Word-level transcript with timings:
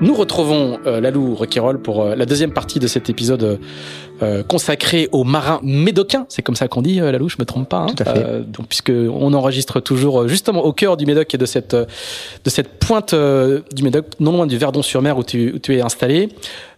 Nous 0.00 0.14
retrouvons 0.14 0.78
euh, 0.86 1.00
Lalou 1.00 1.34
Requirol 1.34 1.82
pour 1.82 2.02
euh, 2.02 2.14
la 2.14 2.24
deuxième 2.24 2.52
partie 2.52 2.78
de 2.78 2.86
cet 2.86 3.10
épisode 3.10 3.58
euh, 4.22 4.44
consacré 4.44 5.08
aux 5.10 5.24
marins 5.24 5.58
médocains. 5.64 6.24
C'est 6.28 6.42
comme 6.42 6.54
ça 6.54 6.68
qu'on 6.68 6.82
dit, 6.82 7.00
Lalou, 7.00 7.28
je 7.28 7.34
me 7.40 7.44
trompe 7.44 7.68
pas. 7.68 7.78
Hein 7.78 7.86
Tout 7.96 8.04
à 8.06 8.14
fait. 8.14 8.42
donc, 8.46 8.68
puisque 8.68 8.92
on 8.92 9.32
enregistre 9.34 9.80
toujours 9.80 10.28
justement 10.28 10.64
au 10.64 10.72
cœur 10.72 10.96
du 10.96 11.04
Médoc 11.04 11.34
et 11.34 11.38
de 11.38 11.46
cette 11.46 11.74
de 11.74 12.50
cette 12.50 12.78
pointe 12.78 13.14
du 13.14 13.82
Médoc, 13.82 14.06
non 14.20 14.32
loin 14.32 14.46
du 14.46 14.56
Verdon-sur-Mer 14.56 15.18
où 15.18 15.24
tu, 15.24 15.52
où 15.56 15.58
tu 15.58 15.76
es 15.76 15.80
installé. 15.80 16.28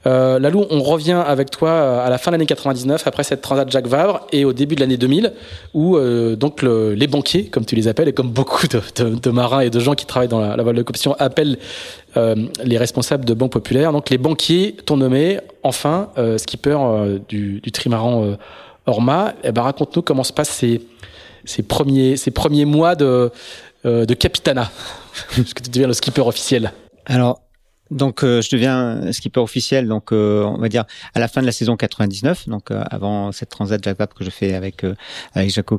Euh, 0.06 0.39
Lalou, 0.39 0.65
on 0.70 0.83
revient 0.83 1.23
avec 1.27 1.51
toi 1.51 2.03
à 2.03 2.09
la 2.09 2.19
fin 2.19 2.31
de 2.31 2.34
l'année 2.37 2.47
99, 2.47 3.06
après 3.06 3.23
cette 3.23 3.43
transat 3.43 3.70
Jacques 3.70 3.87
Vabre, 3.87 4.27
et 4.33 4.45
au 4.45 4.53
début 4.53 4.75
de 4.75 4.81
l'année 4.81 4.97
2000, 4.97 5.33
où 5.75 5.97
euh, 5.97 6.37
donc 6.37 6.62
le, 6.62 6.95
les 6.95 7.06
banquiers, 7.06 7.47
comme 7.47 7.67
tu 7.67 7.77
les 7.77 7.87
appelles, 7.89 8.09
et 8.09 8.12
comme 8.12 8.31
beaucoup 8.31 8.67
de, 8.67 8.81
de, 8.97 9.15
de 9.15 9.31
marins 9.31 9.61
et 9.61 9.71
de 9.71 9.78
gens 9.81 9.95
qui 9.95 10.06
travaillent 10.06 10.28
dans 10.28 10.41
la, 10.41 10.56
la 10.56 10.62
voile 10.62 10.77
de 10.77 10.83
compétition 10.83 11.15
appellent 11.19 11.59
euh, 12.17 12.34
les 12.65 12.78
responsables 12.78 13.25
de 13.25 13.34
banques 13.34 13.53
populaires. 13.53 13.93
Donc 13.93 14.11
les 14.11 14.19
banquiers 14.19 14.77
t'ont 14.84 14.97
nommé 14.97 15.39
enfin 15.62 16.10
euh, 16.19 16.39
skipper 16.39 16.78
euh, 16.81 17.19
du, 17.28 17.60
du 17.60 17.72
trimaran 17.72 18.25
euh, 18.25 18.37
Orma. 18.87 19.34
Eh 19.44 19.53
ben, 19.53 19.62
raconte-nous 19.62 20.03
comment 20.03 20.25
se 20.25 20.33
passent 20.33 20.50
ces, 20.50 20.81
ces, 21.44 21.62
premiers, 21.62 22.16
ces 22.16 22.31
premiers 22.31 22.65
mois 22.65 22.94
de, 22.94 23.31
euh, 23.87 24.06
de 24.06 24.15
capitana, 24.15 24.71
parce 25.37 25.55
que 25.55 25.62
tu 25.62 25.71
deviens 25.71 25.87
le 25.87 25.93
skipper 25.93 26.22
officiel. 26.22 26.72
Alors, 27.06 27.41
donc 27.91 28.23
euh, 28.23 28.41
je 28.41 28.51
deviens 28.51 29.12
skipper 29.12 29.41
officiel, 29.41 29.89
donc 29.89 30.12
euh, 30.12 30.45
on 30.45 30.59
va 30.59 30.69
dire 30.69 30.84
à 31.15 31.21
la 31.21 31.28
fin 31.28 31.41
de 31.41 31.47
la 31.47 31.53
saison 31.53 31.77
99, 31.77 32.49
donc 32.49 32.71
euh, 32.71 32.83
avant 32.91 33.33
cette 33.33 33.49
transat 33.49 33.83
Jacques 33.83 34.15
que 34.15 34.25
je 34.25 34.31
fais 34.31 34.55
avec 34.55 34.84
euh, 34.84 34.95
avec 35.34 35.51
Jaco 35.51 35.78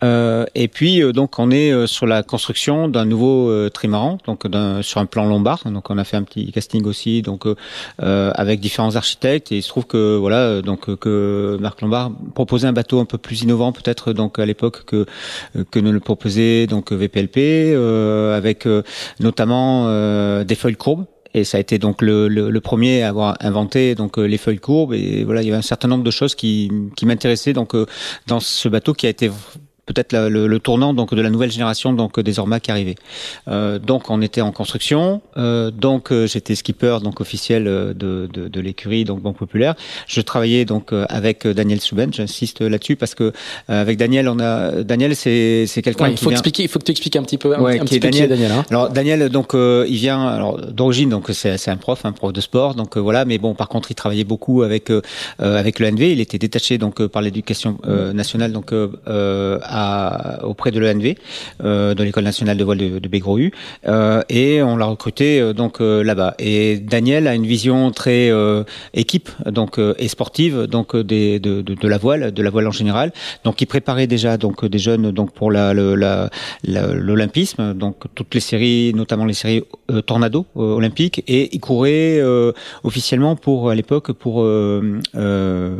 Caraes. 0.00 0.46
et 0.54 0.68
puis 0.68 1.00
donc 1.12 1.38
on 1.38 1.50
est 1.50 1.86
sur 1.86 2.06
la 2.06 2.22
construction 2.22 2.88
d'un 2.88 3.04
nouveau 3.04 3.68
trimaran, 3.70 4.18
donc 4.26 4.44
sur 4.82 5.00
un 5.00 5.06
plan 5.06 5.26
lombard. 5.26 5.62
Donc 5.66 5.90
on 5.90 5.98
a 5.98 6.04
fait 6.04 6.16
un 6.16 6.22
petit 6.22 6.50
casting 6.52 6.84
aussi, 6.86 7.22
donc 7.22 7.46
avec 7.98 8.60
différents 8.60 8.96
architectes. 8.96 9.52
Et 9.52 9.56
il 9.56 9.62
se 9.62 9.68
trouve 9.68 9.86
que 9.86 10.16
voilà, 10.16 10.62
donc 10.62 10.94
que 10.96 11.56
Marc 11.60 11.80
Lombard 11.80 12.12
proposait 12.34 12.68
un 12.68 12.72
bateau 12.72 13.00
un 13.00 13.04
peu 13.04 13.18
plus 13.18 13.42
innovant 13.42 13.72
peut-être 13.72 14.12
donc 14.12 14.38
à 14.38 14.46
l'époque 14.46 14.84
que 14.84 15.06
que 15.70 15.78
ne 15.78 15.90
le 15.90 16.00
proposait 16.00 16.66
donc 16.66 16.92
VPLP, 16.92 17.74
avec 18.34 18.66
notamment 19.20 19.86
des 20.44 20.54
feuilles 20.54 20.76
courbes 20.76 21.06
et 21.34 21.44
ça 21.44 21.58
a 21.58 21.60
été 21.60 21.78
donc 21.78 22.00
le, 22.00 22.28
le, 22.28 22.50
le, 22.50 22.60
premier 22.60 23.02
à 23.02 23.10
avoir 23.10 23.36
inventé 23.40 23.94
donc 23.94 24.16
les 24.16 24.38
feuilles 24.38 24.58
courbes 24.58 24.94
et 24.94 25.22
voilà 25.22 25.42
il 25.42 25.46
y 25.46 25.50
avait 25.50 25.58
un 25.58 25.62
certain 25.62 25.86
nombre 25.86 26.02
de 26.02 26.10
choses 26.10 26.34
qui, 26.34 26.72
qui 26.96 27.04
m'intéressaient 27.04 27.52
donc 27.52 27.74
dans 28.26 28.40
ce 28.40 28.68
bateau 28.68 28.94
qui 28.94 29.06
a 29.06 29.10
été 29.10 29.30
peut-être 29.86 30.14
le, 30.14 30.48
le, 30.48 30.58
tournant 30.58 30.92
donc 30.92 31.14
de 31.14 31.22
la 31.22 31.30
nouvelle 31.30 31.50
génération 31.50 31.92
donc 31.92 32.18
des 32.20 32.38
Orma 32.38 32.58
qui 32.60 32.70
arrivait. 32.72 32.96
Euh, 33.48 33.78
donc 33.78 34.10
on 34.10 34.20
était 34.20 34.40
en 34.40 34.50
construction, 34.50 35.22
euh, 35.36 35.70
donc 35.70 36.10
euh, 36.10 36.26
j'étais 36.26 36.56
skipper 36.56 36.98
donc 37.02 37.20
officiel 37.20 37.64
de, 37.64 37.94
de, 37.94 38.48
de 38.48 38.60
l'écurie 38.60 39.04
donc 39.04 39.22
Banque 39.22 39.38
Populaire. 39.38 39.74
Je 40.08 40.20
travaillais 40.20 40.64
donc 40.64 40.92
avec 41.08 41.46
Daniel 41.46 41.80
Souben, 41.80 42.12
j'insiste 42.12 42.60
là-dessus 42.60 42.96
parce 42.96 43.14
que 43.14 43.32
avec 43.68 43.96
Daniel 43.96 44.28
on 44.28 44.40
a 44.40 44.82
Daniel 44.82 45.14
c'est 45.14 45.66
c'est 45.68 45.82
quelqu'un 45.82 46.06
ouais, 46.06 46.10
il 46.12 46.18
faut 46.18 46.30
vient... 46.30 46.32
expliquer 46.32 46.64
il 46.64 46.68
faut 46.68 46.80
que 46.80 46.84
tu 46.84 46.90
expliques 46.90 47.16
un 47.16 47.22
petit 47.22 47.38
peu 47.38 47.54
un, 47.56 47.60
ouais, 47.60 47.78
un 47.78 47.84
qui 47.84 47.98
petit 47.98 48.00
peu 48.00 48.08
Daniel. 48.08 48.28
qui 48.28 48.32
est 48.32 48.36
Daniel 48.36 48.52
hein. 48.52 48.64
Alors 48.70 48.90
Daniel 48.90 49.28
donc 49.28 49.52
il 49.54 49.96
vient 49.96 50.26
alors 50.26 50.58
d'origine 50.58 51.10
donc 51.10 51.26
c'est 51.32 51.56
c'est 51.58 51.70
un 51.70 51.76
prof 51.76 52.04
un 52.04 52.12
prof 52.12 52.32
de 52.32 52.40
sport 52.40 52.74
donc 52.74 52.96
voilà 52.96 53.24
mais 53.24 53.38
bon 53.38 53.54
par 53.54 53.68
contre 53.68 53.92
il 53.92 53.94
travaillait 53.94 54.24
beaucoup 54.24 54.62
avec 54.62 54.90
avec 55.38 55.78
le 55.78 55.90
NV, 55.90 56.12
il 56.12 56.20
était 56.20 56.38
détaché 56.38 56.78
donc 56.78 57.06
par 57.06 57.22
l'éducation 57.22 57.78
nationale 58.12 58.52
donc 58.52 58.72
à 59.06 59.75
auprès 60.42 60.70
de 60.70 60.80
l'ENV, 60.80 61.14
euh, 61.62 61.94
de 61.94 62.02
l'école 62.02 62.24
nationale 62.24 62.56
de 62.56 62.64
voile 62.64 62.78
de, 62.78 62.98
de 62.98 63.08
Bégrou, 63.08 63.38
euh, 63.86 64.22
et 64.28 64.62
on 64.62 64.76
l'a 64.76 64.86
recruté 64.86 65.40
euh, 65.40 65.52
donc 65.52 65.80
là-bas. 65.80 66.34
Et 66.38 66.78
Daniel 66.78 67.26
a 67.26 67.34
une 67.34 67.46
vision 67.46 67.90
très 67.90 68.30
équipe 68.94 69.30
donc 69.46 69.78
et 69.98 70.08
sportive 70.08 70.62
donc 70.62 70.96
des, 70.96 71.38
de, 71.38 71.62
de, 71.62 71.74
de, 71.74 71.88
la 71.88 71.98
voile, 71.98 72.32
de 72.32 72.42
la 72.42 72.50
voile 72.50 72.66
en 72.66 72.72
général. 72.72 73.12
Donc 73.44 73.60
il 73.60 73.66
préparait 73.66 74.06
déjà 74.06 74.36
donc 74.36 74.64
des 74.64 74.78
jeunes 74.78 75.10
donc 75.10 75.32
pour 75.32 75.50
la, 75.50 75.74
la, 75.74 76.30
la 76.64 76.86
l'olympisme, 76.94 77.74
donc 77.74 77.96
toutes 78.14 78.34
les 78.34 78.40
séries, 78.40 78.92
notamment 78.94 79.24
les 79.24 79.34
séries 79.34 79.64
Tornado 80.06 80.46
olympiques, 80.54 81.22
et 81.28 81.54
il 81.54 81.60
courait 81.60 82.20
officiellement 82.84 83.36
pour 83.36 83.70
à 83.70 83.74
l'époque 83.74 84.12
pour 84.12 84.42
euh, 84.42 85.76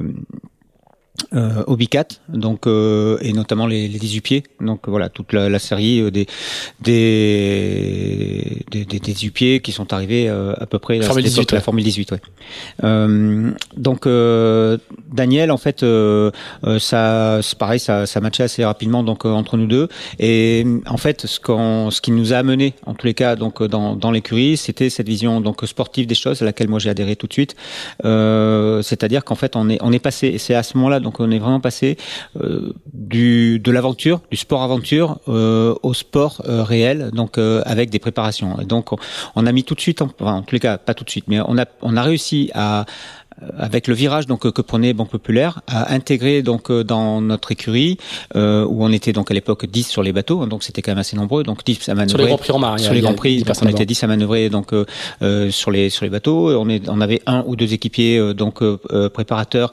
Obicat, 1.33 2.07
donc 2.29 2.67
euh, 2.67 3.19
et 3.21 3.33
notamment 3.33 3.67
les, 3.67 3.89
les 3.89 3.99
18 3.99 4.21
pieds. 4.21 4.43
Donc 4.61 4.89
voilà 4.89 5.09
toute 5.09 5.33
la, 5.33 5.49
la 5.49 5.59
série 5.59 6.01
euh, 6.01 6.11
des 6.11 6.27
des, 6.81 8.63
des, 8.71 8.85
des 8.85 8.99
18 8.99 9.31
pieds 9.31 9.61
qui 9.61 9.73
sont 9.73 9.93
arrivés 9.93 10.29
euh, 10.29 10.55
à 10.59 10.67
peu 10.67 10.79
près 10.79 10.99
18, 10.99 11.53
la 11.53 11.61
Formule 11.61 11.85
18. 11.85 12.13
Ouais. 12.13 12.21
Euh, 12.85 13.51
donc 13.77 14.07
euh, 14.07 14.79
Daniel, 15.13 15.51
en 15.51 15.57
fait, 15.57 15.85
ça 16.79 17.41
c'est 17.43 17.59
pareil, 17.59 17.81
ça 17.81 18.07
ça 18.07 18.21
matchait 18.21 18.45
assez 18.45 18.65
rapidement 18.65 19.03
donc 19.03 19.25
entre 19.25 19.57
nous 19.57 19.67
deux. 19.67 19.89
Et 20.19 20.65
en 20.87 20.97
fait, 20.97 21.27
ce 21.27 21.41
qu'on 21.41 21.91
ce 21.91 22.01
qui 22.01 22.13
nous 22.13 22.33
a 22.33 22.37
amené 22.37 22.75
en 22.87 22.95
tous 22.95 23.07
les 23.07 23.15
cas 23.15 23.37
donc 23.37 23.63
dans 23.63 23.97
dans 23.97 24.11
l'écurie, 24.11 24.57
c'était 24.57 24.91
cette 24.91 25.09
vision 25.09 25.41
donc 25.41 25.63
sportive 25.67 26.07
des 26.07 26.15
choses 26.15 26.43
à 26.43 26.45
laquelle 26.45 26.69
moi 26.69 26.79
j'ai 26.79 26.91
adhéré 26.91 27.17
tout 27.17 27.27
de 27.27 27.33
suite. 27.33 27.57
C'est-à-dire 28.03 29.25
qu'en 29.25 29.35
fait 29.35 29.57
on 29.57 29.69
est 29.69 29.79
on 29.83 29.93
est 29.93 29.99
passé 29.99 30.39
c'est 30.39 30.55
à 30.55 30.63
ce 30.63 30.77
moment-là 30.77 31.01
donc 31.01 31.16
on 31.21 31.31
est 31.31 31.39
vraiment 31.39 31.61
passé 31.61 31.97
euh, 32.41 32.73
du 32.93 33.59
de 33.59 33.71
l'aventure, 33.71 34.21
du 34.31 34.37
sport 34.37 34.63
aventure 34.63 35.19
euh, 35.29 35.75
au 35.83 35.95
sport 35.95 36.43
euh, 36.47 36.63
réel, 36.63 37.11
donc 37.13 37.39
avec 37.39 37.91
des 37.91 37.99
préparations. 37.99 38.57
Donc 38.65 38.93
on, 38.93 38.97
on, 39.35 39.47
a 39.47 39.53
mis 39.53 39.65
tout 39.65 39.75
de 39.75 39.81
suite, 39.81 40.03
en, 40.03 40.11
enfin, 40.21 40.35
en 40.35 40.43
tous 40.43 40.55
les 40.55 40.61
cas 40.61 40.79
pas 40.79 40.95
tout 40.95 41.05
de 41.05 41.11
suite, 41.11 41.27
mais 41.29 41.41
on 41.41 41.59
a 41.59 41.67
on 41.83 41.97
a 41.97 42.03
réussi 42.03 42.51
à 42.55 42.87
avec 43.59 43.87
le 43.87 43.95
virage 43.95 44.27
donc 44.27 44.51
que 44.51 44.63
prenait 44.63 44.93
Banque 44.93 45.11
Populaire, 45.11 45.61
a 45.67 45.93
intégré 45.93 46.43
donc 46.43 46.73
dans 46.73 47.21
notre 47.21 47.53
écurie 47.53 47.99
où 48.35 48.85
on 48.85 48.93
était 48.93 49.13
donc 49.13 49.31
à 49.31 49.35
l'époque 49.35 49.67
10 49.67 49.89
sur 49.89 50.03
les 50.03 50.13
bateaux, 50.13 50.47
donc 50.47 50.63
c'était 50.63 50.83
quand 50.83 50.93
même 50.93 50.99
assez 50.99 51.17
nombreux, 51.17 51.43
donc 51.43 51.65
10 51.65 51.89
à 51.89 51.95
manœuvrer. 51.95 52.09
Sur 52.09 52.19
les 52.19 52.27
Grands 52.27 52.39
Prix 52.39 52.53
en 52.53 52.79
Sur 52.79 52.95
les 52.95 53.01
Grands 53.01 53.15
Prix, 53.15 53.45
on 53.63 53.69
était 53.69 53.87
10 53.87 54.05
à 54.05 54.07
manœuvrer 54.07 54.49
donc 54.49 54.73
sur 55.51 55.71
les 55.71 55.91
sur 55.91 56.05
les 56.05 56.11
bateaux. 56.11 56.51
On, 56.59 56.69
est, 56.69 56.89
on 56.89 57.01
avait 57.01 57.21
un 57.27 57.45
ou 57.47 57.57
deux 57.57 57.75
équipiers 57.75 58.35
donc 58.35 58.63
préparateurs 59.11 59.71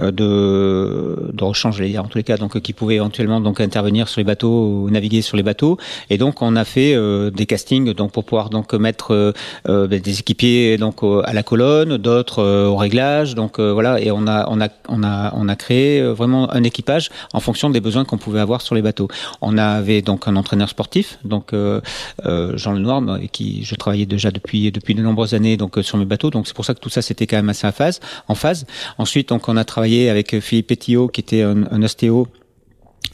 de 0.00 1.30
de 1.32 1.44
rechange, 1.44 1.78
j'allais 1.78 1.90
dire 1.90 2.04
en 2.04 2.08
tous 2.08 2.18
les 2.18 2.24
cas, 2.24 2.36
donc 2.36 2.60
qui 2.60 2.72
pouvaient 2.72 2.96
éventuellement 2.96 3.40
donc 3.40 3.60
intervenir 3.60 4.08
sur 4.08 4.20
les 4.20 4.24
bateaux 4.24 4.68
ou 4.68 4.90
naviguer 4.90 5.22
sur 5.22 5.36
les 5.36 5.42
bateaux. 5.42 5.78
Et 6.10 6.18
donc 6.18 6.42
on 6.42 6.54
a 6.56 6.64
fait 6.64 6.94
des 7.30 7.46
castings 7.46 7.94
donc 7.94 8.12
pour 8.12 8.24
pouvoir 8.24 8.50
donc 8.50 8.74
mettre 8.74 9.34
ben, 9.64 9.86
des 9.88 10.20
équipiers 10.20 10.76
donc 10.76 10.96
à 11.24 11.32
la 11.32 11.42
colonne, 11.42 11.96
d'autres 11.96 12.42
au 12.42 12.76
réglage. 12.76 13.05
Donc 13.34 13.58
voilà, 13.58 14.00
et 14.00 14.10
on 14.10 14.26
a 14.26 14.46
on 14.48 14.60
a 14.60 14.68
on 14.88 15.02
a 15.02 15.32
on 15.34 15.48
a 15.48 15.56
créé 15.56 16.02
vraiment 16.02 16.52
un 16.52 16.62
équipage 16.62 17.10
en 17.32 17.40
fonction 17.40 17.70
des 17.70 17.80
besoins 17.80 18.04
qu'on 18.04 18.18
pouvait 18.18 18.40
avoir 18.40 18.60
sur 18.60 18.74
les 18.74 18.82
bateaux. 18.82 19.08
On 19.40 19.58
avait 19.58 20.02
donc 20.02 20.28
un 20.28 20.36
entraîneur 20.36 20.68
sportif, 20.68 21.18
donc 21.24 21.52
euh, 21.52 21.80
euh, 22.24 22.56
Jean 22.56 22.72
Lenoir, 22.72 23.02
avec 23.08 23.32
qui 23.32 23.64
je 23.64 23.74
travaillais 23.74 24.06
déjà 24.06 24.30
depuis 24.30 24.72
depuis 24.72 24.94
de 24.94 25.02
nombreuses 25.02 25.34
années 25.34 25.56
donc 25.56 25.78
sur 25.82 25.98
mes 25.98 26.04
bateaux. 26.04 26.30
Donc 26.30 26.46
c'est 26.46 26.54
pour 26.54 26.64
ça 26.64 26.74
que 26.74 26.80
tout 26.80 26.90
ça 26.90 27.02
c'était 27.02 27.26
quand 27.26 27.36
même 27.36 27.48
assez 27.48 27.66
en 27.66 27.72
phase. 27.72 28.00
En 28.28 28.34
phase. 28.34 28.66
Ensuite 28.98 29.28
donc 29.28 29.48
on 29.48 29.56
a 29.56 29.64
travaillé 29.64 30.10
avec 30.10 30.38
Philippe 30.40 30.68
Pétillot 30.68 31.08
qui 31.08 31.20
était 31.20 31.42
un, 31.42 31.64
un 31.70 31.82
ostéo 31.82 32.28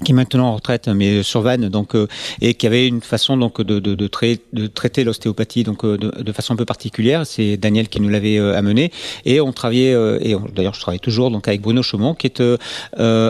qui 0.03 0.13
est 0.13 0.15
maintenant 0.15 0.49
en 0.49 0.55
retraite, 0.55 0.89
mais 0.89 1.23
sur 1.23 1.43
Vannes, 1.43 1.69
donc 1.69 1.95
euh, 1.95 2.07
et 2.41 2.55
qui 2.55 2.67
avait 2.67 2.87
une 2.87 3.01
façon 3.01 3.37
donc 3.37 3.61
de, 3.61 3.79
de, 3.79 3.95
de, 3.95 4.11
de 4.53 4.67
traiter 4.67 5.05
l'ostéopathie 5.05 5.63
donc 5.63 5.85
euh, 5.85 5.97
de, 5.97 6.23
de, 6.23 6.33
façon 6.33 6.55
un 6.55 6.57
peu 6.57 6.65
particulière. 6.65 7.27
C'est 7.27 7.57
Daniel 7.57 7.89
qui 7.89 8.01
nous 8.01 8.09
l'avait 8.09 8.39
euh, 8.39 8.57
amené 8.57 8.91
et 9.25 9.41
on 9.41 9.53
travaillait 9.53 9.93
et 10.21 10.37
d'ailleurs 10.55 10.75
je 10.75 10.81
travaille 10.81 11.01
toujours 11.01 11.31
donc 11.31 11.49
avec 11.49 11.61
Bruno 11.61 11.83
Chaumont 11.83 12.15
qui 12.15 12.27
est 12.27 12.41
euh, 12.41 12.57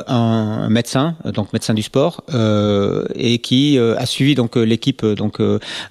un 0.07 0.69
médecin 0.69 1.17
donc 1.25 1.53
médecin 1.53 1.75
du 1.75 1.83
sport 1.83 2.23
et 3.15 3.39
qui 3.39 3.79
a 3.79 4.07
suivi 4.07 4.35
donc 4.35 4.57
l'équipe 4.57 5.05
donc 5.05 5.41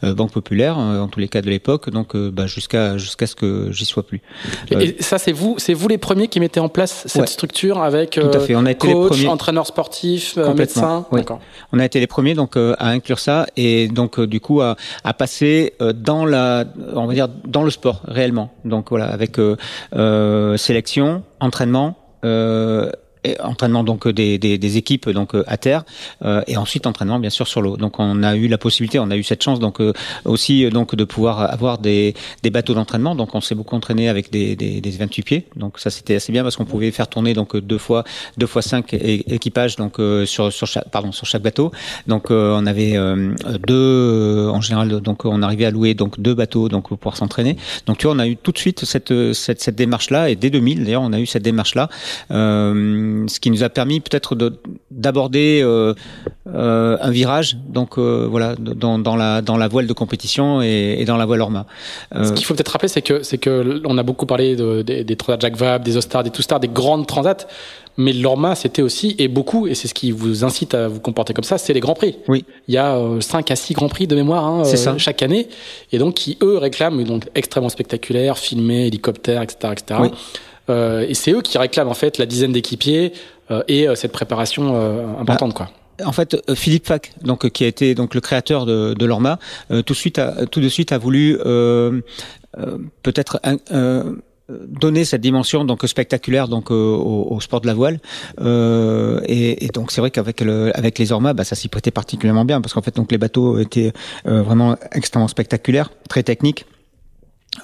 Banque 0.01 0.31
Populaire 0.31 0.77
en 0.77 1.07
tous 1.07 1.19
les 1.19 1.27
cas 1.27 1.41
de 1.41 1.49
l'époque 1.49 1.89
donc 1.89 2.15
bah, 2.15 2.47
jusqu'à 2.47 2.97
jusqu'à 2.97 3.27
ce 3.27 3.35
que 3.35 3.71
j'y 3.71 3.85
sois 3.85 4.03
plus. 4.03 4.21
Et 4.71 4.97
ça 4.99 5.17
c'est 5.17 5.31
vous 5.31 5.55
c'est 5.57 5.73
vous 5.73 5.87
les 5.87 5.97
premiers 5.97 6.27
qui 6.27 6.39
mettez 6.39 6.59
en 6.59 6.69
place 6.69 7.03
cette 7.07 7.29
structure 7.29 7.81
avec 7.81 8.11
Tout 8.11 8.27
à 8.33 8.39
fait. 8.39 8.55
On 8.55 8.65
a 8.65 8.71
été 8.71 8.91
coach, 8.91 9.11
les 9.11 9.17
premiers. 9.17 9.27
entraîneur 9.27 9.67
sportif, 9.67 10.37
on 11.73 11.79
a 11.79 11.85
été 11.85 11.99
les 11.99 12.07
premiers 12.07 12.33
donc 12.33 12.57
euh, 12.57 12.75
à 12.79 12.89
inclure 12.89 13.19
ça 13.19 13.47
et 13.57 13.87
donc 13.87 14.19
euh, 14.19 14.27
du 14.27 14.39
coup 14.39 14.61
à, 14.61 14.75
à, 15.03 15.13
passer 15.13 15.73
euh, 15.81 15.93
dans 15.93 16.25
la, 16.25 16.65
on 16.95 17.05
va 17.05 17.13
dire 17.13 17.27
dans 17.45 17.63
le 17.63 17.71
sport 17.71 18.01
réellement. 18.05 18.51
Donc 18.65 18.89
voilà, 18.89 19.05
avec 19.05 19.37
sélection, 20.57 21.23
entraînement. 21.39 21.95
Euh, 22.23 22.91
entraînement 23.43 23.83
donc 23.83 24.07
des, 24.07 24.37
des, 24.37 24.57
des, 24.57 24.77
équipes 24.77 25.09
donc 25.09 25.35
à 25.47 25.57
terre 25.57 25.83
euh, 26.23 26.41
et 26.47 26.57
ensuite 26.57 26.87
entraînement 26.87 27.19
bien 27.19 27.29
sûr 27.29 27.47
sur 27.47 27.61
l'eau. 27.61 27.77
Donc 27.77 27.99
on 27.99 28.23
a 28.23 28.35
eu 28.35 28.47
la 28.47 28.57
possibilité, 28.57 28.99
on 28.99 29.11
a 29.11 29.17
eu 29.17 29.23
cette 29.23 29.43
chance 29.43 29.59
donc 29.59 29.79
euh, 29.79 29.93
aussi 30.25 30.69
donc 30.69 30.95
de 30.95 31.03
pouvoir 31.03 31.41
avoir 31.41 31.77
des, 31.77 32.15
des 32.43 32.49
bateaux 32.49 32.73
d'entraînement. 32.73 33.15
Donc 33.15 33.35
on 33.35 33.41
s'est 33.41 33.55
beaucoup 33.55 33.75
entraîné 33.75 34.09
avec 34.09 34.31
des, 34.31 34.55
des, 34.55 34.81
des 34.81 34.91
28 34.91 35.23
pieds. 35.23 35.47
Donc 35.55 35.79
ça 35.79 35.89
c'était 35.89 36.15
assez 36.15 36.31
bien 36.31 36.43
parce 36.43 36.55
qu'on 36.55 36.65
pouvait 36.65 36.91
faire 36.91 37.07
tourner 37.07 37.33
donc 37.33 37.55
deux 37.55 37.77
fois 37.77 38.03
deux 38.37 38.47
fois 38.47 38.61
cinq 38.61 38.93
équipages 38.93 39.75
donc 39.75 39.99
euh, 39.99 40.25
sur 40.25 40.51
sur 40.51 40.67
chaque 40.67 40.89
pardon 40.89 41.11
sur 41.11 41.27
chaque 41.27 41.43
bateau. 41.43 41.71
Donc 42.07 42.31
on 42.31 42.65
avait 42.65 42.93
deux 43.67 44.49
en 44.51 44.61
général 44.61 44.89
donc 45.01 45.25
on 45.25 45.41
arrivait 45.41 45.65
à 45.65 45.71
louer 45.71 45.93
donc 45.93 46.19
deux 46.19 46.33
bateaux 46.33 46.69
donc 46.69 46.87
pour 46.87 46.97
pouvoir 46.97 47.17
s'entraîner. 47.17 47.57
Donc 47.85 47.97
tu 47.97 48.07
vois 48.07 48.15
on 48.15 48.19
a 48.19 48.27
eu 48.27 48.37
tout 48.37 48.51
de 48.51 48.57
suite 48.57 48.85
cette 48.85 49.13
cette, 49.33 49.61
cette 49.61 49.75
démarche 49.75 50.09
là 50.09 50.29
et 50.29 50.35
dès 50.35 50.49
2000 50.49 50.83
d'ailleurs 50.83 51.03
on 51.03 51.13
a 51.13 51.19
eu 51.19 51.25
cette 51.25 51.43
démarche 51.43 51.75
là. 51.75 51.89
Euh, 52.31 53.10
ce 53.27 53.39
qui 53.39 53.51
nous 53.51 53.63
a 53.63 53.69
permis 53.69 53.99
peut-être 53.99 54.35
d'aborder 54.91 55.61
euh, 55.63 55.93
euh, 56.47 56.97
un 57.01 57.11
virage, 57.11 57.57
donc 57.67 57.97
euh, 57.97 58.27
voilà, 58.29 58.55
dans, 58.55 58.99
dans, 58.99 59.15
la 59.15 59.41
dans 59.41 59.57
la 59.57 59.67
voile 59.67 59.87
de 59.87 59.93
compétition 59.93 60.61
et, 60.61 60.97
et 60.99 61.05
dans 61.05 61.17
la 61.17 61.25
voile 61.25 61.41
Orma. 61.41 61.65
Euh, 62.15 62.23
ce 62.23 62.33
qu'il 62.33 62.45
faut 62.45 62.53
peut-être 62.53 62.69
rappeler, 62.69 62.89
c'est 62.89 63.01
que 63.01 63.23
c'est 63.23 63.37
que 63.37 63.81
on 63.85 63.97
a 63.97 64.03
beaucoup 64.03 64.25
parlé 64.25 64.55
de, 64.55 64.81
des, 64.81 65.03
des 65.03 65.15
Transat 65.15 65.41
Jacques 65.41 65.57
Vabre, 65.57 65.83
des 65.83 65.97
Ostars, 65.97 66.23
des 66.23 66.29
Toustars, 66.31 66.59
des 66.59 66.67
grandes 66.67 67.07
transats. 67.07 67.47
Mais 67.97 68.13
l'Orma, 68.13 68.55
c'était 68.55 68.81
aussi, 68.81 69.15
et 69.19 69.27
beaucoup, 69.27 69.67
et 69.67 69.75
c'est 69.75 69.87
ce 69.87 69.93
qui 69.93 70.11
vous 70.11 70.45
incite 70.45 70.73
à 70.73 70.87
vous 70.87 70.99
comporter 70.99 71.33
comme 71.33 71.43
ça, 71.43 71.57
c'est 71.57 71.73
les 71.73 71.81
Grands 71.81 71.93
Prix. 71.93 72.17
Oui. 72.27 72.45
Il 72.67 72.73
y 72.73 72.77
a 72.77 72.95
euh, 72.95 73.19
5 73.19 73.51
à 73.51 73.55
6 73.55 73.73
Grands 73.73 73.89
Prix 73.89 74.07
de 74.07 74.15
mémoire 74.15 74.45
hein, 74.45 74.63
ça. 74.63 74.97
chaque 74.97 75.21
année, 75.21 75.49
et 75.91 75.97
donc 75.97 76.15
qui, 76.15 76.37
eux, 76.41 76.57
réclament 76.57 77.03
donc 77.03 77.27
extrêmement 77.35 77.69
spectaculaire, 77.69 78.37
filmé, 78.37 78.87
hélicoptère, 78.87 79.41
etc. 79.41 79.73
etc. 79.73 79.99
Oui. 80.03 80.09
Euh, 80.69 81.05
et 81.07 81.13
c'est 81.13 81.31
eux 81.31 81.41
qui 81.41 81.57
réclament 81.57 81.89
en 81.89 81.93
fait 81.93 82.17
la 82.17 82.25
dizaine 82.25 82.51
d'équipiers 82.51 83.13
euh, 83.49 83.63
et 83.67 83.87
euh, 83.87 83.95
cette 83.95 84.11
préparation 84.11 85.17
importante, 85.19 85.53
quoi 85.53 85.69
en 86.05 86.11
fait, 86.11 86.37
Philippe 86.55 86.87
Fac, 86.87 87.13
donc 87.23 87.49
qui 87.49 87.63
a 87.63 87.67
été 87.67 87.95
donc 87.95 88.15
le 88.15 88.21
créateur 88.21 88.65
de, 88.65 88.93
de 88.93 89.05
l'Orma, 89.05 89.39
euh, 89.71 89.81
tout 89.81 89.93
de 89.93 89.97
suite, 89.97 90.19
a, 90.19 90.45
tout 90.45 90.61
de 90.61 90.69
suite 90.69 90.91
a 90.91 90.97
voulu 90.97 91.37
euh, 91.45 92.01
euh, 92.57 92.77
peut-être 93.03 93.39
donner 94.49 95.05
cette 95.05 95.21
dimension 95.21 95.63
donc 95.63 95.87
spectaculaire 95.87 96.49
donc 96.49 96.71
au, 96.71 97.27
au 97.29 97.39
sport 97.39 97.61
de 97.61 97.67
la 97.67 97.73
voile 97.73 97.99
et, 98.37 99.65
et, 99.65 99.67
donc 99.69 99.91
c'est 99.91 100.01
vrai 100.01 100.11
qu'avec 100.11 100.41
le 100.41 100.77
avec 100.77 100.99
les 100.99 101.13
Orma, 101.13 101.33
bah, 101.33 101.45
ça 101.45 101.55
s'y 101.55 101.69
prêtait 101.69 101.91
particulièrement 101.91 102.43
bien 102.43 102.59
parce 102.59 102.73
qu'en 102.73 102.81
fait 102.81 102.93
donc 102.93 103.13
les 103.13 103.17
bateaux 103.17 103.59
étaient 103.59 103.93
vraiment 104.25 104.75
extrêmement 104.91 105.29
spectaculaires, 105.29 105.89
très 106.09 106.23
techniques. 106.23 106.65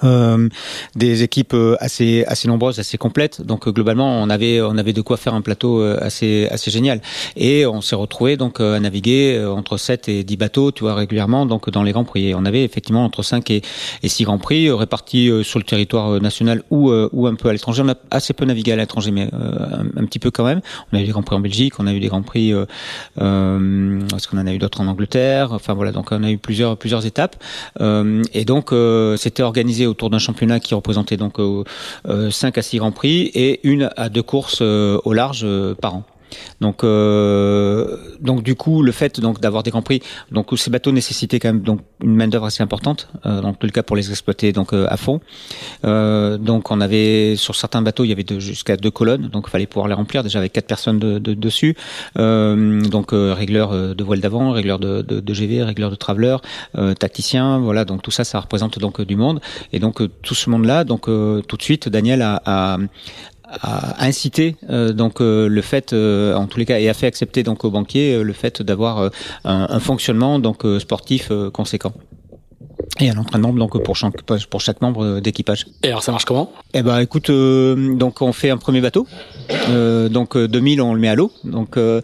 Euh, 0.04 0.48
des 0.94 1.22
équipes 1.22 1.54
euh, 1.54 1.76
assez 1.80 2.22
assez 2.26 2.46
nombreuses, 2.46 2.78
assez 2.78 2.98
complètes. 2.98 3.40
Donc 3.40 3.66
euh, 3.66 3.72
globalement, 3.72 4.20
on 4.22 4.28
avait 4.28 4.60
on 4.60 4.76
avait 4.76 4.92
de 4.92 5.00
quoi 5.00 5.16
faire 5.16 5.32
un 5.32 5.40
plateau 5.40 5.80
euh, 5.80 5.98
assez 6.00 6.46
assez 6.50 6.70
génial. 6.70 7.00
Et 7.36 7.66
on 7.66 7.80
s'est 7.80 7.96
retrouvé 7.96 8.36
donc 8.36 8.60
à 8.60 8.78
naviguer 8.80 9.42
entre 9.46 9.78
7 9.78 10.08
et 10.08 10.24
10 10.24 10.36
bateaux, 10.36 10.72
tu 10.72 10.84
vois 10.84 10.94
régulièrement 10.94 11.46
donc 11.46 11.70
dans 11.70 11.82
les 11.82 11.92
grands 11.92 12.04
prix. 12.04 12.28
Et 12.28 12.34
on 12.34 12.44
avait 12.44 12.64
effectivement 12.64 13.04
entre 13.04 13.22
5 13.22 13.50
et, 13.50 13.62
et 14.02 14.08
6 14.08 14.24
grands 14.24 14.38
prix 14.38 14.70
répartis 14.70 15.30
sur 15.42 15.58
le 15.58 15.64
territoire 15.64 16.20
national 16.20 16.62
ou 16.70 16.92
ou 16.92 17.26
un 17.26 17.34
peu 17.34 17.48
à 17.48 17.52
l'étranger. 17.52 17.82
On 17.84 17.88
a 17.88 17.96
assez 18.10 18.34
peu 18.34 18.44
navigué 18.44 18.72
à 18.72 18.76
l'étranger, 18.76 19.10
mais 19.10 19.28
un, 19.32 19.86
un, 19.96 20.04
petit 20.04 20.18
peu 20.18 20.30
quand 20.30 20.44
même. 20.44 20.60
On 20.92 20.98
a 20.98 21.00
eu 21.00 21.06
des 21.06 21.12
grands 21.12 21.22
prix 21.22 21.36
en 21.36 21.40
Belgique, 21.40 21.74
on 21.78 21.86
a 21.86 21.94
eu 21.94 22.00
des 22.00 22.08
grands 22.08 22.22
prix. 22.22 22.52
Euh, 22.52 22.66
Est-ce 24.14 24.28
qu'on 24.28 24.38
en 24.38 24.46
a 24.46 24.52
eu 24.52 24.58
d'autres 24.58 24.80
en 24.80 24.86
Angleterre? 24.86 25.52
Enfin 25.52 25.72
voilà, 25.74 25.92
donc 25.92 26.12
on 26.12 26.22
a 26.22 26.30
eu 26.30 26.38
plusieurs 26.38 26.76
plusieurs 26.76 27.06
étapes. 27.06 27.42
et 27.80 28.44
donc 28.44 28.74
c'était 29.16 29.42
organisé 29.42 29.77
autour 29.86 30.10
d'un 30.10 30.18
championnat 30.18 30.60
qui 30.60 30.74
représentait 30.74 31.16
donc 31.16 31.38
euh, 31.38 31.64
5 32.30 32.58
à 32.58 32.62
6 32.62 32.78
grands 32.78 32.92
prix 32.92 33.30
et 33.34 33.60
une 33.62 33.90
à 33.96 34.08
deux 34.08 34.22
courses 34.22 34.58
euh, 34.60 34.98
au 35.04 35.12
large 35.12 35.42
euh, 35.44 35.74
par 35.74 35.96
an. 35.96 36.04
Donc, 36.60 36.84
euh, 36.84 37.96
donc 38.20 38.42
du 38.42 38.54
coup, 38.54 38.82
le 38.82 38.92
fait 38.92 39.20
donc 39.20 39.40
d'avoir 39.40 39.62
des 39.62 39.70
grands 39.70 39.82
prix, 39.82 40.00
donc 40.32 40.46
ces 40.56 40.70
bateaux 40.70 40.92
nécessitaient 40.92 41.38
quand 41.38 41.48
même 41.48 41.62
donc 41.62 41.80
une 42.02 42.14
main 42.14 42.28
d'œuvre 42.28 42.46
assez 42.46 42.62
importante, 42.62 43.08
euh, 43.26 43.40
tout 43.58 43.66
le 43.66 43.72
cas 43.72 43.82
pour 43.82 43.96
les 43.96 44.10
exploiter 44.10 44.52
donc 44.52 44.72
euh, 44.72 44.86
à 44.88 44.96
fond. 44.96 45.20
Euh, 45.84 46.38
donc 46.38 46.70
on 46.70 46.80
avait 46.80 47.36
sur 47.36 47.54
certains 47.54 47.82
bateaux, 47.82 48.04
il 48.04 48.08
y 48.08 48.12
avait 48.12 48.24
jusqu'à 48.38 48.76
deux 48.76 48.90
colonnes, 48.90 49.28
donc 49.28 49.44
il 49.48 49.50
fallait 49.50 49.66
pouvoir 49.66 49.88
les 49.88 49.94
remplir 49.94 50.22
déjà 50.22 50.38
avec 50.38 50.52
quatre 50.52 50.66
personnes 50.66 50.98
de, 50.98 51.18
de, 51.18 51.34
dessus. 51.34 51.76
Donc 52.16 53.08
régleur 53.12 53.94
de 53.94 54.04
voile 54.04 54.20
d'avant, 54.20 54.50
régleur 54.52 54.78
de, 54.78 55.34
GV, 55.34 55.62
régleur 55.62 55.90
de 55.90 55.96
traveler, 55.96 56.36
tacticien, 56.98 57.58
voilà. 57.58 57.84
Donc 57.84 58.02
tout 58.02 58.10
ça, 58.10 58.24
ça 58.24 58.40
représente 58.40 58.78
donc 58.78 59.00
du 59.00 59.16
monde. 59.16 59.40
Et 59.72 59.78
donc 59.78 60.02
tout 60.22 60.34
ce 60.34 60.50
monde-là, 60.50 60.84
donc 60.84 61.02
tout 61.04 61.56
de 61.56 61.62
suite, 61.62 61.88
Daniel 61.88 62.22
a 62.22 62.78
a 63.48 64.04
incité 64.04 64.56
euh, 64.70 64.92
donc 64.92 65.20
euh, 65.20 65.48
le 65.48 65.62
fait 65.62 65.92
euh, 65.92 66.34
en 66.34 66.46
tous 66.46 66.58
les 66.58 66.66
cas 66.66 66.78
et 66.78 66.88
a 66.88 66.94
fait 66.94 67.06
accepter 67.06 67.42
donc 67.42 67.64
aux 67.64 67.70
banquiers 67.70 68.22
le 68.22 68.32
fait 68.32 68.62
d'avoir 68.62 69.10
un, 69.44 69.66
un, 69.70 69.80
fonctionnement 69.80 70.38
donc 70.38 70.64
sportif 70.78 71.32
conséquent 71.52 71.92
et 73.00 73.10
un 73.10 73.16
entraînement 73.16 73.52
donc 73.52 73.82
pour 73.82 73.96
chaque 73.96 74.22
pour 74.22 74.60
chaque 74.60 74.80
membre 74.80 75.20
d'équipage. 75.20 75.66
Et 75.82 75.88
alors 75.88 76.02
ça 76.02 76.12
marche 76.12 76.24
comment? 76.24 76.52
Eh 76.74 76.82
ben 76.82 76.98
écoute 76.98 77.30
euh, 77.30 77.94
donc 77.94 78.22
on 78.22 78.32
fait 78.32 78.50
un 78.50 78.56
premier 78.56 78.80
bateau. 78.80 79.06
Euh, 79.68 80.08
donc 80.08 80.36
2000 80.36 80.80
on 80.82 80.94
le 80.94 81.00
met 81.00 81.08
à 81.08 81.14
l'eau. 81.14 81.32
Donc 81.44 81.76
euh, 81.76 82.00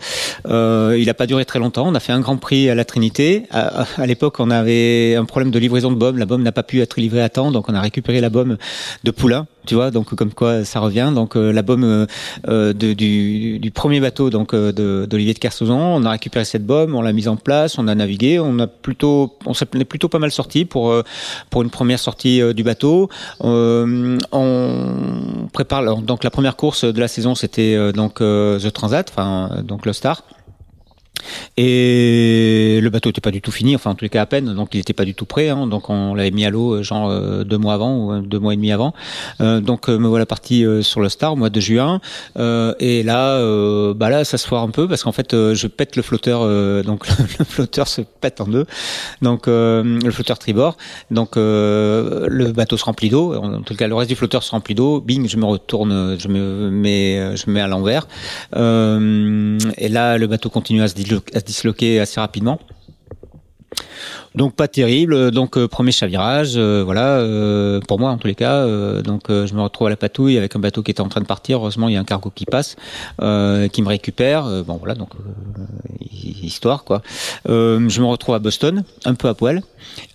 il 0.98 1.08
a 1.10 1.14
pas 1.14 1.26
duré 1.26 1.44
très 1.44 1.58
longtemps. 1.58 1.86
On 1.86 1.94
a 1.94 2.00
fait 2.00 2.12
un 2.12 2.20
Grand 2.20 2.36
Prix 2.36 2.68
à 2.70 2.74
la 2.74 2.84
Trinité. 2.84 3.44
À, 3.50 3.86
à 3.96 4.06
l'époque 4.06 4.40
on 4.40 4.50
avait 4.50 5.14
un 5.16 5.24
problème 5.24 5.50
de 5.50 5.58
livraison 5.58 5.90
de 5.90 5.96
baume. 5.96 6.18
La 6.18 6.26
baume 6.26 6.42
n'a 6.42 6.52
pas 6.52 6.62
pu 6.62 6.80
être 6.80 7.00
livrée 7.00 7.22
à 7.22 7.28
temps. 7.28 7.50
Donc 7.50 7.68
on 7.68 7.74
a 7.74 7.80
récupéré 7.80 8.20
la 8.20 8.30
baume 8.30 8.56
de 9.02 9.10
Poulain. 9.10 9.46
Tu 9.66 9.74
vois 9.74 9.90
donc 9.90 10.14
comme 10.14 10.32
quoi 10.32 10.64
ça 10.64 10.80
revient. 10.80 11.12
Donc 11.14 11.34
la 11.34 11.62
baume 11.62 12.06
de, 12.46 12.72
du, 12.72 13.58
du, 13.58 13.70
premier 13.70 14.00
bateau 14.00 14.30
donc 14.30 14.54
d'Olivier 14.54 15.34
de, 15.34 15.38
de. 15.38 15.70
On 15.70 16.04
a 16.04 16.10
récupéré 16.10 16.44
cette 16.44 16.66
baume. 16.66 16.94
On 16.94 17.02
l'a 17.02 17.12
mise 17.12 17.28
en 17.28 17.36
place. 17.36 17.78
On 17.78 17.88
a 17.88 17.94
navigué. 17.94 18.38
On 18.38 18.58
a 18.58 18.66
plutôt 18.66 19.36
on 19.46 19.54
s'est 19.54 19.66
plutôt 19.66 20.08
pas 20.08 20.18
mal 20.18 20.30
sorti 20.30 20.64
pour 20.64 20.90
euh, 20.90 21.02
pour 21.50 21.62
une 21.62 21.70
première 21.70 21.98
sortie 21.98 22.40
euh, 22.40 22.52
du 22.52 22.62
bateau. 22.62 23.08
Euh, 23.42 24.18
on 24.32 25.48
prépare 25.52 25.96
donc 26.02 26.24
la 26.24 26.30
première 26.30 26.56
course 26.56 26.84
de 26.84 27.00
la 27.00 27.08
saison, 27.08 27.34
c'était 27.34 27.92
donc 27.92 28.16
The 28.16 28.72
Transat, 28.72 29.08
enfin 29.10 29.62
donc 29.62 29.86
le 29.86 29.92
Star. 29.92 30.22
Et 31.56 32.80
le 32.82 32.90
bateau 32.90 33.08
n'était 33.08 33.20
pas 33.20 33.30
du 33.30 33.40
tout 33.40 33.50
fini, 33.50 33.74
enfin 33.74 33.90
en 33.90 33.94
tous 33.94 34.04
les 34.04 34.08
cas 34.08 34.22
à 34.22 34.26
peine, 34.26 34.54
donc 34.54 34.70
il 34.74 34.78
n'était 34.78 34.92
pas 34.92 35.04
du 35.04 35.14
tout 35.14 35.24
prêt. 35.24 35.48
Hein, 35.48 35.66
donc 35.66 35.90
on 35.90 36.14
l'avait 36.14 36.30
mis 36.30 36.44
à 36.44 36.50
l'eau 36.50 36.82
genre 36.82 37.08
euh, 37.10 37.44
deux 37.44 37.58
mois 37.58 37.74
avant 37.74 37.96
ou 37.96 38.20
deux 38.22 38.38
mois 38.38 38.52
et 38.52 38.56
demi 38.56 38.72
avant. 38.72 38.94
Euh, 39.40 39.60
donc 39.60 39.88
me 39.88 40.08
voilà 40.08 40.26
parti 40.26 40.64
sur 40.82 41.00
le 41.00 41.08
Star 41.08 41.32
au 41.32 41.36
mois 41.36 41.50
de 41.50 41.60
juin. 41.60 42.00
et 42.36 43.02
là, 43.02 43.38
bah 43.94 44.10
là 44.10 44.24
ça 44.24 44.38
se 44.38 44.46
foire 44.46 44.62
un 44.62 44.70
peu 44.70 44.88
parce 44.88 45.02
qu'en 45.02 45.12
fait 45.12 45.32
je 45.32 45.66
pète 45.66 45.96
le 45.96 46.02
flotteur, 46.02 46.40
donc 46.84 47.06
le 47.38 47.44
flotteur 47.44 47.88
se 47.88 48.02
pète 48.02 48.40
en 48.40 48.46
deux. 48.46 48.66
Donc 49.22 49.46
le 49.46 50.10
flotteur 50.10 50.38
tribord. 50.38 50.76
Donc 51.10 51.36
le 51.36 52.52
bateau 52.52 52.76
se 52.76 52.84
remplit 52.84 53.10
d'eau. 53.10 53.34
En 53.34 53.62
tout 53.62 53.74
cas 53.74 53.86
le 53.86 53.94
reste 53.94 54.10
du 54.10 54.16
flotteur 54.16 54.42
se 54.42 54.50
remplit 54.50 54.74
d'eau. 54.74 55.00
Bing, 55.00 55.28
je 55.28 55.36
me 55.36 55.44
retourne, 55.44 56.16
je 56.18 56.28
me 56.28 56.70
mets, 56.70 57.36
je 57.36 57.44
me 57.48 57.54
mets 57.54 57.60
à 57.60 57.68
l'envers. 57.68 58.06
et 58.54 59.88
là 59.88 60.18
le 60.18 60.26
bateau 60.26 60.50
continue 60.50 60.82
à 60.82 60.88
se 60.88 60.94
à 61.34 61.40
se 61.40 61.44
disloquer 61.44 62.00
assez 62.00 62.20
rapidement. 62.20 62.60
Donc 64.34 64.54
pas 64.54 64.68
terrible. 64.68 65.30
Donc 65.30 65.56
euh, 65.56 65.68
premier 65.68 65.92
chavirage, 65.92 66.54
euh, 66.56 66.82
voilà. 66.84 67.18
Euh, 67.18 67.80
pour 67.86 67.98
moi 67.98 68.10
en 68.10 68.18
tous 68.18 68.26
les 68.26 68.34
cas. 68.34 68.66
donc 69.02 69.24
je 69.28 69.54
me 69.54 69.62
retrouve 69.62 69.86
à 69.86 69.90
la 69.90 69.96
patouille 69.96 70.38
avec 70.38 70.56
un 70.56 70.58
bateau 70.58 70.82
qui 70.82 70.90
était 70.90 71.00
en 71.00 71.08
train 71.08 71.20
de 71.20 71.26
partir. 71.26 71.58
Heureusement 71.58 71.88
il 71.88 71.94
y 71.94 71.96
a 71.96 72.00
un 72.00 72.04
cargo 72.04 72.30
qui 72.34 72.44
passe, 72.44 72.76
qui 73.18 73.82
me 73.82 73.86
récupère. 73.86 74.44
bon 74.64 74.76
voilà 74.76 74.94
donc 74.94 75.10
histoire 76.42 76.84
quoi. 76.84 77.02
je 77.46 78.00
me 78.00 78.06
retrouve 78.06 78.34
à 78.34 78.38
Boston, 78.38 78.84
un 79.04 79.14
peu 79.14 79.28
à 79.28 79.34
poil. 79.34 79.62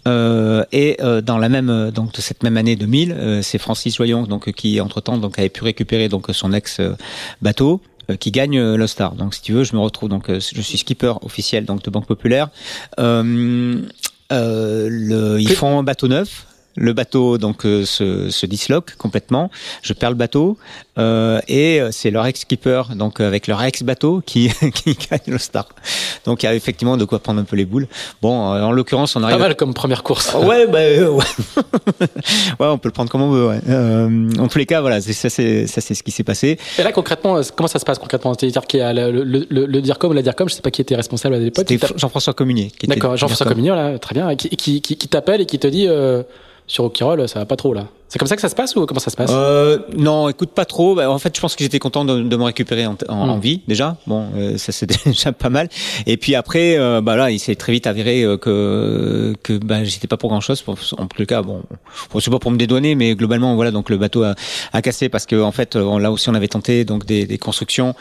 et 0.05 0.97
dans 1.23 1.37
la 1.37 1.49
même 1.49 1.91
donc 1.91 2.13
de 2.13 2.21
cette 2.21 2.43
même 2.43 2.57
année 2.57 2.75
2000, 2.75 3.39
c'est 3.43 3.57
Francis 3.57 3.95
Joyon 3.95 4.23
donc 4.23 4.51
qui 4.51 4.81
entre 4.81 5.01
temps 5.01 5.17
donc 5.17 5.39
avait 5.39 5.49
pu 5.49 5.63
récupérer 5.63 6.09
donc 6.09 6.27
son 6.31 6.53
ex 6.53 6.81
bateau 7.41 7.81
euh, 7.81 7.98
qui 8.15 8.31
gagne 8.31 8.57
euh, 8.57 8.77
le 8.77 8.87
Star. 8.87 9.15
Donc 9.15 9.33
si 9.35 9.41
tu 9.41 9.53
veux, 9.53 9.63
je 9.63 9.75
me 9.75 9.79
retrouve 9.79 10.09
donc 10.09 10.29
euh, 10.29 10.39
je 10.39 10.61
suis 10.61 10.77
skipper 10.77 11.13
officiel 11.21 11.65
donc 11.65 11.83
de 11.83 11.89
Banque 11.89 12.07
Populaire. 12.07 12.49
Euh, 12.99 13.81
le, 14.31 15.37
ils 15.39 15.51
font 15.51 15.79
un 15.79 15.83
bateau 15.83 16.07
neuf 16.07 16.45
le 16.75 16.93
bateau 16.93 17.37
donc 17.37 17.65
euh, 17.65 17.85
se, 17.85 18.29
se, 18.29 18.45
disloque 18.45 18.95
complètement. 18.95 19.49
Je 19.81 19.93
perds 19.93 20.11
le 20.11 20.15
bateau 20.15 20.57
euh, 20.97 21.39
et 21.47 21.81
euh, 21.81 21.89
c'est 21.91 22.11
leur 22.11 22.25
ex-skipper 22.25 22.83
donc 22.95 23.19
avec 23.19 23.47
leur 23.47 23.61
ex-bateau 23.61 24.21
qui, 24.25 24.49
qui 24.73 24.95
gagne 24.95 25.19
le 25.27 25.37
Star. 25.37 25.67
Donc 26.25 26.43
il 26.43 26.45
y 26.45 26.49
a 26.49 26.55
effectivement 26.55 26.97
de 26.97 27.05
quoi 27.05 27.19
prendre 27.19 27.41
un 27.41 27.43
peu 27.43 27.55
les 27.55 27.65
boules. 27.65 27.87
Bon, 28.21 28.33
en 28.33 28.71
l'occurrence, 28.71 29.15
on 29.15 29.23
arrive. 29.23 29.37
Pas 29.37 29.43
mal 29.43 29.55
comme 29.55 29.73
première 29.73 30.03
course. 30.03 30.33
ouais, 30.33 30.67
bah, 30.67 30.79
ouais. 30.79 31.09
ouais. 32.59 32.67
on 32.67 32.77
peut 32.77 32.89
le 32.89 32.93
prendre 32.93 33.09
comme 33.09 33.21
on 33.21 33.31
veut. 33.31 33.47
Ouais. 33.47 33.59
Euh, 33.69 34.29
en 34.39 34.47
tous 34.47 34.57
les 34.57 34.65
cas, 34.65 34.81
voilà, 34.81 35.01
ça 35.01 35.29
c'est 35.29 35.67
ça 35.67 35.81
c'est 35.81 35.93
ce 35.93 36.03
qui 36.03 36.11
s'est 36.11 36.23
passé. 36.23 36.57
Et 36.77 36.83
là 36.83 36.91
concrètement, 36.91 37.39
comment 37.55 37.67
ça 37.67 37.79
se 37.79 37.85
passe 37.85 37.99
concrètement? 37.99 38.33
C'est-à-dire 38.33 38.65
qu'il 38.65 38.79
y 38.79 38.83
a 38.83 38.93
le, 38.93 39.11
le, 39.23 39.45
le, 39.49 39.65
le 39.65 39.81
DIRCOM 39.81 40.11
ou 40.11 40.13
la 40.13 40.21
DIRCOM, 40.21 40.49
je 40.49 40.55
sais 40.55 40.61
pas 40.61 40.71
qui 40.71 40.81
était 40.81 40.95
responsable 40.95 41.35
à 41.35 41.39
l'époque. 41.39 41.67
Jean-François 41.95 42.33
Communier. 42.33 42.71
D'accord, 42.83 43.17
Jean-François 43.17 43.47
Communier, 43.47 43.71
là, 43.71 43.99
très 43.99 44.13
bien, 44.15 44.35
qui, 44.35 44.49
qui, 44.49 44.81
qui, 44.81 44.97
qui 44.97 45.07
t'appelle 45.07 45.41
et 45.41 45.45
qui 45.45 45.59
te 45.59 45.67
dit 45.67 45.87
sur 46.69 46.85
Okirol, 46.85 47.27
ça 47.27 47.39
va 47.39 47.45
pas 47.45 47.55
trop 47.55 47.73
là. 47.73 47.87
C'est 48.09 48.17
comme 48.17 48.27
ça 48.27 48.35
que 48.35 48.41
ça 48.41 48.49
se 48.49 48.55
passe 48.55 48.75
ou 48.75 48.87
comment 48.87 48.99
ça 48.99 49.11
se 49.11 49.15
passe? 49.15 49.29
Euh, 49.31 49.79
Non, 49.95 50.29
écoute 50.29 50.49
pas 50.49 50.65
trop. 50.65 50.95
Bah, 50.95 51.11
en 51.11 51.19
fait, 51.19 51.35
je 51.35 51.41
pense 51.41 51.55
qu'ils 51.55 51.67
étaient 51.67 51.77
contents 51.77 52.05
de, 52.05 52.21
de, 52.23 52.37
me 52.37 52.43
récupérer 52.43 52.87
en, 52.87 52.95
en, 53.07 53.37
hmm. 53.37 53.39
vie 53.39 53.61
déjà. 53.67 53.97
Bon, 54.07 54.27
euh, 54.35 54.57
ça 54.57 54.71
c'est 54.71 54.87
déjà 55.05 55.31
pas 55.31 55.49
mal. 55.49 55.69
Et 56.07 56.17
puis 56.17 56.33
après, 56.33 56.77
euh, 56.77 57.01
bah 57.01 57.15
là, 57.15 57.29
il 57.29 57.39
s'est 57.39 57.55
très 57.55 57.71
vite 57.71 57.85
avéré 57.85 58.23
euh, 58.23 58.37
que 58.37 59.35
que 59.43 59.53
bah, 59.53 59.83
j'étais 59.83 60.07
pas 60.07 60.17
pour 60.17 60.29
grand 60.29 60.41
chose. 60.41 60.63
En 60.97 61.05
tout 61.05 61.25
cas, 61.25 61.43
bon, 61.43 61.61
c'est 62.19 62.31
pas 62.31 62.39
pour 62.39 62.49
me 62.49 62.57
dédouaner, 62.57 62.95
mais 62.95 63.13
globalement, 63.13 63.53
voilà, 63.55 63.69
donc 63.69 63.91
le 63.91 63.97
bateau 63.97 64.23
a, 64.23 64.33
a 64.73 64.81
cassé 64.81 65.09
parce 65.09 65.27
que 65.27 65.39
en 65.39 65.51
fait, 65.51 65.75
là 65.75 66.11
aussi, 66.11 66.29
on 66.29 66.35
avait 66.35 66.47
tenté 66.47 66.85
donc 66.85 67.05
des, 67.05 67.27
des 67.27 67.37
constructions 67.37 67.93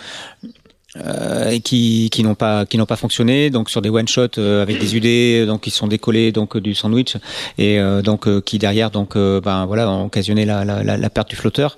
euh, 1.07 1.59
qui, 1.61 2.09
qui 2.11 2.23
n'ont 2.23 2.35
pas 2.35 2.67
qui 2.67 2.79
n'ont 2.79 2.87
pas 2.87 2.97
fonctionné. 2.97 3.51
Donc 3.51 3.71
sur 3.71 3.83
des 3.83 3.91
one 3.91 4.09
shot 4.09 4.29
euh, 4.39 4.63
avec 4.63 4.79
des 4.79 4.97
UD 4.97 5.47
donc 5.47 5.63
qui 5.63 5.71
sont 5.71 5.87
décollés 5.87 6.33
donc 6.33 6.57
du 6.57 6.75
sandwich. 6.75 7.17
Et 7.59 7.79
euh, 7.79 8.03
donc 8.03 8.27
euh, 8.27 8.41
qui 8.41 8.59
derrière 8.59 8.91
donc 8.91 9.17
ben 9.17 9.67
voilà 9.67 9.91
ont 9.91 10.07
occasionné 10.07 10.45
la, 10.45 10.65
la, 10.65 10.83
la, 10.83 11.11
perte 11.11 11.31
du 11.31 11.37
flotteur. 11.37 11.77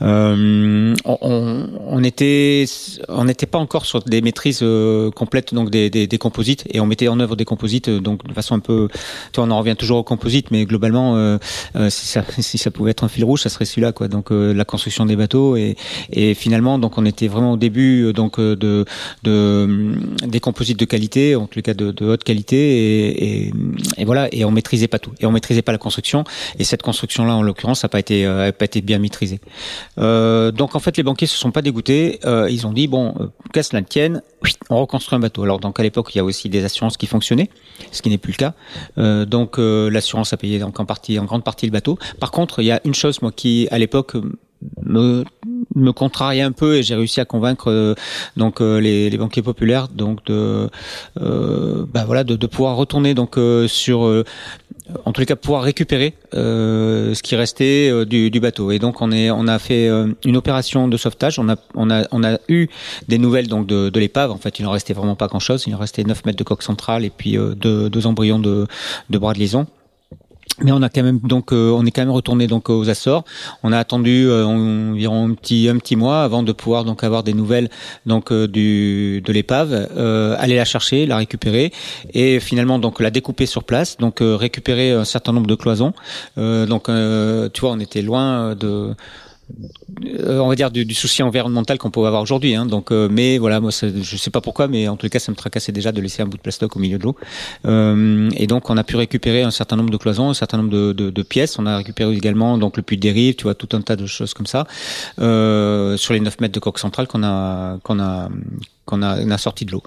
On, 0.00 0.94
on, 1.04 2.04
était 2.04 2.64
on 3.08 3.24
n'était 3.24 3.46
pas 3.46 3.58
encore 3.58 3.86
sur 3.86 4.02
des 4.02 4.20
maîtrises 4.20 4.64
complètes 5.14 5.54
donc 5.54 5.70
des, 5.70 5.90
des, 5.90 6.06
des, 6.06 6.18
composites. 6.18 6.64
Et 6.72 6.80
on 6.80 6.86
mettait 6.86 7.08
en 7.08 7.20
œuvre 7.20 7.36
des 7.36 7.44
composites 7.44 7.90
donc 7.90 8.26
de 8.26 8.32
façon 8.32 8.54
un 8.54 8.60
peu 8.60 8.88
tu 9.32 9.40
vois, 9.40 9.48
on 9.48 9.50
en 9.50 9.58
revient 9.58 9.76
toujours 9.76 9.98
aux 9.98 10.04
composites 10.04 10.50
mais 10.50 10.64
globalement 10.64 11.38
si 11.88 12.06
ça 12.06 12.24
si 12.38 12.58
ça 12.58 12.70
pouvait 12.70 12.90
être 12.92 13.04
un 13.04 13.08
fil 13.08 13.24
rouge 13.24 13.42
ça 13.42 13.48
serait 13.48 13.64
celui-là 13.64 13.92
quoi. 13.92 14.08
Donc 14.08 14.28
la 14.30 14.64
construction 14.64 15.06
des 15.06 15.16
bateaux 15.16 15.56
et 15.56 15.76
et 16.10 16.34
finalement 16.34 16.78
donc 16.78 16.98
on 16.98 17.04
était 17.04 17.28
vraiment 17.28 17.52
au 17.52 17.56
début 17.56 18.12
donc 18.12 18.40
de, 18.56 18.84
de, 19.22 19.94
des 20.26 20.40
composites 20.40 20.78
de 20.78 20.84
qualité, 20.84 21.36
en 21.36 21.46
tout 21.46 21.60
cas 21.62 21.74
de, 21.74 21.90
de 21.90 22.04
haute 22.06 22.24
qualité, 22.24 22.56
et, 22.56 23.52
et, 23.98 24.04
voilà. 24.04 24.28
Et 24.32 24.44
on 24.44 24.50
maîtrisait 24.50 24.88
pas 24.88 24.98
tout, 24.98 25.12
et 25.20 25.26
on 25.26 25.32
maîtrisait 25.32 25.62
pas 25.62 25.72
la 25.72 25.78
construction. 25.78 26.24
Et 26.58 26.64
cette 26.64 26.82
construction-là, 26.82 27.34
en 27.34 27.42
l'occurrence, 27.42 27.82
n'a 27.82 27.88
pas 27.88 28.00
été, 28.00 28.26
euh, 28.26 28.52
pas 28.52 28.64
été 28.64 28.80
bien 28.80 28.98
maîtrisée. 28.98 29.40
Euh, 29.98 30.50
donc 30.50 30.74
en 30.74 30.80
fait, 30.80 30.96
les 30.96 31.02
banquiers 31.02 31.26
se 31.26 31.36
sont 31.36 31.50
pas 31.50 31.62
dégoûtés. 31.62 32.18
Euh, 32.24 32.48
ils 32.50 32.66
ont 32.66 32.72
dit 32.72 32.88
bon, 32.88 33.14
euh, 33.20 33.26
qu'à 33.52 33.62
cela 33.62 33.82
tienne, 33.82 34.22
on 34.70 34.80
reconstruit 34.80 35.16
un 35.16 35.20
bateau. 35.20 35.42
Alors 35.42 35.60
donc 35.60 35.78
à 35.80 35.82
l'époque, 35.82 36.14
il 36.14 36.18
y 36.18 36.20
a 36.20 36.24
aussi 36.24 36.48
des 36.48 36.64
assurances 36.64 36.96
qui 36.96 37.06
fonctionnaient, 37.06 37.50
ce 37.92 38.02
qui 38.02 38.10
n'est 38.10 38.18
plus 38.18 38.32
le 38.32 38.38
cas. 38.38 38.54
Euh, 38.98 39.24
donc 39.24 39.58
l'assurance 39.58 40.32
a 40.32 40.36
payé 40.36 40.58
donc 40.58 40.78
en 40.80 40.84
partie, 40.84 41.18
en 41.18 41.24
grande 41.24 41.44
partie 41.44 41.66
le 41.66 41.72
bateau. 41.72 41.98
Par 42.20 42.30
contre, 42.30 42.60
il 42.60 42.66
y 42.66 42.72
a 42.72 42.80
une 42.84 42.94
chose 42.94 43.22
moi 43.22 43.32
qui 43.32 43.68
à 43.70 43.78
l'époque 43.78 44.14
me 44.82 45.24
me 45.76 45.92
contrariait 45.92 46.42
un 46.42 46.52
peu 46.52 46.76
et 46.76 46.82
j'ai 46.82 46.94
réussi 46.94 47.20
à 47.20 47.24
convaincre 47.24 47.70
euh, 47.70 47.94
donc 48.36 48.60
euh, 48.60 48.80
les, 48.80 49.16
banquiers 49.16 49.42
populaires 49.42 49.88
donc 49.88 50.24
de 50.26 50.68
euh, 51.20 51.84
bah 51.92 52.04
voilà 52.04 52.24
de, 52.24 52.46
pouvoir 52.46 52.76
retourner 52.76 53.14
donc 53.14 53.38
euh, 53.38 53.68
sur 53.68 54.24
en 55.04 55.12
tous 55.12 55.20
les 55.20 55.26
cas 55.26 55.36
pouvoir 55.36 55.62
récupérer 55.62 56.14
ce 56.32 57.22
qui 57.22 57.34
restait 57.34 58.04
du, 58.04 58.40
bateau. 58.40 58.70
Et 58.70 58.78
donc 58.78 59.00
on 59.00 59.10
est 59.10 59.30
on 59.30 59.48
a 59.48 59.58
fait 59.58 59.88
une 60.24 60.36
opération 60.36 60.86
de 60.88 60.96
sauvetage. 60.96 61.38
On 61.38 61.48
a 61.48 61.56
on 61.74 61.90
a 61.90 62.06
on 62.12 62.22
a 62.22 62.38
eu 62.48 62.68
des 63.08 63.18
nouvelles 63.18 63.48
donc 63.48 63.66
de, 63.66 63.98
l'épave. 63.98 64.30
En 64.30 64.36
fait 64.36 64.58
il 64.58 64.66
en 64.66 64.70
restait 64.70 64.94
vraiment 64.94 65.16
pas 65.16 65.26
grand 65.26 65.40
chose 65.40 65.64
il 65.66 65.74
en 65.74 65.78
restait 65.78 66.04
9 66.04 66.24
mètres 66.24 66.38
de 66.38 66.44
coque 66.44 66.62
centrale 66.62 67.04
et 67.04 67.10
puis 67.10 67.36
deux, 67.56 67.90
deux 67.90 68.06
embryons 68.06 68.38
de, 68.38 68.66
de 69.10 69.18
bras 69.18 69.32
de 69.32 69.38
liaison 69.38 69.66
mais 70.62 70.72
on 70.72 70.82
a 70.82 70.88
quand 70.88 71.02
même 71.02 71.18
donc 71.18 71.52
euh, 71.52 71.70
on 71.70 71.84
est 71.84 71.90
quand 71.90 72.02
même 72.02 72.10
retourné 72.10 72.46
donc 72.46 72.70
aux 72.70 72.88
Açores. 72.88 73.24
On 73.62 73.72
a 73.72 73.78
attendu 73.78 74.26
euh, 74.26 74.44
environ 74.46 75.28
un 75.28 75.34
petit 75.34 75.68
un 75.68 75.76
petit 75.76 75.96
mois 75.96 76.22
avant 76.22 76.42
de 76.42 76.52
pouvoir 76.52 76.84
donc 76.84 77.04
avoir 77.04 77.22
des 77.22 77.34
nouvelles 77.34 77.68
donc 78.06 78.32
euh, 78.32 78.48
du 78.48 79.20
de 79.24 79.32
l'épave, 79.32 79.72
aller 80.38 80.56
la 80.56 80.64
chercher, 80.64 81.06
la 81.06 81.16
récupérer 81.16 81.72
et 82.12 82.40
finalement 82.40 82.78
donc 82.78 83.00
la 83.00 83.10
découper 83.10 83.46
sur 83.46 83.64
place, 83.64 83.96
donc 83.98 84.18
récupérer 84.20 84.92
un 84.92 85.04
certain 85.04 85.32
nombre 85.32 85.46
de 85.46 85.54
cloisons. 85.54 85.92
donc 86.36 86.84
tu 86.86 87.60
vois, 87.60 87.70
on 87.70 87.80
était 87.80 88.02
loin 88.02 88.54
de 88.54 88.94
euh, 90.04 90.38
on 90.40 90.48
va 90.48 90.54
dire 90.56 90.70
du, 90.70 90.84
du 90.84 90.94
souci 90.94 91.22
environnemental 91.22 91.78
qu'on 91.78 91.90
peut 91.90 92.04
avoir 92.04 92.22
aujourd'hui. 92.22 92.54
Hein. 92.54 92.66
Donc, 92.66 92.90
euh, 92.90 93.08
mais 93.10 93.38
voilà, 93.38 93.60
moi, 93.60 93.70
je 93.70 94.16
sais 94.16 94.30
pas 94.30 94.40
pourquoi, 94.40 94.68
mais 94.68 94.88
en 94.88 94.96
tout 94.96 95.08
cas, 95.08 95.18
ça 95.18 95.30
me 95.32 95.36
tracassait 95.36 95.72
déjà 95.72 95.92
de 95.92 96.00
laisser 96.00 96.22
un 96.22 96.26
bout 96.26 96.36
de 96.36 96.42
plastoc 96.42 96.76
au 96.76 96.78
milieu 96.78 96.98
de 96.98 97.04
l'eau. 97.04 97.16
Euh, 97.64 98.28
et 98.36 98.46
donc, 98.46 98.70
on 98.70 98.76
a 98.76 98.84
pu 98.84 98.96
récupérer 98.96 99.42
un 99.42 99.50
certain 99.50 99.76
nombre 99.76 99.90
de 99.90 99.96
cloisons, 99.96 100.30
un 100.30 100.34
certain 100.34 100.58
nombre 100.58 100.70
de, 100.70 100.92
de, 100.92 101.10
de 101.10 101.22
pièces. 101.22 101.58
On 101.58 101.66
a 101.66 101.76
récupéré 101.78 102.12
également 102.14 102.58
donc 102.58 102.76
le 102.76 102.82
puits 102.82 102.96
de 102.96 103.02
dérive, 103.02 103.36
tu 103.36 103.44
vois, 103.44 103.54
tout 103.54 103.68
un 103.72 103.80
tas 103.80 103.96
de 103.96 104.06
choses 104.06 104.34
comme 104.34 104.46
ça 104.46 104.66
euh, 105.20 105.96
sur 105.96 106.14
les 106.14 106.20
9 106.20 106.40
mètres 106.40 106.54
de 106.54 106.60
coque 106.60 106.78
centrale 106.78 107.06
qu'on 107.06 107.22
a 107.22 107.78
qu'on 107.82 108.00
a 108.00 108.28
qu'on 108.84 109.02
a, 109.02 109.14
a, 109.14 109.38
sorti 109.38 109.64
de 109.64 109.72
l'eau. 109.72 109.82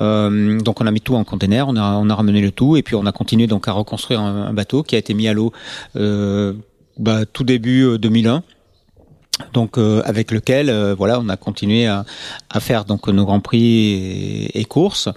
Euh, 0.00 0.60
donc 0.60 0.80
on 0.80 0.86
a 0.86 0.90
mis 0.92 1.00
tout 1.00 1.16
en 1.16 1.24
container, 1.24 1.66
on 1.68 1.76
a, 1.76 1.96
on 1.96 2.08
a 2.08 2.14
ramené 2.14 2.40
le 2.40 2.52
tout 2.52 2.76
et 2.76 2.82
puis 2.82 2.94
on 2.94 3.04
a 3.04 3.12
continué 3.12 3.48
donc 3.48 3.66
à 3.66 3.72
reconstruire 3.72 4.20
un, 4.20 4.46
un 4.46 4.52
bateau 4.52 4.84
qui 4.84 4.94
a 4.94 4.98
été 4.98 5.12
mis 5.12 5.26
à 5.26 5.32
l'eau 5.32 5.52
euh, 5.96 6.52
bah, 6.98 7.26
tout 7.26 7.42
début 7.42 7.98
2001 7.98 8.44
donc 9.52 9.78
euh, 9.78 10.02
avec 10.04 10.30
lequel 10.30 10.70
euh, 10.70 10.94
voilà 10.96 11.18
on 11.20 11.28
a 11.28 11.36
continué 11.36 11.86
à, 11.86 12.04
à, 12.50 12.60
faire 12.60 12.84
donc 12.84 13.08
nos 13.08 13.24
grands 13.24 13.40
prix 13.40 14.46
et, 14.52 14.64
courses 14.64 15.08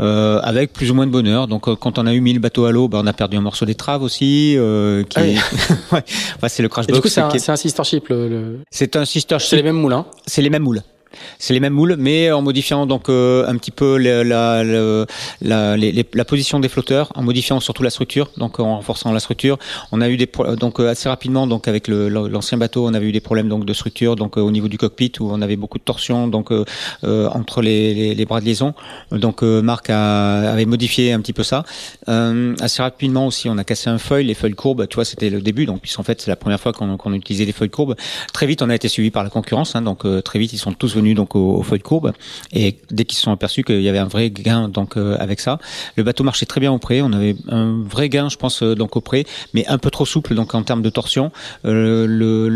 euh, 0.00 0.40
avec 0.42 0.72
plus 0.72 0.90
ou 0.90 0.94
moins 0.94 1.06
de 1.06 1.12
bonheur. 1.12 1.46
Donc 1.46 1.62
quand 1.78 1.98
on 1.98 2.06
a 2.06 2.14
eu 2.14 2.20
1000 2.20 2.38
bateaux 2.38 2.64
à 2.64 2.72
l'eau 2.72 2.88
ben, 2.88 3.00
on 3.02 3.06
a 3.06 3.12
perdu 3.12 3.36
un 3.36 3.40
morceau 3.40 3.66
d'étrave 3.66 4.02
aussi 4.02 4.56
qui 5.08 5.18
ah 5.18 5.22
ouais. 5.92 6.48
c'est 6.48 6.62
le 6.62 6.68
crash 6.68 6.86
box 6.86 6.96
du 6.96 7.02
coup 7.02 7.08
c'est 7.08 7.20
un, 7.20 7.28
un, 7.28 7.56
sister 7.56 7.84
ship 7.84 8.08
le... 8.08 8.60
c'est 8.70 8.96
un 8.96 9.04
sister 9.04 9.38
ship 9.38 9.48
c'est 9.50 9.56
les 9.56 9.62
mêmes 9.62 9.76
moules 9.76 9.92
hein. 9.92 10.06
C'est 10.26 10.42
les 10.42 10.50
mêmes 10.50 10.62
moules 10.62 10.82
c'est 11.38 11.54
les 11.54 11.60
mêmes 11.60 11.72
moules, 11.72 11.96
mais 11.98 12.32
en 12.32 12.42
modifiant 12.42 12.86
donc 12.86 13.08
euh, 13.08 13.46
un 13.46 13.56
petit 13.56 13.70
peu 13.70 13.96
la, 13.98 14.24
la, 14.24 14.64
la, 15.40 15.76
la, 15.76 16.24
position 16.24 16.60
des 16.60 16.68
flotteurs, 16.68 17.12
en 17.14 17.22
modifiant 17.22 17.60
surtout 17.60 17.82
la 17.82 17.90
structure, 17.90 18.30
donc 18.36 18.60
en 18.60 18.76
renforçant 18.76 19.12
la 19.12 19.20
structure. 19.20 19.58
On 19.92 20.00
a 20.00 20.08
eu 20.08 20.16
des 20.16 20.28
donc 20.58 20.80
euh, 20.80 20.90
assez 20.90 21.08
rapidement 21.08 21.46
donc 21.46 21.68
avec 21.68 21.88
l'ancien 21.88 22.58
bateau, 22.58 22.86
on 22.86 22.94
avait 22.94 23.06
eu 23.06 23.12
des 23.12 23.20
problèmes 23.20 23.48
donc 23.48 23.64
de 23.64 23.72
structure, 23.72 24.16
donc 24.16 24.36
euh, 24.36 24.40
au 24.40 24.50
niveau 24.50 24.68
du 24.68 24.78
cockpit 24.78 25.12
où 25.20 25.30
on 25.30 25.42
avait 25.42 25.56
beaucoup 25.56 25.78
de 25.78 25.84
torsions 25.84 26.28
donc 26.28 26.50
entre 27.02 27.62
les, 27.62 28.14
les, 28.14 28.24
bras 28.26 28.40
de 28.40 28.46
liaison. 28.46 28.74
Donc 29.12 29.42
Marc 29.42 29.90
a, 29.90 30.52
avait 30.52 30.66
modifié 30.66 31.12
un 31.12 31.20
petit 31.20 31.32
peu 31.32 31.42
ça. 31.42 31.64
assez 32.06 32.82
rapidement 32.82 33.26
aussi, 33.26 33.48
on 33.48 33.58
a 33.58 33.64
cassé 33.64 33.90
un 33.90 33.98
feuille, 33.98 34.24
les 34.24 34.34
feuilles 34.34 34.54
courbes. 34.54 34.86
Tu 34.88 34.94
vois, 34.94 35.04
c'était 35.04 35.30
le 35.30 35.40
début, 35.40 35.66
donc 35.66 35.80
puisqu'en 35.80 36.02
fait 36.02 36.20
c'est 36.20 36.30
la 36.30 36.36
première 36.36 36.60
fois 36.60 36.72
qu'on 36.72 36.96
qu 36.96 37.14
utilisait 37.14 37.46
des 37.46 37.52
feuilles 37.52 37.70
courbes. 37.70 37.94
Très 38.32 38.46
vite, 38.46 38.62
on 38.62 38.70
a 38.70 38.74
été 38.74 38.88
suivi 38.88 39.10
par 39.10 39.24
la 39.24 39.30
concurrence, 39.30 39.76
hein, 39.76 39.82
donc 39.82 40.04
très 40.24 40.38
vite 40.38 40.52
ils 40.52 40.58
sont 40.58 40.72
tous 40.72 40.95
venus 40.96 41.14
donc 41.14 41.36
au, 41.36 41.62
feuilles 41.62 41.78
de 41.78 41.84
courbe. 41.84 42.12
Et 42.52 42.78
dès 42.90 43.04
qu'ils 43.04 43.16
se 43.16 43.22
sont 43.22 43.32
aperçus 43.32 43.62
qu'il 43.64 43.82
y 43.82 43.88
avait 43.88 43.98
un 43.98 44.06
vrai 44.06 44.30
gain 44.30 44.68
donc 44.68 44.96
avec 44.96 45.40
ça, 45.40 45.58
le 45.96 46.02
bateau 46.02 46.24
marchait 46.24 46.46
très 46.46 46.60
bien 46.60 46.72
au 46.72 46.78
pré. 46.78 47.02
On 47.02 47.12
avait 47.12 47.36
un 47.48 47.82
vrai 47.82 48.08
gain, 48.08 48.28
je 48.28 48.36
pense, 48.36 48.62
donc 48.62 48.96
au 48.96 49.00
pré, 49.00 49.26
mais 49.54 49.66
un 49.66 49.78
peu 49.78 49.90
trop 49.90 50.06
souple 50.06 50.34
donc 50.34 50.54
en 50.54 50.62
termes 50.62 50.82
de 50.82 50.90
torsion. 50.90 51.30
le, 51.64 52.06
le, 52.06 52.48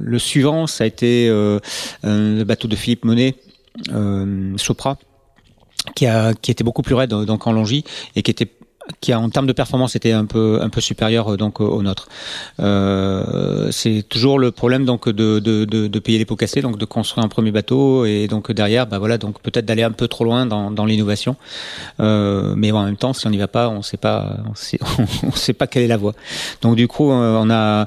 le 0.00 0.18
suivant, 0.18 0.66
ça 0.66 0.84
a 0.84 0.86
été 0.86 1.28
le 1.28 2.44
bateau 2.44 2.68
de 2.68 2.76
Philippe 2.76 3.04
Monet, 3.04 3.34
Sopra 4.56 4.98
qui 5.94 6.06
a 6.06 6.34
qui 6.34 6.50
était 6.50 6.64
beaucoup 6.64 6.82
plus 6.82 6.94
raide 6.94 7.10
donc 7.10 7.46
en 7.46 7.52
longie 7.52 7.84
et 8.16 8.22
qui 8.22 8.30
était 8.30 8.48
qui 9.00 9.14
en 9.14 9.28
termes 9.30 9.46
de 9.46 9.52
performance 9.52 9.96
était 9.96 10.12
un 10.12 10.26
peu 10.26 10.60
un 10.62 10.68
peu 10.68 10.80
supérieur 10.80 11.36
donc 11.36 11.60
au 11.60 11.82
nôtre. 11.82 12.08
Euh, 12.60 13.68
c'est 13.70 14.04
toujours 14.08 14.38
le 14.38 14.50
problème 14.50 14.84
donc 14.84 15.08
de, 15.08 15.38
de, 15.38 15.64
de, 15.64 15.86
de, 15.86 15.98
payer 15.98 16.18
les 16.18 16.24
pots 16.24 16.36
cassés, 16.36 16.62
donc 16.62 16.78
de 16.78 16.84
construire 16.84 17.24
un 17.24 17.28
premier 17.28 17.50
bateau 17.50 18.04
et 18.04 18.26
donc 18.28 18.52
derrière, 18.52 18.86
bah 18.86 18.98
voilà, 18.98 19.18
donc 19.18 19.40
peut-être 19.40 19.66
d'aller 19.66 19.82
un 19.82 19.92
peu 19.92 20.08
trop 20.08 20.24
loin 20.24 20.46
dans, 20.46 20.70
dans 20.70 20.84
l'innovation. 20.84 21.36
Euh, 22.00 22.54
mais 22.56 22.70
en 22.72 22.84
même 22.84 22.96
temps, 22.96 23.12
si 23.12 23.26
on 23.26 23.30
n'y 23.30 23.38
va 23.38 23.48
pas, 23.48 23.68
on 23.68 23.82
sait 23.82 23.96
pas, 23.96 24.36
on 24.48 24.54
sait, 24.54 24.78
on 25.22 25.32
sait 25.32 25.52
pas 25.52 25.66
quelle 25.66 25.82
est 25.82 25.88
la 25.88 25.96
voie. 25.96 26.14
Donc 26.62 26.76
du 26.76 26.88
coup, 26.88 27.10
euh, 27.10 27.38
on 27.40 27.50
a 27.50 27.86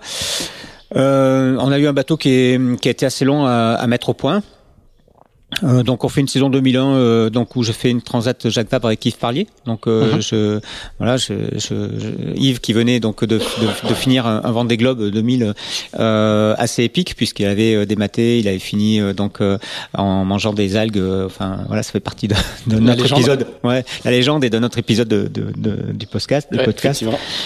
euh, 0.95 1.57
on 1.59 1.71
a 1.71 1.79
eu 1.79 1.87
un 1.87 1.93
bateau 1.93 2.17
qui, 2.17 2.29
est, 2.29 2.79
qui 2.79 2.87
a 2.87 2.91
été 2.91 3.05
assez 3.05 3.25
long 3.25 3.45
à, 3.45 3.73
à 3.73 3.87
mettre 3.87 4.09
au 4.09 4.13
point. 4.13 4.43
Euh, 5.63 5.83
donc 5.83 6.03
on 6.03 6.09
fait 6.09 6.21
une 6.21 6.27
saison 6.27 6.49
2001 6.49 6.85
euh, 6.85 7.29
donc 7.29 7.55
où 7.55 7.63
je 7.63 7.71
fais 7.71 7.89
une 7.89 8.01
transat 8.01 8.49
Jacques 8.49 8.69
Vabre 8.69 8.87
avec 8.87 9.05
Yves 9.05 9.17
Parlier 9.17 9.47
donc 9.65 9.87
euh, 9.87 10.15
mhm. 10.15 10.21
je 10.21 10.59
voilà 10.99 11.17
je, 11.17 11.33
je, 11.55 11.75
Yves 12.35 12.59
qui 12.59 12.73
venait 12.73 12.99
donc 12.99 13.23
de, 13.23 13.37
de, 13.37 13.89
de 13.89 13.93
finir 13.93 14.25
un, 14.25 14.41
un 14.43 14.51
Vendée 14.51 14.77
Globe 14.77 15.09
2000 15.09 15.53
euh, 15.99 16.55
assez 16.57 16.83
épique 16.83 17.15
puisqu'il 17.15 17.45
avait 17.45 17.85
dématé 17.85 18.39
il 18.39 18.47
avait 18.47 18.59
fini 18.59 18.99
donc 19.13 19.39
en 19.93 20.25
mangeant 20.25 20.53
des 20.53 20.75
algues 20.75 21.01
enfin 21.25 21.59
voilà 21.67 21.83
ça 21.83 21.91
fait 21.91 21.99
partie 21.99 22.27
de, 22.27 22.35
de 22.67 22.79
notre 22.79 23.11
épisode. 23.11 23.47
Ouais 23.63 23.83
la 24.05 24.11
légende 24.11 24.43
et 24.43 24.49
de 24.49 24.59
notre 24.59 24.77
épisode 24.77 25.07
de, 25.07 25.29
du 25.93 26.07
podcast 26.07 26.47
du 26.51 26.59
podcast. 26.59 27.03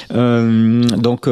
donc 0.09 1.27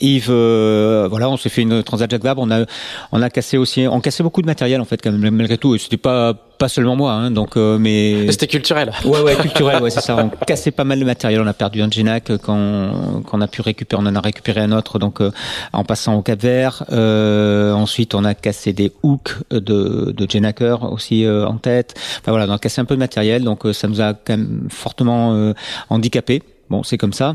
Yves 0.00 0.30
voilà 0.30 1.30
on 1.30 1.36
s'est 1.36 1.48
fait 1.48 1.62
une 1.62 1.82
transat 1.82 2.10
Jacques 2.10 2.24
Vabre. 2.24 2.42
On 2.42 2.50
a 2.50 2.64
on 3.12 3.22
a 3.22 3.30
cassé 3.30 3.56
aussi 3.56 3.86
on 3.88 4.00
cassait 4.00 4.22
beaucoup 4.22 4.42
de 4.42 4.46
matériel 4.46 4.80
en 4.80 4.84
fait 4.84 5.00
quand 5.02 5.12
même 5.12 5.34
malgré 5.34 5.58
tout 5.58 5.69
c'était 5.78 5.96
pas 5.96 6.34
pas 6.60 6.68
seulement 6.68 6.94
moi, 6.94 7.12
hein, 7.12 7.30
donc 7.30 7.56
euh, 7.56 7.78
mais 7.78 8.30
c'était 8.30 8.46
culturel. 8.46 8.92
Ouais, 9.06 9.22
ouais, 9.22 9.34
culturel, 9.36 9.82
ouais, 9.82 9.88
c'est 9.88 10.02
ça. 10.02 10.14
On 10.16 10.28
cassait 10.44 10.70
pas 10.70 10.84
mal 10.84 11.00
de 11.00 11.04
matériel. 11.06 11.40
On 11.40 11.46
a 11.46 11.54
perdu 11.54 11.80
un 11.80 11.90
Genac 11.90 12.30
quand 12.42 13.22
qu'on 13.26 13.40
a 13.40 13.48
pu 13.48 13.62
récupérer, 13.62 14.02
on 14.02 14.06
en 14.06 14.14
a 14.14 14.20
récupéré 14.20 14.60
un 14.60 14.72
autre, 14.72 14.98
donc 14.98 15.22
euh, 15.22 15.30
en 15.72 15.84
passant 15.84 16.16
au 16.16 16.22
Cap 16.22 16.40
Vert. 16.40 16.84
Euh, 16.92 17.72
ensuite, 17.72 18.14
on 18.14 18.24
a 18.24 18.34
cassé 18.34 18.74
des 18.74 18.92
hooks 19.02 19.36
de 19.50 20.12
de 20.12 20.30
Genaker 20.30 20.92
aussi 20.92 21.26
en 21.26 21.56
tête. 21.56 21.94
Enfin 22.20 22.32
voilà, 22.32 22.46
on 22.46 22.54
a 22.54 22.58
cassé 22.58 22.82
un 22.82 22.84
peu 22.84 22.94
de 22.94 23.00
matériel, 23.00 23.42
donc 23.42 23.66
ça 23.72 23.88
nous 23.88 24.02
a 24.02 24.12
quand 24.12 24.36
même 24.36 24.68
fortement 24.68 25.54
handicapé. 25.88 26.42
Bon, 26.68 26.82
c'est 26.82 26.98
comme 26.98 27.14
ça. 27.14 27.34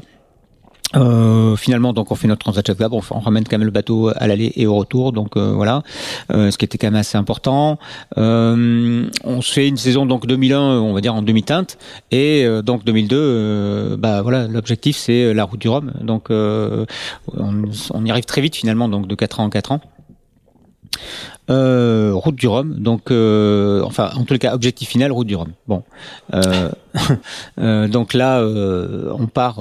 Euh, 0.95 1.55
finalement, 1.55 1.93
donc 1.93 2.11
on 2.11 2.15
fait 2.15 2.27
notre 2.27 2.39
transat 2.39 2.65
Jacques 2.65 2.77
Vabre, 2.77 3.01
on, 3.11 3.19
ramène 3.19 3.43
quand 3.43 3.57
même 3.57 3.65
le 3.65 3.71
bateau 3.71 4.11
à 4.15 4.27
l'aller 4.27 4.51
et 4.55 4.67
au 4.67 4.75
retour, 4.75 5.11
donc 5.11 5.35
euh, 5.35 5.51
voilà, 5.53 5.83
euh, 6.31 6.51
ce 6.51 6.57
qui 6.57 6.65
était 6.65 6.77
quand 6.77 6.87
même 6.87 6.95
assez 6.95 7.17
important. 7.17 7.79
Euh, 8.17 9.07
on 9.23 9.41
fait 9.41 9.67
une 9.67 9.77
saison 9.77 10.05
donc 10.05 10.25
2001, 10.27 10.59
on 10.59 10.93
va 10.93 11.01
dire 11.01 11.13
en 11.13 11.21
demi-teinte, 11.21 11.77
et 12.11 12.45
donc 12.63 12.83
2002, 12.85 13.97
bah 13.97 14.21
voilà, 14.21 14.47
l'objectif 14.47 14.97
c'est 14.97 15.33
la 15.33 15.43
route 15.43 15.59
du 15.59 15.69
Rhum, 15.69 15.91
donc 16.01 16.27
on, 16.29 16.85
on, 17.37 18.05
y 18.05 18.11
arrive 18.11 18.25
très 18.25 18.41
vite 18.41 18.55
finalement, 18.55 18.89
donc 18.89 19.07
de 19.07 19.15
4 19.15 19.39
ans 19.39 19.45
en 19.45 19.49
4 19.49 19.71
ans. 19.73 19.81
Euh, 21.51 22.11
route 22.15 22.33
du 22.33 22.47
Rhum, 22.47 22.79
donc 22.79 23.11
euh, 23.11 23.83
enfin 23.83 24.09
en 24.15 24.23
tout 24.23 24.35
cas 24.39 24.55
objectif 24.55 24.89
final 24.89 25.11
route 25.11 25.27
du 25.27 25.35
Rhum. 25.35 25.49
Bon, 25.67 25.83
euh, 26.33 26.71
euh 27.59 27.87
donc 27.87 28.15
là 28.15 28.43
on 28.43 29.27
part 29.27 29.59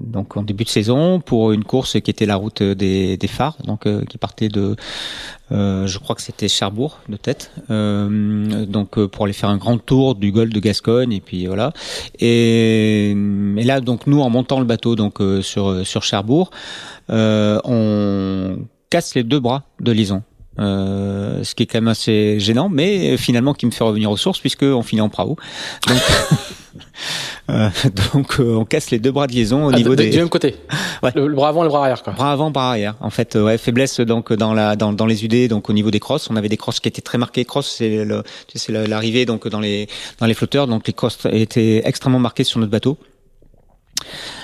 donc 0.00 0.38
en 0.38 0.42
début 0.42 0.64
de 0.64 0.70
saison 0.70 1.20
pour 1.20 1.52
une 1.52 1.64
course 1.64 2.00
qui 2.00 2.10
était 2.10 2.24
la 2.24 2.36
route 2.36 2.62
des, 2.62 3.18
des 3.18 3.26
phares, 3.26 3.58
donc 3.66 3.86
qui 4.06 4.16
partait 4.16 4.48
de 4.48 4.74
je 5.50 5.98
crois 5.98 6.16
que 6.16 6.22
c'était 6.22 6.48
Cherbourg 6.48 7.00
de 7.10 7.18
tête, 7.18 7.52
donc 7.68 9.04
pour 9.04 9.24
aller 9.26 9.34
faire 9.34 9.50
un 9.50 9.58
grand 9.58 9.76
tour 9.76 10.14
du 10.14 10.32
golfe 10.32 10.54
de 10.54 10.60
Gascogne 10.60 11.12
et 11.12 11.20
puis 11.20 11.46
voilà. 11.46 11.74
Et, 12.18 13.10
et 13.10 13.64
là 13.64 13.82
donc 13.82 14.06
nous 14.06 14.22
en 14.22 14.30
montant 14.30 14.60
le 14.60 14.66
bateau 14.66 14.96
donc 14.96 15.18
sur 15.42 15.86
sur 15.86 16.02
Cherbourg, 16.02 16.50
on 17.10 18.56
casse 18.92 19.14
les 19.14 19.22
deux 19.22 19.40
bras 19.40 19.62
de 19.80 19.90
Lison. 19.90 20.22
Euh, 20.58 21.42
ce 21.44 21.54
qui 21.54 21.62
est 21.62 21.66
quand 21.66 21.78
même 21.78 21.88
assez 21.88 22.38
gênant, 22.38 22.68
mais 22.68 23.16
finalement 23.16 23.54
qui 23.54 23.64
me 23.64 23.70
fait 23.70 23.84
revenir 23.84 24.10
aux 24.10 24.18
sources 24.18 24.38
puisque 24.38 24.64
on 24.64 24.82
finit 24.82 25.00
en 25.00 25.08
prao. 25.08 25.38
Donc, 25.88 25.98
euh, 27.50 27.70
donc 28.12 28.38
euh, 28.38 28.56
on 28.56 28.66
casse 28.66 28.90
les 28.90 28.98
deux 28.98 29.10
bras 29.10 29.26
de 29.26 29.32
liaison 29.32 29.64
au 29.64 29.70
ah, 29.72 29.76
niveau 29.78 29.94
des 29.96 30.10
du 30.10 30.18
même 30.18 30.28
côté. 30.28 30.56
Ouais. 31.02 31.10
Le, 31.16 31.34
bras 31.34 31.48
avant, 31.48 31.62
et 31.62 31.64
le 31.64 31.68
bras 31.70 31.80
arrière 31.80 32.02
quoi. 32.04 32.12
Bras 32.12 32.30
avant, 32.30 32.52
bras 32.52 32.70
arrière. 32.70 32.94
En 33.00 33.10
fait, 33.10 33.34
ouais, 33.34 33.58
faiblesse 33.58 33.98
donc 33.98 34.32
dans 34.32 34.54
la 34.54 34.76
dans, 34.76 34.92
dans 34.92 35.06
les 35.06 35.24
UD 35.24 35.48
donc 35.48 35.68
au 35.68 35.72
niveau 35.72 35.90
des 35.90 35.98
crosses, 35.98 36.30
on 36.30 36.36
avait 36.36 36.48
des 36.48 36.58
crosses 36.58 36.78
qui 36.78 36.86
étaient 36.86 37.02
très 37.02 37.18
marquées. 37.18 37.44
Cross, 37.44 37.74
c'est 37.78 38.04
le 38.04 38.22
tu 38.46 38.58
sais 38.58 38.86
l'arrivée 38.86 39.24
donc 39.24 39.48
dans 39.48 39.58
les 39.58 39.88
dans 40.20 40.26
les 40.26 40.34
flotteurs, 40.34 40.68
donc 40.68 40.86
les 40.86 40.92
crosses 40.92 41.18
étaient 41.32 41.82
extrêmement 41.84 42.20
marquées 42.20 42.44
sur 42.44 42.60
notre 42.60 42.70
bateau. 42.70 42.98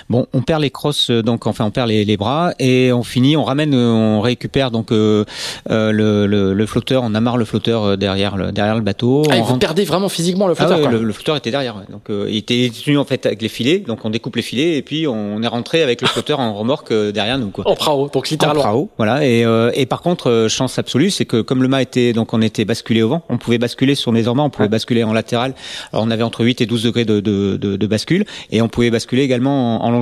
Bon, 0.09 0.27
on 0.33 0.41
perd 0.41 0.63
les 0.63 0.71
crosses, 0.71 1.11
euh, 1.11 1.23
donc 1.23 1.47
enfin 1.47 1.67
on 1.67 1.71
perd 1.71 1.89
les, 1.89 2.05
les, 2.05 2.17
bras 2.17 2.53
et 2.59 2.93
on 2.93 3.03
finit, 3.03 3.37
on 3.37 3.45
ramène, 3.45 3.75
euh, 3.75 3.91
on 3.91 4.21
récupère 4.21 4.71
donc 4.71 4.91
euh, 4.91 5.25
euh, 5.71 5.93
le, 5.93 6.27
le, 6.27 6.55
le, 6.55 6.67
flotteur, 6.67 7.03
on 7.05 7.15
amarre 7.15 7.37
le 7.37 7.45
flotteur 7.45 7.99
derrière 7.99 8.37
le 8.37 8.53
derrière 8.53 8.75
le 8.75 8.81
bateau. 8.81 9.25
Ah, 9.31 9.41
vous 9.41 9.59
perdez 9.59 9.85
vraiment 9.85 10.09
physiquement 10.09 10.47
le 10.47 10.55
flotteur. 10.55 10.81
Ah, 10.87 10.91
Le, 10.91 11.13
flotteur 11.13 11.37
était 11.37 11.51
derrière, 11.51 11.83
donc 11.91 12.05
il 12.09 12.37
était 12.37 12.71
tenu 12.71 12.97
en 12.97 13.05
fait 13.05 13.27
avec 13.27 13.43
les 13.43 13.49
filets, 13.49 13.81
donc 13.81 14.05
on 14.05 14.11
découpe 14.11 14.37
les 14.37 14.43
filets 14.43 14.77
et 14.77 14.83
puis 14.83 15.07
on 15.07 15.43
est 15.43 15.49
rentré 15.49 15.83
avec 15.83 16.01
le 16.01 16.09
flotteur 16.09 16.41
en 16.41 16.55
remorque 16.55 16.93
derrière 16.93 17.39
nous 17.39 17.51
quoi. 17.51 17.69
En 17.69 17.75
prao, 17.75 18.09
donc 18.09 18.31
littéralement. 18.31 18.63
En 18.63 18.65
prao, 18.65 18.91
voilà. 18.97 19.27
Et, 19.27 19.45
et 19.75 19.87
par 19.87 20.01
contre, 20.01 20.47
chance 20.49 20.79
absolue, 20.79 21.11
c'est 21.11 21.27
que 21.27 21.43
comme 21.43 21.63
le 21.63 21.69
mât 21.69 21.83
était 21.83 22.13
donc 22.13 22.33
on 22.33 22.41
était 22.41 22.65
basculé 22.65 23.03
au 23.03 23.09
vent, 23.09 23.23
on 23.29 23.37
pouvait 23.37 23.59
basculer 23.59 23.95
sur 23.95 24.13
les 24.13 24.29
on 24.29 24.51
pouvait 24.51 24.69
basculer 24.69 25.05
en 25.05 25.13
latéral. 25.13 25.55
Alors 25.93 26.05
on 26.05 26.11
avait 26.11 26.23
entre 26.23 26.45
8 26.45 26.61
et 26.61 26.67
12 26.67 26.83
degrés 26.85 27.05
de, 27.05 27.21
de, 27.21 27.57
de, 27.57 27.77
de 27.77 27.87
bascule 27.87 28.25
et 28.51 28.63
on 28.63 28.69
pouvait 28.69 28.91
basculer 28.91 29.23
également 29.23 29.85
en, 29.85 29.95
en 29.95 29.98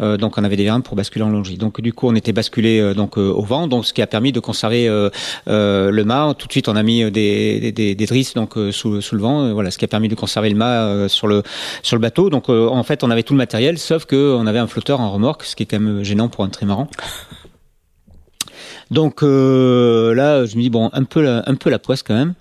Euh, 0.00 0.16
donc 0.16 0.38
on 0.38 0.44
avait 0.44 0.56
des 0.56 0.66
vins 0.66 0.80
pour 0.80 0.96
basculer 0.96 1.24
en 1.24 1.30
longis. 1.30 1.56
Donc 1.56 1.80
du 1.80 1.92
coup 1.92 2.08
on 2.08 2.14
était 2.14 2.32
basculé 2.32 2.78
euh, 2.78 2.94
donc 2.94 3.18
euh, 3.18 3.30
au 3.30 3.42
vent, 3.42 3.66
donc 3.66 3.86
ce 3.86 3.92
qui 3.92 4.02
a 4.02 4.06
permis 4.06 4.32
de 4.32 4.40
conserver 4.40 4.88
le 5.46 6.02
mât. 6.04 6.34
Tout 6.38 6.46
de 6.46 6.52
suite 6.52 6.68
on 6.68 6.76
a 6.76 6.82
mis 6.82 7.10
des, 7.10 8.06
drisses 8.08 8.34
donc 8.34 8.54
sous, 8.70 8.92
le 9.12 9.18
vent, 9.18 9.52
voilà, 9.52 9.70
ce 9.70 9.78
qui 9.78 9.84
a 9.84 9.88
permis 9.88 10.08
de 10.08 10.14
conserver 10.14 10.50
le 10.50 10.56
mât 10.56 11.08
sur 11.08 11.26
le 11.28 11.42
bateau. 11.98 12.30
Donc 12.30 12.48
en 12.48 12.82
fait 12.82 13.04
on 13.04 13.10
avait 13.10 13.22
tout 13.22 13.34
le 13.34 13.38
matériel, 13.38 13.78
sauf 13.78 14.04
que 14.04 14.34
on 14.34 14.46
avait 14.46 14.58
un 14.58 14.66
flotteur 14.66 15.00
en 15.00 15.10
remorque, 15.10 15.44
ce 15.44 15.56
qui 15.56 15.64
est 15.64 15.66
quand 15.66 15.80
même 15.80 16.02
gênant 16.02 16.28
pour 16.28 16.44
un 16.44 16.48
trimaran. 16.48 16.88
Donc 18.90 19.20
là, 19.20 20.46
je 20.46 20.56
me 20.56 20.62
dis 20.62 20.70
bon, 20.70 20.88
un 20.92 21.04
peu 21.04 21.20
la, 21.20 21.42
un 21.46 21.54
peu 21.56 21.68
la 21.68 21.78
poisse 21.78 22.02
quand 22.02 22.14
même. 22.14 22.34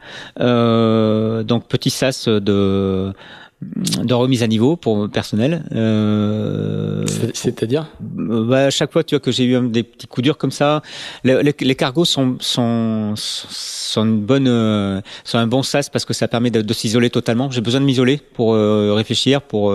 Donc 1.43 1.67
petit 1.67 1.89
sas 1.89 2.27
de 2.27 3.13
de 3.61 4.13
remise 4.13 4.43
à 4.43 4.47
niveau 4.47 4.75
pour 4.75 5.09
personnel. 5.09 5.63
Euh, 5.73 7.03
C'est-à-dire 7.33 7.87
bah, 7.99 8.65
À 8.65 8.69
chaque 8.69 8.91
fois, 8.91 9.03
tu 9.03 9.15
vois 9.15 9.19
que 9.19 9.31
j'ai 9.31 9.45
eu 9.45 9.67
des 9.69 9.81
petits 9.81 10.05
coups 10.05 10.23
durs 10.23 10.37
comme 10.37 10.51
ça. 10.51 10.83
Les, 11.23 11.41
les, 11.59 11.75
cargos 11.75 12.05
sont 12.05 12.35
sont 12.39 13.13
sont 13.15 14.05
une 14.05 14.21
bonne 14.21 14.47
euh, 14.47 15.01
sont 15.23 15.39
un 15.39 15.47
bon 15.47 15.63
sas 15.63 15.89
parce 15.89 16.05
que 16.05 16.13
ça 16.13 16.27
permet 16.27 16.51
de, 16.51 16.61
de 16.61 16.73
s'isoler 16.73 17.09
totalement. 17.09 17.49
J'ai 17.49 17.61
besoin 17.61 17.81
de 17.81 17.85
m'isoler 17.85 18.21
pour 18.33 18.53
euh, 18.53 18.93
réfléchir, 18.93 19.41
pour 19.41 19.71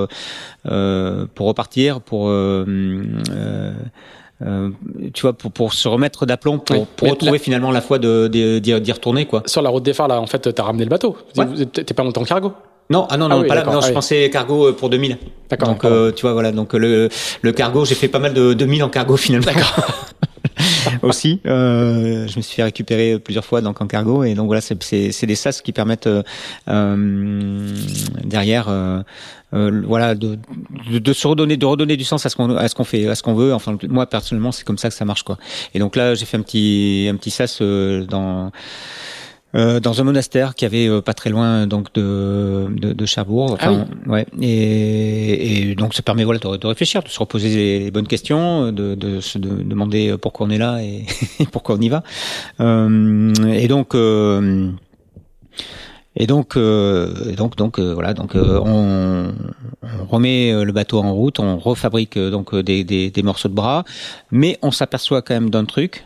euh, 0.71 1.27
pour 1.35 1.49
repartir, 1.49 2.01
pour 2.01 2.29
euh, 2.29 2.65
tu 5.13 5.23
vois, 5.23 5.33
pour, 5.33 5.51
pour 5.51 5.73
se 5.73 5.89
remettre 5.89 6.25
d'aplomb, 6.25 6.59
pour, 6.59 6.87
pour 6.87 7.11
retrouver 7.11 7.39
finalement 7.39 7.73
la 7.73 7.81
foi 7.81 7.99
de 7.99 8.29
d'y 8.29 8.93
retourner 8.93 9.27
quoi. 9.27 9.43
Sur 9.47 9.63
la 9.63 9.71
route 9.71 9.83
des 9.83 9.93
phares 9.93 10.09
là, 10.09 10.21
en 10.21 10.27
fait, 10.27 10.53
t'as 10.55 10.63
ramené 10.63 10.85
le 10.85 10.91
bateau. 10.91 11.17
T'es 11.73 11.95
pas 11.95 12.05
monté 12.05 12.21
en 12.21 12.25
cargo. 12.25 12.53
Non, 12.93 13.07
ah 13.11 13.17
non, 13.17 13.29
non, 13.29 13.43
ah 13.43 13.49
pas 13.49 13.55
là. 13.55 13.65
Non, 13.65 13.81
je 13.81 13.89
ah 13.89 13.93
pensais 13.93 14.31
cargo 14.31 14.69
euh, 14.69 14.73
pour 14.73 14.91
2000. 14.91 15.19
D'accord. 15.51 15.69
Donc, 15.69 15.85
euh, 15.85 16.13
tu 16.13 16.23
vois, 16.23 16.33
voilà. 16.33 16.53
Donc, 16.53 16.75
le, 16.75 17.09
le 17.41 17.53
cargo, 17.53 17.85
j'ai 17.85 17.95
fait 17.95 18.09
pas 18.09 18.19
mal 18.19 18.35
de 18.35 18.53
2000 18.53 18.85
en 18.85 18.89
cargo 18.89 19.17
finalement. 19.17 19.51
D'accord. 19.51 20.13
aussi. 21.03 21.41
Euh, 21.47 22.27
je 22.29 22.37
me 22.37 22.43
suis 22.43 22.57
fait 22.57 22.63
récupérer 22.63 23.19
plusieurs 23.19 23.45
fois 23.45 23.61
donc 23.61 23.81
en 23.81 23.87
cargo 23.87 24.25
et 24.25 24.35
donc 24.35 24.47
voilà, 24.47 24.61
c'est 24.61 25.27
des 25.27 25.35
sas 25.35 25.63
qui 25.63 25.73
permettent 25.73 26.07
euh, 26.07 26.23
euh 26.69 27.69
derrière. 28.25 28.67
Euh, 28.69 29.03
euh, 29.55 29.83
voilà 29.87 30.15
de, 30.15 30.39
de, 30.91 30.99
de, 30.99 31.13
se 31.13 31.29
redonner 31.29 31.59
de 31.59 31.67
redonner 31.67 31.99
du 31.99 32.05
sens 32.05 32.25
à 32.25 32.31
ce 32.31 32.37
qu'on 32.37 32.57
à 32.57 32.69
ce 32.69 32.75
qu'on 32.75 32.85
fait 32.85 33.07
à 33.07 33.15
ce 33.15 33.23
qu'on 33.23 33.35
veut 33.35 33.53
enfin 33.53 33.77
moi 33.87 34.07
personnellement 34.07 34.51
c'est 34.51 34.65
comme 34.65 34.79
ça 34.79 34.89
que 34.89 34.95
ça 34.95 35.05
marche 35.05 35.25
quoi 35.25 35.37
et 35.75 35.79
donc 35.79 35.95
là 35.95 36.15
j'ai 36.15 36.25
fait 36.25 36.39
un 36.39 36.41
petit 36.41 37.07
un 37.13 37.17
petit 37.17 37.31
sas 37.31 37.61
dans 37.61 38.51
euh, 39.55 39.81
dans 39.81 40.01
un 40.01 40.05
monastère 40.05 40.55
qui 40.55 40.65
avait 40.65 40.89
euh, 40.89 41.01
pas 41.01 41.15
très 41.15 41.31
loin 41.31 41.67
donc 41.67 41.93
de 41.95 42.67
de, 42.71 42.93
de 42.93 43.07
Cherbourg. 43.07 43.57
Ah 43.61 43.71
Enfin, 43.73 43.87
ouais. 44.07 44.27
Et, 44.41 45.71
et 45.71 45.75
donc 45.75 45.95
ça 45.95 46.03
permet 46.03 46.25
voilà 46.25 46.39
de, 46.41 46.57
de 46.57 46.67
réfléchir, 46.67 47.03
de 47.03 47.09
se 47.09 47.19
reposer 47.19 47.49
les, 47.51 47.79
les 47.81 47.91
bonnes 47.91 48.07
questions, 48.07 48.73
de, 48.73 48.95
de 48.95 49.21
se 49.21 49.39
de- 49.39 49.63
demander 49.63 50.17
pourquoi 50.21 50.47
on 50.47 50.51
est 50.51 50.59
là 50.59 50.81
et, 50.83 51.05
et 51.41 51.47
pourquoi 51.53 51.77
on 51.77 51.81
y 51.81 51.89
va. 51.89 52.03
Euh, 52.61 53.33
et 53.53 53.69
donc. 53.69 53.95
Et 56.15 56.27
donc, 56.27 56.57
euh, 56.57 57.35
donc, 57.35 57.57
donc, 57.57 57.79
euh, 57.79 57.95
voilà, 57.95 58.13
donc 58.13 58.37
euh, 58.37 58.61
on, 58.65 59.33
remet 60.09 60.53
euh, 60.53 60.65
le 60.65 60.73
bateau 60.73 60.99
en 60.99 61.15
route, 61.15 61.41
on 61.41 61.59
refabrique 61.59 62.17
euh, 62.19 62.31
donc 62.31 62.53
euh, 62.53 62.63
des, 62.63 62.85
des, 62.85 63.11
des 63.11 63.23
morceaux 63.23 63.49
de 63.49 63.55
bras, 63.55 63.85
mais 64.31 64.59
on 64.61 64.71
s'aperçoit 64.71 65.23
quand 65.23 65.35
même 65.35 65.51
d'un 65.51 65.65
truc, 65.65 66.05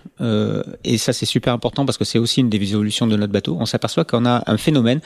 et 0.84 0.96
ça 0.96 1.12
c'est 1.12 1.26
super 1.26 1.52
important 1.52 1.84
parce 1.84 1.98
que 1.98 2.04
c'est 2.04 2.18
aussi 2.18 2.40
une 2.40 2.48
des 2.48 2.56
évolutions 2.56 3.06
de 3.06 3.16
notre 3.16 3.32
bateau. 3.32 3.56
On 3.60 3.66
s'aperçoit 3.66 4.04
qu'on 4.04 4.24
a 4.24 4.42
un 4.46 4.56
phénomène 4.56 5.00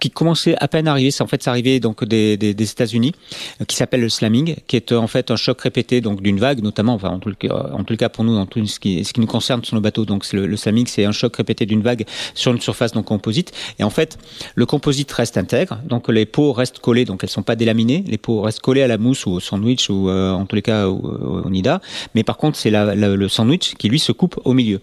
qui 0.00 0.10
commençait 0.10 0.56
à 0.58 0.66
peine 0.66 0.88
à 0.88 0.92
arriver, 0.92 1.10
c'est 1.10 1.22
en 1.22 1.26
fait 1.26 1.46
arrivé 1.46 1.78
donc 1.78 2.04
des, 2.04 2.36
des, 2.36 2.54
des 2.54 2.70
États-Unis, 2.70 3.12
euh, 3.60 3.64
qui 3.64 3.76
s'appelle 3.76 4.00
le 4.00 4.08
slamming, 4.08 4.56
qui 4.66 4.76
est 4.76 4.92
euh, 4.92 4.98
en 4.98 5.06
fait 5.06 5.30
un 5.30 5.36
choc 5.36 5.60
répété 5.60 6.00
donc 6.00 6.22
d'une 6.22 6.40
vague, 6.40 6.62
notamment, 6.62 6.94
enfin 6.94 7.10
en 7.10 7.18
tout 7.18 7.28
le 7.28 7.96
cas, 7.96 8.08
pour 8.08 8.24
nous, 8.24 8.36
en 8.36 8.46
tout 8.46 8.64
ce 8.66 8.80
qui, 8.80 9.04
ce 9.04 9.12
qui 9.12 9.20
nous 9.20 9.26
concerne 9.26 9.62
sur 9.62 9.74
nos 9.74 9.80
bateaux, 9.80 10.04
donc 10.04 10.30
le, 10.32 10.46
le 10.46 10.56
slamming, 10.56 10.86
c'est 10.86 11.04
un 11.04 11.12
choc 11.12 11.36
répété 11.36 11.66
d'une 11.66 11.82
vague 11.82 12.04
sur 12.34 12.52
une 12.52 12.60
surface 12.60 12.92
donc 12.92 13.04
composite, 13.04 13.52
et 13.78 13.84
en 13.84 13.90
fait 13.90 14.18
le 14.54 14.66
composite 14.66 15.12
reste 15.12 15.36
intègre, 15.36 15.78
donc 15.88 16.08
les 16.08 16.26
peaux 16.26 16.52
restent 16.52 16.78
collées, 16.78 17.04
donc 17.04 17.22
elles 17.22 17.30
sont 17.30 17.42
pas 17.42 17.56
délaminées, 17.56 18.02
les 18.06 18.18
peaux 18.18 18.40
restent 18.40 18.60
collées 18.60 18.82
à 18.82 18.88
la 18.88 18.98
mousse 18.98 19.26
ou 19.26 19.32
au 19.32 19.40
sandwich 19.40 19.90
ou 19.90 20.08
euh, 20.08 20.32
en 20.32 20.46
tous 20.46 20.56
les 20.56 20.62
cas 20.62 20.88
au, 20.88 20.96
au 21.44 21.50
nida, 21.50 21.80
mais 22.14 22.24
par 22.24 22.38
contre 22.38 22.58
c'est 22.58 22.70
le 22.70 23.28
sandwich 23.28 23.74
qui 23.76 23.88
lui 23.88 23.98
se 23.98 24.12
coupe 24.12 24.40
au 24.44 24.54
milieu. 24.54 24.80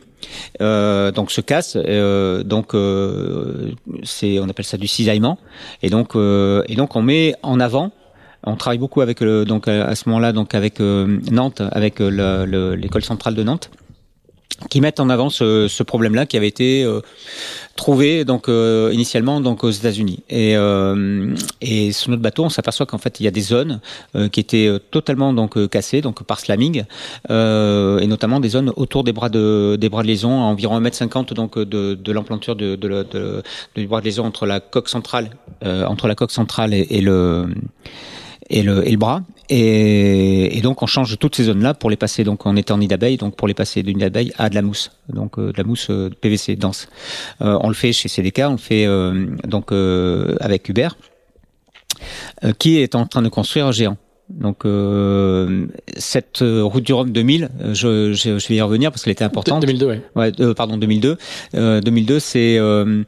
Euh, 0.62 1.12
donc 1.12 1.32
se 1.32 1.42
casse, 1.42 1.78
euh, 1.78 2.44
donc 2.44 2.74
euh, 2.74 3.72
c'est 4.04 4.40
on 4.40 4.50
appelle 4.50 4.66
ça 4.66 4.78
du 4.78 4.88
cisaillement, 4.88 5.38
et 5.84 5.90
donc 5.90 6.16
euh, 6.16 6.64
et 6.68 6.76
donc 6.76 6.96
on 6.96 7.02
met 7.04 7.36
en 7.44 7.60
avant. 7.60 7.92
On 8.44 8.56
travaille 8.56 8.78
beaucoup 8.78 9.02
avec 9.02 9.20
le, 9.22 9.46
donc 9.46 9.68
à 9.68 9.94
ce 9.96 10.08
moment-là 10.10 10.32
donc 10.32 10.56
avec 10.56 10.80
euh, 10.80 11.20
Nantes, 11.32 11.62
avec 11.72 12.00
euh, 12.02 12.10
le- 12.10 12.46
le- 12.50 12.76
l'école 12.76 13.04
centrale 13.04 13.36
de 13.36 13.44
Nantes, 13.44 13.70
qui 14.70 14.80
mettent 14.82 15.00
en 15.00 15.10
avant 15.10 15.30
ce, 15.30 15.68
ce 15.68 15.84
problème-là 15.84 16.26
qui 16.26 16.38
avait 16.38 16.48
été 16.48 16.84
euh, 16.84 17.02
trouvé 17.78 18.26
donc 18.26 18.50
euh, 18.50 18.90
initialement 18.94 19.40
donc 19.40 19.64
aux 19.64 19.70
États-Unis. 19.70 20.20
Et, 20.30 20.58
euh, 20.58 21.34
et 21.62 21.94
sur 21.94 22.10
notre 22.12 22.22
bateau, 22.22 22.44
on 22.44 22.50
s'aperçoit 22.50 22.86
qu'en 22.86 22.98
fait 22.98 23.22
il 23.22 23.24
y 23.24 23.28
a 23.28 23.32
des 23.32 23.40
zones 23.42 23.80
euh, 24.16 24.28
qui 24.28 24.42
étaient 24.42 24.68
euh, 24.68 24.80
totalement 24.80 25.32
donc 25.32 25.56
euh, 25.58 25.68
cassées 25.70 26.02
donc 26.02 26.24
par 26.24 26.40
slamming 26.42 26.84
euh, 27.30 28.00
et 28.00 28.08
notamment 28.08 28.42
des 28.42 28.50
zones 28.50 28.74
autour 28.76 29.06
des 29.06 29.14
bras 29.14 29.30
de 29.30 29.78
des 29.80 29.88
bras 29.90 30.02
de 30.04 30.08
liaison 30.08 30.32
à 30.42 30.44
environ 30.44 30.82
1m50 30.82 31.34
donc 31.34 31.58
de, 31.58 31.94
de 31.96 32.12
l'emplanture 32.12 32.56
de, 32.58 32.76
de, 32.76 32.88
de- 33.14 33.44
du 33.76 33.88
bras 33.88 34.02
de 34.02 34.06
liaison 34.06 34.26
entre 34.26 34.46
la 34.46 34.60
coque 34.60 34.90
centrale 34.90 35.30
entre 35.64 36.08
la 36.08 36.16
coque 36.16 36.32
centrale 36.32 36.74
et 36.74 37.02
le 37.02 37.48
et 38.50 38.64
le, 38.64 38.88
et 38.88 38.92
le 38.92 38.98
bras. 38.98 39.22
Et, 39.50 40.58
et 40.58 40.62
donc 40.62 40.84
on 40.84 40.88
change 40.88 41.18
toutes 41.20 41.36
ces 41.36 41.46
zones-là 41.46 41.74
pour 41.74 41.90
les 41.90 41.96
passer 41.96 42.24
donc 42.24 42.46
en 42.46 42.56
étant 42.56 42.78
nid 42.78 42.88
d'abeille, 42.88 43.18
donc 43.18 43.36
pour 43.36 43.48
les 43.48 43.54
passer 43.54 43.82
d'une 43.82 44.00
d'abeille 44.00 44.34
à 44.38 44.50
de 44.50 44.56
la 44.56 44.62
mousse, 44.62 44.92
donc 45.08 45.40
euh, 45.40 45.54
de 45.54 45.58
la 45.58 45.64
mousse 45.64 45.88
euh, 45.90 46.10
PVC 46.10 46.56
dense. 46.58 46.90
Euh, 47.42 47.58
on 47.62 47.70
le 47.70 47.74
fait 47.74 47.94
chez 47.94 48.10
CDK, 48.10 48.42
on 48.48 48.52
le 48.52 48.58
fait 48.58 48.86
euh, 48.86 49.28
donc 49.46 49.72
euh, 49.72 50.36
avec 50.42 50.68
Hubert, 50.68 50.98
euh, 52.44 52.52
qui 52.60 52.78
est 52.80 52.94
en 52.96 53.06
train 53.06 53.22
de 53.22 53.30
construire 53.30 53.68
un 53.68 53.72
géant. 53.72 53.98
Donc 54.30 54.66
euh, 54.66 55.68
cette 55.96 56.40
route 56.42 56.84
du 56.84 56.92
Rhum 56.92 57.12
2000, 57.12 57.50
euh, 57.62 57.74
je, 57.74 58.12
je, 58.12 58.40
je 58.40 58.48
vais 58.50 58.56
y 58.56 58.62
revenir 58.62 58.92
parce 58.92 59.04
qu'elle 59.04 59.14
était 59.14 59.24
importante. 59.24 59.62
2002, 59.62 59.88
ouais. 59.88 60.02
Ouais, 60.16 60.32
euh, 60.42 60.54
pardon, 60.54 60.76
2002. 60.76 61.18
Euh, 61.56 61.80
2002, 61.80 62.20
c'est 62.20 62.58
euh, 62.58 63.04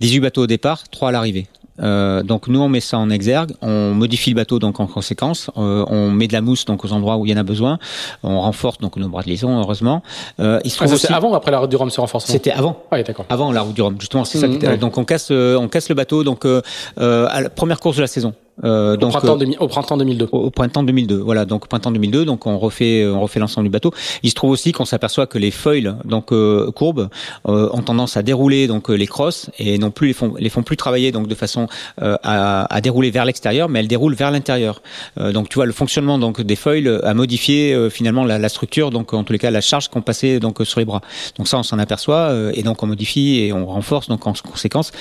18 0.00 0.18
bateaux 0.18 0.42
au 0.42 0.46
départ, 0.48 0.88
3 0.88 1.10
à 1.10 1.12
l'arrivée. 1.12 1.46
Euh, 1.82 2.22
donc 2.22 2.46
nous 2.48 2.60
on 2.60 2.68
met 2.68 2.80
ça 2.80 2.98
en 2.98 3.10
exergue, 3.10 3.52
on 3.60 3.94
modifie 3.94 4.30
le 4.30 4.36
bateau 4.36 4.58
donc 4.60 4.78
en 4.78 4.86
conséquence, 4.86 5.50
euh, 5.56 5.84
on 5.88 6.10
met 6.10 6.28
de 6.28 6.32
la 6.32 6.40
mousse 6.40 6.64
donc 6.64 6.84
aux 6.84 6.92
endroits 6.92 7.16
où 7.16 7.26
il 7.26 7.32
y 7.32 7.34
en 7.34 7.38
a 7.38 7.42
besoin, 7.42 7.78
on 8.22 8.40
renforce 8.40 8.78
donc 8.78 8.96
nos 8.96 9.08
bras 9.08 9.22
de 9.22 9.28
liaison 9.28 9.58
heureusement. 9.58 10.02
Euh, 10.40 10.60
il 10.64 10.70
se 10.70 10.76
Ah, 10.76 10.84
trouve 10.84 10.94
aussi, 10.94 11.06
c'est 11.08 11.12
avant 11.12 11.30
ou 11.30 11.34
après 11.34 11.50
la 11.50 11.58
route 11.58 11.70
du 11.70 11.76
Rhum 11.76 11.90
ce 11.90 12.00
renforcement? 12.00 12.32
C'était 12.32 12.52
avant. 12.52 12.78
Ah, 12.90 12.96
oui, 12.96 13.02
d'accord. 13.04 13.26
Avant 13.28 13.50
la 13.50 13.62
route 13.62 13.74
du 13.74 13.82
Rhum, 13.82 13.96
justement, 13.98 14.24
c'est 14.24 14.38
ça. 14.38 14.46
Mhm, 14.46 14.58
qui- 14.58 14.66
ouais. 14.66 14.76
Donc 14.78 14.98
on 14.98 15.04
casse, 15.04 15.28
euh, 15.32 15.56
on 15.56 15.66
casse 15.68 15.88
le 15.88 15.94
bateau 15.96 16.22
donc 16.22 16.44
euh, 16.46 16.62
euh, 16.98 17.26
à 17.30 17.40
la 17.40 17.50
première 17.50 17.80
course 17.80 17.96
de 17.96 18.02
la 18.02 18.06
saison. 18.06 18.34
Euh, 18.62 18.94
Au, 18.94 18.96
donc 18.96 19.10
printemps 19.10 19.34
euh, 19.34 19.38
2000 19.38 19.56
au 19.58 19.66
printemps 19.68 19.96
2002. 19.96 20.28
au, 20.30 20.36
au 20.38 20.50
printemps 20.50 20.82
2002. 20.84 21.16
Voilà, 21.16 21.44
donc 21.44 21.64
au 21.64 21.66
printemps 21.66 21.90
2002, 21.90 22.24
donc 22.24 22.46
on 22.46 22.58
refait, 22.58 23.04
on 23.06 23.20
refait 23.20 23.40
l'ensemble 23.40 23.66
du 23.66 23.70
bateau. 23.70 23.92
Il 24.22 24.30
se 24.30 24.34
trouve 24.34 24.50
aussi 24.50 24.70
qu'on 24.72 24.84
s'aperçoit 24.84 25.26
que 25.26 25.38
les 25.38 25.50
foils, 25.50 25.96
donc 26.04 26.30
euh, 26.32 26.70
courbes, 26.70 27.08
euh, 27.48 27.68
ont 27.72 27.82
tendance 27.82 28.16
à 28.16 28.22
dérouler 28.22 28.68
donc 28.68 28.90
euh, 28.90 28.94
les 28.94 29.06
crosses 29.08 29.50
et 29.58 29.76
non 29.78 29.90
plus 29.90 30.06
les 30.08 30.12
font, 30.12 30.34
les 30.38 30.50
font 30.50 30.62
plus 30.62 30.76
travailler 30.76 31.10
donc 31.10 31.26
de 31.26 31.34
façon 31.34 31.66
euh, 32.02 32.16
à, 32.22 32.72
à 32.72 32.80
dérouler 32.80 33.10
vers 33.10 33.24
l'extérieur, 33.24 33.68
mais 33.68 33.80
elles 33.80 33.88
déroulent 33.88 34.14
vers 34.14 34.30
l'intérieur. 34.30 34.82
Euh, 35.18 35.32
donc 35.32 35.48
tu 35.48 35.56
vois 35.56 35.66
le 35.66 35.72
fonctionnement 35.72 36.18
donc 36.18 36.40
des 36.40 36.56
foils 36.56 37.00
a 37.02 37.14
modifié 37.14 37.74
euh, 37.74 37.90
finalement 37.90 38.24
la, 38.24 38.38
la 38.38 38.48
structure, 38.48 38.90
donc 38.92 39.14
en 39.14 39.24
tous 39.24 39.32
les 39.32 39.38
cas 39.40 39.50
la 39.50 39.60
charge 39.60 39.88
qu'on 39.88 40.02
passait 40.02 40.38
donc 40.38 40.60
euh, 40.60 40.64
sur 40.64 40.78
les 40.78 40.86
bras. 40.86 41.00
Donc 41.38 41.48
ça 41.48 41.58
on 41.58 41.62
s'en 41.64 41.78
aperçoit 41.80 42.28
euh, 42.30 42.52
et 42.54 42.62
donc 42.62 42.82
on 42.82 42.86
modifie 42.86 43.40
et 43.40 43.52
on 43.52 43.66
renforce 43.66 44.08
donc 44.08 44.26
en 44.28 44.32
conséquence. 44.32 44.92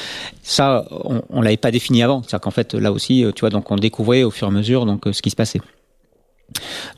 Ça 0.41 0.85
on, 0.91 1.21
on 1.29 1.41
l'avait 1.41 1.57
pas 1.57 1.71
défini 1.71 2.01
avant, 2.03 2.21
c'est-à-dire 2.23 2.41
qu'en 2.41 2.51
fait 2.51 2.73
là 2.73 2.91
aussi 2.91 3.23
euh, 3.23 3.31
tu 3.31 3.42
donc 3.49 3.71
on 3.71 3.75
découvrait 3.75 4.23
au 4.23 4.31
fur 4.31 4.47
et 4.47 4.51
à 4.51 4.53
mesure 4.53 4.85
donc 4.85 5.07
euh, 5.07 5.13
ce 5.13 5.21
qui 5.21 5.29
se 5.29 5.35
passait. 5.35 5.61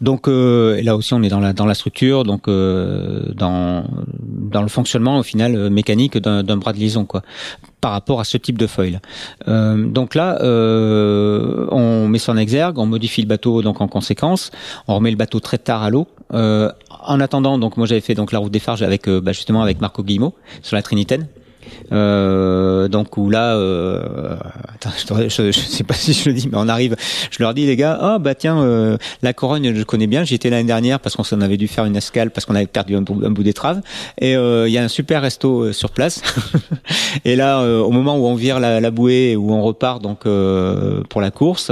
Donc 0.01 0.27
euh, 0.27 0.81
là 0.81 0.95
aussi 0.95 1.13
on 1.13 1.23
est 1.23 1.29
dans 1.29 1.39
la 1.39 1.53
dans 1.53 1.65
la 1.65 1.73
structure 1.73 2.23
donc 2.23 2.47
euh, 2.47 3.31
dans 3.34 3.86
dans 4.17 4.62
le 4.62 4.67
fonctionnement 4.67 5.19
au 5.19 5.23
final 5.23 5.55
euh, 5.55 5.69
mécanique 5.69 6.17
d'un 6.17 6.58
bras 6.58 6.73
de 6.73 6.79
liaison 6.79 7.05
quoi 7.05 7.21
par 7.81 7.91
rapport 7.91 8.19
à 8.19 8.23
ce 8.23 8.38
type 8.38 8.58
de 8.58 8.65
foil. 8.65 8.99
Donc 9.45 10.15
là 10.15 10.39
on 10.41 12.08
met 12.08 12.29
en 12.29 12.38
exergue, 12.38 12.79
on 12.79 12.88
modifie 12.88 13.21
le 13.21 13.27
bateau 13.27 13.62
donc 13.62 13.79
en 13.79 13.88
conséquence, 13.88 14.49
on 14.88 14.95
remet 14.95 15.12
le 15.12 15.17
bateau 15.17 15.39
très 15.39 15.60
tard 15.60 15.84
à 15.84 15.91
l'eau. 15.91 16.08
En 16.31 17.19
attendant 17.19 17.60
donc 17.60 17.77
moi 17.77 17.86
j'avais 17.86 18.01
fait 18.01 18.15
donc 18.15 18.31
la 18.31 18.39
route 18.39 18.51
des 18.51 18.60
Farges 18.60 18.81
avec 18.81 19.08
bah, 19.08 19.34
justement 19.34 19.62
avec 19.62 19.81
Marco 19.81 20.01
Guillemot 20.01 20.34
sur 20.63 20.75
la 20.75 20.81
Trinitaine. 20.81 21.27
Euh, 21.91 22.87
donc 22.87 23.17
où 23.17 23.29
là, 23.29 23.55
euh, 23.55 24.35
je, 24.97 25.27
je 25.27 25.51
sais 25.51 25.83
pas 25.83 25.93
si 25.93 26.13
je 26.13 26.29
le 26.29 26.35
dis, 26.35 26.47
mais 26.51 26.57
on 26.57 26.67
arrive. 26.67 26.95
Je 27.31 27.41
leur 27.41 27.53
dis 27.53 27.65
les 27.65 27.75
gars, 27.75 27.97
ah 27.99 28.19
bah 28.19 28.35
tiens, 28.35 28.59
euh, 28.59 28.97
la 29.21 29.33
Corogne, 29.33 29.73
je 29.75 29.83
connais 29.83 30.07
bien. 30.07 30.23
J'y 30.23 30.35
étais 30.35 30.49
l'année 30.49 30.63
dernière 30.67 30.99
parce 30.99 31.15
qu'on 31.15 31.23
s'en 31.23 31.41
avait 31.41 31.57
dû 31.57 31.67
faire 31.67 31.85
une 31.85 31.95
escale 31.95 32.31
parce 32.31 32.45
qu'on 32.45 32.55
avait 32.55 32.65
perdu 32.67 32.95
un, 32.95 32.99
un 32.99 33.31
bout 33.31 33.43
d'étrave. 33.43 33.81
Et 34.19 34.35
euh, 34.35 34.67
il 34.67 34.73
y 34.73 34.77
a 34.77 34.83
un 34.83 34.87
super 34.87 35.21
resto 35.21 35.63
euh, 35.63 35.73
sur 35.73 35.91
place. 35.91 36.21
et 37.25 37.35
là, 37.35 37.59
euh, 37.59 37.79
au 37.81 37.91
moment 37.91 38.17
où 38.17 38.25
on 38.25 38.35
vire 38.35 38.59
la, 38.59 38.91
bouée 38.91 39.31
et 39.31 39.35
où 39.35 39.51
on 39.51 39.61
repart 39.61 40.01
donc 40.01 40.23
pour 41.09 41.21
la 41.21 41.31
course, 41.31 41.71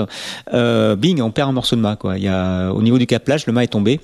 bing, 0.52 1.22
on 1.22 1.32
perd 1.32 1.50
un 1.50 1.54
morceau 1.54 1.76
de 1.76 1.82
mât. 1.82 1.96
Quoi. 1.96 2.18
Il 2.18 2.24
y 2.24 2.28
a 2.28 2.72
au 2.72 2.82
niveau 2.82 2.98
du 2.98 3.08
caplage, 3.08 3.46
le 3.46 3.54
mât 3.54 3.64
est 3.64 3.68
tombé. 3.68 4.00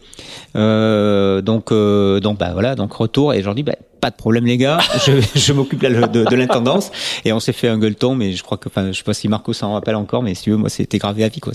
Donc 0.55 1.73
donc 1.73 2.37
bah 2.37 2.51
voilà, 2.53 2.75
donc 2.75 2.93
retour 2.93 3.33
et 3.33 3.39
je 3.39 3.45
leur 3.45 3.55
dis 3.55 3.63
bah 3.63 3.75
pas 3.99 4.09
de 4.09 4.15
problème 4.15 4.45
les 4.45 4.57
gars, 4.57 4.79
je, 5.05 5.11
je 5.35 5.53
m'occupe 5.53 5.81
le- 5.83 6.07
de, 6.07 6.23
de 6.25 6.35
l'intendance. 6.35 6.91
Et 7.25 7.33
on 7.33 7.39
s'est 7.39 7.53
fait 7.53 7.67
un 7.67 7.77
gueuleton 7.77 8.15
mais 8.15 8.33
je 8.33 8.43
crois 8.43 8.57
que 8.57 8.69
enfin 8.69 8.91
je 8.91 8.97
sais 8.97 9.03
pas 9.03 9.13
si 9.13 9.27
Marco 9.27 9.53
s'en 9.53 9.73
rappelle 9.73 9.95
encore 9.95 10.23
mais 10.23 10.35
si 10.35 10.43
tu 10.43 10.51
veux 10.51 10.57
moi 10.57 10.69
c'était 10.69 10.97
gravé 10.97 11.23
à 11.23 11.27
vie 11.29 11.39
quoi. 11.39 11.53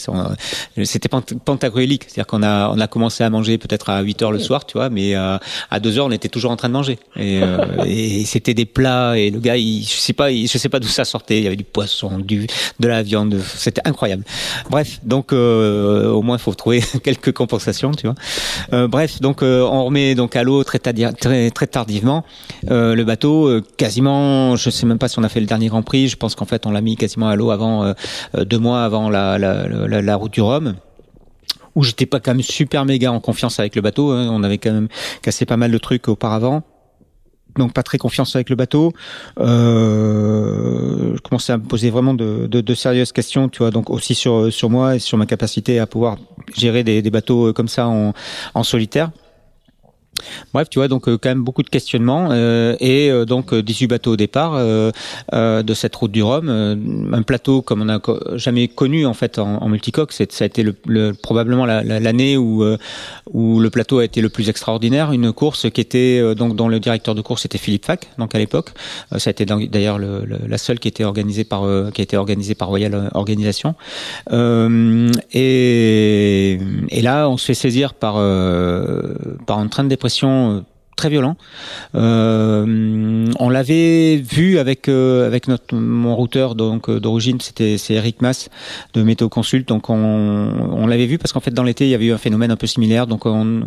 C'était 0.84 1.08
pent- 1.08 1.34
pentagruélique, 1.44 2.04
c'est-à-dire 2.06 2.26
qu'on 2.26 2.42
a 2.42 2.68
on 2.70 2.78
a 2.80 2.86
commencé 2.86 3.24
à 3.24 3.30
manger 3.30 3.58
peut-être 3.58 3.90
à 3.90 4.00
8 4.00 4.22
heures 4.22 4.32
le 4.32 4.38
soir, 4.38 4.66
tu 4.66 4.76
vois, 4.78 4.90
mais 4.90 5.14
euh, 5.16 5.36
à 5.70 5.80
2 5.80 5.98
heures 5.98 6.06
on 6.06 6.10
était 6.10 6.28
toujours 6.28 6.50
en 6.50 6.56
train 6.56 6.68
de 6.68 6.74
manger. 6.74 6.98
Et, 7.16 7.40
euh, 7.42 7.58
et 7.86 8.24
c'était 8.24 8.54
des 8.54 8.66
plats 8.66 9.16
et 9.18 9.30
le 9.30 9.40
gars 9.40 9.56
il, 9.56 9.82
je 9.84 9.88
sais 9.96 10.12
pas 10.12 10.30
il- 10.30 10.48
je 10.48 10.58
sais 10.58 10.68
pas 10.68 10.80
d'où 10.80 10.88
ça 10.88 11.04
sortait, 11.04 11.38
il 11.38 11.44
y 11.44 11.46
avait 11.46 11.56
du 11.56 11.64
poisson, 11.64 12.18
du 12.18 12.46
de 12.80 12.88
la 12.88 13.02
viande, 13.02 13.40
c'était 13.56 13.82
incroyable. 13.84 14.24
Bref, 14.70 15.00
donc 15.04 15.32
euh, 15.32 16.08
au 16.10 16.22
moins 16.22 16.36
il 16.36 16.40
faut 16.40 16.54
trouver 16.54 16.82
quelques 17.02 17.32
compensations, 17.32 17.92
tu 17.92 18.06
vois. 18.06 18.14
Euh, 18.72 18.88
bref, 18.88 19.20
donc 19.20 19.42
euh, 19.42 19.62
on 19.62 19.84
remet 19.86 20.14
donc 20.14 20.36
à 20.36 20.42
l'eau 20.42 20.62
très, 20.64 20.78
tardi- 20.78 21.12
très 21.18 21.50
très 21.50 21.66
tardivement 21.66 22.24
euh, 22.70 22.94
le 22.94 23.04
bateau. 23.04 23.48
euh, 23.48 23.62
quasiment, 23.76 24.56
je 24.56 24.70
sais 24.70 24.86
même 24.86 24.98
pas 24.98 25.08
si 25.08 25.18
on 25.18 25.22
a 25.22 25.28
fait 25.28 25.40
le 25.40 25.46
dernier 25.46 25.68
Grand 25.68 25.82
Prix. 25.82 26.08
Je 26.08 26.16
pense 26.16 26.34
qu'en 26.34 26.44
fait 26.46 26.66
on 26.66 26.70
l'a 26.70 26.80
mis 26.80 26.96
quasiment 26.96 27.28
à 27.28 27.36
l'eau 27.36 27.50
avant 27.50 27.84
euh, 27.84 27.92
euh, 28.36 28.44
deux 28.44 28.58
mois 28.58 28.84
avant 28.84 29.10
la, 29.10 29.38
la, 29.38 29.66
la, 29.68 30.02
la 30.02 30.16
route 30.16 30.32
du 30.32 30.40
Rhum 30.42 30.74
où 31.74 31.82
j'étais 31.82 32.06
pas 32.06 32.20
quand 32.20 32.32
même 32.32 32.42
super 32.42 32.84
méga 32.84 33.10
en 33.10 33.18
confiance 33.20 33.58
avec 33.58 33.74
le 33.74 33.82
bateau. 33.82 34.12
hein. 34.12 34.28
On 34.30 34.42
avait 34.44 34.58
quand 34.58 34.72
même 34.72 34.88
cassé 35.22 35.44
pas 35.44 35.56
mal 35.56 35.72
de 35.72 35.78
trucs 35.78 36.06
auparavant. 36.08 36.62
Donc 37.56 37.72
pas 37.72 37.84
très 37.84 37.98
confiance 37.98 38.34
avec 38.34 38.50
le 38.50 38.56
bateau. 38.56 38.92
Euh, 39.38 41.14
je 41.14 41.20
commençais 41.20 41.52
à 41.52 41.56
me 41.56 41.62
poser 41.62 41.90
vraiment 41.90 42.14
de, 42.14 42.46
de, 42.48 42.60
de 42.60 42.74
sérieuses 42.74 43.12
questions, 43.12 43.48
tu 43.48 43.58
vois. 43.58 43.70
Donc 43.70 43.90
aussi 43.90 44.14
sur 44.14 44.52
sur 44.52 44.70
moi 44.70 44.96
et 44.96 44.98
sur 44.98 45.18
ma 45.18 45.26
capacité 45.26 45.78
à 45.78 45.86
pouvoir 45.86 46.16
gérer 46.56 46.82
des, 46.82 47.00
des 47.02 47.10
bateaux 47.10 47.52
comme 47.52 47.68
ça 47.68 47.86
en, 47.86 48.12
en 48.54 48.62
solitaire. 48.64 49.10
Bref, 50.52 50.68
tu 50.70 50.78
vois, 50.78 50.88
donc 50.88 51.04
quand 51.04 51.28
même 51.28 51.42
beaucoup 51.42 51.62
de 51.62 51.68
questionnements 51.68 52.30
et 52.32 53.10
donc 53.26 53.54
18 53.54 53.86
bateaux 53.86 54.12
au 54.12 54.16
départ 54.16 54.58
de 54.58 55.74
cette 55.74 55.94
route 55.96 56.12
du 56.12 56.22
Rhum, 56.22 56.48
un 57.12 57.22
plateau 57.22 57.62
comme 57.62 57.82
on 57.82 57.86
n'a 57.86 58.00
jamais 58.34 58.68
connu 58.68 59.06
en 59.06 59.14
fait 59.14 59.38
en, 59.38 59.68
multicoque. 59.68 60.12
Ça 60.12 60.24
a 60.40 60.44
été 60.44 60.62
le, 60.62 61.12
probablement 61.12 61.66
l'année 61.66 62.36
où 62.36 62.62
le 63.34 63.68
plateau 63.70 63.98
a 63.98 64.04
été 64.04 64.20
le 64.20 64.28
plus 64.28 64.48
extraordinaire. 64.48 65.12
Une 65.12 65.32
course 65.32 65.70
qui 65.70 65.80
était 65.80 66.34
donc 66.34 66.56
dont 66.56 66.68
le 66.68 66.80
directeur 66.80 67.14
de 67.14 67.22
course 67.22 67.44
était 67.44 67.58
Philippe 67.58 67.84
Fac, 67.86 68.08
donc 68.18 68.34
à 68.34 68.38
l'époque. 68.38 68.70
ça 69.16 69.30
a 69.30 69.32
été 69.32 69.44
d'ailleurs 69.44 69.98
la 69.98 70.58
seule 70.58 70.78
qui 70.78 70.88
était 70.88 71.04
organisée 71.04 71.44
par 71.44 71.62
qui 71.92 72.00
a 72.00 72.04
été 72.04 72.16
organisée 72.16 72.54
par 72.54 72.68
Royal 72.68 73.10
Organisation. 73.14 73.74
et, 75.32 76.58
et 76.88 77.02
là, 77.02 77.28
on 77.28 77.36
se 77.36 77.46
fait 77.46 77.54
saisir 77.54 77.94
par 77.94 78.14
par 79.46 79.58
un 79.58 79.68
train 79.68 79.84
de 79.84 79.88
dépression 79.88 80.13
euh, 80.22 80.62
très 80.96 81.08
violent. 81.08 81.36
Euh, 81.94 83.26
on 83.38 83.48
l'avait 83.48 84.16
vu 84.16 84.58
avec 84.58 84.88
euh, 84.88 85.26
avec 85.26 85.48
notre 85.48 85.74
mon 85.74 86.14
routeur 86.14 86.54
donc 86.54 86.88
euh, 86.88 87.00
d'origine, 87.00 87.40
c'était 87.40 87.78
c'est 87.78 87.94
Eric 87.94 88.22
Mass 88.22 88.48
de 88.94 89.02
Météo 89.02 89.28
Consult. 89.28 89.68
Donc 89.68 89.90
on, 89.90 89.94
on 89.94 90.86
l'avait 90.86 91.06
vu 91.06 91.18
parce 91.18 91.32
qu'en 91.32 91.40
fait 91.40 91.52
dans 91.52 91.62
l'été 91.62 91.86
il 91.86 91.90
y 91.90 91.94
avait 91.94 92.06
eu 92.06 92.12
un 92.12 92.18
phénomène 92.18 92.50
un 92.50 92.56
peu 92.56 92.66
similaire. 92.66 93.06
Donc 93.06 93.26
on 93.26 93.64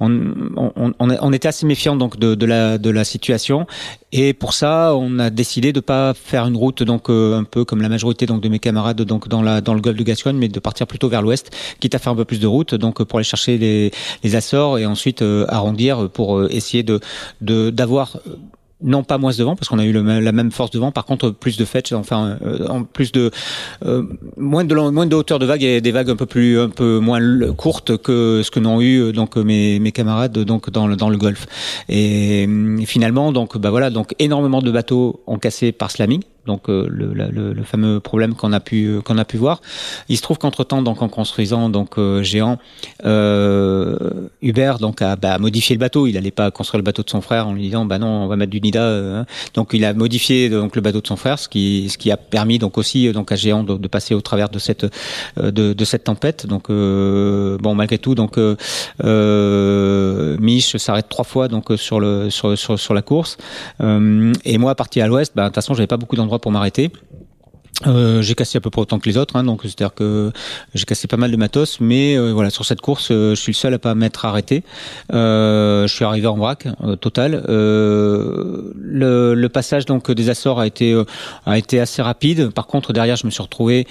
on, 0.00 0.32
on, 0.56 0.92
on 0.98 1.32
était 1.32 1.48
assez 1.48 1.66
méfiant 1.66 1.96
donc 1.96 2.18
de, 2.18 2.46
la 2.46 2.78
de 2.78 2.90
la 2.90 3.04
situation 3.04 3.66
et 4.12 4.32
pour 4.32 4.54
ça 4.54 4.94
on 4.94 5.18
a 5.18 5.30
décidé 5.30 5.72
de 5.72 5.80
pas 5.80 6.14
faire 6.14 6.46
une 6.46 6.56
route 6.56 6.82
donc 6.82 7.10
un 7.10 7.44
peu 7.44 7.64
comme 7.64 7.82
la 7.82 7.88
majorité 7.88 8.26
donc 8.26 8.40
de 8.40 8.48
mes 8.48 8.58
camarades 8.58 9.02
donc 9.02 9.28
dans 9.28 9.42
la 9.42 9.60
dans 9.60 9.74
le 9.74 9.80
golfe 9.80 9.96
de 9.96 10.02
Gascogne, 10.02 10.36
mais 10.36 10.48
de 10.48 10.60
partir 10.60 10.86
plutôt 10.86 11.08
vers 11.08 11.22
l'ouest, 11.22 11.50
quitte 11.80 11.94
à 11.94 11.98
faire 11.98 12.12
un 12.12 12.16
peu 12.16 12.24
plus 12.24 12.40
de 12.40 12.46
route 12.46 12.74
donc 12.74 13.02
pour 13.02 13.18
aller 13.18 13.24
chercher 13.24 13.58
les 13.58 13.90
les 14.22 14.36
Açores 14.36 14.78
et 14.78 14.86
ensuite 14.86 15.24
arrondir 15.48 16.08
pour 16.10 16.44
essayer 16.46 16.67
de 17.40 17.70
d'avoir 17.70 18.16
euh, 18.26 18.36
non 18.80 19.02
pas 19.02 19.18
moins 19.18 19.32
de 19.32 19.42
vent 19.42 19.56
parce 19.56 19.68
qu'on 19.68 19.80
a 19.80 19.84
eu 19.84 19.92
la 19.92 20.32
même 20.32 20.52
force 20.52 20.70
de 20.70 20.78
vent. 20.78 20.92
Par 20.92 21.04
contre 21.04 21.30
plus 21.30 21.56
de 21.56 21.64
fetch 21.64 21.92
enfin 21.92 22.38
euh, 22.42 22.68
en 22.68 22.84
plus 22.84 23.10
de 23.10 23.32
euh, 23.84 24.04
moins 24.36 24.64
de 24.64 24.74
moins 24.74 25.06
de 25.06 25.16
hauteur 25.16 25.40
de 25.40 25.46
vagues 25.46 25.64
et 25.64 25.80
des 25.80 25.90
vagues 25.90 26.10
un 26.10 26.16
peu 26.16 26.26
plus 26.26 26.60
un 26.60 26.68
peu 26.68 27.00
moins 27.00 27.20
courtes 27.56 27.96
que 27.96 28.42
ce 28.44 28.50
que 28.50 28.60
n'ont 28.60 28.80
eu 28.80 29.12
donc 29.12 29.36
mes, 29.36 29.80
mes 29.80 29.90
camarades 29.90 30.38
donc 30.38 30.70
dans 30.70 30.86
le 30.86 30.94
dans 30.94 31.10
le 31.10 31.16
golfe. 31.16 31.46
Et, 31.88 32.44
et 32.44 32.86
finalement 32.86 33.32
donc 33.32 33.58
bah 33.58 33.70
voilà 33.70 33.90
donc 33.90 34.14
énormément 34.20 34.62
de 34.62 34.70
bateaux 34.70 35.20
ont 35.26 35.38
cassé 35.38 35.72
par 35.72 35.90
slamming 35.90 36.22
donc 36.46 36.68
euh, 36.68 36.86
le, 36.88 37.12
le, 37.12 37.52
le, 37.52 37.62
fameux 37.62 38.00
problème 38.00 38.34
qu'on 38.34 38.52
a 38.52 38.60
pu 38.60 38.86
euh, 38.86 39.00
qu'on 39.02 39.18
a 39.18 39.24
pu 39.24 39.36
voir. 39.36 39.60
Il 40.08 40.16
se 40.16 40.22
trouve 40.22 40.38
qu'entre 40.38 40.64
temps, 40.64 40.82
donc 40.82 41.02
en 41.02 41.08
construisant 41.08 41.68
donc 41.68 41.98
euh, 41.98 42.22
géant, 42.22 42.58
Hubert 44.42 44.78
donc 44.78 45.02
a 45.02 45.16
bah, 45.16 45.38
modifié 45.38 45.76
le 45.76 45.80
bateau. 45.80 46.06
Il 46.06 46.14
n'allait 46.14 46.30
pas 46.30 46.50
construire 46.50 46.78
le 46.78 46.84
bateau 46.84 47.02
de 47.02 47.10
son 47.10 47.20
frère 47.20 47.46
en 47.46 47.52
lui 47.52 47.62
disant 47.62 47.84
bah 47.84 47.98
non 47.98 48.08
on 48.08 48.26
va 48.26 48.36
mettre 48.36 48.50
du 48.50 48.60
Nida. 48.60 48.88
Hein. 48.88 49.26
Donc 49.54 49.70
il 49.74 49.84
a 49.84 49.92
modifié 49.92 50.48
donc 50.48 50.74
le 50.74 50.82
bateau 50.82 51.00
de 51.00 51.06
son 51.06 51.16
frère, 51.16 51.38
ce 51.38 51.48
qui 51.48 51.88
ce 51.90 51.98
qui 51.98 52.10
a 52.10 52.16
permis 52.16 52.58
donc 52.58 52.78
aussi 52.78 53.12
donc 53.12 53.30
à 53.30 53.36
géant 53.36 53.62
de, 53.62 53.76
de 53.76 53.88
passer 53.88 54.14
au 54.14 54.20
travers 54.20 54.48
de 54.48 54.58
cette 54.58 54.86
de, 55.36 55.72
de 55.72 55.84
cette 55.84 56.04
tempête. 56.04 56.46
Donc 56.46 56.68
bon 56.68 57.74
malgré 57.74 57.98
tout 57.98 58.14
donc 58.14 58.38
Mich 60.40 60.76
s'arrête 60.78 61.08
trois 61.08 61.24
fois 61.24 61.48
donc 61.48 61.72
sur 61.76 62.00
le 62.00 62.30
sur 62.30 62.56
sur, 62.56 62.78
sur 62.78 62.94
la 62.94 63.02
course 63.02 63.36
et 63.80 64.58
moi 64.58 64.74
parti 64.74 65.00
à 65.02 65.06
l'ouest, 65.06 65.32
bah, 65.34 65.42
de 65.42 65.48
toute 65.48 65.56
façon 65.56 65.74
j'avais 65.74 65.86
pas 65.86 65.98
beaucoup 65.98 66.16
pour 66.36 66.52
m'arrêter. 66.52 66.92
Euh, 67.86 68.22
j'ai 68.22 68.34
cassé 68.34 68.58
à 68.58 68.60
peu 68.60 68.70
près 68.70 68.80
autant 68.80 68.98
que 68.98 69.08
les 69.08 69.16
autres, 69.16 69.36
hein, 69.36 69.44
donc 69.44 69.60
c'est-à-dire 69.62 69.94
que 69.94 70.32
j'ai 70.74 70.84
cassé 70.84 71.06
pas 71.06 71.16
mal 71.16 71.30
de 71.30 71.36
matos, 71.36 71.80
mais 71.80 72.16
euh, 72.16 72.32
voilà 72.32 72.50
sur 72.50 72.64
cette 72.64 72.80
course, 72.80 73.10
euh, 73.12 73.36
je 73.36 73.40
suis 73.40 73.52
le 73.52 73.56
seul 73.56 73.74
à 73.74 73.78
pas 73.78 73.94
m'être 73.94 74.24
arrêté. 74.24 74.64
je 75.10 75.86
suis 75.88 76.04
arrivé 76.04 76.26
en 76.26 76.36
vrac 76.36 76.66
total. 77.00 77.44
Le, 77.46 79.34
le, 79.34 79.48
passage 79.48 79.86
donc 79.86 80.10
des 80.10 80.28
Açores 80.28 80.60
a 80.60 80.66
été 80.66 81.00
a 81.46 81.58
été 81.58 81.80
assez 81.80 82.02
rapide. 82.02 82.50
Par 82.50 82.66
contre 82.66 82.92
derrière, 82.92 83.16
je 83.16 83.26
me 83.26 83.30
suis 83.30 83.42
retrouvé 83.42 83.86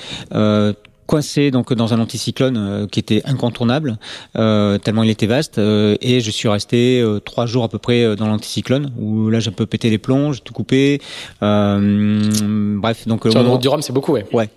coincé 1.08 1.50
donc 1.50 1.74
dans 1.74 1.94
un 1.94 2.00
anticyclone 2.00 2.58
euh, 2.58 2.88
qui 2.88 3.00
était 3.00 3.22
incontournable 3.26 3.98
euh, 4.36 4.78
tellement 4.78 5.04
il 5.04 5.10
était 5.10 5.26
vaste 5.26 5.58
euh, 5.58 5.96
et 6.02 6.20
je 6.20 6.30
suis 6.30 6.48
resté 6.48 7.04
trois 7.26 7.46
jours 7.46 7.64
à 7.64 7.70
peu 7.70 7.80
près 7.80 8.16
dans 8.16 8.28
l'anticyclone 8.28 8.92
où 9.00 9.30
là 9.30 9.40
j'ai 9.40 9.50
un 9.50 9.54
peu 9.54 9.66
pété 9.66 9.90
les 9.90 9.98
plombs 9.98 10.34
j'ai 10.34 10.42
tout 10.42 10.54
coupé 10.54 11.02
bref 11.42 13.08
donc 13.08 13.28
sur 13.28 13.42
le 13.42 13.58
du 13.58 13.68
Rhum 13.68 13.82
c'est 13.82 13.94
beaucoup 13.94 14.14
ouais. 14.14 14.26
Ouais 14.32 14.50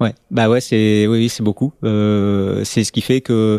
Ouais, 0.00 0.14
bah 0.30 0.48
ouais, 0.48 0.60
c'est 0.60 1.08
oui, 1.08 1.28
c'est 1.28 1.42
beaucoup. 1.42 1.72
Euh, 1.82 2.62
c'est 2.64 2.84
ce 2.84 2.92
qui 2.92 3.00
fait 3.00 3.20
que 3.20 3.58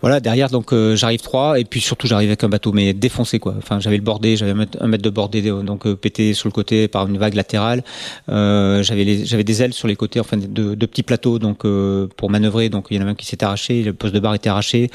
voilà 0.00 0.20
derrière 0.20 0.48
donc 0.48 0.72
euh, 0.72 0.94
j'arrive 0.94 1.20
trois 1.20 1.58
et 1.58 1.64
puis 1.64 1.80
surtout 1.80 2.06
j'arrive 2.06 2.28
avec 2.28 2.44
un 2.44 2.48
bateau 2.48 2.72
mais 2.72 2.92
défoncé 2.92 3.40
quoi. 3.40 3.54
Enfin 3.58 3.80
j'avais 3.80 3.96
le 3.96 4.02
bordé, 4.02 4.36
j'avais 4.36 4.52
un 4.52 4.86
mètre 4.86 5.02
de 5.02 5.10
bordé 5.10 5.42
donc 5.42 5.86
euh, 5.86 5.96
pété 5.96 6.34
sur 6.34 6.48
le 6.48 6.52
côté 6.52 6.86
par 6.86 7.08
une 7.08 7.18
vague 7.18 7.34
latérale. 7.34 7.82
Euh, 8.28 8.82
j'avais 8.82 9.24
j'avais 9.24 9.42
des 9.42 9.62
ailes 9.62 9.72
sur 9.72 9.88
les 9.88 9.96
côtés, 9.96 10.20
enfin 10.20 10.36
de, 10.36 10.74
de 10.74 10.86
petits 10.86 11.02
plateaux 11.02 11.40
donc 11.40 11.64
euh, 11.64 12.06
pour 12.16 12.30
manœuvrer. 12.30 12.68
Donc 12.68 12.86
il 12.90 13.00
y 13.00 13.02
en 13.02 13.06
a 13.08 13.10
un 13.10 13.14
qui 13.14 13.26
s'est 13.26 13.42
arraché, 13.42 13.82
le 13.82 13.92
poste 13.92 14.14
de 14.14 14.20
barre 14.20 14.34
était 14.34 14.50
arraché. 14.50 14.88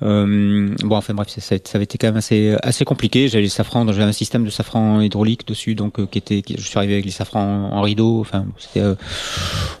bon 0.00 0.74
enfin 0.90 1.12
bref 1.12 1.28
ça, 1.28 1.40
ça, 1.40 1.56
avait 1.74 1.84
été 1.84 1.98
quand 1.98 2.08
même 2.08 2.16
assez 2.16 2.56
assez 2.62 2.86
compliqué. 2.86 3.28
J'avais 3.28 3.42
les 3.42 3.50
safrans, 3.50 3.86
j'avais 3.86 4.04
un 4.04 4.12
système 4.12 4.44
de 4.44 4.50
safran 4.50 5.02
hydraulique 5.02 5.46
dessus 5.46 5.74
donc 5.74 6.04
qui 6.10 6.18
était, 6.18 6.42
je 6.48 6.62
suis 6.62 6.78
arrivé 6.78 6.94
avec 6.94 7.04
les 7.04 7.10
safrans 7.10 7.70
en, 7.72 7.82
rideau. 7.82 8.20
Enfin 8.20 8.46
c'était 8.58 8.82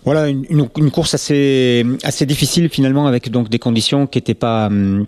voilà 0.04 0.28
une 0.28 0.44
une, 0.50 0.68
une, 0.76 0.90
course 0.90 1.14
assez 1.14 1.86
assez 2.02 2.26
difficile 2.26 2.68
finalement 2.68 3.06
avec 3.06 3.30
donc 3.30 3.48
des 3.48 3.58
conditions 3.58 4.06
qui 4.06 4.18
étaient 4.18 4.34
pas 4.34 4.66
hum, 4.66 5.06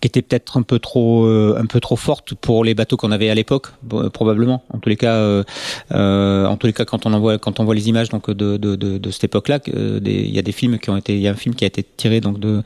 qui 0.00 0.08
étaient 0.08 0.22
peut-être 0.22 0.56
un 0.56 0.62
peu 0.62 0.78
trop 0.80 1.26
euh, 1.26 1.56
un 1.58 1.66
peu 1.66 1.78
trop 1.80 1.96
fortes 1.96 2.34
pour 2.34 2.64
les 2.64 2.74
bateaux 2.74 2.96
qu'on 2.96 3.12
avait 3.12 3.30
à 3.30 3.34
l'époque 3.34 3.68
probablement 4.12 4.64
en 4.72 4.78
tous 4.78 4.88
les 4.88 4.96
cas 4.96 5.14
euh, 5.14 5.44
euh, 5.92 6.46
en 6.46 6.56
tous 6.56 6.66
les 6.66 6.72
cas 6.72 6.84
quand 6.84 7.06
on 7.06 7.12
envoie 7.12 7.38
quand 7.38 7.60
on 7.60 7.64
voit 7.64 7.74
les 7.74 7.88
images 7.88 8.08
donc 8.08 8.30
de 8.30 8.56
de, 8.56 8.74
de, 8.74 8.98
de 8.98 9.10
cette 9.10 9.24
époque-là 9.24 9.60
il 9.66 10.34
y 10.34 10.38
a 10.38 10.42
des 10.42 10.52
films 10.52 10.78
qui 10.78 10.90
ont 10.90 10.96
été 10.96 11.14
il 11.14 11.20
y 11.20 11.28
a 11.28 11.30
un 11.30 11.36
film 11.36 11.54
qui 11.54 11.64
a 11.64 11.68
été 11.68 11.84
tiré 11.84 12.20
donc 12.20 12.40
de 12.40 12.62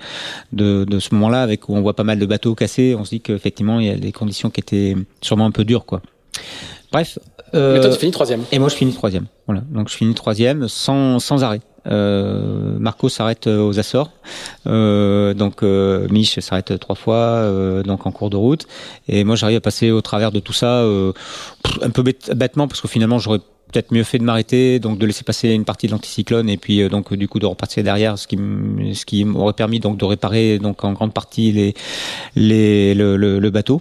de, 0.52 0.84
de 0.84 0.98
ce 0.98 1.14
moment-là 1.14 1.42
avec 1.42 1.68
où 1.68 1.74
on 1.74 1.82
voit 1.82 1.94
pas 1.94 2.04
mal 2.04 2.18
de 2.18 2.26
bateaux 2.26 2.54
cassés 2.54 2.96
on 2.98 3.04
se 3.04 3.10
dit 3.10 3.20
qu'effectivement 3.20 3.80
il 3.80 3.86
y 3.86 3.90
a 3.90 3.96
des 3.96 4.12
conditions 4.12 4.48
qui 4.48 4.60
étaient 4.60 4.96
sûrement 5.20 5.46
un 5.46 5.52
peu 5.52 5.64
dures 5.64 5.84
quoi 5.84 6.00
bref 6.90 7.18
euh, 7.54 7.74
Mais 7.74 7.80
toi, 7.80 7.90
tu 7.90 7.98
finis 7.98 8.12
troisième. 8.12 8.44
Et 8.52 8.58
moi, 8.58 8.68
je 8.68 8.74
finis 8.74 8.92
troisième. 8.92 9.26
Voilà. 9.46 9.62
Donc, 9.70 9.88
je 9.88 9.96
finis 9.96 10.14
troisième 10.14 10.68
sans, 10.68 11.18
sans 11.18 11.42
arrêt. 11.42 11.60
Euh, 11.86 12.76
Marco 12.78 13.08
s'arrête 13.08 13.46
euh, 13.46 13.62
aux 13.62 13.78
Açores, 13.78 14.10
euh, 14.66 15.32
donc 15.34 15.62
euh, 15.62 16.06
Mich 16.10 16.38
s'arrête 16.40 16.78
trois 16.78 16.96
fois, 16.96 17.16
euh, 17.16 17.82
donc 17.82 18.06
en 18.06 18.10
cours 18.10 18.30
de 18.30 18.36
route, 18.36 18.66
et 19.08 19.24
moi 19.24 19.34
j'arrive 19.36 19.56
à 19.56 19.60
passer 19.60 19.90
au 19.90 20.00
travers 20.02 20.30
de 20.30 20.40
tout 20.40 20.52
ça 20.52 20.84
un 21.82 21.90
peu 21.90 22.02
bêtement 22.02 22.68
parce 22.68 22.80
que 22.80 22.88
finalement 22.88 23.18
j'aurais 23.18 23.38
peut-être 23.72 23.92
mieux 23.92 24.02
fait 24.02 24.18
de 24.18 24.24
m'arrêter, 24.24 24.78
donc 24.78 24.98
de 24.98 25.06
laisser 25.06 25.24
passer 25.24 25.50
une 25.50 25.64
partie 25.64 25.86
de 25.86 25.92
l'anticyclone 25.92 26.48
et 26.50 26.56
puis 26.56 26.88
donc 26.88 27.14
du 27.14 27.28
coup 27.28 27.38
de 27.38 27.46
repartir 27.46 27.82
derrière, 27.82 28.18
ce 28.18 28.26
qui 28.26 28.36
ce 28.94 29.06
qui 29.06 29.24
m'aurait 29.24 29.52
permis 29.54 29.80
donc 29.80 29.96
de 29.96 30.04
réparer 30.04 30.58
donc 30.58 30.84
en 30.84 30.92
grande 30.92 31.14
partie 31.14 31.52
les 31.52 31.74
les 32.36 32.94
le, 32.94 33.16
le, 33.16 33.38
le 33.38 33.50
bateau. 33.50 33.80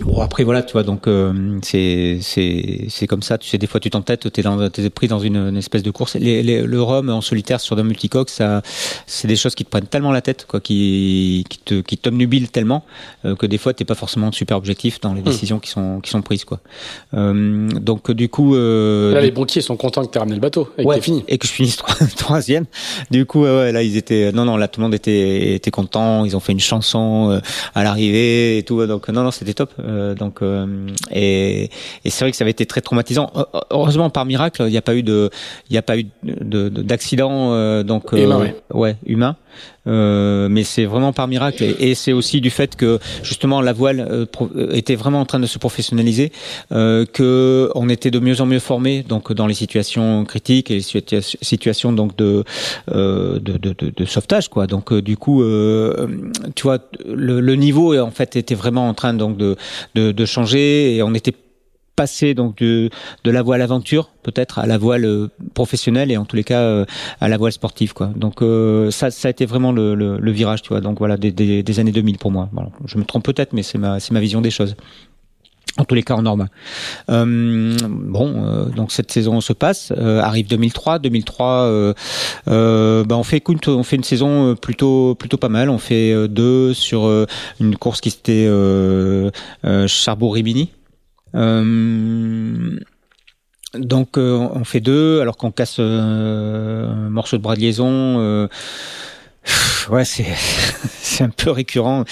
Bon 0.00 0.20
après 0.20 0.44
voilà 0.44 0.62
tu 0.62 0.72
vois 0.72 0.82
donc 0.82 1.06
euh, 1.06 1.58
c'est 1.62 2.18
c'est 2.20 2.86
c'est 2.88 3.06
comme 3.06 3.22
ça. 3.22 3.38
Tu 3.38 3.48
sais 3.48 3.56
des 3.56 3.66
fois 3.66 3.80
tu 3.80 3.88
t'entêtes 3.88 4.30
t'es 4.30 4.42
dans 4.42 4.68
t'es 4.68 4.90
pris 4.90 5.08
dans 5.08 5.20
une, 5.20 5.36
une, 5.36 5.56
espèce 5.56 5.82
de 5.82 5.90
course. 5.90 6.16
Les, 6.16 6.42
les, 6.42 6.62
le 6.62 6.82
rhum 6.82 7.08
en 7.08 7.20
solitaire 7.20 7.60
sur 7.60 7.78
un 7.78 7.82
multicoque 7.82 8.28
ça 8.28 8.62
c'est 9.06 9.26
des 9.26 9.36
choses 9.36 9.54
qui 9.54 9.64
te 9.64 9.70
prennent 9.70 9.86
tellement 9.86 10.12
la 10.12 10.20
tête 10.20 10.44
quoi 10.46 10.60
qui 10.60 11.44
qui 11.48 11.58
te 11.58 11.80
qui 11.80 11.96
t'omnubilent 11.96 12.48
tellement 12.48 12.84
euh, 13.24 13.36
que 13.36 13.46
des 13.46 13.58
fois 13.58 13.72
t'es 13.72 13.84
pas 13.84 13.94
forcément 13.94 14.32
super 14.32 14.56
objectif 14.58 15.00
dans 15.00 15.14
les 15.14 15.22
hmm. 15.22 15.24
décisions 15.24 15.58
qui 15.60 15.70
sont 15.70 16.00
qui 16.00 16.10
sont 16.10 16.20
prises 16.20 16.44
quoi. 16.44 16.60
Euh, 17.14 17.68
donc 17.68 18.10
du 18.10 18.28
coup 18.28 18.54
euh, 18.54 19.14
là 19.14 19.22
les 19.22 19.30
banquiers 19.30 19.62
sont 19.62 19.76
contents 19.76 20.04
que 20.04 20.12
tu 20.12 20.18
ramené 20.18 20.34
le 20.34 20.42
bateau 20.42 20.68
et 20.76 20.84
ouais, 20.84 20.96
que 20.96 21.04
fini. 21.04 21.24
et 21.26 21.38
que 21.38 21.46
je 21.46 21.52
finisse 21.52 21.76
troisième. 22.16 22.66
Du 23.10 23.24
coup 23.24 23.44
ouais, 23.44 23.72
là 23.72 23.82
ils 23.82 23.96
étaient 23.96 24.30
non 24.32 24.44
non 24.44 24.58
là 24.58 24.68
tout 24.68 24.80
le 24.80 24.84
monde 24.84 24.94
était 24.94 25.54
était 25.54 25.70
content. 25.70 26.24
Ils 26.26 26.36
ont 26.36 26.40
fait 26.40 26.52
une 26.52 26.60
chanson 26.60 27.30
euh, 27.30 27.40
à 27.74 27.82
l'arrivée 27.82 28.58
et 28.58 28.62
tout 28.62 28.86
donc 28.86 29.08
non 29.08 29.22
non 29.22 29.30
c'était 29.30 29.54
top. 29.54 29.72
euh, 29.85 29.85
donc 30.14 30.42
euh, 30.42 30.86
et, 31.12 31.70
et 32.04 32.10
c'est 32.10 32.24
vrai 32.24 32.30
que 32.30 32.36
ça 32.36 32.44
avait 32.44 32.50
été 32.50 32.66
très 32.66 32.80
traumatisant. 32.80 33.30
Heureusement 33.70 34.10
par 34.10 34.24
miracle, 34.24 34.62
il 34.66 34.70
n'y 34.70 34.76
a 34.76 34.82
pas 34.82 34.94
eu 34.94 35.02
de 35.02 35.30
il 35.70 35.72
n'y 35.72 35.78
a 35.78 35.82
pas 35.82 35.98
eu 35.98 36.06
de 36.24 36.68
d'accident 36.68 37.52
euh, 37.52 37.82
donc 37.82 38.12
humain, 38.12 38.40
ouais. 38.40 38.56
ouais 38.72 38.96
humain. 39.06 39.36
Euh, 39.86 40.48
mais 40.48 40.64
c'est 40.64 40.84
vraiment 40.84 41.12
par 41.12 41.28
miracle 41.28 41.62
et, 41.78 41.94
c'est 41.94 42.12
aussi 42.12 42.40
du 42.40 42.50
fait 42.50 42.74
que 42.74 42.98
justement 43.22 43.60
la 43.60 43.72
voile 43.72 44.00
euh, 44.00 44.26
était 44.72 44.96
vraiment 44.96 45.20
en 45.20 45.24
train 45.24 45.38
de 45.38 45.46
se 45.46 45.58
professionnaliser, 45.58 46.32
euh, 46.72 47.06
que 47.06 47.70
on 47.74 47.88
était 47.88 48.10
de 48.10 48.18
mieux 48.18 48.40
en 48.40 48.46
mieux 48.46 48.58
formé 48.58 49.02
donc 49.02 49.32
dans 49.32 49.46
les 49.46 49.54
situations 49.54 50.24
critiques 50.24 50.70
et 50.70 50.80
les 50.80 51.20
situations 51.22 51.92
donc 51.92 52.16
de, 52.16 52.44
de, 52.88 53.38
de, 53.38 53.74
de, 53.96 54.04
sauvetage 54.04 54.48
quoi. 54.48 54.66
Donc 54.66 54.92
du 54.92 55.16
coup, 55.16 55.42
tu 56.54 56.62
vois, 56.62 56.78
le, 57.06 57.40
le, 57.40 57.54
niveau 57.54 57.98
en 57.98 58.10
fait 58.10 58.36
était 58.36 58.54
vraiment 58.54 58.88
en 58.88 58.94
train 58.94 59.14
donc 59.14 59.36
de, 59.36 59.56
de 59.94 60.24
changer 60.24 60.96
et 60.96 61.02
on 61.02 61.14
était 61.14 61.34
passer 61.96 62.34
donc 62.34 62.58
de, 62.58 62.90
de 63.24 63.30
la 63.30 63.42
voile 63.42 63.62
aventure 63.62 64.10
peut-être 64.22 64.58
à 64.58 64.66
la 64.66 64.78
voile 64.78 65.28
professionnelle 65.54 66.10
et 66.10 66.16
en 66.16 66.24
tous 66.24 66.36
les 66.36 66.44
cas 66.44 66.84
à 67.20 67.28
la 67.28 67.36
voile 67.36 67.52
sportive 67.52 67.94
quoi. 67.94 68.10
Donc 68.14 68.42
ça 68.92 69.10
ça 69.10 69.28
a 69.28 69.30
été 69.30 69.46
vraiment 69.46 69.72
le, 69.72 69.94
le, 69.94 70.18
le, 70.18 70.32
virage 70.32 70.62
tu 70.62 70.68
vois. 70.68 70.80
Donc 70.80 70.98
voilà 70.98 71.16
des, 71.16 71.32
des, 71.32 71.62
des 71.62 71.80
années 71.80 71.92
2000 71.92 72.18
pour 72.18 72.30
moi. 72.30 72.48
Voilà. 72.52 72.70
Je 72.84 72.98
me 72.98 73.04
trompe 73.04 73.24
peut-être 73.24 73.52
mais 73.52 73.62
c'est 73.62 73.78
ma 73.78 73.98
c'est 74.00 74.12
ma 74.12 74.20
vision 74.20 74.40
des 74.40 74.50
choses 74.50 74.76
en 75.78 75.84
tous 75.84 75.94
les 75.94 76.02
cas 76.02 76.14
en 76.14 76.22
norme. 76.22 76.48
Euh, 77.10 77.76
bon, 77.82 78.44
euh, 78.46 78.64
donc 78.66 78.92
cette 78.92 79.10
saison 79.12 79.40
se 79.40 79.52
passe, 79.52 79.92
euh, 79.96 80.20
arrive 80.20 80.48
2003, 80.48 80.98
2003, 80.98 81.46
euh, 81.46 81.94
euh, 82.48 83.04
bah 83.04 83.16
on 83.16 83.22
fait 83.22 83.36
écoute, 83.38 83.68
on 83.68 83.82
fait 83.82 83.96
une 83.96 84.04
saison 84.04 84.54
plutôt 84.54 85.14
plutôt 85.14 85.36
pas 85.36 85.48
mal. 85.48 85.70
On 85.70 85.78
fait 85.78 86.28
deux 86.28 86.74
sur 86.74 87.10
une 87.60 87.76
course 87.76 88.00
qui 88.00 88.10
c'était 88.10 88.46
euh, 88.48 89.30
Rimini. 89.64 90.70
Donc 93.74 94.16
on 94.16 94.64
fait 94.64 94.80
deux 94.80 95.20
alors 95.20 95.36
qu'on 95.36 95.50
casse 95.50 95.78
un 95.78 97.10
morceau 97.10 97.36
de 97.36 97.42
bras 97.42 97.54
de 97.54 97.60
liaison 97.60 98.48
ouais, 99.90 100.04
c'est 100.04 100.24
c'est 100.34 101.24
un 101.24 101.30
peu 101.30 101.50
récurrent. 101.50 102.04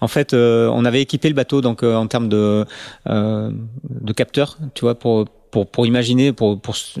En 0.00 0.08
fait, 0.08 0.34
euh, 0.34 0.68
on 0.72 0.84
avait 0.84 1.02
équipé 1.02 1.28
le 1.28 1.34
bateau 1.34 1.60
donc 1.60 1.82
euh, 1.82 1.94
en 1.94 2.06
termes 2.06 2.28
de 2.28 2.64
euh, 3.08 3.50
de 3.88 4.12
capteurs, 4.12 4.58
tu 4.74 4.82
vois, 4.82 4.98
pour 4.98 5.26
pour, 5.52 5.68
pour 5.68 5.86
imaginer, 5.86 6.32
pour, 6.32 6.58
pour 6.58 6.74
se, 6.74 6.98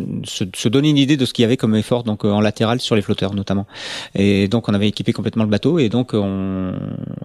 se 0.54 0.68
donner 0.68 0.90
une 0.90 0.98
idée 0.98 1.16
de 1.16 1.24
ce 1.24 1.32
qu'il 1.32 1.42
y 1.42 1.46
avait 1.46 1.56
comme 1.56 1.74
effort 1.74 2.04
donc 2.04 2.24
en 2.24 2.40
latéral 2.40 2.80
sur 2.80 2.94
les 2.94 3.02
flotteurs 3.02 3.34
notamment. 3.34 3.66
Et 4.14 4.46
donc 4.46 4.68
on 4.68 4.74
avait 4.74 4.86
équipé 4.86 5.12
complètement 5.12 5.42
le 5.42 5.50
bateau 5.50 5.80
et 5.80 5.88
donc 5.88 6.10
on 6.12 6.74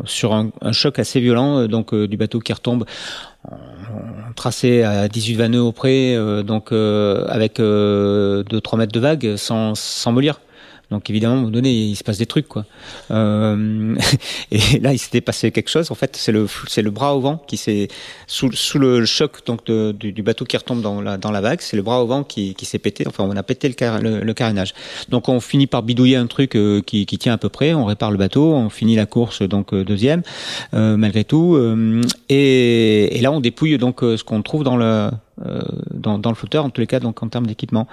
sur 0.05 0.33
un, 0.33 0.49
un 0.61 0.71
choc 0.71 0.97
assez 0.97 1.19
violent 1.19 1.67
donc 1.67 1.93
du 1.93 2.17
bateau 2.17 2.39
qui 2.39 2.53
retombe 2.53 2.85
tracé 4.35 4.83
à 4.83 5.07
18 5.07 5.35
20 5.35 5.49
nœuds 5.49 5.61
auprès 5.61 6.15
donc 6.43 6.71
avec 6.71 7.57
2 7.57 8.43
3 8.63 8.79
mètres 8.79 8.93
de 8.93 8.99
vague 8.99 9.35
sans 9.35 9.75
sans 9.75 10.11
mollir 10.11 10.39
donc 10.89 11.09
évidemment, 11.09 11.33
à 11.33 11.37
un 11.37 11.41
moment 11.41 11.51
donné, 11.51 11.71
il 11.71 11.95
se 11.95 12.03
passe 12.03 12.17
des 12.17 12.25
trucs, 12.25 12.47
quoi. 12.47 12.65
Euh, 13.11 13.95
et 14.51 14.79
là, 14.79 14.93
il 14.93 14.97
s'était 14.97 15.19
passé 15.19 15.51
quelque 15.51 15.69
chose. 15.69 15.91
En 15.91 15.95
fait, 15.95 16.15
c'est 16.15 16.31
le 16.31 16.47
c'est 16.67 16.81
le 16.81 16.91
bras 16.91 17.13
au 17.13 17.19
vent 17.19 17.43
qui 17.45 17.57
s'est 17.57 17.89
sous, 18.25 18.51
sous 18.53 18.79
le 18.79 19.05
choc 19.05 19.45
donc 19.45 19.69
du, 19.69 20.13
du, 20.13 20.23
bateau 20.23 20.45
qui 20.45 20.55
retombe 20.55 20.81
dans 20.81 21.01
la 21.01 21.17
dans 21.17 21.31
la 21.31 21.41
vague. 21.41 21.59
C'est 21.59 21.75
le 21.75 21.83
bras 21.83 22.01
au 22.01 22.07
vent 22.07 22.23
qui, 22.23 22.55
qui 22.55 22.65
s'est 22.65 22.79
pété. 22.79 23.05
Enfin, 23.05 23.25
on 23.25 23.35
a 23.35 23.43
pété 23.43 23.67
le, 23.67 24.23
le, 24.23 24.33
carénage. 24.33 24.73
Donc 25.09 25.27
on 25.27 25.41
finit 25.41 25.67
par 25.67 25.83
bidouiller 25.83 26.15
un 26.15 26.27
truc 26.27 26.55
euh, 26.55 26.81
qui, 26.81 27.05
qui 27.05 27.17
tient 27.17 27.33
à 27.33 27.37
peu 27.37 27.49
près. 27.49 27.73
On 27.73 27.83
répare 27.83 28.11
le 28.11 28.17
bateau. 28.17 28.53
On 28.53 28.69
finit 28.69 28.95
la 28.95 29.05
course 29.05 29.41
donc 29.41 29.73
euh, 29.73 29.83
deuxième 29.83 30.21
malgré 30.71 31.23
tout. 31.23 31.57
Et, 32.29 33.17
et, 33.17 33.21
là, 33.21 33.31
on 33.31 33.39
dépouille 33.39 33.77
donc 33.77 33.99
ce 34.01 34.23
qu'on 34.23 34.41
trouve 34.41 34.63
dans 34.63 34.77
le 34.77 35.09
euh, 35.45 35.61
dans, 35.91 36.17
dans, 36.17 36.29
le 36.29 36.35
flotteur, 36.35 36.65
en 36.65 36.69
tous 36.69 36.81
les 36.81 36.87
cas, 36.87 36.99
donc 36.99 37.21
en 37.21 37.27
termes 37.27 37.47
d'équipement. 37.47 37.87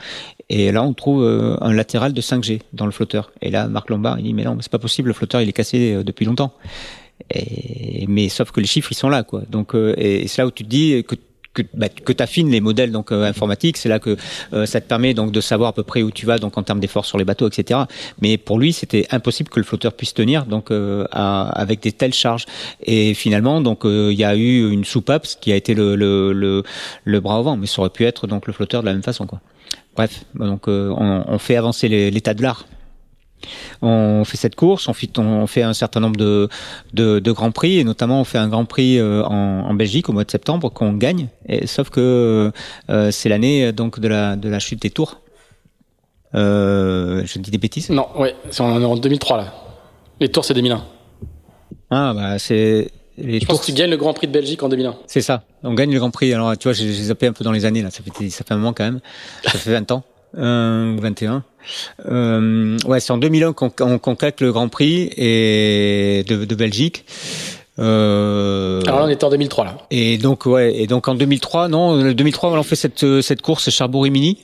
Et 0.48 0.72
là, 0.72 0.82
on 0.82 0.94
trouve 0.94 1.22
euh, 1.22 1.56
un 1.60 1.72
latéral 1.72 2.12
de 2.12 2.20
5G 2.20 2.60
dans 2.72 2.86
le 2.86 2.92
flotteur. 2.92 3.32
Et 3.42 3.50
là, 3.50 3.68
Marc 3.68 3.90
Lombard, 3.90 4.18
il 4.18 4.24
dit, 4.24 4.34
mais 4.34 4.44
non, 4.44 4.56
c'est 4.60 4.72
pas 4.72 4.78
possible, 4.78 5.08
le 5.08 5.14
flotteur, 5.14 5.40
il 5.40 5.48
est 5.48 5.52
cassé 5.52 5.94
euh, 5.94 6.02
depuis 6.02 6.24
longtemps. 6.24 6.52
Et, 7.30 8.06
mais 8.08 8.28
sauf 8.28 8.50
que 8.50 8.60
les 8.60 8.66
chiffres, 8.66 8.90
ils 8.92 8.96
sont 8.96 9.08
là, 9.08 9.22
quoi. 9.22 9.42
Donc, 9.48 9.74
et, 9.74 10.22
et 10.22 10.26
c'est 10.26 10.42
là 10.42 10.46
où 10.46 10.50
tu 10.50 10.64
te 10.64 10.68
dis 10.68 11.04
que 11.04 11.14
que, 11.54 11.62
bah, 11.72 11.88
que 11.88 12.12
tu 12.12 12.22
affines 12.22 12.50
les 12.50 12.60
modèles 12.60 12.92
donc 12.92 13.12
euh, 13.12 13.24
informatiques, 13.24 13.76
c'est 13.76 13.88
là 13.88 13.98
que 13.98 14.16
euh, 14.52 14.66
ça 14.66 14.80
te 14.80 14.86
permet 14.86 15.14
donc 15.14 15.32
de 15.32 15.40
savoir 15.40 15.70
à 15.70 15.72
peu 15.72 15.82
près 15.82 16.02
où 16.02 16.10
tu 16.10 16.26
vas 16.26 16.38
donc 16.38 16.58
en 16.58 16.62
termes 16.62 16.80
d'efforts 16.80 17.06
sur 17.06 17.16
les 17.16 17.24
bateaux, 17.24 17.48
etc. 17.48 17.80
Mais 18.20 18.36
pour 18.36 18.58
lui, 18.58 18.72
c'était 18.72 19.06
impossible 19.10 19.48
que 19.48 19.60
le 19.60 19.64
flotteur 19.64 19.92
puisse 19.92 20.12
tenir 20.12 20.44
donc 20.46 20.70
euh, 20.70 21.06
avec 21.12 21.80
des 21.80 21.92
telles 21.92 22.14
charges. 22.14 22.44
Et 22.84 23.14
finalement, 23.14 23.60
donc 23.60 23.82
il 23.84 24.12
y 24.12 24.24
a 24.24 24.34
eu 24.36 24.70
une 24.70 24.84
soupape 24.84 25.26
qui 25.40 25.52
a 25.52 25.56
été 25.56 25.74
le, 25.74 25.94
le, 25.96 26.32
le, 26.32 26.62
le, 27.04 27.20
bras 27.20 27.40
au 27.40 27.44
vent, 27.44 27.56
mais 27.56 27.66
ça 27.66 27.80
aurait 27.80 27.90
pu 27.90 28.04
être 28.04 28.26
donc 28.26 28.46
le 28.46 28.52
flotteur 28.52 28.82
de 28.82 28.86
la 28.86 28.92
même 28.92 29.02
façon, 29.02 29.26
quoi. 29.26 29.40
Bref, 29.96 30.24
donc 30.34 30.66
on, 30.66 31.24
on 31.26 31.38
fait 31.38 31.56
avancer 31.56 31.88
l'état 31.88 32.34
de 32.34 32.42
l'art 32.42 32.66
on 33.82 34.24
fait 34.24 34.36
cette 34.36 34.54
course, 34.54 34.88
on 34.88 34.92
fait, 34.92 35.18
on 35.18 35.46
fait 35.46 35.62
un 35.62 35.74
certain 35.74 36.00
nombre 36.00 36.16
de, 36.16 36.48
de, 36.92 37.18
de, 37.18 37.32
grands 37.32 37.50
prix 37.50 37.78
et 37.78 37.84
notamment 37.84 38.20
on 38.20 38.24
fait 38.24 38.38
un 38.38 38.48
grand 38.48 38.64
prix 38.64 38.98
euh, 38.98 39.22
en, 39.24 39.68
en 39.68 39.74
Belgique 39.74 40.08
au 40.08 40.12
mois 40.12 40.24
de 40.24 40.30
septembre 40.30 40.70
qu'on 40.70 40.92
gagne. 40.92 41.28
Et, 41.48 41.66
sauf 41.66 41.90
que 41.90 42.52
euh, 42.90 43.10
c'est 43.10 43.28
l'année 43.28 43.72
donc 43.72 44.00
de 44.00 44.08
la, 44.08 44.36
de 44.36 44.48
la 44.48 44.58
chute 44.58 44.82
des 44.82 44.90
tours. 44.90 45.20
Euh, 46.34 47.22
je 47.26 47.38
dis 47.38 47.50
des 47.50 47.58
bêtises? 47.58 47.90
Non, 47.90 48.08
ouais, 48.18 48.34
c'est 48.50 48.62
en, 48.62 48.96
2003 48.96 49.36
là. 49.36 49.54
Les 50.20 50.28
tours 50.28 50.44
c'est 50.44 50.54
2001. 50.54 50.84
Ah 51.90 52.12
bah 52.14 52.38
c'est 52.38 52.90
les 53.16 53.38
je 53.38 53.46
pense 53.46 53.60
que 53.60 53.66
tu 53.66 53.72
gagnes 53.72 53.90
le 53.90 53.96
Grand 53.96 54.12
Prix 54.12 54.26
de 54.26 54.32
Belgique 54.32 54.62
en 54.62 54.68
2001. 54.68 54.96
C'est 55.06 55.20
ça. 55.20 55.44
On 55.62 55.74
gagne 55.74 55.92
le 55.92 55.98
Grand 55.98 56.10
Prix. 56.10 56.32
Alors, 56.34 56.56
tu 56.58 56.64
vois, 56.64 56.72
j'ai 56.72 56.92
zappé 56.92 57.28
un 57.28 57.32
peu 57.32 57.44
dans 57.44 57.52
les 57.52 57.64
années, 57.64 57.82
là. 57.82 57.90
Ça 57.90 58.02
fait, 58.02 58.28
ça 58.30 58.44
fait 58.44 58.54
un 58.54 58.56
moment 58.56 58.72
quand 58.72 58.84
même. 58.84 59.00
Ça 59.44 59.58
fait 59.58 59.70
20 59.70 59.92
ans. 59.92 60.02
Euh, 60.38 60.96
21. 61.00 61.42
Euh, 62.10 62.76
ouais, 62.86 63.00
c'est 63.00 63.12
en 63.12 63.18
2001 63.18 63.52
qu'on 63.52 63.70
qu 63.70 64.44
le 64.44 64.52
Grand 64.52 64.68
Prix 64.68 65.10
et 65.16 66.24
de, 66.28 66.44
de 66.44 66.54
Belgique. 66.54 67.04
Euh, 67.78 68.80
Alors 68.86 69.00
là, 69.00 69.06
on 69.06 69.08
était 69.08 69.24
en 69.24 69.30
2003 69.30 69.64
là. 69.64 69.76
Et 69.90 70.18
donc 70.18 70.46
ouais, 70.46 70.76
et 70.76 70.86
donc 70.86 71.08
en 71.08 71.14
2003, 71.14 71.68
non, 71.68 72.12
2003, 72.12 72.52
on 72.52 72.62
fait 72.62 72.76
cette 72.76 73.20
cette 73.22 73.42
course 73.42 73.70
Cherbourg-Rimini. 73.70 74.38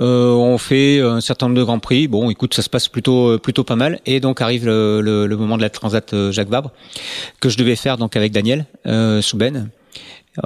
Euh, 0.00 0.30
on 0.30 0.56
fait 0.56 1.00
un 1.00 1.20
certain 1.20 1.46
nombre 1.46 1.58
de 1.58 1.64
grands 1.64 1.78
prix. 1.78 2.08
Bon, 2.08 2.30
écoute, 2.30 2.54
ça 2.54 2.62
se 2.62 2.70
passe 2.70 2.88
plutôt 2.88 3.38
plutôt 3.38 3.64
pas 3.64 3.76
mal. 3.76 4.00
Et 4.06 4.20
donc 4.20 4.40
arrive 4.40 4.64
le, 4.64 5.02
le, 5.02 5.26
le 5.26 5.36
moment 5.36 5.58
de 5.58 5.62
la 5.62 5.68
Transat 5.70 6.14
euh, 6.14 6.32
Jacques 6.32 6.48
Vabre 6.48 6.70
que 7.40 7.50
je 7.50 7.58
devais 7.58 7.76
faire 7.76 7.98
donc 7.98 8.16
avec 8.16 8.32
Daniel 8.32 8.64
euh, 8.86 9.20
Souben. 9.20 9.68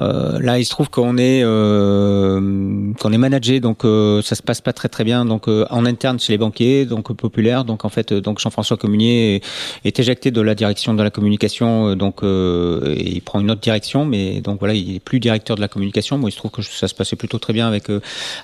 Euh, 0.01 0.41
là, 0.41 0.59
il 0.59 0.65
se 0.65 0.71
trouve 0.71 0.91
qu'on 0.91 1.17
est 1.17 1.43
euh, 1.45 2.93
qu'on 3.01 3.13
est 3.13 3.19
managé, 3.19 3.61
donc 3.61 3.85
euh, 3.85 4.21
ça 4.21 4.35
se 4.35 4.43
passe 4.43 4.61
pas 4.61 4.73
très 4.73 4.89
très 4.89 5.05
bien. 5.05 5.25
Donc 5.25 5.49
euh, 5.49 5.65
en 5.71 5.87
interne 5.87 6.19
chez 6.19 6.33
les 6.33 6.39
banquiers, 6.39 6.87
donc 6.87 7.13
populaires. 7.13 7.65
Donc 7.65 7.85
en 7.85 7.89
fait, 7.89 8.13
donc 8.13 8.41
Jean-François 8.41 8.77
Communier 8.77 9.43
est, 9.85 10.01
éjecté 10.01 10.31
de 10.31 10.41
la 10.41 10.55
direction 10.55 10.93
de 10.95 11.03
la 11.03 11.11
communication. 11.11 11.95
donc 11.95 12.21
il 12.23 13.23
prend 13.25 13.41
une 13.41 13.51
autre 13.51 13.61
direction, 13.61 14.05
mais 14.05 14.41
donc 14.41 14.59
voilà, 14.59 14.75
il 14.75 14.97
est 14.97 15.01
plus 15.01 15.21
directeur 15.21 15.57
de 15.57 15.61
la 15.61 15.69
communication. 15.69 16.19
Moi, 16.19 16.31
il 16.31 16.33
se 16.33 16.39
trouve 16.39 16.51
que 16.51 16.63
ça 16.63 16.89
se 16.89 16.95
passait 16.95 17.17
plutôt 17.17 17.39
très 17.39 17.53
bien 17.53 17.67
avec 17.67 17.85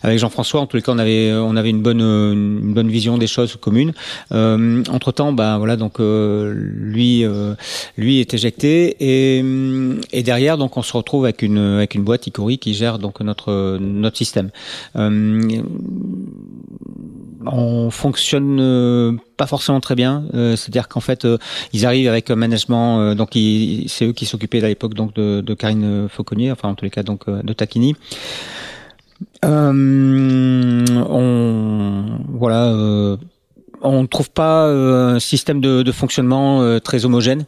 avec 0.02 0.18
Jean-François. 0.18 0.60
En 0.60 0.66
tous 0.66 0.76
les 0.76 0.82
cas, 0.82 0.92
on 0.92 0.98
avait 0.98 1.32
on 1.32 1.56
avait 1.56 1.70
une 1.70 1.82
bonne 1.82 2.00
une 2.00 2.72
bonne 2.72 2.88
vision 2.88 3.18
des 3.18 3.26
choses 3.26 3.56
communes. 3.56 3.92
entre 4.30 5.12
temps, 5.12 5.32
bah 5.32 5.58
voilà, 5.58 5.76
donc 5.76 5.98
lui 5.98 7.24
lui 7.96 8.20
est 8.20 8.32
éjecté 8.32 8.96
et 9.00 9.44
et 10.12 10.22
derrière, 10.22 10.56
donc 10.56 10.76
on 10.76 10.82
se 10.82 10.96
retrouve 10.96 11.24
avec 11.24 11.31
avec 11.40 11.94
une 11.94 12.02
boîte 12.02 12.26
Icori 12.26 12.58
qui 12.58 12.74
gère 12.74 12.98
donc 12.98 13.20
notre 13.20 13.78
notre 13.78 14.16
système. 14.16 14.50
Euh, 14.96 15.62
on 17.44 17.90
fonctionne 17.90 18.58
euh, 18.60 19.12
pas 19.36 19.46
forcément 19.46 19.80
très 19.80 19.94
bien, 19.94 20.24
euh, 20.34 20.54
c'est-à-dire 20.56 20.88
qu'en 20.88 21.00
fait 21.00 21.26
ils 21.72 21.86
arrivent 21.86 22.08
avec 22.08 22.30
un 22.30 22.36
management, 22.36 23.14
donc 23.14 23.30
c'est 23.32 24.06
eux 24.06 24.12
qui 24.12 24.26
s'occupaient 24.26 24.62
à 24.62 24.68
l'époque 24.68 24.94
donc 24.94 25.14
de, 25.14 25.54
Karine 25.54 26.08
Fauconnier, 26.08 26.52
enfin 26.52 26.68
en 26.68 26.74
tous 26.74 26.84
les 26.84 26.90
cas 26.90 27.02
donc 27.02 27.28
de 27.28 27.52
Takini. 27.52 27.96
on 29.42 30.84
voilà, 32.28 32.66
on 33.82 34.02
ne 34.02 34.06
trouve 34.06 34.30
pas 34.30 34.66
un 34.66 35.18
système 35.18 35.60
de 35.60 35.92
fonctionnement 35.92 36.78
très 36.80 37.04
homogène. 37.04 37.44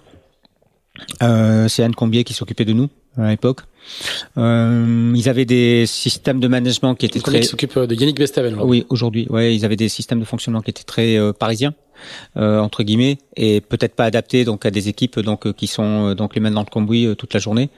c'est 1.21 1.83
Anne 1.83 1.95
Combier 1.95 2.25
qui 2.25 2.35
s'occupait 2.35 2.65
de 2.65 2.73
nous 2.73 2.89
à 3.17 3.29
l'époque. 3.29 3.61
Euh, 4.39 5.13
ils 5.15 5.29
avaient 5.29 5.45
des 5.45 5.87
systèmes 5.87 6.41
de 6.41 6.49
management 6.49 6.95
qui 6.95 7.07
étaient 7.07 7.21
très. 7.21 7.41
Qui 7.41 7.47
s'occupe 7.47 7.79
de 7.79 7.95
Yannick 7.95 8.19
Bestavel. 8.19 8.57
Oui, 8.61 8.87
aujourd'hui, 8.89 9.27
ouais, 9.31 9.55
ils 9.55 9.65
avaient 9.65 9.77
des 9.77 9.89
systèmes 9.89 10.21
de 10.21 10.25
fonctionnement 10.25 10.63
qui 10.63 10.71
étaient 10.71 10.85
très 10.85 11.17
euh, 11.17 11.33
parisiens 11.33 11.75
euh, 12.37 12.59
entre 12.59 12.83
guillemets 12.83 13.19
et 13.37 13.61
peut-être 13.61 13.95
pas 13.95 14.05
adapté 14.05 14.45
donc 14.45 14.67
à 14.67 14.71
des 14.71 14.89
équipes 14.89 15.21
donc 15.21 15.47
euh, 15.47 15.53
qui 15.53 15.67
sont 15.67 16.11
euh, 16.11 16.15
donc 16.15 16.35
les 16.35 16.41
mains 16.41 16.51
dans 16.51 16.61
le 16.61 16.67
cambouis 16.67 17.15
toute 17.17 17.35
la 17.35 17.41
journée. 17.41 17.71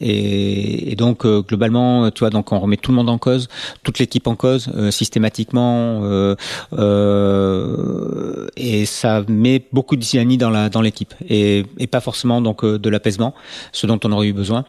Et, 0.00 0.94
donc 0.96 1.26
globalement 1.26 2.10
tu 2.10 2.20
vois 2.20 2.30
donc 2.30 2.52
on 2.52 2.60
remet 2.60 2.76
tout 2.76 2.90
le 2.92 2.96
monde 2.96 3.08
en 3.08 3.18
cause 3.18 3.48
toute 3.82 3.98
l'équipe 3.98 4.26
en 4.26 4.36
cause 4.36 4.70
systématiquement 4.90 6.36
et 8.56 8.86
ça 8.86 9.22
met 9.28 9.64
beaucoup 9.72 9.96
de 9.96 10.36
dans 10.36 10.50
la 10.50 10.68
dans 10.68 10.82
l'équipe 10.82 11.14
et, 11.28 11.64
et 11.78 11.86
pas 11.86 12.00
forcément 12.00 12.40
donc 12.40 12.64
de 12.64 12.90
l'apaisement 12.90 13.34
ce 13.72 13.86
dont 13.86 13.98
on 14.04 14.12
aurait 14.12 14.28
eu 14.28 14.32
besoin 14.32 14.64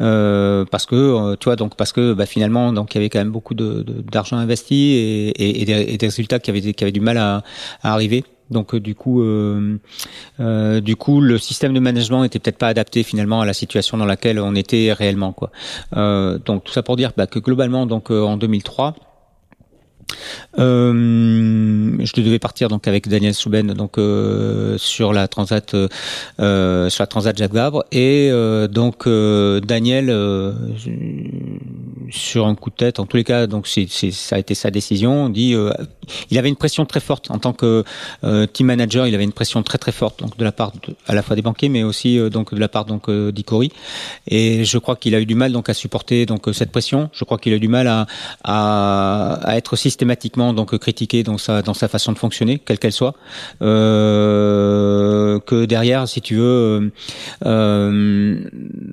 euh, 0.00 0.64
parce 0.70 0.86
que 0.86 0.94
euh, 0.94 1.36
tu 1.38 1.44
vois 1.44 1.56
donc 1.56 1.76
parce 1.76 1.92
que 1.92 2.12
bah, 2.14 2.26
finalement 2.26 2.72
donc 2.72 2.94
il 2.94 2.98
y 2.98 3.00
avait 3.00 3.08
quand 3.08 3.18
même 3.18 3.30
beaucoup 3.30 3.54
de 3.54 3.84
d'argent 4.10 4.36
investi 4.36 4.92
et, 4.92 5.28
et, 5.30 5.62
et, 5.62 5.64
des, 5.64 5.92
et, 5.94 5.96
des, 5.96 6.06
résultats 6.06 6.38
qui 6.38 6.50
avaient 6.50 6.72
qui 6.72 6.84
avaient 6.84 6.92
du 6.92 7.00
mal 7.00 7.18
à, 7.18 7.42
à 7.82 7.92
arriver. 7.92 8.24
Donc 8.50 8.74
euh, 8.74 8.80
du 8.80 8.94
coup, 8.94 9.22
euh, 9.22 9.78
euh, 10.40 10.80
du 10.80 10.96
coup, 10.96 11.20
le 11.20 11.38
système 11.38 11.72
de 11.72 11.80
management 11.80 12.24
était 12.24 12.38
peut-être 12.38 12.58
pas 12.58 12.68
adapté 12.68 13.02
finalement 13.02 13.40
à 13.40 13.46
la 13.46 13.52
situation 13.52 13.96
dans 13.96 14.04
laquelle 14.04 14.38
on 14.40 14.54
était 14.54 14.92
réellement 14.92 15.32
quoi. 15.32 15.50
donc 15.92 16.64
tout 16.64 16.72
ça 16.72 16.82
pour 16.82 16.96
dire 16.96 17.12
bah, 17.16 17.26
que 17.26 17.38
globalement 17.38 17.86
donc 17.86 18.10
en 18.10 18.36
2003, 18.36 18.94
euh, 20.58 21.96
je 22.00 22.20
devais 22.20 22.38
partir 22.38 22.68
donc 22.68 22.88
avec 22.88 23.08
Daniel 23.08 23.34
Souben 23.34 23.72
donc 23.74 23.98
euh, 23.98 24.76
sur 24.78 25.12
la 25.12 25.28
transat 25.28 25.74
euh, 25.74 26.90
sur 26.90 27.02
la 27.02 27.06
transat 27.06 27.36
Jacques 27.36 27.52
Vabre. 27.52 27.84
Et 27.92 28.28
euh, 28.30 28.68
donc 28.68 29.06
euh, 29.06 29.60
Daniel 29.60 30.08
sur 32.10 32.46
un 32.46 32.54
coup 32.54 32.70
de 32.70 32.74
tête 32.74 32.98
en 32.98 33.06
tous 33.06 33.16
les 33.16 33.24
cas 33.24 33.46
donc 33.46 33.66
c'est, 33.66 33.86
c'est 33.88 34.10
ça 34.10 34.36
a 34.36 34.38
été 34.38 34.54
sa 34.54 34.70
décision 34.70 35.28
dit 35.28 35.54
il 36.30 36.38
avait 36.38 36.48
une 36.48 36.56
pression 36.56 36.84
très 36.86 37.00
forte. 37.00 37.30
En 37.30 37.38
tant 37.38 37.52
que 37.52 37.84
team 38.52 38.66
manager 38.66 39.06
il 39.06 39.14
avait 39.14 39.24
une 39.24 39.32
pression 39.32 39.62
très 39.62 39.78
très 39.78 39.92
forte 39.92 40.20
donc 40.20 40.36
de 40.36 40.44
la 40.44 40.52
part 40.52 40.72
à 41.06 41.14
la 41.14 41.22
fois 41.22 41.36
des 41.36 41.42
banquiers 41.42 41.68
mais 41.68 41.82
aussi 41.82 42.18
donc 42.30 42.54
de 42.54 42.60
la 42.60 42.68
part 42.68 42.84
donc 42.84 43.10
d'Icori. 43.10 43.72
Et 44.26 44.64
je 44.64 44.78
crois 44.78 44.96
qu'il 44.96 45.14
a 45.14 45.20
eu 45.20 45.26
du 45.26 45.34
mal 45.34 45.52
donc 45.52 45.68
à 45.68 45.74
supporter 45.74 46.26
donc 46.26 46.48
cette 46.52 46.72
pression. 46.72 47.10
Je 47.12 47.24
crois 47.24 47.38
qu'il 47.38 47.52
a 47.52 47.56
eu 47.56 47.60
du 47.60 47.68
mal 47.68 47.86
à 47.86 48.06
à, 48.44 49.38
à 49.42 49.56
être 49.56 49.76
systématiquement 50.00 50.54
donc 50.54 50.78
critiqué 50.78 51.22
dans 51.22 51.36
sa 51.36 51.60
dans 51.60 51.74
sa 51.74 51.86
façon 51.86 52.12
de 52.12 52.18
fonctionner, 52.18 52.58
quelle 52.58 52.78
qu'elle 52.78 52.92
soit, 52.92 53.14
euh, 53.60 55.38
que 55.40 55.66
derrière, 55.66 56.08
si 56.08 56.22
tu 56.22 56.36
veux, 56.36 56.42
euh, 56.42 56.90
euh 57.44 58.40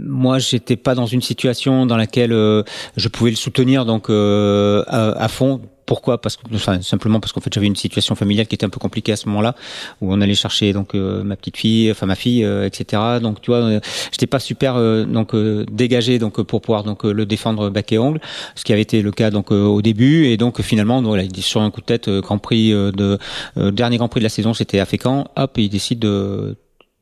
moi 0.06 0.38
j'étais 0.40 0.76
pas 0.76 0.96
dans 0.96 1.06
une 1.06 1.22
situation 1.22 1.86
dans 1.86 1.96
laquelle 1.96 2.32
je 2.32 3.08
pouvais 3.08 3.30
le 3.30 3.38
soutenir 3.38 3.86
donc 3.86 4.10
à 4.10 5.28
fond 5.30 5.62
pourquoi 5.88 6.22
Parce 6.22 6.36
que 6.36 6.44
enfin, 6.54 6.82
simplement 6.82 7.20
parce 7.20 7.32
qu'en 7.32 7.42
fait 7.42 7.52
j'avais 7.52 7.66
une 7.66 7.76
situation 7.76 8.14
familiale 8.14 8.46
qui 8.46 8.54
était 8.54 8.66
un 8.66 8.70
peu 8.70 8.80
compliquée 8.80 9.14
à 9.14 9.16
ce 9.16 9.28
moment-là, 9.30 9.56
où 10.02 10.14
on 10.14 10.22
allait 10.22 10.36
chercher 10.36 10.74
donc 10.74 10.94
euh, 10.94 11.24
ma 11.24 11.36
petite 11.36 11.58
fille, 11.58 11.90
enfin 11.90 12.06
ma 12.06 12.16
fille, 12.16 12.44
euh, 12.44 12.68
etc. 12.68 13.02
Donc 13.22 13.42
tu 13.42 13.52
vois, 13.52 13.62
euh, 13.62 13.80
j'étais 14.12 14.28
pas 14.28 14.40
super 14.40 14.76
donc 15.08 15.34
dégagé 15.72 16.20
donc 16.20 16.42
pour 16.44 16.62
pouvoir 16.62 16.84
donc 16.84 17.06
le 17.06 17.26
défendre 17.26 17.70
bec 17.70 17.92
et 17.94 17.98
ongle, 17.98 18.20
ce 18.56 18.64
qui 18.66 18.74
avait 18.74 18.82
été 18.82 19.02
le 19.02 19.12
cas 19.12 19.32
donc 19.32 19.52
au 19.52 19.82
début 19.82 20.26
et 20.26 20.36
donc 20.36 20.62
finalement 20.62 21.02
voilà, 21.02 21.24
il 21.24 21.32
dit 21.32 21.42
sur 21.42 21.62
un 21.62 21.72
coup 21.72 21.82
de 21.82 21.86
tête 21.86 22.10
Grand 22.10 22.38
Prix 22.38 22.72
de 22.72 23.18
dernier 23.56 23.98
Grand 23.98 24.10
Prix 24.10 24.20
de 24.20 24.26
la 24.26 24.30
saison, 24.30 24.54
c'était 24.54 24.80
à 24.80 24.86
Fécamp, 24.86 25.32
hop, 25.38 25.58
il 25.58 25.70
décide 25.70 26.00
de 26.00 26.58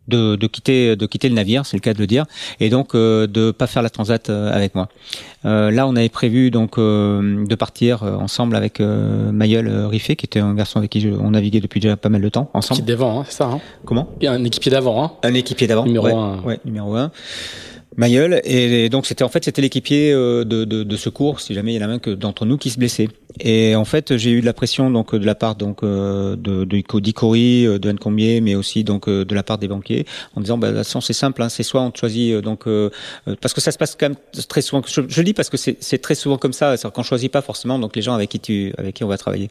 de, 0.07 0.35
de, 0.35 0.47
quitter 0.47 0.95
de 0.95 1.05
quitter 1.05 1.29
le 1.29 1.35
navire, 1.35 1.65
c'est 1.65 1.77
le 1.77 1.81
cas 1.81 1.93
de 1.93 1.99
le 1.99 2.07
dire, 2.07 2.25
et 2.59 2.69
donc 2.69 2.95
euh, 2.95 3.27
de 3.27 3.51
pas 3.51 3.67
faire 3.67 3.81
la 3.81 3.89
transat 3.89 4.29
euh, 4.29 4.51
avec 4.51 4.75
moi. 4.75 4.89
Euh, 5.45 5.69
là, 5.69 5.87
on 5.87 5.95
avait 5.95 6.09
prévu 6.09 6.49
donc 6.49 6.77
euh, 6.77 7.45
de 7.45 7.55
partir 7.55 8.03
ensemble 8.03 8.55
avec 8.55 8.79
euh, 8.79 9.31
Mayol 9.31 9.69
Riffet, 9.85 10.15
qui 10.15 10.25
était 10.25 10.39
un 10.39 10.53
garçon 10.55 10.79
avec 10.79 10.91
qui 10.91 11.07
on 11.07 11.31
naviguait 11.31 11.59
depuis 11.59 11.79
déjà 11.79 11.97
pas 11.97 12.09
mal 12.09 12.21
de 12.21 12.29
temps 12.29 12.49
ensemble. 12.53 12.79
Équipe 12.79 12.87
d'avant, 12.87 13.19
hein, 13.19 13.23
c'est 13.27 13.37
ça. 13.37 13.45
Hein? 13.45 13.59
Comment? 13.85 14.09
Un 14.23 14.43
équipier 14.43 14.71
d'avant. 14.71 15.03
Hein? 15.03 15.11
Un 15.23 15.33
équipier 15.33 15.67
d'avant. 15.67 15.85
Numéro 15.85 16.07
ouais, 16.07 16.13
un. 16.13 16.41
Ouais, 16.41 16.59
numéro 16.65 16.95
un. 16.95 17.11
Mayol 17.97 18.41
et, 18.43 18.89
donc 18.89 19.05
c'était 19.05 19.23
en 19.23 19.29
fait 19.29 19.45
c'était 19.45 19.61
l'équipier 19.61 20.11
de, 20.11 20.43
de, 20.43 20.83
de, 20.83 20.97
secours 20.97 21.39
si 21.39 21.53
jamais 21.53 21.73
il 21.73 21.81
y 21.81 21.83
en 21.83 21.89
a 21.89 21.93
un 21.93 21.99
que 21.99 22.09
d'entre 22.09 22.45
nous 22.45 22.57
qui 22.57 22.69
se 22.69 22.77
blessait 22.77 23.07
et 23.39 23.75
en 23.75 23.85
fait, 23.85 24.17
j'ai 24.17 24.31
eu 24.31 24.41
de 24.41 24.45
la 24.45 24.53
pression 24.53 24.89
donc 24.89 25.13
de 25.13 25.25
la 25.25 25.35
part 25.35 25.55
donc 25.55 25.83
euh, 25.83 26.35
de 26.35 26.63
de 26.63 26.99
d'Icori, 26.99 27.65
euh, 27.65 27.79
de 27.79 27.91
Ncombier, 27.91 28.41
mais 28.41 28.55
aussi 28.55 28.83
donc 28.83 29.07
euh, 29.07 29.25
de 29.25 29.35
la 29.35 29.43
part 29.43 29.57
des 29.57 29.67
banquiers, 29.67 30.05
en 30.35 30.41
disant 30.41 30.57
bah, 30.57 30.71
la 30.71 30.83
c'est 30.83 31.13
simple, 31.13 31.41
hein, 31.41 31.49
c'est 31.49 31.63
soit 31.63 31.81
on 31.81 31.91
choisit 31.93 32.35
donc 32.37 32.65
parce 33.41 33.53
que 33.53 33.61
ça 33.61 33.71
se 33.71 33.77
passe 33.77 33.95
quand 33.99 34.09
même 34.09 34.17
très 34.47 34.61
souvent. 34.61 34.81
Je, 34.87 35.01
je 35.07 35.21
dis 35.21 35.33
parce 35.33 35.49
que 35.49 35.57
c'est 35.57 35.97
très 36.01 36.15
souvent 36.15 36.37
comme 36.37 36.53
ça, 36.53 36.77
c'est 36.77 36.89
qu'on 36.91 37.03
choisit 37.03 37.31
pas 37.31 37.41
forcément 37.41 37.79
donc 37.79 37.95
les 37.95 38.01
gens 38.01 38.13
avec 38.13 38.29
qui 38.29 38.39
tu 38.39 38.73
avec 38.77 38.95
qui 38.95 39.03
on 39.03 39.07
va 39.07 39.17
travailler. 39.17 39.49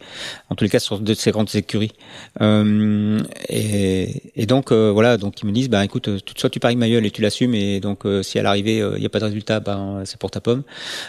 En 0.48 0.54
tous 0.54 0.64
les 0.64 0.70
cas 0.70 0.78
sur 0.78 0.98
de 0.98 1.14
ces 1.14 1.30
grandes 1.30 1.54
écuries. 1.54 1.92
Euh, 2.40 3.20
et, 3.48 4.22
et 4.36 4.46
donc 4.46 4.72
voilà, 4.72 5.16
donc 5.16 5.42
ils 5.42 5.46
me 5.46 5.52
disent 5.52 5.68
bah 5.68 5.84
écoute, 5.84 6.08
soit 6.36 6.50
tu 6.50 6.60
paries 6.60 6.76
ma 6.76 6.88
gueule 6.88 7.04
et 7.04 7.10
tu 7.10 7.20
l'assumes 7.20 7.54
et 7.54 7.80
donc 7.80 8.04
si 8.22 8.33
à 8.38 8.42
l'arrivée 8.42 8.78
il 8.78 9.00
n'y 9.00 9.06
a 9.06 9.10
pas 9.10 9.20
de 9.20 9.24
résultat, 9.24 9.60
ben 9.60 10.02
c'est 10.04 10.18
pour 10.18 10.30
ta 10.30 10.40
pomme. 10.40 10.62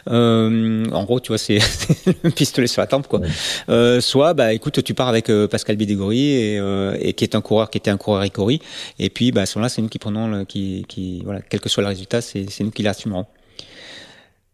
en 0.08 1.04
gros, 1.04 1.20
tu 1.20 1.30
vois, 1.30 1.38
c'est 1.38 1.60
pistolet 2.36 2.68
sur 2.68 2.82
la 2.82 2.88
tempe 2.88 3.08
quoi. 3.08 3.22
Euh, 3.70 4.02
soit 4.02 4.34
bah 4.34 4.54
écoute 4.54 4.84
tu 4.84 4.94
pars 4.94 5.08
avec 5.08 5.30
euh, 5.30 5.48
Pascal 5.48 5.76
Bidégory 5.76 6.32
et, 6.32 6.60
euh, 6.60 6.98
et, 7.00 7.14
qui 7.14 7.24
est 7.24 7.36
un 7.36 7.42
coureur 7.42 7.70
qui 7.70 7.78
était 7.78 7.92
un 7.92 7.98
coureur 7.98 8.26
Icori 8.26 8.62
et 9.00 9.10
puis 9.10 9.32
bah 9.32 9.42
à 9.42 9.46
ce 9.46 9.58
moment-là 9.58 9.70
c'est 9.70 9.82
nous 9.82 9.90
qui 9.90 10.00
prenons 10.00 10.28
le, 10.28 10.46
qui 10.46 10.86
qui 10.88 11.22
voilà 11.24 11.42
quel 11.42 11.60
que 11.60 11.70
soit 11.70 11.84
le 11.84 11.90
résultat 11.90 12.22
c'est 12.22 12.46
nous 12.62 12.72
qui 12.72 12.84
l'assumerons. 12.84 13.26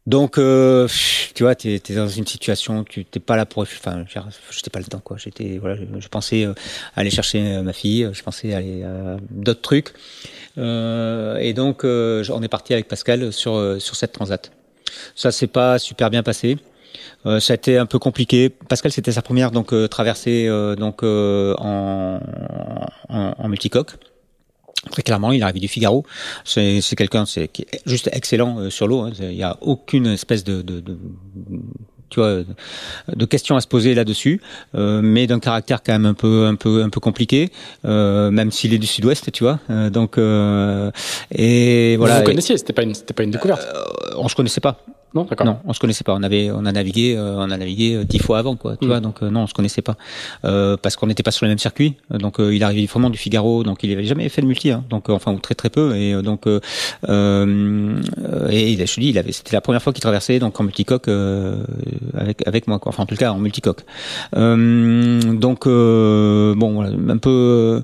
Donc, 0.08 0.40
euh, 0.40 0.88
tu 1.36 1.44
vois, 1.44 1.54
tu 1.54 1.76
es, 1.76 1.80
dans 1.94 2.08
une 2.08 2.26
situation, 2.26 2.84
tu 2.84 3.06
t'es 3.06 3.20
pas 3.20 3.36
là 3.38 3.46
pour, 3.46 3.62
enfin, 3.62 4.04
j'étais 4.50 4.72
pas 4.72 4.80
le 4.80 4.86
temps, 4.86 5.00
quoi. 5.00 5.18
J'étais, 5.18 5.60
voilà, 5.60 5.76
je, 6.00 6.08
pensais 6.08 6.48
aller 6.96 7.12
chercher 7.12 7.62
ma 7.62 7.72
fille, 7.72 8.10
je 8.12 8.24
pensais 8.24 8.52
aller 8.56 8.84
à 8.84 9.18
d'autres 9.30 9.62
trucs, 9.62 9.90
euh, 9.90 10.41
et 10.58 11.54
donc 11.54 11.84
on 11.84 12.44
est 12.44 12.48
parti 12.50 12.74
avec 12.74 12.88
Pascal 12.88 13.32
sur 13.32 13.78
sur 13.80 13.96
cette 13.96 14.12
transat. 14.12 14.52
Ça 15.16 15.32
s'est 15.32 15.48
pas 15.48 15.80
super 15.80 16.10
bien 16.10 16.24
passé. 16.24 16.58
Euh, 17.26 17.40
ça 17.40 17.54
a 17.54 17.56
été 17.56 17.78
un 17.78 17.86
peu 17.86 18.00
compliqué. 18.00 18.50
Pascal, 18.50 18.92
c'était 18.92 19.12
sa 19.12 19.22
première 19.22 19.52
donc 19.52 19.74
euh, 19.74 19.88
traversée 19.88 20.48
euh, 20.48 20.76
donc 20.76 21.04
en, 21.04 22.20
en, 23.10 23.34
en, 23.38 23.48
multicoque. 23.48 23.92
Très 24.90 25.04
clairement, 25.04 25.32
il 25.32 25.42
est 25.42 25.44
arrivé 25.44 25.60
du 25.60 25.68
Figaro. 25.68 26.06
C'est 26.44 26.82
quelqu'un 26.98 27.26
qui 27.26 27.40
est 27.40 27.82
juste 27.86 28.10
excellent 28.12 28.72
sur 28.72 28.88
l'eau. 28.88 29.02
Hein. 29.02 29.12
Il 29.20 29.30
n'y 29.30 29.44
a 29.44 29.58
aucune 29.62 30.08
espèce 30.08 30.44
de, 30.44 30.64
de, 30.64 30.80
de 30.80 30.98
tu 32.12 32.20
vois, 32.20 32.42
de 33.08 33.26
questions 33.26 33.56
à 33.56 33.62
se 33.62 33.68
poser 33.68 33.96
là-dessus, 33.96 34.42
euh, 34.76 35.02
mais 35.02 35.26
d'un 35.26 35.40
caractère 35.40 35.82
quand 35.82 35.94
même 35.94 36.06
un 36.06 36.14
peu, 36.14 36.46
un 36.46 36.56
peu, 36.56 36.84
un 36.84 36.90
peu 36.90 37.00
compliqué, 37.00 37.50
euh, 37.86 38.30
même 38.30 38.52
s'il 38.52 38.74
est 38.74 38.78
du 38.78 38.86
Sud-Ouest, 38.86 39.32
tu 39.32 39.44
vois. 39.44 39.60
Euh, 39.70 39.90
donc, 39.90 40.18
et 41.32 41.96
voilà. 41.98 42.16
Vous, 42.16 42.20
vous 42.20 42.26
connaissiez, 42.26 42.58
c'était 42.58 42.74
pas 42.74 42.84
une, 42.84 42.94
c'était 42.94 43.14
pas 43.14 43.24
une 43.24 43.32
découverte. 43.32 43.66
on 44.18 44.28
se 44.28 44.36
connaissait 44.36 44.62
pas. 44.62 44.78
Non, 45.14 45.26
d'accord. 45.26 45.46
Non, 45.46 45.60
on 45.66 45.74
se 45.74 45.80
connaissait 45.80 46.06
pas. 46.06 46.14
On 46.16 46.24
avait, 46.24 46.52
on 46.52 46.66
a 46.66 46.72
navigué, 46.72 47.16
euh, 47.18 47.36
on 47.38 47.52
a 47.52 47.58
navigué 47.58 47.96
euh, 47.96 48.06
dix 48.06 48.20
fois 48.20 48.40
avant, 48.40 48.56
quoi. 48.56 48.78
Tu 48.78 48.86
mm. 48.86 48.88
vois, 48.88 49.00
donc 49.02 49.22
euh, 49.22 49.30
non, 49.30 49.42
on 49.42 49.48
se 49.48 49.54
connaissait 49.54 49.82
pas 49.82 49.98
parce 50.42 50.96
qu'on 50.96 51.08
n'était 51.08 51.24
pas 51.24 51.32
sur 51.32 51.46
le 51.46 51.50
même 51.50 51.60
circuit. 51.60 51.96
Donc 52.10 52.38
il 52.40 52.64
arrivait 52.64 52.86
vraiment 52.86 53.10
du 53.10 53.18
Figaro, 53.18 53.64
donc 53.64 53.84
il 53.84 53.92
avait 53.92 54.06
jamais 54.06 54.30
fait 54.30 54.42
de 54.42 54.48
multi, 54.48 54.72
hein, 54.72 54.84
donc 54.90 55.10
enfin 55.10 55.34
ou 55.34 55.40
très 55.40 55.56
très 55.56 55.70
peu. 55.70 55.96
Et 55.96 56.22
donc 56.22 56.48
et 56.48 56.52
il, 57.08 58.86
je 58.86 58.96
te 58.96 59.00
dis, 59.00 59.10
il 59.10 59.18
avait, 59.18 59.32
c'était 59.32 59.56
la 59.56 59.62
première 59.62 59.82
fois 59.82 59.94
qu'il 59.94 60.02
traversait 60.02 60.40
donc 60.40 60.60
en 60.60 60.64
multicoque 60.64 61.08
avec 61.08 62.48
avec 62.48 62.68
moi, 62.68 62.80
quoi. 62.80 62.90
Enfin 62.90 63.04
en 63.04 63.06
tout 63.06 63.16
cas 63.16 63.32
en 63.32 63.40
multicoque. 63.40 63.84
donc 64.34 65.68
bon, 65.68 66.74
voilà, 66.74 66.92
un 67.10 67.18
peu 67.18 67.84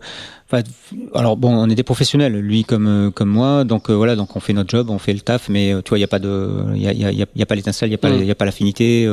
alors 1.13 1.35
bon, 1.35 1.53
on 1.53 1.69
est 1.69 1.75
des 1.75 1.83
professionnels, 1.83 2.39
lui 2.39 2.63
comme 2.63 2.87
euh, 2.87 3.11
comme 3.11 3.29
moi, 3.29 3.63
donc 3.65 3.89
euh, 3.89 3.93
voilà, 3.93 4.15
donc 4.15 4.35
on 4.35 4.39
fait 4.39 4.53
notre 4.53 4.69
job, 4.69 4.89
on 4.89 4.97
fait 4.97 5.13
le 5.13 5.19
taf, 5.19 5.49
mais 5.49 5.73
euh, 5.73 5.81
tu 5.81 5.89
vois, 5.89 5.97
il 5.97 6.01
y 6.01 6.05
a 6.05 6.07
pas 6.07 6.19
de, 6.19 6.49
il 6.73 6.81
y 6.81 6.87
a, 6.87 6.93
y, 6.93 7.05
a, 7.23 7.25
y 7.35 7.41
a 7.41 7.45
pas 7.45 7.55
l'étincelle, 7.55 7.89
il 7.89 7.91
y 7.91 7.95
a 7.95 7.97
pas, 7.97 8.09
il 8.09 8.25
y 8.25 8.31
a 8.31 8.35
pas 8.35 8.45
l'affinité 8.45 9.07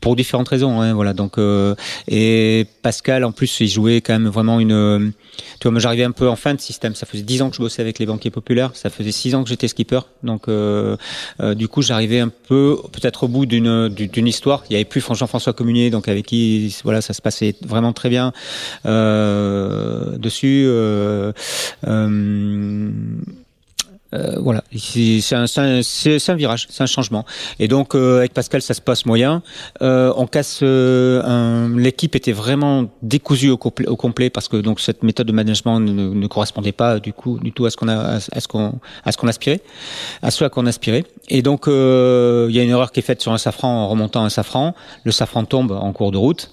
pour 0.00 0.16
différentes 0.16 0.48
raisons. 0.48 0.80
Hein, 0.80 0.94
voilà. 0.94 1.12
Donc 1.12 1.38
euh, 1.38 1.74
et 2.08 2.66
Pascal 2.82 3.24
en 3.24 3.32
plus 3.32 3.60
il 3.60 3.68
jouait 3.68 4.00
quand 4.00 4.12
même 4.12 4.28
vraiment 4.28 4.60
une. 4.60 4.72
Euh, 4.72 5.10
tu 5.58 5.64
vois, 5.64 5.72
moi 5.72 5.80
j'arrivais 5.80 6.04
un 6.04 6.10
peu 6.10 6.28
en 6.28 6.36
fin 6.36 6.54
de 6.54 6.60
système. 6.60 6.94
Ça 6.94 7.06
faisait 7.06 7.22
dix 7.22 7.42
ans 7.42 7.50
que 7.50 7.56
je 7.56 7.60
bossais 7.60 7.82
avec 7.82 7.98
les 7.98 8.06
banquiers 8.06 8.30
populaires. 8.30 8.70
Ça 8.74 8.90
faisait 8.90 9.12
six 9.12 9.34
ans 9.34 9.42
que 9.42 9.48
j'étais 9.48 9.68
skipper. 9.68 10.00
Donc 10.22 10.48
euh, 10.48 10.96
euh, 11.40 11.54
du 11.54 11.68
coup 11.68 11.82
j'arrivais 11.82 12.20
un 12.20 12.28
peu 12.30 12.78
peut-être 12.92 13.24
au 13.24 13.28
bout 13.28 13.46
d'une 13.46 13.88
d'une 13.88 14.26
histoire. 14.26 14.64
Il 14.70 14.72
y 14.72 14.76
avait 14.76 14.84
plus 14.84 15.00
Jean-François 15.00 15.52
Communier, 15.52 15.90
donc 15.90 16.08
avec 16.08 16.26
qui 16.26 16.76
voilà 16.84 17.00
ça 17.00 17.12
se 17.12 17.22
passait 17.22 17.54
vraiment 17.62 17.92
très 17.92 18.08
bien 18.08 18.32
euh, 18.86 20.16
dessus. 20.18 20.66
Euh, 24.14 24.20
euh, 24.20 24.36
voilà, 24.40 24.62
c'est 24.76 25.34
un, 25.34 25.44
un, 25.44 26.34
virage, 26.34 26.66
c'est 26.70 26.82
un 26.82 26.86
changement. 26.86 27.24
Et 27.58 27.68
donc 27.68 27.94
euh, 27.94 28.18
avec 28.18 28.34
Pascal, 28.34 28.62
ça 28.62 28.74
se 28.74 28.80
passe 28.80 29.06
moyen. 29.06 29.42
Euh, 29.82 30.12
on 30.16 30.26
casse. 30.26 30.62
L'équipe 30.62 32.14
était 32.14 32.32
vraiment 32.32 32.90
décousue 33.02 33.50
au, 33.50 33.56
complet, 33.56 33.86
au 33.86 33.96
complet 33.96 34.30
parce 34.30 34.48
que 34.48 34.56
donc 34.56 34.80
cette 34.80 35.02
méthode 35.02 35.26
de 35.26 35.32
management 35.32 35.80
ne, 35.80 35.92
ne 35.92 36.26
correspondait 36.26 36.72
pas 36.72 36.98
du 36.98 37.12
coup 37.12 37.38
du 37.38 37.52
tout 37.52 37.66
à 37.66 37.70
ce 37.70 37.76
qu'on 37.76 37.88
a 37.88 38.18
à 38.32 38.40
ce 38.40 38.48
qu'on 38.48 38.80
à 39.04 39.12
ce 39.12 39.16
qu'on 39.16 39.28
aspirait, 39.28 39.60
à 40.22 40.30
ce 40.30 40.44
à 40.44 40.48
quoi 40.48 40.62
on 40.62 40.66
aspirait. 40.66 41.04
Et 41.28 41.42
donc 41.42 41.64
il 41.66 41.72
y 42.54 42.58
a 42.58 42.62
une 42.62 42.70
erreur 42.70 42.92
qui 42.92 43.00
est 43.00 43.04
faite 43.04 43.22
sur 43.22 43.32
un 43.32 43.38
safran 43.38 43.68
en 43.68 43.88
remontant 43.88 44.24
un 44.24 44.30
safran. 44.30 44.74
Le 45.04 45.12
safran 45.12 45.44
tombe 45.44 45.72
en 45.72 45.92
cours 45.92 46.12
de 46.12 46.18
route. 46.18 46.50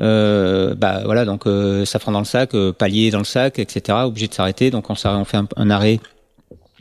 Euh, 0.00 0.76
bah 0.76 1.00
voilà 1.04 1.24
donc 1.24 1.48
euh, 1.48 1.84
safran 1.84 2.12
dans 2.12 2.20
le 2.20 2.24
sac, 2.24 2.50
palier 2.78 3.10
dans 3.10 3.18
le 3.18 3.24
sac, 3.24 3.58
etc. 3.58 3.98
Obligé 4.04 4.28
de 4.28 4.34
s'arrêter. 4.34 4.70
Donc 4.70 4.90
on, 4.90 4.94
on 5.04 5.24
fait 5.24 5.38
un 5.56 5.70
arrêt 5.70 5.98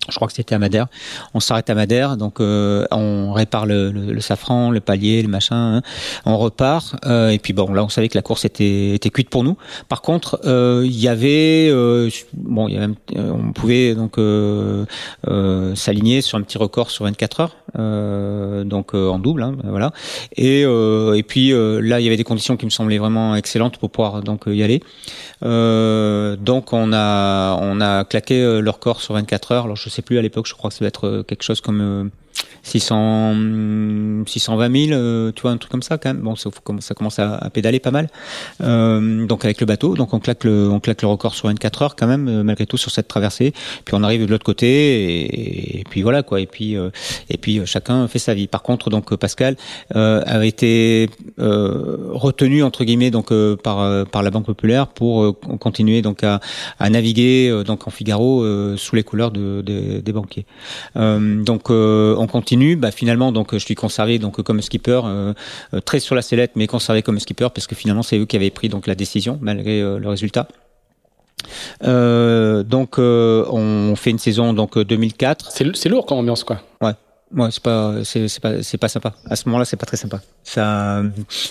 je 0.09 0.15
crois 0.15 0.27
que 0.27 0.33
c'était 0.33 0.55
à 0.55 0.59
Madère. 0.59 0.87
On 1.33 1.39
s'arrête 1.39 1.69
à 1.69 1.75
Madère, 1.75 2.17
donc 2.17 2.39
euh, 2.39 2.85
on 2.91 3.33
répare 3.33 3.65
le, 3.65 3.91
le, 3.91 4.13
le, 4.13 4.21
safran, 4.21 4.71
le 4.71 4.79
palier, 4.79 5.21
le 5.21 5.27
machin. 5.27 5.77
Hein. 5.77 5.81
On 6.25 6.37
repart 6.37 6.95
euh, 7.05 7.29
et 7.29 7.39
puis 7.39 7.53
bon, 7.53 7.73
là 7.73 7.83
on 7.83 7.89
savait 7.89 8.09
que 8.09 8.17
la 8.17 8.21
course 8.21 8.45
était, 8.45 8.93
était 8.93 9.09
cuite 9.09 9.29
pour 9.29 9.43
nous. 9.43 9.57
Par 9.89 10.01
contre, 10.01 10.39
euh, 10.45 10.83
il 10.85 10.97
y 10.97 11.07
avait 11.07 11.69
euh, 11.69 12.09
bon, 12.33 12.67
y 12.67 12.77
avait, 12.77 12.93
on 13.15 13.51
pouvait 13.51 13.95
donc 13.95 14.17
s'aligner 15.75 16.21
sur 16.21 16.37
un 16.37 16.41
petit 16.41 16.57
record 16.57 16.91
sur 16.91 17.05
24 17.05 17.39
heures, 17.41 18.65
donc 18.65 18.93
en 18.93 19.19
double, 19.19 19.43
hein, 19.43 19.55
voilà. 19.63 19.91
Et 20.35 20.61
et 20.61 21.23
puis 21.23 21.51
là, 21.51 21.99
il 21.99 22.03
y 22.03 22.07
avait 22.07 22.17
des 22.17 22.23
conditions 22.23 22.57
qui 22.57 22.65
me 22.65 22.69
semblaient 22.69 22.97
vraiment 22.97 23.35
excellentes 23.35 23.77
pour 23.77 23.89
pouvoir 23.89 24.21
donc 24.21 24.43
y 24.47 24.63
aller. 24.63 24.81
donc 25.41 26.73
on 26.73 26.93
a 26.93 27.57
on 27.61 27.81
a 27.81 28.05
claqué 28.05 28.39
le 28.61 28.69
record 28.69 29.01
sur 29.01 29.13
24 29.13 29.51
heures. 29.51 29.67
Sais 29.89 30.01
plus 30.01 30.17
à 30.17 30.21
l'époque, 30.21 30.47
je 30.47 30.53
crois 30.53 30.69
que 30.69 30.75
ça 30.75 30.79
doit 30.79 30.87
être 30.87 31.07
euh, 31.07 31.23
quelque 31.23 31.43
chose 31.43 31.61
comme 31.61 32.11
600, 32.63 34.25
620 34.25 34.87
000, 34.89 35.31
tu 35.31 35.41
vois, 35.41 35.51
un 35.51 35.57
truc 35.57 35.71
comme 35.71 35.81
ça 35.81 35.97
quand 35.97 36.13
même. 36.13 36.21
Bon, 36.21 36.35
ça, 36.35 36.49
commence 36.95 37.19
à, 37.19 37.49
pédaler 37.53 37.79
pas 37.79 37.91
mal. 37.91 38.09
Euh, 38.61 39.25
donc 39.25 39.45
avec 39.45 39.59
le 39.59 39.65
bateau, 39.65 39.95
donc 39.95 40.13
on 40.13 40.19
claque 40.19 40.43
le, 40.43 40.69
on 40.69 40.79
claque 40.79 41.01
le 41.01 41.07
record 41.07 41.35
sur 41.35 41.47
24 41.47 41.81
heures 41.81 41.95
quand 41.95 42.07
même, 42.07 42.27
euh, 42.27 42.43
malgré 42.43 42.65
tout 42.65 42.77
sur 42.77 42.91
cette 42.91 43.07
traversée. 43.07 43.53
Puis 43.85 43.95
on 43.95 44.03
arrive 44.03 44.25
de 44.25 44.31
l'autre 44.31 44.43
côté 44.45 45.79
et, 45.79 45.83
puis 45.89 46.01
voilà 46.01 46.23
quoi. 46.23 46.41
Et 46.41 46.45
puis 46.45 46.75
euh, 46.75 46.89
et 47.29 47.37
puis 47.37 47.61
chacun 47.65 48.07
fait 48.07 48.19
sa 48.19 48.33
vie. 48.33 48.47
Par 48.47 48.63
contre, 48.63 48.89
donc 48.89 49.15
Pascal 49.15 49.55
euh, 49.95 50.21
avait 50.25 50.47
été 50.47 51.09
retenu 51.37 52.63
entre 52.63 52.83
guillemets 52.83 53.11
donc 53.11 53.31
par 53.57 54.05
par 54.07 54.23
la 54.23 54.31
Banque 54.31 54.45
populaire 54.45 54.87
pour 54.87 55.39
continuer 55.59 56.01
donc 56.01 56.23
à, 56.23 56.39
naviguer 56.89 57.63
donc 57.65 57.87
en 57.87 57.91
Figaro 57.91 58.45
sous 58.77 58.95
les 58.95 59.03
couleurs 59.03 59.31
de, 59.31 59.61
de 59.61 59.99
des 59.99 60.11
banquiers. 60.11 60.45
donc 60.95 61.69
on 61.69 62.26
continue 62.27 62.75
bah, 62.75 62.91
finalement, 62.91 63.31
donc 63.31 63.53
je 63.53 63.59
suis 63.59 63.75
conservé 63.75 64.19
donc 64.19 64.41
comme 64.41 64.61
skipper, 64.61 65.01
euh, 65.05 65.33
euh, 65.73 65.79
très 65.79 65.99
sur 65.99 66.15
la 66.15 66.21
sellette, 66.21 66.51
mais 66.55 66.67
conservé 66.67 67.01
comme 67.01 67.19
skipper 67.19 67.47
parce 67.53 67.67
que 67.67 67.75
finalement 67.75 68.03
c'est 68.03 68.17
eux 68.17 68.25
qui 68.25 68.35
avaient 68.35 68.49
pris 68.49 68.69
donc 68.69 68.87
la 68.87 68.95
décision 68.95 69.37
malgré 69.41 69.81
euh, 69.81 69.99
le 69.99 70.09
résultat. 70.09 70.47
donc 71.81 72.97
on 72.97 73.95
fait 73.95 74.09
une 74.09 74.19
saison 74.19 74.53
donc 74.53 74.77
2004. 74.77 75.51
C'est 75.51 75.89
lourd 75.89 76.05
comme 76.05 76.19
ambiance 76.19 76.43
quoi. 76.43 76.61
Ouais. 76.81 76.93
Ouais, 77.35 77.49
c'est 77.51 77.61
pas, 77.61 78.05
c'est 78.05 78.39
pas, 78.39 78.63
c'est 78.63 78.77
pas 78.77 78.87
sympa. 78.87 79.13
À 79.29 79.35
ce 79.35 79.49
moment-là, 79.49 79.65
c'est 79.65 79.75
pas 79.75 79.85
très 79.85 79.97
sympa. 79.97 80.21
Ça, 80.43 81.03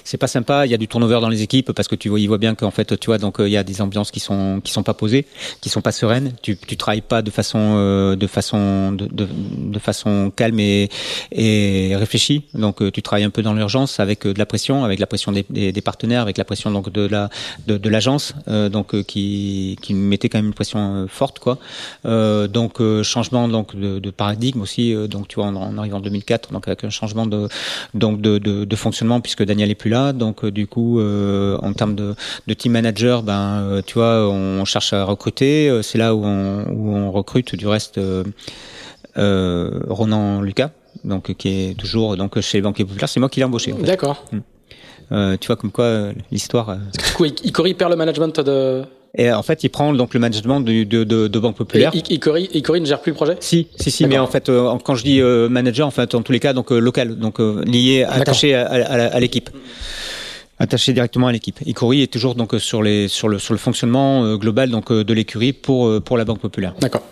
c'est 0.05 0.17
pas 0.17 0.27
sympa. 0.27 0.65
Il 0.65 0.71
y 0.71 0.75
a 0.75 0.79
du 0.79 0.89
turnover 0.89 1.21
dans 1.21 1.29
les 1.29 1.43
équipes 1.43 1.73
parce 1.73 1.87
que 1.87 1.95
tu 1.95 2.09
vois, 2.09 2.19
il 2.19 2.27
voit 2.29 2.39
bien 2.39 2.55
qu'en 2.55 2.71
fait, 2.71 2.99
tu 2.99 3.09
vois, 3.09 3.19
donc 3.19 3.37
il 3.41 3.49
y 3.49 3.59
a 3.59 3.63
des 3.63 3.83
ambiances 3.83 4.11
qui 4.11 4.21
sont, 4.21 4.63
qui 4.65 4.73
sont 4.73 4.83
pas 4.83 4.95
posées, 4.95 5.27
qui 5.61 5.69
sont 5.69 5.83
pas 5.83 5.93
sereines. 5.93 6.33
Tu, 6.41 6.57
tu 6.57 6.79
travailles 6.79 7.03
pas 7.03 7.21
de 7.21 7.31
façon, 7.31 7.59
euh, 7.77 8.17
de 8.17 8.27
façon, 8.27 8.93
de, 8.93 9.05
de, 9.05 9.29
de, 9.31 9.79
façon 9.79 10.33
calme 10.35 10.59
et, 10.61 10.89
et 11.31 11.95
réfléchie. 11.95 12.45
Donc, 12.55 12.91
tu 12.93 13.03
travailles 13.03 13.25
un 13.25 13.31
peu 13.31 13.43
dans 13.43 13.53
l'urgence 13.53 14.01
avec 14.01 14.27
de 14.27 14.39
la 14.39 14.47
pression, 14.47 14.83
avec 14.83 14.99
la 14.99 15.07
pression 15.07 15.31
des, 15.31 15.45
des, 15.51 15.81
partenaires, 15.83 16.23
avec 16.23 16.39
la 16.39 16.45
pression 16.47 16.71
donc 16.71 16.91
de 16.91 17.07
la, 17.07 17.29
de, 17.67 17.77
de 17.77 17.89
l'agence, 17.91 18.33
euh, 18.49 18.71
donc 18.71 19.03
qui, 19.03 19.77
qui 19.83 19.93
mettait 19.93 20.31
quand 20.31 20.39
même 20.39 20.47
une 20.47 20.55
pression 20.55 21.07
forte, 21.07 21.39
quoi. 21.39 21.59
Euh, 22.07 22.49
donc, 22.49 22.81
changement 23.03 23.47
donc 23.47 23.77
de, 23.77 23.99
de 23.99 24.11
paradigme 24.11 24.63
aussi. 24.63 24.95
donc, 25.09 25.29
tu 25.29 25.35
vois, 25.35 25.53
arrive 25.79 25.95
en 25.95 26.01
2004, 26.01 26.53
donc 26.53 26.67
avec 26.69 26.85
un 26.85 26.91
changement 26.91 27.27
de 27.27 27.49
donc 27.95 28.21
de, 28.21 28.39
de, 28.39 28.65
de 28.65 28.77
fonctionnement 28.77 29.21
puisque 29.21 29.45
Daniel 29.45 29.71
est 29.71 29.75
plus 29.75 29.91
là. 29.91 30.13
Donc 30.13 30.45
euh, 30.45 30.51
du 30.51 30.67
coup, 30.67 31.01
euh, 31.01 31.59
en 31.63 31.73
termes 31.73 31.95
de, 31.95 32.15
de 32.47 32.55
team 32.55 32.73
manager, 32.73 33.23
ben 33.23 33.61
euh, 33.61 33.83
tu 33.85 33.95
vois, 33.95 34.29
on 34.29 34.65
cherche 34.65 34.93
à 34.93 35.05
recruter. 35.05 35.81
C'est 35.83 35.99
là 35.99 36.15
où 36.15 36.25
on, 36.25 36.65
où 36.71 36.95
on 36.95 37.11
recrute 37.11 37.55
du 37.55 37.67
reste 37.67 38.01
Ronan 39.17 40.43
Lucas, 40.43 40.71
donc 41.05 41.35
qui 41.35 41.49
est 41.49 41.79
toujours 41.79 42.17
donc 42.17 42.41
chez 42.41 42.59
les 42.59 42.63
banquiers 42.63 42.85
populaires. 42.85 43.09
C'est 43.09 43.21
moi 43.21 43.29
qui 43.29 43.41
l'ai 43.41 43.45
embauché. 43.45 43.73
En 43.73 43.77
fait. 43.79 43.83
D'accord. 43.85 44.25
Euh, 45.13 45.37
tu 45.41 45.47
vois 45.47 45.57
comme 45.57 45.71
quoi 45.71 46.11
l'histoire. 46.31 46.77
Du 46.77 47.15
coup, 47.15 47.25
Icori 47.25 47.75
perd 47.75 47.91
le 47.91 47.97
management 47.97 48.41
de 48.41 48.83
et 49.17 49.33
en 49.33 49.43
fait, 49.43 49.65
il 49.65 49.71
prend 49.71 49.93
donc 49.95 50.15
le 50.15 50.21
management 50.21 50.61
de, 50.61 50.85
de, 50.85 51.05
de, 51.05 51.29
de 51.29 51.39
Banque 51.39 51.57
Populaire. 51.57 51.91
Et 51.95 52.15
Icori, 52.15 52.49
Icori 52.53 52.81
ne 52.81 52.87
gère 52.87 53.01
plus 53.01 53.13
le 53.13 53.17
projet? 53.17 53.37
Si, 53.41 53.67
si, 53.81 53.91
si. 53.91 54.07
Mais 54.07 54.19
en 54.19 54.27
fait, 54.27 54.49
euh, 54.49 54.77
quand 54.85 54.95
je 54.95 55.05
dis 55.05 55.21
euh, 55.21 55.49
manager, 55.49 55.87
en 55.87 55.91
fait, 55.91 56.15
en 56.15 56.23
tous 56.23 56.33
les 56.33 56.41
cas, 56.41 56.53
donc 56.53 56.71
euh, 56.71 56.79
local, 56.79 57.17
donc 57.17 57.39
lié, 57.39 58.05
attaché 58.05 58.55
à, 58.55 58.67
à, 58.67 59.17
à 59.17 59.21
l'équipe 59.21 59.51
attaché 60.59 60.95
directement 60.95 61.27
à 61.27 61.33
l'équipe. 61.33 61.59
Icori 61.67 62.03
est 62.03 62.13
toujours 62.13 62.35
donc 62.35 62.55
sur 62.59 62.83
les 62.83 63.09
sur 63.09 63.29
le 63.29 63.39
sur 63.39 63.53
le 63.53 63.59
fonctionnement 63.59 64.37
global 64.37 64.71
donc 64.71 64.91
de 64.91 65.13
l'écurie 65.13 65.53
pour 65.53 66.03
pour 66.03 66.17
la 66.17 66.25
Banque 66.25 66.41
Populaire. 66.41 66.75
D'accord. 66.81 67.03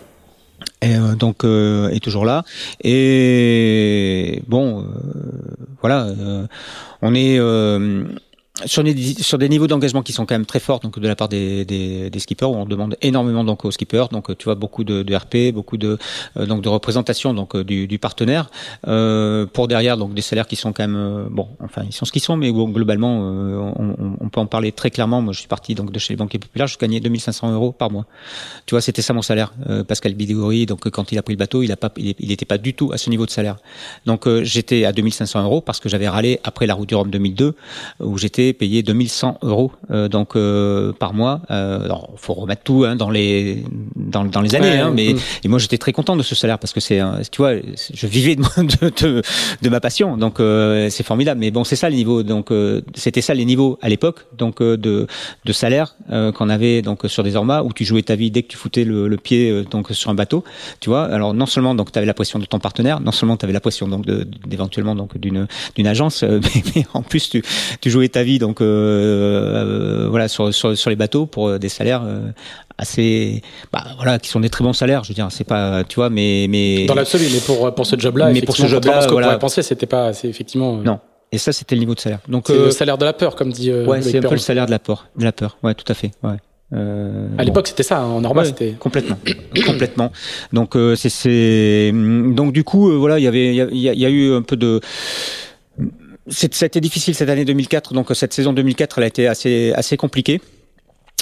Et 0.81 0.95
donc 1.19 1.43
est 1.43 2.03
toujours 2.03 2.25
là. 2.25 2.43
Et 2.83 4.41
bon, 4.47 4.85
voilà, 5.81 6.07
on 7.03 7.13
est 7.13 7.39
sur 8.63 8.83
des, 8.83 8.95
sur 8.95 9.37
des 9.37 9.49
niveaux 9.49 9.67
d'engagement 9.67 10.01
qui 10.01 10.13
sont 10.13 10.25
quand 10.25 10.33
même 10.33 10.45
très 10.45 10.61
forts 10.61 10.79
donc 10.79 10.97
de 10.97 11.07
la 11.07 11.15
part 11.15 11.27
des, 11.27 11.65
des, 11.65 12.09
des, 12.09 12.19
skippers 12.19 12.49
où 12.49 12.55
on 12.55 12.65
demande 12.65 12.95
énormément 13.01 13.43
donc 13.43 13.65
aux 13.65 13.71
skippers. 13.71 14.07
Donc 14.11 14.35
tu 14.37 14.45
vois 14.45 14.55
beaucoup 14.55 14.85
de, 14.85 15.03
de 15.03 15.15
RP 15.15 15.53
beaucoup 15.53 15.75
de 15.75 15.97
euh, 16.37 16.45
donc 16.45 16.61
de 16.61 16.69
représentation 16.69 17.33
donc 17.33 17.53
euh, 17.55 17.65
du, 17.65 17.85
du 17.87 17.99
partenaire. 17.99 18.49
Euh, 18.87 19.45
pour 19.45 19.67
derrière 19.67 19.97
donc 19.97 20.13
des 20.13 20.21
salaires 20.21 20.47
qui 20.47 20.55
sont 20.55 20.71
quand 20.71 20.83
même 20.83 20.95
euh, 20.95 21.25
bon 21.29 21.49
enfin 21.59 21.83
ils 21.85 21.93
sont 21.93 22.05
ce 22.05 22.13
qu'ils 22.13 22.21
sont 22.21 22.37
mais 22.37 22.51
globalement 22.51 23.17
on, 23.19 24.15
on, 24.21 24.29
peut 24.29 24.39
en 24.39 24.45
parler 24.45 24.71
très 24.71 24.89
clairement. 24.89 25.21
Moi 25.21 25.33
je 25.33 25.39
suis 25.39 25.49
parti 25.49 25.75
donc 25.75 25.91
de 25.91 25.99
chez 25.99 26.13
les 26.13 26.17
banquiers 26.17 26.39
populaires 26.39 26.67
je 26.67 26.77
gagnais 26.77 27.01
2500 27.01 27.51
euros 27.51 27.73
par 27.73 27.91
mois. 27.91 28.05
Tu 28.65 28.73
vois 28.73 28.81
c'était 28.81 29.01
ça 29.01 29.13
mon 29.13 29.21
salaire 29.21 29.53
Pascal 29.87 30.13
Bidégory 30.13 30.65
donc 30.65 30.89
quand 30.89 31.11
il 31.11 31.17
a 31.17 31.21
pris 31.21 31.33
le 31.33 31.39
bateau 31.39 31.61
il 31.61 31.71
a 31.73 31.77
pas 31.77 31.91
il 31.97 32.31
était 32.31 32.45
pas 32.45 32.57
du 32.57 32.73
tout 32.73 32.91
à 32.93 32.97
ce 32.97 33.09
niveau 33.09 33.25
de 33.25 33.31
salaire. 33.31 33.57
Donc 34.05 34.29
j'étais 34.43 34.85
à 34.85 34.93
2500 34.93 35.43
euros 35.43 35.59
parce 35.59 35.81
que 35.81 35.89
j'avais 35.89 36.07
râlé 36.07 36.39
après 36.43 36.67
la 36.67 36.73
route 36.73 36.87
du 36.87 36.95
Rhum 36.95 37.09
2002 37.09 37.53
où 37.99 38.17
j'étais 38.17 38.44
payer 38.53 38.83
2100 38.83 39.39
euros 39.41 39.71
euh, 39.91 40.07
donc 40.07 40.35
euh, 40.35 40.93
par 40.93 41.13
mois. 41.13 41.41
Euh, 41.51 41.87
faut 42.17 42.33
remettre 42.33 42.63
tout 42.63 42.85
hein, 42.85 42.95
dans 42.95 43.09
les 43.09 43.63
dans, 43.95 44.25
dans 44.25 44.41
les 44.41 44.55
années, 44.55 44.79
hein, 44.79 44.91
mais 44.93 45.13
mm. 45.13 45.19
et 45.43 45.47
moi 45.47 45.59
j'étais 45.59 45.77
très 45.77 45.91
content 45.91 46.15
de 46.15 46.23
ce 46.23 46.35
salaire 46.35 46.59
parce 46.59 46.73
que 46.73 46.79
c'est 46.79 47.01
tu 47.31 47.37
vois 47.37 47.53
je 47.93 48.07
vivais 48.07 48.35
de, 48.35 48.41
de, 49.01 49.21
de, 49.61 49.69
ma 49.69 49.79
passion 49.79 50.17
donc 50.17 50.35
c'est 50.37 51.03
formidable. 51.03 51.39
Mais 51.39 51.51
bon 51.51 51.63
c'est 51.63 51.75
ça 51.75 51.89
les 51.89 51.97
niveaux 51.97 52.23
donc 52.23 52.51
c'était 52.93 53.21
ça 53.21 53.33
les 53.33 53.45
niveaux 53.45 53.77
à 53.81 53.89
l'époque 53.89 54.25
donc 54.37 54.61
de 54.61 55.07
de 55.45 55.53
salaire 55.53 55.95
qu'on 56.09 56.49
avait 56.49 56.81
donc 56.81 57.01
sur 57.07 57.23
des 57.23 57.35
ormas 57.35 57.61
où 57.63 57.73
tu 57.73 57.85
jouais 57.85 58.03
ta 58.03 58.15
vie 58.15 58.31
dès 58.31 58.43
que 58.43 58.49
tu 58.49 58.57
foutais 58.57 58.83
le, 58.83 59.07
le 59.07 59.17
pied 59.17 59.63
donc 59.69 59.91
sur 59.91 60.09
un 60.09 60.15
bateau. 60.15 60.43
Tu 60.79 60.89
vois 60.89 61.05
alors 61.05 61.33
non 61.33 61.45
seulement 61.45 61.75
donc 61.75 61.91
tu 61.91 61.97
avais 61.97 62.07
la 62.07 62.13
pression 62.13 62.39
de 62.39 62.45
ton 62.45 62.59
partenaire, 62.59 62.99
non 62.99 63.11
seulement 63.11 63.37
tu 63.37 63.45
avais 63.45 63.53
la 63.53 63.59
pression 63.59 63.87
donc 63.87 64.05
d'éventuellement 64.05 64.95
donc 64.95 65.17
d'une 65.17 65.47
d'une 65.75 65.87
agence, 65.87 66.23
mais, 66.23 66.63
mais, 66.75 66.85
en 66.93 67.01
plus 67.01 67.29
tu 67.29 67.43
tu 67.81 67.89
jouais 67.89 68.09
ta 68.09 68.23
vie 68.23 68.34
donc 68.39 68.61
euh, 68.61 68.65
euh, 68.65 70.07
voilà 70.09 70.27
sur, 70.27 70.53
sur, 70.53 70.77
sur 70.77 70.89
les 70.89 70.95
bateaux 70.95 71.25
pour 71.25 71.49
euh, 71.49 71.59
des 71.59 71.69
salaires 71.69 72.03
assez 72.77 73.41
bah 73.71 73.83
voilà 73.95 74.19
qui 74.19 74.29
sont 74.29 74.39
des 74.39 74.49
très 74.49 74.63
bons 74.63 74.73
salaires 74.73 75.03
je 75.03 75.09
veux 75.09 75.15
dire 75.15 75.27
c'est 75.31 75.43
pas 75.43 75.83
tu 75.83 75.95
vois 75.95 76.09
mais 76.09 76.47
mais 76.49 76.85
dans 76.85 76.95
l'absolu 76.95 77.25
mais 77.31 77.39
pour 77.39 77.73
pour 77.73 77.85
ce 77.85 77.97
job 77.97 78.17
là 78.17 78.31
mais 78.31 78.41
pour 78.41 78.55
ce 78.55 78.67
job 78.67 78.83
là 78.85 79.01
ce 79.01 79.07
qu'on 79.07 79.13
voilà. 79.13 79.27
pourrait 79.27 79.39
penser 79.39 79.61
c'était 79.61 79.85
pas 79.85 80.13
c'est 80.13 80.27
effectivement 80.27 80.77
non 80.77 80.99
et 81.31 81.37
ça 81.37 81.53
c'était 81.53 81.75
le 81.75 81.79
niveau 81.79 81.95
de 81.95 81.99
salaire 81.99 82.19
donc 82.27 82.45
c'est 82.47 82.57
le 82.57 82.71
salaire 82.71 82.97
de 82.97 83.05
la 83.05 83.13
peur 83.13 83.35
comme 83.35 83.51
dit 83.51 83.71
ouais 83.71 84.01
c'est 84.01 84.17
un 84.17 84.21
peu 84.21 84.31
le 84.31 84.37
salaire 84.37 84.65
de 84.65 84.71
la 84.71 84.79
peur 84.79 85.07
de 85.15 85.23
la 85.23 85.31
peur 85.31 85.57
ouais 85.63 85.73
tout 85.73 85.89
à 85.89 85.93
fait 85.93 86.11
ouais 86.23 86.37
euh, 86.73 87.27
à 87.37 87.43
l'époque, 87.43 87.65
bon. 87.65 87.69
c'était 87.69 87.83
ça. 87.83 87.99
Hein, 87.99 88.05
en 88.05 88.21
normal, 88.21 88.45
ouais, 88.45 88.49
c'était 88.49 88.71
complètement, 88.71 89.17
complètement. 89.65 90.11
Donc, 90.51 90.75
euh, 90.75 90.95
c'est, 90.95 91.91
donc 91.93 92.53
du 92.53 92.63
coup, 92.63 92.89
euh, 92.89 92.95
voilà, 92.95 93.19
il 93.19 93.23
y 93.23 93.27
avait, 93.27 93.55
il 93.55 93.77
y, 93.77 93.81
y, 93.81 94.05
a 94.05 94.09
eu 94.09 94.33
un 94.33 94.41
peu 94.41 94.55
de, 94.55 94.81
c'était 96.27 96.81
difficile 96.81 97.13
cette 97.15 97.29
année 97.29 97.45
2004, 97.45 97.93
donc 97.93 98.07
cette 98.13 98.33
saison 98.33 98.53
2004, 98.53 98.97
elle 98.97 99.03
a 99.03 99.07
été 99.07 99.27
assez 99.27 99.73
assez 99.73 99.97
compliquée. 99.97 100.41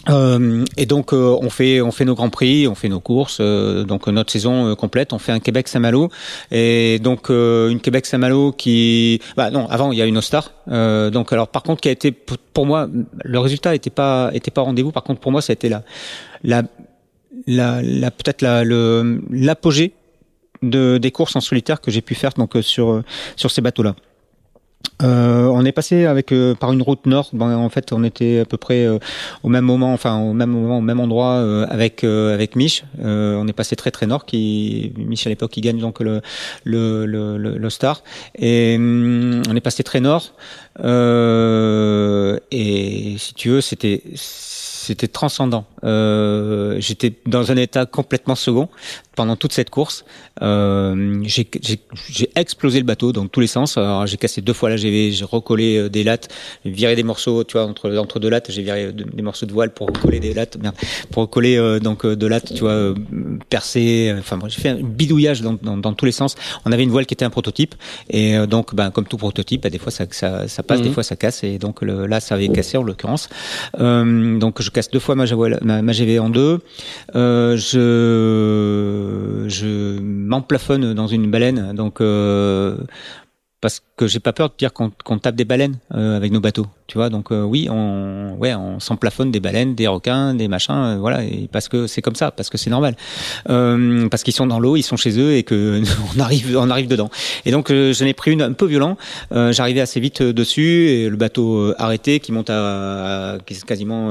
Euh, 0.10 0.66
et 0.76 0.86
donc 0.86 1.14
euh, 1.14 1.38
on 1.42 1.50
fait 1.50 1.80
on 1.80 1.92
fait 1.92 2.04
nos 2.04 2.16
grands 2.16 2.30
prix, 2.30 2.68
on 2.68 2.76
fait 2.76 2.90
nos 2.90 3.00
courses, 3.00 3.38
euh, 3.40 3.86
donc 3.86 4.08
notre 4.08 4.32
saison 4.32 4.68
euh, 4.68 4.76
complète. 4.76 5.14
On 5.14 5.20
fait 5.20 5.32
un 5.32 5.40
Québec 5.40 5.68
Saint-Malo 5.68 6.10
et 6.52 7.00
donc 7.00 7.30
euh, 7.30 7.70
une 7.70 7.80
Québec 7.80 8.06
Saint-Malo 8.06 8.52
qui, 8.52 9.22
bah 9.38 9.50
non, 9.50 9.68
avant 9.70 9.94
il 9.94 9.98
y 9.98 10.02
a 10.02 10.06
une 10.06 10.18
Ostar. 10.18 10.52
donc 10.68 11.32
alors 11.32 11.48
par 11.48 11.64
contre 11.64 11.82
qui 11.82 11.88
a 11.88 11.92
été 11.92 12.12
pour 12.12 12.66
moi 12.66 12.90
le 13.24 13.40
résultat 13.40 13.76
était 13.76 13.90
pas 13.90 14.30
était 14.34 14.52
pas 14.52 14.62
rendez-vous. 14.62 14.92
Par 14.92 15.04
contre 15.04 15.22
pour 15.22 15.32
moi 15.32 15.42
ça 15.42 15.52
a 15.52 15.54
été 15.54 15.70
la 15.70 15.84
la 16.44 16.64
la, 17.48 17.82
la 17.82 18.12
peut-être 18.12 18.42
la 18.42 18.66
le 18.66 19.22
l'apogée 19.32 19.94
de 20.62 20.98
des 20.98 21.12
courses 21.12 21.36
en 21.38 21.42
solitaire 21.42 21.80
que 21.80 21.92
j'ai 21.92 22.02
pu 22.02 22.16
faire 22.16 22.32
donc 22.34 22.58
sur 22.62 23.04
sur 23.38 23.52
ces 23.52 23.62
bateaux 23.62 23.84
là. 23.84 23.96
Euh, 25.02 25.48
on 25.48 25.66
est 25.66 25.72
passé 25.72 26.06
avec 26.06 26.32
euh, 26.32 26.56
par 26.56 26.72
une 26.72 26.82
route 26.82 27.06
nord. 27.06 27.30
Bon, 27.34 27.54
en 27.54 27.70
fait, 27.70 27.92
on 27.92 28.04
était 28.04 28.40
à 28.40 28.46
peu 28.46 28.58
près 28.58 28.86
euh, 28.86 29.00
au 29.42 29.50
même 29.50 29.66
moment, 29.66 29.94
enfin 29.94 30.20
au 30.20 30.34
même 30.34 30.52
moment, 30.52 30.78
au 30.78 30.82
même 30.82 31.00
endroit 31.00 31.34
euh, 31.34 31.66
avec 31.70 32.04
euh, 32.04 32.34
avec 32.34 32.56
Mich. 32.56 32.86
on 33.00 33.48
est 33.48 33.54
passé 33.54 33.76
très 33.76 33.92
très 33.92 34.06
nord. 34.06 34.26
Qui 34.26 34.94
Mich 34.98 35.26
à 35.26 35.30
l'époque, 35.30 35.52
qui 35.52 35.62
gagne 35.62 35.80
donc 35.80 36.00
le 36.00 36.22
le 36.64 37.06
le, 37.06 37.38
le, 37.38 37.70
Star. 37.70 38.04
Et 38.38 38.76
hum, 38.78 39.42
on 39.50 39.56
est 39.56 39.62
passé 39.62 39.84
très 39.84 40.00
nord. 40.00 40.34
et 42.52 43.16
si 43.18 43.34
tu 43.34 43.50
veux, 43.50 43.62
c'était 43.62 44.04
c'était 44.84 45.08
transcendant. 45.08 45.66
Euh, 45.84 46.76
J'étais 46.80 47.14
dans 47.26 47.52
un 47.52 47.58
état 47.58 47.86
complètement 47.86 48.36
second 48.36 48.70
pendant 49.16 49.36
toute 49.36 49.54
cette 49.54 49.70
course. 49.70 50.06
Euh, 50.42 51.24
j'ai 51.26 52.30
explosé 52.36 52.80
le 52.80 52.86
bateau 52.86 53.12
dans 53.12 53.28
tous 53.28 53.40
les 53.40 53.48
sens. 53.48 53.78
J'ai 54.06 54.18
cassé 54.18 54.42
deux 54.42 54.54
fois 54.54 54.70
la 54.70 54.78
GV, 54.78 55.12
j'ai 55.12 55.26
recollé 55.26 55.78
euh, 55.78 55.90
des 55.90 56.04
lattes, 56.04 56.30
viré 56.66 56.96
des 56.96 57.04
morceaux, 57.04 57.44
tu 57.44 57.54
vois, 57.54 57.66
entre, 57.66 57.96
entre 57.98 58.20
deux 58.20 58.30
lattes, 58.30 58.52
j'ai 58.52 58.64
viré 58.64 58.92
des 58.92 59.22
morceaux 59.22 59.46
de 59.46 59.54
voile 59.54 59.72
pour 59.74 59.88
recoller 59.88 60.20
des 60.20 60.34
lattes, 60.34 60.58
merde, 60.62 60.76
pour 61.12 61.24
recoller 61.24 61.58
euh, 61.58 61.80
donc 61.80 62.06
euh, 62.06 62.16
de 62.16 62.28
lattes, 62.28 62.54
tu 62.54 62.62
vois, 62.62 62.72
euh, 62.72 62.96
percées. 63.50 64.14
Enfin, 64.18 64.40
j'ai 64.48 64.62
fait 64.62 64.70
un 64.70 64.82
bidouillage 64.82 65.42
dans, 65.42 65.54
dans, 65.62 65.78
dans, 65.78 65.94
tous 65.94 66.06
les 66.06 66.12
sens. 66.12 66.36
On 66.66 66.72
avait 66.72 66.84
une 66.84 66.90
voile 66.90 67.06
qui 67.06 67.14
était 67.14 67.26
un 67.26 67.30
prototype 67.30 67.76
et 68.10 68.36
donc, 68.48 68.76
ben, 68.76 68.92
comme 68.92 69.06
tout 69.06 69.18
prototype, 69.18 69.64
ben, 69.64 69.72
des 69.72 69.78
fois 69.78 69.92
ça, 69.92 70.06
ça, 70.12 70.48
ça 70.48 70.64
passe, 70.64 70.82
des 70.82 70.92
fois 70.92 71.04
ça 71.04 71.16
casse 71.16 71.44
et 71.44 71.58
donc 71.58 71.82
le, 71.82 72.08
là 72.08 72.20
ça 72.20 72.36
avait 72.36 72.50
cassé 72.50 72.78
en 72.78 72.84
l'occurrence. 72.84 73.30
donc 73.78 74.62
je 74.62 74.70
casse 74.74 74.90
deux 74.92 75.00
fois 75.00 75.16
ma, 75.16 75.26
GV 75.26 76.20
en 76.20 76.30
deux. 76.30 76.60
Euh, 77.16 77.56
je 77.56 79.46
je 79.48 80.00
m'emplafonne 80.00 80.94
dans 80.94 81.08
une 81.08 81.30
baleine, 81.32 81.74
donc 81.74 82.02
euh, 82.02 82.78
parce 83.62 83.82
que 83.96 84.08
j'ai 84.08 84.20
pas 84.20 84.34
peur 84.34 84.50
de 84.50 84.56
dire 84.58 84.74
qu'on 84.74 85.18
tape 85.20 85.36
des 85.36 85.46
baleines 85.46 85.78
euh, 85.94 86.18
avec 86.18 86.32
nos 86.32 86.42
bateaux, 86.42 86.68
tu 86.88 86.98
vois. 86.98 87.10
Donc 87.10 87.32
euh, 87.32 87.44
oui, 87.44 87.68
on 87.70 88.36
ouais, 88.38 88.54
on 88.54 88.80
s'emplafonne 88.80 89.32
des 89.32 89.40
baleines, 89.40 89.76
des 89.76 89.88
requins, 89.88 90.34
des 90.34 90.48
machins, 90.48 90.76
euh, 90.76 90.98
voilà, 91.00 91.24
et 91.24 91.48
parce 91.52 91.70
que 91.70 91.88
c'est 91.88 92.02
comme 92.02 92.16
ça, 92.16 92.32
parce 92.32 92.50
que 92.50 92.58
c'est 92.58 92.70
normal, 92.70 92.96
parce 93.46 94.24
qu'ils 94.24 94.34
sont 94.34 94.48
dans 94.48 94.60
l'eau, 94.60 94.76
ils 94.76 94.84
sont 94.84 94.98
chez 94.98 95.20
eux 95.20 95.34
et 95.34 95.44
que 95.44 95.82
on 96.16 96.20
arrive, 96.20 96.58
on 96.58 96.70
arrive 96.70 96.88
dedans. 96.88 97.10
Et 97.46 97.52
donc 97.52 97.72
j'en 97.72 98.06
ai 98.06 98.14
pris 98.14 98.32
une 98.32 98.42
un 98.42 98.54
peu 98.54 98.66
violent. 98.66 98.98
J'arrivais 99.32 99.82
assez 99.82 100.00
vite 100.00 100.22
dessus 100.22 100.88
et 100.90 101.10
le 101.10 101.16
bateau 101.16 101.74
arrêté 101.78 102.20
qui 102.20 102.32
monte 102.32 102.50
à, 102.50 103.38
quasiment, 103.66 104.10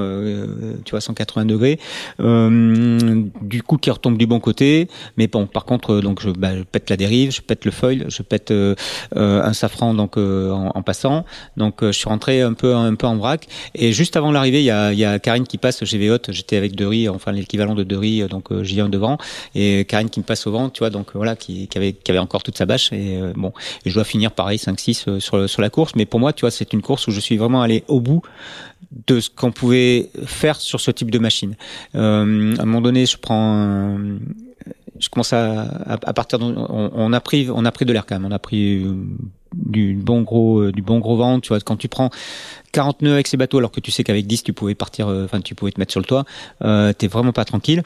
tu 0.85 0.91
vois, 0.91 1.01
180 1.01 1.45
degrés. 1.45 1.79
du 2.19 3.63
coup, 3.63 3.77
qui 3.77 3.91
retombe 3.91 4.17
du 4.17 4.27
bon 4.27 4.41
côté, 4.41 4.89
mais 5.17 5.27
bon, 5.27 5.47
par 5.47 5.65
contre, 5.65 6.01
donc 6.01 6.21
je, 6.23 6.31
bah, 6.31 6.57
je 6.57 6.63
pète 6.63 6.91
la 6.91 6.97
dérive, 6.97 7.33
je 7.33 7.43
pète 7.43 7.65
le 7.65 7.71
foil, 7.71 8.07
je 8.09 8.23
pète 8.23 8.53
un 9.15 9.53
safran 9.53 9.93
donc 9.95 10.17
euh, 10.17 10.51
en, 10.51 10.83
passant. 10.83 11.25
Donc 11.57 11.83
euh, 11.83 11.93
je 11.93 11.99
suis 11.99 12.09
rentré 12.09 12.43
un 12.43 12.55
peu 12.55 12.62
un 12.67 12.95
peu 12.95 13.07
en 13.07 13.17
vrac. 13.17 13.47
Et 13.75 13.93
juste 13.93 14.17
avant 14.17 14.31
l'arrivée, 14.31 14.61
il 14.61 14.67
y 14.67 14.71
a, 14.71 14.93
y 14.93 15.05
a 15.05 15.19
Karine 15.19 15.47
qui 15.47 15.59
passe 15.59 15.85
chez. 15.85 16.03
J'étais 16.29 16.57
avec 16.57 16.75
Derry, 16.75 17.09
enfin 17.09 17.33
l'équivalent 17.33 17.75
de 17.75 17.85
Derry, 17.85 18.27
donc 18.29 18.51
euh, 18.51 18.65
j'y 18.65 18.75
viens 18.75 18.89
devant. 18.89 19.19
Et 19.55 19.85
Karine 19.85 20.11
qui 20.11 20.21
me 20.21 20.25
passe 20.25 20.47
au 20.47 20.53
vent, 20.53 20.69
tu 20.69 20.81
vois, 20.81 20.91
donc 20.91 21.11
voilà, 21.15 21.37
qui, 21.37 21.69
qui, 21.69 21.79
avait 21.79 21.93
qui 21.93 22.11
avait 22.11 22.19
encore 22.19 22.43
toute 22.43 22.59
sa 22.59 22.67
bâche. 22.67 22.93
Et 22.93 23.19
bon, 23.37 23.53
et 23.85 23.91
je 23.91 23.95
dois 23.95 24.05
finir 24.05 24.33
pareil 24.33 24.59
5-6 24.59 25.21
sur 25.21 25.49
sur 25.49 25.63
la 25.63 25.71
course. 25.71 25.93
Mais 25.97 26.07
pour 26.07 26.21
moi, 26.21 26.33
tu 26.33 26.43
vois, 26.43 26.51
c'est 26.51 26.73
une 26.73 26.83
course 26.83 27.07
où 27.07 27.11
je 27.11 27.21
suis 27.21 27.37
vraiment 27.37 27.63
allé 27.63 27.85
au 27.89 28.01
bout 28.01 28.23
de 29.07 29.21
ce 29.21 29.31
qu'on 29.31 29.53
pouvait 29.53 30.11
faire 30.25 30.61
sur 30.61 30.81
ce 30.81 30.91
type 30.91 31.11
de 31.11 31.19
machine. 31.19 31.57
Euh, 31.95 32.57
à 32.57 32.63
un 32.63 32.65
moment 32.65 32.81
donné, 32.81 33.07
je 33.07 33.17
prends 33.17 33.99
je 34.99 35.09
commence 35.09 35.33
à, 35.33 35.63
à, 35.87 36.13
partir 36.13 36.39
de, 36.39 36.45
on, 36.45 37.13
a 37.13 37.21
pris 37.21 37.49
on 37.53 37.65
a 37.65 37.73
pris 37.73 37.85
de 37.85 37.93
l'air 37.93 38.07
quand 38.07 38.15
même 38.15 38.25
on 38.25 38.31
a 38.31 38.39
pris 38.39 38.85
euh, 38.85 38.95
du 39.55 39.95
bon 39.95 40.23
gros 40.23 40.61
euh, 40.61 40.73
du 40.73 40.83
bon 40.83 40.99
gros 40.99 41.17
vent 41.17 41.41
tu 41.41 41.49
vois. 41.49 41.61
Quand 41.61 41.77
tu 41.77 41.89
prends 41.89 42.11
40 42.73 43.03
nœuds 43.03 43.15
avec 43.15 43.27
ces 43.27 43.37
bateaux 43.37 43.59
alors 43.59 43.71
que 43.71 43.81
tu 43.81 43.91
sais 43.91 44.05
qu'avec 44.05 44.27
10 44.27 44.45
tu 44.45 44.53
pouvais 44.53 44.75
partir 44.75 45.09
euh, 45.09 45.25
enfin 45.25 45.41
tu 45.41 45.55
pouvais 45.55 45.73
te 45.73 45.81
mettre 45.81 45.93
sur 45.93 46.01
le 46.01 46.07
toit 46.07 46.25
euh, 46.63 46.93
t'es 46.93 47.09
vraiment 47.09 47.33
pas 47.33 47.45
tranquille 47.45 47.83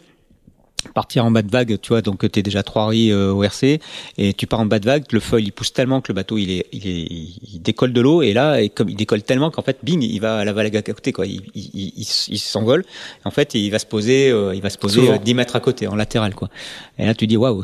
partir 0.93 1.25
en 1.25 1.31
bas 1.31 1.43
de 1.43 1.51
vague, 1.51 1.79
tu 1.81 1.89
vois, 1.89 2.03
donc 2.03 2.31
tu 2.31 2.39
es 2.39 2.43
déjà 2.43 2.63
trois 2.63 2.89
riz 2.89 3.11
euh, 3.11 3.33
au 3.33 3.43
RC 3.43 3.81
et 4.19 4.33
tu 4.35 4.47
pars 4.47 4.61
en 4.61 4.67
bas 4.67 4.79
de 4.79 4.87
vague, 4.87 5.05
le 5.13 5.21
foil 5.21 5.45
il 5.45 5.53
pousse 5.53 5.73
tellement 5.73 6.01
que 6.01 6.13
le 6.13 6.15
bateau 6.15 6.39
il 6.39 6.51
est 6.51 6.67
il, 6.73 6.87
est, 6.87 7.07
il 7.53 7.61
décolle 7.63 7.93
de 7.93 8.01
l'eau 8.01 8.23
et 8.23 8.33
là 8.33 8.61
et 8.61 8.69
comme 8.69 8.89
il 8.89 8.97
décolle 8.97 9.23
tellement 9.23 9.51
qu'en 9.51 9.63
fait 9.63 9.79
bing 9.83 10.03
il 10.03 10.19
va 10.21 10.39
à 10.39 10.45
la 10.45 10.53
vague 10.53 10.77
à 10.77 10.83
côté 10.83 11.13
quoi, 11.13 11.27
il 11.27 11.43
il, 11.55 12.39
s'envole. 12.39 12.85
En 13.25 13.31
fait 13.31 13.55
il 13.55 13.71
va 13.71 13.79
se 13.79 13.87
poser 13.87 14.31
euh, 14.31 14.55
il 14.55 14.63
va 14.63 14.71
se 14.71 14.79
poser 14.79 15.19
10 15.19 15.35
mètres 15.35 15.57
à 15.57 15.61
côté 15.61 15.87
en 15.87 15.97
latéral 15.97 16.35
quoi. 16.35 16.49
Et 16.99 17.07
là 17.07 17.15
tu 17.15 17.27
dis 17.27 17.37
waouh 17.37 17.63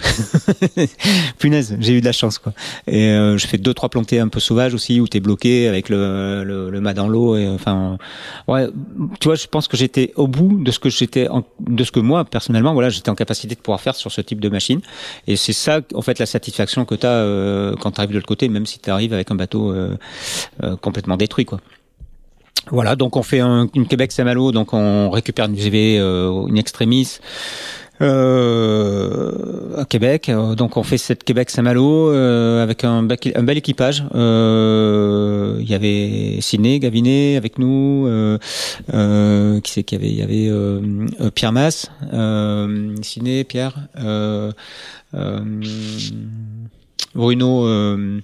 punaise 1.39 1.77
j'ai 1.81 1.95
eu 1.95 2.01
de 2.01 2.07
la 2.07 2.13
chance 2.13 2.39
quoi. 2.39 2.53
Et 2.87 3.09
euh, 3.09 3.39
je 3.39 3.47
fais 3.47 3.59
deux 3.59 3.75
trois 3.75 3.89
plantées 3.89 4.19
un 4.19 4.29
peu 4.29 4.41
sauvages 4.41 4.75
aussi 4.75 5.01
où 5.01 5.09
t'es 5.09 5.21
bloqué 5.21 5.69
avec 5.69 5.89
le, 5.89 6.45
le, 6.45 6.71
le 6.71 6.81
mât 6.81 6.95
dans 6.95 7.09
l'eau 7.09 7.37
et 7.37 7.49
enfin 7.49 7.99
ouais 8.49 8.69
tu 9.21 9.29
vois 9.29 9.37
je 9.37 9.47
pense 9.47 9.69
que 9.69 9.77
j'étais 9.77 10.13
au 10.17 10.27
bout 10.27 10.63
de 10.63 10.71
ce 10.71 10.79
que 10.79 10.91
j'étais 10.91 11.29
de 11.61 11.85
ce 11.85 11.93
que 11.93 12.01
moi 12.01 12.25
personnellement 12.25 12.75
voilà 12.75 12.89
j'étais 12.89 13.11
en 13.13 13.15
capacité 13.15 13.55
de 13.55 13.61
pouvoir 13.61 13.81
faire 13.81 13.95
sur 13.95 14.11
ce 14.11 14.21
type 14.21 14.41
de 14.41 14.49
machine. 14.49 14.81
Et 15.27 15.37
c'est 15.37 15.53
ça, 15.53 15.81
en 15.95 16.03
fait, 16.03 16.19
la 16.19 16.27
satisfaction 16.27 16.85
que 16.85 16.95
tu 16.95 17.07
as 17.07 17.11
euh, 17.11 17.75
quand 17.81 17.93
tu 17.93 18.01
arrives 18.01 18.11
de 18.11 18.17
l'autre 18.17 18.27
côté, 18.27 18.49
même 18.49 18.67
si 18.67 18.79
tu 18.79 18.91
arrives 18.91 19.13
avec 19.13 19.31
un 19.31 19.35
bateau 19.35 19.73
euh, 19.73 19.97
euh, 20.63 20.77
complètement 20.77 21.17
détruit, 21.17 21.45
quoi. 21.45 21.61
Voilà, 22.71 22.95
donc 22.95 23.17
on 23.17 23.25
fait 23.25 23.41
un, 23.41 23.69
une 23.75 23.89
Québec 23.89 24.13
Saint-Malo, 24.13 24.53
donc 24.53 24.73
on 24.73 25.11
récupère 25.11 25.47
une 25.47 25.57
GV, 25.57 25.97
une 25.97 26.57
extremis 26.59 27.19
euh, 27.19 27.82
à 28.03 29.85
Québec. 29.85 30.29
Euh, 30.29 30.55
donc 30.55 30.77
on 30.77 30.83
fait 30.83 30.99
cette 30.99 31.25
Québec 31.25 31.51
Saint-Malo 31.51 32.11
euh, 32.11 32.63
avec 32.63 32.85
un, 32.85 33.03
bel 33.03 33.59
équipage. 33.59 34.05
Euh, 34.15 35.57
il 35.61 35.69
y 35.69 35.75
avait 35.75 36.41
Ciné, 36.41 36.79
Gavinet 36.79 37.37
avec 37.37 37.59
nous. 37.59 38.07
Euh, 38.07 38.39
qui 39.61 39.73
c'est 39.73 39.83
qu'il 39.83 39.99
y 39.99 40.03
avait 40.03 40.13
Il 40.13 40.19
y 40.19 40.49
avait 40.49 41.31
Pierre 41.31 41.53
Masse, 41.53 41.91
Ciné, 43.03 43.45
Pierre, 43.45 43.75
Bruno. 47.15 48.21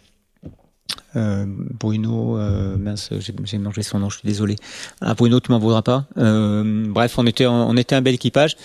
Bruno, 1.81 2.39
mince, 2.79 3.11
j'ai 3.19 3.59
mangé 3.59 3.83
son 3.83 3.99
nom, 3.99 4.11
je 4.11 4.19
suis 4.19 4.29
désolé. 4.29 4.57
Ah, 5.01 5.15
Bruno, 5.15 5.41
tu 5.41 5.51
m'en 5.51 5.59
voudras 5.59 5.83
pas. 5.83 6.07
bref, 6.17 7.19
on 7.19 7.27
était, 7.27 7.47
on 7.47 7.77
était 7.77 7.95
un 7.95 8.03
bel 8.03 8.15
équipage 8.15 8.57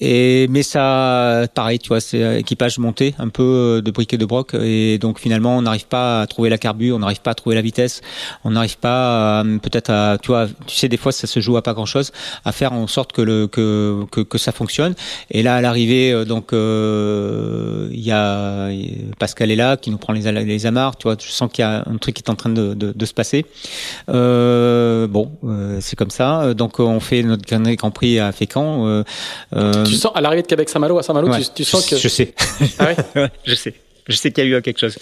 et 0.00 0.46
mais 0.48 0.62
ça, 0.62 1.46
pareil, 1.54 1.78
tu 1.78 1.88
vois, 1.88 2.00
c'est 2.00 2.40
équipage 2.40 2.78
monté, 2.78 3.14
un 3.18 3.28
peu 3.28 3.42
euh, 3.42 3.82
de 3.82 3.90
briquet 3.90 4.16
de 4.16 4.24
broc, 4.24 4.54
et 4.54 4.98
donc 4.98 5.18
finalement 5.18 5.58
on 5.58 5.62
n'arrive 5.62 5.86
pas 5.86 6.22
à 6.22 6.26
trouver 6.26 6.48
la 6.48 6.58
carbu, 6.58 6.92
on 6.92 7.00
n'arrive 7.00 7.20
pas 7.20 7.32
à 7.32 7.34
trouver 7.34 7.54
la 7.54 7.62
vitesse, 7.62 8.00
on 8.44 8.52
n'arrive 8.52 8.78
pas 8.78 9.44
peut-être 9.62 9.90
à, 9.90 10.16
tu 10.20 10.28
vois, 10.28 10.46
tu 10.66 10.76
sais 10.76 10.88
des 10.88 10.96
fois 10.96 11.12
ça 11.12 11.26
se 11.26 11.40
joue 11.40 11.56
à 11.56 11.62
pas 11.62 11.74
grand 11.74 11.86
chose, 11.86 12.12
à 12.44 12.52
faire 12.52 12.72
en 12.72 12.86
sorte 12.86 13.12
que 13.12 13.22
le 13.22 13.46
que 13.46 14.04
que, 14.10 14.20
que 14.22 14.38
ça 14.38 14.52
fonctionne. 14.52 14.94
Et 15.30 15.42
là 15.42 15.56
à 15.56 15.60
l'arrivée, 15.60 16.12
euh, 16.12 16.24
donc 16.24 16.52
euh, 16.52 17.88
il 17.92 18.00
y 18.00 18.12
a 18.12 18.70
Pascal 19.18 19.50
est 19.50 19.56
là 19.56 19.76
qui 19.76 19.90
nous 19.90 19.98
prend 19.98 20.12
les 20.12 20.30
les 20.32 20.66
amarres, 20.66 20.96
tu 20.96 21.04
vois, 21.04 21.16
je 21.20 21.30
sens 21.30 21.50
qu'il 21.52 21.62
y 21.62 21.66
a 21.66 21.84
un 21.86 21.98
truc 21.98 22.14
qui 22.16 22.22
est 22.22 22.30
en 22.30 22.36
train 22.36 22.50
de 22.50 22.74
de, 22.74 22.92
de 22.92 23.06
se 23.06 23.14
passer. 23.14 23.44
Euh, 24.08 25.06
bon, 25.06 25.30
c'est 25.80 25.96
comme 25.96 26.10
ça. 26.10 26.54
Donc 26.54 26.80
on 26.80 27.00
fait 27.00 27.22
notre 27.22 27.44
Grand 27.76 27.90
Prix 27.90 28.18
à 28.18 28.32
Fécamp. 28.32 29.04
Euh, 29.56 29.84
tu 29.90 29.96
sens 29.96 30.12
à 30.14 30.20
l'arrivée 30.20 30.42
de 30.42 30.46
Québec 30.46 30.68
Saint-Malo 30.68 30.98
à 30.98 31.02
Saint-Malo, 31.02 31.28
tu, 31.54 31.64
sens 31.64 31.86
que 31.86 31.96
je 31.96 32.08
sais. 32.08 32.34
Ah 32.78 32.88
ouais 33.16 33.30
je 33.44 33.54
sais. 33.54 33.74
Je 34.08 34.16
sais 34.16 34.32
qu'il 34.32 34.48
y 34.48 34.54
a 34.54 34.58
eu 34.58 34.62
quelque 34.62 34.80
chose. 34.80 34.98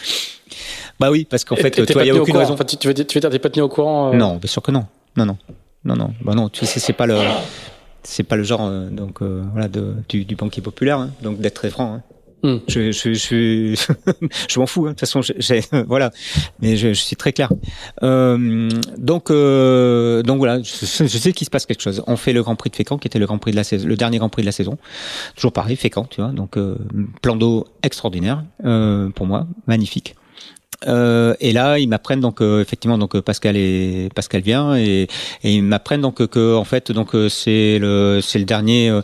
Bah 1.00 1.10
oui, 1.10 1.24
parce 1.24 1.44
qu'en 1.44 1.56
fait, 1.56 1.70
toi, 1.70 2.04
il 2.04 2.08
y 2.08 2.10
a 2.10 2.14
aucune 2.14 2.36
raison. 2.36 2.56
tu 2.56 2.88
veux 2.88 2.94
dire, 2.94 3.06
tu 3.06 3.16
veux 3.16 3.20
dire, 3.20 3.30
t'es 3.30 3.38
pas 3.38 3.50
tenu 3.50 3.62
au 3.62 3.68
courant 3.68 4.12
euh... 4.12 4.16
Non, 4.16 4.36
bien 4.36 4.48
sûr 4.48 4.62
que 4.62 4.70
non. 4.70 4.86
Non, 5.16 5.24
non, 5.24 5.38
non, 5.84 5.96
non. 5.96 6.14
Bah 6.22 6.34
non, 6.34 6.48
tu 6.48 6.66
sais, 6.66 6.80
c'est 6.80 6.92
pas 6.92 7.06
le, 7.06 7.18
c'est 8.02 8.22
pas 8.22 8.36
le 8.36 8.42
genre 8.42 8.62
euh, 8.62 8.88
donc 8.88 9.22
euh, 9.22 9.42
voilà 9.52 9.68
de 9.68 9.94
du, 10.08 10.24
du 10.24 10.36
banquier 10.36 10.62
populaire. 10.62 10.98
Hein, 10.98 11.10
donc 11.22 11.40
d'être 11.40 11.54
très 11.54 11.70
franc. 11.70 11.94
Hein. 11.94 12.02
Hmm. 12.42 12.58
Je, 12.68 12.92
je, 12.92 13.14
je, 13.14 13.74
je 14.48 14.60
m'en 14.60 14.66
fous. 14.66 14.86
Hein. 14.86 14.90
De 14.90 14.94
toute 14.94 15.08
façon, 15.08 15.20
voilà. 15.88 16.10
Mais 16.60 16.76
je, 16.76 16.88
je, 16.88 17.00
suis 17.00 17.16
très 17.16 17.32
clair. 17.32 17.50
Euh, 18.02 18.68
donc, 18.96 19.30
euh, 19.30 20.22
donc 20.22 20.38
voilà. 20.38 20.60
Je, 20.62 20.64
sais 21.06 21.32
qu'il 21.32 21.44
se 21.44 21.50
passe 21.50 21.66
quelque 21.66 21.82
chose. 21.82 22.02
On 22.06 22.16
fait 22.16 22.32
le 22.32 22.42
Grand 22.42 22.54
Prix 22.54 22.70
de 22.70 22.76
Fécamp, 22.76 22.98
qui 22.98 23.08
était 23.08 23.18
le 23.18 23.26
Grand 23.26 23.38
Prix 23.38 23.50
de 23.50 23.56
la 23.56 23.64
saison, 23.64 23.88
le 23.88 23.96
dernier 23.96 24.18
Grand 24.18 24.28
Prix 24.28 24.42
de 24.42 24.46
la 24.46 24.52
saison. 24.52 24.78
Toujours 25.34 25.52
pareil, 25.52 25.76
Fécamp, 25.76 26.04
tu 26.04 26.20
vois. 26.20 26.30
Donc, 26.30 26.56
euh, 26.56 26.76
plan 27.22 27.34
d'eau 27.34 27.66
extraordinaire 27.82 28.44
euh, 28.64 29.08
pour 29.10 29.26
moi, 29.26 29.46
magnifique. 29.66 30.14
Euh, 30.86 31.34
et 31.40 31.52
là, 31.52 31.80
ils 31.80 31.88
m'apprennent 31.88 32.20
donc 32.20 32.40
euh, 32.40 32.60
effectivement 32.60 32.98
donc 32.98 33.16
euh, 33.16 33.22
Pascal 33.22 33.56
et 33.56 34.08
Pascal 34.14 34.42
vient 34.42 34.76
et, 34.76 35.08
et 35.42 35.54
ils 35.54 35.62
m'apprennent 35.62 36.02
donc 36.02 36.24
que 36.28 36.54
en 36.54 36.62
fait 36.62 36.92
donc 36.92 37.16
c'est 37.30 37.80
le 37.80 38.20
c'est 38.22 38.38
le 38.38 38.44
dernier 38.44 38.96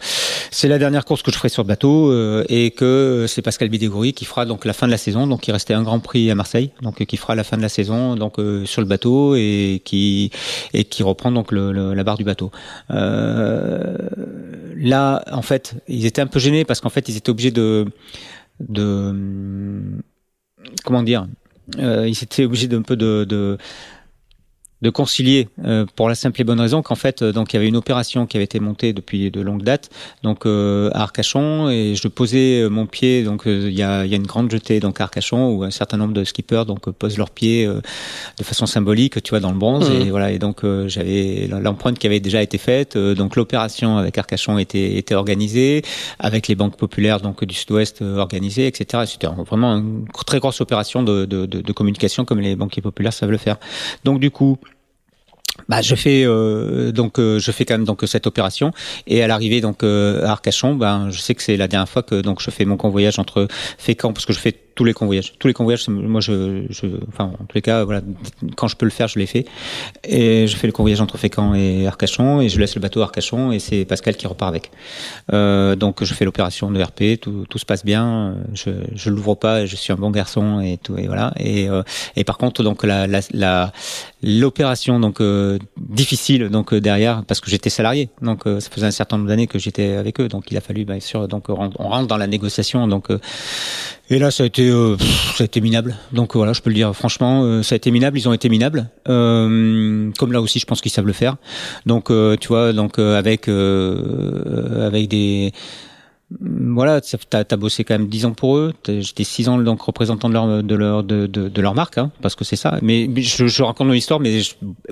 c'est 0.52 0.68
la 0.68 0.78
dernière 0.78 1.04
course 1.04 1.22
que 1.22 1.32
je 1.32 1.36
ferai 1.36 1.48
sur 1.48 1.64
le 1.64 1.66
bateau 1.66 2.12
et 2.48 2.70
que 2.70 3.26
c'est 3.28 3.42
Pascal 3.42 3.70
Bidégouri 3.70 4.12
qui 4.12 4.24
fera 4.24 4.46
donc 4.46 4.64
la 4.64 4.72
fin 4.72 4.86
de 4.86 4.92
la 4.92 4.98
saison 4.98 5.26
donc 5.26 5.48
il 5.48 5.52
restait 5.52 5.74
un 5.74 5.82
Grand 5.82 5.98
Prix 5.98 6.30
à 6.30 6.36
Marseille 6.36 6.70
donc 6.80 7.04
qui 7.04 7.16
fera 7.16 7.34
la 7.34 7.42
fin 7.42 7.56
de 7.56 7.62
la 7.62 7.68
saison 7.68 8.14
donc 8.14 8.36
sur 8.64 8.80
le 8.80 8.86
bateau 8.86 9.34
et 9.34 9.82
qui 9.84 10.30
et 10.74 10.84
qui 10.84 11.02
reprend 11.02 11.32
donc 11.32 11.50
le, 11.50 11.72
la 11.72 12.04
barre 12.04 12.18
du 12.18 12.24
bateau. 12.24 12.52
là 12.88 13.94
en 15.32 15.42
fait 15.42 15.74
ils 15.88 16.06
étaient 16.06 16.22
un 16.22 16.28
peu 16.28 16.38
gênés 16.38 16.64
parce 16.64 16.80
qu'en 16.80 16.90
fait 16.90 17.08
ils 17.08 17.16
étaient 17.16 17.30
obligés 17.30 17.50
de 17.50 17.84
de 18.60 19.12
comment 20.84 21.02
dire 21.02 21.26
euh, 21.78 22.06
il 22.06 22.14
s'était 22.14 22.44
obligé 22.44 22.68
d'un 22.68 22.82
peu 22.82 22.96
de, 22.96 23.24
de, 23.24 23.58
de 24.84 24.90
concilier 24.90 25.48
euh, 25.64 25.86
pour 25.96 26.10
la 26.10 26.14
simple 26.14 26.42
et 26.42 26.44
bonne 26.44 26.60
raison 26.60 26.82
qu'en 26.82 26.94
fait 26.94 27.22
euh, 27.22 27.32
donc 27.32 27.52
il 27.52 27.56
y 27.56 27.58
avait 27.58 27.68
une 27.68 27.76
opération 27.76 28.26
qui 28.26 28.36
avait 28.36 28.44
été 28.44 28.60
montée 28.60 28.92
depuis 28.92 29.30
de 29.30 29.40
longues 29.40 29.62
dates 29.62 29.88
donc 30.22 30.44
euh, 30.44 30.90
à 30.92 31.04
Arcachon 31.04 31.70
et 31.70 31.94
je 31.94 32.06
posais 32.06 32.68
mon 32.68 32.84
pied 32.84 33.24
donc 33.24 33.44
il 33.46 33.72
y 33.72 33.82
a, 33.82 34.04
y, 34.04 34.12
a, 34.12 34.16
une 34.16 34.26
grande 34.26 34.50
jetée 34.50 34.80
donc 34.80 35.00
à 35.00 35.04
Arcachon 35.04 35.48
où 35.52 35.64
un 35.64 35.70
certain 35.70 35.96
nombre 35.96 36.12
de 36.12 36.22
skippers 36.22 36.66
donc 36.66 36.90
posent 36.90 37.16
leurs 37.16 37.30
pieds 37.30 37.66
de 37.66 38.44
façon 38.44 38.66
symbolique 38.66 39.22
tu 39.22 39.30
vois 39.30 39.40
dans 39.40 39.52
le 39.52 39.58
bronze 39.58 39.88
et 39.88 40.04
mmh. 40.04 40.10
voilà 40.10 40.30
et 40.30 40.38
donc 40.38 40.60
j'avais 40.86 41.48
l'empreinte 41.48 41.98
qui 41.98 42.06
avait 42.06 42.20
déjà 42.20 42.42
été 42.42 42.58
faite 42.58 42.98
donc 42.98 43.36
l'opération 43.36 43.96
avec 43.96 44.18
Arcachon 44.18 44.58
était 44.58 44.98
était 44.98 45.14
organisée 45.14 45.82
avec 46.18 46.46
les 46.46 46.56
banques 46.56 46.76
populaires 46.76 47.20
donc 47.20 47.42
du 47.42 47.54
Sud-Ouest 47.54 48.02
organisées 48.02 48.66
etc 48.66 49.04
c'était 49.06 49.28
vraiment 49.28 49.78
une 49.78 50.04
très 50.26 50.40
grosse 50.40 50.60
opération 50.60 51.02
de, 51.02 51.24
de, 51.24 51.46
de, 51.46 51.62
de 51.62 51.72
communication 51.72 52.26
comme 52.26 52.40
les 52.40 52.54
banquiers 52.54 52.82
populaires 52.82 53.14
savent 53.14 53.30
le 53.30 53.38
faire 53.38 53.56
donc 54.04 54.20
du 54.20 54.30
coup 54.30 54.58
bah, 55.68 55.82
je 55.82 55.94
fais 55.94 56.24
euh, 56.24 56.92
donc 56.92 57.18
euh, 57.18 57.38
je 57.38 57.50
fais 57.50 57.64
quand 57.64 57.74
même 57.74 57.84
donc 57.84 58.02
cette 58.06 58.26
opération 58.26 58.72
et 59.06 59.22
à 59.22 59.26
l'arrivée 59.26 59.60
donc 59.60 59.82
euh, 59.82 60.24
à 60.24 60.32
Arcachon, 60.32 60.74
ben 60.74 61.10
je 61.10 61.20
sais 61.20 61.34
que 61.34 61.42
c'est 61.42 61.56
la 61.56 61.68
dernière 61.68 61.88
fois 61.88 62.02
que 62.02 62.20
donc 62.20 62.42
je 62.42 62.50
fais 62.50 62.64
mon 62.64 62.76
convoyage 62.76 63.18
entre 63.18 63.48
Fécamp 63.78 64.12
parce 64.12 64.26
que 64.26 64.32
je 64.32 64.38
fais 64.38 64.54
tous 64.74 64.84
les 64.84 64.92
convoyages. 64.92 65.34
Tous 65.38 65.48
les 65.48 65.54
convoyages, 65.54 65.88
moi, 65.88 66.20
je, 66.20 66.64
je, 66.70 66.86
enfin, 67.08 67.32
en 67.40 67.44
tous 67.44 67.54
les 67.54 67.62
cas, 67.62 67.84
voilà, 67.84 68.02
quand 68.56 68.68
je 68.68 68.76
peux 68.76 68.86
le 68.86 68.90
faire, 68.90 69.08
je 69.08 69.18
l'ai 69.18 69.26
fait. 69.26 69.46
Et 70.02 70.46
je 70.46 70.56
fais 70.56 70.66
le 70.66 70.72
convoyage 70.72 71.00
entre 71.00 71.16
Fécamp 71.16 71.54
et 71.54 71.86
Arcachon, 71.86 72.40
et 72.40 72.48
je 72.48 72.58
laisse 72.58 72.74
le 72.74 72.80
bateau 72.80 73.00
à 73.00 73.04
Arcachon, 73.04 73.52
et 73.52 73.58
c'est 73.58 73.84
Pascal 73.84 74.16
qui 74.16 74.26
repart 74.26 74.48
avec. 74.48 74.70
Euh, 75.32 75.76
donc, 75.76 76.02
je 76.02 76.14
fais 76.14 76.24
l'opération 76.24 76.70
de 76.70 76.82
RP, 76.82 77.20
tout, 77.20 77.46
tout 77.48 77.58
se 77.58 77.66
passe 77.66 77.84
bien. 77.84 78.36
Je, 78.52 78.70
je 78.94 79.10
l'ouvre 79.10 79.34
pas, 79.34 79.66
je 79.66 79.76
suis 79.76 79.92
un 79.92 79.96
bon 79.96 80.10
garçon 80.10 80.60
et 80.60 80.78
tout, 80.78 80.98
et 80.98 81.06
voilà. 81.06 81.32
Et, 81.38 81.68
euh, 81.68 81.82
et 82.16 82.24
par 82.24 82.38
contre, 82.38 82.62
donc 82.62 82.84
la, 82.84 83.06
la, 83.06 83.20
la 83.32 83.72
l'opération 84.24 84.98
donc 85.00 85.20
euh, 85.20 85.53
difficile 85.78 86.48
donc 86.48 86.72
euh, 86.72 86.80
derrière 86.80 87.24
parce 87.26 87.40
que 87.40 87.50
j'étais 87.50 87.70
salarié 87.70 88.10
donc 88.22 88.42
ça 88.44 88.70
faisait 88.70 88.86
un 88.86 88.90
certain 88.90 89.16
nombre 89.16 89.28
d'années 89.28 89.46
que 89.46 89.58
j'étais 89.58 89.94
avec 89.94 90.20
eux 90.20 90.28
donc 90.28 90.50
il 90.50 90.56
a 90.56 90.60
fallu 90.60 90.84
bien 90.84 91.00
sûr 91.00 91.28
donc 91.28 91.48
on 91.48 91.88
rentre 91.88 92.06
dans 92.06 92.16
la 92.16 92.26
négociation 92.26 92.86
donc 92.88 93.08
et 94.10 94.18
là, 94.18 94.30
ça 94.30 94.42
a 94.42 94.46
été, 94.46 94.68
euh, 94.68 94.98
ça 94.98 95.44
a 95.44 95.46
été 95.46 95.62
minable. 95.62 95.96
Donc 96.12 96.36
voilà, 96.36 96.52
je 96.52 96.60
peux 96.60 96.68
le 96.68 96.74
dire 96.74 96.94
franchement, 96.94 97.42
euh, 97.42 97.62
ça 97.62 97.74
a 97.74 97.76
été 97.76 97.90
minable. 97.90 98.18
Ils 98.18 98.28
ont 98.28 98.34
été 98.34 98.50
minables. 98.50 98.90
Euh, 99.08 100.10
comme 100.18 100.32
là 100.32 100.42
aussi, 100.42 100.58
je 100.58 100.66
pense 100.66 100.82
qu'ils 100.82 100.92
savent 100.92 101.06
le 101.06 101.14
faire. 101.14 101.36
Donc 101.86 102.12
tu 102.40 102.48
vois, 102.48 102.72
donc 102.72 102.98
avec 102.98 103.48
avec 103.48 105.08
des 105.08 105.52
voilà, 106.30 107.00
t'as 107.00 107.44
as 107.48 107.56
bossé 107.56 107.84
quand 107.84 107.94
même 107.94 108.08
dix 108.08 108.24
ans 108.24 108.32
pour 108.32 108.56
eux. 108.56 108.72
J'étais 108.86 109.24
six 109.24 109.48
ans 109.48 109.58
donc 109.58 109.82
représentant 109.82 110.28
de 110.28 110.34
leur 110.34 110.62
de 110.62 110.74
leur 110.74 111.04
de, 111.04 111.60
leur 111.60 111.74
marque, 111.74 111.98
hein, 111.98 112.10
parce 112.22 112.34
que 112.34 112.44
c'est 112.44 112.56
ça. 112.56 112.78
Mais 112.82 113.08
je, 113.22 113.46
je, 113.46 113.62
raconte 113.62 113.86
mon 113.86 113.92
histoire, 113.92 114.20
mais 114.20 114.40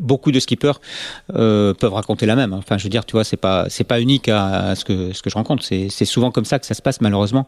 beaucoup 0.01 0.30
de 0.30 0.39
skippers 0.39 0.80
euh, 1.35 1.74
peuvent 1.74 1.95
raconter 1.95 2.26
la 2.26 2.37
même. 2.37 2.53
Hein. 2.53 2.59
Enfin, 2.59 2.78
je 2.78 2.85
veux 2.85 2.91
dire, 2.91 3.05
tu 3.05 3.12
vois, 3.12 3.24
c'est 3.24 3.37
pas 3.39 3.66
c'est 3.68 3.85
pas 3.85 4.01
unique 4.01 4.28
à, 4.28 4.74
ce 4.76 4.85
que 4.85 5.12
ce 5.12 5.22
que 5.22 5.30
je 5.30 5.35
rencontre. 5.35 5.64
C'est 5.64 5.89
c'est 5.89 6.05
souvent 6.05 6.30
comme 6.30 6.45
ça 6.45 6.59
que 6.59 6.66
ça 6.66 6.74
se 6.74 6.83
passe 6.83 7.01
malheureusement. 7.01 7.47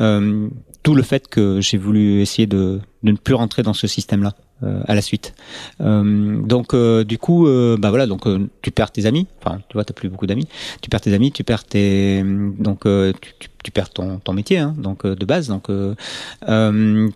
Euh, 0.00 0.48
tout 0.82 0.94
le 0.94 1.02
fait 1.02 1.26
que 1.28 1.60
j'ai 1.60 1.78
voulu 1.78 2.20
essayer 2.20 2.46
de, 2.46 2.80
de 3.02 3.10
ne 3.10 3.16
plus 3.16 3.34
rentrer 3.34 3.62
dans 3.62 3.74
ce 3.74 3.86
système-là. 3.86 4.34
Euh, 4.64 4.80
à 4.86 4.94
la 4.94 5.02
suite. 5.02 5.34
Euh, 5.80 6.40
donc 6.42 6.74
euh, 6.74 7.04
du 7.04 7.18
coup, 7.18 7.46
bah 7.78 7.90
voilà, 7.90 8.06
donc 8.06 8.26
tu 8.62 8.70
perds 8.70 8.90
tes 8.92 9.06
amis. 9.06 9.26
Enfin, 9.40 9.58
tu 9.68 9.74
vois, 9.74 9.84
t'as 9.84 9.94
plus 9.94 10.08
beaucoup 10.08 10.26
d'amis. 10.26 10.46
Tu 10.80 10.88
perds 10.88 11.00
tes 11.00 11.12
amis, 11.12 11.32
tu 11.32 11.44
perds 11.44 11.64
tes 11.64 12.22
donc 12.24 12.84
tu, 13.62 13.70
perds 13.70 13.90
ton, 13.90 14.18
ton 14.18 14.32
métier, 14.32 14.58
hein, 14.58 14.74
donc 14.76 15.06
de 15.06 15.24
base. 15.24 15.48
Donc 15.48 15.68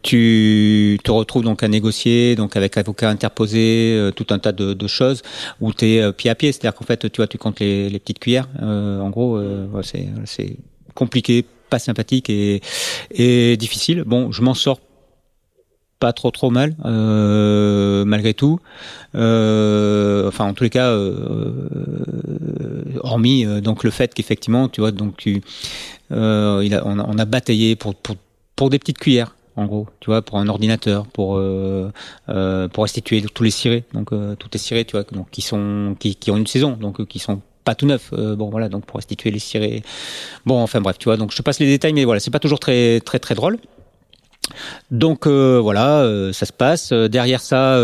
tu 0.03 0.99
te 1.03 1.11
retrouves 1.11 1.45
donc 1.45 1.63
à 1.63 1.69
négocier, 1.69 2.37
donc 2.37 2.57
avec 2.57 2.77
avocat 2.77 3.09
interposé, 3.09 4.11
tout 4.17 4.27
un 4.31 4.39
tas 4.39 4.53
de, 4.53 4.87
choses 4.87 5.23
où 5.61 5.73
tu 5.73 5.87
es 5.87 6.13
pied 6.13 6.31
à 6.31 6.35
pied. 6.35 6.53
C'est-à-dire 6.53 6.75
qu'en 6.75 6.85
fait, 6.85 7.11
tu 7.11 7.19
vois, 7.19 7.27
tu 7.27 7.39
comptes 7.39 7.61
les, 7.61 7.99
petites 7.99 8.19
cuillères. 8.19 8.49
en 8.61 9.11
gros, 9.11 9.41
c'est 9.83 10.09
c'est 10.25 10.57
compliqué 10.95 11.45
pas 11.71 11.79
sympathique 11.79 12.31
et, 12.31 12.63
et 13.11 13.57
difficile. 13.57 14.05
Bon, 14.05 14.33
je 14.33 14.43
m'en 14.43 14.55
sors 14.55 14.81
pas 16.01 16.13
trop 16.13 16.31
trop 16.31 16.51
mal 16.51 16.75
euh, 16.85 18.05
malgré 18.05 18.35
tout. 18.35 18.61
Euh, 19.15 20.29
enfin, 20.29 20.47
en 20.47 20.55
tous 20.55 20.65
les 20.65 20.71
cas, 20.71 20.91
euh, 20.91 21.69
hormis 23.03 23.45
euh, 23.45 23.61
donc 23.61 23.85
le 23.85 23.91
fait 23.91 24.15
qu'effectivement, 24.15 24.69
tu 24.69 24.81
vois, 24.81 24.91
donc 24.93 25.17
tu, 25.17 25.43
euh, 26.13 26.63
il 26.65 26.75
a, 26.75 26.87
on, 26.87 26.99
a, 26.99 27.05
on 27.07 27.19
a 27.19 27.25
bataillé 27.25 27.77
pour, 27.77 27.95
pour 27.95 28.17
pour 28.57 28.71
des 28.71 28.79
petites 28.79 28.99
cuillères 28.99 29.35
en 29.57 29.67
gros, 29.67 29.89
tu 29.99 30.11
vois, 30.11 30.23
pour 30.23 30.39
un 30.39 30.47
ordinateur, 30.47 31.07
pour 31.09 31.37
euh, 31.37 31.91
euh, 32.29 32.69
pour 32.69 32.85
restituer 32.85 33.23
tous 33.23 33.43
les 33.43 33.51
cirés, 33.51 33.85
donc 33.93 34.13
euh, 34.13 34.37
tous 34.37 34.49
les 34.53 34.59
cirés, 34.59 34.85
tu 34.85 34.93
vois, 34.93 35.03
donc 35.11 35.31
qui 35.31 35.43
sont 35.43 35.97
qui, 35.99 36.15
qui 36.15 36.31
ont 36.31 36.37
une 36.37 36.47
saison, 36.47 36.77
donc 36.81 37.05
qui 37.07 37.19
sont 37.19 37.41
pas 37.65 37.75
tout 37.75 37.87
neuf. 37.87 38.13
bon 38.13 38.49
voilà, 38.51 38.69
donc 38.69 38.87
pour 38.87 38.97
restituer 38.97 39.31
les 39.31 39.41
cirés. 39.41 39.83
Bon, 40.47 40.63
enfin 40.63 40.81
bref, 40.81 40.97
tu 40.99 41.07
vois, 41.07 41.17
donc 41.17 41.33
je 41.33 41.43
passe 41.43 41.59
les 41.59 41.67
détails, 41.67 41.93
mais 41.93 42.05
voilà, 42.05 42.21
c'est 42.21 42.31
pas 42.31 42.39
toujours 42.39 42.61
très 42.61 43.01
très 43.01 43.19
très 43.19 43.35
drôle. 43.35 43.59
Donc 44.91 45.27
euh, 45.27 45.61
voilà, 45.63 46.01
euh, 46.01 46.33
ça 46.33 46.47
se 46.47 46.53
passe. 46.53 46.91
Euh, 46.93 47.09
derrière 47.09 47.41
ça, 47.41 47.79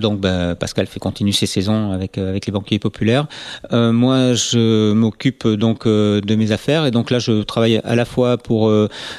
donc 0.00 0.20
ben, 0.20 0.54
Pascal 0.54 0.86
fait 0.86 1.00
continuer 1.00 1.32
ses 1.32 1.46
saisons 1.46 1.92
avec 1.92 2.18
avec 2.18 2.46
les 2.46 2.52
banquiers 2.52 2.78
populaires. 2.78 3.26
moi, 3.72 4.34
je 4.34 4.92
m'occupe 4.92 5.46
donc 5.46 5.86
de 5.86 6.34
mes 6.34 6.52
affaires 6.52 6.86
et 6.86 6.90
donc 6.90 7.10
là, 7.10 7.18
je 7.18 7.42
travaille 7.42 7.80
à 7.84 7.94
la 7.94 8.04
fois 8.04 8.36
pour 8.36 8.72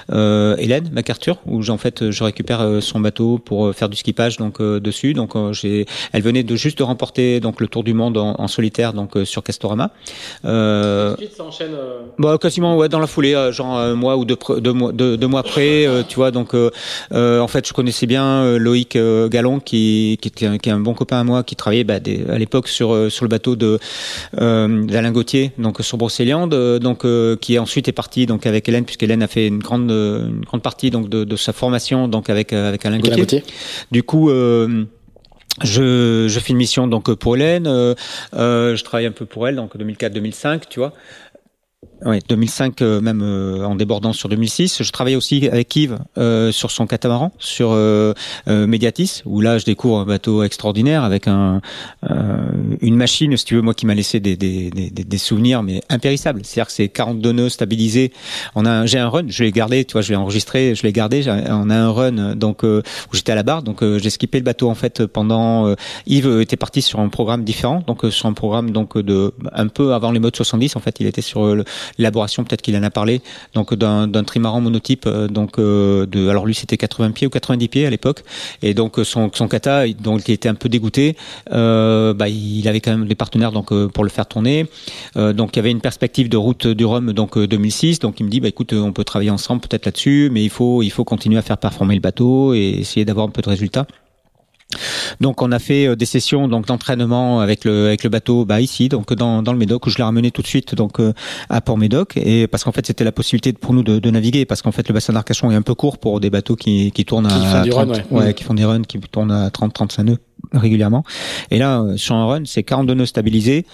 Hélène 0.09 0.89
MacArthur, 0.91 1.39
où 1.45 1.67
en 1.69 1.77
fait 1.77 2.11
je 2.11 2.23
récupère 2.23 2.81
son 2.81 2.99
bateau 2.99 3.37
pour 3.37 3.73
faire 3.73 3.89
du 3.89 3.97
skippage 3.97 4.37
donc 4.37 4.61
dessus. 4.61 5.13
Donc 5.13 5.33
j'ai, 5.53 5.85
elle 6.13 6.21
venait 6.21 6.43
de 6.43 6.55
juste 6.55 6.77
de 6.77 6.83
remporter 6.83 7.39
donc 7.39 7.59
le 7.61 7.67
Tour 7.67 7.83
du 7.83 7.93
Monde 7.93 8.17
en, 8.17 8.47
solitaire 8.47 8.93
donc 8.93 9.17
sur 9.25 9.43
Castorama. 9.43 9.91
Ensuite, 10.43 11.33
ça 11.33 11.43
enchaîne. 11.43 11.75
Bah, 12.17 12.37
quasiment 12.39 12.77
ouais 12.77 12.89
dans 12.89 12.99
la 12.99 13.07
foulée, 13.07 13.49
genre 13.51 13.77
un 13.77 13.95
mois 13.95 14.17
ou 14.17 14.25
deux, 14.25 14.37
deux 14.59 14.73
mois 14.73 14.91
deux, 14.91 15.17
deux 15.17 15.27
mois 15.27 15.41
après 15.41 15.96
tu 16.03 16.15
vois. 16.15 16.31
Donc, 16.31 16.53
euh, 16.53 16.69
euh, 17.13 17.39
en 17.39 17.47
fait, 17.47 17.67
je 17.67 17.73
connaissais 17.73 18.05
bien 18.05 18.43
euh, 18.43 18.57
Loïc 18.57 18.97
Gallon, 19.29 19.59
qui, 19.59 20.17
qui, 20.21 20.45
est 20.45 20.67
un 20.69 20.79
bon 20.79 20.93
copain 20.93 21.19
à 21.19 21.23
moi, 21.23 21.43
qui 21.43 21.55
travaillait 21.55 21.83
bah, 21.83 21.95
à 22.29 22.37
l'époque 22.37 22.67
sur 22.67 23.11
sur 23.11 23.25
le 23.25 23.29
bateau 23.29 23.55
de 23.55 23.79
d'Alain 24.33 25.11
Gauthier, 25.11 25.51
donc 25.57 25.77
sur 25.81 25.97
Brocéliande, 25.97 26.79
donc 26.79 27.05
qui 27.39 27.59
ensuite 27.59 27.87
est 27.87 27.93
parti 27.93 28.25
donc 28.25 28.45
avec 28.45 28.67
Hélène, 28.67 28.85
puisqu'Hélène 28.85 29.23
a 29.23 29.27
fait 29.27 29.47
une 29.47 29.59
grande 29.59 29.89
une 29.89 30.45
grande 30.45 30.61
partie 30.61 30.91
donc 30.91 31.09
de, 31.09 31.23
de 31.23 31.35
sa 31.35 31.53
formation 31.53 32.07
donc 32.07 32.29
avec 32.29 32.53
avec 32.53 32.85
Alain 32.85 32.99
Gauthier. 32.99 33.43
Du 33.91 34.03
coup. 34.03 34.29
Je, 35.63 36.27
je 36.27 36.39
fais 36.39 36.51
une 36.51 36.57
mission 36.57 36.87
donc 36.87 37.11
pour 37.15 37.35
Hélène, 37.35 37.65
euh, 37.67 37.95
je 38.75 38.83
travaille 38.83 39.07
un 39.07 39.11
peu 39.11 39.25
pour 39.25 39.47
elle 39.47 39.55
donc 39.55 39.75
2004-2005, 39.75 40.61
tu 40.69 40.79
vois. 40.79 40.93
Oui, 42.05 42.19
2005 42.29 42.81
euh, 42.81 43.01
même 43.01 43.21
euh, 43.23 43.63
en 43.63 43.75
débordant 43.75 44.13
sur 44.13 44.29
2006. 44.29 44.83
Je 44.83 44.91
travaillais 44.91 45.15
aussi 45.15 45.47
avec 45.47 45.75
Yves 45.75 45.97
euh, 46.17 46.51
sur 46.51 46.69
son 46.69 46.85
catamaran, 46.85 47.31
sur 47.39 47.71
euh, 47.71 48.13
Mediatis, 48.45 49.23
où 49.25 49.41
là 49.41 49.57
je 49.57 49.65
découvre 49.65 49.99
un 49.99 50.05
bateau 50.05 50.43
extraordinaire 50.43 51.03
avec 51.03 51.27
un 51.27 51.61
une 52.81 52.95
machine, 52.95 53.35
si 53.37 53.45
tu 53.45 53.55
veux, 53.55 53.61
moi 53.61 53.73
qui 53.73 53.85
m'a 53.85 53.95
laissé 53.95 54.19
des, 54.19 54.37
des, 54.37 54.69
des, 54.69 54.89
des, 54.89 55.17
souvenirs 55.17 55.63
mais 55.63 55.81
impérissables. 55.89 56.41
C'est-à-dire 56.43 56.67
que 56.67 56.71
c'est 56.71 56.87
42 56.87 57.31
nœuds 57.31 57.49
stabilisés. 57.49 58.11
On 58.55 58.65
a, 58.65 58.85
j'ai 58.85 58.99
un 58.99 59.09
run, 59.09 59.25
je 59.27 59.43
l'ai 59.43 59.51
gardé, 59.51 59.83
tu 59.85 59.93
vois, 59.93 60.01
je 60.01 60.09
l'ai 60.09 60.15
enregistré, 60.15 60.75
je 60.75 60.83
l'ai 60.83 60.93
gardé. 60.93 61.23
On 61.27 61.69
a 61.69 61.75
un 61.75 61.91
run 61.91 62.35
donc 62.35 62.63
où 62.63 62.81
j'étais 63.13 63.31
à 63.31 63.35
la 63.35 63.43
barre, 63.43 63.63
donc 63.63 63.83
j'ai 63.83 64.09
skippé 64.09 64.37
le 64.37 64.43
bateau 64.43 64.69
en 64.69 64.75
fait 64.75 65.05
pendant. 65.05 65.75
Yves 66.05 66.41
était 66.41 66.57
parti 66.57 66.81
sur 66.81 66.99
un 66.99 67.09
programme 67.09 67.43
différent, 67.43 67.83
donc 67.87 68.05
sur 68.09 68.27
un 68.27 68.33
programme 68.33 68.71
donc 68.71 68.97
de 68.97 69.33
un 69.51 69.67
peu 69.67 69.93
avant 69.93 70.11
les 70.11 70.19
modes 70.19 70.35
70 70.35 70.75
en 70.75 70.79
fait, 70.79 70.99
il 70.99 71.07
était 71.07 71.21
sur 71.21 71.55
le 71.55 71.63
l'élaboration, 71.97 72.43
peut-être 72.43 72.61
qu'il 72.61 72.75
en 72.75 72.83
a 72.83 72.89
parlé, 72.89 73.21
donc 73.53 73.73
d'un 73.73 74.23
trimaran 74.23 74.61
monotype, 74.61 75.05
euh, 75.05 75.27
donc 75.27 75.59
euh, 75.59 76.05
de, 76.05 76.29
alors 76.29 76.45
lui 76.45 76.55
c'était 76.55 76.77
80 76.77 77.11
pieds 77.11 77.27
ou 77.27 77.29
90 77.29 77.67
pieds 77.67 77.85
à 77.85 77.89
l'époque, 77.89 78.23
et 78.61 78.73
donc 78.73 78.99
euh, 78.99 79.03
son, 79.03 79.29
son 79.33 79.47
kata, 79.47 79.87
donc 79.89 80.27
il 80.27 80.33
était 80.33 80.49
un 80.49 80.55
peu 80.55 80.69
dégoûté, 80.69 81.15
bah, 81.49 82.29
il 82.29 82.67
avait 82.67 82.81
quand 82.81 82.91
même 82.91 83.07
des 83.07 83.15
partenaires 83.15 83.51
donc 83.51 83.73
pour 83.89 84.03
le 84.03 84.09
faire 84.09 84.25
tourner, 84.25 84.65
donc 85.15 85.55
il 85.55 85.57
y 85.57 85.59
avait 85.59 85.71
une 85.71 85.81
perspective 85.81 86.29
de 86.29 86.37
route 86.37 86.67
du 86.67 86.85
Rhum 86.85 87.13
donc 87.13 87.37
2006, 87.37 87.99
donc 87.99 88.19
il 88.19 88.25
me 88.25 88.29
dit 88.29 88.39
bah 88.39 88.47
écoute 88.47 88.73
on 88.73 88.93
peut 88.93 89.03
travailler 89.03 89.31
ensemble 89.31 89.61
peut-être 89.61 89.85
là-dessus, 89.85 90.29
mais 90.31 90.43
il 90.43 90.49
faut 90.49 90.81
il 90.81 90.91
faut 90.91 91.03
continuer 91.03 91.37
à 91.37 91.41
faire 91.41 91.57
performer 91.57 91.95
le 91.95 92.01
bateau 92.01 92.53
et 92.53 92.77
essayer 92.79 93.05
d'avoir 93.05 93.27
un 93.27 93.31
peu 93.31 93.41
de 93.41 93.49
résultats. 93.49 93.87
Donc 95.21 95.41
on 95.41 95.51
a 95.51 95.59
fait 95.59 95.87
euh, 95.87 95.95
des 95.95 96.05
sessions 96.05 96.47
donc 96.47 96.65
d'entraînement 96.65 97.39
avec 97.39 97.63
le 97.63 97.87
avec 97.87 98.03
le 98.03 98.09
bateau 98.09 98.45
bah 98.45 98.59
ici 98.59 98.89
donc 98.89 99.13
dans, 99.13 99.41
dans 99.41 99.53
le 99.53 99.57
Médoc 99.57 99.87
où 99.87 99.89
je 99.89 99.97
l'ai 99.97 100.03
ramené 100.03 100.31
tout 100.31 100.41
de 100.41 100.47
suite 100.47 100.75
donc 100.75 100.99
euh, 100.99 101.13
à 101.49 101.61
Port 101.61 101.77
Médoc. 101.77 102.17
Et 102.17 102.47
parce 102.47 102.63
qu'en 102.63 102.71
fait 102.71 102.85
c'était 102.85 103.03
la 103.03 103.11
possibilité 103.11 103.53
pour 103.53 103.73
nous 103.73 103.83
de, 103.83 103.99
de 103.99 104.11
naviguer 104.11 104.45
parce 104.45 104.61
qu'en 104.61 104.71
fait 104.71 104.87
le 104.87 104.93
bassin 104.93 105.13
d'Arcachon 105.13 105.51
est 105.51 105.55
un 105.55 105.61
peu 105.61 105.73
court 105.73 105.97
pour 105.97 106.19
des 106.19 106.29
bateaux 106.29 106.55
qui 106.55 106.91
qui 106.91 107.05
tournent 107.05 107.27
à, 107.27 107.63
30, 107.67 108.03
ouais. 108.11 108.33
qui 108.33 108.43
font 108.43 108.53
des 108.53 108.65
runs 108.65 108.83
qui 108.83 108.99
tournent 108.99 109.31
à 109.31 109.49
30 109.49 109.73
35 109.73 110.03
nœuds 110.03 110.19
régulièrement. 110.53 111.03
Et 111.49 111.59
là 111.59 111.81
euh, 111.81 111.97
sur 111.97 112.15
un 112.15 112.25
run 112.25 112.43
c'est 112.45 112.63
42 112.63 112.93
nœuds 112.93 113.05
stabilisés. 113.05 113.65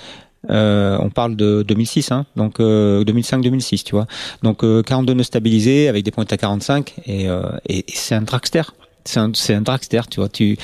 Euh, 0.49 0.97
on 0.99 1.09
parle 1.09 1.37
de 1.37 1.63
2006, 1.65 2.11
hein, 2.11 2.25
donc 2.35 2.59
euh, 2.59 3.05
2005-2006, 3.05 3.83
tu 3.83 3.95
vois. 3.95 4.07
Donc 4.41 4.65
euh, 4.65 4.83
42 4.83 5.13
nœuds 5.13 5.23
stabilisés 5.23 5.87
avec 5.87 6.03
des 6.03 6.11
pointes 6.11 6.33
à 6.33 6.37
45 6.37 6.95
et, 7.05 7.25
et, 7.25 7.77
et 7.77 7.85
c'est 7.87 8.15
un 8.15 8.21
dragster 8.21 8.63
c'est 9.05 9.19
un, 9.19 9.31
c'est 9.33 9.53
un 9.53 9.61
dragster, 9.61 10.01
tu 10.09 10.19
vois. 10.19 10.29
Tu, 10.29 10.57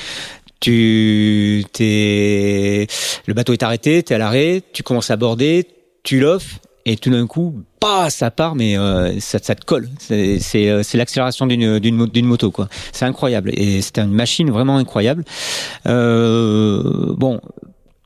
tu, 0.60 1.64
t'es, 1.72 2.86
le 3.26 3.34
bateau 3.34 3.52
est 3.52 3.62
arrêté, 3.62 4.02
t'es 4.02 4.14
à 4.14 4.18
l'arrêt, 4.18 4.62
tu 4.72 4.82
commences 4.82 5.10
à 5.10 5.16
border, 5.16 5.66
tu 6.02 6.20
l'offres 6.20 6.58
et 6.86 6.96
tout 6.96 7.10
d'un 7.10 7.26
coup, 7.26 7.62
bah, 7.80 8.10
ça 8.10 8.30
part, 8.30 8.54
mais 8.54 8.76
euh, 8.76 9.18
ça, 9.20 9.38
ça, 9.40 9.54
te 9.54 9.64
colle. 9.64 9.88
C'est, 9.98 10.38
c'est, 10.38 10.68
euh, 10.68 10.82
c'est 10.82 10.98
l'accélération 10.98 11.46
d'une, 11.46 11.78
d'une, 11.78 12.06
d'une 12.06 12.26
moto, 12.26 12.50
quoi. 12.50 12.68
C'est 12.92 13.04
incroyable 13.04 13.50
et 13.54 13.80
c'était 13.82 14.00
une 14.00 14.12
machine 14.12 14.50
vraiment 14.50 14.76
incroyable. 14.76 15.24
Euh, 15.86 17.14
bon, 17.16 17.40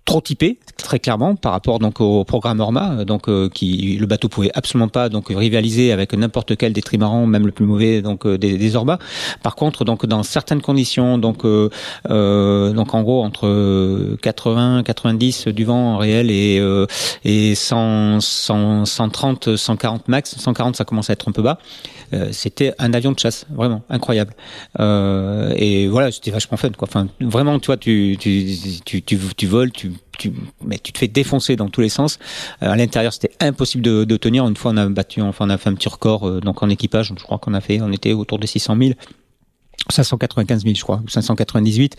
trop 0.04 0.20
typé 0.20 0.58
très 0.76 0.98
clairement 0.98 1.34
par 1.34 1.52
rapport 1.52 1.78
donc 1.78 2.00
au 2.00 2.24
programme 2.24 2.60
Orma 2.60 3.04
donc 3.04 3.28
qui 3.50 3.96
le 3.98 4.06
bateau 4.06 4.28
pouvait 4.28 4.50
absolument 4.54 4.88
pas 4.88 5.08
donc 5.08 5.28
rivaliser 5.28 5.92
avec 5.92 6.12
n'importe 6.12 6.56
quel 6.56 6.72
des 6.72 6.82
même 6.98 7.46
le 7.46 7.52
plus 7.52 7.64
mauvais 7.64 8.02
donc 8.02 8.26
des, 8.26 8.58
des 8.58 8.76
Orma 8.76 8.98
par 9.42 9.56
contre 9.56 9.84
donc 9.84 10.04
dans 10.06 10.22
certaines 10.22 10.60
conditions 10.60 11.18
donc 11.18 11.44
donc 11.44 12.94
en 12.94 13.02
gros 13.02 13.22
entre 13.22 14.16
80 14.20 14.82
90 14.82 15.48
du 15.48 15.64
vent 15.64 15.96
réel 15.96 16.30
et 16.30 16.62
et 17.24 17.54
100, 17.54 18.20
100 18.20 18.84
130 18.84 19.56
140 19.56 20.08
max 20.08 20.36
140 20.38 20.76
ça 20.76 20.84
commence 20.84 21.10
à 21.10 21.14
être 21.14 21.28
un 21.28 21.32
peu 21.32 21.42
bas 21.42 21.58
euh, 22.14 22.28
c'était 22.32 22.74
un 22.78 22.92
avion 22.92 23.12
de 23.12 23.18
chasse, 23.18 23.46
vraiment 23.50 23.82
incroyable. 23.88 24.34
Euh, 24.78 25.52
et 25.56 25.88
voilà, 25.88 26.12
c'était 26.12 26.30
vachement 26.30 26.56
fun, 26.56 26.70
quoi. 26.70 26.86
Enfin, 26.88 27.08
vraiment, 27.20 27.58
tu 27.58 27.66
vois, 27.66 27.76
tu 27.76 28.16
tu 28.20 28.56
tu 28.84 29.02
tu, 29.02 29.18
tu 29.18 29.46
voles, 29.46 29.72
tu 29.72 29.92
tu, 30.18 30.32
mais 30.64 30.78
tu 30.78 30.92
te 30.92 30.98
fais 30.98 31.08
défoncer 31.08 31.56
dans 31.56 31.68
tous 31.68 31.80
les 31.80 31.88
sens. 31.88 32.18
Euh, 32.62 32.70
à 32.70 32.76
l'intérieur, 32.76 33.12
c'était 33.12 33.32
impossible 33.40 33.82
de, 33.82 34.04
de, 34.04 34.16
tenir. 34.16 34.46
Une 34.46 34.56
fois, 34.56 34.72
on 34.72 34.76
a 34.76 34.86
battu, 34.88 35.20
enfin, 35.22 35.46
on 35.46 35.50
a 35.50 35.58
fait 35.58 35.70
un 35.70 35.74
petit 35.74 35.88
record, 35.88 36.28
euh, 36.28 36.40
donc 36.40 36.62
en 36.62 36.68
équipage, 36.68 37.12
je 37.16 37.22
crois 37.22 37.38
qu'on 37.38 37.54
a 37.54 37.60
fait, 37.60 37.80
on 37.80 37.92
était 37.92 38.12
autour 38.12 38.38
des 38.38 38.46
600 38.46 38.76
000. 38.78 38.92
595 39.90 40.62
000, 40.62 40.74
je 40.74 40.82
crois, 40.82 41.02
ou 41.04 41.08
598. 41.08 41.96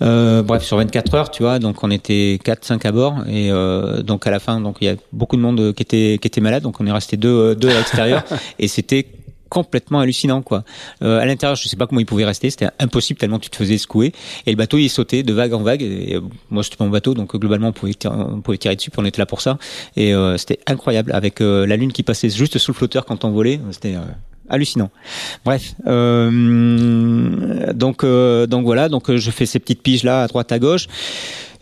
Euh, 0.00 0.42
bref, 0.42 0.62
sur 0.62 0.78
24 0.78 1.14
heures, 1.14 1.30
tu 1.30 1.42
vois, 1.42 1.58
donc 1.58 1.82
on 1.82 1.90
était 1.90 2.38
4-5 2.42 2.86
à 2.86 2.92
bord, 2.92 3.14
et 3.28 3.50
euh, 3.50 4.02
donc 4.02 4.26
à 4.26 4.30
la 4.30 4.38
fin, 4.38 4.60
donc 4.60 4.78
il 4.80 4.86
y 4.86 4.88
a 4.88 4.96
beaucoup 5.12 5.36
de 5.36 5.42
monde 5.42 5.74
qui 5.74 5.82
était 5.82 6.18
qui 6.20 6.28
était 6.28 6.40
malade, 6.40 6.62
donc 6.62 6.80
on 6.80 6.86
est 6.86 6.92
resté 6.92 7.18
deux 7.18 7.54
deux 7.54 7.68
à 7.68 7.74
l'extérieur, 7.74 8.24
et 8.58 8.68
c'était 8.68 9.06
complètement 9.48 10.00
hallucinant 10.00 10.42
quoi. 10.42 10.64
Euh, 11.02 11.18
à 11.18 11.26
l'intérieur, 11.26 11.56
je 11.56 11.68
sais 11.68 11.76
pas 11.76 11.86
comment 11.86 12.00
il 12.00 12.06
pouvait 12.06 12.24
rester, 12.24 12.50
c'était 12.50 12.68
impossible 12.78 13.18
tellement 13.18 13.38
tu 13.38 13.50
te 13.50 13.56
faisais 13.56 13.78
secouer 13.78 14.12
et 14.46 14.50
le 14.50 14.56
bateau 14.56 14.78
il 14.78 14.88
sautait 14.88 15.22
de 15.22 15.32
vague 15.32 15.52
en 15.52 15.62
vague 15.62 15.82
et, 15.82 16.16
euh, 16.16 16.20
moi 16.50 16.62
c'était 16.62 16.82
mon 16.82 16.90
bateau 16.90 17.14
donc 17.14 17.36
globalement 17.36 17.68
on 17.68 17.72
pouvait 17.72 17.94
tirer, 17.94 18.14
on 18.14 18.40
pouvait 18.40 18.58
dessus 18.58 18.90
on 18.96 19.04
était 19.04 19.20
là 19.20 19.26
pour 19.26 19.40
ça 19.40 19.58
et 19.96 20.14
euh, 20.14 20.36
c'était 20.36 20.58
incroyable 20.66 21.12
avec 21.12 21.40
euh, 21.40 21.66
la 21.66 21.76
lune 21.76 21.92
qui 21.92 22.02
passait 22.02 22.30
juste 22.30 22.58
sous 22.58 22.72
le 22.72 22.76
flotteur 22.76 23.04
quand 23.04 23.24
on 23.24 23.30
volait, 23.30 23.60
c'était 23.70 23.96
hallucinant. 24.48 24.90
Bref, 25.44 25.74
donc 25.84 28.04
donc 28.04 28.64
voilà, 28.64 28.88
donc 28.88 29.14
je 29.14 29.30
fais 29.30 29.46
ces 29.46 29.58
petites 29.58 29.82
piges 29.82 30.04
là 30.04 30.22
à 30.22 30.26
droite 30.26 30.52
à 30.52 30.58
gauche. 30.58 30.86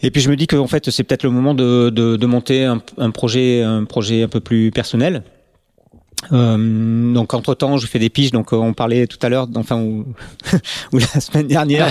Et 0.03 0.11
puis 0.11 0.21
je 0.21 0.29
me 0.29 0.37
dis 0.37 0.47
que 0.47 0.57
en 0.57 0.67
fait 0.67 0.91
c'est 0.91 1.03
peut-être 1.03 1.23
le 1.23 1.31
moment 1.31 1.55
de, 1.55 1.91
de, 1.91 2.17
de 2.17 2.27
monter 2.27 2.65
un, 2.65 3.11
projet 3.11 3.63
un 3.63 3.85
projet 3.85 4.23
un 4.23 4.29
peu 4.29 4.41
plus 4.41 4.71
personnel. 4.71 5.23
Euh, 6.33 7.13
donc 7.13 7.35
entre 7.35 7.55
temps, 7.55 7.77
je 7.77 7.87
fais 7.87 7.99
des 7.99 8.11
piges. 8.11 8.31
Donc 8.31 8.53
on 8.53 8.73
parlait 8.73 9.07
tout 9.07 9.19
à 9.23 9.29
l'heure, 9.29 9.49
enfin 9.57 9.77
ou, 9.77 10.07
ou, 10.93 10.99
la 10.99 11.21
semaine 11.21 11.47
dernière, 11.47 11.89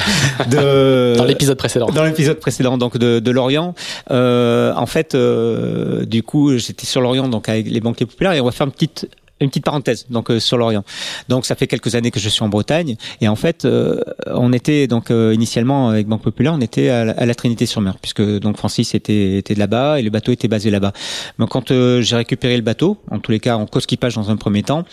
de 0.49 1.15
dans 1.17 1.25
l'épisode 1.25 1.57
précédent. 1.57 1.87
Dans 1.87 2.03
l'épisode 2.03 2.39
précédent, 2.39 2.77
donc 2.77 2.97
de, 2.97 3.19
de 3.19 3.31
l'Orient. 3.31 3.73
Euh, 4.11 4.73
en 4.75 4.85
fait, 4.85 5.15
euh, 5.15 6.05
du 6.05 6.23
coup, 6.23 6.57
j'étais 6.57 6.85
sur 6.85 7.01
l'Orient, 7.01 7.27
donc 7.27 7.49
avec 7.49 7.69
les 7.69 7.79
banquiers 7.79 8.05
populaires, 8.05 8.33
et 8.33 8.41
on 8.41 8.45
va 8.45 8.51
faire 8.51 8.67
une 8.67 8.73
petite 8.73 9.07
une 9.43 9.49
petite 9.49 9.65
parenthèse 9.65 10.05
donc 10.09 10.31
euh, 10.31 10.39
sur 10.39 10.57
l'Orient. 10.57 10.83
Donc 11.29 11.45
ça 11.45 11.55
fait 11.55 11.67
quelques 11.67 11.95
années 11.95 12.11
que 12.11 12.19
je 12.19 12.29
suis 12.29 12.43
en 12.43 12.49
Bretagne 12.49 12.95
et 13.21 13.27
en 13.27 13.35
fait 13.35 13.65
euh, 13.65 13.99
on 14.27 14.53
était 14.53 14.87
donc 14.87 15.11
euh, 15.11 15.33
initialement 15.33 15.89
avec 15.89 16.07
Banque 16.07 16.21
Populaire 16.21 16.53
on 16.53 16.61
était 16.61 16.89
à 16.89 17.25
la, 17.25 17.35
Trinité-sur-Mer 17.35 17.97
puisque 18.01 18.21
donc 18.39 18.57
Francis 18.57 18.93
était 18.93 19.37
était 19.37 19.55
là-bas 19.55 19.99
et 19.99 20.03
le 20.03 20.09
bateau 20.09 20.31
était 20.31 20.47
basé 20.47 20.69
là-bas. 20.69 20.93
Mais 21.39 21.45
quand 21.49 21.69
j'ai 21.69 22.15
récupéré 22.15 22.55
le 22.55 22.61
bateau, 22.61 22.97
en 23.09 23.19
tous 23.19 23.31
les 23.31 23.39
cas 23.39 23.57
en 23.57 23.65
co-skipage 23.65 24.15
dans 24.15 24.29
un 24.29 24.37
premier 24.37 24.63
temps, 24.63 24.85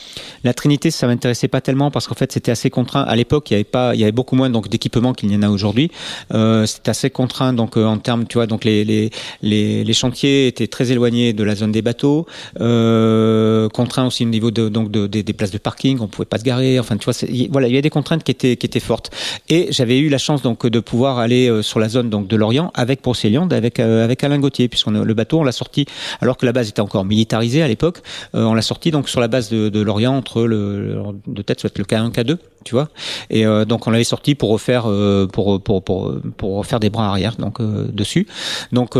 la 0.42 0.54
Trinité 0.54 0.90
ça 0.90 1.06
m'intéressait 1.06 1.48
pas 1.48 1.60
tellement 1.60 1.90
parce 1.90 2.08
qu'en 2.08 2.14
fait 2.14 2.32
c'était 2.32 2.50
assez 2.50 2.70
contraint. 2.70 3.02
À 3.02 3.14
l'époque 3.14 3.50
il 3.50 3.54
y 3.54 3.56
avait 3.56 3.64
pas 3.64 3.94
il 3.94 4.00
y 4.00 4.02
avait 4.02 4.12
beaucoup 4.12 4.36
moins 4.36 4.50
donc 4.50 4.68
d'équipements 4.68 5.12
qu'il 5.12 5.30
y 5.32 5.36
en 5.36 5.42
a 5.42 5.48
aujourd'hui. 5.48 5.90
C'était 6.30 6.90
assez 6.90 7.10
contraint 7.10 7.52
donc 7.52 7.76
en 7.76 7.98
termes 7.98 8.26
tu 8.26 8.38
vois 8.38 8.46
donc 8.46 8.64
les, 8.64 8.84
les 8.84 9.10
les 9.42 9.92
chantiers 9.92 10.46
étaient 10.46 10.66
très 10.66 10.90
éloignés 10.92 11.32
de 11.32 11.44
la 11.44 11.54
zone 11.54 11.72
des 11.72 11.82
bateaux, 11.82 12.26
contraint 12.56 14.06
aussi 14.06 14.22
une 14.22 14.30
niveau 14.40 14.50
de, 14.50 14.68
donc 14.68 14.90
de, 14.90 15.06
des 15.06 15.32
places 15.32 15.50
de 15.50 15.58
parking, 15.58 15.98
on 16.00 16.08
pouvait 16.08 16.26
pas 16.26 16.38
se 16.38 16.44
garer. 16.44 16.78
Enfin, 16.80 16.96
tu 16.96 17.04
vois, 17.04 17.14
voilà, 17.50 17.68
il 17.68 17.70
y 17.70 17.74
avait 17.74 17.82
des 17.82 17.90
contraintes 17.90 18.24
qui 18.24 18.32
étaient 18.32 18.56
qui 18.56 18.66
étaient 18.66 18.80
fortes. 18.80 19.10
Et 19.48 19.68
j'avais 19.70 19.98
eu 19.98 20.08
la 20.08 20.18
chance 20.18 20.42
donc 20.42 20.66
de 20.66 20.80
pouvoir 20.80 21.18
aller 21.18 21.48
euh, 21.48 21.62
sur 21.62 21.78
la 21.78 21.88
zone 21.88 22.10
donc 22.10 22.26
de 22.26 22.36
l'Orient 22.36 22.70
avec 22.74 23.02
Procéliande, 23.02 23.52
avec 23.52 23.78
euh, 23.78 24.04
avec 24.04 24.24
Alain 24.24 24.38
Gauthier, 24.38 24.68
puisqu'on 24.68 24.92
le 24.92 25.14
bateau 25.14 25.40
on 25.40 25.44
l'a 25.44 25.52
sorti 25.52 25.86
alors 26.20 26.36
que 26.36 26.46
la 26.46 26.52
base 26.52 26.68
était 26.68 26.80
encore 26.80 27.04
militarisée 27.04 27.62
à 27.62 27.68
l'époque. 27.68 27.98
Euh, 28.34 28.44
on 28.44 28.54
l'a 28.54 28.62
sorti 28.62 28.90
donc 28.90 29.08
sur 29.08 29.20
la 29.20 29.28
base 29.28 29.50
de, 29.50 29.68
de 29.68 29.80
l'Orient 29.80 30.16
entre 30.16 30.42
le 30.42 31.02
de 31.26 31.42
tête 31.42 31.60
soit 31.60 31.76
le 31.78 31.84
K1 31.84 32.12
K2 32.12 32.38
tu 32.64 32.74
vois. 32.74 32.88
Et 33.30 33.46
euh, 33.46 33.64
donc 33.64 33.86
on 33.86 33.90
l'avait 33.90 34.04
sorti 34.04 34.34
pour 34.34 34.50
refaire 34.50 34.84
euh, 34.86 35.26
pour, 35.26 35.62
pour 35.62 35.82
pour 35.82 36.14
pour 36.36 36.56
refaire 36.58 36.80
des 36.80 36.90
bras 36.90 37.08
arrière 37.08 37.36
donc 37.36 37.60
euh, 37.60 37.88
dessus. 37.92 38.26
Donc 38.72 38.96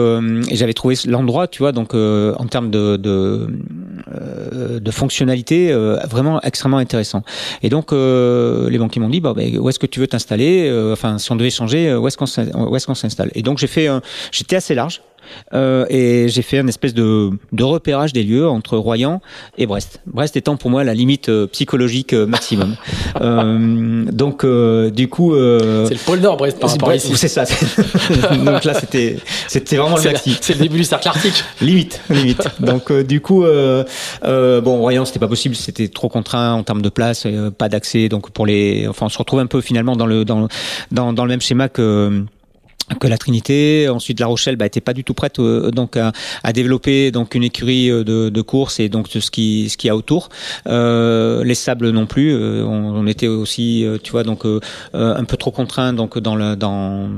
j'avais 0.51 0.73
trouvé 0.73 0.97
l'endroit, 1.07 1.49
tu 1.49 1.63
vois, 1.63 1.73
donc 1.73 1.95
en 1.95 2.47
termes 2.47 2.71
de 2.71 2.97
de, 2.97 3.49
de 4.79 4.91
fonctionnalité 5.21 5.73
vraiment 6.11 6.41
extrêmement 6.43 6.79
intéressant. 6.79 7.23
Et 7.63 7.69
donc 7.69 7.93
les 7.93 8.79
banquiers 8.79 9.01
m'ont 9.01 9.09
dit 9.09 9.21
bah, 9.21 9.35
où 9.35 9.69
est-ce 9.69 9.79
que 9.79 9.87
tu 9.87 10.01
veux 10.01 10.07
t'installer? 10.07 10.71
Enfin 10.93 11.19
si 11.19 11.31
on 11.33 11.37
devait 11.37 11.51
changer, 11.51 11.95
où 11.95 12.07
est-ce 12.09 12.17
qu'on 12.17 12.25
qu'on 12.25 12.95
s'installe? 12.95 13.31
Et 13.35 13.43
donc 13.43 13.59
j'ai 13.59 13.67
fait 13.67 13.89
j'étais 14.33 14.57
assez 14.57 14.75
large 14.75 15.03
euh, 15.55 15.87
et 15.89 16.29
j'ai 16.29 16.43
fait 16.43 16.59
une 16.59 16.69
espèce 16.69 16.95
de, 16.95 17.31
de, 17.53 17.65
repérage 17.65 18.13
des 18.13 18.23
lieux 18.23 18.49
entre 18.49 18.77
Royan 18.77 19.21
et 19.59 19.67
Brest. 19.67 20.01
Brest 20.07 20.37
étant 20.37 20.57
pour 20.57 20.71
moi 20.71 20.85
la 20.85 20.95
limite 20.95 21.29
euh, 21.29 21.47
psychologique 21.47 22.13
euh, 22.13 22.27
maximum. 22.27 22.77
euh, 23.21 24.05
donc 24.11 24.45
du 24.45 25.09
coup, 25.09 25.33
c'est 25.33 25.39
le 25.95 26.05
pôle 26.05 26.21
Nord 26.21 26.37
Brest 26.37 26.59
par 26.59 26.71
rapport 26.71 26.95
ici. 26.95 27.13
C'est 27.17 27.29
ça. 27.29 27.45
donc 28.45 28.65
là 28.65 28.75
c'était 28.75 29.19
c'était 29.49 29.77
vraiment 29.77 29.97
le 29.97 30.03
maxi. 30.05 30.37
C'est 30.41 30.55
le 30.55 30.61
début 30.61 30.79
du 30.79 30.85
cercle 30.85 31.09
arctique. 31.09 31.45
limite, 31.61 32.01
limite. 32.11 32.49
Donc 32.61 32.93
du 32.93 33.21
coup, 33.21 33.43
bon 33.43 34.79
Royan 34.79 35.05
c'était 35.05 35.19
pas 35.19 35.29
possible, 35.29 35.55
c'était 35.55 35.89
trop 35.89 36.09
contraint 36.09 36.55
en 36.55 36.63
termes 36.63 36.83
de 36.83 36.89
place, 36.89 37.27
pas 37.59 37.69
d'accès. 37.69 38.09
Donc 38.09 38.31
pour 38.31 38.47
les, 38.47 38.87
enfin 38.89 39.07
on 39.07 39.11
se 39.11 39.19
retrouve 39.19 39.41
un 39.41 39.47
peu 39.47 39.61
finalement 39.61 39.97
dans 39.97 40.07
le 40.07 40.25
dans 40.25 40.49
dans, 40.91 41.13
dans 41.13 41.25
le 41.25 41.31
même 41.31 41.41
schéma 41.41 41.69
que 41.69 42.25
que 42.99 43.07
la 43.07 43.19
Trinité. 43.19 43.89
Ensuite, 43.89 44.21
La 44.21 44.27
Rochelle 44.27 44.57
bah, 44.57 44.67
était 44.67 44.81
pas 44.81 44.93
du 44.93 45.05
tout 45.05 45.15
prête 45.15 45.39
euh, 45.39 45.71
donc 45.71 45.97
à, 45.97 46.13
à, 46.43 46.53
développer 46.53 47.11
donc 47.11 47.35
une 47.35 47.45
écurie 47.45 47.91
euh, 47.91 48.05
de, 48.05 48.29
de 48.29 48.43
course 48.43 48.81
et 48.81 48.89
donc 48.89 49.09
ce 49.09 49.31
qui 49.31 49.69
ce 49.69 49.77
qui 49.77 49.89
a 49.89 49.97
autour. 49.97 50.29
Euh, 50.67 51.45
les 51.45 51.55
sables 51.55 51.91
non 51.91 52.07
plus. 52.07 52.33
Euh, 52.33 52.65
on, 52.65 52.97
on, 52.97 53.07
était 53.07 53.29
aussi, 53.29 53.87
tu 54.03 54.13
vois, 54.13 54.23
donc 54.23 54.45
un 54.95 55.25
peu 55.25 55.37
trop 55.37 55.51
contraint 55.51 55.93
donc 55.93 56.19
dans 56.19 56.37
le 56.37 56.55
dans 56.57 57.09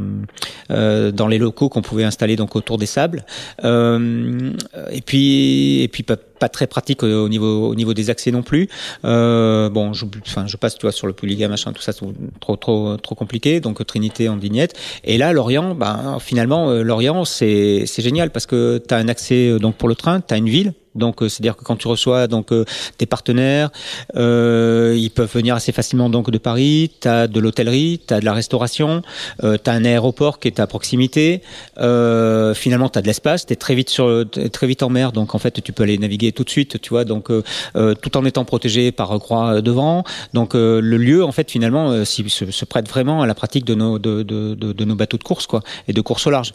dans 0.69 1.29
les 1.29 1.39
locaux 1.39 1.69
qu'on 1.69 1.83
pouvait 1.83 2.05
installer 2.05 2.37
donc 2.37 2.57
autour 2.57 2.79
des 2.79 2.87
sables. 2.87 3.25
et 3.63 5.01
puis 5.05 5.83
et 5.83 5.89
puis 5.89 6.05
pas 6.43 6.49
très 6.49 6.67
pratique 6.67 7.05
au 7.05 7.29
niveau 7.29 7.69
au 7.69 7.77
niveau 7.77 7.95
des 7.95 8.11
accès 8.11 8.33
non 8.33 8.43
plus. 8.43 8.69
Euh, 9.05 9.71
bon, 9.71 9.93
je, 9.93 10.05
enfin, 10.27 10.45
je 10.49 10.57
passe, 10.57 10.75
tu 10.75 10.83
vois, 10.83 10.91
sur 10.91 11.07
le 11.07 11.13
Pouliga, 11.13 11.47
machin, 11.47 11.73
tout 11.73 11.83
ça, 11.83 11.93
c'est 11.93 12.05
trop 12.41 12.57
trop 12.57 12.97
trop 12.97 13.15
compliqué. 13.15 13.61
Donc 13.61 13.87
Trinité 13.87 14.29
en 14.29 14.37
dignette. 14.37 14.75
Et 15.05 15.19
là, 15.19 15.33
Lorient, 15.33 15.77
ben 15.77 16.19
finalement, 16.19 16.71
euh, 16.71 16.83
Lorient, 16.83 17.25
c'est 17.25 17.85
c'est 17.87 18.03
génial 18.03 18.31
parce 18.31 18.47
que 18.47 18.83
tu 18.85 18.93
as 18.93 18.99
un 18.99 19.07
accès 19.07 19.51
euh, 19.51 19.61
donc 19.61 19.77
pour 19.77 19.89
le 19.89 19.95
train, 19.95 20.21
tu 20.21 20.35
as 20.35 20.37
une 20.37 20.49
ville 20.49 20.73
donc, 20.95 21.23
euh, 21.23 21.29
c'est-à-dire 21.29 21.57
que 21.57 21.65
quand 21.65 21.77
tu 21.77 21.89
reçois 21.89 22.27
donc 22.27 22.53
euh, 22.53 22.65
tes 22.99 23.07
partenaires, 23.07 23.71
euh, 24.17 24.95
ils 24.97 25.11
peuvent 25.11 25.33
venir 25.33 25.55
assez 25.55 25.73
facilement 25.73 26.11
donc 26.11 26.31
de 26.31 26.39
Paris. 26.39 26.91
Tu 27.01 27.09
as 27.09 27.27
de 27.27 27.41
l'hôtellerie, 27.41 28.01
tu 28.07 28.15
as 28.15 28.21
de 28.21 28.25
la 28.25 28.33
restauration, 28.33 29.03
tu 29.41 29.47
as 29.47 29.73
un 29.73 29.85
aéroport 29.85 30.39
qui 30.39 30.49
est 30.49 30.61
à 30.61 30.67
proximité. 30.67 31.43
Finalement, 31.77 32.89
tu 32.89 32.99
as 32.99 33.03
de 33.03 33.07
l'espace. 33.07 33.47
Tu 33.47 33.53
es 33.53 33.57
très 33.57 33.75
vite 33.75 33.91
sur 33.91 34.25
très 34.53 34.67
vite 34.67 34.83
en 34.83 34.91
mer, 34.91 35.13
donc 35.13 35.35
en 35.35 35.39
fait, 35.39 35.63
tu 35.63 35.73
peux 35.73 35.83
aller 35.83 35.99
naviguer 35.99 36.33
tout 36.33 36.45
de 36.45 36.51
suite, 36.51 36.81
tu 36.81 36.91
vois. 36.91 37.05
Donc, 37.05 37.29
tout 37.29 38.17
en 38.17 38.25
étant 38.25 38.45
protégé 38.45 38.93
par 38.93 39.19
croix 39.19 39.61
devant. 39.61 40.05
Donc, 40.35 40.55
le 40.55 40.81
lieu, 40.81 41.25
en 41.25 41.33
fait, 41.33 41.51
finalement, 41.51 42.05
se, 42.05 42.29
se, 42.29 42.65
prête 42.65 42.89
vraiment 42.89 43.23
à 43.23 43.27
la 43.27 43.35
pratique 43.35 43.65
de 43.65 43.75
nos 43.75 43.99
de, 43.99 44.23
de, 44.23 44.55
de, 44.55 44.85
nos 44.85 44.95
bateaux 44.95 45.19
de 45.19 45.25
course, 45.25 45.47
quoi, 45.47 45.63
et 45.89 45.93
de 45.93 46.01
course 46.01 46.27
au 46.27 46.31
large. 46.31 46.53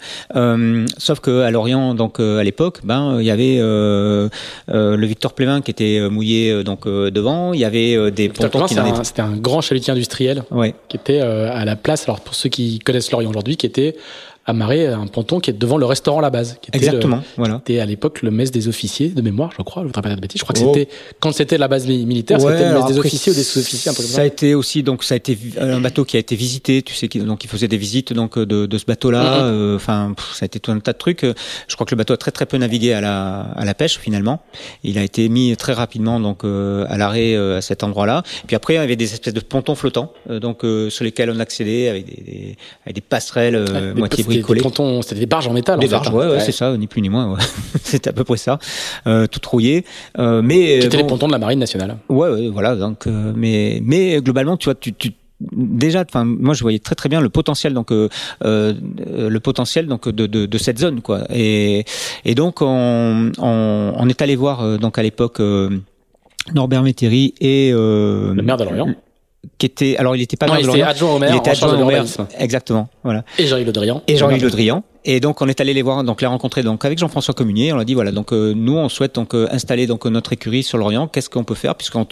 sauf 0.97 1.19
que 1.19 1.49
Lorient, 1.49 1.93
donc 1.95 2.19
à 2.19 2.43
l'époque, 2.43 2.79
ben 2.83 3.19
il 3.19 3.25
y 3.25 3.31
avait 3.31 3.57
euh, 3.59 4.26
le 4.67 5.05
Victor 5.05 5.33
Plévin 5.33 5.61
qui 5.61 5.71
était 5.71 5.99
euh, 5.99 6.09
mouillé 6.09 6.51
euh, 6.51 6.63
donc 6.63 6.87
devant. 6.87 7.53
Il 7.53 7.59
y 7.59 7.65
avait 7.65 8.11
des 8.11 8.29
pontons 8.29 8.65
qui 8.65 8.75
C'était 9.03 9.21
un 9.21 9.35
grand 9.35 9.61
chalutier 9.61 9.91
industriel 9.91 10.43
ouais. 10.51 10.73
qui 10.87 10.97
était 10.97 11.19
à 11.19 11.65
la 11.65 11.75
place. 11.75 12.03
Alors 12.07 12.21
pour 12.21 12.35
ceux 12.35 12.49
qui 12.49 12.79
connaissent 12.79 13.11
Lorient 13.11 13.29
aujourd'hui, 13.29 13.57
qui 13.57 13.65
était 13.65 13.95
amarré 14.47 14.87
un 14.87 15.07
ponton 15.07 15.41
qui 15.41 15.49
est 15.49 15.53
devant 15.53 15.77
le 15.77 15.85
restaurant 15.85 16.21
La 16.21 16.29
Base. 16.29 16.57
Qui 16.61 16.69
était 16.69 16.77
Exactement, 16.77 17.21
voilà. 17.35 17.55
C'était 17.57 17.79
à 17.79 17.85
l'époque 17.85 18.21
le 18.21 18.31
mess 18.31 18.49
des 18.49 18.69
officiers 18.69 19.09
de 19.09 19.21
mémoire, 19.21 19.51
je 19.57 19.61
crois. 19.61 19.83
Je 19.83 19.87
voudrais 19.87 20.01
pas 20.01 20.15
de 20.15 20.21
bêtises. 20.21 20.39
Je 20.39 20.43
crois 20.43 20.53
que 20.53 20.59
c'était 20.59 20.87
oh. 20.89 21.15
quand 21.19 21.33
c'était 21.33 21.57
la 21.57 21.67
base 21.67 21.85
militaire, 21.85 22.39
c'était 22.39 22.69
le 22.69 22.79
mess 22.79 22.85
des 22.85 22.97
officiers 22.97 23.33
ou 23.33 23.35
des 23.35 23.43
sous-officiers. 23.43 23.91
ça, 23.91 24.21
a 24.21 24.25
été 24.25 24.55
aussi 24.55 24.83
donc 24.83 25.03
ça 25.03 25.15
a 25.15 25.17
été 25.17 25.37
un 25.59 25.81
bateau 25.81 26.05
qui 26.05 26.15
a 26.15 26.19
été 26.19 26.35
visité. 26.35 26.81
Tu 26.81 26.95
sais, 26.95 27.07
donc 27.07 27.43
il 27.43 27.49
faisait 27.49 27.67
des 27.67 27.77
visites 27.77 28.13
donc 28.13 28.39
de, 28.39 28.65
de 28.65 28.77
ce 28.77 28.85
bateau-là. 28.85 29.43
Euh, 29.43 29.75
enfin, 29.75 30.15
ça 30.33 30.43
a 30.43 30.45
été 30.45 30.59
tout 30.61 30.71
un 30.71 30.79
tas 30.79 30.93
de 30.93 30.97
trucs. 30.97 31.23
Je 31.23 31.75
crois 31.75 31.85
que 31.85 31.93
le 31.93 31.97
bateau 31.97 32.13
a 32.13 32.17
très 32.17 32.31
très 32.31 32.45
peu 32.45 32.57
navigué 32.57 32.93
à 32.93 33.01
la 33.01 33.41
à 33.41 33.65
la 33.65 33.73
pêche 33.73 33.99
finalement. 33.99 34.41
Il 34.83 34.97
a 34.97 35.03
été 35.03 35.27
mis 35.27 35.55
très 35.57 35.73
rapidement 35.73 36.21
donc 36.21 36.45
euh, 36.45 36.85
à 36.87 36.97
l'arrêt 36.97 37.35
euh, 37.35 37.57
à 37.57 37.61
cet 37.61 37.83
endroit-là. 37.83 38.23
Puis 38.47 38.55
après, 38.55 38.75
il 38.75 38.77
y 38.77 38.79
avait 38.79 38.95
des 38.95 39.13
espèces 39.13 39.33
de 39.33 39.41
pontons 39.41 39.75
flottants 39.75 40.13
donc 40.29 40.61
sur 40.89 41.03
lesquels 41.03 41.29
on 41.29 41.39
accédait 41.39 41.89
avec 41.89 42.05
des, 42.05 42.23
des 42.23 42.57
avec 42.85 42.95
des 42.95 43.01
passerelles 43.01 43.65
moitié 43.95 44.23
des, 44.23 44.36
pontons, 44.41 45.01
c'était 45.01 45.19
des 45.19 45.25
barges 45.25 45.47
en 45.47 45.53
métal. 45.53 45.79
Des 45.79 45.87
barges, 45.87 46.09
hein. 46.09 46.13
ouais, 46.13 46.27
ouais, 46.27 46.39
c'est 46.39 46.51
ça, 46.51 46.75
ni 46.77 46.87
plus 46.87 47.01
ni 47.01 47.09
moins. 47.09 47.33
Ouais. 47.33 47.41
c'était 47.83 48.09
à 48.09 48.13
peu 48.13 48.23
près 48.23 48.37
ça, 48.37 48.59
euh, 49.07 49.27
tout 49.27 49.39
rouillé. 49.49 49.85
Euh, 50.17 50.41
mais 50.41 50.79
qui 50.79 50.85
étaient 50.87 50.97
les 50.97 51.03
pontons 51.03 51.27
de 51.27 51.31
la 51.31 51.39
marine 51.39 51.59
nationale. 51.59 51.97
Ouais, 52.09 52.29
ouais 52.29 52.49
voilà. 52.49 52.75
Donc, 52.75 53.05
mais 53.07 53.79
mais 53.83 54.21
globalement, 54.21 54.57
tu 54.57 54.65
vois, 54.65 54.75
tu, 54.75 54.93
tu 54.93 55.13
déjà, 55.39 56.03
enfin, 56.07 56.25
moi 56.25 56.53
je 56.53 56.61
voyais 56.61 56.79
très 56.79 56.95
très 56.95 57.09
bien 57.09 57.21
le 57.21 57.29
potentiel 57.29 57.75
donc 57.75 57.91
euh, 57.91 58.09
le 58.41 59.37
potentiel 59.37 59.85
donc 59.85 60.09
de, 60.09 60.25
de, 60.25 60.47
de, 60.47 60.57
cette 60.57 60.79
zone 60.79 61.01
quoi. 61.01 61.25
Et, 61.29 61.85
et 62.25 62.33
donc 62.33 62.61
on, 62.61 63.31
on, 63.37 63.93
on 63.95 64.09
est 64.09 64.21
allé 64.23 64.35
voir 64.35 64.79
donc 64.79 64.97
à 64.97 65.03
l'époque 65.03 65.39
Norbert 66.55 66.81
Métairie 66.81 67.35
et 67.39 67.71
le 67.71 68.33
maire 68.41 68.57
de 68.57 68.63
Lorient 68.63 68.95
qui 69.57 69.65
était 69.65 69.97
alors 69.97 70.15
il 70.15 70.21
était 70.21 70.37
pas 70.37 70.47
non, 70.47 70.55
il 70.55 70.69
était 70.69 70.81
adjoint 70.81 71.13
au 71.15 71.19
maire 71.19 71.31
il 71.33 71.37
était 71.37 71.49
adjoint 71.51 71.79
au 71.79 71.85
maire. 71.85 72.05
exactement 72.37 72.89
voilà. 73.03 73.23
Et 73.37 73.47
Jean-Yves 73.47 73.65
Le 73.67 73.71
Drian. 73.71 74.03
Et 74.07 74.17
Jean-Yves 74.17 74.43
Le 74.43 74.49
Drian 74.49 74.83
et 75.09 75.21
donc 75.21 75.41
on 75.41 75.47
est 75.47 75.61
allé 75.61 75.73
les 75.73 75.81
voir, 75.81 76.03
donc 76.03 76.19
les 76.19 76.27
rencontrer 76.27 76.63
donc 76.63 76.83
avec 76.83 76.99
Jean-François 76.99 77.33
Communier. 77.33 77.71
On 77.71 77.79
a 77.79 77.85
dit 77.85 77.93
voilà 77.93 78.11
donc 78.11 78.33
euh, 78.33 78.53
nous 78.53 78.75
on 78.75 78.89
souhaite 78.89 79.15
donc 79.15 79.33
euh, 79.33 79.47
installer 79.51 79.87
donc 79.87 80.05
notre 80.05 80.33
écurie 80.33 80.63
sur 80.63 80.77
l'Orient. 80.77 81.07
Qu'est-ce 81.07 81.29
qu'on 81.29 81.45
peut 81.45 81.55
faire? 81.55 81.75
Puisqu'on 81.75 82.05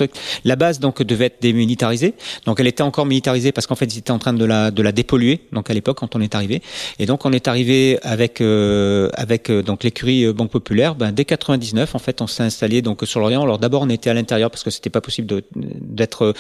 la 0.46 0.56
base 0.56 0.80
donc 0.80 1.04
devait 1.04 1.26
être 1.26 1.42
démilitarisée. 1.42 2.14
Donc 2.46 2.62
elle 2.62 2.68
était 2.68 2.84
encore 2.84 3.06
militarisée 3.06 3.52
parce 3.52 3.68
qu'en 3.68 3.76
fait 3.76 3.94
ils 3.94 3.98
étaient 3.98 4.12
en 4.12 4.18
train 4.18 4.32
de 4.32 4.46
la 4.46 4.72
de 4.72 4.82
la 4.82 4.94
dépolluer. 4.94 5.42
Donc 5.52 5.70
à 5.70 5.74
l'époque 5.74 5.98
quand 6.00 6.16
on 6.16 6.22
est 6.22 6.36
arrivé. 6.36 6.62
Et 6.98 7.06
donc 7.06 7.26
on 7.26 7.34
est 7.34 7.50
arrivé 7.50 8.00
avec 8.02 8.40
euh, 8.40 9.10
avec 9.16 9.52
donc 9.52 9.84
l'écurie 9.84 10.32
Banque 10.32 10.52
Populaire. 10.52 10.96
Ben, 10.96 11.12
dès 11.12 11.26
99 11.26 11.96
en 11.96 12.00
fait 12.00 12.22
on 12.22 12.28
s'est 12.28 12.44
installé 12.44 12.82
donc 12.82 13.02
sur 13.04 13.20
l'Orient. 13.20 13.44
Alors 13.44 13.60
d'abord 13.60 13.82
on 13.82 13.90
était 13.90 14.10
à 14.10 14.14
l'intérieur 14.14 14.50
parce 14.50 14.64
que 14.64 14.70
c'était 14.70 14.90
pas 14.90 15.02
possible 15.02 15.42
d'être 15.54 16.34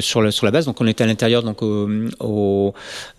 sur 0.00 0.22
la 0.22 0.30
sur 0.30 0.46
la 0.46 0.52
base. 0.52 0.64
Donc 0.64 0.80
on 0.80 0.86
était 0.86 1.04
à 1.04 1.06
l'intérieur 1.06 1.42
donc 1.42 1.60
au 1.60 1.86
au, 2.20 2.72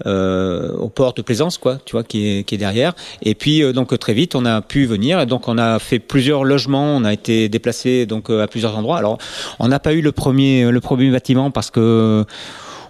au 0.06 0.90
port 0.90 1.14
de 1.14 1.22
Plaisance 1.22 1.60
quoi. 1.60 1.78
Tu 1.86 1.92
vois 1.92 2.04
qui 2.04 2.28
est 2.28 2.44
qui 2.44 2.56
est 2.56 2.58
derrière 2.58 2.79
et 3.22 3.36
puis 3.36 3.64
euh, 3.64 3.74
donc 3.74 3.98
très 4.00 4.14
vite, 4.14 4.36
on 4.36 4.46
a 4.46 4.62
pu 4.62 4.86
venir. 4.86 5.20
Et 5.20 5.26
donc 5.26 5.48
on 5.48 5.58
a 5.58 5.80
fait 5.80 6.00
plusieurs 6.00 6.44
logements. 6.44 6.96
On 6.96 7.04
a 7.04 7.14
été 7.14 7.50
déplacé 7.50 8.06
donc 8.06 8.30
euh, 8.30 8.44
à 8.44 8.48
plusieurs 8.48 8.78
endroits. 8.78 8.98
Alors 8.98 9.18
on 9.60 9.68
n'a 9.68 9.80
pas 9.80 9.94
eu 9.94 10.02
le 10.02 10.12
premier 10.12 10.70
le 10.70 10.80
premier 10.80 11.10
bâtiment 11.12 11.52
parce 11.52 11.72
que 11.72 12.26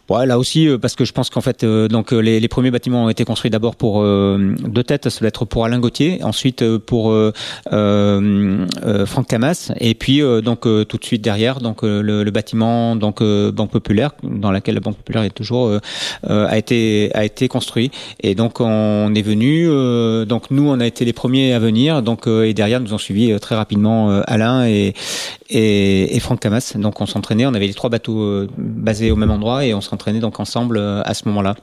Ouais, 0.10 0.26
là 0.26 0.39
aussi, 0.39 0.68
euh, 0.68 0.80
parce 0.80 0.95
que 0.95 1.05
je 1.05 1.14
pense 1.14 1.30
qu'en 1.30 1.41
fait, 1.41 1.64
euh, 1.64 1.88
donc 1.88 2.14
euh, 2.14 2.20
les, 2.20 2.47
premiers 2.47 2.72
bâtiments 2.72 3.05
ont 3.05 3.10
été 3.10 3.26
construits 3.26 3.51
d'abord 3.51 3.76
pour 3.76 4.03
deux 4.03 4.84
têtes, 4.84 5.10
ça 5.10 5.20
va 5.22 5.28
être 5.28 5.45
pour 5.45 5.66
Alain 5.66 5.80
Gauthier, 5.80 6.24
ensuite 6.24 6.78
pour 6.80 7.12
euh, 7.12 7.32
Franck 9.05 9.28
Camas, 9.28 9.72
et 9.80 9.93
puis 9.93 10.22
donc 10.43 10.62
tout 10.62 10.97
de 10.97 11.05
suite 11.05 11.22
derrière, 11.22 11.60
donc 11.60 11.84
le, 11.84 12.01
le, 12.01 12.32
bâtiment 12.32 12.95
donc 12.95 13.22
Banque 13.22 13.70
Populaire, 13.70 14.12
dans 14.24 14.51
laquelle 14.51 14.76
la 14.76 14.82
Banque 14.82 14.97
Populaire 14.97 15.24
est 15.24 15.30
toujours 15.30 15.72
a 16.28 16.57
été 16.57 17.12
a 17.14 17.24
été 17.24 17.47
construit, 17.47 17.91
et 18.22 18.34
donc 18.34 18.60
on 18.62 19.14
est 19.14 19.22
venu, 19.22 19.68
donc 20.26 20.49
nous 20.49 20.68
on 20.68 20.80
a 20.80 20.88
été 20.88 21.05
les 21.05 21.14
premiers 21.14 21.53
à 21.53 21.60
venir, 21.60 22.01
donc 22.01 22.26
et 22.28 22.53
derrière 22.55 22.80
nous 22.80 22.93
ont 22.95 22.99
suivi 22.99 23.38
très 23.39 23.55
rapidement 23.55 24.22
Alain 24.26 24.66
et 24.66 24.95
et, 25.50 26.16
et 26.16 26.20
Franck 26.20 26.39
Camas, 26.39 26.74
donc 26.76 27.02
on 27.02 27.06
s'entraînait, 27.06 27.45
on 27.45 27.54
avait 27.54 27.68
les 27.68 27.74
trois 27.74 27.89
bateaux 27.89 28.47
basés 28.58 29.12
au 29.12 29.16
même 29.16 29.32
endroit 29.32 29.66
et 29.66 29.74
on 29.74 29.82
s'entraînait 29.82 30.20
donc 30.20 30.39
ensemble 30.39 30.78
euh, 30.78 31.02
à 31.04 31.14
ce 31.14 31.28
moment-là. 31.28 31.56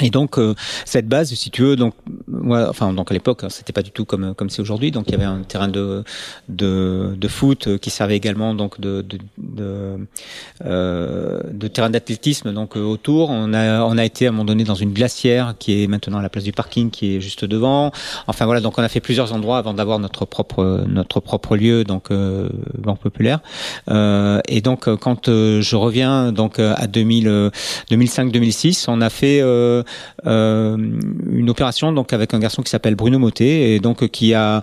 Et 0.00 0.08
donc 0.08 0.38
euh, 0.38 0.54
cette 0.86 1.06
base, 1.06 1.34
si 1.34 1.50
tu 1.50 1.62
veux, 1.62 1.76
donc 1.76 1.92
moi, 2.26 2.66
enfin 2.70 2.94
donc 2.94 3.10
à 3.10 3.14
l'époque, 3.14 3.44
hein, 3.44 3.48
c'était 3.50 3.74
pas 3.74 3.82
du 3.82 3.90
tout 3.90 4.06
comme 4.06 4.34
comme 4.34 4.48
c'est 4.48 4.62
aujourd'hui. 4.62 4.90
Donc 4.90 5.04
il 5.08 5.12
y 5.12 5.14
avait 5.14 5.26
un 5.26 5.42
terrain 5.42 5.68
de 5.68 6.02
de, 6.48 7.14
de 7.14 7.28
foot 7.28 7.66
euh, 7.66 7.76
qui 7.78 7.90
servait 7.90 8.16
également 8.16 8.54
donc 8.54 8.80
de 8.80 9.02
de 9.02 9.18
de, 9.36 9.98
euh, 10.64 11.42
de 11.52 11.68
terrain 11.68 11.90
d'athlétisme 11.90 12.54
donc 12.54 12.76
autour. 12.76 13.28
On 13.28 13.52
a 13.52 13.84
on 13.84 13.98
a 13.98 14.04
été 14.04 14.24
à 14.26 14.30
un 14.30 14.32
moment 14.32 14.46
donné 14.46 14.64
dans 14.64 14.74
une 14.74 14.94
glacière 14.94 15.54
qui 15.58 15.82
est 15.82 15.86
maintenant 15.86 16.20
la 16.20 16.30
place 16.30 16.44
du 16.44 16.52
parking 16.52 16.90
qui 16.90 17.16
est 17.16 17.20
juste 17.20 17.44
devant. 17.44 17.92
Enfin 18.26 18.46
voilà, 18.46 18.62
donc 18.62 18.78
on 18.78 18.82
a 18.82 18.88
fait 18.88 19.00
plusieurs 19.00 19.34
endroits 19.34 19.58
avant 19.58 19.74
d'avoir 19.74 19.98
notre 19.98 20.24
propre 20.24 20.84
notre 20.88 21.20
propre 21.20 21.54
lieu 21.54 21.84
donc 21.84 22.10
euh, 22.10 22.48
banque 22.78 23.00
populaire. 23.00 23.40
Euh, 23.90 24.40
et 24.48 24.62
donc 24.62 24.88
quand 24.96 25.26
je 25.28 25.76
reviens 25.76 26.32
donc 26.32 26.58
à 26.58 26.86
2000 26.86 27.50
2005-2006, 27.90 28.86
on 28.88 29.02
a 29.02 29.10
fait 29.10 29.40
euh, 29.42 29.81
une 30.24 31.50
opération 31.50 31.92
donc 31.92 32.12
avec 32.12 32.34
un 32.34 32.38
garçon 32.38 32.62
qui 32.62 32.70
s'appelle 32.70 32.94
Bruno 32.94 33.18
Motet 33.18 33.74
et 33.74 33.80
donc 33.80 34.08
qui 34.08 34.34
a 34.34 34.62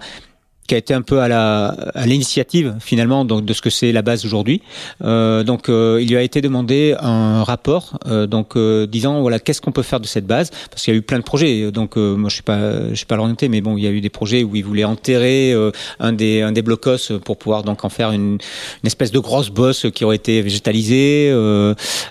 qui 0.70 0.76
a 0.76 0.78
été 0.78 0.94
un 0.94 1.02
peu 1.02 1.20
à 1.20 1.28
la 1.28 1.70
à 1.96 2.06
l'initiative 2.06 2.76
finalement 2.80 3.26
donc 3.26 3.44
de 3.44 3.54
ce 3.54 3.62
que 3.62 3.72
c'est 3.72 3.92
la 3.92 4.04
base 4.04 4.24
aujourd'hui. 4.24 4.62
Euh, 5.04 5.44
donc 5.44 5.68
euh, 5.68 6.00
il 6.00 6.10
lui 6.10 6.16
a 6.16 6.22
été 6.22 6.42
demandé 6.42 6.96
un 7.00 7.44
rapport 7.44 7.98
euh, 8.06 8.28
donc 8.28 8.56
euh, 8.56 8.86
disant 8.86 9.22
voilà 9.22 9.40
qu'est-ce 9.40 9.62
qu'on 9.62 9.72
peut 9.72 9.82
faire 9.82 10.00
de 10.00 10.06
cette 10.06 10.28
base? 10.28 10.52
Parce 10.70 10.84
qu'il 10.84 10.94
y 10.94 10.96
a 10.96 11.00
eu 11.00 11.02
plein 11.02 11.18
de 11.18 11.24
projets. 11.24 11.72
Donc 11.72 11.98
euh, 11.98 12.16
moi 12.16 12.30
je 12.30 12.36
suis 12.36 12.44
pas 12.44 12.90
je 12.92 12.94
suis 12.94 13.08
pas 13.08 13.16
l'orienté 13.16 13.50
mais 13.50 13.62
bon 13.62 13.78
il 13.78 13.84
y 13.84 13.88
a 13.88 13.90
eu 13.90 14.00
des 14.00 14.12
projets 14.12 14.44
où 14.44 14.56
il 14.56 14.64
voulait 14.64 14.84
enterrer 14.84 15.56
un 16.00 16.14
des 16.14 16.44
un 16.44 16.52
des 16.52 16.62
blocos 16.62 17.14
pour 17.26 17.38
pouvoir 17.38 17.64
donc 17.64 17.84
en 17.84 17.90
faire 17.90 18.12
une, 18.12 18.38
une 18.84 18.88
espèce 18.92 19.12
de 19.12 19.20
grosse 19.20 19.50
bosse 19.50 19.88
qui 19.96 20.06
aurait 20.06 20.18
été 20.18 20.42
végétalisée. 20.44 21.34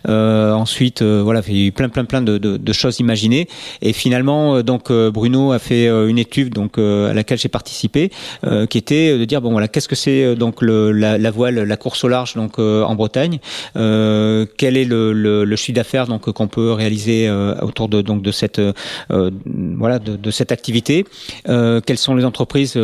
ensuite 0.04 1.02
voilà 1.02 1.42
il 1.46 1.56
y 1.56 1.64
a 1.64 1.66
eu 1.68 1.72
plein 1.72 1.90
plein 1.90 2.04
plein 2.04 2.22
de, 2.22 2.38
de, 2.38 2.56
de 2.56 2.72
choses 2.72 2.98
imaginées 2.98 3.46
et 3.82 3.92
finalement 3.92 4.62
donc 4.62 4.90
Bruno 4.90 5.52
a 5.52 5.60
fait 5.60 5.86
une 5.86 6.18
étude 6.18 6.52
donc 6.52 6.78
à 6.78 7.14
laquelle 7.14 7.38
j'ai 7.38 7.48
participé 7.60 8.10
euh, 8.48 8.66
qui 8.66 8.78
était 8.78 9.18
de 9.18 9.24
dire 9.24 9.40
bon 9.40 9.50
voilà 9.50 9.68
qu'est-ce 9.68 9.88
que 9.88 9.94
c'est 9.94 10.24
euh, 10.24 10.34
donc 10.34 10.62
le, 10.62 10.92
la, 10.92 11.18
la, 11.18 11.30
voile, 11.30 11.56
la 11.56 11.76
course 11.76 12.04
au 12.04 12.08
large 12.08 12.34
donc 12.34 12.58
euh, 12.58 12.82
en 12.82 12.94
Bretagne, 12.94 13.40
quel 13.74 14.76
est 14.76 14.84
le, 14.84 15.12
le, 15.12 15.44
le 15.44 15.56
chiffre 15.56 15.76
d'affaires 15.76 16.06
donc 16.06 16.30
qu'on 16.30 16.48
peut 16.48 16.72
réaliser 16.72 17.30
autour 17.62 17.88
de 17.88 18.00
donc 18.02 18.22
de 18.22 18.30
cette 18.30 18.60
voilà 19.08 19.98
de, 19.98 20.16
de, 20.16 20.30
cette 20.30 20.52
activité, 20.52 21.04
quelles 21.44 21.98
sont 21.98 22.14
les 22.14 22.24
entreprises 22.24 22.78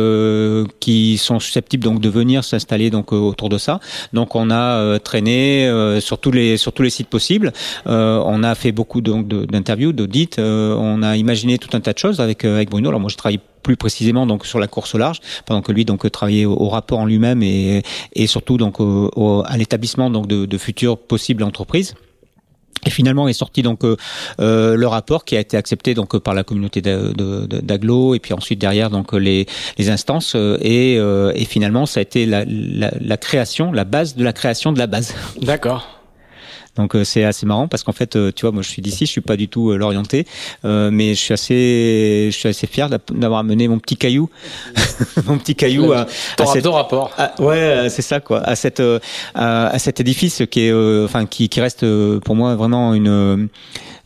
qui 0.79 1.17
sont 1.17 1.39
susceptibles 1.39 1.83
donc 1.83 1.99
de 1.99 2.09
venir 2.09 2.43
s'installer 2.43 2.89
donc 2.89 3.11
autour 3.11 3.49
de 3.49 3.57
ça. 3.57 3.79
Donc 4.13 4.35
on 4.35 4.51
a 4.51 4.99
traîné 4.99 5.69
sur 5.99 6.17
tous 6.19 6.31
les 6.31 6.57
sur 6.57 6.73
tous 6.73 6.83
les 6.83 6.89
sites 6.89 7.09
possibles. 7.09 7.51
on 7.85 8.43
a 8.43 8.55
fait 8.55 8.71
beaucoup 8.71 9.01
donc 9.01 9.27
d'interviews, 9.27 9.93
d'audits. 9.93 10.37
on 10.37 11.01
a 11.03 11.17
imaginé 11.17 11.57
tout 11.57 11.75
un 11.75 11.81
tas 11.81 11.93
de 11.93 11.99
choses 11.99 12.19
avec 12.19 12.45
avec 12.45 12.69
Bruno. 12.69 12.89
Alors 12.89 12.99
moi 13.01 13.09
je 13.09 13.17
travaille 13.17 13.39
plus 13.65 13.77
précisément 13.77 14.27
donc 14.27 14.45
sur 14.45 14.59
la 14.59 14.67
course 14.67 14.93
au 14.93 14.99
large, 14.99 15.19
pendant 15.45 15.63
que 15.63 15.71
lui 15.71 15.85
donc 15.85 16.09
travaillait 16.11 16.45
au, 16.45 16.69
rapport 16.69 16.99
en 16.99 17.05
lui-même 17.05 17.41
et, 17.41 17.81
et 18.13 18.27
surtout 18.27 18.57
donc 18.57 18.79
au, 18.79 19.43
à 19.45 19.57
l'établissement 19.57 20.11
donc 20.11 20.27
de, 20.27 20.45
de 20.45 20.57
futures 20.57 20.97
possibles 20.99 21.43
entreprises. 21.43 21.95
Et 22.85 22.91
finalement 22.91 23.27
est 23.27 23.33
sorti 23.33 23.63
donc 23.63 23.83
euh, 23.83 23.95
euh 24.39 24.75
le 24.75 24.87
rapport 24.87 25.25
qui 25.25 25.35
a 25.35 25.39
été 25.39 25.57
accepté 25.57 25.95
donc 25.95 26.15
par 26.19 26.35
la 26.35 26.43
communauté 26.43 26.81
d'Aglo 26.81 28.13
et 28.13 28.19
puis 28.19 28.33
ensuite 28.33 28.59
derrière 28.59 28.91
donc 28.91 29.13
les, 29.13 29.47
les 29.79 29.89
instances 29.89 30.33
euh, 30.35 30.59
et, 30.61 30.97
euh, 30.99 31.31
et 31.33 31.45
finalement 31.45 31.87
ça 31.87 32.01
a 32.01 32.03
été 32.03 32.27
la, 32.27 32.45
la, 32.45 32.91
la 32.99 33.17
création, 33.17 33.71
la 33.71 33.85
base 33.85 34.15
de 34.15 34.23
la 34.23 34.33
création 34.33 34.71
de 34.71 34.77
la 34.77 34.85
base. 34.85 35.15
D'accord. 35.41 35.95
Donc 36.75 36.95
euh, 36.95 37.03
c'est 37.03 37.23
assez 37.23 37.45
marrant 37.45 37.67
parce 37.67 37.83
qu'en 37.83 37.91
fait, 37.93 38.15
euh, 38.15 38.31
tu 38.35 38.41
vois, 38.41 38.51
moi 38.51 38.61
je 38.61 38.69
suis 38.69 38.81
d'ici, 38.81 39.05
je 39.05 39.11
suis 39.11 39.21
pas 39.21 39.37
du 39.37 39.47
tout 39.47 39.71
euh, 39.71 39.77
l'orienté, 39.77 40.25
mais 40.63 41.15
je 41.15 41.19
suis 41.19 41.33
assez, 41.33 42.29
je 42.31 42.37
suis 42.37 42.49
assez 42.49 42.67
fier 42.67 42.89
d'avoir 42.89 43.39
amené 43.39 43.67
mon 43.67 43.79
petit 43.79 43.97
caillou, 43.97 44.29
mon 45.25 45.37
petit 45.37 45.55
caillou 45.55 45.93
à, 45.93 46.05
à 46.39 46.45
cette, 46.45 46.65
rapport. 46.65 47.11
ouais, 47.39 47.87
c'est 47.89 48.01
ça 48.01 48.19
quoi, 48.19 48.41
à 48.41 48.55
cette, 48.55 48.81
à, 49.33 49.79
cet 49.79 49.99
édifice 49.99 50.43
qui 50.49 50.67
est, 50.67 50.73
enfin 51.03 51.25
qui, 51.25 51.49
qui 51.49 51.61
reste 51.61 51.85
pour 52.19 52.35
moi 52.35 52.55
vraiment 52.55 52.93
une 52.93 53.07
euh, 53.07 53.47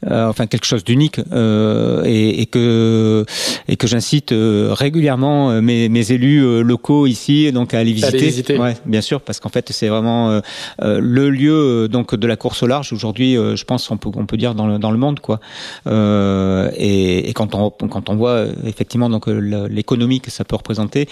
enfin 0.08 0.48
quelque 0.48 0.66
chose 0.66 0.84
d'unique 0.84 1.20
euh, 1.32 2.04
et, 2.06 2.42
et, 2.42 2.46
que 2.46 3.26
et 3.68 3.76
que 3.76 3.88
j'incite 3.88 4.32
euh, 4.32 4.70
régulièrement 4.72 5.62
mes, 5.62 5.90
mes 5.90 6.12
élus 6.12 6.64
locaux 6.64 7.08
ici 7.08 7.52
donc 7.52 7.74
à 7.74 7.80
aller 7.80 7.92
visiter. 7.92 8.18
Aller 8.18 8.26
visiter. 8.26 8.58
Ouais, 8.58 8.78
bien 8.86 9.02
sûr, 9.02 9.22
parce 9.22 9.40
qu'en 9.40 9.50
fait 9.50 9.72
c'est 9.72 9.88
vraiment 9.88 10.42
le 10.82 11.30
lieu 11.30 11.88
donc 11.88 12.16
de 12.16 12.28
la 12.28 12.36
course 12.36 12.64
au 12.64 12.68
large 12.68 12.94
aujourd'hui. 12.94 13.34
je 13.36 13.64
pense 13.64 13.90
on 13.92 13.98
peut 13.98 14.10
on 14.16 14.26
peut 14.26 14.38
dire 14.38 14.56
dans 14.56 14.68
le 14.68 14.80
dans 14.80 14.92
le 14.92 14.98
monde 14.98 15.20
quoi. 15.20 15.40
et, 15.86 17.30
et 17.30 17.34
quand 17.34 17.56
on 17.56 17.70
quand 17.70 18.10
on 18.10 18.16
voit 18.16 18.46
effectivement 18.66 19.10
donc 19.10 19.28
l'économie 19.28 20.22
que 20.22 20.32
ça 20.32 20.44
peut 20.44 20.56
représenter, 20.56 21.08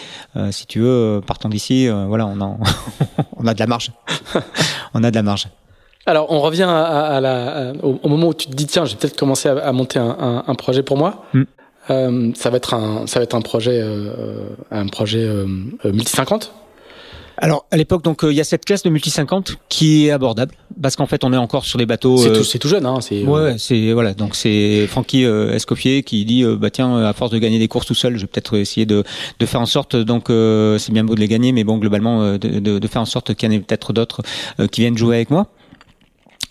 si 0.52 0.66
tu 0.66 0.80
veux, 0.80 1.22
partant 1.26 1.50
d'ici, 1.50 1.88
voilà, 1.90 2.28
on 2.28 2.40
a 2.42 2.58
on 3.38 3.48
a 3.48 3.54
de 3.54 3.60
la 3.60 3.68
marge. 3.68 3.92
on 4.94 5.04
a 5.04 5.12
de 5.12 5.16
la 5.16 5.24
marge. 5.24 5.48
Alors, 6.08 6.32
on 6.32 6.40
revient 6.40 6.64
à, 6.64 7.20
la, 7.22 7.74
au, 7.84 8.08
moment 8.08 8.30
où 8.30 8.34
tu 8.34 8.48
te 8.48 8.56
dis 8.56 8.66
tiens, 8.66 8.86
je 8.86 8.94
vais 8.94 8.98
peut-être 8.98 9.20
commencer 9.20 9.50
à, 9.50 9.72
monter 9.74 10.00
un, 10.00 10.44
un, 10.48 10.56
projet 10.56 10.82
pour 10.82 10.98
moi. 10.98 11.26
Mm. 11.34 11.44
Euh, 11.90 12.32
ça 12.34 12.50
va 12.50 12.58
être 12.58 12.74
un, 12.74 13.08
ça 13.08 13.20
va 13.20 13.24
être 13.24 13.36
un 13.36 13.42
projet, 13.42 13.80
euh, 13.82 14.48
un 14.72 14.88
projet 14.88 15.24
euh, 15.24 15.46
multi 15.86 16.12
50. 16.12 16.54
Alors 17.40 17.66
à 17.70 17.78
l'époque, 17.78 18.04
donc 18.04 18.22
il 18.24 18.32
y 18.32 18.42
a 18.42 18.44
cette 18.44 18.66
classe 18.66 18.82
de 18.82 18.90
multi 18.90 19.12
50 19.12 19.58
qui 19.70 20.08
est 20.08 20.12
abordable 20.12 20.54
parce 20.82 20.96
qu'en 20.96 21.06
fait 21.06 21.24
on 21.24 21.32
est 21.34 21.38
encore 21.38 21.66
sur 21.66 21.78
des 21.78 21.86
bateaux. 21.86 22.18
C'est 22.18 22.34
tout, 22.34 22.58
tout, 22.58 22.68
jeune, 22.68 22.86
hein. 22.86 23.00
C'est 23.00 23.24
ouais, 23.24 23.58
c'est 23.60 23.92
voilà. 23.94 24.16
Donc 24.16 24.34
c'est 24.34 24.88
Francky 24.88 25.24
Escoffier 25.24 26.02
qui 26.02 26.26
dit 26.26 26.44
bah 26.58 26.72
tiens 26.72 26.98
à 26.98 27.14
force 27.14 27.30
de 27.30 27.38
gagner 27.38 27.60
des 27.60 27.68
courses 27.68 27.86
tout 27.86 27.94
seul, 27.94 28.16
je 28.16 28.22
vais 28.22 28.28
peut-être 28.28 28.58
essayer 28.58 28.88
de, 28.88 29.04
de 29.38 29.46
faire 29.46 29.62
en 29.62 29.68
sorte 29.68 29.96
donc 29.96 30.30
c'est 30.30 30.92
bien 30.92 31.04
beau 31.04 31.14
de 31.14 31.20
les 31.20 31.28
gagner, 31.28 31.52
mais 31.52 31.64
bon 31.64 31.78
globalement 31.78 32.34
de, 32.34 32.38
de, 32.38 32.80
de 32.80 32.88
faire 32.88 33.04
en 33.04 33.06
sorte 33.06 33.36
qu'il 33.36 33.52
y 33.52 33.54
en 33.54 33.56
ait 33.56 33.62
peut-être 33.62 33.94
d'autres 33.94 34.24
qui 34.72 34.82
viennent 34.82 34.98
jouer 34.98 35.18
avec 35.18 35.30
moi. 35.30 35.48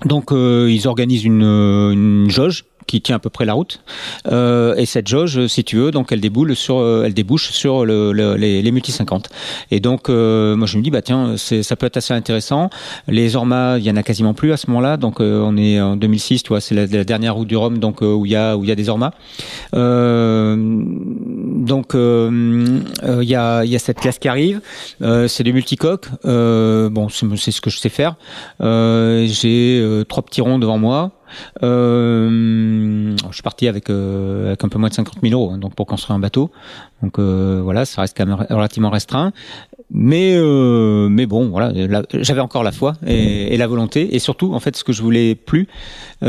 Donc 0.05 0.33
euh, 0.33 0.71
ils 0.71 0.87
organisent 0.89 1.25
une, 1.25 1.43
une 1.43 2.31
jauge 2.31 2.65
qui 2.87 3.01
tient 3.01 3.17
à 3.17 3.19
peu 3.19 3.31
près 3.31 3.45
la 3.45 3.55
route. 3.55 3.81
Euh, 4.31 4.77
et 4.77 4.87
cette 4.87 5.09
jauge, 5.09 5.47
si 5.49 5.65
tu 5.65 5.77
veux, 5.77 5.91
donc 5.91 6.13
elle 6.13 6.21
déboule 6.21 6.55
sur, 6.55 6.79
euh, 6.79 7.05
elle 7.05 7.15
débouche 7.15 7.51
sur 7.51 7.85
le, 7.85 8.13
les, 8.13 8.63
les, 8.63 8.71
multi 8.71 8.93
50. 8.93 9.29
Et 9.71 9.81
donc, 9.81 10.09
euh, 10.09 10.57
moi 10.57 10.67
je 10.67 10.79
me 10.79 10.83
dis 10.83 10.91
bah 10.91 11.03
tiens, 11.03 11.37
ça 11.37 11.77
peut 11.77 11.87
être 11.87 11.97
assez 11.97 12.15
intéressant. 12.15 12.71
Les 13.09 13.37
Orma, 13.37 13.79
il 13.79 13.85
y 13.85 13.91
en 13.91 13.97
a 13.97 14.03
quasiment 14.03 14.35
plus 14.35 14.53
à 14.53 14.57
ce 14.57 14.69
moment-là. 14.69 14.97
Donc 14.97 15.21
euh, 15.21 15.41
on 15.41 15.57
est 15.57 15.81
en 15.81 15.97
2006, 15.97 16.45
tu 16.45 16.49
vois, 16.51 16.61
c'est 16.61 16.75
la, 16.75 16.87
dernière 16.87 17.35
route 17.35 17.49
du 17.49 17.57
Rhum, 17.57 17.79
donc 17.79 18.01
où 18.01 18.27
il 18.27 18.33
y 18.33 18.37
a 18.37 18.57
où 18.57 18.65
il 18.65 18.69
y 18.69 18.73
a 18.73 18.75
des 18.75 18.89
Orma. 18.89 19.13
donc 19.73 19.83
il 21.95 23.23
y 23.23 23.35
a 23.35 23.65
il 23.65 23.71
y 23.71 23.77
a 23.77 23.79
cette 23.79 24.01
classe 24.01 24.19
qui 24.19 24.29
arrive. 24.29 24.61
c'est 25.01 25.43
des 25.43 25.53
multicoques. 25.53 26.09
bon, 26.25 27.09
c'est 27.09 27.51
ce 27.51 27.61
que 27.61 27.71
je 27.71 27.79
sais 27.79 27.89
faire. 27.89 28.15
J'ai 28.61 30.05
trois 30.09 30.23
petits 30.23 30.41
ronds 30.41 30.59
devant 30.59 30.79
moi. 30.79 31.16
Euh, 31.63 33.17
je 33.29 33.35
suis 33.35 33.43
parti 33.43 33.69
avec, 33.69 33.91
euh, 33.91 34.49
avec 34.49 34.65
un 34.65 34.69
peu 34.69 34.79
moins 34.79 34.89
de 34.89 34.95
50 34.95 35.17
000 35.23 35.35
euros 35.35 35.53
hein, 35.53 35.59
donc 35.59 35.75
pour 35.75 35.87
construire 35.87 36.17
un 36.17 36.21
bateau. 36.21 36.51
Donc 37.03 37.19
euh, 37.19 37.61
voilà, 37.63 37.85
ça 37.85 38.01
reste 38.01 38.17
quand 38.17 38.27
même 38.27 38.47
relativement 38.51 38.91
restreint. 38.91 39.33
Mais 39.91 40.37
mais 41.09 41.27
bon, 41.27 41.49
voilà, 41.49 41.73
j'avais 42.13 42.41
encore 42.41 42.65
la 42.65 42.73
foi 42.73 42.95
et, 43.07 43.57
la 43.57 43.69
volonté, 43.69 44.17
et 44.17 44.19
surtout, 44.19 44.53
en 44.53 44.59
fait, 44.59 44.77
ce 44.77 44.83
que 44.83 44.93
je 44.93 45.01
voulais 45.01 45.37
plus, 45.37 45.69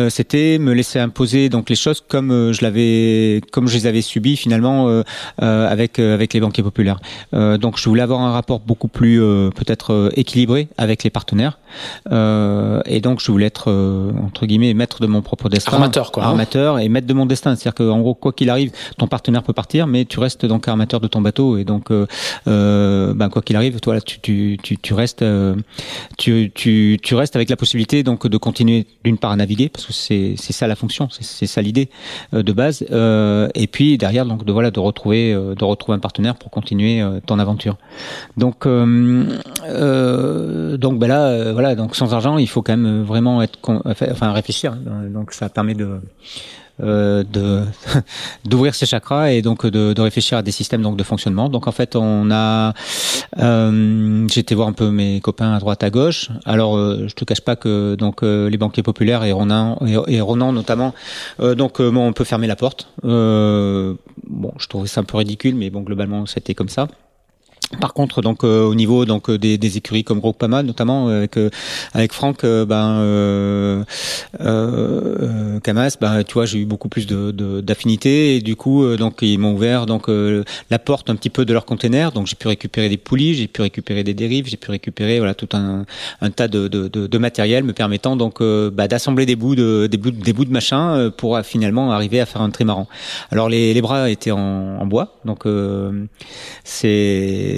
c'était 0.10 0.60
me 0.60 0.74
laisser 0.74 1.00
imposer 1.00 1.50
donc 1.50 1.68
les 1.68 1.76
choses 1.76 2.04
comme 2.08 2.52
je 2.52 2.62
l'avais, 2.62 3.42
comme 3.52 3.68
je 3.68 3.74
les 3.74 3.88
avais 3.88 4.04
subies 4.04 4.38
finalement 4.38 5.02
avec 5.40 5.98
avec 5.98 6.36
les 6.36 6.40
banquiers 6.40 6.62
populaires. 6.62 7.00
donc, 7.34 7.80
je 7.80 7.90
voulais 7.90 8.04
avoir 8.04 8.22
un 8.22 8.32
rapport 8.32 8.60
beaucoup 8.60 8.90
plus 8.90 9.20
peut-être 9.56 10.12
équilibré 10.16 10.68
avec 10.78 11.04
les 11.04 11.10
partenaires, 11.10 11.58
et 12.12 13.02
donc 13.02 13.22
je 13.22 13.32
voulais 13.32 13.48
être 13.48 13.72
entre 14.24 14.46
guillemets 14.46 14.76
maître 14.88 15.02
de 15.02 15.08
mon 15.08 15.22
propre 15.22 15.50
destin, 15.50 15.74
armateur 15.74 16.12
quoi, 16.12 16.24
hein. 16.24 16.30
armateur 16.30 16.80
et 16.80 16.88
maître 16.88 17.08
de 17.08 17.14
mon 17.14 17.26
destin. 17.26 17.56
C'est-à-dire 17.56 17.76
qu'en 17.76 18.00
gros, 18.00 18.14
quoi 18.14 18.32
qu'il 18.32 18.50
arrive, 18.50 18.72
ton 18.98 19.08
partenaire 19.08 19.44
peut 19.44 19.54
partir, 19.54 19.88
mais 19.88 20.06
tu 20.06 20.20
restes 20.20 20.46
donc 20.46 20.68
armateur 20.68 21.00
de 21.00 21.08
ton 21.08 21.22
bateau, 21.22 21.58
et 21.58 21.66
donc 21.66 21.92
ben 22.46 23.30
quoi 23.30 23.42
qu'il 23.42 23.56
arrive, 23.56 23.80
toi, 23.80 24.00
tu, 24.02 24.20
tu, 24.20 24.58
tu, 24.62 24.78
tu 24.78 24.94
restes, 24.94 25.22
euh, 25.22 25.56
tu, 26.18 26.52
tu, 26.54 27.00
tu, 27.02 27.16
restes 27.16 27.36
avec 27.36 27.50
la 27.50 27.56
possibilité 27.56 28.04
donc 28.04 28.28
de 28.28 28.38
continuer 28.38 28.88
d'une 29.04 29.18
part 29.18 29.32
à 29.32 29.36
naviguer 29.36 29.70
parce 29.70 29.86
que 29.86 29.94
c'est 29.94 30.36
c'est 30.38 30.54
ça 30.54 30.68
la 30.68 30.76
fonction, 30.76 31.08
c'est 31.10 31.48
ça 31.48 31.62
l'idée 31.62 31.90
euh, 32.34 32.44
de 32.44 32.54
base, 32.54 32.86
euh, 32.92 33.48
et 33.56 33.68
puis 33.68 33.98
derrière 33.98 34.26
donc 34.26 34.46
de 34.46 34.52
voilà 34.52 34.72
de 34.72 34.80
retrouver 34.80 35.34
de 35.34 35.66
retrouver 35.66 35.96
un 35.96 36.00
partenaire 36.00 36.36
pour 36.36 36.52
continuer 36.52 37.04
ton 37.26 37.40
aventure. 37.40 37.78
Donc 38.38 38.66
donc 38.66 41.00
ben 41.00 41.08
là 41.08 41.54
voilà 41.54 41.76
donc 41.76 41.96
sans 41.96 42.14
argent 42.14 42.38
il 42.38 42.48
faut 42.48 42.62
quand 42.62 42.78
même 42.78 43.04
vraiment 43.04 43.42
être 43.42 43.58
enfin 43.86 44.32
réfléchir. 44.32 44.77
Hein. 44.88 45.10
donc 45.10 45.34
ça 45.34 45.50
permet 45.50 45.74
de 45.74 46.00
euh, 46.82 47.24
d'ouvrir 48.46 48.76
ses 48.76 48.86
chakras 48.86 49.32
et 49.32 49.42
donc 49.42 49.66
de, 49.66 49.94
de, 49.94 50.02
réfléchir 50.02 50.38
à 50.38 50.42
des 50.42 50.52
systèmes 50.52 50.82
donc 50.82 50.98
de 50.98 51.04
fonctionnement. 51.04 51.50
Donc 51.50 51.68
en 51.68 51.72
fait, 51.72 51.96
on 51.96 52.30
a 52.32 52.74
euh, 53.40 54.28
été 54.28 54.56
voir 54.56 54.68
un 54.68 54.74
peu 54.74 54.92
mes 54.92 55.20
copains 55.22 55.54
à 55.54 55.60
droite 55.60 55.84
à 55.84 55.90
gauche. 55.90 56.30
Alors 56.46 56.78
euh, 56.78 57.08
je 57.08 57.16
te 57.16 57.26
cache 57.26 57.42
pas 57.42 57.56
que 57.56 57.96
donc 57.96 58.24
euh, 58.24 58.50
les 58.50 58.58
banquiers 58.58 58.84
populaires 58.84 59.24
et 59.24 59.32
Ronan 59.32 59.80
et, 59.86 60.22
Ronan 60.22 60.52
notamment 60.52 60.94
donc 61.40 61.82
bon, 61.82 62.08
on 62.08 62.14
peut 62.14 62.24
fermer 62.24 62.48
la 62.48 62.56
porte. 62.56 62.90
bon, 63.04 63.98
je 64.58 64.68
trouvais 64.68 64.88
ça 64.88 65.02
un 65.02 65.04
peu 65.04 65.18
ridicule, 65.18 65.56
mais 65.56 65.70
bon 65.70 65.82
globalement 65.82 66.26
c'était 66.26 66.54
comme 66.54 66.70
ça. 66.70 66.88
Par 67.82 67.94
contre, 67.94 68.22
donc 68.22 68.46
euh, 68.46 68.64
au 68.64 68.76
niveau 68.76 69.04
donc 69.04 69.30
euh, 69.30 69.38
des, 69.38 69.58
des 69.58 69.76
écuries 69.76 70.06
comme 70.06 70.22
Groupama, 70.22 70.64
notamment 70.64 71.10
euh, 71.10 71.18
avec 71.18 71.38
avec 71.94 72.14
Franck, 72.14 72.44
ben 72.44 73.00
euh, 73.02 73.84
Camas, 75.64 75.98
ben 76.00 76.24
tu 76.24 76.34
vois, 76.36 76.46
j'ai 76.46 76.60
eu 76.60 76.66
beaucoup 76.66 76.88
plus 76.88 77.08
de 77.08 77.32
d'affinité 77.60 78.38
et 78.38 78.42
du 78.42 78.56
coup 78.56 78.96
donc 78.96 79.18
ils 79.22 79.38
m'ont 79.38 79.54
ouvert 79.54 79.86
donc 79.86 80.08
la 80.08 80.80
porte 80.80 81.10
un 81.10 81.16
petit 81.18 81.30
peu 81.30 81.44
de 81.44 81.52
leur 81.52 81.66
container. 81.66 82.14
Donc 82.14 82.28
j'ai 82.28 82.36
pu 82.36 82.48
récupérer 82.48 82.88
des 82.88 82.96
poulies, 82.96 83.34
j'ai 83.34 83.48
pu 83.48 83.62
récupérer 83.62 84.06
des 84.06 84.14
dérives, 84.14 84.48
j'ai 84.48 84.56
pu 84.56 84.72
récupérer 84.72 85.18
voilà 85.18 85.34
tout 85.34 85.50
un, 85.52 85.86
un 86.22 86.30
tas 86.30 86.48
de, 86.48 86.70
de, 86.70 86.88
de, 86.88 87.18
matériel 87.18 87.66
me 87.66 87.74
permettant 87.74 88.16
donc 88.16 88.42
bah, 88.42 88.88
d'assembler 88.88 89.26
des 89.26 89.36
bouts 89.36 89.56
de 89.56 89.88
des 89.88 89.98
bouts 89.98 90.12
des 90.12 90.32
bouts 90.32 90.46
de 90.46 90.52
machin 90.54 91.12
pour 91.18 91.38
finalement 91.42 91.92
arriver 91.92 92.22
à 92.22 92.26
faire 92.26 92.42
un 92.42 92.50
trimaran. 92.50 92.88
Alors 93.30 93.50
les, 93.50 93.74
les 93.74 93.82
bras 93.82 94.10
étaient 94.10 94.32
en, 94.32 94.78
en 94.80 94.86
bois, 94.86 95.18
donc 95.26 95.44
c'est 96.64 97.57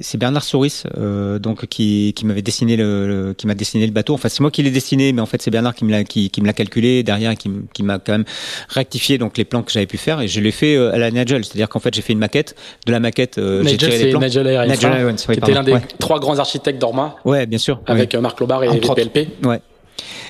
c'est 0.00 0.18
Bernard 0.18 0.44
Souris 0.44 0.82
euh, 0.98 1.38
donc 1.38 1.66
qui, 1.66 2.12
qui 2.14 2.26
m'avait 2.26 2.42
dessiné 2.42 2.76
le, 2.76 3.34
qui 3.36 3.46
m'a 3.46 3.54
dessiné 3.54 3.86
le 3.86 3.92
bateau. 3.92 4.14
Enfin 4.14 4.28
c'est 4.28 4.40
moi 4.40 4.50
qui 4.50 4.62
l'ai 4.62 4.70
dessiné, 4.70 5.12
mais 5.12 5.20
en 5.20 5.26
fait 5.26 5.42
c'est 5.42 5.50
Bernard 5.50 5.74
qui 5.74 5.84
me 5.84 5.90
l'a 5.90 6.04
qui, 6.04 6.30
qui 6.30 6.40
me 6.40 6.46
l'a 6.46 6.52
calculé 6.52 7.02
derrière, 7.02 7.34
qui, 7.36 7.50
qui 7.72 7.82
m'a 7.82 7.98
quand 7.98 8.12
même 8.12 8.24
rectifié 8.68 9.18
donc 9.18 9.38
les 9.38 9.44
plans 9.44 9.62
que 9.62 9.72
j'avais 9.72 9.86
pu 9.86 9.98
faire 9.98 10.20
et 10.20 10.28
je 10.28 10.40
l'ai 10.40 10.50
fait 10.50 10.76
euh, 10.76 10.92
à 10.92 10.98
la 10.98 11.10
Nigel, 11.10 11.44
c'est-à-dire 11.44 11.68
qu'en 11.68 11.80
fait 11.80 11.94
j'ai 11.94 12.02
fait 12.02 12.12
une 12.12 12.18
maquette 12.18 12.54
de 12.86 12.92
la 12.92 13.00
maquette. 13.00 13.38
Euh, 13.38 13.64
j'ai 13.64 13.76
tiré 13.76 13.98
les 13.98 14.10
plans. 14.10 14.20
Nigel 14.20 14.46
Airlines, 14.46 14.72
Nigel 14.72 15.14
qui 15.16 15.32
était 15.32 15.52
l'un 15.54 15.62
des 15.62 15.76
trois 15.98 16.20
grands 16.20 16.38
architectes 16.38 16.80
d'Orma. 16.80 17.16
Ouais, 17.24 17.46
bien 17.46 17.58
sûr. 17.58 17.80
Avec 17.86 18.14
euh, 18.14 18.20
Marc 18.20 18.40
Lobar 18.40 18.64
et 18.64 18.68
les 18.68 18.80
PLP. 18.80 19.28
Ouais. 19.44 19.60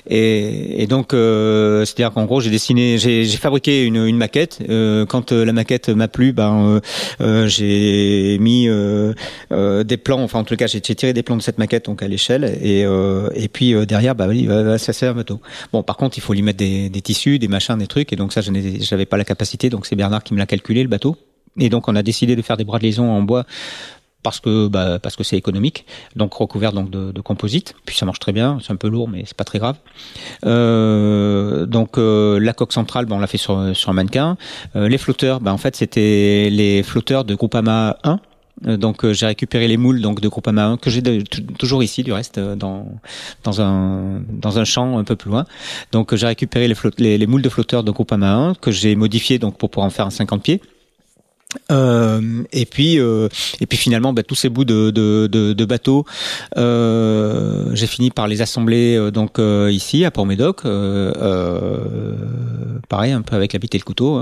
Et, 0.08 0.82
et 0.82 0.86
donc, 0.86 1.14
euh, 1.14 1.84
c'est-à-dire 1.84 2.12
qu'en 2.12 2.24
gros, 2.24 2.40
j'ai 2.40 2.50
dessiné, 2.50 2.98
j'ai 2.98 3.26
fabriqué 3.26 3.84
une, 3.84 4.04
une 4.04 4.16
maquette. 4.16 4.58
Euh, 4.68 5.06
quand 5.06 5.32
euh, 5.32 5.44
la 5.44 5.52
maquette 5.52 5.88
m'a 5.88 6.08
plu, 6.08 6.32
ben 6.32 6.80
euh, 7.20 7.46
j'ai 7.46 8.38
mis 8.38 8.68
des 8.68 9.96
plans. 9.96 10.22
Enfin, 10.22 10.40
en 10.40 10.44
tout 10.44 10.56
cas, 10.56 10.66
j'ai 10.66 10.80
tiré 10.80 11.12
des 11.12 11.22
plans 11.22 11.36
de 11.36 11.42
cette 11.42 11.58
maquette 11.58 11.86
donc 11.86 12.02
à 12.02 12.08
l'échelle. 12.08 12.58
Et, 12.62 12.80
et 13.34 13.48
puis 13.48 13.74
derrière, 13.86 14.14
bah 14.14 14.26
oui, 14.28 14.48
ça 14.78 14.92
c'est 14.92 15.06
un 15.06 15.14
bateau. 15.14 15.40
Bon, 15.72 15.82
par 15.82 15.96
contre, 15.96 16.18
il 16.18 16.20
faut 16.20 16.32
lui 16.32 16.42
mettre 16.42 16.58
des, 16.58 16.88
des 16.88 17.00
tissus, 17.00 17.38
des 17.38 17.48
machins, 17.48 17.76
des 17.78 17.86
trucs. 17.86 18.12
Et 18.12 18.16
donc 18.16 18.32
ça, 18.32 18.40
je 18.40 18.50
n'avais 18.50 19.06
pas 19.06 19.16
la 19.16 19.24
capacité. 19.24 19.70
Donc 19.70 19.86
c'est 19.86 19.96
Bernard 19.96 20.22
qui 20.22 20.34
me 20.34 20.38
l'a 20.38 20.46
calculé 20.46 20.82
le 20.82 20.88
bateau. 20.88 21.16
Et 21.58 21.68
donc 21.68 21.88
on 21.88 21.96
a 21.96 22.02
décidé 22.02 22.36
de 22.36 22.42
faire 22.42 22.56
des 22.56 22.64
bras 22.64 22.78
de 22.78 22.84
liaison 22.84 23.10
en 23.10 23.22
bois 23.22 23.44
parce 24.22 24.40
que 24.40 24.68
bah, 24.68 24.98
parce 24.98 25.16
que 25.16 25.24
c'est 25.24 25.36
économique, 25.36 25.86
donc 26.16 26.34
recouvert 26.34 26.72
donc 26.72 26.90
de, 26.90 27.12
de, 27.12 27.20
composite. 27.20 27.74
Puis 27.86 27.96
ça 27.96 28.06
marche 28.06 28.18
très 28.18 28.32
bien, 28.32 28.58
c'est 28.62 28.72
un 28.72 28.76
peu 28.76 28.88
lourd 28.88 29.08
mais 29.08 29.24
c'est 29.26 29.36
pas 29.36 29.44
très 29.44 29.58
grave. 29.58 29.76
Euh, 30.44 31.66
donc 31.66 31.98
euh, 31.98 32.38
la 32.38 32.52
coque 32.52 32.72
centrale, 32.72 33.06
bah, 33.06 33.16
on 33.16 33.20
l'a 33.20 33.26
fait 33.26 33.38
sur 33.38 33.74
sur 33.74 33.90
un 33.90 33.94
mannequin. 33.94 34.36
Euh, 34.76 34.88
les 34.88 34.98
flotteurs, 34.98 35.40
bah, 35.40 35.52
en 35.52 35.58
fait 35.58 35.76
c'était 35.76 36.48
les 36.50 36.82
flotteurs 36.82 37.24
de 37.24 37.34
Groupama 37.34 37.96
1. 38.04 38.20
Euh, 38.66 38.76
donc 38.76 39.04
euh, 39.04 39.14
j'ai 39.14 39.26
récupéré 39.26 39.68
les 39.68 39.78
moules 39.78 40.02
donc 40.02 40.20
de 40.20 40.28
Groupama 40.28 40.66
1 40.66 40.76
que 40.76 40.90
j'ai 40.90 41.02
toujours 41.58 41.82
ici 41.82 42.02
du 42.02 42.12
reste 42.12 42.38
dans 42.38 42.88
dans 43.42 43.62
un 43.62 44.20
dans 44.28 44.58
un 44.58 44.64
champ 44.64 44.98
un 44.98 45.04
peu 45.04 45.16
plus 45.16 45.30
loin. 45.30 45.46
Donc 45.92 46.14
j'ai 46.14 46.26
récupéré 46.26 46.68
les, 46.68 46.74
les, 46.98 47.18
les, 47.18 47.26
moules 47.26 47.42
de 47.42 47.48
flotteurs 47.48 47.84
de 47.84 47.90
Groupama 47.90 48.32
1 48.34 48.54
que 48.54 48.70
j'ai 48.70 48.96
modifié 48.96 49.38
donc 49.38 49.56
pour 49.56 49.70
pouvoir 49.70 49.86
en 49.86 49.90
faire 49.90 50.06
un 50.06 50.10
50 50.10 50.42
pieds. 50.42 50.60
Euh, 51.72 52.42
et 52.52 52.64
puis 52.64 53.00
euh, 53.00 53.28
et 53.60 53.66
puis 53.66 53.76
finalement 53.76 54.12
bah, 54.12 54.22
tous 54.22 54.36
ces 54.36 54.48
bouts 54.48 54.64
de, 54.64 54.90
de, 54.90 55.26
de, 55.26 55.52
de 55.52 55.64
bateaux 55.64 56.04
euh, 56.56 57.70
j'ai 57.74 57.88
fini 57.88 58.10
par 58.10 58.28
les 58.28 58.40
assembler 58.40 58.96
euh, 58.96 59.10
donc 59.10 59.40
euh, 59.40 59.68
ici 59.72 60.04
à 60.04 60.12
Port-Médoc 60.12 60.62
pareil 62.88 63.12
un 63.12 63.22
peu 63.22 63.34
avec 63.34 63.52
la 63.52 63.58
bite 63.58 63.74
et 63.74 63.78
le 63.78 63.84
couteau 63.84 64.16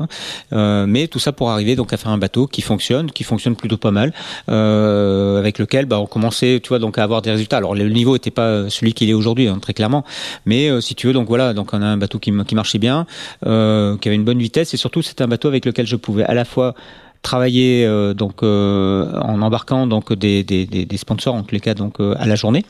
hein. 0.52 0.86
mais 0.86 1.06
tout 1.06 1.18
ça 1.18 1.32
pour 1.32 1.50
arriver 1.50 1.76
donc 1.76 1.92
à 1.92 1.98
faire 1.98 2.10
un 2.10 2.18
bateau 2.18 2.46
qui 2.46 2.62
fonctionne 2.62 3.10
qui 3.10 3.24
fonctionne 3.24 3.56
plutôt 3.56 3.76
pas 3.76 3.90
mal 3.90 4.14
avec 4.46 5.58
lequel 5.58 5.84
bah, 5.84 6.00
on 6.00 6.06
commençait 6.06 6.60
tu 6.62 6.68
vois 6.68 6.78
donc 6.78 6.96
à 6.98 7.02
avoir 7.02 7.20
des 7.22 7.30
résultats. 7.30 7.58
Alors 7.58 7.74
le 7.74 7.88
niveau 7.88 8.16
était 8.16 8.30
pas 8.30 8.70
celui 8.70 8.94
qu'il 8.94 9.10
est 9.10 9.14
aujourd'hui 9.14 9.48
hein, 9.48 9.58
très 9.60 9.74
clairement. 9.74 10.04
Mais 10.46 10.80
si 10.80 10.94
tu 10.94 11.06
veux 11.06 11.12
donc 11.12 11.28
voilà 11.28 11.52
donc 11.52 11.74
on 11.74 11.82
a 11.82 11.86
un 11.86 11.96
bateau 11.96 12.18
qui, 12.18 12.32
qui 12.46 12.54
marchait 12.54 12.78
bien 12.78 13.06
qui 13.42 13.48
avait 13.48 14.14
une 14.14 14.24
bonne 14.24 14.38
vitesse. 14.38 14.74
Et 14.74 14.76
surtout 14.76 15.02
c'est 15.02 15.20
un 15.20 15.28
bateau 15.28 15.48
avec 15.48 15.64
lequel 15.64 15.86
je 15.86 15.96
pouvais 15.96 16.24
à 16.24 16.34
la 16.34 16.44
fois 16.44 16.74
travailler 17.22 17.84
euh, 17.84 18.14
donc 18.14 18.42
euh, 18.42 19.12
en 19.20 19.42
embarquant 19.42 19.86
donc 19.86 20.12
des, 20.12 20.44
des, 20.44 20.66
des, 20.66 20.96
sponsors 20.96 21.34
en 21.34 21.42
tous 21.42 21.54
les 21.54 21.60
cas 21.60 21.74
donc 21.74 22.00
euh, 22.00 22.14
à 22.18 22.26
la 22.26 22.36
journée. 22.36 22.64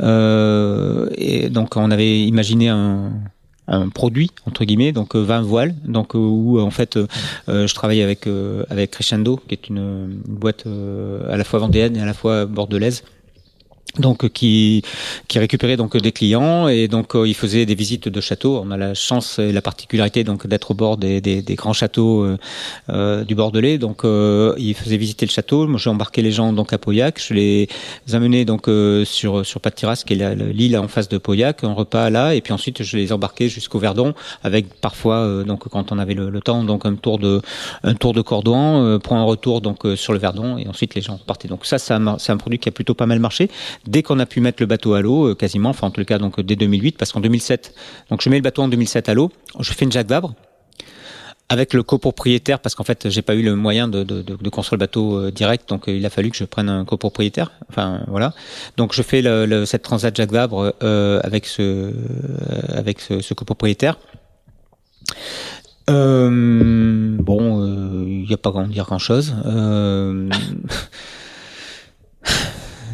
Et 0.00 1.48
donc 1.50 1.76
on 1.76 1.90
avait 1.90 2.20
imaginé 2.20 2.68
un 2.68 3.88
produit 3.94 4.30
entre 4.46 4.64
guillemets 4.64 4.92
donc 4.92 5.14
20 5.14 5.42
voiles 5.42 5.74
donc 5.84 6.14
où 6.14 6.58
en 6.60 6.70
fait 6.70 6.98
je 7.46 7.74
travaille 7.74 8.02
avec 8.02 8.26
avec 8.68 8.90
Crescendo 8.90 9.40
qui 9.46 9.54
est 9.54 9.68
une 9.68 10.20
boîte 10.26 10.64
à 10.66 11.36
la 11.36 11.44
fois 11.44 11.60
vendéenne 11.60 11.96
et 11.96 12.00
à 12.00 12.06
la 12.06 12.14
fois 12.14 12.46
bordelaise 12.46 13.04
donc 13.98 14.28
qui 14.30 14.82
qui 15.28 15.38
récupérait 15.38 15.76
donc 15.76 15.96
des 15.96 16.12
clients 16.12 16.68
et 16.68 16.88
donc 16.88 17.14
euh, 17.14 17.28
il 17.28 17.34
faisait 17.34 17.66
des 17.66 17.74
visites 17.74 18.08
de 18.08 18.20
châteaux. 18.20 18.62
On 18.64 18.70
a 18.70 18.76
la 18.78 18.94
chance 18.94 19.38
et 19.38 19.52
la 19.52 19.60
particularité 19.60 20.24
donc 20.24 20.46
d'être 20.46 20.70
au 20.70 20.74
bord 20.74 20.96
des, 20.96 21.20
des, 21.20 21.42
des 21.42 21.54
grands 21.54 21.74
châteaux 21.74 22.24
euh, 22.24 22.38
euh 22.88 23.24
du 23.24 23.34
Bordelais. 23.34 23.76
Donc 23.76 24.04
euh, 24.04 24.54
il 24.58 24.74
faisait 24.74 24.96
visiter 24.96 25.26
le 25.26 25.30
château. 25.30 25.66
Moi 25.66 25.78
j'ai 25.78 25.90
embarqué 25.90 26.22
les 26.22 26.32
gens 26.32 26.52
donc 26.54 26.72
à 26.72 26.78
Pauillac. 26.78 27.20
Je 27.20 27.34
les 27.34 27.68
amenais 28.12 28.46
donc 28.46 28.68
euh, 28.68 29.04
sur 29.04 29.44
sur 29.44 29.60
Pas-de-Tiras 29.60 30.04
qui 30.06 30.14
est 30.14 30.34
l'île 30.34 30.78
en 30.78 30.88
face 30.88 31.08
de 31.08 31.18
Pauillac, 31.18 31.62
un 31.62 31.74
repas 31.74 32.08
là 32.08 32.34
et 32.34 32.40
puis 32.40 32.54
ensuite 32.54 32.82
je 32.82 32.96
les 32.96 33.12
embarquais 33.12 33.48
jusqu'au 33.48 33.78
Verdon 33.78 34.14
avec 34.42 34.72
parfois 34.80 35.44
donc 35.44 35.68
quand 35.68 35.92
on 35.92 35.98
avait 35.98 36.14
le, 36.14 36.40
temps 36.40 36.64
donc 36.64 36.86
un 36.86 36.94
tour 36.94 37.18
de 37.18 37.42
un 37.82 37.94
tour 37.94 38.14
de 38.14 38.22
cordon 38.22 38.98
pour 39.00 39.16
un 39.16 39.24
retour 39.24 39.60
donc 39.60 39.86
sur 39.96 40.12
le 40.14 40.18
Verdon 40.18 40.56
et 40.56 40.66
ensuite 40.66 40.94
les 40.94 41.02
gens 41.02 41.18
partaient. 41.18 41.48
Donc 41.48 41.66
ça, 41.66 41.78
ça 41.78 42.00
c'est 42.18 42.32
un 42.32 42.36
produit 42.36 42.58
qui 42.58 42.68
a 42.68 42.72
plutôt 42.72 42.94
pas 42.94 43.06
mal 43.06 43.18
marché. 43.18 43.50
Dès 43.86 44.02
qu'on 44.02 44.18
a 44.18 44.26
pu 44.26 44.40
mettre 44.40 44.62
le 44.62 44.66
bateau 44.66 44.94
à 44.94 45.02
l'eau, 45.02 45.34
quasiment, 45.34 45.70
enfin 45.70 45.88
en 45.88 45.90
tout 45.90 46.04
cas 46.04 46.18
donc 46.18 46.40
dès 46.40 46.56
2008, 46.56 46.98
parce 46.98 47.12
qu'en 47.12 47.20
2007, 47.20 47.74
donc 48.10 48.22
je 48.22 48.28
mets 48.30 48.36
le 48.36 48.42
bateau 48.42 48.62
en 48.62 48.68
2007 48.68 49.08
à 49.08 49.14
l'eau, 49.14 49.30
je 49.60 49.72
fais 49.72 49.84
une 49.84 49.92
Jacques 49.92 50.08
Vabre 50.08 50.34
avec 51.48 51.74
le 51.74 51.82
copropriétaire 51.82 52.60
parce 52.60 52.74
qu'en 52.74 52.84
fait 52.84 53.10
j'ai 53.10 53.20
pas 53.20 53.34
eu 53.34 53.42
le 53.42 53.54
moyen 53.54 53.86
de, 53.86 54.04
de, 54.04 54.48
construire 54.48 54.78
le 54.78 54.86
bateau 54.86 55.30
direct 55.30 55.68
donc 55.68 55.84
il 55.86 56.06
a 56.06 56.10
fallu 56.10 56.30
que 56.30 56.36
je 56.36 56.44
prenne 56.44 56.70
un 56.70 56.86
copropriétaire 56.86 57.52
enfin 57.68 58.04
voilà 58.08 58.32
donc 58.78 58.94
je 58.94 59.02
fais 59.02 59.22
cette 59.66 59.82
transat 59.82 60.16
Jacques 60.16 60.32
Vabre 60.32 60.72
euh, 60.82 61.20
avec 61.22 61.44
ce 61.46 61.92
avec 62.74 63.00
ce, 63.00 63.34
copropriétaire 63.34 63.98
euh, 65.90 67.16
bon, 67.18 67.66
il 67.66 68.22
euh, 68.22 68.26
n'y 68.26 68.32
a 68.32 68.36
pas 68.36 68.50
grand 68.50 68.68
dire 68.68 68.84
grand 68.84 68.98
chose. 68.98 69.34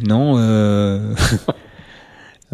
Euh, 0.01 0.07
non. 0.07 0.35
Euh, 0.37 1.13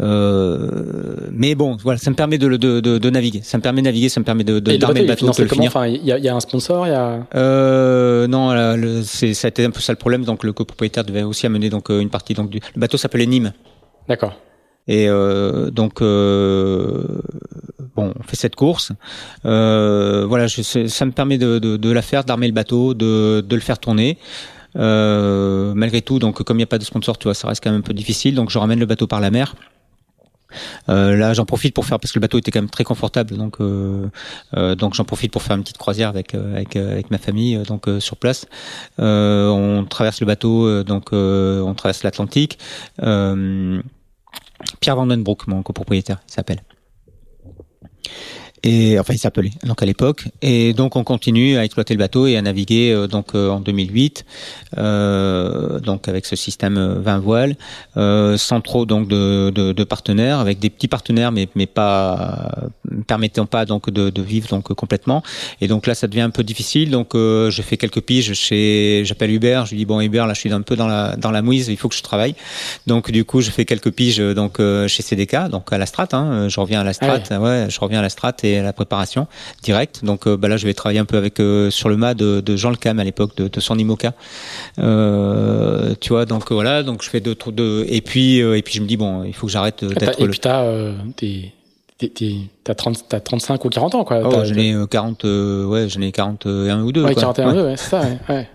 euh, 0.00 1.28
mais 1.32 1.54
bon, 1.54 1.76
voilà, 1.82 1.98
ça 1.98 2.10
me 2.10 2.16
permet 2.16 2.38
de, 2.38 2.48
de, 2.56 2.80
de, 2.80 2.98
de, 2.98 3.10
naviguer. 3.10 3.42
Ça 3.42 3.58
me 3.58 3.62
permet 3.62 3.80
de 3.80 3.86
naviguer, 3.86 4.08
ça 4.08 4.20
me 4.20 4.24
permet 4.24 4.44
de 4.44 4.58
d'armer 4.58 5.02
le 5.02 5.06
bateau, 5.06 5.30
de 5.30 5.42
le 5.42 5.48
finir. 5.48 5.72
Il 5.86 6.04
y, 6.04 6.12
a, 6.12 6.18
y, 6.18 6.28
a 6.28 6.34
un 6.34 6.40
sponsor, 6.40 6.86
il 6.86 6.90
y 6.90 6.94
a. 6.94 7.26
Euh, 7.34 8.26
non, 8.26 9.02
c'est 9.04 9.34
ça 9.34 9.46
a 9.46 9.50
été 9.50 9.64
un 9.64 9.70
peu 9.70 9.80
ça 9.80 9.92
le 9.92 9.98
problème. 9.98 10.24
Donc 10.24 10.44
le 10.44 10.52
copropriétaire 10.52 11.04
devait 11.04 11.22
aussi 11.22 11.46
amener 11.46 11.70
donc 11.70 11.88
une 11.90 12.10
partie 12.10 12.34
donc 12.34 12.50
du 12.50 12.60
le 12.74 12.80
bateau 12.80 12.96
s'appelait 12.96 13.26
Nîmes. 13.26 13.52
D'accord. 14.08 14.34
Et 14.88 15.08
euh, 15.08 15.70
donc 15.70 16.00
euh, 16.00 17.02
bon, 17.96 18.12
on 18.18 18.22
fait 18.22 18.36
cette 18.36 18.54
course. 18.54 18.92
Euh, 19.44 20.24
voilà, 20.28 20.46
je, 20.46 20.62
ça 20.62 21.06
me 21.06 21.12
permet 21.12 21.38
de, 21.38 21.58
de, 21.58 21.76
de 21.76 21.90
la 21.90 22.02
faire, 22.02 22.24
d'armer 22.24 22.46
le 22.46 22.52
bateau, 22.52 22.94
de, 22.94 23.40
de 23.40 23.54
le 23.54 23.60
faire 23.60 23.78
tourner. 23.78 24.18
Euh, 24.76 25.72
malgré 25.74 26.02
tout, 26.02 26.18
donc 26.18 26.42
comme 26.42 26.56
il 26.56 26.58
n'y 26.58 26.64
a 26.64 26.68
pas 26.68 26.78
de 26.78 26.84
sponsor, 26.84 27.18
tu 27.18 27.24
vois, 27.24 27.34
ça 27.34 27.48
reste 27.48 27.62
quand 27.62 27.70
même 27.70 27.80
un 27.80 27.82
peu 27.82 27.94
difficile. 27.94 28.34
Donc 28.34 28.50
je 28.50 28.58
ramène 28.58 28.78
le 28.78 28.86
bateau 28.86 29.06
par 29.06 29.20
la 29.20 29.30
mer. 29.30 29.54
Euh, 30.88 31.16
là, 31.16 31.34
j'en 31.34 31.44
profite 31.44 31.74
pour 31.74 31.84
faire 31.84 31.98
parce 31.98 32.12
que 32.12 32.18
le 32.18 32.20
bateau 32.20 32.38
était 32.38 32.50
quand 32.50 32.60
même 32.60 32.70
très 32.70 32.84
confortable, 32.84 33.36
donc 33.36 33.60
euh, 33.60 34.08
euh, 34.56 34.74
donc 34.74 34.94
j'en 34.94 35.04
profite 35.04 35.32
pour 35.32 35.42
faire 35.42 35.56
une 35.56 35.62
petite 35.62 35.78
croisière 35.78 36.08
avec 36.08 36.34
avec, 36.34 36.76
avec 36.76 37.10
ma 37.10 37.18
famille, 37.18 37.58
donc 37.66 37.88
sur 38.00 38.16
place. 38.16 38.46
on 38.98 39.84
traverse 39.88 40.20
le 40.20 40.26
bateau, 40.26 40.82
donc 40.84 41.12
on 41.12 41.74
traverse 41.76 42.02
l'Atlantique. 42.02 42.58
Pierre 44.80 44.96
Vandenbroek, 44.96 45.46
mon 45.48 45.62
copropriétaire, 45.62 46.20
il 46.28 46.32
s'appelle. 46.32 46.62
Et 48.66 48.98
enfin, 48.98 49.14
il 49.14 49.18
s'appelait 49.18 49.52
donc 49.64 49.80
à 49.80 49.86
l'époque. 49.86 50.24
Et 50.42 50.72
donc 50.72 50.96
on 50.96 51.04
continue 51.04 51.56
à 51.56 51.64
exploiter 51.64 51.94
le 51.94 51.98
bateau 51.98 52.26
et 52.26 52.36
à 52.36 52.42
naviguer 52.42 52.90
euh, 52.90 53.06
donc 53.06 53.36
euh, 53.36 53.48
en 53.48 53.60
2008, 53.60 54.24
euh, 54.76 55.78
donc 55.78 56.08
avec 56.08 56.26
ce 56.26 56.34
système 56.34 56.96
20 56.98 57.18
voiles, 57.20 57.56
euh, 57.96 58.36
sans 58.36 58.60
trop 58.60 58.84
donc 58.84 59.06
de, 59.06 59.52
de, 59.54 59.70
de, 59.70 59.84
partenaires, 59.84 60.40
avec 60.40 60.58
des 60.58 60.68
petits 60.68 60.88
partenaires, 60.88 61.30
mais 61.30 61.48
mais 61.54 61.66
pas 61.66 62.50
permettant 63.06 63.46
pas 63.46 63.66
donc 63.66 63.88
de, 63.88 64.10
de, 64.10 64.22
vivre 64.22 64.48
donc 64.48 64.72
complètement. 64.74 65.22
Et 65.60 65.68
donc 65.68 65.86
là, 65.86 65.94
ça 65.94 66.08
devient 66.08 66.22
un 66.22 66.30
peu 66.30 66.42
difficile. 66.42 66.90
Donc 66.90 67.10
je 67.14 67.62
fais 67.62 67.76
quelques 67.76 68.00
piges 68.00 68.32
chez, 68.32 69.02
j'appelle 69.04 69.30
Hubert, 69.30 69.66
je 69.66 69.70
lui 69.70 69.78
dis 69.78 69.84
bon 69.84 70.00
Hubert, 70.00 70.26
là 70.26 70.34
je 70.34 70.40
suis 70.40 70.52
un 70.52 70.62
peu 70.62 70.74
dans 70.74 70.88
la 70.88 71.14
dans 71.14 71.30
la 71.30 71.40
mouise, 71.40 71.68
il 71.68 71.76
faut 71.76 71.88
que 71.88 71.94
je 71.94 72.02
travaille. 72.02 72.34
Donc 72.88 73.12
du 73.12 73.24
coup, 73.24 73.42
je 73.42 73.50
fais 73.52 73.64
quelques 73.64 73.92
piges 73.92 74.18
donc 74.18 74.58
chez 74.88 75.02
CDK, 75.02 75.50
donc 75.50 75.72
à 75.72 75.78
la 75.78 75.86
Strat. 75.86 76.08
Hein, 76.12 76.48
je 76.48 76.58
reviens 76.58 76.80
à 76.80 76.84
la 76.84 76.94
Strat, 76.94 77.22
ah 77.30 77.40
ouais, 77.40 77.66
je 77.68 77.78
reviens 77.78 78.00
à 78.00 78.02
la 78.02 78.08
Strat 78.08 78.34
et 78.42 78.55
la 78.62 78.72
préparation 78.72 79.26
directe. 79.62 80.04
Donc 80.04 80.26
euh, 80.26 80.36
bah 80.36 80.48
là, 80.48 80.56
je 80.56 80.66
vais 80.66 80.74
travailler 80.74 80.98
un 80.98 81.04
peu 81.04 81.16
avec 81.16 81.40
euh, 81.40 81.70
sur 81.70 81.88
le 81.88 81.96
mât 81.96 82.14
de, 82.14 82.40
de, 82.40 82.56
Jean 82.56 82.70
Le 82.70 82.76
Cam 82.76 82.98
à 82.98 83.04
l'époque 83.04 83.36
de, 83.36 83.48
de 83.48 83.60
son 83.60 83.78
Imoca. 83.78 84.12
Euh, 84.78 85.94
tu 86.00 86.10
vois, 86.10 86.26
donc 86.26 86.52
voilà, 86.52 86.82
donc 86.82 87.02
je 87.02 87.10
fais 87.10 87.20
deux 87.20 87.34
de 87.34 87.84
et 87.88 88.00
puis 88.00 88.38
et 88.38 88.62
puis 88.62 88.74
je 88.74 88.82
me 88.82 88.86
dis 88.86 88.96
bon, 88.96 89.24
il 89.24 89.34
faut 89.34 89.46
que 89.46 89.52
j'arrête 89.52 89.84
d'être. 89.84 90.20
Et 90.20 90.28
puis 90.28 90.40
t'as 90.40 90.64
T'as 92.64 92.74
30, 92.74 93.22
35 93.24 93.64
ou 93.64 93.70
40 93.70 93.94
ans, 93.94 94.04
quoi. 94.04 94.20
Oh, 94.22 94.44
j'en 94.44 94.54
ai 94.54 94.76
40, 94.90 95.24
ouais, 95.24 95.88
j'en 95.88 96.02
ai 96.02 96.12
41 96.12 96.82
ou 96.82 96.92
2. 96.92 97.02
Ouais, 97.02 97.14
41 97.14 97.48
ou 97.48 97.54
2, 97.54 97.64
ouais, 97.64 97.76
c'est 97.78 97.88
ça, 97.88 98.02
ouais. 98.28 98.48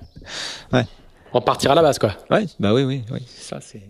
ouais. 0.71 0.85
On 1.33 1.41
partira 1.41 1.73
à 1.73 1.75
la 1.75 1.81
base, 1.81 1.97
quoi. 1.97 2.15
Ouais, 2.29 2.45
bah 2.59 2.73
oui, 2.73 2.83
oui, 2.83 3.03
oui. 3.11 3.19
Ça, 3.25 3.59
c'est. 3.61 3.81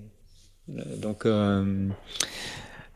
Donc, 0.67 1.25
euh, 1.25 1.87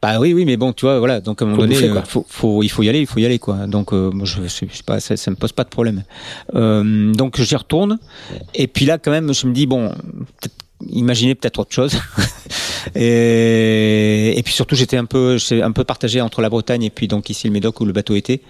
bah 0.06 0.20
oui, 0.20 0.36
oui, 0.36 0.46
mais 0.46 0.56
bon, 0.56 0.72
tu 0.72 0.86
vois, 0.86 1.00
voilà. 1.00 1.20
Donc 1.20 1.42
à 1.42 1.46
un 1.46 1.48
moment 1.48 1.62
donné, 1.62 1.82
euh, 1.82 2.02
faut, 2.04 2.24
faut, 2.30 2.62
il 2.62 2.70
faut 2.70 2.84
y 2.84 2.90
aller, 2.90 3.00
il 3.00 3.08
faut 3.08 3.18
y 3.18 3.26
aller, 3.26 3.40
quoi. 3.40 3.66
Donc 3.66 3.92
euh, 3.92 4.12
je, 4.24 4.44
je, 4.44 4.48
sais 4.48 4.68
pas, 4.86 5.00
ça, 5.00 5.18
ça 5.18 5.32
me 5.32 5.36
pose 5.36 5.52
pas 5.52 5.64
de 5.64 5.70
problème. 5.70 6.04
Euh, 6.54 7.12
donc 7.12 7.42
j'y 7.42 7.56
retourne. 7.56 7.98
Et 8.54 8.68
puis 8.68 8.86
là, 8.86 9.00
quand 9.00 9.10
même, 9.10 9.34
je 9.34 9.48
me 9.48 9.54
dis 9.54 9.66
bon, 9.66 9.90
peut 10.42 10.50
imaginez 10.92 11.34
peut-être 11.34 11.58
autre 11.58 11.74
chose. 11.74 12.00
et, 12.96 14.38
et 14.38 14.44
puis 14.44 14.54
surtout, 14.54 14.76
j'étais 14.76 14.98
un 14.98 15.06
peu, 15.06 15.38
un 15.52 15.72
peu 15.72 15.84
partagé 15.84 16.22
entre 16.22 16.42
la 16.42 16.50
Bretagne 16.50 16.84
et 16.84 16.92
puis 16.92 17.08
donc 17.08 17.32
ici 17.32 17.48
le 17.48 17.54
Médoc 17.54 17.82
où 17.82 17.86
le 17.86 17.94
bateau 17.94 18.14
était. 18.14 18.42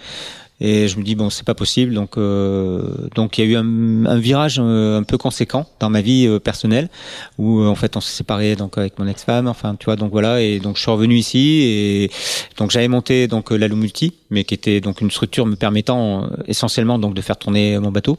Et 0.61 0.87
je 0.87 0.97
me 0.97 1.03
dis 1.03 1.15
bon, 1.15 1.29
c'est 1.29 1.45
pas 1.45 1.53
possible. 1.53 1.93
Donc 1.93 2.17
euh, 2.17 2.81
donc 3.13 3.37
il 3.37 3.45
y 3.45 3.47
a 3.47 3.51
eu 3.51 3.55
un, 3.57 4.05
un, 4.05 4.17
virage 4.17 4.57
euh, 4.59 4.99
un 4.99 5.03
peu 5.03 5.17
conséquent 5.17 5.67
dans 5.79 5.89
ma 5.89 6.01
vie 6.01 6.27
euh, 6.27 6.39
personnelle 6.39 6.89
où 7.37 7.61
en 7.63 7.75
fait 7.75 7.97
on 7.97 8.01
s'est 8.01 8.15
séparé 8.15 8.55
donc 8.55 8.77
avec 8.77 8.97
mon 8.97 9.07
ex-femme. 9.07 9.47
Enfin 9.47 9.75
tu 9.77 9.85
vois 9.85 9.97
donc 9.97 10.11
voilà 10.11 10.41
et 10.41 10.59
donc 10.59 10.77
je 10.77 10.81
suis 10.81 10.91
revenu 10.91 11.15
ici 11.15 11.61
et 11.63 12.11
donc 12.57 12.71
j'avais 12.71 12.87
monté 12.87 13.27
donc 13.27 13.51
la 13.51 13.67
Multi, 13.67 14.13
mais 14.29 14.45
qui 14.45 14.53
était 14.53 14.79
donc 14.79 15.01
une 15.01 15.11
structure 15.11 15.45
me 15.45 15.55
permettant 15.55 16.29
essentiellement 16.47 16.99
donc 16.99 17.13
de 17.13 17.21
faire 17.21 17.37
tourner 17.37 17.77
mon 17.79 17.91
bateau. 17.91 18.17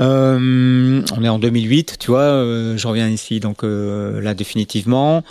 Euh, 0.00 1.02
on 1.16 1.24
est 1.24 1.28
en 1.28 1.38
2008, 1.38 1.96
tu 1.98 2.10
vois, 2.10 2.20
euh, 2.20 2.76
je 2.76 2.86
reviens 2.86 3.08
ici 3.08 3.40
donc 3.40 3.64
euh, 3.64 4.20
là 4.20 4.34
définitivement. 4.34 5.24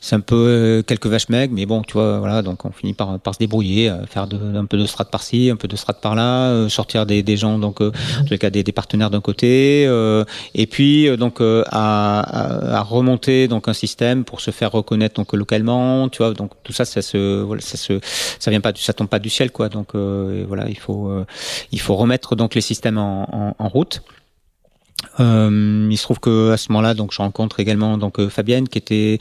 C'est 0.00 0.16
un 0.16 0.20
peu 0.20 0.34
euh, 0.36 0.82
quelques 0.82 1.06
vaches 1.06 1.28
maigres, 1.28 1.52
mais 1.54 1.66
bon, 1.66 1.82
tu 1.82 1.92
vois, 1.92 2.18
voilà, 2.18 2.42
donc 2.42 2.64
on 2.64 2.70
finit 2.70 2.94
par, 2.94 3.18
se 3.32 3.38
débrouiller, 3.38 3.92
faire 4.08 4.26
de, 4.26 4.38
un 4.56 4.64
peu 4.64 4.78
de 4.78 4.86
strat 4.86 5.04
par-ci, 5.04 5.50
un 5.50 5.56
peu 5.56 5.68
de 5.68 5.76
strat 5.76 5.92
par-là, 5.94 6.68
sortir 6.68 7.06
des, 7.06 7.22
des 7.22 7.36
gens, 7.36 7.58
donc 7.58 7.80
en 7.80 7.90
tout 8.26 8.36
cas 8.38 8.50
des, 8.50 8.64
partenaires 8.64 9.10
d'un 9.10 9.20
côté, 9.20 9.82
et 10.54 10.66
puis 10.66 11.16
donc 11.16 11.40
à, 11.40 12.82
remonter 12.88 13.46
donc 13.46 13.68
un 13.68 13.72
système 13.72 14.24
pour 14.24 14.40
se 14.40 14.50
faire 14.50 14.72
reconnaître 14.72 15.16
donc 15.16 15.32
localement, 15.32 16.08
tu 16.08 16.18
vois, 16.18 16.32
donc 16.32 16.52
tout 16.62 16.72
ça, 16.72 16.84
ça 16.84 17.02
se, 17.02 17.42
voilà, 17.42 17.60
ça 17.60 17.76
se, 17.76 18.00
ça 18.38 18.50
vient 18.50 18.60
pas, 18.60 18.72
ça 18.76 18.92
tombe 18.92 19.08
pas 19.08 19.18
du 19.18 19.30
ciel, 19.30 19.50
quoi. 19.50 19.68
Donc 19.68 19.94
voilà, 19.94 20.68
il 20.68 20.78
faut, 20.78 21.12
il 21.72 21.80
faut 21.80 21.96
remettre 21.96 22.36
donc 22.36 22.54
les 22.54 22.62
systèmes 22.62 22.98
en 22.98 23.68
route. 23.68 24.02
Euh, 25.18 25.88
il 25.90 25.96
se 25.96 26.02
trouve 26.02 26.20
que 26.20 26.52
à 26.52 26.56
ce 26.56 26.70
moment-là, 26.72 26.94
donc 26.94 27.12
je 27.12 27.18
rencontre 27.18 27.60
également 27.60 27.98
donc 27.98 28.18
euh, 28.18 28.28
Fabienne, 28.28 28.68
qui 28.68 28.78
était 28.78 29.18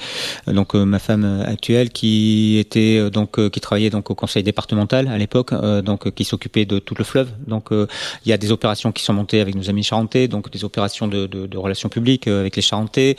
euh, 0.48 0.54
donc 0.54 0.76
euh, 0.76 0.86
ma 0.86 1.00
femme 1.00 1.44
actuelle, 1.46 1.90
qui 1.90 2.58
était 2.58 3.10
donc 3.10 3.50
qui 3.50 3.60
travaillait 3.60 3.90
donc 3.90 4.10
au 4.10 4.16
conseil 4.16 4.44
départemental 4.44 5.08
à 5.08 5.18
l'époque, 5.18 5.54
donc 5.84 6.12
qui 6.12 6.24
s'occupait 6.24 6.66
de 6.66 6.80
tout 6.80 6.96
le 6.98 7.04
fleuve. 7.04 7.30
Donc 7.48 7.70
il 7.72 8.30
y 8.30 8.34
a 8.34 8.38
des 8.38 8.52
opérations 8.52 8.92
qui 8.92 9.04
sont 9.04 9.14
montées 9.14 9.42
avec 9.42 9.56
nos 9.56 9.70
amis 9.70 9.84
charentais, 9.84 10.28
donc 10.28 10.50
des 10.52 10.64
opérations 10.64 11.08
de, 11.08 11.28
de, 11.28 11.48
de 11.48 11.58
relations 11.58 11.90
publiques 11.90 12.28
avec 12.28 12.56
les 12.56 12.62
charentais. 12.62 13.16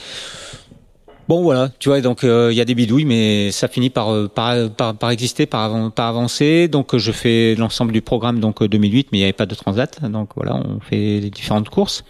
Bon 1.28 1.42
voilà, 1.42 1.70
tu 1.78 1.88
vois, 1.88 2.00
donc 2.00 2.20
il 2.24 2.52
y 2.52 2.60
a 2.60 2.64
des 2.64 2.74
bidouilles, 2.74 3.04
mais 3.04 3.50
ça 3.52 3.68
finit 3.68 3.90
par 3.90 4.28
par, 4.30 4.70
par, 4.70 4.96
par 4.96 5.10
exister, 5.10 5.46
par, 5.46 5.92
par 5.92 6.08
avancer. 6.08 6.68
Donc 6.68 6.96
je 6.96 7.12
fais 7.12 7.54
l'ensemble 7.56 7.92
du 7.92 8.02
programme 8.02 8.40
donc 8.40 8.62
2008, 8.62 9.08
mais 9.12 9.18
il 9.18 9.20
n'y 9.20 9.24
avait 9.24 9.32
pas 9.32 9.46
de 9.46 9.54
transat, 9.54 10.02
donc 10.10 10.30
voilà, 10.36 10.56
on 10.56 10.80
fait 10.80 11.20
les 11.20 11.30
différentes 11.30 11.68
courses 11.68 12.04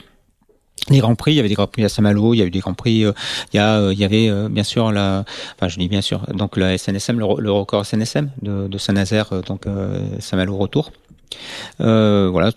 les 0.88 0.98
grands 0.98 1.14
prix, 1.14 1.32
il 1.32 1.36
y 1.36 1.40
avait 1.40 1.48
des 1.48 1.54
grands 1.54 1.66
prix 1.66 1.84
à 1.84 1.88
Saint-Malo, 1.88 2.34
il 2.34 2.38
y 2.38 2.42
a 2.42 2.46
eu 2.46 2.50
des 2.50 2.60
grands 2.60 2.74
prix, 2.74 3.04
euh, 3.04 3.12
il 3.52 3.56
y 3.56 3.60
a, 3.60 3.78
euh, 3.78 3.92
il 3.92 3.98
y 3.98 4.04
avait 4.04 4.28
euh, 4.28 4.48
bien 4.48 4.62
sûr 4.62 4.92
la, 4.92 5.24
enfin 5.56 5.68
je 5.68 5.78
dis 5.78 5.88
bien 5.88 6.00
sûr, 6.00 6.26
donc 6.34 6.56
la 6.56 6.76
SNSM, 6.78 7.18
le, 7.18 7.50
record 7.50 7.84
SNSM 7.84 8.30
de, 8.42 8.68
de 8.68 8.78
Saint-Nazaire, 8.78 9.42
donc 9.46 9.66
Saint-Malo 10.18 10.56
retour. 10.56 10.92
voilà, 11.78 12.50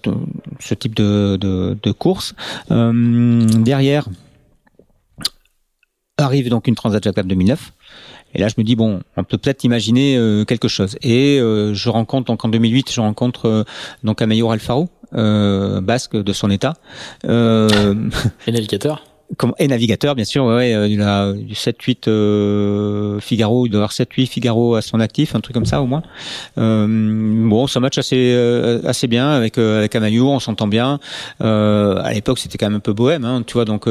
ce 0.59 0.73
type 0.73 0.95
de, 0.95 1.37
de, 1.39 1.77
de 1.81 1.91
course. 1.91 2.33
derrière 2.69 4.07
arrive 6.17 6.49
donc 6.49 6.67
une 6.67 6.75
Transat 6.75 7.03
Jacques 7.03 7.25
2009. 7.25 7.73
Et 8.35 8.39
là, 8.39 8.47
je 8.47 8.55
me 8.57 8.63
dis 8.63 8.75
bon, 8.75 9.01
on 9.17 9.23
peut 9.23 9.37
peut-être 9.37 9.63
imaginer 9.63 10.15
quelque 10.47 10.67
chose. 10.67 10.97
Et 11.01 11.37
je 11.39 11.89
rencontre 11.89 12.27
donc 12.27 12.45
en 12.45 12.49
2008, 12.49 12.91
je 12.91 13.01
rencontre 13.01 13.65
donc 14.03 14.21
Amayor 14.21 14.53
Alfaro, 14.53 14.89
basque 15.13 16.15
de 16.15 16.33
son 16.33 16.49
état. 16.49 16.73
Euh, 17.25 18.09
et 18.47 18.51
et 19.57 19.67
navigateur 19.67 20.13
bien 20.15 20.25
sûr 20.25 20.45
ouais, 20.45 20.91
il 20.91 21.01
a 21.01 21.33
du 21.33 21.55
7 21.55 21.81
8 21.81 22.07
euh, 22.07 23.19
Figaro 23.19 23.65
il 23.65 23.69
doit 23.69 23.79
avoir 23.79 23.91
7 23.91 24.11
8 24.13 24.27
Figaro 24.27 24.75
à 24.75 24.81
son 24.81 24.99
actif 24.99 25.33
un 25.33 25.39
truc 25.39 25.55
comme 25.55 25.65
ça 25.65 25.81
au 25.81 25.87
moins. 25.87 26.03
Euh, 26.57 26.85
bon 26.87 27.65
ça 27.67 27.79
match 27.79 27.97
assez 27.97 28.31
euh, 28.35 28.81
assez 28.85 29.07
bien 29.07 29.31
avec 29.31 29.57
euh, 29.57 29.79
avec 29.79 29.95
Amayou 29.95 30.27
on 30.27 30.39
s'entend 30.39 30.67
bien. 30.67 30.99
Euh, 31.41 31.99
à 32.03 32.13
l'époque 32.13 32.37
c'était 32.37 32.57
quand 32.57 32.67
même 32.67 32.75
un 32.75 32.79
peu 32.79 32.93
bohème 32.93 33.25
hein, 33.25 33.43
tu 33.45 33.53
vois 33.53 33.65
donc 33.65 33.87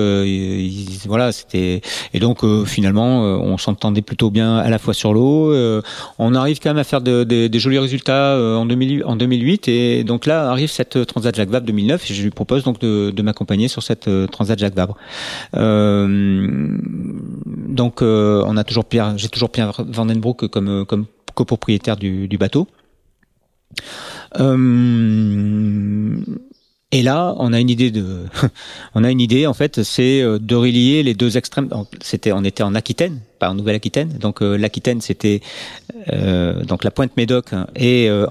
voilà 1.07 1.33
c'était 1.33 1.81
et 2.15 2.21
donc 2.21 2.45
finalement 2.67 3.23
on 3.23 3.59
s'entendait 3.59 4.03
plutôt 4.03 4.31
bien 4.31 4.57
à 4.57 4.71
la 4.71 4.79
fois 4.79 4.95
sur 4.95 5.13
l'eau 5.13 5.53
on 6.19 6.35
arrive 6.35 6.61
quand 6.61 6.71
même 6.71 6.79
à 6.79 6.85
faire 6.85 7.01
de, 7.01 7.25
de, 7.25 7.49
des 7.49 7.59
jolis 7.59 7.79
résultats 7.79 8.37
en 8.39 8.67
2000 8.67 9.05
en 9.05 9.17
2008 9.17 9.69
et 9.69 10.05
donc 10.05 10.27
là 10.27 10.51
arrive 10.51 10.71
cette 10.71 11.05
Transat 11.07 11.35
Jacques 11.35 11.51
Vabre 11.51 11.67
2009 11.67 12.11
et 12.11 12.15
je 12.15 12.23
lui 12.23 12.31
propose 12.31 12.63
donc 12.63 12.79
de, 12.79 13.11
de 13.11 13.23
m'accompagner 13.23 13.69
sur 13.69 13.83
cette 13.83 14.09
Transat 14.31 14.59
Jacques 14.59 14.77
Vabre. 14.77 14.97
euh, 14.97 15.22
donc 17.69 18.03
on 18.03 18.57
a 18.57 18.65
toujours 18.65 18.85
Pierre, 18.85 19.17
j'ai 19.19 19.29
toujours 19.29 19.51
Pierre 19.51 19.73
Vandenbroek 19.79 20.49
comme 20.49 20.85
comme 20.87 21.07
copropriétaire 21.35 21.97
du, 21.97 22.37
bateau. 22.39 22.69
Et 26.95 27.03
là, 27.03 27.35
on 27.39 27.55
a 27.55 27.59
une 27.61 27.71
idée 27.71 27.91
de, 27.91 28.27
on 28.95 29.03
a 29.03 29.11
une 29.11 29.21
idée 29.21 29.47
en 29.47 29.55
fait, 29.55 29.83
c'est 29.83 30.21
euh, 30.21 30.39
de 30.39 30.55
relier 30.55 31.03
les 31.03 31.15
deux 31.15 31.39
extrêmes. 31.39 31.71
C'était, 32.03 32.33
on 32.33 32.45
était 32.45 32.63
en 32.63 32.75
Aquitaine, 32.75 33.21
pas 33.39 33.49
en 33.49 33.55
Nouvelle-Aquitaine. 33.55 34.19
Donc 34.21 34.43
euh, 34.43 34.59
l'Aquitaine, 34.59 35.01
c'était 35.01 35.41
euh, 36.13 36.63
donc 36.65 36.85
la 36.85 36.91
Pointe 36.91 37.17
Médoc 37.17 37.55
et 37.75 38.11
euh. 38.11 38.27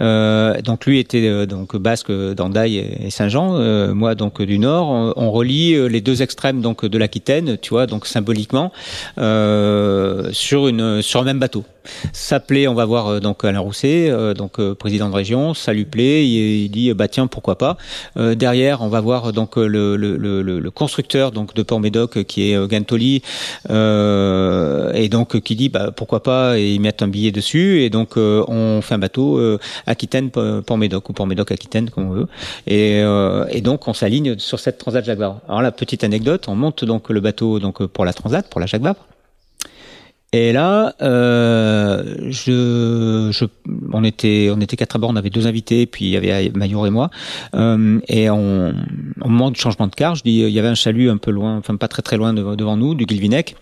Euh, 0.00 0.60
donc 0.62 0.86
lui 0.86 0.98
était 0.98 1.26
euh, 1.26 1.46
donc 1.46 1.76
basque 1.76 2.10
d'Andaille 2.10 2.78
et 2.78 3.10
Saint-Jean. 3.10 3.56
Euh, 3.56 3.94
moi 3.94 4.14
donc 4.14 4.42
du 4.42 4.58
Nord. 4.58 5.14
On, 5.16 5.30
relie 5.30 5.88
les 5.88 6.00
deux 6.00 6.22
extrêmes 6.22 6.60
donc 6.60 6.84
de 6.84 6.98
l'Aquitaine, 6.98 7.56
tu 7.56 7.70
vois, 7.70 7.86
donc 7.86 8.06
symboliquement 8.06 8.72
sur 9.16 10.68
une 10.68 11.02
sur 11.02 11.20
un 11.20 11.24
même 11.24 11.38
bateau. 11.38 11.64
Ça 12.12 12.40
plaît, 12.40 12.68
on 12.68 12.74
va 12.74 12.84
voir 12.84 13.20
donc 13.20 13.44
Alain 13.44 13.60
Rousset, 13.60 14.12
donc 14.34 14.60
président 14.74 15.08
de 15.08 15.14
région, 15.14 15.54
ça 15.54 15.72
lui 15.72 15.84
plaît, 15.84 16.26
il, 16.26 16.64
il 16.64 16.68
dit 16.70 16.92
bah 16.94 17.08
tiens 17.08 17.26
pourquoi 17.28 17.56
pas. 17.56 17.76
derrière, 18.16 18.82
on 18.82 18.88
va 18.88 19.00
voir 19.00 19.32
donc 19.32 19.56
le, 19.56 19.96
le, 19.96 20.16
le, 20.16 20.42
le 20.42 20.70
constructeur 20.70 21.30
donc 21.30 21.54
de 21.54 21.62
Port-Médoc 21.62 22.24
qui 22.24 22.50
est 22.50 22.68
Gantoli 22.68 23.22
et 23.68 25.08
donc 25.08 25.40
qui 25.40 25.54
dit 25.54 25.68
bah 25.68 25.92
pourquoi 25.94 26.22
pas 26.22 26.58
et 26.58 26.74
ils 26.74 26.80
mettent 26.80 27.02
un 27.02 27.08
billet 27.08 27.32
dessus 27.32 27.82
et 27.82 27.90
donc 27.90 28.16
on 28.16 28.80
fait 28.82 28.94
un 28.94 28.98
bateau 28.98 29.58
Aquitaine 29.86 30.30
pour 30.30 30.78
Médoc 30.78 31.08
ou 31.08 31.12
pour 31.12 31.26
Médoc 31.26 31.52
Aquitaine 31.52 31.90
comme 31.90 32.08
on 32.08 32.12
veut. 32.12 32.26
Et, 32.66 33.00
euh, 33.02 33.44
et 33.50 33.60
donc 33.60 33.88
on 33.88 33.94
s'aligne 33.94 34.38
sur 34.38 34.58
cette 34.58 34.78
Transat 34.78 35.04
Jacques. 35.04 35.20
Alors 35.20 35.62
la 35.62 35.72
petite 35.72 36.04
anecdote, 36.04 36.46
on 36.48 36.54
monte 36.54 36.84
donc 36.84 37.10
le 37.10 37.20
bateau 37.20 37.58
donc 37.58 37.84
pour 37.86 38.04
la 38.04 38.12
Transat, 38.12 38.48
pour 38.48 38.60
la 38.60 38.66
Jacques. 38.66 38.82
Et 40.32 40.52
là, 40.52 40.94
euh, 41.02 42.30
on 43.92 44.04
était, 44.04 44.52
on 44.54 44.60
était 44.60 44.76
quatre 44.76 44.94
à 44.94 44.98
bord, 45.00 45.10
on 45.10 45.16
avait 45.16 45.28
deux 45.28 45.48
invités, 45.48 45.86
puis 45.86 46.04
il 46.04 46.10
y 46.10 46.16
avait 46.16 46.52
Mayor 46.54 46.86
et 46.86 46.90
moi. 46.90 47.10
Euh, 47.54 47.98
et 48.06 48.30
on, 48.30 48.72
au 49.20 49.28
moment 49.28 49.50
du 49.50 49.58
changement 49.58 49.88
de 49.88 49.94
car, 49.94 50.14
je 50.14 50.22
dis, 50.22 50.38
il 50.38 50.50
y 50.50 50.58
avait 50.60 50.68
un 50.68 50.76
chalut 50.76 51.10
un 51.10 51.16
peu 51.16 51.32
loin, 51.32 51.56
enfin 51.56 51.74
pas 51.74 51.88
très 51.88 52.02
très 52.02 52.16
loin 52.16 52.32
devant 52.32 52.76
nous, 52.76 52.94
du 52.94 53.06
Guilvinec. 53.06 53.56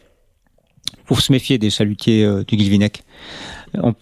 Faut 1.07 1.15
se 1.15 1.33
méfier 1.33 1.57
des 1.57 1.71
chalutiers 1.71 2.29
du 2.47 2.57
Guilvinec 2.57 3.03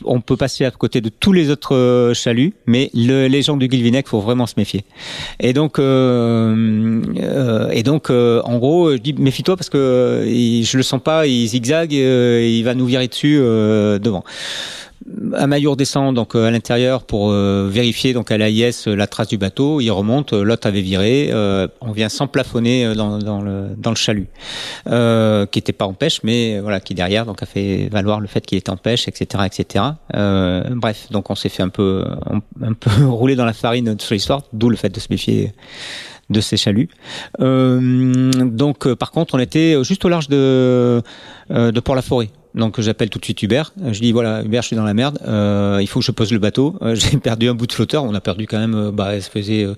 on, 0.05 0.21
peut 0.21 0.37
passer 0.37 0.65
à 0.65 0.71
côté 0.71 1.01
de 1.01 1.09
tous 1.09 1.33
les 1.33 1.51
autres 1.51 1.75
euh, 1.75 2.15
chaluts, 2.15 2.55
mais 2.67 2.91
le, 2.95 3.27
les 3.27 3.43
gens 3.43 3.57
du 3.57 3.69
Guilvinec, 3.69 4.09
faut 4.09 4.21
vraiment 4.21 4.47
se 4.47 4.55
méfier. 4.57 4.85
Et 5.41 5.53
donc, 5.53 5.79
euh, 5.79 7.03
euh, 7.19 7.71
et 7.71 7.83
donc, 7.83 8.11
en 8.11 8.59
gros, 8.59 8.93
je 8.93 8.99
dis 8.99 9.13
méfie-toi 9.13 9.57
parce 9.57 9.71
que 9.71 10.25
je 10.27 10.77
le 10.77 10.83
sens 10.83 11.03
pas, 11.03 11.27
il 11.27 11.47
zigzague, 11.47 11.93
il 11.93 12.63
va 12.63 12.75
nous 12.75 12.87
virer 12.87 13.09
dessus 13.09 13.39
devant. 13.39 14.25
Amayour 15.35 15.77
descend 15.77 16.15
donc 16.15 16.35
euh, 16.35 16.47
à 16.47 16.51
l'intérieur 16.51 17.05
pour 17.05 17.31
euh, 17.31 17.69
vérifier 17.71 18.13
donc 18.13 18.31
à 18.31 18.39
l'AIS 18.39 18.87
euh, 18.87 18.97
la 18.97 19.07
trace 19.07 19.29
du 19.29 19.39
bateau. 19.39 19.81
Il 19.81 19.91
remonte, 19.91 20.33
l'autre 20.33 20.67
avait 20.67 20.81
viré. 20.81 21.31
on 21.81 21.93
vient 21.93 22.09
sans 22.09 22.27
plafonner 22.27 22.95
dans, 22.95 23.19
dans, 23.19 23.43
le, 23.43 23.69
dans 23.77 23.91
le 23.91 23.97
chalut, 23.97 24.29
qui 24.87 25.59
était 25.59 25.73
pas 25.73 25.87
en 25.87 25.93
pêche, 25.93 26.21
mais 26.23 26.61
voilà, 26.61 26.81
qui 26.81 26.95
derrière 26.95 27.27
donc 27.27 27.43
a 27.43 27.47
fait 27.47 27.89
valoir 27.91 28.21
le 28.21 28.27
fait 28.27 28.45
qu'il 28.45 28.59
était 28.59 28.71
en 28.71 28.77
pêche, 28.77 29.09
etc., 29.09 29.45
etc. 29.47 29.85
bref, 30.71 31.07
donc 31.11 31.31
on 31.31 31.35
s'est 31.35 31.49
fait 31.49 31.63
un 31.63 31.69
peu 31.69 32.05
un, 32.63 32.73
peu 32.73 33.05
rouler 33.07 33.37
dans 33.37 33.45
la 33.45 33.53
farine 33.53 33.99
sur 33.99 34.15
l'histoire, 34.15 34.43
d'où 34.53 34.71
le 34.71 34.77
fait 34.77 34.89
de 34.89 35.01
se 35.01 35.09
méfier 35.11 35.53
de 36.31 36.41
ces 36.41 36.57
chaluts. 36.57 36.89
Euh, 37.41 38.31
donc, 38.43 38.93
par 38.95 39.13
contre, 39.13 39.35
on 39.35 39.39
était 39.39 39.83
juste 39.85 40.05
au 40.05 40.09
large 40.09 40.29
de, 40.29 41.03
de 41.51 41.81
Port-la-Forêt. 41.81 42.31
Donc 42.57 42.81
j'appelle 42.81 43.11
tout 43.11 43.19
de 43.19 43.25
suite 43.25 43.43
Hubert. 43.43 43.73
Je 43.93 44.01
dis 44.01 44.13
voilà 44.13 44.43
Hubert, 44.43 44.63
je 44.63 44.69
suis 44.69 44.77
dans 44.77 44.85
la 44.85 44.95
merde. 44.95 45.19
Euh, 45.29 45.79
il 45.83 45.87
faut 45.87 46.01
que 46.01 46.07
je 46.07 46.11
pose 46.11 46.33
le 46.33 46.39
bateau. 46.39 46.75
Euh, 46.81 46.95
j'ai 47.11 47.19
perdu 47.19 47.51
un 47.51 47.55
bout 47.55 47.67
de 47.67 47.73
flotteur. 47.73 48.03
On 48.03 48.15
a 48.15 48.21
perdu 48.21 48.47
quand 48.47 48.59
même. 48.59 48.75
Euh, 48.75 48.91
bah, 48.91 49.21
ça 49.21 49.31
faisait 49.31 49.65
euh, 49.65 49.75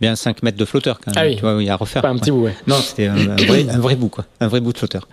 bien 0.00 0.16
5 0.16 0.42
mètres 0.42 0.56
de 0.56 0.64
flotteur 0.64 0.98
quand 0.98 1.14
même. 1.14 1.24
Ah 1.24 1.28
oui. 1.28 1.36
Tu 1.36 1.42
vois, 1.42 1.56
il 1.60 1.66
y 1.66 1.68
a 1.68 1.74
à 1.74 1.76
refaire. 1.76 2.00
Pas 2.00 2.08
un 2.08 2.16
petit 2.16 2.30
bout. 2.30 2.44
Ouais. 2.44 2.56
Non, 2.66 2.76
c'était 2.76 3.06
un, 3.06 3.16
un, 3.16 3.36
vrai, 3.36 3.66
un, 3.68 3.78
vrai, 3.78 3.96
bout 3.96 4.08
quoi, 4.08 4.24
un 4.40 4.48
vrai 4.48 4.60
bout 4.60 4.72
de 4.72 4.78
flotteur. 4.78 5.06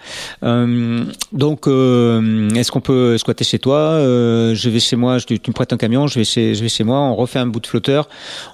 Euh, 0.43 1.03
donc 1.33 1.67
est-ce 1.67 2.71
qu'on 2.71 2.81
peut 2.81 3.17
squatter 3.17 3.43
chez 3.43 3.59
toi? 3.59 3.99
Je 3.99 4.69
vais 4.69 4.79
chez 4.79 4.95
moi. 4.95 5.17
Je, 5.17 5.25
tu 5.25 5.49
me 5.49 5.53
prêtes 5.53 5.73
un 5.73 5.77
camion. 5.77 6.07
Je 6.07 6.19
vais 6.19 6.25
chez, 6.25 6.55
je 6.55 6.61
vais 6.61 6.69
chez 6.69 6.85
moi. 6.85 6.99
On 6.99 7.15
refait 7.15 7.39
un 7.39 7.47
bout 7.47 7.59
de 7.59 7.67
flotteur. 7.67 8.07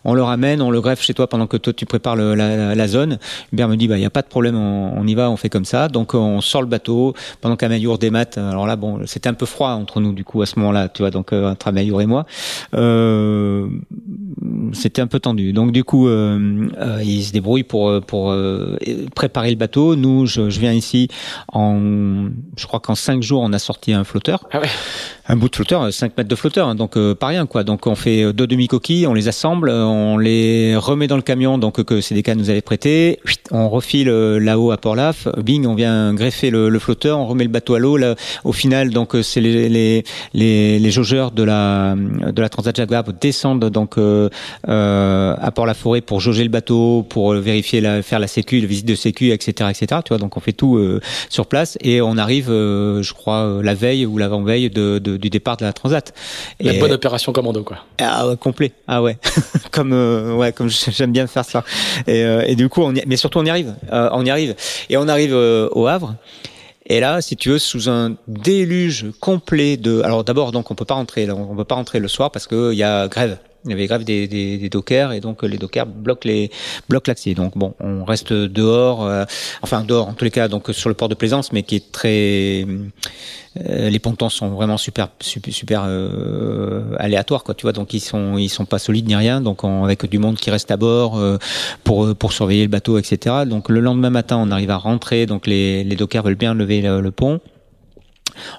On 0.03 0.15
le 0.15 0.23
ramène. 0.23 0.63
On 0.63 0.71
le 0.71 0.81
greffe 0.81 1.03
chez 1.03 1.13
toi 1.13 1.27
pendant 1.27 1.45
que 1.45 1.57
toi 1.57 1.71
tu 1.71 1.85
prépares 1.85 2.15
le, 2.15 2.33
la, 2.33 2.73
la, 2.73 2.87
zone. 2.87 3.19
Hubert 3.53 3.67
me 3.67 3.75
dit 3.75 3.87
bah 3.87 3.97
il 3.97 4.01
y 4.01 4.05
a 4.05 4.09
pas 4.09 4.23
de 4.23 4.27
problème. 4.27 4.55
On, 4.55 4.93
on, 4.97 5.05
y 5.05 5.13
va. 5.13 5.29
On 5.29 5.37
fait 5.37 5.49
comme 5.49 5.65
ça. 5.65 5.87
Donc 5.87 6.15
on 6.15 6.41
sort 6.41 6.63
le 6.63 6.67
bateau 6.67 7.13
pendant 7.41 7.57
qu'Améliore 7.57 7.99
démat. 7.99 8.25
Alors 8.55 8.67
là 8.67 8.77
bon, 8.77 9.01
c'était 9.05 9.27
un 9.27 9.33
peu 9.33 9.45
froid 9.45 9.71
entre 9.71 9.99
nous 9.99 10.13
du 10.13 10.23
coup 10.23 10.41
à 10.41 10.45
ce 10.45 10.57
moment-là, 10.59 10.87
tu 10.87 11.01
vois, 11.01 11.11
donc 11.11 11.33
euh, 11.33 11.51
entre 11.51 11.67
Amayour 11.67 12.01
et 12.01 12.05
moi, 12.05 12.25
euh, 12.73 13.67
c'était 14.71 15.01
un 15.01 15.07
peu 15.07 15.19
tendu. 15.19 15.51
Donc 15.51 15.73
du 15.73 15.83
coup, 15.83 16.07
euh, 16.07 16.69
euh 16.79 17.01
il 17.03 17.21
se 17.21 17.33
débrouille 17.33 17.63
pour 17.63 17.89
euh, 17.89 17.99
pour 17.99 18.33
préparer 19.13 19.49
le 19.49 19.57
bateau. 19.57 19.97
Nous, 19.97 20.25
je, 20.25 20.41
viens 20.43 20.71
ici 20.71 21.09
en, 21.51 22.29
je 22.55 22.65
crois 22.65 22.79
qu'en 22.79 22.95
cinq 22.95 23.21
jours, 23.21 23.41
on 23.41 23.51
a 23.51 23.59
sorti 23.59 23.91
un 23.91 24.05
flotteur. 24.05 24.47
Ah 24.53 24.61
un 25.27 25.35
bout 25.35 25.49
de 25.49 25.55
flotteur, 25.55 25.91
5 25.91 26.17
mètres 26.17 26.29
de 26.29 26.35
flotteur, 26.35 26.67
hein, 26.67 26.75
donc 26.75 26.97
euh, 26.97 27.15
pas 27.15 27.27
rien 27.27 27.45
quoi. 27.45 27.63
Donc 27.63 27.87
on 27.87 27.95
fait 27.95 28.33
deux 28.33 28.47
demi-coquilles, 28.47 29.07
on 29.07 29.13
les 29.13 29.27
assemble, 29.27 29.69
on 29.69 30.17
les 30.17 30.75
remet 30.75 31.07
dans 31.07 31.15
le 31.15 31.21
camion, 31.21 31.57
donc 31.57 31.83
que 31.83 32.01
CDK 32.01 32.29
nous 32.35 32.49
avait 32.49 32.61
prêté, 32.61 33.19
on 33.51 33.69
refile 33.69 34.09
euh, 34.09 34.39
là-haut 34.39 34.71
à 34.71 34.77
Port-Laf, 34.77 35.27
bing, 35.37 35.65
on 35.65 35.75
vient 35.75 36.13
greffer 36.13 36.49
le, 36.49 36.69
le, 36.69 36.79
flotteur, 36.79 37.19
on 37.19 37.25
remet 37.25 37.43
le 37.43 37.49
bateau 37.49 37.75
à 37.75 37.79
l'eau. 37.79 37.97
Au 38.43 38.51
final, 38.51 38.89
donc 38.89 39.15
euh, 39.15 39.23
c'est 39.23 39.41
les, 39.41 39.69
les, 39.69 40.03
les, 40.33 40.79
les, 40.79 40.91
jaugeurs 40.91 41.31
de 41.31 41.43
la 41.43 41.95
de 41.95 42.41
la 42.41 42.49
Transat 42.49 42.75
Jacques 42.75 43.19
descendent 43.19 43.69
donc 43.69 43.97
euh, 43.97 44.29
à 44.67 45.51
Port-la-Forêt 45.51 46.01
pour 46.01 46.19
jauger 46.19 46.43
le 46.43 46.49
bateau, 46.49 47.05
pour 47.07 47.33
vérifier 47.33 47.81
la, 47.81 48.01
faire 48.01 48.19
la 48.19 48.27
sécu, 48.27 48.59
la 48.59 48.67
visite 48.67 48.87
de 48.87 48.95
sécu, 48.95 49.31
etc., 49.31 49.69
etc. 49.69 50.01
Tu 50.03 50.09
vois, 50.09 50.17
donc 50.17 50.37
on 50.37 50.39
fait 50.39 50.53
tout 50.53 50.79
sur 51.29 51.47
place 51.47 51.77
et 51.81 52.01
on 52.01 52.17
arrive, 52.17 52.47
je 52.47 53.13
crois, 53.13 53.59
la 53.63 53.73
veille 53.73 54.05
ou 54.05 54.17
l'avant-veille 54.17 54.69
de, 54.69 54.99
de 54.99 55.14
du 55.17 55.29
départ 55.29 55.57
de 55.57 55.65
la 55.65 55.73
Transat. 55.73 56.13
La 56.59 56.73
bonne 56.73 56.91
opération 56.91 57.31
commando, 57.31 57.63
quoi. 57.63 57.77
Ah 57.99 58.27
ouais, 58.27 58.37
complet. 58.37 58.71
Ah 58.87 59.01
ouais, 59.01 59.17
comme 59.71 59.93
euh, 59.93 60.35
ouais, 60.35 60.51
comme 60.51 60.69
j'aime 60.69 61.11
bien 61.11 61.27
faire 61.27 61.45
ça. 61.45 61.63
Et, 62.07 62.23
euh, 62.23 62.43
et 62.45 62.55
du 62.55 62.69
coup, 62.69 62.81
on 62.81 62.93
y, 62.93 63.03
mais 63.07 63.17
surtout 63.17 63.39
on 63.39 63.45
y 63.45 63.49
arrive. 63.49 63.75
Euh, 63.91 64.09
on 64.11 64.25
y 64.25 64.29
arrive. 64.29 64.55
Et 64.89 64.97
on 64.97 65.07
arrive 65.07 65.33
au 65.33 65.87
Havre. 65.87 66.15
Et 66.87 66.99
là, 66.99 67.21
si 67.21 67.35
tu 67.35 67.49
veux, 67.49 67.59
sous 67.59 67.89
un 67.89 68.15
déluge 68.27 69.07
complet 69.19 69.75
de. 69.77 70.01
Alors 70.03 70.23
d'abord, 70.23 70.51
donc 70.51 70.69
on 70.69 70.75
peut 70.75 70.85
pas 70.85 70.93
rentrer. 70.93 71.29
On 71.31 71.55
peut 71.55 71.63
pas 71.63 71.75
rentrer 71.75 71.99
le 71.99 72.07
soir 72.07 72.31
parce 72.31 72.47
que 72.47 72.73
il 72.73 72.77
y 72.77 72.83
a 72.83 73.07
grève. 73.07 73.37
Il 73.65 73.71
y 73.71 73.73
avait 73.73 73.87
grève 73.87 74.03
des, 74.03 74.27
des, 74.27 74.69
dockers 74.69 75.11
et 75.11 75.19
donc 75.19 75.43
les 75.43 75.57
dockers 75.57 75.85
bloquent 75.85 76.27
les 76.27 76.51
bloquent 76.87 77.09
l'accès. 77.09 77.33
Donc 77.33 77.57
bon, 77.57 77.73
on 77.79 78.03
reste 78.03 78.31
dehors, 78.31 79.05
euh, 79.05 79.25
enfin 79.61 79.83
dehors 79.83 80.07
en 80.07 80.13
tous 80.13 80.25
les 80.25 80.31
cas, 80.31 80.47
donc 80.47 80.69
sur 80.71 80.89
le 80.89 80.95
port 80.95 81.09
de 81.09 81.15
plaisance, 81.15 81.51
mais 81.51 81.63
qui 81.63 81.75
est 81.75 81.91
très 81.91 82.65
euh, 83.63 83.89
les 83.89 83.99
pontons 83.99 84.29
sont 84.29 84.49
vraiment 84.49 84.77
super 84.77 85.07
super, 85.21 85.83
euh, 85.87 86.95
aléatoires 86.99 87.43
quoi 87.43 87.55
tu 87.55 87.63
vois. 87.63 87.71
Donc 87.71 87.93
ils 87.93 88.01
sont 88.01 88.37
ils 88.37 88.49
sont 88.49 88.65
pas 88.65 88.79
solides 88.79 89.07
ni 89.07 89.15
rien. 89.15 89.41
Donc 89.41 89.63
on, 89.63 89.85
avec 89.85 90.05
du 90.05 90.19
monde 90.19 90.35
qui 90.35 90.51
reste 90.51 90.71
à 90.71 90.77
bord 90.77 91.17
euh, 91.17 91.37
pour 91.83 92.15
pour 92.15 92.33
surveiller 92.33 92.63
le 92.63 92.69
bateau 92.69 92.97
etc 92.97 93.43
donc 93.45 93.69
le 93.69 93.79
lendemain 93.79 94.09
matin 94.09 94.37
on 94.37 94.51
arrive 94.51 94.71
à 94.71 94.77
rentrer. 94.77 95.25
Donc 95.25 95.47
les 95.47 95.83
les 95.83 95.95
dockers 95.95 96.23
veulent 96.23 96.35
bien 96.35 96.53
lever 96.53 96.81
le, 96.81 96.99
le 97.01 97.11
pont 97.11 97.39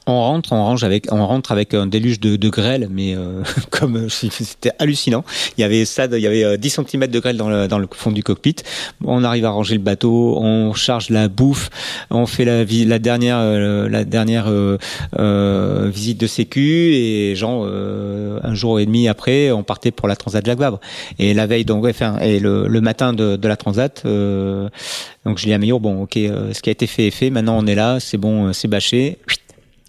on 0.07 0.21
rentre, 0.21 0.53
on 0.53 0.65
range 0.65 0.85
avec, 0.85 1.13
on 1.13 1.27
rentre 1.27 1.53
avec 1.53 1.75
un 1.75 1.87
déluge 1.87 2.21
de, 2.21 2.37
de 2.37 2.49
grêle, 2.49 2.89
mais 2.91 3.15
euh, 3.15 3.43
comme 3.71 4.09
c'était 4.09 4.73
hallucinant. 4.79 5.25
Il 5.57 5.61
y 5.61 5.65
avait 5.65 5.85
ça, 5.85 6.07
il 6.07 6.19
y 6.19 6.27
avait 6.27 6.59
10 6.59 6.79
euh, 6.79 6.85
cm 6.85 7.07
de 7.07 7.21
grêle 7.21 7.37
dans 7.37 7.49
le, 7.49 7.69
dans 7.69 7.79
le 7.79 7.89
fond 7.93 8.13
du 8.13 8.23
cockpit. 8.23 8.57
On 9.05 9.25
arrive 9.25 9.45
à 9.45 9.51
ranger 9.51 9.75
le 9.75 9.81
bateau, 9.81 10.37
on 10.39 10.75
charge 10.75 11.11
la 11.11 11.29
bouffe, 11.29 11.71
on 12.11 12.27
fait 12.27 12.45
la, 12.45 12.65
la 12.65 12.99
dernière, 12.99 13.39
euh, 13.39 13.89
la 13.89 14.05
dernière 14.05 14.47
euh, 14.49 14.79
euh, 15.19 15.91
visite 15.93 16.19
de 16.21 16.27
sécu 16.27 16.95
et 16.95 17.35
genre 17.35 17.67
un 17.67 18.55
jour 18.55 18.81
et 18.81 18.87
demi 18.87 19.09
après, 19.09 19.51
on 19.51 19.63
partait 19.63 19.91
pour 19.91 20.09
la 20.09 20.17
Transat 20.17 20.45
Jacques 20.45 20.59
Vabre. 20.59 20.81
Et 21.19 21.35
la 21.35 21.47
veille, 21.47 21.65
donc, 21.65 21.85
enfin, 21.87 22.19
et 22.21 22.39
le, 22.39 22.67
le 22.69 22.81
matin 22.81 23.13
de, 23.13 23.37
de 23.37 23.49
la 23.49 23.57
Transat. 23.57 24.03
donc 24.05 25.39
je 25.39 25.45
dis 25.45 25.53
à 25.53 25.59
Meilleur, 25.59 25.81
bon, 25.81 26.03
ok, 26.03 26.15
ce 26.15 26.61
qui 26.61 26.71
a 26.71 26.73
été 26.73 26.87
fait 26.87 27.09
est 27.09 27.11
fait. 27.11 27.31
Maintenant 27.31 27.59
on 27.59 27.67
est 27.67 27.75
là, 27.75 28.01
c'est 28.01 28.19
bon, 28.19 28.53
c'est 28.53 28.69
bâché 28.69 29.19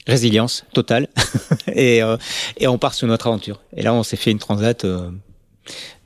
résilience 0.08 0.66
totale 0.74 1.08
et, 1.68 2.02
euh, 2.02 2.18
et 2.58 2.68
on 2.68 2.78
part 2.78 2.94
sur 2.94 3.08
notre 3.08 3.28
aventure. 3.28 3.62
Et 3.76 3.84
là, 3.84 3.94
on 3.94 4.04
s'est 4.04 4.16
fait 4.18 4.32
une 4.32 4.40
transat 4.40 4.86
euh, 4.86 5.10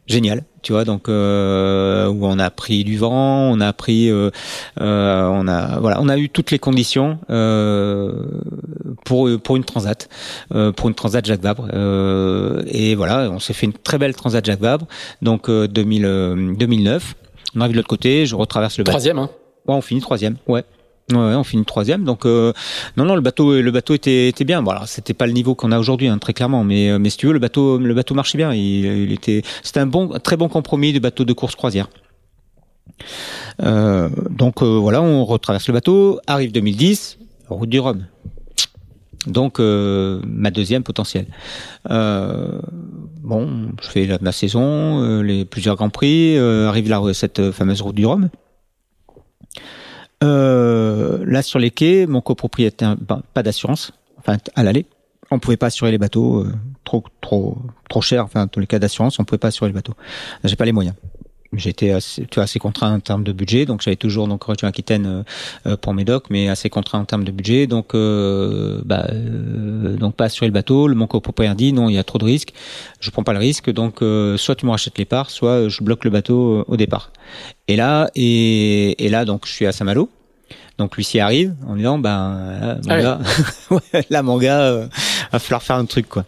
géniale, 0.07 0.43
tu 0.61 0.73
vois, 0.73 0.83
donc 0.83 1.09
euh, 1.09 2.07
où 2.07 2.25
on 2.25 2.37
a 2.37 2.49
pris 2.51 2.83
du 2.83 2.97
vent, 2.97 3.51
on 3.51 3.59
a 3.61 3.73
pris, 3.73 4.09
euh, 4.09 4.29
euh, 4.79 5.23
on 5.31 5.47
a 5.47 5.79
voilà, 5.79 5.99
on 6.01 6.09
a 6.09 6.17
eu 6.17 6.29
toutes 6.29 6.51
les 6.51 6.59
conditions 6.59 7.19
pour 9.05 9.29
pour 9.41 9.55
une 9.55 9.63
transat, 9.63 10.09
pour 10.75 10.89
une 10.89 10.95
transat 10.95 11.25
Jacques 11.25 11.41
Vabre. 11.41 11.67
et 12.67 12.95
voilà, 12.95 13.31
on 13.31 13.39
s'est 13.39 13.53
fait 13.53 13.65
une 13.65 13.73
très 13.73 13.97
belle 13.97 14.15
transat 14.15 14.45
Jacques 14.45 14.61
Vabre, 14.61 14.85
donc 15.21 15.49
2000, 15.49 16.55
2009. 16.57 17.15
On 17.55 17.61
arrive 17.61 17.73
de 17.73 17.77
l'autre 17.77 17.89
côté, 17.89 18.25
je 18.25 18.35
retraverse 18.35 18.77
le 18.77 18.83
troisième. 18.83 19.19
Hein. 19.19 19.29
Ouais, 19.67 19.75
on 19.75 19.81
finit 19.81 20.01
troisième. 20.01 20.37
Ouais. 20.47 20.63
Ouais, 21.09 21.35
on 21.35 21.43
finit 21.43 21.65
troisième. 21.65 22.03
Donc 22.03 22.25
euh, 22.25 22.53
non, 22.97 23.05
non, 23.05 23.15
le 23.15 23.21
bateau, 23.21 23.59
le 23.59 23.71
bateau 23.71 23.93
était, 23.93 24.31
bien. 24.45 24.61
Voilà, 24.61 24.85
c'était 24.85 25.13
pas 25.13 25.27
le 25.27 25.33
niveau 25.33 25.55
qu'on 25.55 25.71
a 25.71 25.79
aujourd'hui, 25.79 26.07
hein, 26.07 26.17
très 26.17 26.33
clairement. 26.33 26.63
Mais, 26.63 26.89
euh, 26.89 26.99
mais 26.99 27.09
si 27.09 27.17
tu 27.17 27.27
veux, 27.27 27.33
le 27.33 27.39
bateau, 27.39 27.77
le 27.77 27.93
bateau 27.93 28.15
marchait 28.15 28.37
bien. 28.37 28.53
Il, 28.53 29.11
était, 29.11 29.41
c'était 29.63 29.79
un 29.79 29.87
bon, 29.87 30.07
très 30.19 30.37
bon 30.37 30.47
compromis 30.47 30.93
de 30.93 30.99
bateau 30.99 31.25
de 31.25 31.33
course 31.33 31.55
croisière. 31.55 31.89
Euh, 33.61 34.09
donc 34.29 34.61
euh, 34.61 34.77
voilà, 34.77 35.01
on 35.01 35.25
retraverse 35.25 35.67
le 35.67 35.73
bateau. 35.73 36.19
Arrive 36.27 36.51
2010, 36.51 37.17
route 37.49 37.69
du 37.69 37.79
Rhum. 37.79 38.05
Donc 39.27 39.59
ma 39.59 40.49
deuxième 40.49 40.81
potentielle. 40.81 41.27
Bon, 41.85 43.69
je 43.81 43.87
fais 43.87 44.05
la, 44.07 44.17
ma 44.19 44.31
saison, 44.31 45.21
les 45.21 45.45
plusieurs 45.45 45.75
grands 45.75 45.91
prix. 45.91 46.39
arrive 46.39 47.13
cette 47.13 47.51
fameuse 47.51 47.81
route 47.81 47.95
du 47.95 48.05
Rhum. 48.05 48.29
Euh, 50.23 51.23
là 51.25 51.41
sur 51.41 51.59
les 51.59 51.71
quais, 51.71 52.05
mon 52.05 52.21
copropriétaire, 52.21 52.95
ben, 52.97 53.21
pas 53.33 53.43
d'assurance, 53.43 53.91
enfin 54.17 54.37
à 54.55 54.63
l'aller. 54.63 54.85
On 55.31 55.39
pouvait 55.39 55.57
pas 55.57 55.67
assurer 55.67 55.91
les 55.91 55.97
bateaux, 55.97 56.41
euh, 56.41 56.53
trop 56.83 57.03
trop 57.21 57.57
trop 57.89 58.01
cher. 58.01 58.25
Enfin, 58.25 58.41
dans 58.41 58.47
tous 58.47 58.59
les 58.59 58.67
cas 58.67 58.79
d'assurance, 58.79 59.19
on 59.19 59.23
pouvait 59.23 59.39
pas 59.39 59.47
assurer 59.47 59.69
les 59.69 59.73
bateaux. 59.73 59.95
J'ai 60.43 60.55
pas 60.55 60.65
les 60.65 60.73
moyens. 60.73 60.95
J'étais 61.53 61.91
assez, 61.91 62.25
tu 62.27 62.35
vois, 62.35 62.45
assez 62.45 62.59
contraint 62.59 62.95
en 62.95 62.99
termes 63.01 63.25
de 63.25 63.33
budget, 63.33 63.65
donc 63.65 63.81
j'avais 63.81 63.97
toujours 63.97 64.25
donc 64.29 64.45
région 64.45 64.69
Aquitaine 64.69 65.05
euh, 65.05 65.23
euh, 65.65 65.75
pour 65.75 65.93
mes 65.93 66.05
docs, 66.05 66.29
mais 66.29 66.47
assez 66.47 66.69
contraint 66.69 66.99
en 66.99 67.03
termes 67.03 67.25
de 67.25 67.31
budget, 67.31 67.67
donc 67.67 67.93
euh, 67.93 68.81
bah, 68.85 69.05
euh, 69.11 69.97
donc 69.97 70.15
pas 70.15 70.25
assurer 70.25 70.47
le 70.47 70.53
bateau. 70.53 70.87
Le 70.87 70.95
mon 70.95 71.07
copropriétaire 71.07 71.55
dit 71.55 71.73
non, 71.73 71.89
il 71.89 71.95
y 71.95 71.97
a 71.97 72.05
trop 72.05 72.19
de 72.19 72.23
risques, 72.23 72.53
je 73.01 73.09
prends 73.09 73.23
pas 73.23 73.33
le 73.33 73.39
risque, 73.39 73.69
donc 73.69 74.01
euh, 74.01 74.37
soit 74.37 74.55
tu 74.55 74.65
me 74.65 74.71
rachètes 74.71 74.97
les 74.97 75.03
parts, 75.03 75.29
soit 75.29 75.67
je 75.67 75.83
bloque 75.83 76.05
le 76.05 76.09
bateau 76.11 76.59
euh, 76.59 76.65
au 76.69 76.77
départ. 76.77 77.11
Et 77.67 77.75
là 77.75 78.09
et, 78.15 79.05
et 79.05 79.09
là 79.09 79.25
donc 79.25 79.45
je 79.45 79.51
suis 79.51 79.65
à 79.65 79.73
Saint-Malo. 79.73 80.09
Donc 80.77 80.95
l'huissier 80.95 81.19
arrive 81.19 81.53
en 81.67 81.75
disant 81.75 81.99
ben 81.99 82.57
là, 82.59 82.77
mon 82.81 82.89
Ah 82.89 83.01
gars, 83.01 83.19
ouais, 83.71 84.05
là 84.09 84.23
mon 84.23 84.37
gars, 84.37 84.61
euh, 84.61 84.87
va 85.31 85.39
falloir 85.39 85.61
faire 85.61 85.75
un 85.75 85.85
truc 85.85 86.07
quoi. 86.07 86.23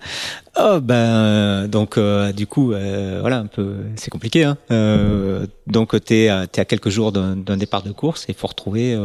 Oh 0.55 0.79
ben 0.79 0.93
euh, 0.95 1.67
donc 1.67 1.97
euh, 1.97 2.31
du 2.31 2.45
coup 2.45 2.73
euh, 2.73 3.17
voilà 3.21 3.37
un 3.39 3.47
peu 3.47 3.75
c'est 3.95 4.11
compliqué 4.11 4.43
hein. 4.43 4.55
Donc 5.65 5.99
t'es 6.05 6.27
à- 6.27 6.45
t'es 6.45 6.61
à 6.61 6.65
quelques 6.65 6.89
jours 6.89 7.11
d'un 7.11 7.57
départ 7.57 7.81
de 7.81 7.91
course 7.91 8.25
et 8.29 8.33
faut 8.33 8.45
retrouver 8.47 8.95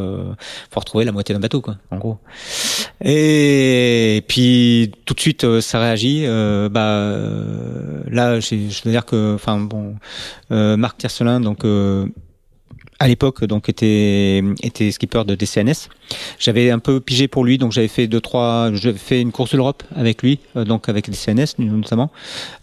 faut 0.70 0.80
retrouver 0.80 1.06
la 1.06 1.12
moitié 1.12 1.34
d'un 1.34 1.40
bateau 1.40 1.62
quoi 1.62 1.76
en 1.90 1.96
gros. 1.96 2.18
Et 3.02 4.22
puis 4.28 4.92
tout 5.06 5.14
de 5.14 5.20
suite 5.20 5.60
ça 5.60 5.80
réagit. 5.80 6.26
Bah 6.70 7.12
là 8.10 8.40
je 8.40 8.54
veux 8.84 8.90
dire 8.90 9.06
que 9.06 9.34
enfin 9.34 9.58
bon 9.58 9.94
Marc 10.50 10.98
Tiercelin 10.98 11.40
donc 11.40 11.64
à 12.98 13.08
l'époque 13.08 13.44
donc 13.44 13.68
était 13.68 14.42
était 14.62 14.90
skipper 14.90 15.24
de 15.24 15.34
DCNS. 15.34 15.88
J'avais 16.38 16.70
un 16.70 16.78
peu 16.78 17.00
pigé 17.00 17.28
pour 17.28 17.44
lui 17.44 17.58
donc 17.58 17.72
j'avais 17.72 17.88
fait 17.88 18.06
deux 18.06 18.20
trois 18.20 18.70
j'avais 18.74 18.98
fait 18.98 19.20
une 19.20 19.32
course 19.32 19.52
de 19.52 19.56
l'Europe 19.56 19.82
avec 19.94 20.22
lui 20.22 20.40
euh, 20.56 20.64
donc 20.64 20.88
avec 20.88 21.08
DCNS 21.10 21.58
notamment. 21.58 22.10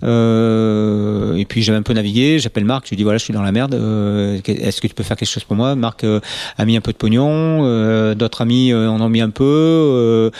Euh, 0.04 1.36
et 1.36 1.46
puis 1.46 1.62
j'avais 1.62 1.78
un 1.78 1.84
peu 1.84 1.94
navigué, 1.94 2.40
j'appelle 2.40 2.66
Marc, 2.66 2.86
je 2.86 2.90
lui 2.92 2.98
dis 2.98 3.04
voilà, 3.04 3.18
je 3.18 3.24
suis 3.24 3.34
dans 3.34 3.42
la 3.42 3.52
merde, 3.52 3.76
euh, 3.76 4.40
est-ce 4.46 4.82
que 4.82 4.88
tu 4.88 4.94
peux 4.94 5.04
faire 5.04 5.18
quelque 5.18 5.30
chose 5.30 5.44
pour 5.44 5.56
moi? 5.56 5.76
Marc 5.76 6.04
euh, 6.04 6.20
a 6.58 6.66
mis 6.66 6.76
un 6.76 6.82
peu 6.82 6.92
de 6.92 6.98
pognon, 6.98 7.66
euh, 7.66 8.16
d'autres 8.16 8.42
amis 8.42 8.74
en 8.74 9.00
ont 9.02 9.10
mis 9.10 9.22
un 9.22 9.30
peu 9.30 10.32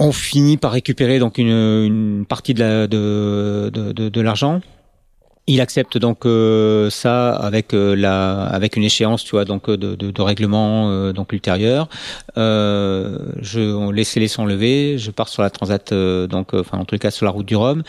on 0.00 0.12
finit 0.12 0.56
par 0.56 0.72
récupérer 0.72 1.18
donc 1.18 1.38
une, 1.38 1.48
une 1.48 2.24
partie 2.26 2.54
de 2.54 2.60
la 2.60 2.86
de, 2.86 3.70
de, 3.72 3.92
de, 3.92 4.08
de 4.08 4.20
l'argent. 4.20 4.60
Il 5.50 5.62
accepte 5.62 5.96
donc 5.96 6.26
euh, 6.26 6.90
ça 6.90 7.34
avec 7.34 7.72
euh, 7.72 7.96
la 7.96 8.42
avec 8.42 8.76
une 8.76 8.84
échéance, 8.84 9.24
tu 9.24 9.30
vois, 9.30 9.46
donc 9.46 9.70
euh, 9.70 9.78
de, 9.78 9.94
de, 9.94 10.10
de 10.10 10.20
règlement 10.22 10.90
euh, 10.90 11.14
donc 11.14 11.32
ultérieur. 11.32 11.88
Euh, 12.36 13.18
je 13.40 13.60
on 13.60 13.90
les 14.20 14.28
sons 14.28 14.44
levés, 14.44 14.98
je 14.98 15.10
pars 15.10 15.28
sur 15.28 15.40
la 15.40 15.48
transat, 15.48 15.90
euh, 15.92 16.26
donc 16.26 16.52
enfin 16.52 16.76
en 16.76 16.84
les 16.92 16.98
cas 16.98 17.10
sur 17.10 17.24
la 17.24 17.32
route 17.32 17.46
du 17.46 17.56
Rhum. 17.56 17.82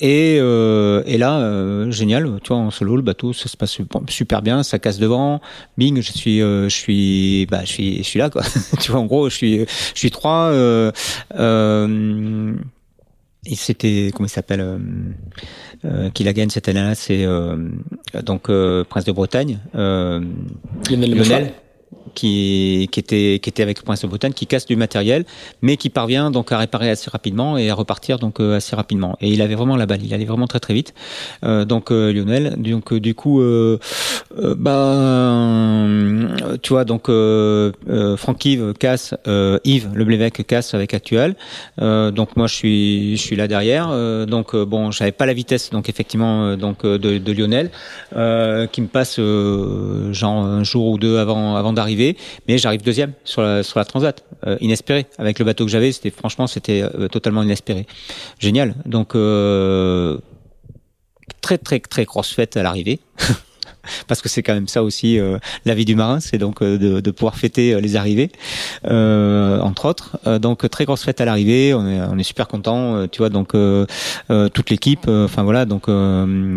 Et 0.00 0.36
et 0.36 1.18
là 1.18 1.90
génial, 1.90 2.38
tu 2.44 2.48
vois 2.48 2.58
en 2.58 2.70
solo 2.70 2.94
le 2.94 3.02
bateau 3.02 3.32
ça 3.32 3.48
se 3.48 3.56
passe 3.56 3.78
super- 4.08 4.42
bien, 4.42 4.62
ça 4.62 4.78
casse 4.78 4.98
devant. 4.98 5.40
Bing, 5.76 6.00
je 6.00 6.12
suis 6.12 6.38
je 6.38 6.68
suis 6.68 7.46
bah 7.50 7.62
je 7.64 7.72
suis 7.72 7.96
je 7.98 8.02
suis 8.08 8.20
là 8.20 8.30
quoi. 8.30 8.42
tu 8.80 8.92
vois 8.92 9.00
en 9.00 9.06
gros 9.06 9.28
je 9.28 9.34
suis 9.34 9.58
je 9.66 9.98
suis 9.98 10.12
trois. 10.12 10.52
Et 13.48 13.54
c'était 13.54 14.10
comment 14.12 14.26
il 14.26 14.30
s'appelle 14.30 14.60
euh, 15.86 16.10
qui 16.10 16.24
la 16.24 16.32
gagne 16.32 16.50
cette 16.50 16.68
année-là, 16.68 16.94
c'est 16.94 17.24
euh, 17.24 17.56
donc 18.24 18.50
euh, 18.50 18.84
Prince 18.84 19.04
de 19.04 19.12
Bretagne, 19.12 19.58
euh, 19.74 20.20
Lionel 20.90 21.10
Lionel, 21.10 21.18
Mouchard. 21.18 21.40
Qui 22.14 22.88
qui 22.90 23.00
était 23.00 23.38
qui 23.40 23.48
était 23.48 23.62
avec 23.62 23.78
le 23.78 23.84
Prince 23.84 24.02
de 24.02 24.08
Bretagne, 24.08 24.32
qui 24.32 24.46
casse 24.46 24.66
du 24.66 24.74
matériel, 24.74 25.24
mais 25.62 25.76
qui 25.76 25.90
parvient 25.90 26.30
donc 26.30 26.50
à 26.50 26.58
réparer 26.58 26.90
assez 26.90 27.10
rapidement 27.10 27.56
et 27.58 27.70
à 27.70 27.74
repartir 27.74 28.18
donc 28.18 28.40
euh, 28.40 28.56
assez 28.56 28.74
rapidement. 28.74 29.16
Et 29.20 29.28
il 29.28 29.42
avait 29.42 29.54
vraiment 29.54 29.76
la 29.76 29.86
balle, 29.86 30.02
il 30.02 30.12
allait 30.14 30.24
vraiment 30.24 30.46
très 30.46 30.60
très 30.60 30.74
vite. 30.74 30.94
Euh, 31.44 31.64
donc 31.64 31.92
euh, 31.92 32.12
Lionel, 32.12 32.56
donc 32.56 32.92
euh, 32.92 33.00
du 33.00 33.14
coup, 33.14 33.40
euh, 33.40 33.78
ben, 34.56 36.34
tu 36.62 36.72
vois 36.72 36.84
donc 36.84 37.10
Franck 38.16 38.44
Yves 38.44 38.72
casse, 38.78 39.14
Yves 39.64 39.90
Leblévesque 39.94 40.44
casse 40.46 40.74
avec 40.74 40.94
Actuel. 40.94 41.36
Donc 41.78 42.36
moi 42.36 42.46
je 42.46 42.54
suis 42.54 43.16
je 43.16 43.22
suis 43.22 43.36
là 43.36 43.46
derrière. 43.46 43.88
Donc 44.26 44.56
bon, 44.56 44.90
j'avais 44.90 45.12
pas 45.12 45.26
la 45.26 45.34
vitesse 45.34 45.70
donc 45.70 45.88
effectivement 45.88 46.56
donc 46.56 46.84
de, 46.84 47.18
de 47.18 47.32
Lionel 47.32 47.70
qui 48.72 48.80
me 48.80 48.86
passe 48.86 49.16
genre 49.16 50.44
un 50.44 50.64
jour 50.64 50.86
ou 50.88 50.98
deux 50.98 51.18
avant 51.18 51.56
avant 51.56 51.72
d'arriver, 51.76 52.16
mais 52.48 52.58
j'arrive 52.58 52.82
deuxième 52.82 53.12
sur 53.24 53.42
la 53.42 53.62
sur 53.62 53.78
la 53.78 53.84
transat, 53.84 54.24
euh, 54.46 54.56
inespéré 54.60 55.06
avec 55.18 55.38
le 55.38 55.44
bateau 55.44 55.64
que 55.64 55.70
j'avais, 55.70 55.92
c'était 55.92 56.10
franchement 56.10 56.48
c'était 56.48 56.82
euh, 56.82 57.06
totalement 57.06 57.44
inespéré, 57.44 57.86
génial. 58.40 58.74
Donc 58.84 59.14
euh, 59.14 60.18
très 61.40 61.58
très 61.58 61.78
très 61.78 62.04
grosse 62.04 62.32
fête 62.32 62.56
à 62.56 62.64
l'arrivée. 62.64 62.98
Parce 64.06 64.22
que 64.22 64.28
c'est 64.28 64.42
quand 64.42 64.54
même 64.54 64.68
ça 64.68 64.82
aussi 64.82 65.18
euh, 65.18 65.38
la 65.64 65.74
vie 65.74 65.84
du 65.84 65.94
marin, 65.94 66.20
c'est 66.20 66.38
donc 66.38 66.62
euh, 66.62 66.78
de, 66.78 67.00
de 67.00 67.10
pouvoir 67.10 67.36
fêter 67.36 67.74
euh, 67.74 67.80
les 67.80 67.96
arrivées, 67.96 68.30
entre 68.84 69.86
autres. 69.86 70.18
Donc 70.38 70.68
très 70.70 70.84
grosse 70.84 71.04
fête 71.04 71.20
à 71.20 71.24
l'arrivée, 71.24 71.74
on 71.74 71.86
est, 71.86 72.00
on 72.00 72.18
est 72.18 72.22
super 72.22 72.48
content, 72.48 73.06
tu 73.08 73.18
vois. 73.18 73.28
Donc 73.28 73.54
toute 74.52 74.70
l'équipe, 74.70 75.08
enfin 75.08 75.42
voilà, 75.42 75.64
donc 75.64 75.86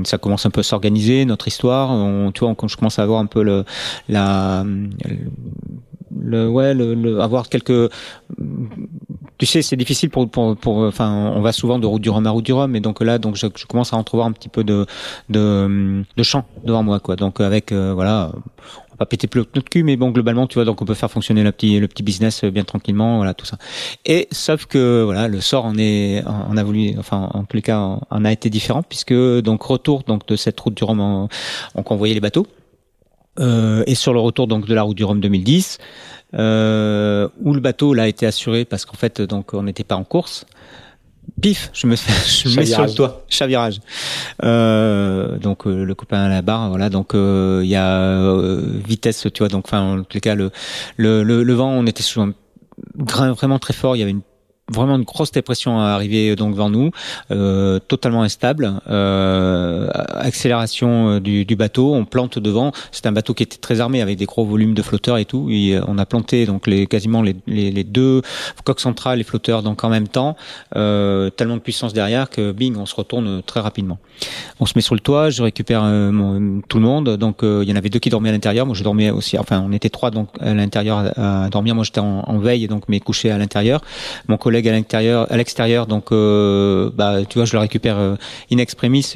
ça 0.06 0.18
commence 0.18 0.46
un 0.46 0.50
peu 0.50 0.62
à 0.62 0.64
s'organiser 0.64 1.26
notre 1.26 1.48
histoire. 1.48 1.92
On, 1.92 2.32
tu 2.32 2.42
vois, 2.42 2.56
on, 2.58 2.68
je 2.68 2.78
commence 2.78 3.00
à 3.00 3.04
avoir 3.04 3.20
un 3.20 3.26
peu 3.26 3.44
le 3.44 3.66
la 4.08 4.64
le 4.66 5.18
ouais 6.22 6.74
le, 6.74 6.94
le- 6.94 7.22
avoir 7.22 7.50
quelques 7.50 7.90
tu 9.38 9.46
sais 9.46 9.62
c'est 9.62 9.76
difficile 9.78 10.10
pour 10.10 10.30
pour 10.30 10.56
pour 10.58 10.78
enfin 10.80 11.32
on 11.36 11.42
va 11.42 11.52
souvent 11.52 11.80
de 11.80 11.86
route 11.86 12.02
du 12.02 12.10
Rhum 12.10 12.28
à 12.28 12.32
route 12.32 12.46
du 12.46 12.54
Rhum 12.54 12.76
et 12.76 12.80
donc 12.82 13.02
là 13.02 13.18
donc 13.18 13.36
je, 13.36 13.48
je 13.56 13.66
commence 13.66 13.94
à 13.94 13.98
entrevoir 13.98 14.28
un 14.28 14.32
petit 14.32 14.50
peu 14.50 14.64
de 14.64 14.86
de 15.30 16.04
de 16.16 16.24
champ 16.24 16.46
devant 16.66 16.84
moi 16.84 17.00
quoi. 17.00 17.16
Donc 17.16 17.40
avec 17.40 17.72
euh, 17.72 17.94
voilà 17.94 18.32
on 18.36 18.92
va 18.92 18.98
pas 18.98 19.06
péter 19.06 19.28
plus 19.28 19.44
notre 19.56 19.70
cul 19.70 19.84
mais 19.84 19.96
bon 19.96 20.10
globalement 20.12 20.46
tu 20.46 20.56
vois 20.56 20.66
donc 20.66 20.82
on 20.82 20.86
peut 20.86 20.94
faire 20.94 21.10
fonctionner 21.10 21.44
le 21.44 21.52
petit 21.54 21.80
le 21.80 21.88
petit 21.88 22.04
business 22.04 22.44
bien 22.44 22.66
tranquillement 22.66 23.16
voilà 23.18 23.34
tout 23.34 23.46
ça. 23.46 23.58
Et 24.06 24.28
sauf 24.32 24.66
que 24.66 25.04
voilà 25.04 25.28
le 25.30 25.40
sort 25.40 25.66
en 25.66 25.78
est 25.78 26.24
en 26.26 26.58
a 26.58 26.64
voulu 26.64 26.96
enfin 27.00 27.30
en 27.34 27.44
tous 27.46 27.56
les 27.56 27.62
cas 27.62 27.80
en, 27.80 28.26
a 28.26 28.32
été 28.32 28.50
différent 28.50 28.84
puisque 28.84 29.14
donc 29.14 29.64
retour 29.64 30.04
donc 30.06 30.28
de 30.28 30.36
cette 30.36 30.60
route 30.60 30.74
du 30.76 30.84
Rhum 30.84 31.00
on 31.76 31.84
convoyait 31.84 32.14
les 32.14 32.20
bateaux 32.20 32.46
euh, 33.40 33.84
et 33.88 33.96
sur 33.96 34.14
le 34.14 34.20
retour 34.20 34.48
donc 34.48 34.66
de 34.66 34.74
la 34.74 34.82
route 34.82 34.98
du 34.98 35.04
Rhum 35.04 35.20
2010, 35.20 35.78
euh, 36.36 37.28
où 37.42 37.54
le 37.54 37.60
bateau 37.60 37.94
là 37.94 38.04
a 38.04 38.08
été 38.08 38.26
assuré 38.26 38.66
parce 38.66 38.86
qu'en 38.86 38.98
fait 38.98 39.22
donc 39.22 39.54
on 39.54 39.64
n'était 39.64 39.84
pas 39.84 39.96
en 39.96 40.04
course. 40.04 40.46
Pif, 41.42 41.70
je 41.74 41.88
me 41.88 41.96
fais, 41.96 42.14
je 42.50 42.50
me 42.50 42.56
mets 42.58 42.66
sur 42.66 42.84
le 42.84 42.94
toit, 42.94 43.24
chavirage. 43.30 43.80
Euh, 44.44 45.38
donc 45.38 45.68
euh, 45.68 45.84
le 45.84 45.96
copain 45.96 46.24
à 46.24 46.30
la 46.30 46.42
barre, 46.42 46.70
voilà. 46.70 46.90
Donc 46.90 47.14
euh, 47.14 47.62
il 47.64 47.70
y 47.70 47.76
a 47.76 48.00
euh, 48.00 48.62
vitesse, 48.88 49.28
tu 49.34 49.40
vois. 49.40 49.48
Donc 49.48 49.66
enfin 49.68 50.00
en 50.00 50.04
tous 50.04 50.16
les 50.16 50.22
cas 50.22 50.36
le 50.36 50.52
le 50.98 51.24
le, 51.24 51.44
le 51.44 51.54
vent, 51.54 51.70
on 51.70 51.86
était 51.86 52.04
sous 52.04 52.22
un 52.22 52.34
grain 52.98 53.34
vraiment 53.34 53.60
très 53.60 53.74
fort. 53.74 53.96
Il 53.96 54.00
y 54.00 54.02
avait 54.02 54.12
une 54.12 54.22
vraiment 54.72 54.96
une 54.96 55.04
grosse 55.04 55.32
dépression 55.32 55.80
à 55.80 55.88
arriver 55.90 56.36
donc 56.36 56.54
devant 56.54 56.70
nous, 56.70 56.92
euh, 57.32 57.80
totalement 57.88 58.24
instable, 58.24 58.74
euh, 58.90 59.88
accélération 59.94 61.10
euh, 61.10 61.20
du, 61.20 61.46
du 61.46 61.56
bateau, 61.56 61.94
on 61.94 62.06
plante 62.06 62.40
devant. 62.40 62.72
C'est 62.92 63.06
un 63.06 63.12
bateau 63.12 63.34
qui 63.34 63.44
était 63.44 63.58
très 63.58 63.82
armé 63.82 64.02
avec 64.02 64.18
des 64.18 64.26
gros 64.26 64.46
volumes 64.46 64.74
de 64.74 64.82
flotteurs 64.82 65.18
et 65.18 65.26
tout. 65.26 65.48
Et 65.50 65.76
euh, 65.76 65.82
on 65.88 65.98
a 65.98 66.06
planté 66.06 66.46
donc 66.46 66.68
les 66.68 66.88
quasiment 66.88 67.22
les, 67.22 67.36
les, 67.48 67.72
les 67.72 67.84
deux 67.84 68.22
coques 68.64 68.80
centrales 68.80 69.20
et 69.20 69.24
flotteurs 69.24 69.64
donc 69.64 69.84
en 69.84 69.90
même 69.90 70.08
temps, 70.08 70.36
euh, 70.76 71.30
tellement 71.30 71.56
de 71.56 71.62
puissance 71.62 71.94
derrière 71.94 72.30
que 72.30 72.52
bing, 72.52 72.76
on 72.78 72.86
se 72.86 72.96
retourne 72.96 73.42
très 73.44 73.60
rapidement. 73.60 73.98
On 74.60 74.66
se 74.66 74.74
met 74.76 74.82
sur 74.82 74.96
le 74.96 75.02
toit, 75.02 75.30
je 75.30 75.42
récupère 75.44 75.82
euh, 75.84 76.12
mon- 76.12 76.62
tout 76.68 76.78
le 76.78 76.84
monde. 76.84 77.18
Donc 77.18 77.44
euh, 77.44 77.62
il 77.64 77.70
y 77.70 77.74
en 77.74 77.76
avait 77.76 77.90
deux 77.90 78.00
qui 78.00 78.10
dormaient 78.10 78.30
à 78.30 78.34
l'intérieur, 78.34 78.66
moi 78.66 78.76
je 78.76 78.84
dormais 78.84 79.10
aussi. 79.10 79.38
Enfin 79.38 79.64
on 79.66 79.72
était 79.72 79.90
trois 79.90 80.12
donc 80.12 80.30
à 80.40 80.54
l'intérieur 80.54 81.12
à 81.18 81.50
dormir. 81.50 81.76
Moi 81.76 81.84
j'étais 81.84 82.00
en, 82.02 82.24
en 82.26 82.38
veille 82.38 82.68
donc 82.68 82.84
mais 82.88 83.00
couché 83.00 83.32
à 83.32 83.38
l'intérieur. 83.38 83.82
Mon 84.28 84.38
collègue 84.38 84.59
à 84.68 84.72
l'intérieur, 84.72 85.32
à 85.32 85.38
l'extérieur 85.38 85.88
donc 85.88 86.12
euh, 86.12 86.90
bah 86.94 87.26
tu 87.28 87.38
vois 87.38 87.46
je 87.46 87.54
le 87.54 87.60
récupère 87.60 87.98
euh, 87.98 88.16
in 88.52 88.58
extremis, 88.58 89.14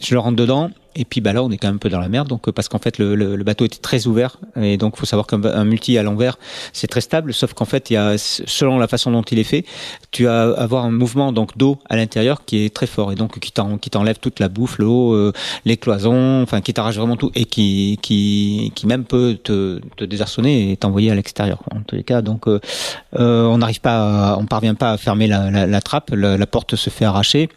je 0.00 0.14
le 0.14 0.20
rentre 0.20 0.36
dedans. 0.36 0.70
Et 0.96 1.04
puis 1.04 1.20
bah 1.20 1.32
là, 1.32 1.42
on 1.42 1.50
est 1.50 1.56
quand 1.56 1.68
même 1.68 1.76
un 1.76 1.78
peu 1.78 1.88
dans 1.88 2.00
la 2.00 2.08
merde, 2.08 2.28
donc 2.28 2.50
parce 2.50 2.68
qu'en 2.68 2.78
fait 2.78 2.98
le, 2.98 3.14
le, 3.14 3.44
bateau 3.44 3.64
était 3.64 3.78
très 3.78 4.06
ouvert. 4.06 4.36
Et 4.60 4.76
donc 4.76 4.96
faut 4.96 5.06
savoir 5.06 5.26
qu'un 5.26 5.64
multi 5.64 5.98
à 5.98 6.02
l'envers 6.02 6.38
c'est 6.72 6.86
très 6.86 7.00
stable, 7.00 7.34
sauf 7.34 7.52
qu'en 7.54 7.64
fait 7.64 7.90
il 7.90 7.94
y 7.94 7.96
a 7.96 8.16
selon 8.18 8.78
la 8.78 8.88
façon 8.88 9.10
dont 9.10 9.22
il 9.22 9.38
est 9.38 9.44
fait, 9.44 9.64
tu 10.10 10.24
vas 10.24 10.52
avoir 10.52 10.84
un 10.84 10.90
mouvement 10.90 11.32
donc 11.32 11.56
d'eau 11.56 11.78
à 11.88 11.96
l'intérieur 11.96 12.44
qui 12.44 12.64
est 12.64 12.74
très 12.74 12.86
fort. 12.86 13.12
Et 13.12 13.14
donc 13.14 13.38
qui 13.38 13.90
t'enlève 13.90 14.18
toute 14.18 14.40
la 14.40 14.48
bouffe, 14.48 14.78
l'eau, 14.78 15.32
les 15.64 15.76
cloisons, 15.76 16.42
enfin 16.42 16.60
qui 16.60 16.72
t'arrache 16.72 16.96
vraiment 16.96 17.16
tout 17.16 17.30
et 17.34 17.44
qui 17.44 17.98
qui 18.02 18.72
qui 18.74 18.86
même 18.86 19.04
peut 19.04 19.38
te, 19.42 19.80
te 19.96 20.04
désarçonner 20.04 20.72
et 20.72 20.76
t'envoyer 20.76 21.10
à 21.10 21.14
l'extérieur. 21.14 21.62
En 21.74 21.80
tous 21.80 21.96
les 21.96 22.04
cas. 22.04 22.22
Donc 22.22 22.46
on 23.12 23.58
n'arrive 23.58 23.80
pas, 23.80 24.36
on 24.38 24.46
parvient 24.46 24.74
pas 24.74 24.92
à 24.92 24.96
fermer 24.96 25.26
la, 25.26 25.50
la, 25.50 25.66
la 25.66 25.80
trappe, 25.80 26.10
la, 26.12 26.36
la 26.36 26.46
porte 26.46 26.76
se 26.76 26.90
fait 26.90 27.04
arracher, 27.04 27.48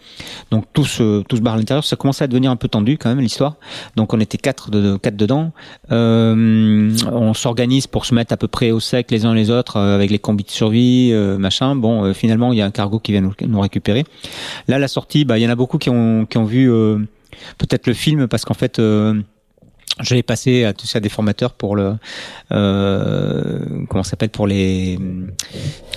donc 0.52 0.66
tout 0.74 0.86
se 0.86 1.22
tout 1.24 1.36
se 1.36 1.42
barre 1.42 1.56
à 1.56 1.58
l'intérieur. 1.58 1.84
Ça 1.84 1.96
commençait 1.96 2.24
à 2.24 2.28
devenir 2.28 2.52
un 2.52 2.56
peu 2.56 2.68
tendu 2.68 2.98
quand 2.98 3.10
même 3.10 3.27
l'histoire. 3.28 3.56
Donc 3.96 4.14
on 4.14 4.20
était 4.20 4.38
quatre, 4.38 4.72
de, 4.72 4.98
quatre 4.98 5.16
dedans. 5.16 5.52
Euh, 5.92 6.92
on 7.12 7.34
s'organise 7.34 7.88
pour 7.88 8.06
se 8.06 8.14
mettre 8.14 8.34
à 8.34 8.38
peu 8.38 8.48
près 8.48 8.72
au 8.72 8.80
sec 8.80 9.12
les 9.12 9.26
uns 9.26 9.34
les 9.34 9.50
autres 9.50 9.78
euh, 9.78 9.96
avec 9.96 10.10
les 10.10 10.20
combis 10.20 10.44
de 10.44 10.52
survie, 10.52 11.12
euh, 11.14 11.38
machin. 11.38 11.76
Bon, 11.76 12.14
finalement 12.14 12.54
il 12.54 12.60
y 12.60 12.62
a 12.62 12.66
un 12.66 12.72
cargo 12.72 13.00
qui 13.00 13.12
vient 13.12 13.22
nous, 13.22 13.34
nous 13.42 13.60
récupérer. 13.60 14.06
Là 14.68 14.80
la 14.80 14.88
sortie, 14.88 15.26
bah 15.26 15.38
il 15.38 15.44
y 15.44 15.48
en 15.48 15.52
a 15.52 15.56
beaucoup 15.56 15.78
qui 15.78 15.90
ont 15.90 16.26
qui 16.26 16.38
ont 16.38 16.46
vu 16.46 16.70
peut-être 17.58 17.88
le 17.88 17.94
film 17.94 18.28
parce 18.28 18.46
qu'en 18.46 18.54
fait 18.54 18.80
je 20.02 20.16
l'ai 20.16 20.24
passé 20.24 20.64
à, 20.64 20.74
à 20.94 21.00
des 21.00 21.10
formateurs 21.10 21.54
pour 21.54 21.76
le 21.76 21.96
euh, 22.52 23.60
comment 23.90 24.04
ça 24.04 24.12
s'appelle 24.12 24.30
pour 24.30 24.48
les 24.48 24.98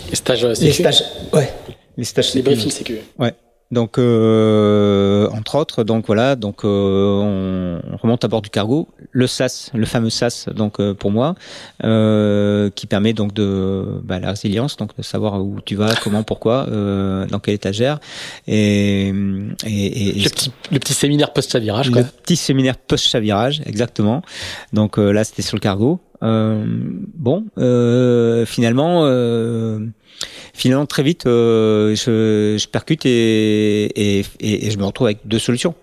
les 0.08 0.16
stages 0.16 0.44
les 0.44 0.72
stages 0.72 1.04
ouais 1.32 1.52
les 1.96 2.04
stages 2.04 2.34
les 2.34 2.42
briefings 2.42 2.70
sécu 2.70 2.98
ouais 3.18 3.34
donc, 3.70 3.98
euh, 3.98 5.28
entre 5.30 5.54
autres, 5.54 5.84
donc 5.84 6.06
voilà, 6.06 6.34
donc 6.34 6.64
euh, 6.64 7.78
on, 7.88 7.96
remonte 7.98 8.24
à 8.24 8.28
bord 8.28 8.42
du 8.42 8.50
cargo, 8.50 8.88
le 9.12 9.28
SAS, 9.28 9.70
le 9.74 9.86
fameux 9.86 10.10
SAS, 10.10 10.48
donc 10.48 10.80
euh, 10.80 10.92
pour 10.92 11.12
moi, 11.12 11.36
euh, 11.84 12.70
qui 12.70 12.88
permet 12.88 13.12
donc 13.12 13.32
de 13.32 14.00
bah, 14.02 14.18
la 14.18 14.30
résilience, 14.30 14.76
donc 14.76 14.96
de 14.96 15.02
savoir 15.02 15.40
où 15.40 15.60
tu 15.64 15.76
vas, 15.76 15.94
comment, 16.02 16.24
pourquoi, 16.24 16.66
euh, 16.68 17.26
dans 17.26 17.38
quelle 17.38 17.54
étagère, 17.54 18.00
et, 18.48 19.08
et, 19.64 20.08
et 20.18 20.20
le, 20.20 20.30
petit, 20.30 20.50
le 20.72 20.78
petit 20.80 20.94
séminaire 20.94 21.32
post-chavirage, 21.32 21.90
quoi. 21.90 22.02
Le 22.02 22.08
petit 22.08 22.36
séminaire 22.36 22.76
post-chavirage, 22.76 23.62
exactement. 23.66 24.22
Donc 24.72 24.96
là, 24.96 25.22
c'était 25.22 25.42
sur 25.42 25.56
le 25.56 25.60
cargo. 25.60 26.00
bon, 26.20 27.44
finalement 28.46 29.04
finalement 30.60 30.86
très 30.86 31.02
vite 31.02 31.26
euh, 31.26 31.94
je, 31.94 32.66
percute 32.68 33.06
et, 33.06 34.24
je 34.40 34.76
me 34.76 34.84
retrouve 34.84 35.06
avec 35.06 35.20
deux 35.24 35.38
solutions. 35.38 35.74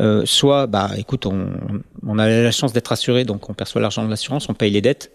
Euh, 0.00 0.22
soit 0.24 0.66
bah 0.66 0.90
écoute 0.96 1.26
on 1.26 2.18
a 2.18 2.28
la 2.28 2.50
chance 2.50 2.72
d'être 2.72 2.90
assuré 2.90 3.24
donc 3.24 3.48
on 3.48 3.54
perçoit 3.54 3.80
l'argent 3.80 4.04
de 4.04 4.10
l'assurance 4.10 4.48
on 4.48 4.54
paye 4.54 4.72
les 4.72 4.80
dettes 4.80 5.12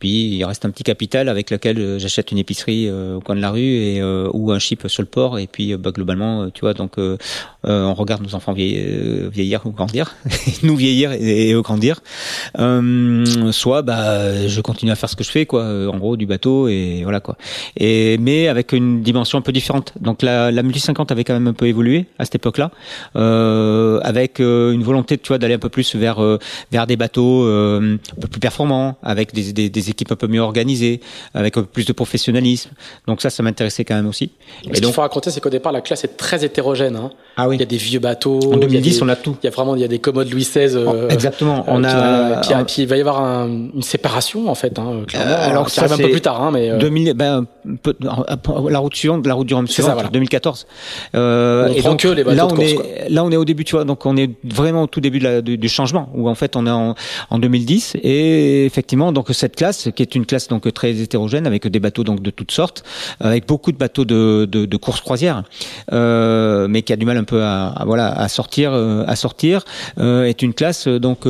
puis 0.00 0.36
il 0.36 0.44
reste 0.44 0.64
un 0.64 0.70
petit 0.70 0.82
capital 0.82 1.28
avec 1.28 1.50
lequel 1.50 1.78
euh, 1.78 1.98
j'achète 1.98 2.32
une 2.32 2.38
épicerie 2.38 2.88
euh, 2.88 3.16
au 3.16 3.20
coin 3.20 3.36
de 3.36 3.40
la 3.40 3.50
rue 3.50 3.60
et 3.60 4.00
euh, 4.00 4.30
ou 4.32 4.50
un 4.50 4.58
chip 4.58 4.88
sur 4.88 5.02
le 5.02 5.06
port. 5.06 5.38
Et 5.38 5.46
puis 5.46 5.76
bah, 5.76 5.92
globalement, 5.92 6.48
tu 6.50 6.62
vois, 6.62 6.72
donc 6.74 6.94
on 7.62 7.94
regarde 7.94 8.22
nos 8.22 8.34
enfants 8.34 8.54
vieillir 8.54 9.66
ou 9.66 9.70
grandir, 9.70 10.16
nous 10.62 10.74
vieillir 10.74 11.12
et, 11.12 11.52
eux 11.52 11.60
grandir. 11.60 12.00
soit 13.52 13.82
bah 13.82 14.48
je 14.48 14.60
continue 14.62 14.90
à 14.90 14.96
faire 14.96 15.10
ce 15.10 15.16
que 15.16 15.24
je 15.24 15.30
fais, 15.30 15.44
quoi. 15.44 15.64
En 15.64 15.98
gros, 15.98 16.16
du 16.16 16.26
bateau 16.26 16.68
et 16.68 17.00
voilà 17.02 17.20
quoi. 17.20 17.36
Et 17.76 18.16
mais 18.18 18.48
avec 18.48 18.72
une 18.72 19.02
dimension 19.02 19.38
un 19.38 19.42
peu 19.42 19.52
différente. 19.52 19.92
Donc 20.00 20.22
la, 20.22 20.50
la 20.50 20.62
multi 20.62 20.80
50 20.80 21.12
avait 21.12 21.24
quand 21.24 21.34
même 21.34 21.48
un 21.48 21.52
peu 21.52 21.66
évolué 21.66 22.06
à 22.18 22.24
cette 22.24 22.36
époque-là, 22.36 22.70
avec 23.14 24.38
une 24.40 24.82
volonté, 24.82 25.18
tu 25.18 25.28
vois, 25.28 25.38
d'aller 25.38 25.54
un 25.54 25.58
peu 25.58 25.68
plus 25.68 25.94
vers 25.94 26.38
vers 26.72 26.86
des 26.86 26.96
bateaux 26.96 27.44
un 27.44 27.98
peu 28.20 28.28
plus 28.28 28.40
performants, 28.40 28.96
avec 29.02 29.34
des, 29.34 29.52
des, 29.52 29.68
des 29.68 29.89
équipes 29.90 30.12
un 30.12 30.16
peu 30.16 30.26
mieux 30.26 30.40
organisées, 30.40 31.00
avec 31.34 31.56
un 31.56 31.62
peu 31.62 31.68
plus 31.68 31.86
de 31.86 31.92
professionnalisme. 31.92 32.70
Donc 33.06 33.20
ça, 33.20 33.30
ça 33.30 33.42
m'intéressait 33.42 33.84
quand 33.84 33.94
même 33.94 34.08
aussi. 34.08 34.32
Et 34.64 34.74
ce 34.74 34.80
qu'il 34.80 34.92
faut 34.92 35.00
raconter, 35.00 35.30
c'est 35.30 35.40
qu'au 35.40 35.50
départ, 35.50 35.72
la 35.72 35.80
classe 35.80 36.04
est 36.04 36.16
très 36.16 36.44
hétérogène. 36.44 36.96
Hein. 36.96 37.10
Ah 37.42 37.48
oui. 37.48 37.56
Il 37.56 37.60
y 37.60 37.62
a 37.62 37.66
des 37.66 37.78
vieux 37.78 38.00
bateaux. 38.00 38.38
En 38.52 38.58
2010, 38.58 39.00
on 39.00 39.08
a 39.08 39.16
tout. 39.16 39.36
Il 39.42 39.46
y 39.46 39.48
a 39.48 39.50
vraiment, 39.50 39.74
il 39.74 39.80
y 39.80 39.84
a 39.84 39.88
des 39.88 39.98
commodes 39.98 40.30
Louis 40.30 40.42
XVI. 40.42 40.76
Euh, 40.76 41.08
exactement. 41.08 41.64
On 41.68 41.82
a. 41.84 42.40
Puis, 42.42 42.54
puis, 42.66 42.82
il 42.82 42.88
va 42.88 42.96
y 42.98 43.00
avoir 43.00 43.22
un, 43.22 43.48
une 43.74 43.82
séparation 43.82 44.50
en 44.50 44.54
fait. 44.54 44.78
Hein, 44.78 45.04
clairement. 45.06 45.32
Euh, 45.32 45.48
alors 45.48 45.70
ça 45.70 45.82
arrive 45.82 45.94
un 45.94 45.96
peu 45.96 46.10
plus 46.10 46.20
tard, 46.20 46.42
hein, 46.42 46.50
mais. 46.52 46.76
2000, 46.78 47.14
ben, 47.14 47.46
peu, 47.82 47.94
la 48.68 48.78
route 48.78 48.94
suivante, 48.94 49.26
la 49.26 49.34
route 49.34 49.46
du 49.46 49.54
Rhum 49.54 49.66
suivante, 49.66 49.90
ça, 49.90 49.94
voilà. 49.94 50.10
2014. 50.10 50.66
Euh, 51.14 51.68
on 51.68 51.72
et 51.72 51.82
donc, 51.82 52.00
que 52.00 52.08
les 52.08 52.24
bateaux 52.24 52.36
là, 52.36 52.44
on 52.44 52.48
de 52.48 52.54
course, 52.56 52.70
est, 52.70 52.74
quoi. 52.74 52.84
là, 53.08 53.24
on 53.24 53.32
est 53.32 53.36
au 53.36 53.44
début, 53.46 53.64
tu 53.64 53.76
vois. 53.76 53.84
Donc, 53.84 54.04
on 54.04 54.16
est 54.16 54.30
vraiment 54.44 54.82
au 54.82 54.86
tout 54.86 55.00
début 55.00 55.18
de 55.18 55.24
la, 55.24 55.40
du, 55.40 55.56
du, 55.56 55.68
changement, 55.68 56.10
où 56.14 56.28
en 56.28 56.34
fait, 56.34 56.56
on 56.56 56.66
est 56.66 56.70
en, 56.70 56.94
en 57.30 57.38
2010 57.38 57.96
et 58.02 58.66
effectivement, 58.66 59.12
donc 59.12 59.28
cette 59.30 59.56
classe, 59.56 59.88
qui 59.94 60.02
est 60.02 60.14
une 60.14 60.26
classe 60.26 60.48
donc 60.48 60.70
très 60.74 61.00
hétérogène, 61.00 61.46
avec 61.46 61.66
des 61.66 61.80
bateaux 61.80 62.04
donc 62.04 62.22
de 62.22 62.30
toutes 62.30 62.52
sortes, 62.52 62.84
avec 63.20 63.46
beaucoup 63.46 63.72
de 63.72 63.78
bateaux 63.78 64.04
de, 64.04 64.46
de, 64.50 64.66
de 64.66 64.76
course 64.76 65.00
croisière, 65.00 65.44
euh, 65.92 66.68
mais 66.68 66.82
qui 66.82 66.92
a 66.92 66.96
du 66.96 67.06
mal 67.06 67.16
un 67.16 67.24
peu 67.24 67.29
à, 67.32 67.68
à 67.68 67.84
voilà 67.84 68.12
à 68.12 68.28
sortir, 68.28 68.72
euh, 68.72 69.04
à 69.06 69.16
sortir, 69.16 69.64
euh, 69.98 70.24
est 70.24 70.42
une 70.42 70.54
classe 70.54 70.88
donc 70.88 71.26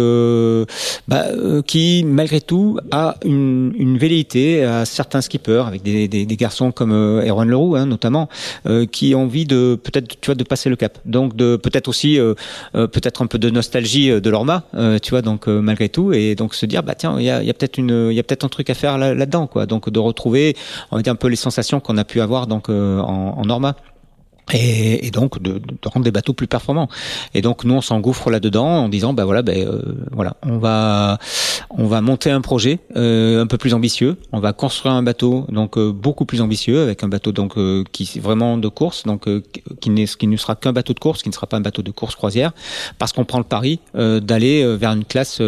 bah, 1.09 1.25
qui 1.67 2.05
malgré 2.05 2.41
tout 2.41 2.79
a 2.91 3.17
une, 3.25 3.73
une 3.77 3.99
velléité 3.99 4.65
à 4.65 4.85
certains 4.85 5.21
skippers, 5.21 5.65
avec 5.67 5.83
des, 5.83 6.09
des, 6.09 6.27
garçons 6.37 6.73
comme 6.73 6.93
Erwan 6.93 7.49
Leroux 7.49 7.77
hein, 7.77 7.87
notamment, 7.87 8.29
qui 8.93 9.15
ont 9.15 9.25
envie 9.25 9.45
de 9.45 9.79
peut-être 9.83 10.09
tu 10.21 10.27
vois 10.27 10.35
de 10.35 10.45
passer 10.45 10.71
le 10.71 10.77
cap, 10.77 10.99
donc 11.05 11.37
de 11.37 11.57
peut-être 11.57 11.89
aussi 11.89 12.19
peut-être 12.73 13.23
un 13.23 13.27
peu 13.27 13.39
de 13.39 13.51
nostalgie 13.51 14.09
de 14.09 14.31
l'Orma, 14.31 14.65
tu 15.03 15.11
vois 15.11 15.23
donc 15.23 15.47
malgré 15.49 15.89
tout, 15.89 16.13
et 16.13 16.35
donc 16.35 16.55
se 16.55 16.67
dire 16.67 16.83
bah 16.83 16.95
tiens 16.95 17.17
il 17.19 17.25
y 17.25 17.31
a, 17.31 17.43
y 17.43 17.51
a 17.51 17.55
peut-être 17.55 17.79
une 17.79 18.09
il 18.11 18.15
y 18.15 18.21
a 18.21 18.23
peut-être 18.23 18.45
un 18.45 18.49
truc 18.49 18.71
à 18.71 18.75
faire 18.75 18.99
là 18.99 19.15
là-dedans, 19.15 19.47
quoi. 19.47 19.67
Donc 19.67 19.91
de 19.91 19.99
retrouver, 19.99 20.57
on 20.91 20.97
va 20.97 21.03
dire 21.03 21.13
un 21.13 21.17
peu 21.17 21.29
les 21.29 21.37
sensations 21.37 21.81
qu'on 21.81 21.97
a 21.97 22.05
pu 22.05 22.21
avoir 22.21 22.47
donc 22.47 22.69
euh, 22.69 22.99
en, 23.01 23.39
en 23.39 23.45
Norma 23.45 23.77
et, 24.53 25.07
et, 25.07 25.11
donc 25.11 25.41
de, 25.41 25.59
de, 25.59 25.75
rendre 25.85 26.05
des 26.05 26.11
bateaux 26.11 26.33
plus 26.33 26.47
performants. 26.47 26.89
Et 27.35 27.43
donc 27.43 27.65
nous 27.65 27.75
on 27.75 27.81
s'engouffre 27.81 28.31
là-dedans 28.31 28.67
en 28.67 28.89
disant 28.89 29.13
bah 29.13 29.25
voilà 29.25 29.43
ben 29.43 29.67
euh, 29.67 29.83
voilà 30.13 30.37
on 30.43 30.59
va 30.59 31.19
on 31.71 31.87
va 31.87 32.01
monter 32.01 32.31
un 32.31 32.41
projet 32.41 32.81
euh, 32.97 33.43
un 33.43 33.47
peu 33.47 33.59
plus 33.59 33.75
ambitieux. 33.75 34.17
On 34.33 34.41
va 34.41 34.53
construire 34.53 34.95
un 34.95 35.03
bateau 35.03 35.47
donc 35.49 35.77
euh, 35.77 35.93
beaucoup 35.93 36.25
plus 36.25 36.41
ambitieux 36.41 36.81
avec 36.81 37.03
un 37.03 37.09
bateau 37.09 37.33
donc 37.33 37.57
euh, 37.57 37.85
qui 37.93 38.19
vraiment 38.19 38.57
de 38.57 38.69
course 38.69 39.05
donc 39.05 39.29
euh, 39.29 39.43
qui, 39.81 39.91
n'est, 39.91 40.07
qui 40.07 40.27
ne 40.27 40.37
sera 40.37 40.57
qu'un 40.57 40.73
bateau 40.73 40.95
de 40.95 41.01
course, 41.01 41.23
qui 41.23 41.29
ne 41.29 41.35
sera 41.35 41.47
pas 41.47 41.57
un 41.57 41.61
bateau 41.61 41.83
de 41.83 41.91
course 41.91 42.15
croisière 42.15 42.53
parce 42.99 43.13
qu'on 43.13 43.25
prend 43.25 43.39
le 43.39 43.45
pari 43.45 43.81
d'aller 43.95 44.77
vers 44.77 44.93
une 44.93 45.05
classe 45.05 45.43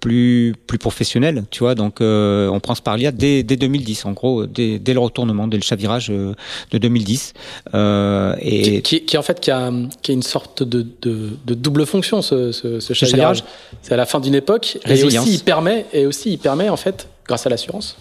plus 0.00 0.54
plus 0.66 0.78
professionnelle. 0.78 1.44
Tu 1.50 1.60
vois 1.60 1.74
donc 1.74 1.98
on 2.00 2.60
prend 2.60 2.74
ce 2.74 2.82
pari-là 2.82 3.12
dès, 3.12 3.42
dès 3.42 3.56
2010 3.56 4.04
en 4.06 4.12
gros 4.12 4.46
dès, 4.46 4.78
dès 4.78 4.94
le 4.94 5.00
retournement 5.00 5.46
dès 5.48 5.56
le 5.56 5.62
chavirage 5.62 6.08
de 6.08 6.78
2010. 6.78 7.34
Euh, 7.74 8.15
et 8.40 8.82
qui, 8.82 9.04
qui, 9.04 9.16
en 9.18 9.22
fait 9.22 9.40
qui 9.40 9.50
a, 9.50 9.72
qui 10.02 10.10
a 10.12 10.14
une 10.14 10.22
sorte 10.22 10.62
de, 10.62 10.86
de, 11.02 11.30
de 11.44 11.54
double 11.54 11.86
fonction 11.86 12.22
ce, 12.22 12.52
ce, 12.52 12.80
ce 12.80 12.94
chavirage. 12.94 13.44
C'est 13.82 13.94
à 13.94 13.96
la 13.96 14.06
fin 14.06 14.20
d'une 14.20 14.34
époque 14.34 14.78
et 14.86 15.04
aussi 15.04 15.34
il 15.34 15.40
permet 15.40 15.86
et 15.92 16.06
aussi 16.06 16.32
il 16.32 16.38
permet 16.38 16.68
en 16.68 16.76
fait 16.76 17.08
grâce 17.26 17.46
à 17.46 17.50
l'assurance. 17.50 17.96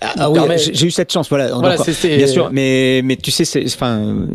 Ah, 0.00 0.14
ah 0.18 0.30
oui, 0.30 0.40
j'ai 0.56 0.86
eu 0.86 0.90
cette 0.90 1.12
chance, 1.12 1.28
voilà. 1.28 1.54
voilà 1.54 1.78
c 1.78 1.90
est, 1.90 1.94
c 1.94 2.12
est... 2.12 2.16
Bien 2.16 2.26
sûr, 2.26 2.50
mais 2.52 3.00
mais 3.04 3.16
tu 3.16 3.30
sais, 3.30 3.44
c'est 3.44 3.64
enfin. 3.64 4.26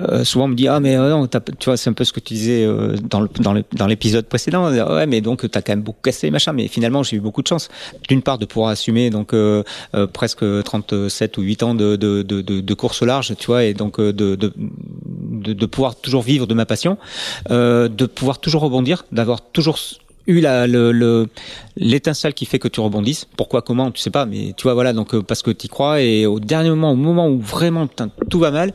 Euh, 0.00 0.24
souvent 0.24 0.46
on 0.46 0.48
me 0.48 0.54
dit 0.54 0.68
ah 0.68 0.80
mais 0.80 0.96
euh, 0.96 1.10
non 1.10 1.26
tu 1.26 1.64
vois 1.66 1.76
c'est 1.76 1.90
un 1.90 1.92
peu 1.92 2.04
ce 2.04 2.12
que 2.12 2.20
tu 2.20 2.32
disais 2.34 2.64
euh, 2.64 2.96
dans 3.10 3.20
le, 3.20 3.28
dans 3.72 3.86
l'épisode 3.86 4.26
précédent. 4.26 4.70
Ouais 4.72 5.06
mais 5.06 5.20
donc 5.20 5.48
t'as 5.50 5.60
quand 5.60 5.72
même 5.72 5.82
beaucoup 5.82 6.00
cassé 6.02 6.30
machin. 6.30 6.52
Mais 6.52 6.68
finalement 6.68 7.02
j'ai 7.02 7.16
eu 7.16 7.20
beaucoup 7.20 7.42
de 7.42 7.46
chance. 7.46 7.68
D'une 8.08 8.22
part 8.22 8.38
de 8.38 8.46
pouvoir 8.46 8.70
assumer 8.70 9.10
donc 9.10 9.34
euh, 9.34 9.62
presque 10.12 10.44
37 10.64 11.38
ou 11.38 11.42
8 11.42 11.62
ans 11.62 11.74
de, 11.74 11.96
de, 11.96 12.22
de, 12.22 12.40
de, 12.40 12.74
course 12.74 13.02
au 13.02 13.06
large 13.06 13.34
tu 13.38 13.46
vois 13.46 13.64
et 13.64 13.74
donc 13.74 14.00
de, 14.00 14.12
de, 14.12 14.52
de, 14.54 15.66
pouvoir 15.66 15.96
toujours 15.96 16.22
vivre 16.22 16.46
de 16.46 16.54
ma 16.54 16.66
passion 16.66 16.96
de 17.50 18.06
pouvoir 18.06 18.38
toujours 18.38 18.62
rebondir 18.62 19.04
d'avoir 19.12 19.40
toujours 19.40 19.78
eu 20.26 20.40
la, 20.40 20.66
le, 20.66 21.26
l'étincelle 21.76 22.34
qui 22.34 22.46
fait 22.46 22.58
que 22.58 22.68
tu 22.68 22.80
rebondisses. 22.80 23.26
Pourquoi, 23.36 23.62
comment, 23.62 23.90
tu 23.90 24.00
sais 24.00 24.10
pas, 24.10 24.26
mais 24.26 24.54
tu 24.56 24.64
vois, 24.64 24.74
voilà, 24.74 24.92
donc 24.92 25.18
parce 25.22 25.42
que 25.42 25.50
tu 25.50 25.68
crois. 25.68 26.00
Et 26.00 26.26
au 26.26 26.38
dernier 26.38 26.70
moment, 26.70 26.92
au 26.92 26.96
moment 26.96 27.28
où 27.28 27.40
vraiment 27.40 27.88
tout 28.30 28.38
va 28.38 28.50
mal, 28.50 28.72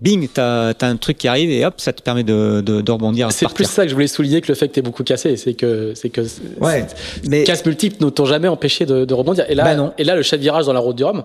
bing, 0.00 0.28
t'as 0.32 0.70
as 0.70 0.86
un 0.86 0.96
truc 0.96 1.18
qui 1.18 1.28
arrive 1.28 1.50
et 1.50 1.64
hop, 1.64 1.74
ça 1.78 1.92
te 1.92 2.02
permet 2.02 2.24
de, 2.24 2.62
de, 2.64 2.80
de 2.80 2.92
rebondir. 2.92 3.30
C'est 3.32 3.48
plus 3.52 3.64
ça 3.64 3.84
que 3.84 3.88
je 3.88 3.94
voulais 3.94 4.06
souligner 4.06 4.40
que 4.40 4.48
le 4.48 4.54
fait 4.54 4.68
que 4.68 4.74
t'es 4.74 4.82
beaucoup 4.82 5.04
cassé, 5.04 5.36
c'est 5.36 5.54
que 5.54 5.92
c'est 5.94 6.10
que 6.10 6.22
ouais, 6.60 6.86
mais 7.28 7.44
casse 7.44 7.64
multiples 7.64 8.04
ne 8.04 8.10
t'ont 8.10 8.26
jamais 8.26 8.48
empêché 8.48 8.86
de, 8.86 9.04
de, 9.04 9.14
rebondir. 9.14 9.44
Et 9.48 9.54
là, 9.54 9.64
bah 9.64 9.74
non. 9.74 9.92
et 9.98 10.04
là, 10.04 10.14
le 10.14 10.22
chavirage 10.22 10.66
dans 10.66 10.72
la 10.72 10.80
route 10.80 10.96
du 10.96 11.04
Rhum. 11.04 11.24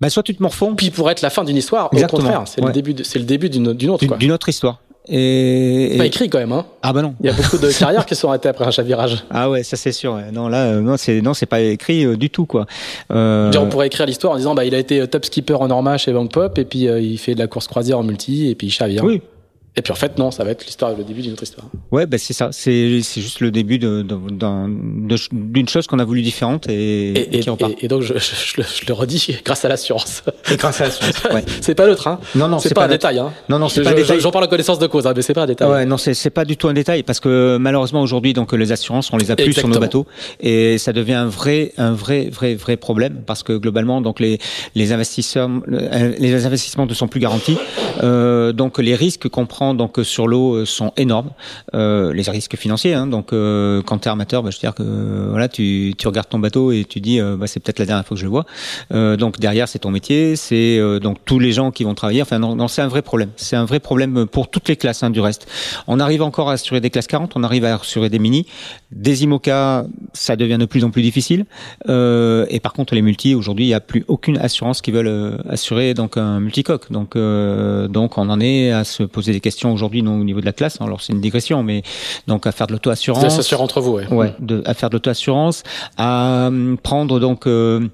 Bah 0.00 0.10
soit 0.10 0.22
tu 0.22 0.34
te 0.34 0.42
morfonds. 0.42 0.76
Puis 0.76 0.90
pour 0.90 1.10
être 1.10 1.22
la 1.22 1.30
fin 1.30 1.42
d'une 1.42 1.56
histoire, 1.56 1.90
Exactement. 1.92 2.20
au 2.20 2.22
contraire, 2.22 2.42
c'est 2.46 2.60
ouais. 2.60 2.68
le 2.68 2.72
début, 2.72 2.94
c'est 3.02 3.18
le 3.18 3.24
début 3.24 3.50
d'une 3.50 3.68
autre. 3.68 4.16
D'une 4.16 4.32
autre 4.32 4.48
histoire. 4.48 4.80
Et, 5.10 5.94
pas 5.96 6.06
écrit 6.06 6.28
quand 6.28 6.38
même, 6.38 6.52
hein. 6.52 6.66
Ah 6.82 6.92
bah 6.92 7.00
non. 7.00 7.14
Il 7.20 7.26
y 7.26 7.28
a 7.30 7.32
beaucoup 7.32 7.56
de 7.56 7.70
carrières 7.78 8.04
qui 8.04 8.14
sont 8.14 8.28
arrêtées 8.28 8.48
après 8.48 8.66
un 8.66 8.70
chavirage. 8.70 9.24
Ah 9.30 9.48
ouais, 9.48 9.62
ça 9.62 9.76
c'est 9.76 9.92
sûr. 9.92 10.14
Ouais. 10.14 10.30
Non 10.32 10.48
là, 10.48 10.66
euh, 10.66 10.80
non 10.80 10.96
c'est 10.96 11.22
non 11.22 11.32
c'est 11.32 11.46
pas 11.46 11.60
écrit 11.60 12.04
euh, 12.04 12.16
du 12.16 12.28
tout 12.28 12.44
quoi. 12.44 12.66
Euh... 13.10 13.50
Genre, 13.50 13.64
on 13.64 13.68
pourrait 13.68 13.86
écrire 13.86 14.04
l'histoire 14.06 14.34
en 14.34 14.36
disant 14.36 14.54
bah 14.54 14.64
il 14.64 14.74
a 14.74 14.78
été 14.78 15.06
top 15.08 15.24
skipper 15.24 15.54
en 15.54 15.68
Norma 15.68 15.96
chez 15.96 16.12
Bank 16.12 16.32
Pop 16.32 16.58
et 16.58 16.64
puis 16.64 16.88
euh, 16.88 17.00
il 17.00 17.18
fait 17.18 17.34
de 17.34 17.38
la 17.38 17.46
course 17.46 17.68
croisière 17.68 17.98
en 17.98 18.02
multi 18.02 18.50
et 18.50 18.54
puis 18.54 18.66
il 18.66 18.70
chavire. 18.70 19.02
Oui. 19.02 19.22
Et 19.76 19.82
puis 19.82 19.92
en 19.92 19.96
fait, 19.96 20.18
non, 20.18 20.32
ça 20.32 20.42
va 20.42 20.50
être 20.50 20.64
l'histoire, 20.66 20.92
le 20.96 21.04
début 21.04 21.22
d'une 21.22 21.32
autre 21.34 21.44
histoire. 21.44 21.68
Ouais, 21.92 22.06
ben 22.06 22.18
c'est 22.18 22.32
ça. 22.32 22.48
C'est 22.50 23.00
c'est 23.02 23.20
juste 23.20 23.38
le 23.40 23.52
début 23.52 23.78
de 23.78 24.02
d'un- 24.02 24.68
de- 24.68 25.16
d'une 25.32 25.68
chose 25.68 25.86
qu'on 25.86 26.00
a 26.00 26.04
voulu 26.04 26.20
différente 26.22 26.68
et, 26.68 27.10
Et, 27.12 27.36
et 27.36 27.40
qui 27.40 27.48
repart. 27.50 27.72
et- 27.80 27.84
et 27.84 27.88
donc, 27.88 28.02
je, 28.02 28.14
je- 28.14 28.18
je 28.18 28.54
le- 28.56 28.64
je 28.64 28.86
le 28.86 28.92
redis, 28.92 29.36
grâce 29.44 29.64
à 29.64 29.68
l'assurance. 29.68 30.24
Et 30.50 30.56
grâce 30.56 30.80
à 30.80 30.84
la 30.86 30.90
science. 30.90 31.22
Ouais. 31.32 31.44
c'est 31.60 31.76
pas 31.76 31.86
neutre, 31.86 32.08
hein. 32.08 32.18
Non, 32.34 32.48
non, 32.48 32.58
c'est 32.58 32.74
pas, 32.74 32.86
un 32.86 32.88
détail, 32.88 33.18
hein. 33.20 33.32
Non, 33.48 33.58
non, 33.60 33.68
c'est 33.68 33.80
Je- 33.80 33.84
pas 33.84 33.90
un 33.90 33.94
détail. 33.94 34.18
J'en 34.20 34.30
parle 34.32 34.44
en 34.44 34.48
connaissance 34.48 34.78
de 34.80 34.86
cause, 34.88 35.06
hein, 35.06 35.12
mais 35.14 35.22
c'est 35.22 35.34
pas 35.34 35.42
un 35.42 35.46
détail. 35.46 35.68
Ouais, 35.70 35.86
non, 35.86 35.96
c'est 35.96 36.14
c'est 36.14 36.30
pas 36.30 36.44
du 36.44 36.56
tout 36.56 36.66
un 36.68 36.74
détail 36.74 37.04
parce 37.04 37.20
que 37.20 37.56
malheureusement 37.60 38.00
aujourd'hui 38.02 38.32
donc 38.32 38.52
les 38.52 38.72
assurances 38.72 39.12
on 39.12 39.16
les 39.16 39.30
a 39.30 39.36
plus 39.36 39.52
sur 39.52 39.68
nos 39.68 39.78
bateaux 39.78 40.06
et 40.40 40.76
ça 40.78 40.92
devient 40.92 41.14
un 41.14 41.26
vrai 41.28 41.72
un 41.78 41.92
vrai 41.92 42.28
vrai 42.30 42.54
vrai 42.56 42.76
problème 42.76 43.22
parce 43.26 43.42
que 43.44 43.52
globalement 43.56 44.00
donc 44.00 44.18
les 44.18 44.38
les 44.74 44.92
investisseurs 44.92 45.48
euh, 45.70 46.12
les 46.18 46.46
investissements 46.46 46.86
ne 46.86 46.94
sont 46.94 47.06
plus 47.08 47.20
garantis 47.20 47.56
euh, 48.02 48.52
donc 48.52 48.78
les 48.78 48.94
risques 48.94 49.28
qu'on 49.28 49.46
prend 49.46 49.67
donc 49.74 49.98
sur 50.02 50.28
l'eau 50.28 50.54
euh, 50.54 50.64
sont 50.66 50.92
énormes 50.96 51.30
euh, 51.74 52.12
les 52.12 52.22
risques 52.22 52.56
financiers 52.56 52.94
hein, 52.94 53.06
donc 53.06 53.32
euh, 53.32 53.82
quand 53.82 53.98
t'es 53.98 54.08
armateur 54.08 54.42
bah, 54.42 54.50
je 54.50 54.56
veux 54.56 54.60
dire 54.60 54.74
que 54.74 54.82
euh, 54.82 55.28
voilà 55.30 55.48
tu 55.48 55.94
regardes 56.04 56.28
ton 56.28 56.38
bateau 56.38 56.72
et 56.72 56.84
tu 56.84 57.00
dis 57.00 57.20
euh, 57.20 57.36
bah, 57.36 57.46
c'est 57.46 57.60
peut-être 57.60 57.78
la 57.78 57.86
dernière 57.86 58.06
fois 58.06 58.14
que 58.14 58.20
je 58.20 58.24
le 58.24 58.30
vois 58.30 58.46
euh, 58.92 59.16
donc 59.16 59.38
derrière 59.38 59.68
c'est 59.68 59.80
ton 59.80 59.90
métier 59.90 60.36
c'est 60.36 60.78
euh, 60.78 60.98
donc 60.98 61.18
tous 61.24 61.38
les 61.38 61.52
gens 61.52 61.70
qui 61.70 61.84
vont 61.84 61.94
travailler 61.94 62.22
enfin 62.22 62.40
c'est 62.68 62.82
un 62.82 62.88
vrai 62.88 63.02
problème 63.02 63.30
c'est 63.36 63.56
un 63.56 63.64
vrai 63.64 63.80
problème 63.80 64.26
pour 64.26 64.48
toutes 64.48 64.68
les 64.68 64.76
classes 64.76 65.02
hein, 65.02 65.10
du 65.10 65.20
reste 65.20 65.46
on 65.86 66.00
arrive 66.00 66.22
encore 66.22 66.50
à 66.50 66.54
assurer 66.54 66.80
des 66.80 66.90
classes 66.90 67.06
40, 67.06 67.36
on 67.36 67.42
arrive 67.42 67.64
à 67.64 67.74
assurer 67.74 68.08
des 68.08 68.18
mini. 68.18 68.46
Des 68.90 69.24
IMOCA, 69.24 69.86
ça 70.12 70.36
devient 70.36 70.58
de 70.58 70.64
plus 70.64 70.84
en 70.84 70.90
plus 70.90 71.02
difficile. 71.02 71.46
Euh, 71.88 72.46
et 72.48 72.60
par 72.60 72.72
contre, 72.72 72.94
les 72.94 73.02
multis, 73.02 73.34
aujourd'hui, 73.34 73.64
il 73.64 73.68
n'y 73.68 73.74
a 73.74 73.80
plus 73.80 74.04
aucune 74.08 74.38
assurance 74.38 74.80
qui 74.80 74.90
veulent 74.90 75.06
euh, 75.06 75.36
assurer 75.48 75.94
donc 75.94 76.16
un 76.16 76.40
multicoque. 76.40 76.90
Donc, 76.92 77.16
euh, 77.16 77.88
donc, 77.88 78.18
on 78.18 78.28
en 78.28 78.40
est 78.40 78.70
à 78.70 78.84
se 78.84 79.02
poser 79.02 79.32
des 79.32 79.40
questions 79.40 79.47
aujourd'hui, 79.72 80.02
non 80.02 80.20
au 80.20 80.24
niveau 80.24 80.40
de 80.40 80.46
la 80.46 80.52
classe. 80.52 80.80
Alors, 80.80 81.00
c'est 81.00 81.12
une 81.12 81.20
digression, 81.20 81.62
mais 81.62 81.82
donc 82.26 82.46
à 82.46 82.52
faire 82.52 82.66
de 82.66 82.72
l'auto-assurance. 82.72 83.28
s'assurer 83.34 83.62
entre 83.62 83.80
vous, 83.80 83.92
ouais. 83.92 84.06
Ouais, 84.08 84.34
de, 84.38 84.62
à 84.64 84.74
faire 84.74 84.90
de 84.90 84.94
l'auto-assurance, 84.94 85.62
à 85.96 86.46
hum, 86.48 86.76
prendre 86.82 87.20
donc 87.20 87.46
euh, 87.46 87.88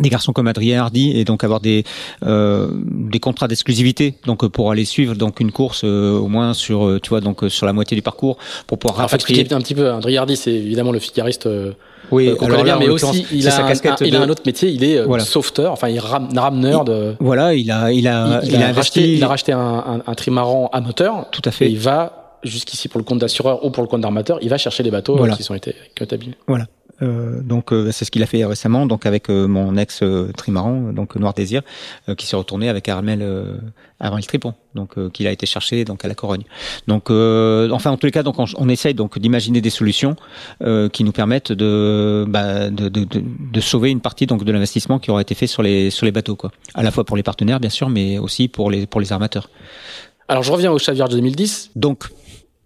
des 0.00 0.08
garçons 0.08 0.32
comme 0.32 0.46
Adrien 0.48 0.80
Hardy 0.82 1.10
et 1.18 1.24
donc 1.24 1.44
avoir 1.44 1.60
des 1.60 1.84
euh, 2.24 2.68
des 2.84 3.20
contrats 3.20 3.48
d'exclusivité 3.48 4.14
donc 4.26 4.44
euh, 4.44 4.48
pour 4.48 4.70
aller 4.70 4.84
suivre 4.84 5.14
donc 5.14 5.40
une 5.40 5.52
course 5.52 5.82
euh, 5.84 6.16
au 6.18 6.28
moins 6.28 6.54
sur 6.54 6.86
euh, 6.86 7.00
tu 7.02 7.10
vois 7.10 7.20
donc 7.20 7.42
euh, 7.44 7.48
sur 7.48 7.66
la 7.66 7.72
moitié 7.72 7.94
du 7.96 8.02
parcours 8.02 8.36
pour 8.66 8.78
pouvoir 8.78 8.98
rapatrier. 8.98 9.40
expliquer 9.40 9.54
un 9.54 9.60
petit 9.60 9.74
peu. 9.74 9.90
André 9.90 10.16
Hardy, 10.16 10.36
c'est 10.36 10.52
évidemment 10.52 10.92
le 10.92 10.98
figariste 10.98 11.46
euh, 11.46 11.72
Oui, 12.10 12.28
alors 12.40 12.62
bien, 12.64 12.76
en 12.76 12.78
mais 12.80 12.88
aussi 12.88 13.26
il 13.32 13.46
a, 13.48 13.50
sa 13.50 13.64
un, 13.66 13.96
il 14.04 14.16
a 14.16 14.20
un 14.22 14.28
autre 14.28 14.42
métier. 14.46 14.68
Il 14.70 14.82
est 14.84 15.02
Voilà. 15.02 15.24
sauveteur, 15.24 15.72
enfin 15.72 15.88
il 15.88 15.98
ram, 15.98 16.28
rameneur 16.36 16.84
de. 16.84 17.14
Voilà, 17.20 17.54
il 17.54 17.70
a 17.70 17.92
il 17.92 18.06
a 18.08 18.40
il, 18.42 18.50
il, 18.50 18.56
a, 18.56 18.68
a 18.68 18.72
racheté, 18.72 19.00
investi 19.00 19.14
il 19.14 19.24
a 19.24 19.28
racheté 19.28 19.52
un, 19.52 19.58
un, 19.60 20.02
un 20.06 20.14
trimaran 20.14 20.68
à 20.72 20.80
moteur. 20.80 21.26
tout 21.30 21.42
à 21.44 21.48
Et 21.48 21.52
fait. 21.52 21.70
il 21.70 21.78
va 21.78 22.38
jusqu'ici 22.44 22.86
pour 22.88 22.98
le 23.00 23.04
compte 23.04 23.18
d'assureur 23.18 23.64
ou 23.64 23.70
pour 23.70 23.82
le 23.82 23.88
compte 23.88 24.00
d'armateur, 24.02 24.38
il 24.42 24.48
va 24.48 24.58
chercher 24.58 24.82
les 24.84 24.90
bateaux 24.92 25.16
Voilà. 25.16 25.34
qui 25.36 25.42
sont 25.42 25.54
été 25.54 25.74
été 26.00 26.14
abîmés. 26.14 26.36
Euh, 27.00 27.40
donc 27.42 27.72
euh, 27.72 27.92
c'est 27.92 28.04
ce 28.04 28.10
qu'il 28.10 28.22
a 28.24 28.26
fait 28.26 28.44
récemment 28.44 28.84
donc 28.84 29.06
avec 29.06 29.30
euh, 29.30 29.46
mon 29.46 29.76
ex 29.76 30.00
euh, 30.02 30.32
trimaran 30.36 30.92
donc 30.92 31.14
Noir 31.14 31.32
Désir 31.32 31.62
euh, 32.08 32.16
qui 32.16 32.26
s'est 32.26 32.34
retourné 32.34 32.68
avec 32.68 32.88
Armel 32.88 33.20
euh, 33.22 33.56
Armel 34.00 34.26
Tripon 34.26 34.54
donc 34.74 34.98
euh, 34.98 35.08
qu'il 35.08 35.28
a 35.28 35.30
été 35.30 35.46
chercher 35.46 35.84
donc 35.84 36.04
à 36.04 36.08
la 36.08 36.16
Corogne. 36.16 36.42
Donc 36.88 37.10
euh, 37.10 37.70
enfin 37.70 37.92
en 37.92 37.96
tous 37.96 38.06
les 38.06 38.12
cas 38.12 38.24
donc 38.24 38.40
on, 38.40 38.46
on 38.56 38.68
essaye 38.68 38.94
donc 38.94 39.18
d'imaginer 39.20 39.60
des 39.60 39.70
solutions 39.70 40.16
euh, 40.62 40.88
qui 40.88 41.04
nous 41.04 41.12
permettent 41.12 41.52
de, 41.52 42.24
bah, 42.28 42.68
de, 42.68 42.88
de, 42.88 43.04
de 43.04 43.22
de 43.52 43.60
sauver 43.60 43.90
une 43.90 44.00
partie 44.00 44.26
donc 44.26 44.42
de 44.42 44.50
l'investissement 44.50 44.98
qui 44.98 45.10
aura 45.12 45.20
été 45.20 45.36
fait 45.36 45.46
sur 45.46 45.62
les 45.62 45.90
sur 45.90 46.04
les 46.04 46.12
bateaux 46.12 46.34
quoi. 46.36 46.50
À 46.74 46.82
la 46.82 46.90
fois 46.90 47.04
pour 47.04 47.16
les 47.16 47.22
partenaires 47.22 47.60
bien 47.60 47.70
sûr 47.70 47.90
mais 47.90 48.18
aussi 48.18 48.48
pour 48.48 48.70
les 48.72 48.86
pour 48.86 49.00
les 49.00 49.12
armateurs. 49.12 49.50
Alors 50.26 50.42
je 50.42 50.50
reviens 50.50 50.72
au 50.72 50.78
Chaviard 50.78 51.08
de 51.08 51.14
2010. 51.14 51.70
Donc 51.76 52.08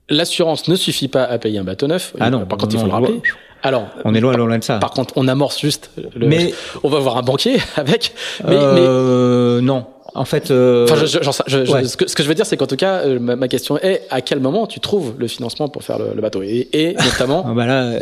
L'assurance 0.08 0.68
ne 0.68 0.74
suffit 0.76 1.08
pas 1.08 1.24
à 1.24 1.38
payer 1.38 1.58
un 1.58 1.64
bateau 1.64 1.86
neuf. 1.86 2.14
Ah 2.20 2.28
non, 2.28 2.44
par 2.44 2.58
contre, 2.58 2.74
il 2.74 2.80
faut 2.80 2.86
le 2.86 2.92
rappeler. 2.92 3.22
Alors, 3.62 3.86
on 4.04 4.14
est 4.14 4.20
loin 4.20 4.32
loin 4.36 4.58
de 4.58 4.64
ça. 4.64 4.78
par 4.78 4.90
contre, 4.90 5.14
on 5.16 5.28
amorce 5.28 5.60
juste. 5.60 5.90
Le, 6.16 6.26
mais 6.26 6.52
on 6.82 6.88
va 6.88 6.98
voir 6.98 7.16
un 7.16 7.22
banquier 7.22 7.58
avec. 7.76 8.12
Mais, 8.44 8.50
mais 8.56 8.58
euh, 8.60 9.60
non. 9.60 9.86
En 10.14 10.26
fait, 10.26 10.50
euh, 10.50 10.84
Enfin, 10.90 10.96
je, 10.96 11.06
je- 11.06 11.64
je- 11.64 11.72
ouais. 11.72 11.84
ce, 11.86 11.96
que, 11.96 12.06
ce 12.06 12.14
que 12.14 12.22
je 12.22 12.28
veux 12.28 12.34
dire, 12.34 12.44
c'est 12.44 12.58
qu'en 12.58 12.66
tout 12.66 12.76
cas, 12.76 12.96
euh, 12.98 13.18
ma, 13.18 13.34
ma 13.34 13.48
question 13.48 13.78
est 13.78 14.02
à 14.10 14.20
quel 14.20 14.40
moment 14.40 14.66
tu 14.66 14.78
trouves 14.78 15.14
le 15.16 15.26
financement 15.26 15.68
pour 15.68 15.84
faire 15.84 15.98
le, 15.98 16.12
le 16.14 16.20
bateau? 16.20 16.42
Et, 16.42 16.68
et 16.72 16.94
notamment, 17.02 17.46
Ah 17.48 17.52
bah 17.54 17.64
là, 17.66 17.82
euh, 17.84 18.00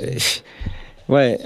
ouais, 1.08 1.38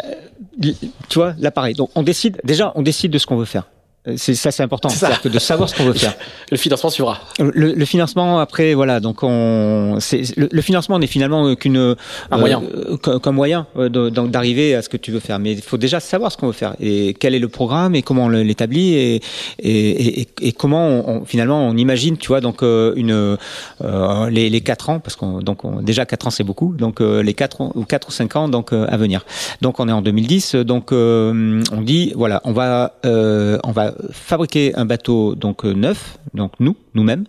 euh, 0.62 0.70
tu 1.10 1.18
vois, 1.18 1.34
là 1.38 1.50
pareil. 1.50 1.74
Donc 1.74 1.90
on 1.94 2.02
décide, 2.02 2.40
déjà, 2.44 2.72
on 2.76 2.82
décide 2.82 3.10
de 3.10 3.18
ce 3.18 3.26
qu'on 3.26 3.36
veut 3.36 3.44
faire. 3.44 3.64
Euh, 4.06 4.14
C'est 4.18 4.34
ça, 4.34 4.50
c'est 4.50 4.62
important, 4.62 4.90
C'est 4.90 4.98
ça. 5.06 5.12
que 5.22 5.28
de 5.28 5.38
savoir 5.38 5.68
ce 5.68 5.74
qu'on 5.74 5.84
veut 5.84 5.94
faire. 5.94 6.14
le 6.50 6.56
financement 6.58 6.90
suivra. 6.90 7.20
Le, 7.38 7.72
le 7.72 7.84
financement, 7.86 8.38
après, 8.38 8.74
voilà, 8.74 9.00
donc 9.00 9.22
on, 9.22 9.96
le, 10.36 10.48
le 10.50 10.62
financement 10.62 10.98
n'est 10.98 11.06
finalement 11.06 11.54
qu'une 11.54 11.76
Un 11.78 11.96
euh, 12.32 12.38
moyen. 12.38 12.62
qu'un 13.02 13.18
qu'un 13.18 13.32
moyen 13.32 13.66
euh, 13.78 13.88
d'arriver 14.10 14.74
à 14.74 14.82
ce 14.82 14.88
que 14.90 14.98
tu 14.98 15.10
veux 15.10 15.20
faire. 15.20 15.38
Mais 15.38 15.52
il 15.52 15.62
faut 15.62 15.78
déjà 15.78 16.00
savoir 16.00 16.30
ce 16.32 16.36
qu'on 16.36 16.48
veut 16.48 16.52
faire 16.52 16.74
et 16.80 17.14
quel 17.18 17.34
est 17.34 17.38
le 17.38 17.48
programme 17.48 17.94
et 17.94 18.02
comment 18.02 18.24
on 18.24 18.28
l'établit 18.28 18.94
et, 18.94 19.22
et, 19.60 20.20
et, 20.20 20.28
et 20.42 20.52
comment 20.52 20.86
on, 20.86 21.08
on- 21.20 21.24
finalement 21.24 21.66
on 21.66 21.76
imagine, 21.76 22.18
tu 22.18 22.28
vois, 22.28 22.40
donc 22.42 22.62
euh, 22.62 22.92
une 22.96 23.36
euh, 23.82 24.30
les, 24.30 24.50
les 24.50 24.60
quatre 24.60 24.90
ans 24.90 25.00
parce 25.00 25.16
qu'on 25.16 25.38
donc 25.40 25.64
on- 25.64 25.80
déjà 25.80 26.04
quatre 26.04 26.26
ans 26.26 26.30
c'est 26.30 26.44
beaucoup, 26.44 26.74
donc 26.76 27.00
euh, 27.00 27.22
les 27.22 27.32
quatre 27.34 27.60
ou 27.74 27.84
quatre 27.84 28.08
ou 28.08 28.12
cinq 28.12 28.36
ans 28.36 28.48
donc 28.48 28.72
euh, 28.72 28.86
à 28.90 28.96
venir. 28.98 29.24
Donc 29.62 29.80
on 29.80 29.88
est 29.88 29.92
en 29.92 30.02
2010, 30.02 30.56
donc 30.56 30.92
euh, 30.92 31.62
on 31.72 31.80
dit 31.80 32.12
voilà, 32.14 32.42
on 32.44 32.52
va 32.52 32.96
euh, 33.06 33.58
on 33.64 33.72
va 33.72 33.93
fabriquer 34.10 34.74
un 34.76 34.84
bateau 34.84 35.34
donc 35.34 35.64
euh, 35.64 35.72
neuf, 35.72 36.18
donc 36.34 36.52
nous 36.60 36.76
nous-mêmes 36.94 37.24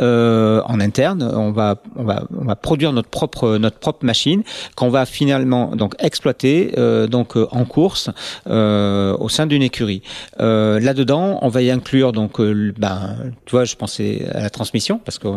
euh, 0.00 0.60
en 0.66 0.80
interne, 0.80 1.22
on 1.22 1.50
va 1.50 1.76
on 1.96 2.04
va 2.04 2.24
on 2.38 2.44
va 2.44 2.56
produire 2.56 2.92
notre 2.92 3.08
propre 3.08 3.56
notre 3.58 3.78
propre 3.78 4.04
machine 4.04 4.42
qu'on 4.76 4.90
va 4.90 5.06
finalement 5.06 5.74
donc 5.76 5.94
exploiter 5.98 6.72
euh, 6.78 7.06
donc 7.06 7.36
euh, 7.36 7.46
en 7.50 7.64
course 7.64 8.10
euh, 8.48 9.16
au 9.18 9.28
sein 9.28 9.46
d'une 9.46 9.62
écurie. 9.62 10.02
Euh, 10.40 10.78
Là-dedans, 10.80 11.38
on 11.42 11.48
va 11.48 11.62
y 11.62 11.70
inclure 11.70 12.12
donc 12.12 12.40
euh, 12.40 12.72
ben 12.78 13.16
tu 13.44 13.52
vois, 13.52 13.64
je 13.64 13.74
pensais 13.76 14.26
à 14.32 14.42
la 14.42 14.50
transmission 14.50 15.00
parce 15.04 15.18
que 15.18 15.28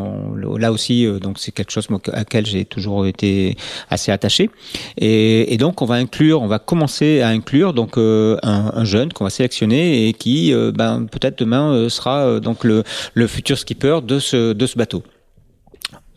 là 0.58 0.72
aussi 0.72 1.08
donc 1.22 1.40
c'est 1.40 1.52
quelque 1.52 1.72
chose 1.72 1.88
à 2.14 2.18
laquelle 2.18 2.46
j'ai 2.46 2.66
toujours 2.66 3.06
été 3.06 3.58
assez 3.90 4.12
attaché 4.12 4.50
et, 4.98 5.54
et 5.54 5.58
donc 5.58 5.82
on 5.82 5.86
va 5.86 5.96
inclure, 5.96 6.42
on 6.42 6.48
va 6.48 6.60
commencer 6.60 7.22
à 7.22 7.30
inclure 7.30 7.74
donc 7.74 7.98
un, 7.98 8.38
un 8.44 8.86
jeune 8.86 9.14
qu'on 9.14 9.24
va 9.24 9.30
sélectionner 9.30 10.08
et 10.08 10.14
qui 10.14 10.54
ben 10.74 11.06
peut-être 11.12 11.40
demain 11.40 11.90
sera 11.90 12.40
donc 12.40 12.64
le 12.64 12.84
le 13.14 13.28
futur 13.28 13.58
skipper 13.62 14.02
de 14.02 14.20
ce 14.20 14.54
de 14.54 14.66
ce 14.66 14.78
bateau. 14.78 15.04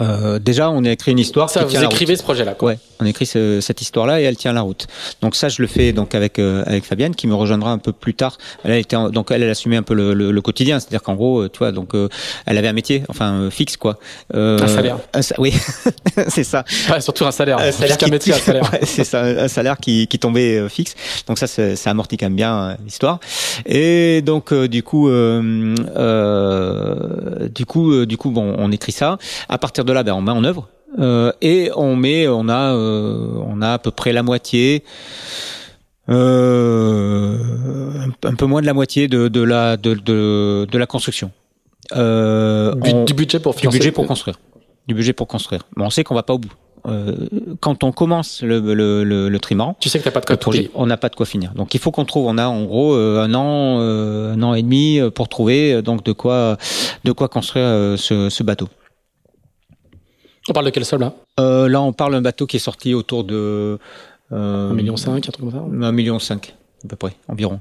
Euh, 0.01 0.39
déjà, 0.41 0.71
on 0.71 0.85
a 0.85 0.91
écrit 0.91 1.13
une 1.13 1.21
histoire 1.21 1.49
Ça, 1.51 1.61
qui 1.61 1.67
vous 1.67 1.71
tient 1.71 1.81
la 1.83 1.87
route. 1.87 1.95
écrivez 1.95 2.17
ce 2.17 2.23
projet-là. 2.25 2.55
quoi. 2.55 2.71
Ouais, 2.73 2.79
on 3.01 3.07
écrit 3.07 3.27
ce- 3.27 3.61
cette 3.61 3.81
histoire-là 3.81 4.21
et 4.21 4.25
elle 4.25 4.37
tient 4.37 4.53
la 4.53 4.63
route. 4.63 4.87
Donc 5.23 5.37
ça, 5.37 5.49
je 5.49 5.63
le 5.63 5.69
fais 5.69 5.93
donc 5.93 6.17
avec 6.17 6.39
euh, 6.41 6.65
avec 6.67 6.85
Fabienne 6.85 7.15
qui 7.15 7.29
me 7.29 7.35
rejoindra 7.35 7.71
un 7.71 7.79
peu 7.79 7.93
plus 7.93 8.15
tard. 8.15 8.37
Elle 8.65 8.73
a 8.73 8.77
été 8.79 8.97
en- 8.97 9.11
donc 9.11 9.31
elle, 9.31 9.43
elle 9.45 9.51
assumait 9.51 9.77
un 9.77 9.83
peu 9.85 9.95
le, 9.95 10.13
le, 10.15 10.33
le 10.33 10.41
quotidien, 10.43 10.81
c'est-à-dire 10.81 11.03
qu'en 11.03 11.15
gros, 11.15 11.43
euh, 11.43 11.49
tu 11.49 11.59
vois, 11.59 11.71
donc 11.71 11.95
euh, 11.95 12.09
elle 12.47 12.59
avait 12.59 12.67
un 12.67 12.73
métier, 12.73 13.05
enfin 13.09 13.35
euh, 13.35 13.51
fixe 13.51 13.77
quoi. 13.77 13.99
Un 14.33 14.67
salaire. 14.67 14.99
un 15.15 15.21
oui, 15.39 15.55
c'est 16.29 16.43
ça. 16.45 16.65
Ouais, 16.91 17.01
surtout 17.01 17.25
un 17.25 17.31
salaire. 17.31 17.59
Un 17.59 17.71
salaire 17.71 17.97
qui- 17.97 18.11
métier, 18.11 18.33
un 18.35 18.39
salaire. 18.39 18.69
Ouais, 18.73 18.81
c'est 18.83 19.05
ça, 19.05 19.23
un 19.23 19.49
salaire 19.49 19.77
qui, 19.79 20.09
qui 20.09 20.19
tombait 20.19 20.69
fixe. 20.69 20.95
Donc 21.29 21.39
ça, 21.39 21.47
ça 21.47 21.91
amortit 21.91 22.17
quand 22.17 22.27
même 22.27 22.35
bien 22.37 22.77
l'histoire. 22.85 23.21
Et 23.65 24.23
donc 24.23 24.53
euh, 24.53 24.67
du 24.67 24.83
coup, 24.83 25.09
euh, 25.09 25.75
euh, 25.97 27.49
du 27.49 27.67
coup, 27.67 27.93
euh, 27.93 28.07
du 28.07 28.17
coup, 28.17 28.31
bon, 28.31 28.55
on 28.59 28.73
écrit 28.73 28.93
ça. 28.93 29.19
À 29.49 29.59
partir 29.59 29.84
de 29.85 29.93
là, 29.93 30.03
ben, 30.03 30.13
on 30.15 30.23
met 30.23 30.33
en 30.33 30.45
œuvre. 30.45 30.69
Euh, 30.99 31.33
et 31.43 31.71
on 31.77 31.97
met, 31.97 32.29
on 32.29 32.49
a, 32.49 32.73
euh, 32.75 33.29
on 33.47 33.61
a 33.63 33.73
à 33.75 33.79
peu 33.79 33.91
près 33.91 34.13
la 34.13 34.23
moitié, 34.23 34.85
euh, 36.09 37.39
un, 38.07 38.29
un 38.29 38.35
peu 38.35 38.47
moins 38.47 38.61
de 38.61 38.67
la 38.67 38.75
moitié 38.75 39.09
de, 39.09 39.29
de 39.29 39.41
la 39.43 39.77
de, 39.77 39.95
de, 39.95 40.67
de 40.71 40.79
la 40.79 40.87
construction. 40.87 41.31
Du, 41.93 41.99
on- 41.99 43.05
du 43.05 43.15
budget 43.15 43.41
pour 43.41 43.53
du 43.55 43.61
financer. 43.61 43.79
budget 43.79 43.91
pour 43.93 44.07
construire. 44.07 44.39
Du 44.87 44.95
budget 44.95 45.13
pour 45.13 45.27
construire. 45.27 45.63
On 45.77 45.91
sait 45.91 46.05
qu'on 46.05 46.15
va 46.15 46.23
pas 46.23 46.35
au 46.35 46.39
bout. 46.39 46.53
Euh, 46.87 47.15
quand 47.61 47.83
on 47.83 47.93
commence 47.93 48.43
le, 48.43 48.61
le, 48.61 49.05
le, 49.05 49.29
le 49.31 49.39
trimaran, 49.39 49.75
Tu 49.81 49.89
sais 49.89 49.99
que 49.99 50.05
t'as 50.05 50.11
pas 50.11 50.21
de 50.21 50.27
code 50.27 50.39
projet, 50.39 50.71
on 50.75 50.85
n'a 50.87 50.99
pas 50.99 51.09
de 51.09 51.17
quoi 51.17 51.25
finir. 51.25 51.53
Donc 51.55 51.73
il 51.75 51.81
faut 51.81 51.91
qu'on 51.91 52.05
trouve. 52.05 52.27
On 52.27 52.37
a 52.37 52.47
en 52.47 52.65
gros 52.65 52.95
euh, 52.95 53.23
un 53.23 53.33
an, 53.35 53.79
euh, 53.81 54.35
un 54.35 54.43
an 54.43 54.53
et 54.55 54.63
demi 54.63 55.01
pour 55.15 55.29
trouver 55.29 55.81
donc 55.81 56.05
de 56.05 56.13
quoi 56.13 56.59
de 57.05 57.13
quoi 57.13 57.29
construire 57.29 57.99
ce, 57.99 58.29
ce 58.29 58.43
bateau. 58.43 58.69
On 60.49 60.53
parle 60.53 60.67
de 60.67 60.71
quel 60.71 60.85
sol 60.85 61.01
là 61.01 61.13
Euh, 61.41 61.69
là, 61.69 61.81
on 61.81 61.93
parle 61.93 62.13
d'un 62.13 62.21
bateau 62.23 62.47
qui 62.47 62.57
est 62.57 62.61
sorti 62.61 62.95
autour 62.95 63.25
de 63.25 63.79
euh, 64.33 64.71
1,5 64.71 64.75
million, 64.75 64.95
un 64.95 65.21
truc 65.21 65.37
comme 65.39 65.51
ça 65.51 65.59
un 65.87 65.93
million 65.93 66.19
cinq 66.19 66.55
à 66.85 66.89
peu 66.89 66.97
près 66.97 67.17
environ. 67.29 67.61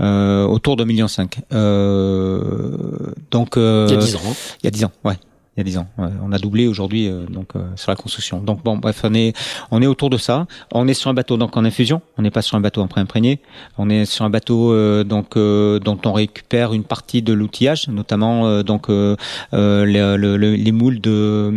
Euh, 0.00 0.44
autour 0.44 0.76
de 0.76 0.84
million 0.84 1.08
cinq. 1.08 1.40
Euh, 1.52 3.12
donc 3.30 3.56
euh, 3.56 3.86
Il 3.88 3.94
y 3.94 3.96
a 3.96 4.00
10 4.00 4.16
ans. 4.16 4.20
hein. 4.26 4.32
il 4.62 4.64
y 4.64 4.68
a 4.68 4.70
10 4.70 4.84
ans, 4.84 4.92
ouais. 5.04 5.14
Il 5.56 5.58
y 5.58 5.60
a 5.60 5.64
10 5.64 5.78
ans. 5.78 5.86
on 5.98 6.32
a 6.32 6.38
doublé 6.38 6.66
aujourd'hui 6.66 7.10
donc 7.30 7.52
sur 7.76 7.90
la 7.90 7.96
construction. 7.96 8.40
Donc 8.40 8.62
bon, 8.64 8.76
bref, 8.76 9.02
on 9.04 9.14
est 9.14 9.34
on 9.70 9.82
est 9.82 9.86
autour 9.86 10.10
de 10.10 10.16
ça. 10.16 10.46
On 10.72 10.88
est 10.88 10.94
sur 10.94 11.10
un 11.10 11.14
bateau 11.14 11.36
donc 11.36 11.56
en 11.56 11.64
infusion. 11.64 12.02
On 12.18 12.22
n'est 12.22 12.30
pas 12.30 12.42
sur 12.42 12.56
un 12.56 12.60
bateau 12.60 12.82
en 12.82 12.88
pré-imprégné. 12.88 13.40
On 13.78 13.88
est 13.88 14.04
sur 14.04 14.24
un 14.24 14.30
bateau 14.30 14.74
donc 15.04 15.36
dont 15.36 15.98
on 16.04 16.12
récupère 16.12 16.72
une 16.72 16.84
partie 16.84 17.22
de 17.22 17.32
l'outillage, 17.32 17.88
notamment 17.88 18.62
donc 18.62 18.88
les, 18.88 19.16
les, 19.52 20.72
moules 20.72 21.00
de 21.00 21.52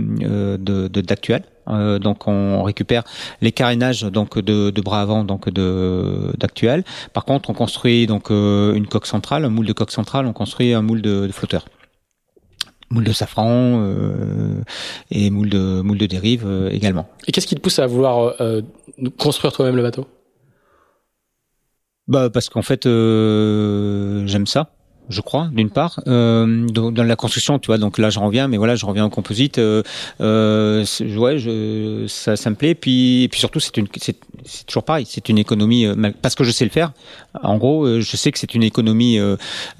d'actuel. 1.01 1.43
Euh, 1.69 1.99
donc 1.99 2.27
on 2.27 2.63
récupère 2.63 3.03
les 3.41 3.51
carénages 3.51 4.03
donc 4.03 4.39
de, 4.39 4.69
de 4.69 4.81
bras 4.81 5.01
avant 5.01 5.23
donc 5.23 5.49
de 5.49 6.33
d'actuel. 6.37 6.83
Par 7.13 7.25
contre, 7.25 7.49
on 7.49 7.53
construit 7.53 8.07
donc 8.07 8.31
euh, 8.31 8.73
une 8.73 8.87
coque 8.87 9.05
centrale, 9.07 9.45
un 9.45 9.49
moule 9.49 9.65
de 9.65 9.73
coque 9.73 9.91
centrale, 9.91 10.25
on 10.25 10.33
construit 10.33 10.73
un 10.73 10.81
moule 10.81 11.01
de, 11.01 11.27
de 11.27 11.31
flotteur 11.31 11.65
moule 12.89 13.03
de 13.03 13.11
safran 13.11 13.81
euh, 13.81 14.61
et 15.11 15.29
moule 15.29 15.49
de 15.49 15.81
moule 15.81 15.97
de 15.97 16.05
dérive 16.05 16.47
également. 16.71 17.07
Et 17.27 17.31
qu'est-ce 17.31 17.47
qui 17.47 17.55
te 17.55 17.61
pousse 17.61 17.79
à 17.79 17.87
vouloir 17.87 18.35
construire 19.17 19.53
toi-même 19.53 19.75
le 19.75 19.83
bateau? 19.83 20.07
Bah 22.07 22.29
parce 22.29 22.47
qu'en 22.47 22.61
fait 22.61 22.85
j'aime 22.85 24.47
ça 24.47 24.76
je 25.09 25.21
crois, 25.21 25.49
d'une 25.51 25.69
part. 25.69 26.01
Euh, 26.07 26.67
dans, 26.67 27.03
la 27.03 27.15
construction, 27.15 27.59
tu 27.59 27.67
vois, 27.67 27.77
donc 27.77 27.97
là, 27.97 28.09
je 28.09 28.19
reviens, 28.19 28.47
mais 28.47 28.57
voilà, 28.57 28.75
je 28.75 28.85
reviens 28.85 29.05
au 29.05 29.09
composite. 29.09 29.57
Euh, 29.57 29.83
euh, 30.21 30.85
ouais, 31.17 31.37
je, 31.39 32.05
ça, 32.07 32.35
ça 32.35 32.49
me 32.49 32.55
plaît. 32.55 32.75
Puis, 32.75 33.23
et 33.23 33.27
puis 33.27 33.39
surtout, 33.39 33.59
c'est 33.59 33.77
une, 33.77 33.87
c'est, 33.97 34.17
toujours 34.65 34.83
pareil, 34.83 35.05
c'est 35.07 35.29
une 35.29 35.37
économie 35.37 35.85
euh, 35.85 35.95
parce 36.21 36.35
que 36.35 36.43
je 36.43 36.51
sais 36.51 36.65
le 36.65 36.71
faire. 36.71 36.91
En 37.41 37.57
gros, 37.57 37.85
euh, 37.85 38.01
je 38.01 38.17
sais 38.17 38.31
que 38.31 38.39
c'est 38.39 38.53
une 38.53 38.63
économie 38.63 39.19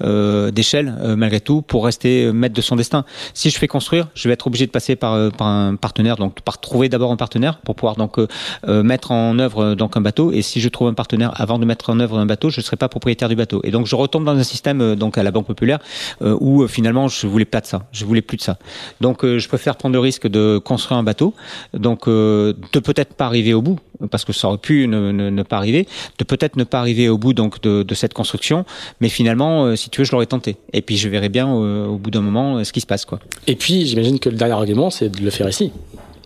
d'échelle 0.00 0.94
malgré 1.16 1.40
tout 1.40 1.62
pour 1.62 1.84
rester 1.84 2.32
maître 2.32 2.54
de 2.54 2.60
son 2.60 2.76
destin. 2.76 3.04
Si 3.34 3.50
je 3.50 3.58
fais 3.58 3.68
construire, 3.68 4.08
je 4.14 4.28
vais 4.28 4.34
être 4.34 4.46
obligé 4.46 4.66
de 4.66 4.70
passer 4.70 4.96
par, 4.96 5.32
par 5.32 5.46
un 5.46 5.76
partenaire, 5.76 6.16
donc 6.16 6.40
par 6.40 6.60
trouver 6.60 6.88
d'abord 6.88 7.12
un 7.12 7.16
partenaire 7.16 7.58
pour 7.58 7.74
pouvoir 7.74 7.96
donc 7.96 8.18
mettre 8.66 9.10
en 9.10 9.38
œuvre 9.38 9.74
donc 9.74 9.96
un 9.96 10.00
bateau. 10.00 10.32
Et 10.32 10.42
si 10.42 10.60
je 10.60 10.68
trouve 10.68 10.88
un 10.88 10.94
partenaire 10.94 11.32
avant 11.40 11.58
de 11.58 11.64
mettre 11.64 11.90
en 11.90 12.00
œuvre 12.00 12.18
un 12.18 12.26
bateau, 12.26 12.50
je 12.50 12.60
ne 12.60 12.64
serai 12.64 12.76
pas 12.76 12.88
propriétaire 12.88 13.28
du 13.28 13.36
bateau. 13.36 13.60
Et 13.64 13.70
donc 13.70 13.86
je 13.86 13.96
retombe 13.96 14.24
dans 14.24 14.36
un 14.36 14.42
système 14.42 14.94
donc 14.94 15.17
à 15.18 15.22
la 15.22 15.30
Banque 15.30 15.46
Populaire, 15.46 15.78
euh, 16.22 16.36
où 16.40 16.62
euh, 16.62 16.68
finalement 16.68 17.08
je 17.08 17.26
voulais 17.26 17.44
pas 17.44 17.60
de 17.60 17.66
ça, 17.66 17.86
je 17.92 18.04
voulais 18.04 18.22
plus 18.22 18.36
de 18.36 18.42
ça. 18.42 18.58
Donc 19.00 19.24
euh, 19.24 19.38
je 19.38 19.48
préfère 19.48 19.76
prendre 19.76 19.92
le 19.92 20.00
risque 20.00 20.26
de 20.26 20.58
construire 20.58 20.98
un 20.98 21.02
bateau, 21.02 21.34
donc 21.74 22.08
de 22.08 22.54
peut-être 22.80 23.14
pas 23.14 23.26
arriver 23.26 23.54
au 23.54 23.62
bout, 23.62 23.78
parce 24.10 24.24
que 24.24 24.32
ça 24.32 24.48
aurait 24.48 24.58
pu 24.58 24.86
ne, 24.88 25.42
pas 25.42 25.56
arriver, 25.56 25.86
de 26.18 26.24
peut-être 26.24 26.56
ne 26.56 26.64
pas 26.64 26.78
arriver 26.78 27.08
au 27.08 27.18
bout 27.18 27.32
donc 27.32 27.60
de, 27.62 27.94
cette 27.94 28.14
construction, 28.14 28.64
mais 29.00 29.08
finalement, 29.08 29.74
si 29.74 29.90
tu 29.90 30.00
veux, 30.00 30.04
je 30.04 30.12
l'aurais 30.12 30.26
tenté. 30.26 30.56
Et 30.72 30.82
puis 30.82 30.96
je 30.96 31.08
verrai 31.08 31.28
bien 31.28 31.48
au 31.48 31.96
bout 31.96 32.10
d'un 32.10 32.20
moment 32.20 32.62
ce 32.62 32.72
qui 32.72 32.80
se 32.80 32.86
passe, 32.86 33.04
quoi. 33.04 33.18
Et 33.46 33.56
puis 33.56 33.86
j'imagine 33.86 34.18
que 34.18 34.28
le 34.28 34.36
dernier 34.36 34.54
argument, 34.54 34.90
c'est 34.90 35.08
de 35.08 35.22
le 35.22 35.30
faire 35.30 35.48
ici. 35.48 35.72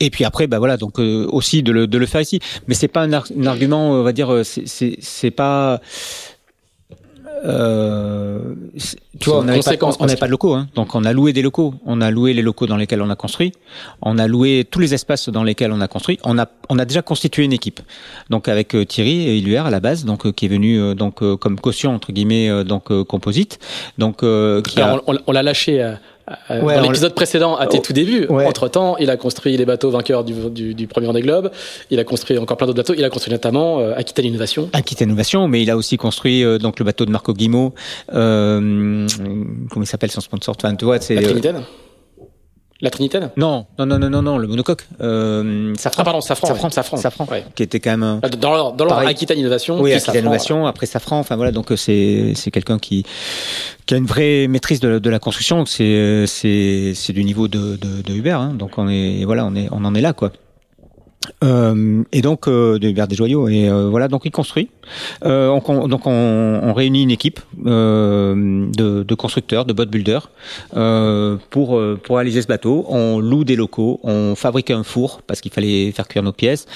Et 0.01 0.11
puis 0.11 0.25
après, 0.25 0.47
bah 0.47 0.59
voilà, 0.59 0.77
donc 0.77 0.99
aussi 0.99 1.63
de 1.63 1.73
le, 1.73 1.87
de 1.87 1.99
le 1.99 2.07
faire 2.07 2.21
ici. 2.21 2.41
Mais 2.67 2.75
c'est 2.75 2.89
pas 2.89 3.03
un, 3.03 3.13
un, 3.13 3.47
argument, 3.47 3.93
on 3.93 4.03
va 4.03 4.13
dire, 4.13 4.43
c'est 4.45 5.31
pas 5.31 5.81
euh, 7.45 8.55
tu 9.19 9.31
vois, 9.31 9.41
on 9.41 9.45
n'avait 9.45 9.61
pas, 9.61 9.87
on 9.99 10.07
pas 10.07 10.27
de 10.27 10.31
locaux, 10.31 10.55
hein. 10.55 10.69
donc 10.75 10.95
on 10.95 11.05
a 11.05 11.13
loué 11.13 11.33
des 11.33 11.43
locaux. 11.43 11.75
On 11.85 12.01
a 12.01 12.11
loué 12.11 12.35
les 12.35 12.43
locaux 12.43 12.67
dans 12.67 12.77
lesquels 12.77 13.03
on 13.03 13.11
a 13.11 13.17
construit. 13.17 13.53
On 14.01 14.19
a 14.19 14.27
loué 14.27 14.67
tous 14.71 14.79
les 14.79 14.95
espaces 14.95 15.29
dans 15.29 15.43
lesquels 15.43 15.73
on 15.73 15.81
a 15.81 15.89
construit. 15.89 16.19
On 16.25 16.39
a, 16.39 16.47
on 16.69 16.79
a 16.79 16.85
déjà 16.85 17.03
constitué 17.03 17.45
une 17.45 17.53
équipe. 17.53 17.81
Donc 18.31 18.49
avec 18.49 18.75
euh, 18.75 18.85
Thierry 18.85 19.29
et 19.29 19.37
Iluer 19.37 19.59
à 19.59 19.71
la 19.71 19.81
base, 19.81 20.05
donc 20.05 20.27
euh, 20.27 20.33
qui 20.33 20.47
est 20.47 20.49
venu 20.49 20.95
donc 20.95 21.17
comme 21.39 21.59
caution 21.59 21.95
entre 21.95 22.13
guillemets 22.13 22.65
donc 22.65 22.93
composite. 23.05 23.59
Donc 23.99 24.19
qui 24.19 24.81
Alors, 24.81 25.03
on, 25.07 25.19
on 25.27 25.33
l'a 25.33 25.43
lâché 25.43 25.95
euh, 26.51 26.61
dans 26.61 26.83
l'épisode 26.83 27.15
précédent, 27.15 27.57
à 27.57 27.67
tes 27.67 27.81
tout 27.81 27.93
débuts, 27.93 28.27
entre 28.29 28.69
temps, 28.69 28.97
il 28.99 29.11
a 29.11 29.17
construit 29.17 29.57
les 29.57 29.65
bateaux 29.65 29.91
vainqueurs 29.91 30.25
du, 30.25 30.35
du, 30.51 30.75
du 30.75 30.87
premier 30.87 31.07
Vendée 31.07 31.23
Globe. 31.23 31.51
Il 31.91 31.99
a 31.99 32.05
construit 32.05 32.39
encore 32.39 32.57
plein 32.57 32.67
d'autres 32.67 32.77
bateaux. 32.77 32.95
Il 32.97 33.05
a 33.05 33.11
construit 33.11 33.33
notamment 33.33 33.81
euh, 33.81 33.95
Aquitaine 33.97 34.27
Innovation. 34.27 34.71
Aquitaine 34.73 35.09
Innovation, 35.09 35.49
mais 35.49 35.63
il 35.63 35.71
a 35.71 35.77
aussi 35.77 35.97
construit 35.97 36.45
euh, 36.45 36.59
donc 36.59 36.79
le 36.79 36.85
bateau 36.85 37.05
de 37.05 37.11
Marco 37.11 37.33
Guimau. 37.33 37.75
Euh, 38.15 39.07
comment 39.71 39.83
il 39.83 39.87
s'appelle 39.87 40.11
son 40.11 40.21
sponsor 40.21 40.57
vois, 40.83 41.01
c'est 41.01 41.15
La 41.15 41.23
Trinitaine 41.23 41.63
la 42.83 42.91
Trinitaine 42.91 43.31
Non, 43.37 43.67
non, 43.79 43.87
non, 43.87 43.99
non, 43.99 44.11
non, 44.11 44.23
non, 44.23 44.39
le 44.39 44.49
monocoque. 44.49 44.87
Euh, 45.01 45.73
Safran. 45.77 46.03
Ah, 46.03 46.05
pardon, 46.05 46.21
Safran. 46.21 46.49
Safran, 46.49 46.71
Safran, 46.71 46.97
Safran 46.97 47.27
ouais. 47.31 47.45
qui 47.55 47.63
était 47.63 47.79
quand 47.79 47.97
même. 47.97 48.21
Dans 48.41 48.53
leur, 48.53 48.73
dans 48.73 48.85
leur 48.85 48.99
Aquitaine 48.99 49.39
Innovation. 49.39 49.81
Oui, 49.81 49.93
Aquitaine 49.93 50.23
Innovation, 50.25 50.67
après 50.67 50.87
Safran. 50.87 51.21
Enfin 51.21 51.37
voilà, 51.37 51.53
donc 51.53 51.73
c'est 51.77 52.33
c'est 52.35 52.51
quelqu'un 52.51 52.79
qui 52.79 53.05
qui 53.87 53.95
a 53.95 53.97
une 53.97 54.07
vraie 54.07 54.49
maîtrise 54.49 54.81
de, 54.81 54.99
de 54.99 55.11
la 55.11 55.21
construction. 55.21 55.65
C'est 55.65 56.25
c'est 56.27 56.93
c'est 56.95 57.13
du 57.13 57.23
niveau 57.25 57.47
de 57.47 57.77
de, 57.77 58.03
de 58.03 58.15
Uber. 58.15 58.33
Hein, 58.33 58.55
donc 58.59 58.73
on 58.77 58.89
est 58.89 59.25
voilà, 59.25 59.47
on 59.47 59.55
est 59.55 59.69
on 59.71 59.85
en 59.85 59.95
est 59.95 60.01
là 60.01 60.13
quoi. 60.13 60.33
Euh, 61.45 62.03
et 62.13 62.23
donc 62.23 62.49
euh, 62.49 62.79
vers 62.83 63.09
des 63.09 63.17
joyaux. 63.17 63.49
Et 63.49 63.69
euh, 63.69 63.89
voilà 63.89 64.09
donc 64.09 64.23
il 64.25 64.31
construit. 64.31 64.71
Euh, 65.25 65.49
on, 65.49 65.89
donc 65.89 66.07
on, 66.07 66.73
réunit 66.73 67.03
une 67.03 67.11
équipe 67.11 67.41
de, 67.65 69.15
constructeurs 69.15 69.65
de 69.65 69.73
boat 69.73 69.87
builders 69.87 70.31
euh, 70.77 71.37
pour 71.51 71.81
pour 72.03 72.17
réaliser 72.17 72.43
ce 72.43 72.47
bateau. 72.47 72.85
On 72.89 73.19
loue 73.19 73.45
des 73.45 73.57
locaux 73.57 74.01
on 74.03 74.35
fabrique 74.35 74.71
un 74.71 74.83
four 74.83 75.23
parce 75.27 75.41
qu'il 75.41 75.53
fallait 75.53 75.93
faire 75.93 76.09
cuire 76.09 76.23
nos 76.23 76.33
pièces 76.33 76.67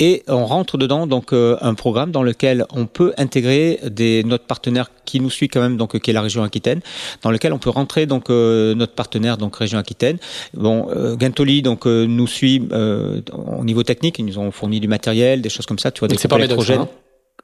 et 0.00 0.22
on 0.28 0.46
rentre 0.46 0.78
dedans 0.78 1.06
donc 1.06 1.32
euh, 1.32 1.56
un 1.60 1.74
programme 1.74 2.12
dans 2.12 2.22
lequel 2.22 2.64
on 2.72 2.86
peut 2.86 3.12
intégrer 3.18 3.80
des 3.90 4.22
notre 4.24 4.44
partenaire 4.44 4.90
qui 5.04 5.20
nous 5.20 5.30
suit 5.30 5.48
quand 5.48 5.60
même 5.60 5.76
donc 5.76 5.98
qui 5.98 6.10
est 6.10 6.14
la 6.14 6.22
région 6.22 6.42
Aquitaine 6.44 6.80
dans 7.22 7.30
lequel 7.30 7.52
on 7.52 7.58
peut 7.58 7.70
rentrer 7.70 8.06
donc 8.06 8.30
euh, 8.30 8.74
notre 8.74 8.94
partenaire 8.94 9.36
donc 9.38 9.56
région 9.56 9.78
Aquitaine. 9.78 10.18
Bon 10.54 10.88
euh, 10.90 11.16
Gantoli 11.16 11.62
donc 11.62 11.86
nous 11.86 12.26
suit 12.26 12.68
au 12.70 13.64
niveau 13.64 13.82
technique. 13.82 14.18
Ils 14.18 14.26
nous 14.26 14.38
ont 14.38 14.50
fourni 14.50 14.80
du 14.80 14.88
matériel 14.88 15.42
des 15.42 15.48
choses 15.48 15.66
comme 15.66 15.78
ça 15.78 15.90
tu 15.90 16.00
vois 16.00 16.08
des 16.08 16.16
c'est 16.16 16.28
pas 16.28 16.38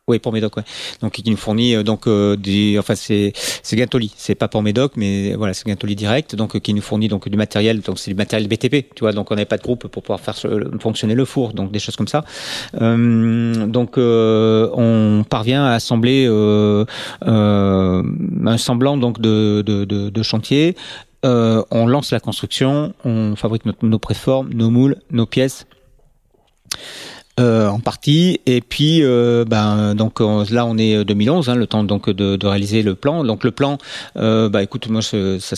oui, 0.06 0.18
pour 0.18 0.34
Médoc, 0.34 0.54
ouais. 0.58 0.64
Donc 1.00 1.18
il 1.18 1.30
nous 1.30 1.36
fournit 1.38 1.74
euh, 1.74 1.82
donc 1.82 2.06
euh, 2.06 2.36
des, 2.36 2.78
enfin 2.78 2.94
c'est 2.94 3.32
c'est 3.34 3.74
Gantoli, 3.74 4.12
c'est 4.18 4.34
pas 4.34 4.48
pour 4.48 4.62
Médoc, 4.62 4.92
mais 4.96 5.34
voilà 5.34 5.54
c'est 5.54 5.66
Gantoli 5.66 5.96
direct, 5.96 6.36
donc 6.36 6.54
euh, 6.54 6.58
qui 6.58 6.74
nous 6.74 6.82
fournit 6.82 7.08
donc 7.08 7.26
du 7.26 7.38
matériel, 7.38 7.80
donc 7.80 7.98
c'est 7.98 8.10
du 8.10 8.14
matériel 8.14 8.46
BTP, 8.46 8.94
tu 8.94 9.00
vois, 9.00 9.12
donc 9.12 9.30
on 9.30 9.34
n'avait 9.34 9.46
pas 9.46 9.56
de 9.56 9.62
groupe 9.62 9.86
pour 9.88 10.02
pouvoir 10.02 10.20
faire 10.20 10.36
fonctionner 10.78 11.14
le 11.14 11.24
four, 11.24 11.54
donc 11.54 11.72
des 11.72 11.78
choses 11.78 11.96
comme 11.96 12.08
ça. 12.08 12.22
donc 12.74 13.94
on 13.96 15.24
parvient 15.30 15.64
à 15.64 15.72
assembler 15.72 16.26
un 17.22 18.58
semblant 18.58 18.98
donc 18.98 19.22
de 19.22 19.62
de, 19.64 19.86
de, 19.86 20.10
de 20.10 20.22
chantier. 20.22 20.76
on 21.22 21.86
lance 21.86 22.12
la 22.12 22.20
construction, 22.20 22.92
on 23.06 23.36
fabrique 23.36 23.62
nos 23.82 23.98
préformes, 23.98 24.52
nos 24.52 24.68
moules, 24.68 24.96
nos 25.10 25.24
pièces. 25.24 25.66
Euh, 27.40 27.66
en 27.66 27.80
partie. 27.80 28.38
Et 28.46 28.60
puis 28.60 29.02
euh, 29.02 29.44
ben 29.44 29.96
donc 29.96 30.20
là 30.20 30.66
on 30.66 30.78
est 30.78 31.04
2011 31.04 31.48
hein, 31.48 31.56
le 31.56 31.66
temps 31.66 31.82
donc 31.82 32.08
de, 32.08 32.36
de, 32.36 32.46
réaliser 32.46 32.82
le 32.82 32.94
plan. 32.94 33.24
Donc 33.24 33.42
le 33.42 33.50
plan 33.50 33.78
euh, 34.16 34.48
bah 34.48 34.62
écoute 34.62 34.88
moi 34.88 35.00
je, 35.00 35.40
ça, 35.40 35.56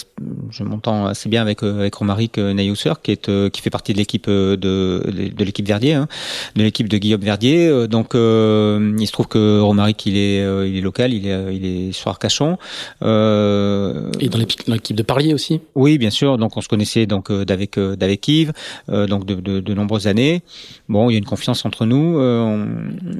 je 0.48 0.62
m'entends 0.62 1.04
assez 1.04 1.28
bien 1.28 1.42
avec 1.42 1.62
avec 1.62 1.94
Romaric 1.94 2.38
Nayousser 2.38 2.94
qui 3.02 3.10
est 3.10 3.50
qui 3.50 3.60
fait 3.60 3.68
partie 3.68 3.92
de 3.92 3.98
l'équipe 3.98 4.26
de 4.26 4.56
de 4.56 5.44
l'équipe 5.44 5.66
Verdier 5.66 5.92
hein, 5.92 6.08
de 6.54 6.62
l'équipe 6.62 6.88
de 6.88 6.96
Guillaume 6.96 7.20
Verdier. 7.20 7.86
Donc 7.88 8.14
il 8.14 9.06
se 9.06 9.12
trouve 9.12 9.28
que 9.28 9.60
Romaric 9.60 10.06
il 10.06 10.16
est 10.16 10.38
il 10.38 10.78
est 10.78 10.80
local 10.80 11.12
il 11.12 11.26
est 11.26 11.54
il 11.54 11.66
est 11.66 11.92
sur 11.92 12.08
Arcachon. 12.08 12.56
Et 13.02 13.04
dans 13.04 14.38
l'équipe 14.38 14.96
de 14.96 15.02
Parlier 15.02 15.34
aussi. 15.34 15.60
Oui 15.74 15.98
bien 15.98 16.08
sûr. 16.10 16.38
Donc 16.38 16.56
on 16.56 16.62
se 16.62 16.68
connaissait 16.68 17.04
donc 17.04 17.30
d'avec 17.30 17.78
d'avec 17.78 18.26
Yves 18.26 18.54
donc 18.88 19.26
de, 19.26 19.34
de, 19.34 19.60
de 19.60 19.74
nombreuses 19.74 20.06
années. 20.06 20.40
Bon 20.88 21.10
il 21.10 21.12
y 21.12 21.16
a 21.16 21.18
une 21.18 21.26
confiance 21.26 21.65
entre 21.66 21.84
nous, 21.84 22.18
euh, 22.18 22.66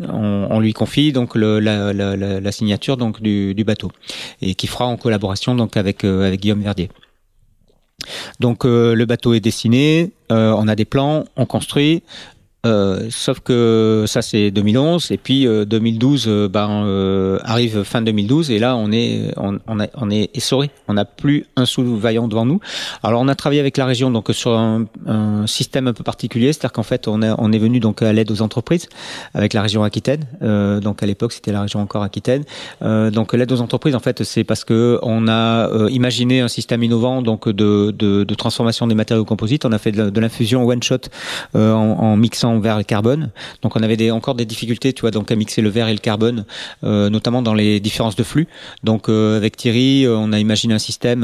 on, 0.09 0.61
lui 0.61 0.73
confie 0.73 1.13
donc 1.13 1.35
la, 1.35 2.53
signature 2.53 2.97
donc 2.97 3.21
du, 3.21 3.55
du, 3.55 3.65
bateau 3.65 3.91
et 4.41 4.55
qui 4.55 4.67
fera 4.67 4.87
en 4.87 4.97
collaboration 4.97 5.55
donc 5.55 5.77
avec 5.77 6.05
euh, 6.05 6.27
avec 6.27 6.41
Guillaume 6.41 6.63
Verdier. 6.63 6.89
Donc 8.41 8.65
euh, 8.65 8.95
le 8.95 9.05
bateau 9.05 9.35
est 9.35 9.41
dessiné, 9.41 10.13
on 10.31 10.69
a 10.69 10.75
des 10.77 10.85
plans, 10.85 11.25
on 11.37 11.45
construit, 11.45 12.03
euh, 12.67 13.07
sauf 13.11 13.41
que 13.41 14.05
ça 14.07 14.23
c'est 14.23 14.51
2011 14.51 15.13
et 15.13 15.19
puis 15.19 15.47
2012 15.47 16.27
euh, 16.27 16.31
euh, 16.31 16.49
ben 16.49 17.41
arrive 17.45 17.85
fin 17.85 18.03
2012 18.03 18.51
et 18.51 18.59
là 18.59 18.77
on 18.77 18.91
est 18.91 19.33
on, 19.37 19.59
on, 19.67 20.11
est 20.11 20.31
essoré. 20.35 20.71
On 20.89 20.95
n'a 20.95 21.05
plus 21.05 21.47
un 21.57 21.65
sous 21.65 21.97
vaillant 21.97 22.27
devant 22.29 22.45
nous. 22.45 22.61
Alors 23.03 23.21
on 23.21 23.29
a 23.29 23.35
travaillé 23.35 23.61
avec 23.61 23.77
la 23.77 23.87
région 23.87 24.11
donc 24.11 24.29
sur 24.33 24.53
un, 24.53 24.87
système 25.47 25.87
un 25.87 25.93
peu 25.93 26.03
particulier 26.03 26.53
c'est-à-dire 26.53 26.73
qu'en 26.73 26.83
fait 26.83 27.07
on 27.09 27.23
est 27.23 27.31
on 27.39 27.53
est 27.53 27.59
venu 27.59 27.79
donc 27.79 28.03
à 28.03 28.13
l'aide 28.13 28.31
aux 28.31 28.43
entreprises 28.43 28.89
avec 29.35 29.53
la 29.53 29.63
région 29.63 29.85
Aquitaine. 29.85 30.25
Donc 30.41 31.03
à 31.03 31.07
l'époque 31.07 31.33
c'était 31.33 31.53
la 31.53 31.63
région 31.63 31.81
encore 31.81 32.03
Aquitaine. 32.03 32.43
Donc 32.81 33.33
l'aide 33.33 33.53
aux 33.53 33.61
entreprises 33.61 33.95
en 33.95 34.01
fait 34.01 34.25
c'est 34.25 34.45
parce 34.45 34.65
que 34.65 34.99
on 35.03 35.29
a 35.29 35.89
imaginé 35.91 36.41
un 36.41 36.49
système 36.49 36.83
innovant 36.83 37.23
donc 37.23 37.49
de, 37.49 38.25
transformation 38.35 38.87
des 38.87 38.95
matériaux 38.95 39.25
composites. 39.25 39.65
On 39.65 39.73
a 39.73 39.79
fait 39.79 39.93
de, 39.93 40.21
l'infusion 40.21 40.67
one 40.67 40.83
shot 40.83 41.09
en 41.55 42.17
mixant 42.17 42.56
au 42.57 42.61
verre 42.61 42.77
et 42.77 42.79
le 42.79 42.85
carbone. 42.85 43.31
Donc 43.63 43.77
on 43.77 43.83
avait 43.83 43.97
des, 43.97 44.11
encore 44.11 44.35
des 44.35 44.45
difficultés, 44.45 44.93
tu 44.93 45.03
vois, 45.03 45.11
donc 45.11 45.31
à 45.31 45.37
mixer 45.37 45.63
le 45.63 45.69
verre 45.69 45.89
et 45.89 45.93
le 45.93 45.99
carbone, 45.99 46.45
euh, 46.85 47.11
notamment 47.11 47.43
dans 47.43 47.55
les 47.55 47.81
différences 47.81 48.17
de 48.17 48.23
flux. 48.23 48.49
Donc 48.85 49.09
euh, 49.09 49.37
avec 49.37 49.57
Thierry, 49.57 50.07
on 50.09 50.33
a 50.33 50.39
imaginé 50.39 50.75
un 50.75 50.79
système 50.79 51.23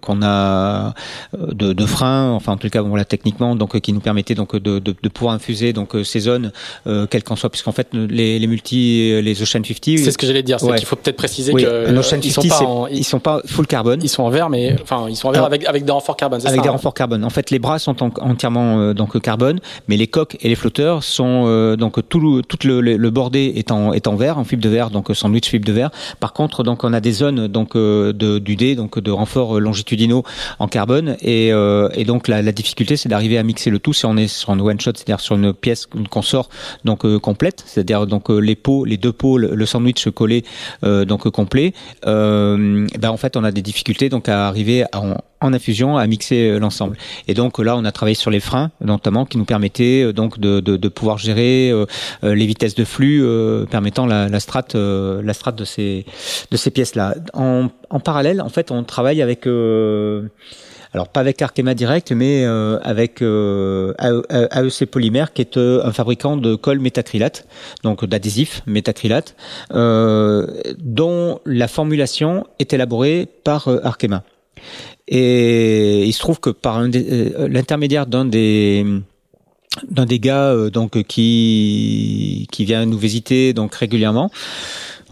qu'on 0.00 0.22
a 0.22 0.94
de, 1.38 1.72
de 1.72 1.86
frein, 1.86 2.30
enfin 2.30 2.52
en 2.52 2.56
tout 2.56 2.68
cas 2.68 2.82
voilà 2.82 3.04
techniquement, 3.04 3.56
donc 3.56 3.78
qui 3.80 3.92
nous 3.92 4.00
permettait 4.00 4.34
donc 4.34 4.56
de, 4.56 4.78
de, 4.78 4.94
de 5.00 5.08
pouvoir 5.08 5.34
infuser 5.34 5.72
donc 5.72 5.94
ces 6.04 6.20
zones, 6.20 6.52
quelles 6.84 7.24
qu'en 7.24 7.36
soient, 7.36 7.50
puisqu'en 7.50 7.72
fait 7.72 7.88
les, 7.92 8.38
les 8.38 8.46
multi, 8.46 9.20
les 9.22 9.42
Ocean 9.42 9.62
50. 9.64 9.98
C'est 9.98 10.10
ce 10.10 10.18
que 10.18 10.26
j'allais 10.26 10.42
dire, 10.42 10.60
c'est 10.60 10.74
qu'il 10.76 10.86
faut 10.86 10.96
peut-être 10.96 11.16
préciser 11.16 11.52
que 11.52 11.96
Ocean 11.98 12.20
50, 12.20 12.24
ils 12.24 12.32
sont 12.32 12.42
pas 12.48 12.86
ils 12.90 13.04
sont 13.04 13.20
pas 13.20 13.40
full 13.46 13.66
carbone. 13.66 14.00
Ils 14.02 14.08
sont 14.08 14.22
en 14.22 14.30
verre, 14.30 14.50
mais 14.50 14.76
enfin 14.82 15.06
ils 15.08 15.16
sont 15.16 15.28
en 15.28 15.32
verre 15.32 15.44
avec 15.44 15.66
avec 15.66 15.84
des 15.84 15.92
renforts 15.92 16.16
carbone. 16.16 16.40
Avec 16.44 16.62
des 16.62 16.68
hein 16.68 16.72
renforts 16.72 16.94
carbone. 16.94 17.24
En 17.24 17.30
fait, 17.30 17.50
les 17.50 17.58
bras 17.58 17.78
sont 17.78 17.96
entièrement 18.20 18.92
donc 18.92 19.14
carbone, 19.20 19.60
mais 19.88 19.93
les 19.96 20.06
coques 20.06 20.36
et 20.40 20.48
les 20.48 20.54
flotteurs 20.54 21.02
sont 21.04 21.44
euh, 21.46 21.76
donc 21.76 22.08
tout, 22.08 22.42
tout 22.42 22.58
le, 22.66 22.80
le, 22.80 23.10
bordé 23.10 23.52
est 23.56 23.70
en, 23.70 23.92
est 23.92 24.06
en 24.06 24.16
verre, 24.16 24.38
en 24.38 24.44
fibre 24.44 24.62
de 24.62 24.68
verre, 24.68 24.90
donc 24.90 25.10
sandwich 25.14 25.48
fibre 25.48 25.66
de 25.66 25.72
verre. 25.72 25.90
Par 26.20 26.32
contre, 26.32 26.62
donc 26.62 26.84
on 26.84 26.92
a 26.92 27.00
des 27.00 27.12
zones 27.12 27.48
donc 27.48 27.76
euh, 27.76 28.12
de, 28.12 28.38
du 28.38 28.56
dé, 28.56 28.74
donc 28.74 28.98
de 28.98 29.10
renforts 29.10 29.60
longitudinaux 29.60 30.24
en 30.58 30.68
carbone, 30.68 31.16
et, 31.20 31.52
euh, 31.52 31.88
et 31.94 32.04
donc 32.04 32.28
la, 32.28 32.42
la 32.42 32.52
difficulté 32.52 32.96
c'est 32.96 33.08
d'arriver 33.08 33.38
à 33.38 33.42
mixer 33.42 33.70
le 33.70 33.78
tout. 33.78 33.92
Si 33.92 34.06
on 34.06 34.16
est 34.16 34.28
sur 34.28 34.50
un 34.50 34.60
one 34.60 34.80
shot, 34.80 34.92
c'est-à-dire 34.94 35.20
sur 35.20 35.36
une 35.36 35.52
pièce 35.52 35.86
qu'on 36.10 36.22
sort 36.22 36.48
donc 36.84 37.06
complète, 37.18 37.62
c'est-à-dire 37.66 38.06
donc 38.06 38.28
les 38.30 38.56
pots, 38.56 38.84
les 38.84 38.96
deux 38.96 39.12
pots, 39.12 39.38
le, 39.38 39.66
sandwich 39.66 40.08
collé 40.10 40.44
donc 40.82 41.28
complet. 41.30 41.72
ben 42.04 42.86
en 43.04 43.16
fait, 43.16 43.36
on 43.36 43.44
a 43.44 43.50
des 43.50 43.62
difficultés 43.62 44.08
donc 44.08 44.28
à 44.28 44.48
arriver 44.48 44.84
à, 44.92 45.02
en 45.44 45.52
infusion 45.52 45.98
à 45.98 46.06
mixer 46.06 46.48
euh, 46.48 46.58
l'ensemble. 46.58 46.96
Et 47.28 47.34
donc 47.34 47.58
là, 47.58 47.76
on 47.76 47.84
a 47.84 47.92
travaillé 47.92 48.14
sur 48.14 48.30
les 48.30 48.40
freins, 48.40 48.70
notamment, 48.80 49.26
qui 49.26 49.36
nous 49.36 49.44
permettaient 49.44 50.02
euh, 50.02 50.12
donc 50.12 50.40
de, 50.40 50.88
pouvoir 50.88 51.18
gérer 51.18 51.70
euh, 51.70 51.84
les 52.22 52.46
vitesses 52.46 52.74
de 52.74 52.84
flux, 52.84 53.24
permettant 53.70 54.06
la, 54.06 54.40
strate, 54.40 54.74
la 54.74 55.34
strate 55.34 55.56
de 55.56 55.64
ces 55.64 56.06
de 56.50 56.56
ces 56.56 56.70
pièces-là. 56.70 57.14
En, 57.32 57.68
en, 57.90 58.00
parallèle, 58.00 58.40
en 58.40 58.48
fait, 58.48 58.70
on 58.70 58.84
travaille 58.84 59.20
avec 59.20 59.46
alors 59.46 61.08
pas 61.08 61.20
avec 61.20 61.42
Arkema 61.42 61.74
direct, 61.74 62.12
mais 62.12 62.44
avec 62.44 63.22
AEC 63.22 64.86
Polymère, 64.90 65.32
qui 65.32 65.42
est 65.42 65.56
un 65.56 65.92
fabricant 65.92 66.36
de 66.36 66.54
colle 66.54 66.78
métacrylate, 66.78 67.46
donc 67.82 68.04
d'adhésif 68.04 68.62
métacrylate, 68.66 69.34
dont 69.70 71.40
la 71.44 71.68
formulation 71.68 72.46
est 72.58 72.72
élaborée 72.72 73.26
par 73.42 73.68
Arkema. 73.82 74.22
Et 75.06 76.04
il 76.06 76.12
se 76.12 76.18
trouve 76.18 76.40
que 76.40 76.50
par 76.50 76.78
euh, 76.80 77.48
l'intermédiaire 77.48 78.06
d'un 78.06 78.24
des 78.24 78.86
d'un 79.90 80.06
des 80.06 80.18
gars 80.18 80.50
euh, 80.52 80.70
donc 80.70 81.02
qui 81.04 82.48
qui 82.50 82.64
vient 82.64 82.86
nous 82.86 82.98
visiter 82.98 83.52
donc 83.52 83.74
régulièrement 83.74 84.30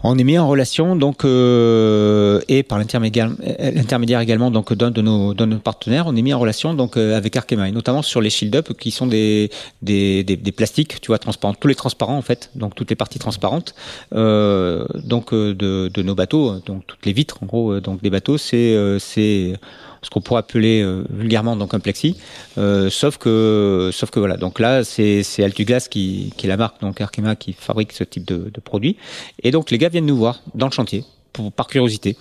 on 0.05 0.17
est 0.17 0.23
mis 0.25 0.37
en 0.37 0.47
relation 0.49 0.97
donc 0.97 1.23
euh, 1.23 2.41
et 2.49 2.63
par 2.63 2.77
l'intermédiaire 2.77 4.19
également 4.19 4.51
donc 4.51 4.73
d'un 4.73 4.91
de 4.91 5.01
nos 5.01 5.33
de 5.33 5.45
nos 5.45 5.59
partenaires, 5.59 6.07
on 6.07 6.15
est 6.17 6.21
mis 6.21 6.33
en 6.33 6.39
relation 6.39 6.73
donc 6.73 6.97
euh, 6.97 7.15
avec 7.15 7.37
Arkema 7.37 7.69
et 7.69 7.71
notamment 7.71 8.01
sur 8.01 8.19
les 8.19 8.29
shield 8.29 8.53
up 8.53 8.73
qui 8.77 8.91
sont 8.91 9.07
des 9.07 9.49
des, 9.81 10.25
des, 10.25 10.35
des 10.35 10.51
plastiques, 10.51 10.99
tu 10.99 11.07
vois, 11.07 11.19
transparents, 11.19 11.53
tous 11.53 11.69
les 11.69 11.75
transparents 11.75 12.17
en 12.17 12.21
fait, 12.21 12.51
donc 12.55 12.75
toutes 12.75 12.89
les 12.89 12.97
parties 12.97 13.19
transparentes 13.19 13.75
donc 14.11 15.33
de, 15.33 15.53
de 15.87 16.01
nos 16.03 16.15
bateaux, 16.15 16.59
donc 16.65 16.85
toutes 16.85 17.05
les 17.05 17.13
vitres 17.13 17.37
en 17.41 17.45
gros 17.45 17.79
donc 17.79 18.01
des 18.01 18.09
bateaux, 18.09 18.37
c'est 18.37 18.75
c'est 18.99 19.53
ce 20.03 20.09
qu'on 20.09 20.21
pourrait 20.21 20.39
appeler 20.39 20.81
euh, 20.81 21.03
vulgairement 21.09 21.55
donc 21.55 21.73
un 21.73 21.79
plexi, 21.79 22.15
euh, 22.57 22.89
sauf 22.89 23.17
que 23.17 23.89
sauf 23.91 24.11
que 24.11 24.19
voilà. 24.19 24.37
Donc 24.37 24.59
là, 24.59 24.83
c'est 24.83 25.23
c'est 25.23 25.43
Altuglas 25.43 25.87
qui 25.89 26.33
qui 26.37 26.45
est 26.45 26.49
la 26.49 26.57
marque 26.57 26.81
donc 26.81 27.01
Arkema 27.01 27.35
qui 27.35 27.53
fabrique 27.53 27.93
ce 27.93 28.03
type 28.03 28.25
de, 28.25 28.51
de 28.53 28.61
produit. 28.61 28.97
Et 29.41 29.51
donc 29.51 29.71
les 29.71 29.77
gars 29.77 29.89
viennent 29.89 30.05
nous 30.05 30.17
voir 30.17 30.41
dans 30.53 30.67
le 30.67 30.71
chantier 30.71 31.05
pour, 31.31 31.51
par 31.51 31.67
curiosité. 31.67 32.15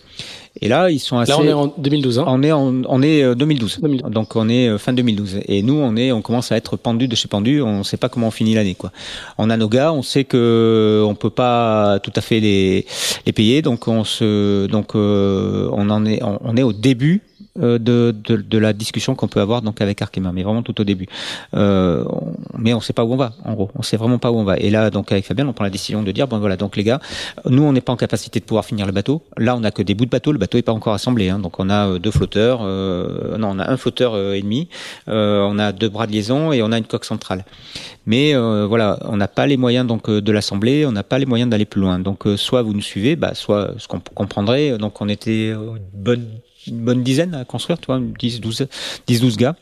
Et 0.61 0.69
là, 0.69 0.91
ils 0.91 0.99
sont 0.99 1.19
assez. 1.19 1.33
Là, 1.33 1.39
on 1.39 1.45
est 1.45 1.53
en 1.53 1.67
2012. 1.67 2.19
Hein 2.19 2.25
on 2.27 2.43
est 2.43 2.53
en, 2.53 2.83
on 2.89 3.03
est 3.03 3.35
2012. 3.35 3.81
Euh, 3.83 4.09
donc 4.09 4.37
on 4.37 4.49
est 4.49 4.79
fin 4.79 4.93
2012. 4.93 5.41
Et 5.47 5.63
nous, 5.63 5.75
on 5.75 5.97
est, 5.97 6.13
on 6.13 6.23
commence 6.23 6.53
à 6.53 6.57
être 6.57 6.77
pendu 6.77 7.09
de 7.09 7.15
chez 7.17 7.29
pendu. 7.29 7.63
On 7.63 7.79
ne 7.79 7.83
sait 7.83 7.97
pas 7.97 8.09
comment 8.09 8.29
on 8.29 8.33
finit 8.33 8.55
l'année, 8.55 8.75
quoi. 8.75 8.93
On 9.39 9.51
a 9.51 9.57
nos 9.57 9.69
gars, 9.69 9.93
on 9.93 10.03
sait 10.03 10.25
que 10.25 11.05
on 11.07 11.15
peut 11.15 11.31
pas 11.31 11.99
tout 12.01 12.13
à 12.15 12.21
fait 12.21 12.41
les 12.41 12.87
les 13.27 13.33
payer. 13.33 13.61
Donc 13.61 13.89
on 13.89 14.05
se, 14.05 14.67
donc 14.67 14.95
on 14.95 15.91
en 15.91 16.07
est, 16.07 16.21
on 16.23 16.57
est 16.57 16.63
au 16.63 16.73
début 16.73 17.23
euh, 17.23 17.32
de, 17.57 17.79
de, 17.79 18.37
de, 18.37 18.59
la 18.59 18.73
discussion 18.73 19.15
qu'on 19.15 19.29
peut 19.29 19.41
avoir 19.41 19.61
donc 19.61 19.81
avec 19.81 20.01
Arkema, 20.01 20.33
mais 20.33 20.43
vraiment 20.43 20.63
tout 20.63 20.81
au 20.81 20.85
début. 20.85 21.07
Euh, 21.55 22.05
mais 22.57 22.73
on 22.73 22.81
sait 22.81 22.93
pas 22.93 23.05
où 23.05 23.13
on 23.13 23.17
va, 23.17 23.35
en 23.45 23.53
gros. 23.55 23.71
On 23.75 23.83
sait 23.83 23.97
vraiment 23.97 24.19
pas 24.19 24.31
où 24.31 24.37
on 24.37 24.45
va. 24.45 24.57
Et 24.59 24.71
là, 24.71 24.91
donc 24.91 25.13
avec 25.13 25.27
Fabien, 25.27 25.47
on 25.47 25.53
prend 25.53 25.65
la 25.65 25.71
décision 25.71 26.03
de 26.03 26.11
dire 26.13 26.29
bon 26.29 26.39
voilà, 26.39 26.57
donc 26.57 26.77
les 26.77 26.85
gars, 26.85 27.01
nous 27.49 27.63
on 27.63 27.73
n'est 27.73 27.81
pas 27.81 27.93
en 27.93 27.97
capacité 27.97 28.41
de 28.41 28.45
pouvoir 28.45 28.65
finir 28.65 28.87
le 28.87 28.93
bateau. 28.93 29.23
Là, 29.37 29.55
on 29.57 29.65
a 29.65 29.71
que 29.71 29.83
des 29.83 29.95
bouts 29.95 30.07
de 30.07 30.11
bateau. 30.11 30.33
Le 30.33 30.39
bateau 30.39 30.59
est 30.59 30.63
pas 30.63 30.73
encore 30.73 30.95
assemblé. 30.95 31.29
Hein. 31.29 31.39
donc 31.39 31.61
on 31.61 31.69
a 31.69 31.89
euh, 31.89 31.99
deux 31.99 32.11
flotteurs. 32.11 32.61
Euh, 32.63 33.37
non, 33.37 33.51
on 33.51 33.59
a 33.59 33.71
un 33.71 33.77
flotteur 33.77 34.17
et 34.35 34.41
demi. 34.41 34.69
on 35.07 35.59
a 35.59 35.73
deux 35.73 35.89
bras 35.89 36.07
de 36.07 36.13
liaison 36.13 36.53
et 36.53 36.63
on 36.63 36.73
a 36.73 36.79
une 36.79 36.85
coque 36.85 37.05
centrale. 37.05 37.45
Mais 38.07 38.35
voilà, 38.35 38.99
on 39.05 39.17
n'a 39.17 39.29
pas 39.29 39.47
les 39.47 39.57
moyens 39.57 39.87
donc 39.87 40.11
de 40.11 40.33
l'assembler. 40.33 40.87
On 40.87 40.93
n'a 40.93 41.03
pas 41.03 41.19
les 41.19 41.27
moyens 41.27 41.51
d'aller 41.51 41.65
plus 41.65 41.81
loin. 41.81 41.99
Donc 41.99 42.25
soit 42.37 42.63
vous 42.63 42.73
nous 42.73 42.83
suivez, 42.83 43.17
bah 43.17 43.35
soit 43.35 43.75
ce 43.79 43.87
qu'on 43.89 44.01
comprendrait. 44.01 44.79
Donc 44.79 45.01
on 45.01 45.09
était 45.09 45.55
bonne 45.93 46.27
une 46.67 46.85
bonne 46.85 47.03
dizaine 47.03 47.35
à 47.35 47.45
construire, 47.45 47.79
tu 47.79 47.87
vois, 47.87 48.01
10, 48.01 48.41
12, 48.41 48.67
10, 49.07 49.21
12 49.21 49.37
gars. 49.37 49.57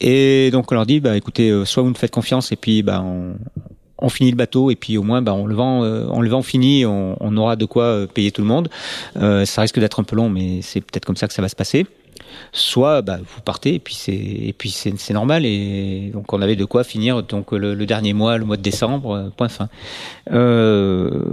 Et 0.00 0.50
donc 0.50 0.70
on 0.72 0.74
leur 0.74 0.86
dit, 0.86 1.00
bah 1.00 1.16
écoutez, 1.16 1.50
euh, 1.50 1.64
soit 1.64 1.82
vous 1.82 1.90
nous 1.90 1.94
faites 1.94 2.12
confiance 2.12 2.52
et 2.52 2.56
puis 2.56 2.82
bah 2.82 3.02
on, 3.04 3.34
on 3.98 4.08
finit 4.08 4.30
le 4.30 4.36
bateau 4.36 4.70
et 4.70 4.76
puis 4.76 4.96
au 4.96 5.02
moins 5.02 5.22
bah, 5.22 5.34
on 5.34 5.46
le 5.46 5.54
vend 5.54 5.84
euh, 5.84 6.06
on 6.10 6.20
le 6.20 6.28
vend 6.28 6.42
fini 6.42 6.86
on, 6.86 7.16
on 7.20 7.36
aura 7.36 7.56
de 7.56 7.64
quoi 7.64 7.84
euh, 7.84 8.06
payer 8.06 8.30
tout 8.30 8.42
le 8.42 8.48
monde. 8.48 8.68
Euh, 9.16 9.44
ça 9.44 9.62
risque 9.62 9.78
d'être 9.78 10.00
un 10.00 10.04
peu 10.04 10.16
long 10.16 10.30
mais 10.30 10.62
c'est 10.62 10.80
peut-être 10.80 11.04
comme 11.04 11.16
ça 11.16 11.26
que 11.28 11.34
ça 11.34 11.42
va 11.42 11.48
se 11.48 11.56
passer. 11.56 11.86
Soit 12.52 13.02
bah, 13.02 13.18
vous 13.22 13.40
partez 13.40 13.74
et 13.74 13.78
puis 13.78 13.94
c'est 13.94 14.12
et 14.12 14.54
puis 14.56 14.70
c'est 14.70 15.10
normal 15.12 15.44
et 15.44 16.10
donc 16.12 16.32
on 16.32 16.42
avait 16.42 16.56
de 16.56 16.64
quoi 16.64 16.84
finir 16.84 17.22
donc 17.22 17.52
le, 17.52 17.74
le, 17.74 17.86
dernier 17.86 18.12
mois 18.12 18.38
le 18.38 18.44
mois 18.44 18.56
de 18.56 18.62
décembre 18.62 19.32
point 19.36 19.48
fin. 19.48 19.68
Euh, 20.30 21.24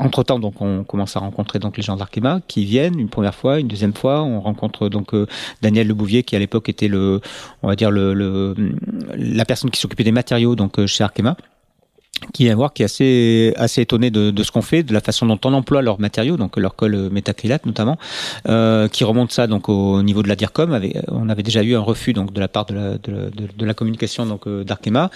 entre 0.00 0.22
temps, 0.22 0.38
donc, 0.38 0.60
on 0.60 0.84
commence 0.84 1.16
à 1.16 1.20
rencontrer 1.20 1.58
donc 1.58 1.76
les 1.76 1.82
gens 1.82 1.96
d'Arkema 1.96 2.40
qui 2.48 2.64
viennent 2.64 2.98
une 2.98 3.08
première 3.08 3.34
fois, 3.34 3.60
une 3.60 3.68
deuxième 3.68 3.94
fois. 3.94 4.22
On 4.22 4.40
rencontre 4.40 4.88
donc 4.88 5.14
euh, 5.14 5.26
Daniel 5.62 5.86
Lebouvier 5.86 6.22
qui 6.22 6.36
à 6.36 6.38
l'époque 6.38 6.68
était 6.68 6.88
le, 6.88 7.20
on 7.62 7.68
va 7.68 7.76
dire 7.76 7.90
le, 7.90 8.54
la 9.14 9.44
personne 9.44 9.70
qui 9.70 9.80
s'occupait 9.80 10.04
des 10.04 10.12
matériaux 10.12 10.56
donc 10.56 10.78
euh, 10.78 10.86
chez 10.86 11.04
Arkema 11.04 11.36
qui 12.32 12.44
vient 12.44 12.54
voir, 12.54 12.72
qui 12.72 12.82
est 12.82 12.84
assez 12.84 13.54
assez 13.56 13.80
étonné 13.80 14.10
de, 14.10 14.30
de 14.30 14.42
ce 14.42 14.52
qu'on 14.52 14.62
fait, 14.62 14.82
de 14.82 14.92
la 14.92 15.00
façon 15.00 15.26
dont 15.26 15.38
on 15.44 15.52
emploie 15.52 15.82
leurs 15.82 16.00
matériaux, 16.00 16.36
donc 16.36 16.56
leur 16.56 16.76
colle 16.76 17.10
métacrylate 17.10 17.66
notamment, 17.66 17.98
euh, 18.48 18.88
qui 18.88 19.04
remonte 19.04 19.32
ça 19.32 19.46
donc 19.46 19.68
au 19.68 20.02
niveau 20.02 20.22
de 20.22 20.28
la 20.28 20.36
DIRCOM. 20.36 20.78
On 21.08 21.28
avait 21.28 21.42
déjà 21.42 21.62
eu 21.62 21.74
un 21.74 21.80
refus 21.80 22.12
donc 22.12 22.32
de 22.32 22.40
la 22.40 22.48
part 22.48 22.66
de 22.66 22.74
la, 22.74 22.98
de, 22.98 23.64
la 23.64 23.74
communication 23.74 24.26
donc 24.26 24.46
euh, 24.46 24.64
d'Arkema, 24.64 25.10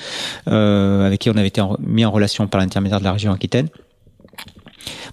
euh, 0.48 1.06
avec 1.06 1.20
qui 1.20 1.31
on 1.31 1.36
avait 1.36 1.48
été 1.48 1.62
mis 1.81 2.05
en 2.05 2.11
relation 2.11 2.47
par 2.47 2.61
l'intermédiaire 2.61 3.01
de 3.01 3.05
la 3.05 3.12
région 3.12 3.32
Aquitaine 3.32 3.69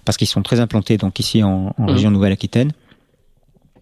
parce 0.04 0.16
qu'ils 0.16 0.28
sont 0.28 0.42
très 0.42 0.60
implantés 0.60 0.96
donc 0.96 1.18
ici 1.18 1.42
en, 1.42 1.74
en 1.76 1.82
mmh. 1.82 1.90
région 1.90 2.10
Nouvelle-Aquitaine. 2.10 2.72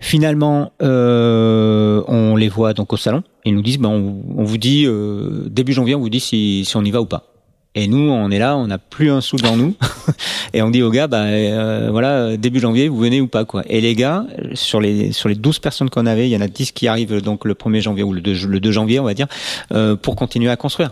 Finalement, 0.03 0.73
euh, 0.83 2.03
on 2.09 2.35
les 2.35 2.49
voit 2.49 2.73
donc 2.73 2.93
au 2.93 2.97
salon. 2.97 3.23
Ils 3.45 3.55
nous 3.55 3.63
disent, 3.63 3.79
ben, 3.79 3.91
on, 3.91 4.23
on 4.39 4.45
vous 4.45 4.57
dit 4.57 4.87
euh, 4.87 5.45
début 5.51 5.75
janvier, 5.75 5.95
on 5.95 6.01
vous 6.01 6.09
dit 6.09 6.21
si, 6.21 6.65
si 6.65 6.77
on 6.77 6.83
y 6.83 6.91
va 6.91 7.03
ou 7.03 7.07
pas. 7.07 7.31
Et 7.77 7.87
nous, 7.87 8.11
on 8.11 8.31
est 8.31 8.41
là, 8.41 8.57
on 8.57 8.67
n'a 8.67 8.79
plus 8.79 9.13
un 9.13 9.21
sou 9.21 9.37
dans 9.37 9.57
nous, 9.57 9.77
et 10.55 10.61
on 10.61 10.71
dit 10.71 10.83
aux 10.83 10.91
gars, 10.91 11.07
bah 11.07 11.23
euh, 11.23 11.89
voilà, 11.93 12.37
début 12.37 12.59
janvier, 12.59 12.89
vous 12.89 12.99
venez 12.99 13.21
ou 13.21 13.29
pas 13.29 13.45
quoi. 13.45 13.63
Et 13.69 13.81
les 13.81 13.95
gars, 13.95 14.27
sur 14.55 14.81
les 14.81 15.13
sur 15.13 15.29
les 15.29 15.37
12 15.37 15.61
personnes 15.61 15.89
qu'on 15.89 16.07
avait, 16.07 16.29
il 16.29 16.33
y 16.33 16.37
en 16.37 16.41
a 16.41 16.49
10 16.49 16.73
qui 16.73 16.89
arrivent 16.89 17.23
donc 17.23 17.45
le 17.45 17.55
1er 17.55 17.81
janvier 17.81 18.03
ou 18.03 18.13
le 18.13 18.21
2, 18.21 18.47
le 18.49 18.59
2 18.59 18.73
janvier, 18.73 18.99
on 18.99 19.05
va 19.05 19.15
dire, 19.15 19.29
euh, 19.73 19.95
pour 19.95 20.17
continuer 20.17 20.51
à 20.51 20.57
construire 20.57 20.91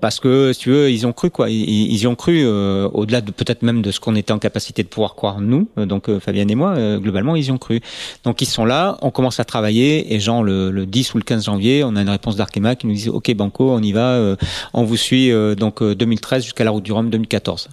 parce 0.00 0.20
que 0.20 0.52
si 0.52 0.60
tu 0.60 0.70
veux 0.70 0.90
ils 0.90 1.06
ont 1.06 1.12
cru 1.12 1.30
quoi. 1.30 1.48
Ils, 1.50 1.96
y 1.96 2.06
ont 2.06 2.14
cru 2.14 2.42
euh, 2.44 2.88
au-delà 2.92 3.20
de 3.20 3.30
peut-être 3.30 3.62
même 3.62 3.82
de 3.82 3.90
ce 3.90 4.00
qu'on 4.00 4.14
était 4.14 4.32
en 4.32 4.38
capacité 4.38 4.82
de 4.82 4.88
pouvoir 4.88 5.14
croire 5.14 5.40
nous. 5.40 5.68
Euh, 5.78 5.86
donc 5.86 6.08
euh, 6.08 6.20
Fabienne 6.20 6.50
et 6.50 6.54
moi 6.54 6.74
euh, 6.76 6.98
globalement 6.98 7.36
ils 7.36 7.46
y 7.46 7.50
ont 7.50 7.58
cru. 7.58 7.80
Donc 8.24 8.42
ils 8.42 8.46
sont 8.46 8.64
là 8.64 8.98
on 9.02 9.10
commence 9.10 9.40
à 9.40 9.44
travailler 9.44 10.14
et 10.14 10.20
genre 10.20 10.42
le, 10.42 10.70
le 10.70 10.86
10 10.86 11.14
ou 11.14 11.18
le 11.18 11.24
15 11.24 11.44
janvier 11.46 11.82
on 11.84 11.96
a 11.96 12.02
une 12.02 12.10
réponse 12.10 12.36
d'Arkema 12.36 12.76
qui 12.76 12.86
nous 12.86 12.94
dit 12.94 13.08
ok 13.08 13.34
banco 13.34 13.70
on 13.70 13.82
y 13.82 13.92
va 13.92 14.36
on 14.74 14.84
vous 14.84 14.96
suit 14.96 15.32
donc 15.56 15.82
2013 15.82 16.44
jusqu'à 16.44 16.64
la 16.64 16.70
route 16.70 16.84
du 16.84 16.92
Rhum 16.92 17.10
2014 17.10 17.68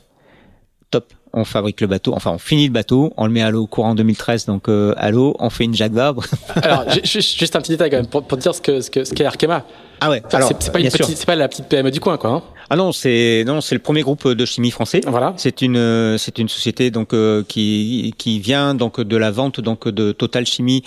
top. 0.94 1.06
On 1.36 1.46
fabrique 1.46 1.82
le 1.82 1.88
bateau, 1.88 2.14
enfin 2.14 2.30
on 2.30 2.38
finit 2.38 2.68
le 2.68 2.74
bateau, 2.74 3.12
on 3.18 3.26
le 3.26 3.32
met 3.32 3.42
à 3.42 3.50
l'eau 3.50 3.66
courant 3.66 3.96
2013, 3.96 4.46
donc 4.46 4.70
euh, 4.70 4.94
à 4.98 5.10
l'eau, 5.10 5.36
on 5.40 5.50
fait 5.50 5.64
une 5.64 5.74
Jacques 5.74 5.94
Vabre. 5.94 6.24
Alors 6.62 6.86
juste 7.04 7.56
un 7.56 7.62
petit 7.62 7.72
détail 7.72 7.90
quand 7.90 7.98
même 7.98 8.06
pour, 8.06 8.24
pour 8.24 8.38
dire 8.38 8.54
ce 8.54 8.62
que 8.62 8.82
ce 8.82 8.92
que 8.92 9.04
ce 9.04 9.16
qu'est 9.16 9.26
Arkema. 9.26 9.66
Ah 10.06 10.10
ouais. 10.10 10.22
Alors 10.34 10.50
c'est 10.60 10.72
pas 10.72 10.80
petite, 10.80 11.26
pas 11.26 11.36
la 11.36 11.48
petite 11.48 11.70
PME 11.70 11.90
du 11.90 12.02
coin 12.02 12.18
quoi. 12.18 12.30
Hein 12.30 12.44
ah 12.70 12.76
non, 12.76 12.92
c'est 12.92 13.44
non, 13.48 13.62
c'est 13.62 13.76
le 13.76 13.80
premier 13.80 14.02
groupe 14.02 14.28
de 14.28 14.46
chimie 14.46 14.72
français. 14.72 15.00
Voilà. 15.08 15.34
C'est 15.38 15.62
une 15.62 16.18
c'est 16.18 16.40
une 16.40 16.50
société 16.50 16.92
donc 16.92 17.14
euh, 17.14 17.44
qui 17.48 18.14
qui 18.18 18.40
vient 18.40 18.76
donc 18.76 19.00
de 19.00 19.16
la 19.16 19.32
vente 19.32 19.62
donc 19.62 19.88
de 19.88 20.12
Total 20.12 20.46
Chimie 20.46 20.84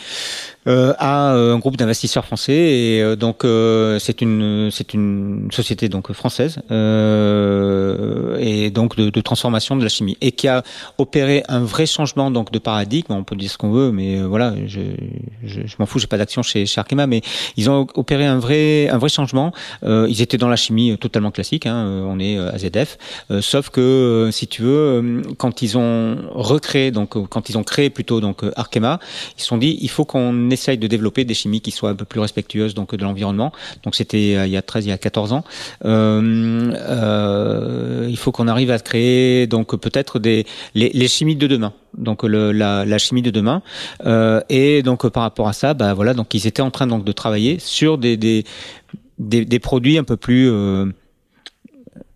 euh, 0.68 0.94
à 0.98 1.32
euh, 1.32 1.55
un 1.55 1.59
groupe 1.59 1.76
d'investisseurs 1.76 2.24
français 2.24 2.52
et 2.52 3.01
euh, 3.01 3.14
donc 3.14 3.44
c'est 4.01 4.20
une 4.20 4.68
c'est 4.72 4.94
une 4.94 5.48
société 5.52 5.88
donc 5.88 6.12
française 6.12 6.59
et 8.40 8.70
donc 8.70 8.97
de, 8.97 9.10
de, 9.10 9.20
transformation 9.20 9.76
de 9.76 9.84
la 9.84 9.88
chimie 9.88 10.16
et 10.20 10.32
qui 10.32 10.48
a 10.48 10.64
opéré 10.98 11.44
un 11.48 11.60
vrai 11.60 11.86
changement 11.86 12.32
donc 12.32 12.51
de 12.51 12.59
paradigme. 12.59 13.12
On 13.12 13.22
peut 13.22 13.36
dire 13.36 13.51
ce 13.51 13.59
qu'on 13.59 13.70
veut 13.70 13.93
mais 13.93 14.20
voilà 14.22 14.55
je 14.66 14.80
je, 15.44 15.60
je 15.66 15.76
m'en 15.78 15.86
fous 15.86 16.01
j'ai 16.01 16.09
pas 16.09 16.18
d'action 16.18 16.43
chez, 16.43 16.66
chez 16.66 16.80
Arkema 16.80 17.06
mais 17.06 17.22
ils 17.56 17.70
ont 17.70 17.86
opéré 17.94 18.26
un 18.26 18.38
vrai 18.38 18.88
un 18.88 18.98
vrai 18.98 19.09
changement. 19.09 19.52
Ils 19.84 20.20
étaient 20.20 20.38
dans 20.38 20.48
la 20.48 20.56
chimie 20.56 20.98
totalement 20.98 21.30
classique 21.30 21.66
hein, 21.66 22.05
on 22.09 22.18
est 22.18 22.38
AZF 22.38 22.98
sauf 23.40 23.70
que 23.70 24.30
si 24.32 24.48
tu 24.48 24.62
veux 24.62 25.22
quand 25.38 25.62
ils 25.62 25.78
ont 25.78 26.16
recréé 26.32 26.90
donc 26.90 27.10
quand 27.28 27.48
ils 27.51 27.56
ont 27.56 27.64
créé 27.64 27.88
plutôt 27.90 28.20
donc 28.20 28.43
Arkema 28.56 28.98
ils 29.38 29.43
se 29.43 29.47
sont 29.47 29.59
dit 29.59 29.78
il 29.80 29.90
faut 29.90 30.05
qu'on 30.05 30.51
essaye 30.57 30.78
de 30.78 30.87
développer 30.87 31.24
des 31.24 31.35
chimies 31.35 31.61
qui 31.61 31.70
soient 31.70 31.91
un 31.91 31.95
peu 31.95 32.05
plus 32.05 32.20
respectueuses 32.20 32.74
donc 32.74 32.95
de 32.95 33.03
l'environnement. 33.03 33.53
Donc 33.85 33.95
c'était 33.95 34.35
euh, 34.37 34.47
il 34.47 34.53
y 34.53 34.57
a 34.57 34.62
13, 34.62 34.87
il 34.87 34.89
y 34.89 34.93
a 34.93 34.99
14 34.99 35.33
ans. 35.33 35.45
Euh, 35.85 36.73
euh, 36.74 38.07
il 38.09 38.16
faut 38.16 38.33
qu'on 38.33 38.49
arrive 38.49 38.70
à 38.70 38.78
créer 38.78 39.47
donc 39.47 39.77
peut-être 39.77 40.19
des 40.19 40.47
les, 40.74 40.91
les, 40.91 41.09
chimies 41.09 41.37
de 41.37 41.47
demain. 41.47 41.73
Donc 41.97 42.24
la, 42.24 42.85
la, 42.85 42.99
chimie 42.99 43.23
de 43.23 43.31
demain. 43.31 43.62
Euh, 44.05 44.41
et 44.49 44.83
donc 44.83 45.07
par 45.09 45.23
rapport 45.23 45.49
à 45.49 45.53
ça, 45.53 45.74
bah 45.74 45.95
voilà, 45.95 46.15
donc 46.15 46.35
ils 46.35 46.47
étaient 46.47 46.62
en 46.62 46.70
train 46.70 46.87
donc 46.87 47.05
de 47.05 47.12
travailler 47.12 47.59
sur 47.59 47.99
des 47.99 48.16
des, 48.16 48.45
des, 49.19 49.59
produits 49.59 49.99
un 49.99 50.05
peu 50.05 50.16
plus 50.16 50.51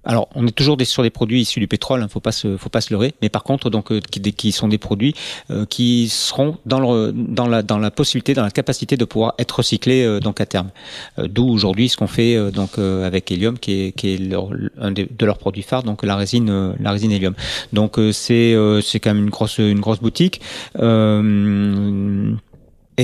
alors, 0.04 0.28
on 0.34 0.46
est 0.46 0.52
toujours 0.52 0.78
sur 0.82 1.02
des 1.02 1.10
produits 1.10 1.42
issus 1.42 1.60
du 1.60 1.68
pétrole, 1.68 2.02
hein, 2.02 2.08
faut 2.08 2.20
pas 2.20 2.32
se, 2.32 2.56
faut 2.56 2.70
pas 2.70 2.80
se 2.80 2.92
leurrer. 2.92 3.12
Mais 3.20 3.28
par 3.28 3.42
contre, 3.44 3.68
donc, 3.68 3.92
euh, 3.92 4.00
qui, 4.00 4.20
qui, 4.32 4.52
sont 4.52 4.68
des 4.68 4.78
produits 4.78 5.14
euh, 5.50 5.66
qui 5.66 6.08
seront 6.08 6.56
dans, 6.64 6.80
le, 6.80 7.12
dans 7.12 7.46
la, 7.46 7.62
dans 7.62 7.78
la 7.78 7.90
possibilité, 7.90 8.32
dans 8.32 8.42
la 8.42 8.50
capacité 8.50 8.96
de 8.96 9.04
pouvoir 9.04 9.34
être 9.38 9.52
recyclés 9.58 10.02
euh, 10.02 10.20
donc 10.20 10.40
à 10.40 10.46
terme. 10.46 10.70
D'où 11.18 11.48
aujourd'hui 11.48 11.88
ce 11.88 11.96
qu'on 11.96 12.06
fait 12.06 12.50
donc 12.52 12.78
avec 12.78 13.30
Helium, 13.30 13.58
qui 13.58 13.72
est, 13.72 13.92
qui 13.92 14.14
est 14.14 14.18
leur, 14.18 14.50
un 14.78 14.92
de, 14.92 15.06
leurs 15.20 15.38
produits 15.38 15.62
phares, 15.62 15.82
donc 15.82 16.02
la 16.02 16.16
résine, 16.16 16.74
la 16.80 16.92
résine 16.92 17.12
Helium. 17.12 17.34
Donc 17.72 17.98
c'est, 18.12 18.56
c'est 18.82 19.00
quand 19.00 19.14
même 19.14 19.24
une 19.24 19.30
grosse, 19.30 19.58
une 19.58 19.80
grosse 19.80 20.00
boutique. 20.00 20.40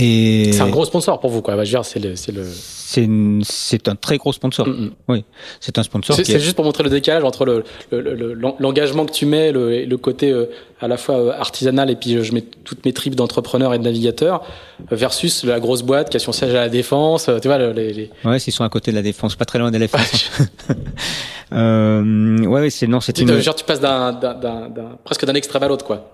C'est 0.01 0.61
un 0.61 0.69
gros 0.69 0.85
sponsor 0.85 1.21
pour 1.21 1.31
vous, 1.31 1.43
quoi. 1.43 1.63
Je 1.65 1.71
dire, 1.71 1.85
c'est 1.85 2.01
le, 2.01 2.15
c'est 3.43 3.89
un 3.89 3.97
très 3.97 4.17
gros 4.17 4.33
sponsor. 4.33 4.69
Mm. 4.69 4.91
Oui, 5.09 5.25
c'est 5.61 5.79
un 5.79 5.83
sponsor. 5.83 6.17
C'est, 6.17 6.41
juste 6.41 6.57
pour 6.57 6.65
montrer 6.65 6.85
le 6.85 6.91
décalage 6.91 7.25
entre 7.25 7.45
le, 7.45 7.65
l'engagement 8.61 9.07
que 9.07 9.13
tu 9.13 9.27
mets, 9.27 9.53
le, 9.53 9.85
le 9.85 9.97
côté 9.97 10.31
euh, 10.31 10.47
à 10.81 10.89
la 10.89 10.97
fois 10.97 11.17
euh, 11.17 11.33
artisanal 11.33 11.91
et 11.91 11.97
puis 11.97 12.23
je 12.23 12.35
mets 12.35 12.45
toutes 12.65 12.85
mes 12.85 12.93
tripes 12.93 13.15
d'entrepreneurs 13.15 13.75
et 13.75 13.79
de 13.79 13.85
navigateurs 13.85 14.43
versus 14.91 15.45
la 15.45 15.61
grosse 15.61 15.83
boîte 15.83 16.11
qui 16.11 16.17
a 16.17 16.21
son 16.21 16.33
siège 16.33 16.55
à 16.55 16.61
la 16.61 16.69
défense. 16.69 17.31
Tu 17.43 17.49
vois, 17.49 17.59
les, 17.59 17.93
les... 17.93 18.11
Ouais, 18.25 18.39
s'ils 18.39 18.53
sont 18.53 18.65
à 18.65 18.69
côté 18.69 18.91
de 18.91 18.97
la 18.97 19.03
défense, 19.03 19.37
pas 19.37 19.45
très 19.45 19.59
loin 19.59 19.71
de 19.71 19.75
la 19.75 19.81
défense. 19.81 20.31
euh, 21.53 22.39
ouais, 22.45 22.71
c'est 22.71 22.87
non, 22.87 23.01
c'est 23.01 23.19
une. 23.19 23.41
Genre, 23.41 23.55
tu 23.55 23.65
passes 23.65 23.81
d'un, 23.81 24.19
presque 25.05 25.25
d'un 25.25 25.35
extrême 25.35 25.63
à 25.63 25.69
l'autre, 25.69 25.85
quoi. 25.85 26.13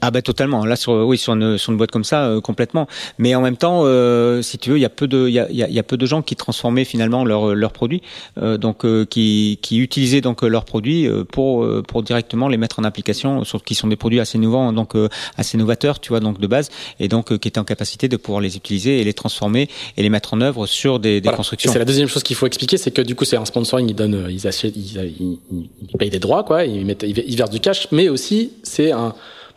Ah 0.00 0.10
ben 0.10 0.20
totalement. 0.20 0.66
Là 0.66 0.76
sur 0.76 0.92
oui 0.92 1.16
sur 1.16 1.32
une, 1.32 1.56
sur 1.56 1.72
une 1.72 1.78
boîte 1.78 1.90
comme 1.90 2.04
ça 2.04 2.26
euh, 2.26 2.40
complètement. 2.42 2.86
Mais 3.16 3.34
en 3.34 3.40
même 3.40 3.56
temps, 3.56 3.82
euh, 3.84 4.42
si 4.42 4.58
tu 4.58 4.70
veux, 4.70 4.76
il 4.76 4.82
y 4.82 4.84
a 4.84 4.90
peu 4.90 5.06
de 5.06 5.28
il 5.28 5.32
y 5.32 5.38
a, 5.38 5.48
y 5.50 5.78
a, 5.78 5.82
peu 5.82 5.96
de 5.96 6.04
gens 6.04 6.20
qui 6.24 6.36
transformaient 6.36 6.84
finalement 6.84 7.24
leurs 7.24 7.54
leurs 7.54 7.72
produits, 7.72 8.02
euh, 8.38 8.56
donc 8.58 8.84
qui 9.08 9.58
qui 9.62 9.78
utilisaient 9.78 10.20
donc 10.20 10.42
leurs 10.42 10.64
produits 10.64 11.08
pour 11.30 11.66
pour 11.86 12.02
directement 12.02 12.48
les 12.48 12.56
mettre 12.56 12.78
en 12.78 12.84
application, 12.84 13.44
sur 13.44 13.62
qui 13.62 13.74
sont 13.74 13.88
des 13.88 13.96
produits 13.96 14.20
assez 14.20 14.38
nouveaux, 14.38 14.72
donc 14.72 14.94
assez 15.36 15.56
novateurs, 15.58 16.00
tu 16.00 16.10
vois, 16.10 16.20
donc 16.20 16.40
de 16.40 16.46
base, 16.46 16.70
et 17.00 17.08
donc 17.08 17.36
qui 17.38 17.48
étaient 17.48 17.58
en 17.58 17.64
capacité 17.64 18.08
de 18.08 18.16
pouvoir 18.16 18.40
les 18.40 18.56
utiliser 18.56 19.00
et 19.00 19.04
les 19.04 19.14
transformer 19.14 19.68
et 19.96 20.02
les 20.02 20.10
mettre 20.10 20.34
en 20.34 20.40
œuvre 20.40 20.66
sur 20.66 20.98
des, 20.98 21.20
des 21.20 21.30
constructions. 21.30 21.72
C'est 21.72 21.78
la 21.78 21.84
deuxième 21.84 22.08
chose 22.08 22.22
qu'il 22.22 22.36
faut 22.36 22.46
expliquer, 22.46 22.76
c'est 22.76 22.90
que 22.90 23.02
du 23.02 23.14
coup 23.14 23.24
c'est 23.24 23.36
un 23.36 23.44
sponsoring, 23.44 23.88
ils 23.88 23.94
donnent, 23.94 24.26
ils 24.30 24.46
achètent, 24.46 24.76
ils, 24.76 25.38
ils, 25.50 25.98
payent 25.98 26.10
des 26.10 26.18
droits 26.18 26.44
quoi, 26.44 26.64
ils 26.64 26.84
mettent, 26.84 27.04
ils 27.04 27.36
versent 27.36 27.50
du 27.50 27.60
cash, 27.60 27.88
mais 27.92 28.08
aussi 28.08 28.52
c'est 28.62 28.92
un 28.92 29.14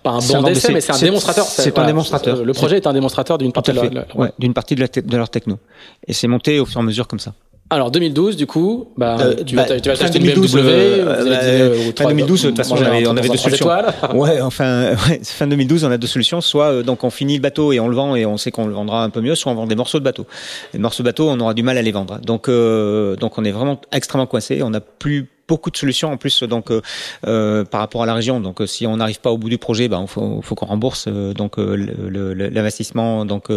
pas 0.10 0.16
un 0.16 0.42
bon 0.42 0.48
d'essai, 0.48 0.74
mais 0.74 0.82
c'est 0.82 0.94
un 0.94 1.00
démonstrateur. 1.00 1.46
C'est 1.46 1.78
un 1.78 1.86
démonstrateur. 1.86 2.44
Le 2.44 2.54
projet 2.54 2.78
est 2.78 2.88
un 2.88 2.94
démonstrateur 2.94 3.38
d'une 3.38 3.52
partie, 3.52 3.74
de, 3.74 3.80
ouais, 4.16 4.32
d'une 4.40 4.54
partie 4.54 4.76
de, 4.76 4.86
de 4.86 5.18
leur 5.18 5.30
techno. 5.30 5.60
Et 6.08 6.14
c'est 6.14 6.28
monté 6.28 6.60
au 6.60 6.66
fur 6.66 6.80
et 6.80 6.84
à 6.84 6.86
mesure 6.86 7.08
comme 7.08 7.20
ça. 7.20 7.34
Alors 7.70 7.92
2012 7.92 8.38
du 8.38 8.48
coup, 8.48 8.88
bah, 8.96 9.18
euh, 9.20 9.44
tu, 9.46 9.58
vas, 9.58 9.66
bah, 9.66 9.80
tu 9.82 9.90
vas 9.90 10.02
acheter 10.02 10.20
une 10.20 10.34
BMW. 10.34 10.58
Euh, 10.58 11.92
fin 11.98 12.08
2012 12.08 12.44
de 12.44 12.48
toute 12.48 12.58
façon 12.58 12.76
on 12.76 12.82
avait, 12.82 13.06
on 13.06 13.18
avait 13.18 13.28
deux 13.28 13.36
solutions. 13.36 13.68
ouais, 14.14 14.40
enfin 14.40 14.92
ouais, 15.10 15.20
fin 15.22 15.48
2012 15.48 15.84
on 15.84 15.92
a 15.92 15.98
deux 15.98 16.08
solutions. 16.08 16.40
Soit 16.40 16.72
euh, 16.72 16.84
donc 16.84 17.04
on 17.04 17.10
finit 17.10 17.36
le 17.36 17.42
bateau 17.42 17.74
et 17.74 17.82
on 17.82 17.90
le 17.90 17.96
vend 17.96 18.16
et 18.16 18.26
on 18.26 18.38
sait 18.38 18.52
qu'on 18.52 18.68
le 18.68 18.74
vendra 18.74 19.04
un 19.04 19.10
peu 19.10 19.20
mieux, 19.20 19.36
soit 19.36 19.52
on 19.52 19.56
vend 19.56 19.68
des 19.68 19.76
morceaux 19.76 20.00
de 20.00 20.06
bateau. 20.06 20.26
Les 20.74 20.80
morceaux 20.80 21.04
de 21.04 21.10
bateau 21.10 21.30
on 21.30 21.38
aura 21.42 21.54
du 21.54 21.64
mal 21.64 21.78
à 21.78 21.82
les 21.82 21.92
vendre. 21.92 22.20
Donc 22.22 22.48
euh, 22.48 23.18
donc 23.18 23.38
on 23.38 23.44
est 23.44 23.52
vraiment 23.52 23.82
extrêmement 23.92 24.28
coincé. 24.28 24.64
On 24.64 24.70
n'a 24.70 24.80
plus 24.80 25.28
beaucoup 25.48 25.72
de 25.72 25.78
solutions 25.78 26.12
en 26.12 26.18
plus 26.18 26.44
donc 26.44 26.72
euh, 26.72 26.82
euh, 27.26 27.64
par 27.64 27.80
rapport 27.82 28.04
à 28.04 28.06
la 28.06 28.14
région. 28.14 28.40
Donc 28.40 28.62
euh, 28.62 28.68
si 28.68 28.86
on 28.86 28.98
n'arrive 28.98 29.20
pas 29.20 29.32
au 29.32 29.38
bout 29.38 29.50
du 29.50 29.58
projet, 29.58 29.88
ben, 29.88 30.02
il 30.02 30.08
faut, 30.08 30.42
faut 30.44 30.56
qu'on 30.56 30.66
rembourse 30.66 31.08
donc 31.08 31.56
l'investissement 31.58 33.26
donc 33.26 33.48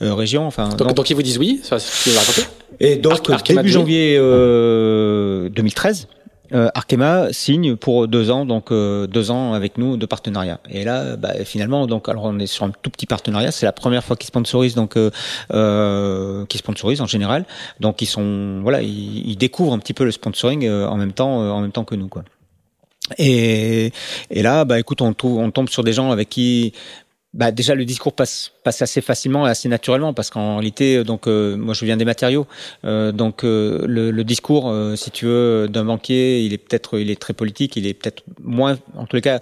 région. 0.00 0.46
Enfin 0.46 0.68
donc, 0.70 0.94
donc, 0.94 1.10
ils 1.10 1.16
vous 1.16 1.22
disent 1.22 1.38
oui, 1.38 1.60
ça, 1.62 1.78
Et 2.80 2.96
donc 2.96 3.30
début 3.44 3.68
janvier 3.68 4.16
2013. 4.18 6.08
Euh, 6.52 6.68
Arkema 6.74 7.32
signe 7.32 7.74
pour 7.74 8.06
deux 8.06 8.30
ans, 8.30 8.44
donc 8.44 8.70
euh, 8.70 9.06
deux 9.06 9.30
ans 9.30 9.54
avec 9.54 9.78
nous 9.78 9.96
de 9.96 10.04
partenariat. 10.04 10.60
Et 10.68 10.84
là, 10.84 11.16
bah, 11.16 11.32
finalement, 11.44 11.86
donc 11.86 12.08
alors 12.08 12.24
on 12.24 12.38
est 12.38 12.46
sur 12.46 12.66
un 12.66 12.70
tout 12.70 12.90
petit 12.90 13.06
partenariat. 13.06 13.50
C'est 13.50 13.64
la 13.64 13.72
première 13.72 14.04
fois 14.04 14.14
qu'ils 14.16 14.26
sponsorisent, 14.26 14.74
donc 14.74 14.96
euh, 14.96 15.10
euh 15.52 16.44
qu'ils 16.46 16.60
sponsorisent 16.60 17.00
en 17.00 17.06
général. 17.06 17.46
Donc 17.80 18.02
ils 18.02 18.06
sont, 18.06 18.60
voilà, 18.62 18.82
ils, 18.82 19.36
découvrent 19.36 19.72
un 19.72 19.78
petit 19.78 19.94
peu 19.94 20.04
le 20.04 20.10
sponsoring 20.10 20.68
en 20.68 20.96
même 20.96 21.12
temps, 21.12 21.38
en 21.38 21.60
même 21.60 21.72
temps 21.72 21.84
que 21.84 21.94
nous, 21.94 22.08
quoi. 22.08 22.24
Et, 23.18 23.92
et 24.30 24.42
là, 24.42 24.64
bah 24.64 24.78
écoute, 24.78 25.02
on, 25.02 25.12
trouve, 25.12 25.38
on 25.38 25.50
tombe 25.50 25.68
sur 25.68 25.84
des 25.84 25.92
gens 25.92 26.10
avec 26.10 26.30
qui 26.30 26.72
bah 27.34 27.50
déjà 27.50 27.74
le 27.74 27.84
discours 27.84 28.12
passe 28.12 28.52
passe 28.62 28.80
assez 28.80 29.00
facilement 29.00 29.46
et 29.46 29.50
assez 29.50 29.68
naturellement 29.68 30.14
parce 30.14 30.30
qu'en 30.30 30.56
réalité 30.56 31.02
donc 31.02 31.26
euh, 31.26 31.56
moi 31.56 31.74
je 31.74 31.84
viens 31.84 31.96
des 31.96 32.04
matériaux. 32.04 32.46
Euh, 32.84 33.10
donc 33.10 33.44
euh, 33.44 33.84
le, 33.86 34.10
le, 34.12 34.24
discours 34.24 34.72
si 34.96 35.10
tu 35.10 35.26
veux 35.26 35.68
d'un 35.68 35.84
banquier 35.84 36.44
il 36.44 36.52
est 36.52 36.58
peut-être 36.58 36.98
il 36.98 37.10
est 37.10 37.20
très 37.20 37.34
politique 37.34 37.76
il 37.76 37.86
est 37.86 37.94
peut-être 37.94 38.22
moins 38.42 38.78
en 38.96 39.04
tous 39.04 39.16
les 39.16 39.22
cas 39.22 39.40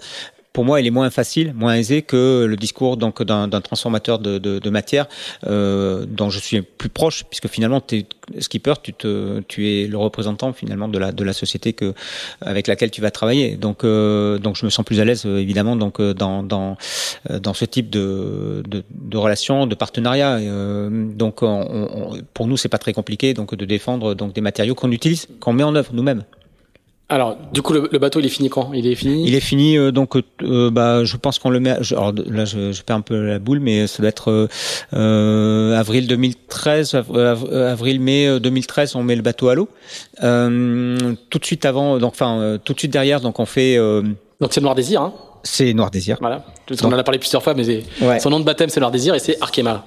pour 0.53 0.65
moi, 0.65 0.79
il 0.79 0.87
est 0.87 0.91
moins 0.91 1.09
facile, 1.09 1.53
moins 1.55 1.73
aisé 1.73 2.03
que 2.03 2.45
le 2.45 2.55
discours 2.55 2.95
donc 2.95 3.23
d'un 3.23 3.49
transformateur 3.49 4.19
de, 4.19 4.37
de, 4.37 4.59
de 4.59 4.69
matière 4.69 5.07
euh, 5.47 6.05
dont 6.07 6.29
je 6.29 6.39
suis 6.39 6.61
plus 6.61 6.89
proche, 6.89 7.23
puisque 7.29 7.47
finalement, 7.47 7.81
es, 7.91 8.05
skipper, 8.39 8.75
tu, 8.81 8.93
te, 8.93 9.41
tu 9.47 9.67
es 9.67 9.87
le 9.87 9.97
représentant 9.97 10.53
finalement 10.53 10.87
de 10.87 10.99
la, 10.99 11.11
de 11.11 11.23
la 11.23 11.33
société 11.33 11.73
que, 11.73 11.93
avec 12.41 12.67
laquelle 12.67 12.91
tu 12.91 13.01
vas 13.01 13.09
travailler. 13.09 13.57
Donc, 13.57 13.83
euh, 13.83 14.37
donc 14.37 14.55
je 14.55 14.65
me 14.65 14.69
sens 14.69 14.85
plus 14.85 14.99
à 14.99 15.05
l'aise 15.05 15.25
évidemment 15.25 15.75
donc 15.75 15.99
dans, 15.99 16.43
dans, 16.43 16.77
dans 17.29 17.53
ce 17.53 17.65
type 17.65 17.89
de, 17.89 18.63
de, 18.67 18.83
de 18.91 19.17
relation, 19.17 19.65
de 19.65 19.75
partenariat. 19.75 20.35
Euh, 20.35 20.89
donc, 21.13 21.41
on, 21.41 21.47
on, 21.47 22.17
pour 22.33 22.45
nous, 22.45 22.57
c'est 22.57 22.69
pas 22.69 22.77
très 22.77 22.93
compliqué 22.93 23.33
donc 23.33 23.55
de 23.55 23.65
défendre 23.65 24.13
donc 24.13 24.33
des 24.33 24.41
matériaux 24.41 24.75
qu'on 24.75 24.91
utilise, 24.91 25.27
qu'on 25.39 25.53
met 25.53 25.63
en 25.63 25.75
œuvre 25.75 25.91
nous-mêmes. 25.93 26.23
Alors, 27.09 27.37
du 27.51 27.61
coup, 27.61 27.73
le, 27.73 27.99
bateau, 27.99 28.19
il 28.19 28.25
est 28.25 28.29
fini 28.29 28.49
quand? 28.49 28.71
Il 28.73 28.87
est 28.87 28.95
fini? 28.95 29.27
Il 29.27 29.35
est 29.35 29.41
fini, 29.41 29.77
euh, 29.77 29.91
donc, 29.91 30.15
euh, 30.15 30.71
bah, 30.71 31.03
je 31.03 31.17
pense 31.17 31.37
qu'on 31.37 31.49
le 31.49 31.59
met. 31.59 31.71
alors 31.91 32.13
là, 32.27 32.45
je, 32.45 32.71
je, 32.71 32.81
perds 32.81 32.95
un 32.95 33.01
peu 33.01 33.27
la 33.27 33.39
boule, 33.39 33.59
mais 33.59 33.87
ça 33.87 34.01
doit 34.01 34.09
être 34.09 34.47
euh, 34.93 35.77
avril 35.77 36.07
2013, 36.07 36.95
avril-mai 36.95 38.39
2013, 38.39 38.95
on 38.95 39.03
met 39.03 39.15
le 39.15 39.21
bateau 39.21 39.49
à 39.49 39.55
l'eau. 39.55 39.67
tout 40.19 41.39
de 41.39 41.45
suite 41.45 41.65
avant, 41.65 41.99
donc, 41.99 42.13
enfin, 42.13 42.57
tout 42.63 42.73
de 42.73 42.79
suite 42.79 42.93
derrière, 42.93 43.19
donc, 43.19 43.39
on 43.39 43.45
fait. 43.45 43.77
donc, 44.39 44.51
c'est 44.53 44.61
Noir 44.61 44.75
Désir, 44.75 45.01
hein? 45.01 45.13
C'est 45.43 45.73
Noir 45.73 45.91
Désir. 45.91 46.17
Voilà. 46.21 46.45
on 46.81 46.85
en 46.87 46.97
a 46.97 47.03
parlé 47.03 47.19
plusieurs 47.19 47.43
fois, 47.43 47.53
mais 47.53 47.83
son 48.19 48.29
nom 48.29 48.39
de 48.39 48.45
baptême, 48.45 48.69
c'est 48.69 48.79
Noir 48.79 48.91
Désir, 48.91 49.13
et 49.13 49.19
c'est 49.19 49.37
Arkema. 49.41 49.85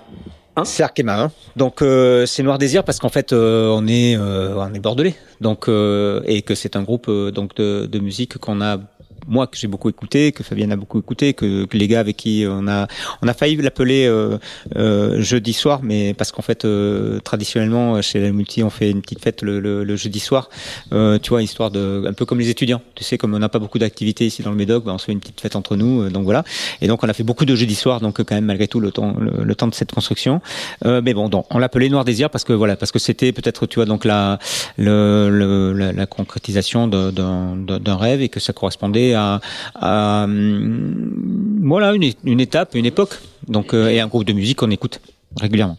Hein 0.58 0.64
c'est 0.64 0.82
Arkema. 0.82 1.30
Donc 1.54 1.82
euh, 1.82 2.24
c'est 2.24 2.42
Noir 2.42 2.56
Désir 2.56 2.82
parce 2.82 2.98
qu'en 2.98 3.10
fait 3.10 3.34
euh, 3.34 3.68
on 3.68 3.86
est 3.86 4.16
euh, 4.16 4.54
on 4.56 4.72
est 4.72 4.80
bordelais. 4.80 5.14
Donc 5.42 5.68
et 5.68 6.42
que 6.42 6.54
c'est 6.54 6.76
un 6.76 6.82
groupe 6.82 7.10
donc 7.10 7.56
de 7.56 7.98
musique 7.98 8.38
qu'on 8.38 8.62
a 8.62 8.78
moi 9.26 9.46
que 9.46 9.56
j'ai 9.56 9.68
beaucoup 9.68 9.88
écouté, 9.88 10.32
que 10.32 10.42
Fabienne 10.42 10.72
a 10.72 10.76
beaucoup 10.76 10.98
écouté, 10.98 11.34
que, 11.34 11.64
que, 11.64 11.76
les 11.76 11.88
gars 11.88 12.00
avec 12.00 12.16
qui 12.16 12.44
on 12.48 12.68
a 12.68 12.86
on 13.22 13.28
a 13.28 13.34
failli 13.34 13.56
l'appeler 13.56 14.06
euh, 14.06 14.38
euh, 14.76 15.20
jeudi 15.20 15.52
soir, 15.52 15.80
mais 15.82 16.14
parce 16.14 16.32
qu'en 16.32 16.42
fait 16.42 16.64
euh, 16.64 17.20
traditionnellement 17.20 18.00
chez 18.02 18.20
la 18.20 18.30
multi 18.30 18.62
on 18.62 18.70
fait 18.70 18.90
une 18.90 19.02
petite 19.02 19.20
fête 19.22 19.42
le, 19.42 19.60
le, 19.60 19.84
le 19.84 19.96
jeudi 19.96 20.20
soir, 20.20 20.48
euh, 20.92 21.18
tu 21.18 21.30
vois 21.30 21.42
histoire 21.42 21.70
de 21.70 22.04
un 22.06 22.12
peu 22.12 22.24
comme 22.24 22.38
les 22.38 22.50
étudiants, 22.50 22.80
tu 22.94 23.04
sais 23.04 23.18
comme 23.18 23.34
on 23.34 23.38
n'a 23.38 23.48
pas 23.48 23.58
beaucoup 23.58 23.78
d'activités 23.78 24.26
ici 24.26 24.42
dans 24.42 24.50
le 24.50 24.56
Médoc, 24.56 24.84
ben, 24.84 24.92
on 24.92 24.98
se 24.98 25.06
fait 25.06 25.12
une 25.12 25.20
petite 25.20 25.40
fête 25.40 25.56
entre 25.56 25.76
nous, 25.76 26.02
euh, 26.02 26.10
donc 26.10 26.24
voilà. 26.24 26.44
Et 26.80 26.86
donc 26.88 27.02
on 27.02 27.08
a 27.08 27.12
fait 27.12 27.22
beaucoup 27.22 27.44
de 27.44 27.54
jeudi 27.54 27.74
soir, 27.74 28.00
donc 28.00 28.22
quand 28.22 28.34
même 28.34 28.44
malgré 28.44 28.68
tout 28.68 28.80
le 28.80 28.90
temps 28.90 29.16
le, 29.18 29.54
temps 29.54 29.68
de 29.68 29.74
cette 29.74 29.92
construction. 29.92 30.40
Euh, 30.84 31.00
mais 31.02 31.14
bon, 31.14 31.28
donc 31.28 31.46
on 31.54 31.58
l'appelait 31.58 31.88
Noir 31.88 32.04
Désir 32.04 32.30
parce 32.30 32.44
que 32.44 32.52
voilà 32.52 32.76
parce 32.76 32.92
que 32.92 32.98
c'était 32.98 33.32
peut-être 33.32 33.66
tu 33.66 33.76
vois 33.76 33.86
donc 33.86 34.04
la 34.04 34.38
la, 34.78 35.28
la 35.30 36.06
concrétisation 36.06 36.88
d'un 36.88 37.96
rêve 37.96 38.22
et 38.22 38.28
que 38.28 38.40
ça 38.40 38.52
correspondait 38.52 39.14
à, 39.16 40.24
hum, 40.24 41.60
voilà 41.62 41.92
une, 41.94 42.12
une, 42.24 42.40
étape, 42.40 42.74
une 42.74 42.86
époque. 42.86 43.18
Donc 43.48 43.74
euh, 43.74 43.88
et 43.88 44.00
un 44.00 44.06
groupe 44.06 44.24
de 44.24 44.32
musique 44.32 44.58
qu'on 44.58 44.70
écoute. 44.70 45.00
régulièrement. 45.40 45.76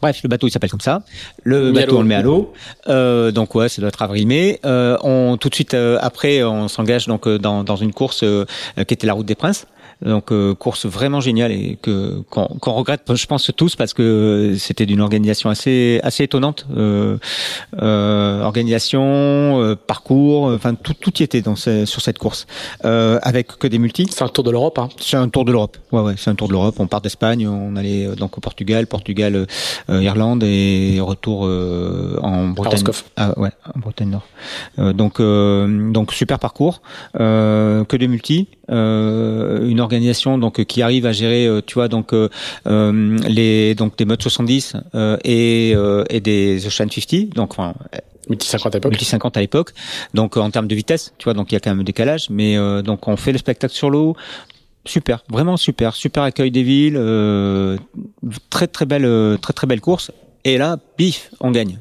Bref, 0.00 0.20
le 0.22 0.28
bateau 0.28 0.46
il 0.46 0.50
s'appelle 0.50 0.70
comme 0.70 0.80
ça. 0.80 1.02
Le 1.42 1.72
bateau 1.72 1.98
on 1.98 2.02
le 2.02 2.08
met 2.08 2.14
à 2.14 2.22
l'eau. 2.22 2.52
Euh, 2.88 3.30
donc 3.30 3.54
ouais, 3.54 3.68
ça 3.68 3.80
doit 3.80 3.88
être 3.88 4.02
avril-mai. 4.02 4.60
Euh, 4.64 4.96
on 5.02 5.36
tout 5.38 5.48
de 5.48 5.54
suite 5.54 5.74
euh, 5.74 5.98
après, 6.00 6.42
on 6.42 6.68
s'engage 6.68 7.06
donc 7.06 7.28
dans, 7.28 7.64
dans 7.64 7.76
une 7.76 7.92
course 7.92 8.24
qui 8.86 8.94
était 8.94 9.06
la 9.06 9.14
Route 9.14 9.26
des 9.26 9.34
Princes. 9.34 9.66
Donc 10.02 10.32
euh, 10.32 10.54
course 10.54 10.86
vraiment 10.86 11.20
géniale 11.20 11.52
et 11.52 11.78
que 11.80 12.22
qu'on 12.30 12.72
regrette, 12.72 13.02
je 13.14 13.26
pense 13.26 13.50
tous 13.54 13.76
parce 13.76 13.92
que 13.92 14.54
c'était 14.58 14.86
d'une 14.86 15.00
organisation 15.00 15.50
assez 15.50 16.00
assez 16.02 16.24
étonnante, 16.24 16.66
euh, 16.74 17.18
euh, 17.82 18.40
organisation, 18.42 19.60
euh, 19.60 19.76
parcours, 19.76 20.44
enfin 20.44 20.74
tout 20.74 20.94
tout 20.94 21.12
y 21.18 21.22
était 21.22 21.42
dans 21.42 21.56
sur 21.56 22.00
cette 22.00 22.18
course 22.18 22.46
euh, 22.86 23.18
avec 23.22 23.58
que 23.58 23.66
des 23.66 23.78
multis. 23.78 24.06
C'est 24.10 24.24
un 24.24 24.28
tour 24.28 24.44
de 24.44 24.50
l'Europe. 24.50 24.78
Hein. 24.78 24.88
C'est 24.98 25.18
un 25.18 25.28
tour 25.28 25.44
de 25.44 25.52
l'Europe. 25.52 25.76
Ouais 25.92 26.00
ouais, 26.00 26.14
c'est 26.16 26.30
un 26.30 26.34
tour 26.34 26.48
de 26.48 26.54
l'Europe. 26.54 26.76
On 26.78 26.86
part 26.86 27.02
d'Espagne, 27.02 27.46
on 27.46 27.76
allait 27.76 28.06
donc 28.16 28.38
au 28.38 28.40
Portugal, 28.40 28.86
Portugal, 28.86 29.46
Irlande 29.88 30.44
et 30.44 30.98
retour 31.00 31.42
en 31.42 32.48
Bretagne. 32.48 32.84
Ah, 33.16 33.38
ouais, 33.38 33.50
en 33.74 33.78
Bretagne 33.80 34.10
Nord. 34.10 34.94
donc 34.94 35.20
donc 35.20 36.12
super 36.14 36.38
parcours, 36.38 36.80
que 37.12 37.96
des 37.96 38.08
multis, 38.08 38.48
une 38.70 39.80
organisation 39.80 40.38
donc 40.38 40.64
qui 40.64 40.82
arrive 40.82 41.06
à 41.06 41.12
gérer, 41.12 41.46
euh, 41.46 41.60
tu 41.64 41.74
vois, 41.74 41.88
donc 41.88 42.12
euh, 42.12 42.28
euh, 42.66 43.18
les 43.28 43.74
donc 43.74 43.96
des 43.96 44.04
modes 44.04 44.22
70 44.22 44.76
et 45.24 45.74
et 46.10 46.20
des 46.20 46.66
Ocean 46.66 46.88
50, 46.90 47.30
donc 47.30 47.52
enfin 47.52 47.74
Multi 48.28 48.46
50 48.46 48.74
à 48.74 48.78
l'époque. 48.78 48.92
Multi 48.92 49.04
50 49.06 49.36
à 49.36 49.40
l'époque. 49.40 49.70
Donc 50.14 50.36
en 50.36 50.50
termes 50.50 50.68
de 50.68 50.74
vitesse, 50.74 51.12
tu 51.18 51.24
vois, 51.24 51.34
donc 51.34 51.50
il 51.50 51.54
y 51.54 51.56
a 51.56 51.60
quand 51.60 51.70
même 51.70 51.80
un 51.80 51.84
décalage, 51.84 52.30
mais 52.30 52.56
donc 52.82 53.08
on 53.08 53.16
fait 53.16 53.32
le 53.32 53.38
spectacle 53.38 53.74
sur 53.74 53.90
l'eau. 53.90 54.14
Super, 54.86 55.24
vraiment 55.28 55.56
super, 55.56 55.94
super 55.94 56.22
accueil 56.22 56.50
des 56.50 56.62
villes, 56.62 56.98
très 58.50 58.68
très 58.68 58.86
belle, 58.86 59.38
très 59.40 59.52
très 59.52 59.66
belle 59.66 59.80
course. 59.80 60.12
Et 60.44 60.58
là, 60.58 60.78
bif, 60.96 61.30
on 61.40 61.50
gagne 61.50 61.78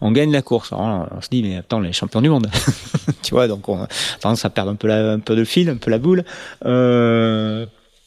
on 0.00 0.12
gagne 0.12 0.32
la 0.32 0.42
course. 0.42 0.72
on 0.72 1.20
se 1.20 1.28
dit, 1.28 1.42
mais 1.42 1.56
attends, 1.56 1.80
les 1.80 1.92
champions 1.92 2.20
du 2.20 2.28
monde. 2.28 2.48
tu 3.22 3.34
vois, 3.34 3.48
donc 3.48 3.68
on 3.68 3.82
a 3.82 3.88
tendance 4.20 4.44
à 4.44 4.50
perdre 4.50 4.70
un 4.70 5.18
peu, 5.18 5.36
de 5.36 5.44
fil, 5.44 5.68
un 5.68 5.76
peu 5.76 5.90
la 5.90 5.98
boule. 5.98 6.24
Euh, 6.64 7.66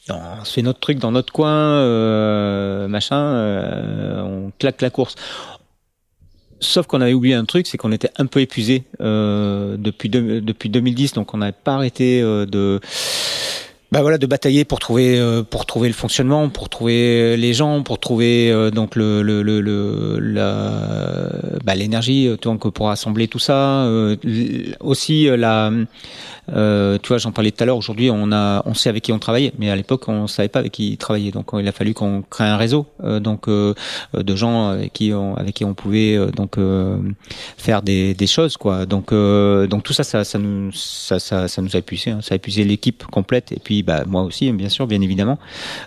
on 0.09 0.43
fait 0.45 0.61
notre 0.61 0.79
truc 0.79 0.99
dans 0.99 1.11
notre 1.11 1.31
coin, 1.31 1.51
euh, 1.51 2.87
machin, 2.87 3.21
euh, 3.21 4.21
on 4.21 4.51
claque 4.57 4.81
la 4.81 4.89
course. 4.89 5.15
Sauf 6.61 6.87
qu'on 6.87 6.99
avait 6.99 7.13
oublié 7.13 7.35
un 7.35 7.45
truc, 7.45 7.67
c'est 7.67 7.77
qu'on 7.77 7.91
était 7.91 8.11
un 8.17 8.25
peu 8.25 8.41
épuisé 8.41 8.83
euh, 8.99 9.77
depuis 9.77 10.09
depuis 10.09 10.69
2010, 10.69 11.13
donc 11.13 11.33
on 11.33 11.37
n'avait 11.37 11.53
pas 11.53 11.75
arrêté 11.75 12.21
de 12.21 12.81
bah 13.91 14.01
voilà 14.01 14.17
de 14.17 14.27
batailler 14.27 14.65
pour 14.65 14.79
trouver 14.79 15.19
pour 15.49 15.65
trouver 15.65 15.87
le 15.87 15.95
fonctionnement 15.95 16.49
pour 16.49 16.69
trouver 16.69 17.35
les 17.37 17.53
gens 17.53 17.81
pour 17.81 17.99
trouver 17.99 18.69
donc 18.71 18.95
le 18.95 19.23
le 19.23 19.41
le, 19.41 19.61
le 19.61 20.19
la 20.19 21.29
bah, 21.63 21.73
l'énergie 21.73 22.29
donc 22.41 22.69
pour 22.69 22.91
assembler 22.91 23.27
tout 23.27 23.39
ça 23.39 23.89
aussi 24.79 25.25
la 25.25 25.71
euh, 26.53 26.97
tu 27.01 27.09
vois, 27.09 27.17
j'en 27.17 27.31
parlais 27.31 27.51
tout 27.51 27.63
à 27.63 27.65
l'heure. 27.65 27.77
Aujourd'hui, 27.77 28.09
on 28.11 28.31
a, 28.31 28.61
on 28.65 28.73
sait 28.73 28.89
avec 28.89 29.03
qui 29.03 29.11
on 29.11 29.19
travaille, 29.19 29.51
mais 29.57 29.69
à 29.69 29.75
l'époque, 29.75 30.07
on 30.07 30.27
savait 30.27 30.49
pas 30.49 30.59
avec 30.59 30.71
qui 30.71 30.97
travailler. 30.97 31.31
Donc, 31.31 31.51
il 31.53 31.67
a 31.67 31.71
fallu 31.71 31.93
qu'on 31.93 32.21
crée 32.21 32.45
un 32.45 32.57
réseau, 32.57 32.85
euh, 33.03 33.19
donc 33.19 33.47
euh, 33.47 33.73
de 34.13 34.35
gens 34.35 34.69
avec 34.69 34.93
qui 34.93 35.13
on, 35.13 35.35
avec 35.35 35.55
qui 35.55 35.65
on 35.65 35.73
pouvait 35.73 36.15
euh, 36.15 36.31
donc 36.31 36.57
faire 37.57 37.81
des, 37.81 38.13
des 38.13 38.27
choses, 38.27 38.57
quoi. 38.57 38.85
Donc, 38.85 39.13
donc 39.13 39.83
tout 39.83 39.93
ça, 39.93 40.03
ça, 40.03 40.23
ça 40.23 40.39
nous, 40.39 40.71
ça, 40.71 41.19
ça, 41.19 41.47
ça 41.47 41.61
nous 41.61 41.75
a 41.75 41.79
épuisé. 41.79 42.11
Hein. 42.11 42.19
Ça 42.21 42.33
a 42.33 42.35
épuisé 42.35 42.63
l'équipe 42.63 43.03
complète, 43.05 43.51
et 43.51 43.59
puis, 43.63 43.83
bah, 43.83 44.03
moi 44.05 44.23
aussi, 44.23 44.51
bien 44.51 44.69
sûr, 44.69 44.87
bien 44.87 45.01
évidemment. 45.01 45.37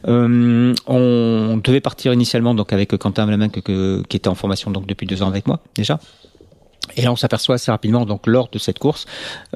on 0.05 1.61
devait 1.63 1.81
partir 1.81 2.13
initialement 2.13 2.55
donc 2.55 2.73
avec 2.73 2.97
Quentin 2.97 3.27
Vlamin, 3.27 3.49
que, 3.49 4.03
qui 4.03 4.17
était 4.17 4.29
en 4.29 4.35
formation 4.35 4.71
donc 4.71 4.87
depuis 4.87 5.07
deux 5.07 5.23
ans 5.23 5.29
avec 5.29 5.47
moi 5.47 5.61
déjà. 5.75 5.99
Et 6.97 7.03
là, 7.03 7.13
on 7.13 7.17
s'aperçoit 7.17 7.55
assez 7.55 7.71
rapidement, 7.71 8.05
donc 8.05 8.27
lors 8.27 8.49
de 8.51 8.59
cette 8.59 8.79
course, 8.79 9.07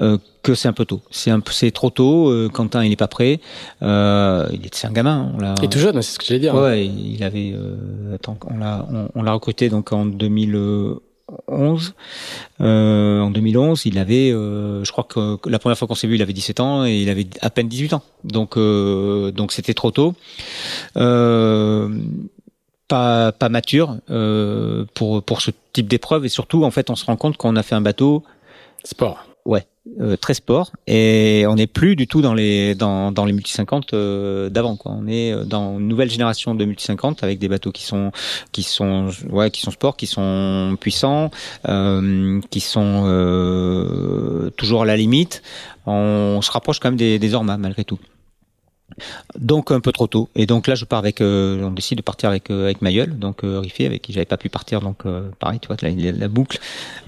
euh, 0.00 0.18
que 0.42 0.54
c'est 0.54 0.68
un 0.68 0.72
peu 0.72 0.84
tôt. 0.84 1.02
C'est 1.10 1.30
un 1.30 1.42
c'est 1.50 1.70
trop 1.70 1.90
tôt. 1.90 2.30
Euh, 2.30 2.48
Quentin, 2.48 2.84
il 2.84 2.90
n'est 2.90 2.96
pas 2.96 3.08
prêt. 3.08 3.40
Euh, 3.82 4.46
il 4.52 4.64
est, 4.64 4.74
c'est 4.74 4.86
un 4.86 4.92
gamin. 4.92 5.32
On 5.34 5.38
l'a. 5.38 5.54
Il 5.58 5.64
est 5.64 5.68
tout 5.68 5.78
jeune, 5.78 6.00
c'est 6.02 6.12
ce 6.12 6.18
que 6.18 6.24
j'allais 6.24 6.40
dire. 6.40 6.54
Ouais, 6.54 6.86
il 6.86 7.22
avait. 7.24 7.52
Euh, 7.52 8.14
attends, 8.14 8.38
on 8.48 8.58
l'a, 8.58 8.86
on, 9.14 9.22
l'a 9.22 9.32
recruté 9.32 9.68
donc 9.68 9.92
en 9.92 10.06
2011. 10.06 11.94
Euh, 12.60 13.20
en 13.20 13.30
2011, 13.30 13.86
il 13.86 13.98
avait, 13.98 14.30
euh, 14.30 14.84
je 14.84 14.92
crois 14.92 15.04
que 15.04 15.38
la 15.48 15.58
première 15.58 15.76
fois 15.76 15.88
qu'on 15.88 15.96
s'est 15.96 16.06
vu, 16.06 16.14
il 16.14 16.22
avait 16.22 16.32
17 16.32 16.60
ans 16.60 16.86
et 16.86 16.96
il 16.96 17.10
avait 17.10 17.26
à 17.40 17.50
peine 17.50 17.68
18 17.68 17.94
ans. 17.94 18.02
Donc, 18.24 18.56
euh, 18.56 19.32
donc 19.32 19.52
c'était 19.52 19.74
trop 19.74 19.90
tôt. 19.90 20.14
Euh, 22.92 23.32
pas 23.32 23.32
pas 23.32 23.48
mature 23.48 23.96
euh, 24.10 24.84
pour 24.94 25.22
pour 25.22 25.40
ce 25.40 25.50
type 25.72 25.88
d'épreuve. 25.88 26.24
Et 26.24 26.28
surtout 26.28 26.64
en 26.64 26.70
fait 26.70 26.90
on 26.90 26.96
se 26.96 27.04
rend 27.04 27.16
compte 27.16 27.36
qu'on 27.36 27.56
a 27.56 27.62
fait 27.62 27.74
un 27.74 27.80
bateau 27.80 28.22
sport. 28.84 29.26
Ouais 29.44 29.66
euh, 30.00 30.16
très 30.16 30.34
sport. 30.34 30.72
Et 30.86 31.44
on 31.48 31.54
n'est 31.54 31.66
plus 31.66 31.96
du 31.96 32.06
tout 32.06 32.20
dans 32.20 32.34
les 32.34 32.74
dans 32.74 33.12
dans 33.12 33.24
les 33.24 33.32
multi 33.32 33.52
50 33.52 33.94
euh, 33.94 34.50
d'avant 34.50 34.76
quoi. 34.76 34.92
On 34.92 35.06
est 35.06 35.44
dans 35.44 35.78
une 35.78 35.88
nouvelle 35.88 36.10
génération 36.10 36.54
de 36.54 36.64
multi 36.64 36.84
50 36.84 37.22
avec 37.22 37.38
des 37.38 37.48
bateaux 37.48 37.72
qui 37.72 37.84
sont 37.84 38.12
qui 38.52 38.62
sont 38.62 39.10
ouais 39.30 39.50
qui 39.50 39.60
sont 39.60 39.70
sport 39.70 39.96
qui 39.96 40.06
sont 40.06 40.76
puissants 40.80 41.30
euh, 41.68 42.40
qui 42.50 42.60
sont 42.60 43.04
euh, 43.06 44.50
toujours 44.56 44.82
à 44.82 44.86
la 44.86 44.96
limite. 44.96 45.42
On 45.86 46.40
se 46.42 46.50
rapproche 46.50 46.80
quand 46.80 46.88
même 46.88 46.98
des 46.98 47.18
des 47.18 47.34
Orma 47.34 47.56
malgré 47.56 47.84
tout 47.84 47.98
donc 49.38 49.70
un 49.70 49.80
peu 49.80 49.92
trop 49.92 50.06
tôt. 50.06 50.28
Et 50.34 50.46
donc 50.46 50.66
là, 50.66 50.74
je 50.74 50.84
pars 50.84 50.98
avec, 50.98 51.20
euh, 51.20 51.62
on 51.62 51.70
décide 51.70 51.98
de 51.98 52.02
partir 52.02 52.28
avec 52.28 52.50
euh, 52.50 52.64
avec 52.64 52.82
Mayol, 52.82 53.18
donc 53.18 53.44
euh, 53.44 53.60
Riffé, 53.60 53.86
avec 53.86 54.02
qui 54.02 54.12
j'avais 54.12 54.26
pas 54.26 54.36
pu 54.36 54.48
partir, 54.48 54.80
donc 54.80 55.06
euh, 55.06 55.28
pareil, 55.38 55.60
tu 55.60 55.68
vois, 55.68 55.76
la, 55.82 55.90
la 55.90 56.28
boucle, 56.28 56.58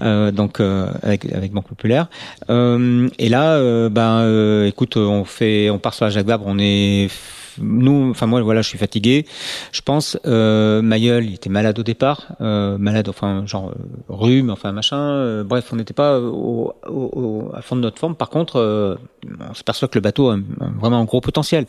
euh, 0.01 0.31
donc 0.31 0.59
avec 0.59 1.25
avec 1.31 1.51
Banque 1.51 1.67
Populaire. 1.67 2.07
et 2.49 3.29
là, 3.29 3.89
ben, 3.89 4.65
écoute, 4.65 4.97
on 4.97 5.25
fait, 5.25 5.69
on 5.69 5.79
part 5.79 5.93
sur 5.93 6.05
la 6.05 6.11
Jacques 6.11 6.27
on 6.45 6.59
est 6.59 7.09
nous, 7.61 8.09
enfin 8.11 8.25
moi, 8.25 8.41
voilà, 8.41 8.61
je 8.61 8.67
suis 8.67 8.77
fatigué. 8.77 9.25
Je 9.71 9.81
pense, 9.81 10.17
euh, 10.25 10.81
il 10.99 11.33
était 11.33 11.49
malade 11.49 11.79
au 11.79 11.83
départ, 11.83 12.27
euh, 12.41 12.77
malade, 12.77 13.09
enfin 13.09 13.45
genre 13.45 13.69
euh, 13.69 13.73
rhume, 14.07 14.49
enfin 14.49 14.71
machin. 14.71 14.99
Euh, 14.99 15.43
bref, 15.43 15.69
on 15.71 15.75
n'était 15.75 15.93
pas 15.93 16.19
au, 16.19 16.73
au, 16.87 17.51
à 17.53 17.61
fond 17.61 17.75
de 17.75 17.81
notre 17.81 17.99
forme. 17.99 18.15
Par 18.15 18.29
contre, 18.29 18.57
euh, 18.57 18.95
on 19.49 19.53
s'aperçoit 19.53 19.87
que 19.87 19.97
le 19.97 20.01
bateau 20.01 20.29
a 20.29 20.37
vraiment 20.79 20.99
un 20.99 21.05
gros 21.05 21.21
potentiel 21.21 21.65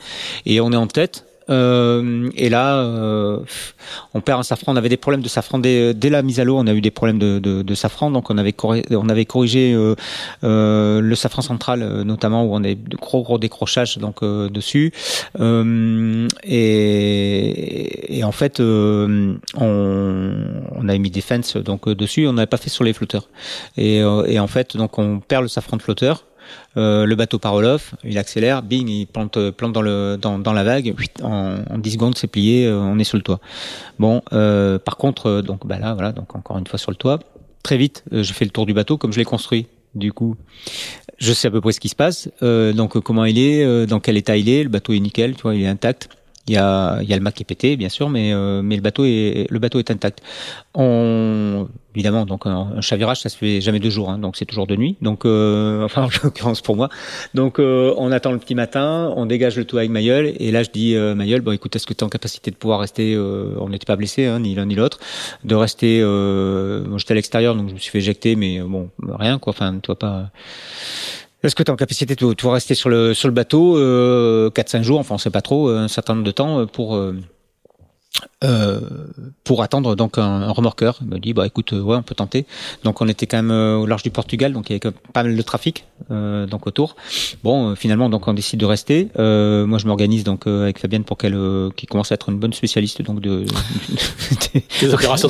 et 0.46 0.60
on 0.60 0.72
est 0.72 0.76
en 0.76 0.86
tête. 0.86 1.26
Euh, 1.50 2.30
et 2.36 2.48
là, 2.48 2.76
euh, 2.76 3.40
on 4.14 4.20
perd 4.20 4.40
un 4.40 4.42
safran. 4.42 4.72
On 4.72 4.76
avait 4.76 4.88
des 4.88 4.96
problèmes 4.96 5.22
de 5.22 5.28
safran 5.28 5.58
dès, 5.58 5.94
la 6.02 6.22
mise 6.22 6.40
à 6.40 6.44
l'eau. 6.44 6.56
On 6.58 6.66
a 6.66 6.72
eu 6.72 6.80
des 6.80 6.90
problèmes 6.90 7.18
de, 7.18 7.74
safran, 7.74 8.10
donc 8.10 8.30
on 8.30 8.38
avait 8.38 8.52
corrigé, 9.24 9.74
euh, 10.44 11.00
le 11.00 11.14
safran 11.14 11.42
central, 11.42 12.02
notamment 12.02 12.44
où 12.44 12.54
on 12.54 12.64
a 12.64 12.74
de 12.74 12.96
gros 12.96 13.22
gros 13.22 13.38
décrochages 13.38 13.98
donc 13.98 14.24
dessus. 14.24 14.92
Et, 16.44 18.24
en 18.24 18.32
fait, 18.32 18.60
on, 18.60 19.38
avait 20.88 20.98
mis 20.98 21.10
des 21.10 21.20
fences 21.20 21.56
donc 21.56 21.88
dessus. 21.88 22.26
On 22.26 22.32
n'avait 22.32 22.46
pas 22.46 22.56
fait 22.56 22.70
sur 22.70 22.84
les 22.84 22.92
flotteurs. 22.92 23.28
Et, 23.76 23.98
et 23.98 24.38
en 24.38 24.46
fait, 24.46 24.76
donc 24.76 24.98
on 24.98 25.20
perd 25.20 25.42
le 25.42 25.48
safran 25.48 25.76
de 25.76 25.82
flotteur. 25.82 26.24
Euh, 26.76 27.04
le 27.04 27.14
bateau 27.16 27.38
part 27.38 27.54
off, 27.54 27.94
il 28.04 28.16
accélère, 28.18 28.62
bing, 28.62 28.88
il 28.88 29.06
plante, 29.06 29.50
plante 29.50 29.72
dans, 29.72 29.82
le, 29.82 30.16
dans, 30.20 30.38
dans 30.38 30.52
la 30.52 30.64
vague, 30.64 30.94
en, 31.22 31.56
en 31.68 31.78
10 31.78 31.92
secondes 31.92 32.16
c'est 32.16 32.28
plié, 32.28 32.66
euh, 32.66 32.78
on 32.78 32.98
est 32.98 33.04
sur 33.04 33.16
le 33.16 33.22
toit. 33.22 33.40
Bon, 33.98 34.22
euh, 34.32 34.78
par 34.78 34.96
contre, 34.96 35.26
euh, 35.26 35.42
donc 35.42 35.66
bah 35.66 35.78
là, 35.78 35.94
voilà, 35.94 36.12
donc 36.12 36.36
encore 36.36 36.58
une 36.58 36.66
fois 36.66 36.78
sur 36.78 36.90
le 36.90 36.96
toit, 36.96 37.18
très 37.62 37.76
vite, 37.76 38.04
je 38.12 38.32
fais 38.32 38.44
le 38.44 38.50
tour 38.50 38.66
du 38.66 38.74
bateau 38.74 38.96
comme 38.96 39.12
je 39.12 39.18
l'ai 39.18 39.24
construit. 39.24 39.66
Du 39.96 40.12
coup, 40.12 40.36
je 41.18 41.32
sais 41.32 41.48
à 41.48 41.50
peu 41.50 41.60
près 41.60 41.72
ce 41.72 41.80
qui 41.80 41.88
se 41.88 41.96
passe, 41.96 42.28
donc 42.40 43.00
comment 43.00 43.24
il 43.24 43.38
est, 43.38 43.86
dans 43.86 43.98
quel 43.98 44.16
état 44.16 44.36
il 44.36 44.48
est, 44.48 44.62
le 44.62 44.68
bateau 44.68 44.92
est 44.92 45.00
nickel, 45.00 45.34
tu 45.34 45.42
vois, 45.42 45.56
il 45.56 45.62
est 45.62 45.66
intact. 45.66 46.08
Il 46.48 46.54
y 46.54 46.56
a, 46.56 47.00
y 47.02 47.12
a 47.12 47.16
le 47.16 47.22
mât 47.22 47.32
qui 47.32 47.42
est 47.42 47.44
pété, 47.44 47.76
bien 47.76 47.88
sûr, 47.88 48.08
mais, 48.08 48.32
euh, 48.32 48.62
mais 48.62 48.76
le 48.76 48.82
bateau 48.82 49.04
est, 49.04 49.46
le 49.50 49.58
bateau 49.58 49.78
est 49.78 49.90
intact. 49.90 50.20
On, 50.74 51.68
évidemment, 51.94 52.24
donc 52.24 52.46
un, 52.46 52.80
chavirage, 52.80 53.20
ça 53.20 53.28
se 53.28 53.36
fait 53.36 53.60
jamais 53.60 53.80
deux 53.80 53.90
jours, 53.90 54.10
hein, 54.10 54.18
donc 54.18 54.36
c'est 54.36 54.44
toujours 54.44 54.66
de 54.66 54.76
nuit. 54.76 54.96
Donc, 55.00 55.24
euh, 55.24 55.84
enfin, 55.84 56.02
en 56.02 56.08
l'occurrence 56.22 56.60
pour 56.60 56.76
moi. 56.76 56.88
Donc, 57.34 57.58
euh, 57.58 57.94
on 57.98 58.12
attend 58.12 58.32
le 58.32 58.38
petit 58.38 58.54
matin, 58.54 59.12
on 59.16 59.26
dégage 59.26 59.56
le 59.56 59.64
tout 59.64 59.78
avec 59.78 59.90
Mayol, 59.90 60.32
et 60.38 60.50
là, 60.50 60.62
je 60.62 60.70
dis 60.70 60.94
euh, 60.94 61.14
Mayol, 61.14 61.40
bon, 61.40 61.52
écoute, 61.52 61.74
est-ce 61.76 61.86
que 61.86 61.94
tu 61.94 62.00
es 62.00 62.04
en 62.04 62.08
capacité 62.08 62.50
de 62.50 62.56
pouvoir 62.56 62.80
rester 62.80 63.14
euh, 63.14 63.54
On 63.58 63.68
n'était 63.68 63.86
pas 63.86 63.96
blessé, 63.96 64.26
hein, 64.26 64.40
ni 64.40 64.54
l'un 64.54 64.66
ni 64.66 64.74
l'autre, 64.74 64.98
de 65.44 65.54
rester. 65.54 66.02
moi, 66.02 66.98
j'étais 66.98 67.12
à 67.12 67.16
l'extérieur, 67.16 67.54
donc 67.54 67.68
je 67.68 67.74
me 67.74 67.78
suis 67.78 67.90
fait 67.90 67.98
éjecter, 67.98 68.36
mais 68.36 68.60
bon, 68.60 68.90
rien, 69.02 69.38
quoi. 69.38 69.52
Enfin, 69.52 69.78
tu 69.82 69.86
vois 69.86 69.98
pas. 69.98 70.30
Est-ce 71.42 71.54
que 71.54 71.62
tu 71.62 71.70
es 71.70 71.72
en 71.72 71.76
capacité 71.76 72.14
de, 72.14 72.46
rester 72.46 72.74
sur 72.74 72.90
le, 72.90 73.14
sur 73.14 73.28
le 73.28 73.34
bateau 73.34 73.78
euh, 73.78 74.50
4-5 74.50 74.82
jours, 74.82 74.98
enfin 74.98 75.14
on 75.14 75.18
sait 75.18 75.30
pas 75.30 75.40
trop, 75.40 75.70
un 75.70 75.88
certain 75.88 76.14
nombre 76.14 76.26
de 76.26 76.32
temps 76.32 76.60
euh, 76.60 76.66
pour, 76.66 76.96
euh, 76.96 77.18
euh, 78.42 78.80
pour 79.44 79.62
attendre 79.62 79.94
donc 79.96 80.18
un, 80.18 80.50
remorqueur. 80.50 80.98
Il 81.02 81.08
me 81.08 81.18
dit 81.18 81.32
bah 81.32 81.46
écoute 81.46 81.72
euh, 81.72 81.80
ouais 81.80 81.96
on 81.96 82.02
peut 82.02 82.14
tenter. 82.14 82.46
Donc 82.84 83.00
on 83.00 83.08
était 83.08 83.26
quand 83.26 83.36
même 83.38 83.50
euh, 83.50 83.76
au 83.76 83.86
large 83.86 84.02
du 84.02 84.10
Portugal 84.10 84.52
donc 84.52 84.70
il 84.70 84.72
y 84.72 84.80
avait 84.82 84.94
pas 85.12 85.22
mal 85.22 85.36
de 85.36 85.42
trafic 85.42 85.84
euh, 86.10 86.46
donc 86.46 86.66
autour. 86.66 86.96
Bon 87.44 87.74
finalement 87.76 88.08
donc 88.08 88.26
on 88.28 88.34
décide 88.34 88.60
de 88.60 88.66
rester. 88.66 89.08
moi 89.16 89.78
je 89.78 89.86
m'organise 89.86 90.24
donc 90.24 90.46
avec 90.46 90.78
Fabienne 90.78 91.04
pour 91.04 91.18
qu'elle 91.18 91.38
qui 91.76 91.86
commence 91.86 92.12
à 92.12 92.14
être 92.14 92.30
une 92.30 92.38
bonne 92.38 92.52
spécialiste 92.52 93.02
donc 93.02 93.20
de 93.20 93.44
des, 94.80 94.94
opérations 94.94 95.28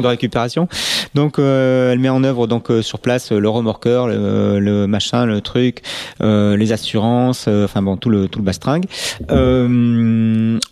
de 0.00 0.06
récupération. 0.06 0.68
Donc 1.14 1.38
elle 1.38 1.98
met 1.98 2.08
en 2.08 2.24
œuvre 2.24 2.46
donc 2.46 2.70
sur 2.82 2.98
place 2.98 3.32
le 3.32 3.48
remorqueur, 3.48 4.08
le, 4.08 4.58
le 4.60 4.86
machin, 4.86 5.26
le 5.26 5.40
truc, 5.40 5.82
les 6.20 6.72
assurances, 6.72 7.48
enfin 7.48 7.82
bon 7.82 7.96
tout 7.96 8.10
le 8.10 8.28
tout 8.28 8.38
le 8.38 8.44
bastringue. 8.44 8.86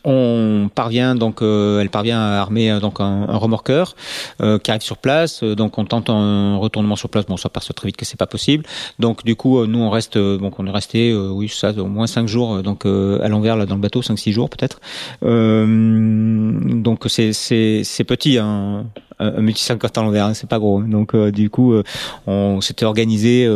on 0.04 0.68
parvient 0.74 1.14
donc 1.14 1.29
euh, 1.42 1.80
elle 1.80 1.90
parvient 1.90 2.20
à 2.20 2.40
armer 2.40 2.70
euh, 2.70 2.80
donc 2.80 3.00
un, 3.00 3.26
remorqueur 3.26 3.94
euh, 4.42 4.58
qui 4.58 4.70
arrive 4.70 4.82
sur 4.82 4.96
place. 4.96 5.42
donc 5.42 5.78
on 5.78 5.84
tente 5.84 6.10
un 6.10 6.56
retournement 6.56 6.96
sur 6.96 7.08
place. 7.08 7.26
Bon, 7.26 7.36
ça 7.36 7.48
passe 7.48 7.70
très 7.74 7.88
vite 7.88 7.96
que 7.96 8.04
c'est 8.04 8.18
pas 8.18 8.26
possible. 8.26 8.64
Donc 8.98 9.24
du 9.24 9.36
coup, 9.36 9.64
nous 9.66 9.78
on 9.78 9.90
reste, 9.90 10.18
donc 10.18 10.58
on 10.58 10.66
est 10.66 10.70
resté, 10.70 11.14
oui, 11.14 11.48
ça, 11.48 11.70
au 11.72 11.86
moins 11.86 12.06
cinq 12.06 12.26
jours. 12.26 12.62
Donc 12.62 12.86
à 12.86 13.28
l'envers 13.28 13.66
dans 13.66 13.74
le 13.74 13.80
bateau, 13.80 14.02
cinq 14.02 14.18
six 14.18 14.32
jours 14.32 14.50
peut-être. 14.50 14.80
donc 15.22 17.06
c'est 17.08 18.04
petit. 18.04 18.38
Hein 18.38 18.86
un 19.22 19.42
multi 19.42 19.62
50 19.62 19.98
à 19.98 20.00
l'envers, 20.00 20.24
hein, 20.24 20.32
c'est 20.32 20.48
pas 20.48 20.58
gros. 20.58 20.80
Donc 20.82 21.14
du 21.14 21.50
coup, 21.50 21.74
on 22.26 22.60
s'était 22.62 22.86
organisé. 22.86 23.46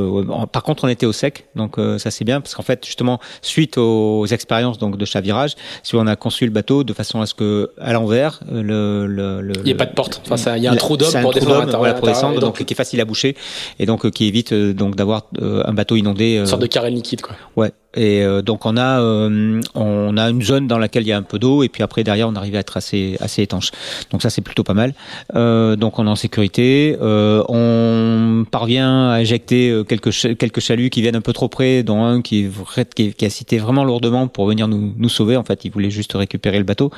par 0.52 0.62
contre, 0.62 0.84
on 0.84 0.88
était 0.88 1.06
au 1.06 1.12
sec, 1.12 1.46
donc 1.54 1.76
ça 1.98 2.10
c'est 2.10 2.24
bien 2.24 2.40
parce 2.42 2.54
qu'en 2.54 2.62
fait, 2.62 2.84
justement, 2.84 3.18
suite 3.40 3.78
aux 3.78 4.26
expériences 4.26 4.78
donc 4.78 4.98
de 4.98 5.04
chavirage, 5.06 5.54
si 5.82 5.96
on 5.96 6.06
a 6.06 6.16
conçu 6.16 6.44
le 6.44 6.50
bateau 6.50 6.84
de 6.84 6.92
façon 6.92 7.20
à 7.20 7.26
ce 7.26 7.34
que 7.34 7.63
à 7.78 7.92
l'envers. 7.92 8.40
Euh, 8.52 8.62
le, 8.62 9.06
le, 9.06 9.40
le, 9.40 9.52
il 9.58 9.64
n'y 9.64 9.72
a 9.72 9.76
pas 9.76 9.86
de 9.86 9.94
porte. 9.94 10.22
Enfin, 10.30 10.56
il 10.56 10.62
y 10.62 10.66
a 10.66 10.72
un 10.72 10.76
trou 10.76 10.96
d'homme 10.96 11.12
pour, 11.22 11.32
descendre, 11.32 11.76
voilà, 11.76 11.94
pour 11.94 12.06
descendre, 12.06 12.40
donc, 12.40 12.64
qui 12.64 12.72
est 12.72 12.76
facile 12.76 13.00
à 13.00 13.04
boucher 13.04 13.36
et 13.78 13.86
donc 13.86 14.10
qui 14.10 14.26
évite 14.26 14.52
euh, 14.52 14.72
donc 14.72 14.96
d'avoir 14.96 15.28
euh, 15.40 15.62
un 15.64 15.72
bateau 15.72 15.96
inondé. 15.96 16.36
Une 16.36 16.46
sorte 16.46 16.62
de 16.62 16.66
carré 16.66 16.90
liquide, 16.90 17.20
quoi. 17.20 17.36
Ouais. 17.56 17.72
Et 17.96 18.22
euh, 18.22 18.42
donc 18.42 18.66
on 18.66 18.76
a 18.76 19.00
euh, 19.00 19.60
on 19.74 20.16
a 20.16 20.30
une 20.30 20.42
zone 20.42 20.66
dans 20.66 20.78
laquelle 20.78 21.04
il 21.04 21.08
y 21.08 21.12
a 21.12 21.16
un 21.16 21.22
peu 21.22 21.38
d'eau 21.38 21.62
et 21.62 21.68
puis 21.68 21.82
après 21.82 22.02
derrière 22.02 22.28
on 22.28 22.34
arrive 22.34 22.56
à 22.56 22.58
être 22.58 22.76
assez 22.76 23.16
assez 23.20 23.42
étanche. 23.42 23.70
Donc 24.10 24.22
ça 24.22 24.30
c'est 24.30 24.42
plutôt 24.42 24.64
pas 24.64 24.74
mal. 24.74 24.94
Euh, 25.34 25.76
donc 25.76 25.98
on 25.98 26.06
est 26.06 26.10
en 26.10 26.16
sécurité. 26.16 26.96
on 27.00 28.44
parvient 28.50 29.10
à 29.10 29.20
éjecter 29.20 29.82
quelques 29.88 30.10
quelques 30.36 30.60
chaluts 30.60 30.90
qui 30.90 31.02
viennent 31.02 31.16
un 31.16 31.20
peu 31.20 31.32
trop 31.32 31.48
près, 31.48 31.82
dont 31.82 32.04
un 32.04 32.22
qui 32.22 32.48
qui, 32.94 33.14
qui 33.14 33.24
a 33.24 33.30
cité 33.30 33.58
vraiment 33.58 33.84
lourdement 33.84 34.26
pour 34.28 34.46
venir 34.46 34.68
nous 34.68 34.92
nous 34.96 35.08
sauver. 35.08 35.36
En 35.36 35.44
fait 35.44 35.64
il 35.64 35.70
voulait 35.70 35.90
juste 35.90 36.12
récupérer 36.14 36.58
le 36.58 36.64
bateau, 36.64 36.90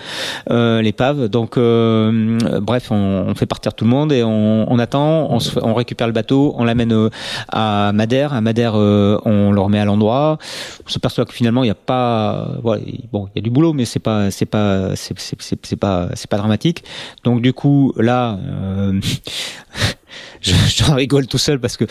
l'épave. 0.48 1.28
Donc 1.28 1.58
bref 1.58 2.90
on, 2.90 3.34
fait 3.36 3.46
partir 3.46 3.74
tout 3.74 3.84
le 3.84 3.90
monde 3.90 4.12
et 4.12 4.22
on, 4.24 4.78
attend. 4.78 5.38
On 5.62 5.74
récupère 5.74 6.06
le 6.06 6.12
bateau, 6.12 6.54
on 6.56 6.64
l'amène 6.64 7.10
à 7.48 7.92
Madère. 7.92 8.32
À 8.32 8.40
Madère 8.40 8.74
on 8.74 9.52
le 9.52 9.60
remet 9.60 9.78
à 9.78 9.84
l'endroit 9.84 10.38
on 10.86 10.90
s'aperçoit 10.90 11.24
que 11.24 11.32
finalement 11.32 11.64
il 11.64 11.66
n'y 11.66 11.72
a 11.72 11.74
pas 11.74 12.58
voilà, 12.62 12.82
bon 13.12 13.28
il 13.34 13.38
y 13.38 13.40
a 13.40 13.42
du 13.42 13.50
boulot 13.50 13.72
mais 13.72 13.84
c'est 13.84 13.98
pas 13.98 14.30
c'est 14.30 14.46
pas 14.46 14.94
c'est 14.94 15.14
c'est 15.18 15.76
pas 15.76 16.08
c'est 16.14 16.30
pas 16.30 16.36
dramatique 16.36 16.84
donc 17.24 17.42
du 17.42 17.52
coup 17.52 17.92
là 17.96 18.38
euh, 18.42 19.00
j'en 20.42 20.94
rigole 20.94 21.26
tout 21.26 21.38
seul 21.38 21.60
parce 21.60 21.76
que 21.76 21.84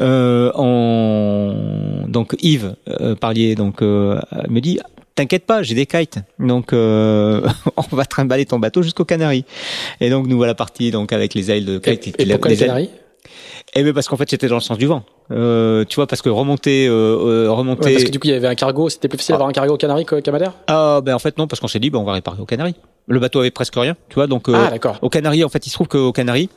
euh, 0.00 0.52
on 0.54 2.04
donc 2.08 2.36
Yves 2.40 2.76
euh, 2.88 3.14
Parlier 3.14 3.54
donc 3.54 3.82
euh, 3.82 4.20
me 4.48 4.60
dit 4.60 4.78
T'inquiète 5.14 5.44
pas, 5.44 5.62
j'ai 5.62 5.74
des 5.74 5.84
kites, 5.84 6.20
donc 6.38 6.72
euh, 6.72 7.46
on 7.76 7.94
va 7.94 8.06
trimballer 8.06 8.46
ton 8.46 8.58
bateau 8.58 8.80
jusqu'aux 8.80 9.04
Canaries. 9.04 9.44
Et 10.00 10.08
donc 10.08 10.26
nous 10.26 10.38
voilà 10.38 10.54
partis 10.54 10.90
donc 10.90 11.12
avec 11.12 11.34
les 11.34 11.50
ailes 11.50 11.66
de 11.66 11.78
kites. 11.78 12.18
Et, 12.18 12.22
et 12.22 12.26
pourquoi 12.26 12.50
les 12.50 12.56
Canaries? 12.56 12.88
Eh 13.74 13.82
bien 13.82 13.92
parce 13.92 14.08
qu'en 14.08 14.16
fait 14.16 14.28
c'était 14.28 14.48
dans 14.48 14.56
le 14.56 14.60
sens 14.60 14.78
du 14.78 14.86
vent. 14.86 15.04
Euh, 15.30 15.84
tu 15.88 15.96
vois 15.96 16.06
parce 16.06 16.20
que 16.20 16.28
remonter, 16.28 16.86
euh, 16.86 17.46
euh 17.46 17.50
remonter. 17.50 17.86
Ouais, 17.86 17.92
parce 17.92 18.04
que 18.04 18.10
du 18.10 18.18
coup 18.18 18.26
il 18.26 18.32
y 18.32 18.36
avait 18.36 18.48
un 18.48 18.54
cargo, 18.54 18.88
c'était 18.88 19.08
plus 19.08 19.18
facile 19.18 19.32
d'avoir 19.32 19.48
un 19.48 19.52
cargo 19.52 19.74
aux 19.74 19.78
Canaries 19.78 20.04
qu'à 20.04 20.32
Madère. 20.32 20.52
Ah 20.66 21.00
ben 21.02 21.14
en 21.14 21.18
fait 21.18 21.38
non 21.38 21.46
parce 21.46 21.60
qu'on 21.60 21.68
s'est 21.68 21.78
dit 21.78 21.90
ben 21.90 21.98
on 21.98 22.04
va 22.04 22.12
réparer 22.12 22.40
aux 22.40 22.46
Canaries. 22.46 22.76
Le 23.08 23.18
bateau 23.18 23.40
avait 23.40 23.50
presque 23.50 23.74
rien, 23.74 23.96
tu 24.08 24.14
vois 24.14 24.26
donc. 24.26 24.48
Euh, 24.48 24.54
ah 24.56 24.70
d'accord. 24.70 24.98
Aux 25.02 25.08
Canaries 25.08 25.44
en 25.44 25.48
fait 25.48 25.66
il 25.66 25.70
se 25.70 25.74
trouve 25.74 25.88
qu'aux 25.88 26.12
Canaries. 26.12 26.50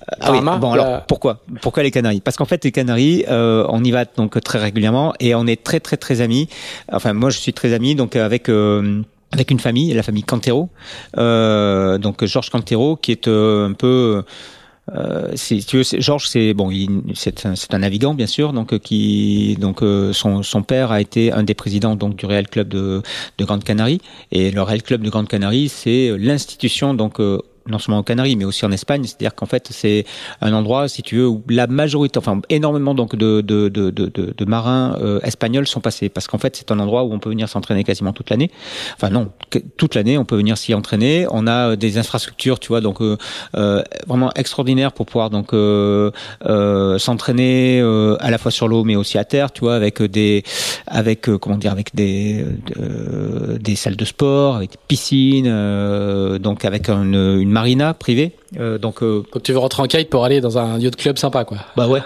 Euh, 0.00 0.16
ah 0.20 0.32
oui, 0.32 0.40
bon 0.40 0.72
alors 0.72 1.02
pourquoi 1.06 1.40
pourquoi 1.62 1.82
les 1.82 1.90
Canaries? 1.90 2.20
Parce 2.20 2.36
qu'en 2.36 2.44
fait 2.44 2.64
les 2.64 2.72
Canaries 2.72 3.24
on 3.28 3.82
y 3.82 3.90
va 3.90 4.04
donc 4.04 4.40
très 4.42 4.58
régulièrement 4.58 5.14
et 5.20 5.34
on 5.34 5.46
est 5.46 5.62
très 5.62 5.80
très 5.80 5.96
très 5.96 6.20
amis. 6.20 6.48
Enfin 6.92 7.12
moi 7.12 7.30
je 7.30 7.38
suis 7.38 7.52
très 7.52 7.72
ami 7.72 7.94
donc 7.94 8.16
avec 8.16 8.48
avec 9.32 9.50
une 9.50 9.60
famille, 9.60 9.92
la 9.92 10.02
famille 10.02 10.22
Cantero, 10.22 10.70
euh, 11.18 11.98
donc 11.98 12.24
Georges 12.24 12.50
Cantero, 12.50 12.96
qui 12.96 13.12
est 13.12 13.28
euh, 13.28 13.68
un 13.68 13.72
peu 13.72 14.22
euh, 14.94 15.32
si 15.34 15.64
tu 15.64 15.78
veux, 15.78 15.82
Georges, 15.98 16.28
c'est 16.28 16.54
bon, 16.54 16.70
c'est 17.14 17.46
un, 17.46 17.54
un, 17.70 17.78
navigant 17.78 18.14
bien 18.14 18.26
sûr, 18.26 18.52
donc 18.52 18.72
euh, 18.72 18.78
qui 18.78 19.56
donc 19.60 19.82
euh, 19.82 20.12
son, 20.12 20.62
père 20.62 20.92
a 20.92 21.00
été 21.00 21.32
un 21.32 21.42
des 21.42 21.54
présidents 21.54 21.96
donc 21.96 22.16
du 22.16 22.26
Real 22.26 22.48
Club 22.48 22.68
de, 22.68 23.02
de 23.36 23.44
Grande 23.44 23.64
Canarie 23.64 24.00
et 24.32 24.50
le 24.50 24.62
Real 24.62 24.82
Club 24.82 25.02
de 25.02 25.10
Grande 25.10 25.28
Canarie, 25.28 25.68
c'est 25.68 26.12
l'institution 26.16 26.94
donc 26.94 27.20
non 27.68 27.78
seulement 27.78 28.00
aux 28.00 28.04
Canaries, 28.04 28.36
mais 28.36 28.44
aussi 28.44 28.64
en 28.64 28.72
Espagne. 28.72 29.04
C'est-à-dire 29.04 29.34
qu'en 29.34 29.46
fait, 29.46 29.68
c'est 29.70 30.04
un 30.40 30.52
endroit, 30.52 30.88
si 30.88 31.02
tu 31.02 31.16
veux, 31.16 31.28
où 31.28 31.42
la 31.48 31.66
majorité, 31.66 32.18
enfin 32.18 32.40
énormément 32.48 32.94
donc 32.94 33.16
de, 33.16 33.40
de, 33.40 33.68
de, 33.68 33.90
de, 33.90 34.44
marins 34.44 34.96
euh, 35.00 35.20
espagnols 35.22 35.66
sont 35.66 35.80
passés, 35.80 36.08
parce 36.08 36.26
qu'en 36.26 36.38
fait, 36.38 36.56
c'est 36.56 36.70
un 36.70 36.78
endroit 36.78 37.04
où 37.04 37.12
on 37.12 37.18
peut 37.18 37.30
venir 37.30 37.48
s'entraîner 37.48 37.84
quasiment 37.84 38.12
toute 38.12 38.30
l'année. 38.30 38.50
Enfin 38.94 39.10
non, 39.10 39.30
toute 39.76 39.94
l'année, 39.94 40.18
on 40.18 40.24
peut 40.24 40.36
venir 40.36 40.56
s'y 40.56 40.74
entraîner. 40.74 41.26
On 41.30 41.46
a 41.46 41.70
euh, 41.70 41.76
des 41.76 41.98
infrastructures, 41.98 42.58
tu 42.58 42.68
vois, 42.68 42.80
donc 42.80 43.00
euh, 43.00 43.16
vraiment 44.06 44.32
extraordinaires 44.34 44.92
pour 44.92 45.06
pouvoir 45.06 45.30
donc 45.30 45.50
s'entraîner 46.98 47.80
à 48.20 48.30
la 48.30 48.38
fois 48.38 48.50
sur 48.50 48.68
l'eau, 48.68 48.84
mais 48.84 48.96
aussi 48.96 49.18
à 49.18 49.24
terre, 49.24 49.52
tu 49.52 49.60
vois, 49.60 49.74
avec 49.74 50.02
des, 50.02 50.42
avec 50.86 51.22
comment 51.22 51.56
dire, 51.56 51.72
avec 51.72 51.94
des 51.94 52.44
des 53.60 53.76
salles 53.76 53.96
de 53.96 54.04
sport, 54.04 54.56
avec 54.56 54.70
des 54.70 54.78
piscines, 54.86 56.38
donc 56.38 56.64
avec 56.64 56.88
une, 56.88 57.38
une 57.40 57.50
marina 57.58 57.92
privée. 57.92 58.32
Euh, 58.58 58.78
donc, 58.78 59.02
euh, 59.02 59.24
donc 59.32 59.42
tu 59.42 59.52
veux 59.52 59.58
rentrer 59.58 59.82
en 59.82 59.86
kite 59.86 60.08
pour 60.10 60.24
aller 60.24 60.40
dans 60.40 60.58
un 60.58 60.78
yacht 60.78 60.94
club 60.94 61.18
sympa, 61.18 61.44
quoi. 61.44 61.58
Bah 61.76 61.88
ouais. 61.88 62.00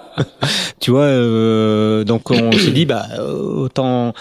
tu 0.80 0.90
vois, 0.90 1.02
euh, 1.02 2.04
donc 2.04 2.30
on 2.30 2.52
s'est 2.52 2.70
dit 2.70 2.86
bah 2.86 3.04
autant 3.20 4.14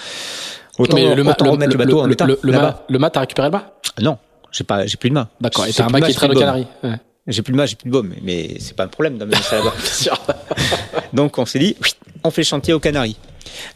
autant, 0.78 0.98
le, 0.98 1.04
le, 1.16 1.22
remettre 1.22 1.46
le, 1.72 1.78
bateau 1.78 2.02
en 2.02 2.10
état. 2.10 2.26
Le, 2.26 2.38
le, 2.42 2.52
mât, 2.52 2.84
le 2.90 3.00
mât, 3.00 3.10
t'as 3.10 3.22
récupéré 3.22 3.48
le 3.48 3.52
mât 3.54 3.74
Non, 4.02 4.18
j'ai 4.52 4.66
pas, 4.66 4.86
j'ai 4.86 4.98
plus 4.98 5.10
de 5.10 5.16
mât. 5.16 5.30
D'accord. 5.40 5.66
Et 5.66 5.72
t'as 5.72 5.86
un 5.86 5.90
mât 5.90 6.02
qui 6.02 6.14
traîne 6.14 6.32
au 6.32 6.40
Canaries. 6.40 6.68
Ouais. 6.84 7.00
J'ai 7.28 7.44
plus 7.44 7.54
de 7.54 7.58
mât, 7.58 7.66
j'ai 7.68 7.78
plus 7.78 7.88
de 7.88 7.94
baume, 7.94 8.14
mais 8.22 8.58
c'est 8.60 8.76
pas 8.76 8.84
un 8.84 8.88
problème 8.88 9.18
d'amener 9.18 9.38
ça 9.38 9.58
là-bas. 9.58 9.74
donc 11.14 11.38
on 11.38 11.46
s'est 11.46 11.60
dit, 11.60 11.78
on 12.26 12.32
fait 12.32 12.44
chantier 12.44 12.74
aux 12.74 12.80
Canaries. 12.80 13.16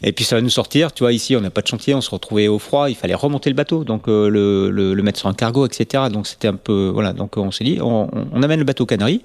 Et 0.02 0.12
puis 0.12 0.24
ça 0.24 0.36
va 0.36 0.42
nous 0.42 0.50
sortir, 0.50 0.92
tu 0.92 1.02
vois, 1.02 1.12
ici 1.12 1.36
on 1.36 1.40
n'a 1.40 1.50
pas 1.50 1.62
de 1.62 1.66
chantier, 1.66 1.94
on 1.94 2.00
se 2.00 2.10
retrouvait 2.10 2.48
au 2.48 2.58
froid, 2.58 2.90
il 2.90 2.96
fallait 2.96 3.14
remonter 3.14 3.50
le 3.50 3.56
bateau, 3.56 3.84
donc 3.84 4.08
euh, 4.08 4.28
le, 4.28 5.02
mettre 5.02 5.18
sur 5.18 5.28
un 5.28 5.34
cargo, 5.34 5.66
etc. 5.66 6.04
Donc 6.12 6.26
c'était 6.26 6.48
un 6.48 6.54
peu, 6.54 6.90
voilà, 6.92 7.12
donc 7.12 7.36
on 7.36 7.50
s'est 7.50 7.64
dit, 7.64 7.78
on, 7.80 8.08
amène 8.42 8.58
le 8.58 8.64
bateau 8.64 8.86
Canaries, 8.86 9.22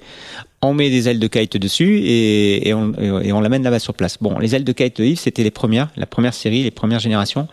on 0.62 0.74
met 0.74 0.90
des 0.90 1.10
ailes 1.10 1.20
de 1.20 1.28
kite 1.28 1.58
dessus 1.58 2.02
et, 2.04 2.74
on, 2.74 3.42
l'amène 3.42 3.64
là-bas 3.64 3.80
sur 3.80 3.94
place. 3.94 4.18
Bon, 4.22 4.38
les 4.40 4.56
ailes 4.56 4.64
de 4.64 4.72
kite 4.72 4.98
de 4.98 5.06
Yves, 5.06 5.20
c'était 5.20 5.44
les 5.44 5.52
premières, 5.52 5.90
la 5.96 6.06
première 6.06 6.34
série, 6.34 6.64
les 6.64 6.72
premières 6.72 7.00
générations. 7.00 7.48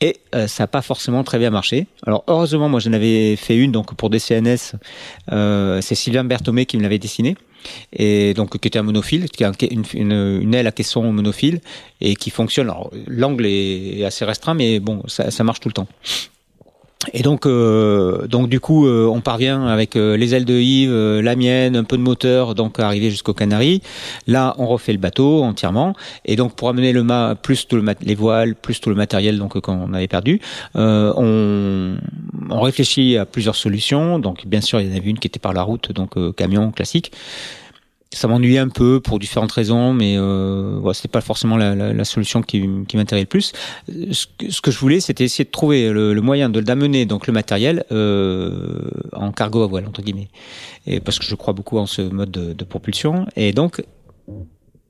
Et 0.00 0.16
euh, 0.34 0.46
ça 0.48 0.64
n'a 0.64 0.66
pas 0.66 0.82
forcément 0.82 1.24
très 1.24 1.38
bien 1.38 1.50
marché. 1.50 1.86
Alors 2.06 2.24
heureusement, 2.26 2.68
moi 2.68 2.80
j'en 2.80 2.92
avais 2.92 3.36
fait 3.36 3.56
une 3.56 3.72
donc 3.72 3.94
pour 3.94 4.10
des. 4.10 4.20
Euh, 5.32 5.80
c'est 5.80 5.94
Sylvain 5.94 6.24
Berthomé 6.24 6.66
qui 6.66 6.76
me 6.76 6.82
l'avait 6.82 6.98
dessiné 6.98 7.36
et 7.92 8.34
donc 8.34 8.58
qui 8.58 8.68
était 8.68 8.78
un 8.78 8.82
monophile, 8.82 9.28
qui 9.30 9.44
a 9.44 9.52
une, 9.70 10.54
aile 10.54 10.66
à 10.66 10.72
caisson 10.72 11.12
monophile 11.12 11.60
et 12.00 12.16
qui 12.16 12.30
fonctionne. 12.30 12.72
L'angle 13.06 13.46
est 13.46 14.04
assez 14.04 14.24
restreint, 14.24 14.54
mais 14.54 14.80
bon, 14.80 15.02
ça 15.06 15.44
marche 15.44 15.60
tout 15.60 15.68
le 15.68 15.74
temps. 15.74 15.88
Et 17.12 17.22
donc, 17.22 17.46
euh, 17.46 18.26
donc 18.26 18.48
du 18.48 18.60
coup, 18.60 18.86
euh, 18.86 19.06
on 19.06 19.20
parvient 19.20 19.66
avec 19.66 19.96
euh, 19.96 20.16
les 20.16 20.34
ailes 20.34 20.44
de 20.44 20.54
Yves, 20.54 21.20
la 21.20 21.36
mienne, 21.36 21.76
un 21.76 21.84
peu 21.84 21.96
de 21.96 22.02
moteur, 22.02 22.54
donc 22.54 22.78
à 22.78 22.86
arriver 22.86 23.10
jusqu'aux 23.10 23.34
Canaries. 23.34 23.82
Là, 24.26 24.54
on 24.58 24.66
refait 24.66 24.92
le 24.92 24.98
bateau 24.98 25.42
entièrement, 25.42 25.94
et 26.24 26.36
donc 26.36 26.54
pour 26.54 26.68
amener 26.68 26.92
le 26.92 27.02
mât 27.02 27.34
plus 27.34 27.66
tout 27.66 27.76
le 27.76 27.84
les 28.02 28.14
voiles, 28.14 28.54
plus 28.54 28.80
tout 28.80 28.90
le 28.90 28.96
matériel 28.96 29.38
donc 29.38 29.60
qu'on 29.60 29.92
avait 29.92 30.08
perdu, 30.08 30.40
on, 30.74 31.96
on 32.50 32.60
réfléchit 32.60 33.16
à 33.16 33.26
plusieurs 33.26 33.56
solutions. 33.56 34.18
Donc 34.18 34.46
bien 34.46 34.60
sûr, 34.60 34.80
il 34.80 34.88
y 34.88 34.92
en 34.92 34.96
avait 34.96 35.10
une 35.10 35.18
qui 35.18 35.28
était 35.28 35.40
par 35.40 35.52
la 35.52 35.62
route, 35.62 35.92
donc 35.92 36.14
camion 36.36 36.70
classique 36.70 37.12
ça 38.14 38.28
m'ennuyait 38.28 38.58
un 38.58 38.68
peu 38.68 39.00
pour 39.00 39.18
différentes 39.18 39.52
raisons, 39.52 39.92
mais 39.92 40.16
euh, 40.16 40.78
voilà, 40.80 40.94
c'était 40.94 41.08
pas 41.08 41.20
forcément 41.20 41.56
la, 41.56 42.04
solution 42.04 42.42
qui, 42.42 42.66
qui 42.86 42.96
m'intéressait 42.96 43.24
le 43.24 43.28
plus. 43.28 43.52
Ce 44.10 44.60
que, 44.60 44.70
je 44.70 44.78
voulais, 44.78 45.00
c'était 45.00 45.24
essayer 45.24 45.44
de 45.44 45.50
trouver 45.50 45.90
le, 45.90 46.20
moyen 46.20 46.48
de 46.48 46.60
d'amener 46.60 47.04
donc 47.04 47.26
le 47.26 47.32
matériel 47.32 47.84
euh, 47.92 48.88
en 49.12 49.32
cargo 49.32 49.62
à 49.62 49.66
voile 49.66 49.86
entre 49.86 50.02
guillemets, 50.02 50.28
et 50.86 51.00
parce 51.00 51.18
que 51.18 51.24
je 51.24 51.34
crois 51.34 51.52
beaucoup 51.52 51.78
en 51.78 51.86
ce 51.86 52.02
mode 52.02 52.30
de, 52.30 52.52
de 52.52 52.64
propulsion. 52.64 53.26
Et 53.36 53.52
donc 53.52 53.82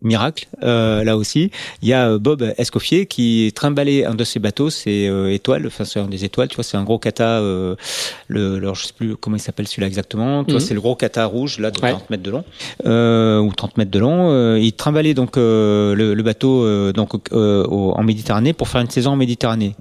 miracle 0.05 0.47
là 0.61 1.17
aussi. 1.17 1.51
Il 1.83 1.89
y 1.89 1.93
a 1.93 2.19
Bob 2.19 2.53
Escoffier 2.57 3.07
qui 3.07 3.53
trimballait 3.55 4.05
un 4.05 4.15
de 4.15 4.25
ses 4.25 4.39
bateaux, 4.39 4.71
c'est 4.71 5.11
Étoile, 5.31 5.67
enfin 5.67 5.85
c'est 5.85 6.01
un 6.01 6.07
des 6.07 6.25
étoiles, 6.25 6.49
tu 6.49 6.57
vois, 6.57 6.65
c'est 6.65 6.77
un 6.77 6.85
gros 6.85 6.99
kata, 6.99 7.41
le, 7.41 8.57
alors 8.57 8.75
je 8.75 8.87
sais 8.87 8.93
plus 8.97 9.17
comment 9.17 9.37
il 9.37 9.41
s'appelle 9.41 9.67
celui-là 9.67 9.87
exactement, 9.87 10.45
tu 10.45 10.53
vois, 10.53 10.61
mhm. 10.61 10.67
c'est 10.67 10.75
le 10.75 10.81
gros 10.81 10.95
kata 10.95 11.25
rouge 11.27 11.59
là 11.59 11.71
de 11.71 11.79
30 11.79 12.11
mètres 12.11 12.23
de 12.23 12.31
long 12.31 12.45
ou 13.43 13.53
30 13.53 13.79
mètres 13.79 13.91
de 13.91 13.99
long. 13.99 14.57
il 14.57 14.73
trimballait 14.73 15.15
donc 15.15 15.37
le, 15.37 16.23
bateau 16.23 16.93
donc 16.93 17.13
en 17.33 18.03
Méditerranée 18.03 18.53
pour 18.53 18.69
faire 18.69 18.81
une 18.81 18.91
saison 18.91 19.13
en 19.13 19.17
Méditerranée. 19.17 19.75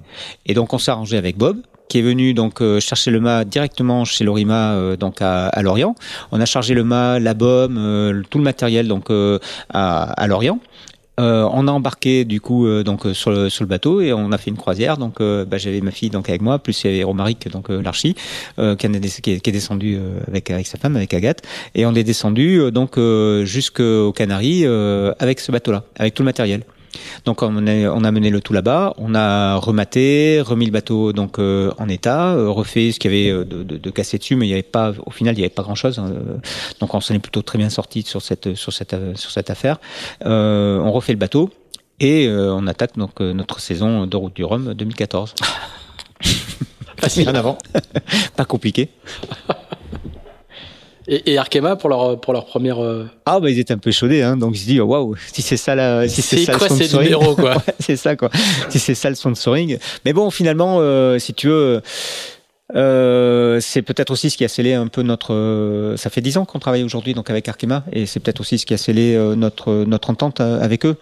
Et 0.46 0.54
donc 0.54 0.72
on 0.72 0.78
s'est 0.78 0.90
arrangé 0.90 1.16
avec 1.16 1.36
Bob 1.36 1.58
qui 1.88 1.98
est 1.98 2.02
venu 2.02 2.34
donc 2.34 2.60
euh, 2.60 2.80
chercher 2.80 3.10
le 3.10 3.20
mât 3.20 3.44
directement 3.44 4.04
chez 4.04 4.24
Lorima 4.24 4.72
euh, 4.72 4.96
donc 4.96 5.20
à, 5.20 5.46
à, 5.46 5.62
Lorient. 5.62 5.94
On 6.32 6.40
a 6.40 6.46
chargé 6.46 6.74
le 6.74 6.84
mât, 6.84 7.18
la 7.18 7.34
baume, 7.34 7.76
euh, 7.78 8.22
tout 8.30 8.38
le 8.38 8.44
matériel 8.44 8.88
donc 8.88 9.10
à, 9.10 10.04
à, 10.04 10.26
Lorient. 10.26 10.58
on 11.18 11.68
a 11.68 11.70
embarqué 11.70 12.24
du 12.24 12.40
coup 12.40 12.66
donc 12.82 13.06
sur 13.12 13.30
le, 13.30 13.48
sur 13.48 13.62
le 13.64 13.68
bateau 13.68 14.00
et 14.00 14.12
on 14.12 14.32
a 14.32 14.38
fait 14.38 14.50
une 14.50 14.56
croisière. 14.56 14.96
Donc 14.96 15.20
bah, 15.20 15.58
j'avais 15.58 15.80
ma 15.80 15.90
fille 15.90 16.10
donc 16.10 16.28
avec 16.28 16.42
moi, 16.42 16.58
plus 16.58 16.82
il 16.82 16.90
y 16.90 16.94
avait 16.94 17.04
Romaric 17.04 17.48
donc 17.48 17.68
l'archi 17.68 18.14
qui, 18.56 18.76
qui, 18.76 19.50
est, 19.50 19.52
descendu 19.52 19.98
avec 20.26 20.50
avec 20.50 20.66
sa 20.66 20.78
femme 20.78 20.96
avec 20.96 21.14
Agathe 21.14 21.42
et 21.74 21.86
on 21.86 21.94
est 21.94 22.04
descendu 22.04 22.72
donc 22.72 22.98
jusqu'aux 23.44 24.12
Canaries 24.12 24.66
avec 25.18 25.40
ce 25.40 25.52
bateau-là, 25.52 25.84
avec 25.96 26.14
tout 26.14 26.22
le 26.22 26.26
matériel. 26.26 26.64
Donc 27.24 27.42
on 27.42 27.66
a, 27.66 27.88
on 27.90 28.04
a 28.04 28.10
mené 28.10 28.30
le 28.30 28.40
tout 28.40 28.52
là-bas, 28.52 28.94
on 28.98 29.14
a 29.14 29.56
rematé, 29.56 30.40
remis 30.40 30.66
le 30.66 30.72
bateau 30.72 31.12
donc 31.12 31.38
euh, 31.38 31.72
en 31.78 31.88
état, 31.88 32.34
euh, 32.34 32.48
refait 32.50 32.92
ce 32.92 32.98
qu'il 32.98 33.12
y 33.12 33.14
avait 33.14 33.30
euh, 33.30 33.44
de, 33.44 33.62
de, 33.62 33.76
de, 33.76 33.90
cassé 33.90 34.18
dessus, 34.18 34.36
mais 34.36 34.46
il 34.46 34.50
y 34.50 34.52
avait 34.52 34.62
pas, 34.62 34.92
au 35.04 35.10
final 35.10 35.34
il 35.34 35.38
n'y 35.38 35.44
avait 35.44 35.54
pas 35.54 35.62
grand-chose. 35.62 35.98
Hein, 35.98 36.12
donc 36.80 36.94
on 36.94 37.00
s'en 37.00 37.14
est 37.14 37.18
plutôt 37.18 37.42
très 37.42 37.58
bien 37.58 37.70
sorti 37.70 38.02
sur 38.02 38.22
cette 38.22 38.54
sur 38.54 38.72
cette 38.72 38.94
sur 39.16 39.30
cette 39.30 39.50
affaire. 39.50 39.78
on 40.24 40.90
refait 40.92 41.12
le 41.12 41.18
bateau 41.18 41.50
et 42.00 42.28
on 42.28 42.66
attaque 42.66 42.96
donc 42.96 43.20
notre 43.20 43.60
saison 43.60 44.06
de 44.06 44.16
route 44.16 44.34
du 44.34 44.44
Rhum 44.44 44.74
2014. 44.74 45.34
Facile 46.98 47.28
en 47.28 47.34
avant, 47.34 47.58
pas 48.36 48.44
compliqué. 48.44 48.88
Et, 51.06 51.32
et, 51.32 51.38
Arkema 51.38 51.76
pour 51.76 51.88
leur 51.88 52.20
pour 52.20 52.32
leur 52.32 52.46
première. 52.46 52.82
Euh, 52.82 53.08
ah 53.26 53.40
bah 53.40 53.50
ils 53.50 53.58
étaient 53.58 53.74
un 53.74 53.78
peu 53.78 53.90
chaudés, 53.90 54.22
hein, 54.22 54.36
donc 54.36 54.56
ils 54.56 54.60
se 54.60 54.66
disent 54.66 54.80
waouh 54.80 55.14
si 55.32 55.42
c'est 55.42 55.56
ça 55.56 55.74
la 55.74 56.08
si 56.08 56.22
c'est 56.22 56.38
ça 56.38 56.56
quoi 56.56 56.68
le 56.68 56.74
sponsoring, 56.74 57.10
numéro 57.10 57.34
quoi. 57.34 57.62
c'est 57.78 57.96
ça 57.96 58.16
quoi. 58.16 58.30
si 58.70 58.78
c'est 58.78 58.94
ça 58.94 59.10
le 59.10 59.14
sponsoring. 59.14 59.78
Mais 60.04 60.12
bon 60.12 60.30
finalement 60.30 60.78
euh, 60.80 61.18
si 61.18 61.34
tu 61.34 61.48
veux. 61.48 61.82
Euh, 62.74 63.60
c'est 63.60 63.82
peut-être 63.82 64.10
aussi 64.10 64.30
ce 64.30 64.38
qui 64.38 64.44
a 64.44 64.48
scellé 64.48 64.72
un 64.72 64.86
peu 64.86 65.02
notre. 65.02 65.34
Euh, 65.34 65.98
ça 65.98 66.08
fait 66.08 66.22
dix 66.22 66.38
ans 66.38 66.46
qu'on 66.46 66.58
travaille 66.58 66.82
aujourd'hui 66.82 67.12
donc 67.12 67.28
avec 67.28 67.46
Arkema 67.46 67.84
et 67.92 68.06
c'est 68.06 68.20
peut-être 68.20 68.40
aussi 68.40 68.58
ce 68.58 68.64
qui 68.64 68.72
a 68.72 68.78
scellé 68.78 69.16
notre 69.36 69.84
notre 69.84 70.10
entente 70.10 70.40
avec 70.40 70.86
eux 70.86 70.96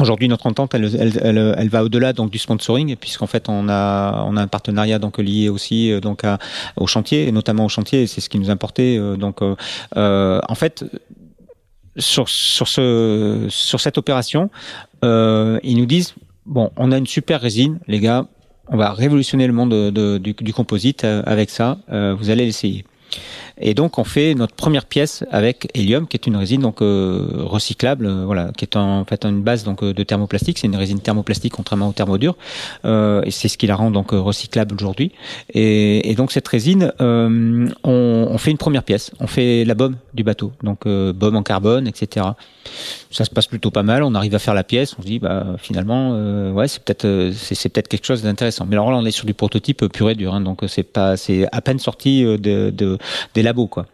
Aujourd'hui, 0.00 0.26
notre 0.26 0.46
entente, 0.46 0.74
elle, 0.74 0.90
elle, 0.98 1.20
elle, 1.22 1.54
elle 1.56 1.68
va 1.68 1.84
au-delà 1.84 2.12
donc 2.12 2.30
du 2.30 2.38
sponsoring, 2.38 2.96
puisqu'en 2.96 3.28
fait, 3.28 3.48
on 3.48 3.68
a 3.68 4.24
on 4.26 4.36
a 4.36 4.42
un 4.42 4.48
partenariat 4.48 4.98
donc 4.98 5.18
lié 5.18 5.48
aussi 5.48 5.92
euh, 5.92 6.00
donc 6.00 6.24
à, 6.24 6.38
au 6.76 6.88
chantier, 6.88 7.28
et 7.28 7.32
notamment 7.32 7.64
au 7.64 7.68
chantier. 7.68 8.08
C'est 8.08 8.20
ce 8.20 8.28
qui 8.28 8.40
nous 8.40 8.50
importait. 8.50 8.96
Euh, 8.98 9.16
donc, 9.16 9.40
euh, 9.42 10.40
en 10.48 10.54
fait, 10.56 10.84
sur 11.96 12.28
sur 12.28 12.66
ce 12.66 13.46
sur 13.48 13.80
cette 13.80 13.96
opération, 13.96 14.50
euh, 15.04 15.60
ils 15.62 15.76
nous 15.76 15.86
disent 15.86 16.14
bon, 16.44 16.72
on 16.76 16.90
a 16.90 16.98
une 16.98 17.06
super 17.06 17.40
résine, 17.40 17.78
les 17.86 18.00
gars, 18.00 18.26
on 18.66 18.76
va 18.76 18.92
révolutionner 18.92 19.46
le 19.46 19.52
monde 19.52 19.70
de, 19.70 20.18
du, 20.18 20.32
du, 20.32 20.52
composite 20.52 21.04
avec 21.04 21.50
ça. 21.50 21.78
vous 21.88 22.30
allez 22.30 22.46
l'essayer. 22.46 22.84
Et 23.60 23.74
donc 23.74 23.98
on 23.98 24.04
fait 24.04 24.34
notre 24.34 24.54
première 24.54 24.84
pièce 24.84 25.24
avec 25.30 25.68
hélium, 25.74 26.08
qui 26.08 26.16
est 26.16 26.26
une 26.26 26.36
résine 26.36 26.60
donc 26.60 26.82
euh, 26.82 27.28
recyclable, 27.36 28.06
euh, 28.06 28.24
voilà, 28.24 28.50
qui 28.56 28.64
est 28.64 28.76
en, 28.76 29.04
fait 29.04 29.24
une 29.24 29.42
base 29.42 29.62
donc 29.62 29.82
euh, 29.82 29.94
de 29.94 30.02
thermoplastique. 30.02 30.58
C'est 30.58 30.66
une 30.66 30.76
résine 30.76 30.98
thermoplastique 30.98 31.52
contrairement 31.52 31.88
au 31.88 31.92
thermodure, 31.92 32.36
euh, 32.84 33.22
et 33.24 33.30
c'est 33.30 33.48
ce 33.48 33.56
qui 33.56 33.68
la 33.68 33.76
rend 33.76 33.92
donc 33.92 34.10
recyclable 34.10 34.74
aujourd'hui. 34.74 35.12
Et, 35.52 36.10
et, 36.10 36.14
donc 36.14 36.32
cette 36.32 36.48
résine, 36.48 36.92
on, 36.98 37.68
on, 37.84 38.38
fait 38.38 38.50
une 38.50 38.58
première 38.58 38.82
pièce. 38.82 39.12
On 39.20 39.26
fait 39.26 39.64
la 39.64 39.74
baume 39.74 39.96
du 40.14 40.24
bateau, 40.24 40.52
donc 40.62 40.86
baume 40.86 41.36
en 41.36 41.42
carbone, 41.42 41.86
etc. 41.86 42.26
Ça 43.10 43.24
se 43.24 43.30
passe 43.30 43.46
plutôt 43.46 43.70
pas 43.70 43.82
mal. 43.82 44.02
On 44.02 44.14
arrive 44.14 44.34
à 44.34 44.38
faire 44.38 44.54
la 44.54 44.64
pièce. 44.64 44.96
On 44.98 45.02
se 45.02 45.06
dit 45.06 45.18
bah 45.18 45.46
finalement 45.58 46.52
ouais 46.52 46.66
c'est 46.66 46.82
peut-être 46.82 47.32
c'est 47.34 47.68
peut-être 47.68 47.88
quelque 47.88 48.06
chose 48.06 48.22
d'intéressant. 48.22 48.66
Mais 48.68 48.74
alors 48.74 48.90
là 48.90 48.96
on 48.96 49.04
est 49.04 49.10
sur 49.10 49.26
du 49.26 49.34
prototype 49.34 49.86
pur 49.86 50.10
et 50.10 50.14
dur, 50.14 50.34
hein, 50.34 50.40
donc 50.40 50.62
c'est 50.66 50.82
pas 50.82 51.16
c'est 51.16 51.46
à 51.52 51.60
peine 51.60 51.78
sorti 51.78 52.24
de, 52.24 52.36
de 52.70 52.98
des 53.34 53.42
labos 53.44 53.66
quoi. 53.66 53.86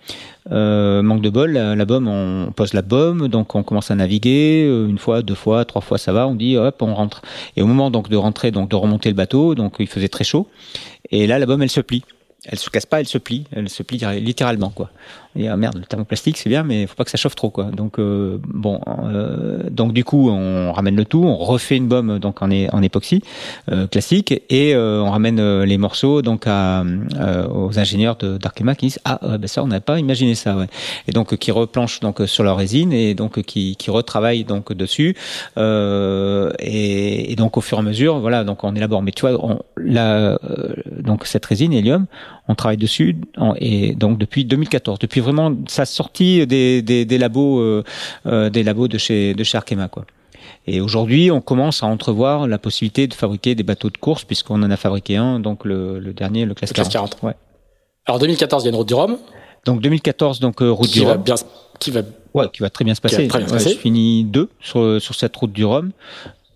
Euh, 0.51 1.03
manque 1.03 1.21
de 1.21 1.31
bol, 1.31 1.53
la, 1.53 1.77
la 1.77 1.85
on 1.91 2.53
pose 2.53 2.73
la 2.73 2.83
bombe, 2.83 3.29
donc 3.29 3.55
on 3.55 3.63
commence 3.63 3.91
à 3.91 3.95
naviguer 3.95 4.65
euh, 4.67 4.89
une 4.89 4.99
fois, 4.99 5.23
deux 5.23 5.35
fois, 5.35 5.65
trois 5.65 5.83
fois, 5.83 5.99
ça 5.99 6.13
va. 6.13 6.27
On 6.27 6.35
dit 6.35 6.57
hop, 6.57 6.83
on 6.83 6.95
rentre. 6.95 7.23
Et 7.57 7.63
au 7.63 7.67
moment 7.67 7.91
donc 7.91 8.09
de 8.09 8.17
rentrer, 8.17 8.51
donc 8.51 8.71
de 8.71 8.77
remonter 8.77 9.09
le 9.09 9.15
bateau, 9.15 9.55
donc 9.55 9.77
il 9.79 9.87
faisait 9.87 10.09
très 10.09 10.25
chaud. 10.25 10.49
Et 11.11 11.27
là, 11.27 11.39
la 11.39 11.47
bombe, 11.47 11.63
elle 11.63 11.71
se 11.71 11.81
plie. 11.81 12.05
Elle 12.47 12.59
se 12.59 12.71
casse 12.71 12.87
pas, 12.87 13.01
elle 13.01 13.07
se 13.07 13.19
plie. 13.19 13.45
Elle 13.53 13.69
se 13.69 13.83
plie 13.83 14.01
littéralement 14.21 14.71
quoi. 14.71 14.91
Et 15.37 15.47
ah 15.47 15.57
merde, 15.57 15.77
le 15.79 15.85
thermoplastique 15.85 16.39
c'est 16.39 16.49
bien, 16.51 16.65
mais 16.65 16.89
faut 16.89 16.97
pas 16.97 17.05
que 17.05 17.11
ça 17.11 17.17
chauffe 17.17 17.37
trop 17.37 17.51
quoi. 17.51 17.67
Donc 17.67 18.01
euh, 18.01 18.39
bon, 18.49 18.81
euh, 19.05 19.63
donc 19.71 19.93
du 19.93 20.03
coup 20.03 20.29
on 20.29 20.73
ramène 20.73 20.97
le 20.97 21.05
tout, 21.05 21.23
on 21.23 21.37
refait 21.37 21.77
une 21.77 21.87
bombe 21.87 22.19
donc 22.19 22.43
en, 22.43 22.51
en 22.51 22.83
époxy 22.83 23.23
euh, 23.71 23.87
classique 23.87 24.33
et 24.51 24.75
euh, 24.75 25.01
on 25.01 25.11
ramène 25.11 25.63
les 25.63 25.79
morceaux 25.79 26.21
donc 26.21 26.49
à, 26.49 26.83
aux 27.55 27.79
ingénieurs 27.79 28.17
d'Arkema 28.17 28.75
qui 28.75 28.87
disent 28.87 28.99
ah 29.05 29.21
ben 29.39 29.47
ça 29.47 29.63
on 29.63 29.69
n'a 29.69 29.81
pas 29.81 30.01
imaginé 30.01 30.35
ça 30.35 30.57
ouais. 30.57 30.67
Et 31.07 31.13
donc 31.13 31.37
qui 31.37 31.53
replanchent 31.53 32.01
donc 32.01 32.21
sur 32.27 32.43
leur 32.43 32.57
résine 32.57 32.93
et 32.93 33.15
donc 33.15 33.41
qui, 33.43 33.77
qui 33.77 33.91
retravaillent 33.93 34.45
donc 34.45 34.73
dessus 34.73 35.15
et, 35.57 37.33
et, 37.33 37.37
donc 37.37 37.57
au 37.57 37.61
fur 37.61 37.79
et 37.79 37.81
à 37.81 37.85
mesure 37.85 38.19
voilà 38.19 38.43
donc 38.43 38.65
on 38.65 38.75
élabore. 38.75 39.03
Mais 39.03 39.13
tu 39.13 39.21
vois 39.21 39.39
on, 39.45 39.61
la, 39.77 40.41
donc 40.99 41.25
cette 41.25 41.47
résine 41.47 41.73
hélium 41.73 42.07
on 42.51 42.55
travaille 42.57 42.77
dessus 42.77 43.17
et 43.59 43.95
donc 43.95 44.19
depuis 44.19 44.45
2014 44.45 44.99
depuis 44.99 45.21
vraiment 45.21 45.55
sa 45.69 45.85
sortie 45.85 46.47
des, 46.47 46.83
des, 46.83 47.05
des 47.05 47.19
labos, 47.19 47.61
euh, 47.61 47.85
euh, 48.27 48.51
des 48.51 48.63
labos 48.65 48.89
de 48.89 48.99
chez, 48.99 49.35
de 49.35 49.45
chez 49.45 49.57
Arkema, 49.57 49.89
quoi. 49.89 50.05
Et 50.67 50.81
aujourd'hui, 50.81 51.31
on 51.31 51.41
commence 51.41 51.83
à 51.83 51.87
entrevoir 51.87 52.47
la 52.47 52.59
possibilité 52.59 53.07
de 53.07 53.15
fabriquer 53.15 53.55
des 53.55 53.63
bateaux 53.63 53.89
de 53.89 53.97
course, 53.97 54.25
puisqu'on 54.25 54.63
en 54.63 54.71
a 54.71 54.77
fabriqué 54.77 55.17
un, 55.17 55.41
donc 55.41 55.65
le, 55.65 55.99
le 55.99 56.13
dernier, 56.13 56.45
le 56.45 56.55
classe 56.55 56.73
40. 56.73 57.19
Ouais. 57.23 57.35
Alors 58.07 58.19
2014, 58.19 58.63
il 58.63 58.67
y 58.67 58.69
a 58.69 58.71
une 58.71 58.77
route 58.77 58.89
du 58.89 58.95
Rhum. 58.95 59.17
Donc 59.65 59.81
2014, 59.81 60.41
donc 60.41 60.61
euh, 60.61 60.71
route 60.71 60.89
qui 60.89 61.01
du 61.01 61.05
va 61.05 61.15
Rhum. 61.15 61.23
Bien, 61.23 61.35
qui 61.79 61.91
va 61.91 62.03
ouais, 62.35 62.49
qui 62.53 62.63
va 62.63 62.71
très 62.71 62.85
bien 62.85 62.95
se 62.95 63.01
passer. 63.01 63.29
Très 63.29 63.39
bien 63.39 63.49
se 63.49 63.53
passer. 63.53 63.71
je 63.71 63.79
finis 63.79 64.25
deux 64.25 64.49
sur, 64.61 65.01
sur 65.01 65.15
cette 65.15 65.37
route 65.37 65.53
du 65.53 65.65
Rhum. 65.65 65.93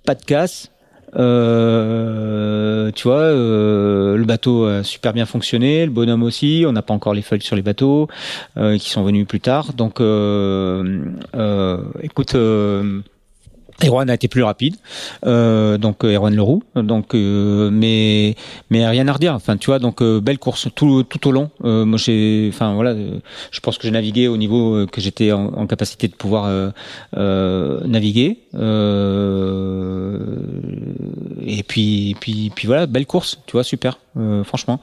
Pas 0.04 0.14
de 0.14 0.24
casse, 0.24 0.70
euh, 1.16 2.90
tu 2.92 3.04
vois, 3.04 3.16
euh, 3.16 4.16
le 4.16 4.24
bateau 4.24 4.66
a 4.66 4.82
super 4.82 5.12
bien 5.12 5.26
fonctionné, 5.26 5.84
le 5.84 5.90
bonhomme 5.90 6.22
aussi. 6.22 6.64
On 6.66 6.72
n'a 6.72 6.82
pas 6.82 6.94
encore 6.94 7.14
les 7.14 7.22
feuilles 7.22 7.40
sur 7.40 7.56
les 7.56 7.62
bateaux 7.62 8.08
euh, 8.56 8.78
qui 8.78 8.90
sont 8.90 9.02
venus 9.02 9.26
plus 9.26 9.40
tard. 9.40 9.72
Donc, 9.74 10.00
écoute. 12.02 12.36
Erwan 13.82 14.08
a 14.10 14.14
été 14.14 14.28
plus 14.28 14.42
rapide, 14.42 14.76
euh, 15.26 15.78
donc 15.78 16.04
Erwan 16.04 16.34
Leroux, 16.34 16.62
donc 16.76 17.14
mais 17.14 18.34
mais 18.70 18.86
rien 18.86 19.08
à 19.08 19.12
redire. 19.12 19.34
Enfin, 19.34 19.56
tu 19.56 19.66
vois, 19.66 19.78
donc 19.78 20.02
belle 20.02 20.38
course 20.38 20.68
tout 20.74 21.02
tout 21.02 21.28
au 21.28 21.32
long. 21.32 21.50
moi, 21.60 21.98
j'ai, 21.98 22.50
enfin 22.52 22.74
voilà, 22.74 22.94
je 23.50 23.60
pense 23.60 23.78
que 23.78 23.84
j'ai 23.84 23.90
navigué 23.90 24.28
au 24.28 24.36
niveau 24.36 24.86
que 24.86 25.00
j'étais 25.00 25.32
en, 25.32 25.46
en, 25.54 25.66
capacité 25.66 26.08
de 26.08 26.14
pouvoir 26.14 26.72
naviguer. 27.14 28.38
et 31.42 31.62
puis, 31.62 32.16
puis, 32.20 32.52
puis 32.54 32.66
voilà, 32.66 32.86
belle 32.86 33.06
course, 33.06 33.40
tu 33.46 33.52
vois, 33.52 33.64
super, 33.64 33.98
euh, 34.16 34.44
franchement. 34.44 34.80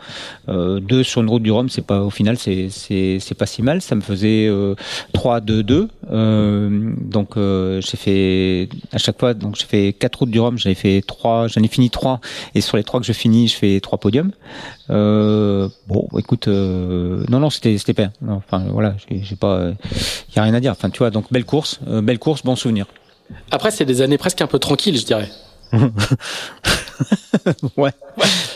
Euh, 0.50 0.80
deux 0.80 1.04
sur 1.04 1.22
une 1.22 1.30
route 1.30 1.44
du 1.44 1.52
Rhum, 1.52 1.70
c'est 1.70 1.86
pas, 1.86 2.02
au 2.02 2.10
final, 2.10 2.38
c'est, 2.38 2.70
c'est, 2.70 3.36
pas 3.38 3.46
si 3.46 3.62
mal. 3.62 3.82
Ça 3.82 3.96
me 3.96 4.02
faisait 4.02 4.48
euh, 4.48 4.76
3, 5.14 5.42
2, 5.42 5.64
2. 5.64 5.88
Euh, 6.12 6.94
donc, 7.00 7.38
euh, 7.38 7.82
j'ai 7.82 7.98
fait, 7.98 8.70
à 8.92 8.98
chaque 8.98 9.20
fois, 9.20 9.34
donc 9.34 9.56
j'ai 9.56 9.66
fait 9.66 9.94
quatre 9.94 10.20
routes 10.20 10.32
du 10.32 10.40
Rhum, 10.40 10.58
j'avais 10.58 10.76
fait 10.76 11.02
trois, 11.06 11.48
j'en 11.48 11.62
ai 11.62 11.68
fini 11.68 11.90
trois. 11.90 12.20
Et 12.56 12.62
sur 12.62 12.78
les 12.78 12.84
trois 12.84 13.00
que 13.00 13.06
je 13.06 13.14
finis, 13.14 13.48
je 13.48 13.56
fais 13.56 13.80
trois 13.80 13.98
podiums. 13.98 14.32
Euh, 14.90 15.70
bon, 15.88 16.08
écoute, 16.18 16.48
non, 16.48 17.40
non, 17.40 17.50
c'était, 17.50 17.78
c'était 17.78 17.94
pas, 17.94 18.10
enfin, 18.28 18.66
voilà, 18.70 18.96
j'ai 19.10 19.36
pas, 19.36 19.72
il 20.30 20.36
y 20.36 20.40
a 20.40 20.44
rien 20.44 20.54
à 20.54 20.60
dire. 20.60 20.72
Enfin, 20.72 20.90
tu 20.90 21.00
vois, 21.00 21.10
donc 21.10 21.32
belle 21.32 21.46
course, 21.46 21.80
belle 21.82 22.20
course, 22.20 22.44
bon 22.44 22.56
souvenir. 22.56 22.86
Après, 23.50 23.72
c'est 23.72 23.86
des 23.86 24.02
années 24.02 24.18
presque 24.18 24.42
un 24.42 24.48
peu 24.48 24.60
tranquilles, 24.60 24.98
je 24.98 25.06
dirais. 25.06 25.30
ouais, 27.78 27.92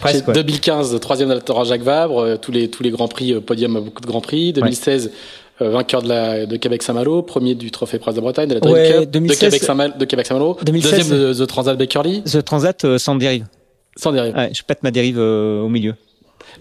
presque. 0.01 0.31
2015, 0.31 0.99
troisième 0.99 1.29
de 1.29 1.41
Jacques 1.65 1.81
Vabre, 1.81 2.19
euh, 2.19 2.37
tous 2.37 2.51
les 2.51 2.69
tous 2.69 2.83
les 2.83 2.89
grands 2.89 3.07
prix, 3.07 3.33
euh, 3.33 3.39
podium 3.39 3.77
à 3.77 3.81
beaucoup 3.81 4.01
de 4.01 4.07
grands 4.07 4.21
prix. 4.21 4.53
2016, 4.53 5.11
euh, 5.61 5.69
vainqueur 5.69 6.01
de 6.01 6.09
la 6.09 6.45
de 6.45 6.57
Québec 6.57 6.83
Saint-Malo, 6.83 7.21
premier 7.21 7.55
du 7.55 7.71
Trophée 7.71 7.99
Prince 7.99 8.15
de 8.15 8.21
Bretagne, 8.21 8.49
de 8.49 8.55
la 8.55 8.59
Dream 8.59 9.01
Cup, 9.01 9.11
2016, 9.11 9.39
de 9.39 9.45
Québec 9.45 9.63
Saint-Malo, 9.63 9.93
de 9.97 10.05
Québec 10.05 10.25
Saint-Malo, 10.25 10.57
deuxième 10.63 11.09
de 11.09 11.33
The 11.33 11.47
Transat 11.47 11.77
Bakerly. 11.77 12.23
The 12.23 12.43
Transat 12.43 12.97
sans 12.97 13.15
dérive. 13.15 13.45
Sans 13.95 14.11
dérive. 14.11 14.35
Ouais, 14.35 14.49
je 14.53 14.63
pète 14.63 14.83
ma 14.83 14.91
dérive 14.91 15.19
au 15.19 15.69
milieu. 15.69 15.95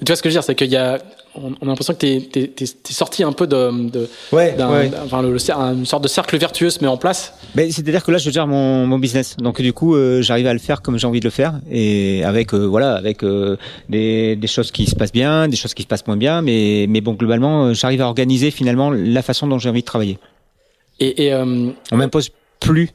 Tu 0.01 0.07
vois 0.07 0.17
ce 0.17 0.23
que 0.23 0.29
je 0.29 0.35
veux 0.35 0.41
dire, 0.41 0.45
c'est 0.45 0.55
qu'il 0.55 0.71
y 0.71 0.77
a 0.77 0.99
on, 1.37 1.53
a 1.53 1.67
l'impression 1.67 1.95
que 1.95 1.99
tu 1.99 2.41
es, 2.41 2.93
sorti 2.93 3.23
un 3.23 3.33
peu 3.33 3.47
de, 3.47 3.91
de 3.91 4.09
ouais, 4.33 4.57
Enfin, 5.05 5.23
le, 5.23 5.37
une 5.37 5.87
sorte 5.87 6.03
de 6.03 6.09
cercle 6.09 6.37
vertueux 6.39 6.71
se 6.71 6.81
met 6.81 6.87
en 6.87 6.97
place. 6.97 7.35
Ben, 7.55 7.71
c'est-à-dire 7.71 8.05
que 8.05 8.11
là, 8.11 8.19
je 8.19 8.31
gère 8.31 8.47
mon, 8.47 8.87
mon 8.87 8.99
business, 8.99 9.37
donc 9.37 9.61
du 9.61 9.73
coup, 9.73 9.95
euh, 9.95 10.23
j'arrive 10.23 10.47
à 10.47 10.53
le 10.53 10.59
faire 10.59 10.83
comme 10.83 10.99
j'ai 10.99 11.07
envie 11.07 11.21
de 11.21 11.25
le 11.25 11.31
faire, 11.31 11.61
et 11.71 12.23
avec 12.25 12.55
euh, 12.55 12.67
voilà, 12.67 12.95
avec 12.95 13.23
euh, 13.23 13.57
des, 13.89 14.37
des, 14.37 14.47
choses 14.47 14.71
qui 14.71 14.87
se 14.87 14.95
passent 14.95 15.13
bien, 15.13 15.49
des 15.49 15.57
choses 15.57 15.75
qui 15.75 15.83
se 15.83 15.89
passent 15.89 16.07
moins 16.07 16.17
bien, 16.17 16.43
mais 16.43 16.87
mais 16.89 17.01
bon, 17.01 17.15
globalement, 17.15 17.75
j'arrive 17.75 18.03
à 18.03 18.07
organiser 18.07 18.51
finalement 18.51 18.91
la 18.91 19.23
façon 19.23 19.47
dont 19.47 19.59
j'ai 19.59 19.69
envie 19.69 19.83
de 19.83 19.87
travailler. 19.87 20.19
Et, 21.01 21.27
et 21.27 21.35
on 21.35 21.97
m'impose 21.97 22.31
plus 22.61 22.91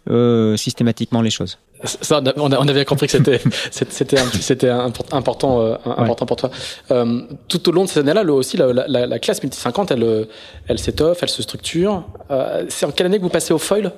systématiquement 0.56 1.22
les 1.22 1.30
choses. 1.30 1.58
Ça, 1.84 2.22
on, 2.36 2.52
a, 2.52 2.74
bien 2.74 2.84
compris 2.84 3.08
que 3.08 3.14
c'était 3.14 3.40
c'était 3.72 4.18
c'était 4.42 4.70
important 4.70 5.62
euh, 5.62 5.76
important 5.86 6.26
pour 6.26 6.36
toi. 6.36 6.52
Euh, 6.92 7.22
tout 7.48 7.70
au 7.70 7.72
long 7.72 7.86
de 7.86 7.90
ces 7.90 8.02
années-là, 8.02 8.24
aussi 8.26 8.58
la, 8.58 8.74
la, 8.74 9.06
la, 9.06 9.20
classe 9.20 9.42
multi 9.42 9.58
50, 9.58 9.92
elle 9.92 10.28
elle 10.68 10.80
s'étoffe, 10.80 11.20
elle 11.22 11.30
se 11.30 11.42
structure. 11.42 12.04
Euh, 12.32 12.66
c'est 12.68 12.86
en 12.86 12.92
quelle 12.92 13.08
année 13.08 13.18
que 13.18 13.24
vous 13.24 13.30
passez 13.30 13.54
au 13.54 13.60
foil? 13.60 13.94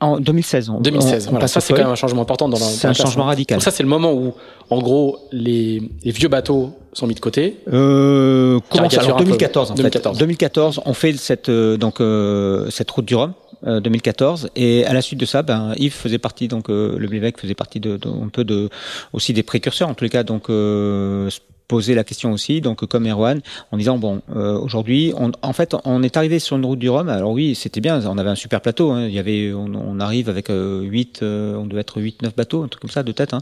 En 0.00 0.18
2016. 0.18 0.70
On, 0.70 0.80
2016. 0.80 1.28
voilà, 1.30 1.46
ça 1.46 1.60
c'est 1.60 1.74
quand 1.74 1.82
même 1.82 1.92
un 1.92 1.94
changement 1.94 2.22
important 2.22 2.48
dans. 2.48 2.56
C'est 2.56 2.88
un 2.88 2.94
changement 2.94 3.24
radical. 3.24 3.58
Donc 3.58 3.62
ça 3.62 3.70
c'est 3.70 3.82
le 3.82 3.88
moment 3.88 4.12
où, 4.12 4.34
en 4.70 4.80
gros, 4.80 5.18
les, 5.30 5.82
les 6.02 6.10
vieux 6.10 6.28
bateaux 6.28 6.72
sont 6.94 7.06
mis 7.06 7.14
de 7.14 7.20
côté. 7.20 7.58
Euh, 7.72 8.58
comment 8.70 8.90
ça? 8.90 9.02
2014 9.02 9.70
en 9.70 9.74
2014. 9.74 10.18
2014, 10.18 10.80
on 10.84 10.94
fait 10.94 11.12
cette 11.12 11.48
euh, 11.48 11.76
donc 11.76 12.00
euh, 12.00 12.68
cette 12.70 12.90
route 12.90 13.04
du 13.04 13.14
Rhum 13.14 13.34
2014 13.62 14.44
euh, 14.44 14.48
et 14.56 14.84
à 14.86 14.92
la 14.92 15.02
suite 15.02 15.20
de 15.20 15.26
ça 15.26 15.42
ben 15.42 15.74
Yves 15.76 15.92
faisait 15.92 16.18
partie 16.18 16.48
donc 16.48 16.70
euh, 16.70 16.96
le 16.98 17.08
Blévec 17.08 17.38
faisait 17.38 17.54
partie 17.54 17.80
de, 17.80 17.98
un 18.06 18.28
peu 18.28 18.44
de 18.44 18.68
aussi 19.12 19.32
des 19.32 19.42
précurseurs 19.42 19.88
en 19.88 19.94
tous 19.94 20.04
les 20.04 20.10
cas 20.10 20.22
donc 20.22 20.50
euh, 20.50 21.28
poser 21.68 21.94
la 21.94 22.02
question 22.02 22.32
aussi, 22.32 22.60
donc 22.60 22.84
comme 22.86 23.06
Erwan, 23.06 23.40
en 23.70 23.76
disant 23.76 23.96
bon, 23.96 24.22
aujourd'hui, 24.34 25.14
en 25.14 25.52
fait, 25.52 25.76
on 25.84 26.02
est 26.02 26.16
arrivé 26.16 26.40
sur 26.40 26.56
une 26.56 26.64
route 26.64 26.80
du 26.80 26.90
Rhum. 26.90 27.08
Alors 27.08 27.30
oui, 27.30 27.54
c'était 27.54 27.80
bien, 27.80 28.04
on 28.06 28.18
avait 28.18 28.30
un 28.30 28.34
super 28.34 28.60
plateau. 28.60 28.90
Hein, 28.90 29.06
il 29.06 29.14
y 29.14 29.20
avait, 29.20 29.52
on, 29.52 30.00
arrive 30.00 30.28
avec 30.28 30.48
8, 30.48 31.20
on 31.22 31.66
devait 31.66 31.82
être 31.82 32.00
8, 32.00 32.22
9 32.22 32.34
bateaux, 32.34 32.64
un 32.64 32.66
truc 32.66 32.80
comme 32.80 32.90
ça 32.90 33.04
de 33.04 33.12
tête. 33.12 33.34
Hein. 33.34 33.40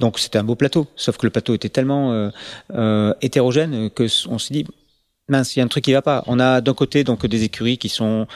Donc 0.00 0.18
c'était 0.18 0.38
un 0.38 0.42
beau 0.42 0.56
plateau. 0.56 0.88
Sauf 0.96 1.18
que 1.18 1.26
le 1.26 1.30
plateau 1.30 1.54
était 1.54 1.68
tellement 1.68 2.32
hétérogène 3.20 3.90
que 3.90 4.08
on 4.28 4.40
s'est 4.40 4.54
dit 4.54 4.64
mince, 5.28 5.54
il 5.54 5.60
y 5.60 5.62
a 5.62 5.64
un 5.64 5.68
truc 5.68 5.84
qui 5.84 5.92
va 5.92 6.02
pas. 6.02 6.24
On 6.26 6.40
a 6.40 6.60
d'un 6.60 6.74
côté 6.74 7.04
donc 7.04 7.26
des 7.26 7.44
écuries 7.44 7.78
qui 7.78 7.88
sont 7.88 8.26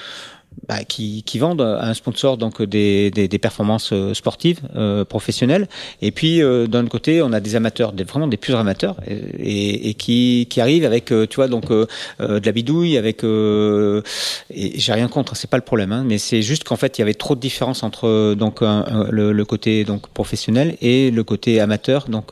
bah, 0.68 0.84
qui, 0.84 1.22
qui, 1.24 1.38
vendent 1.38 1.60
à 1.60 1.86
un 1.86 1.94
sponsor 1.94 2.36
donc 2.36 2.62
des, 2.62 3.10
des, 3.10 3.28
des 3.28 3.38
performances 3.38 3.92
euh, 3.92 4.14
sportives 4.14 4.60
euh, 4.76 5.04
professionnelles. 5.04 5.68
Et 6.00 6.12
puis 6.12 6.42
euh, 6.42 6.66
d'un 6.66 6.86
côté 6.86 7.20
on 7.22 7.32
a 7.32 7.40
des 7.40 7.56
amateurs 7.56 7.92
des, 7.92 8.04
vraiment 8.04 8.28
des 8.28 8.36
purs 8.36 8.58
amateurs 8.58 8.96
et, 9.06 9.88
et 9.90 9.94
qui, 9.94 10.46
qui 10.48 10.60
arrivent 10.60 10.84
avec 10.84 11.12
euh, 11.12 11.26
tu 11.26 11.36
vois 11.36 11.48
donc 11.48 11.70
de 11.70 11.86
la 12.20 12.52
bidouille 12.52 12.96
avec 12.96 13.24
et 13.24 14.78
j'ai 14.78 14.92
rien 14.92 15.08
contre 15.08 15.36
c'est 15.36 15.50
pas 15.50 15.56
le 15.56 15.62
problème 15.62 15.92
hein, 15.92 16.04
mais 16.06 16.18
c'est 16.18 16.42
juste 16.42 16.64
qu'en 16.64 16.76
fait 16.76 16.98
il 16.98 17.00
y 17.00 17.02
avait 17.02 17.14
trop 17.14 17.34
de 17.34 17.40
différence 17.40 17.82
entre 17.82 18.34
donc 18.34 18.60
le, 18.60 19.32
le, 19.32 19.44
côté 19.44 19.84
donc 19.84 20.08
professionnel 20.08 20.76
et 20.80 21.10
le 21.10 21.24
côté 21.24 21.60
amateur 21.60 22.06
donc 22.08 22.30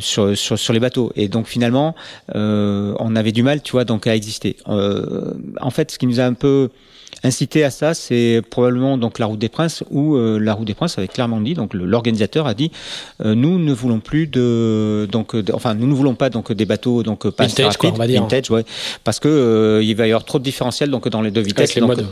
sur, 0.00 0.36
sur, 0.36 0.58
sur 0.58 0.72
les 0.72 0.80
bateaux. 0.80 1.12
Et 1.16 1.28
donc 1.28 1.46
finalement 1.46 1.94
on 2.34 3.16
avait 3.16 3.32
du 3.32 3.42
mal 3.42 3.62
tu 3.62 3.72
vois 3.72 3.84
donc 3.84 4.06
à 4.06 4.14
exister. 4.14 4.56
En 4.66 5.70
fait 5.70 5.90
ce 5.90 5.98
qui 5.98 6.06
nous 6.06 6.20
a 6.20 6.24
un 6.24 6.34
peu 6.38 6.70
incité 7.24 7.64
à 7.64 7.70
ça, 7.70 7.94
c'est 7.94 8.42
probablement 8.48 8.96
donc 8.96 9.18
la 9.18 9.26
route 9.26 9.38
des 9.38 9.48
princes 9.48 9.82
où 9.90 10.14
euh, 10.14 10.38
la 10.38 10.54
route 10.54 10.66
des 10.66 10.74
princes 10.74 10.98
avait 10.98 11.08
clairement 11.08 11.40
dit 11.40 11.54
donc 11.54 11.74
l'organisateur 11.74 12.46
a 12.46 12.54
dit 12.54 12.70
euh, 13.24 13.34
nous 13.34 13.58
ne 13.58 13.72
voulons 13.72 14.00
plus 14.00 14.26
de 14.26 15.08
donc 15.10 15.34
enfin 15.52 15.74
nous 15.74 15.86
ne 15.86 15.94
voulons 15.94 16.14
pas 16.14 16.30
donc 16.30 16.52
des 16.52 16.64
bateaux 16.64 17.02
donc 17.02 17.28
pas 17.30 17.46
vintage, 17.46 17.76
quoi, 17.76 17.90
on 17.90 17.94
va 17.94 18.06
dire. 18.06 18.22
vintage 18.22 18.50
ouais, 18.50 18.64
parce 19.04 19.18
que 19.18 19.28
euh, 19.28 19.82
il 19.82 19.96
va 19.96 20.06
y 20.06 20.10
avoir 20.10 20.24
trop 20.24 20.38
de 20.38 20.44
différentiels 20.44 20.90
donc 20.90 21.08
dans 21.08 21.22
les 21.22 21.30
deux 21.30 21.40
vitesses 21.40 21.76
avec 21.76 21.76
les 21.76 21.86
modes. 21.86 22.06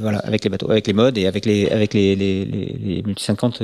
voilà 0.00 0.18
avec 0.18 0.44
les 0.44 0.50
bateaux 0.50 0.70
avec 0.70 0.86
les 0.86 0.92
modes 0.92 1.18
et 1.18 1.26
avec 1.26 1.44
les 1.44 1.68
avec 1.68 1.94
les 1.94 2.14
les, 2.14 2.44
les, 2.44 2.76
les 2.84 3.02
multi 3.02 3.24
50 3.24 3.62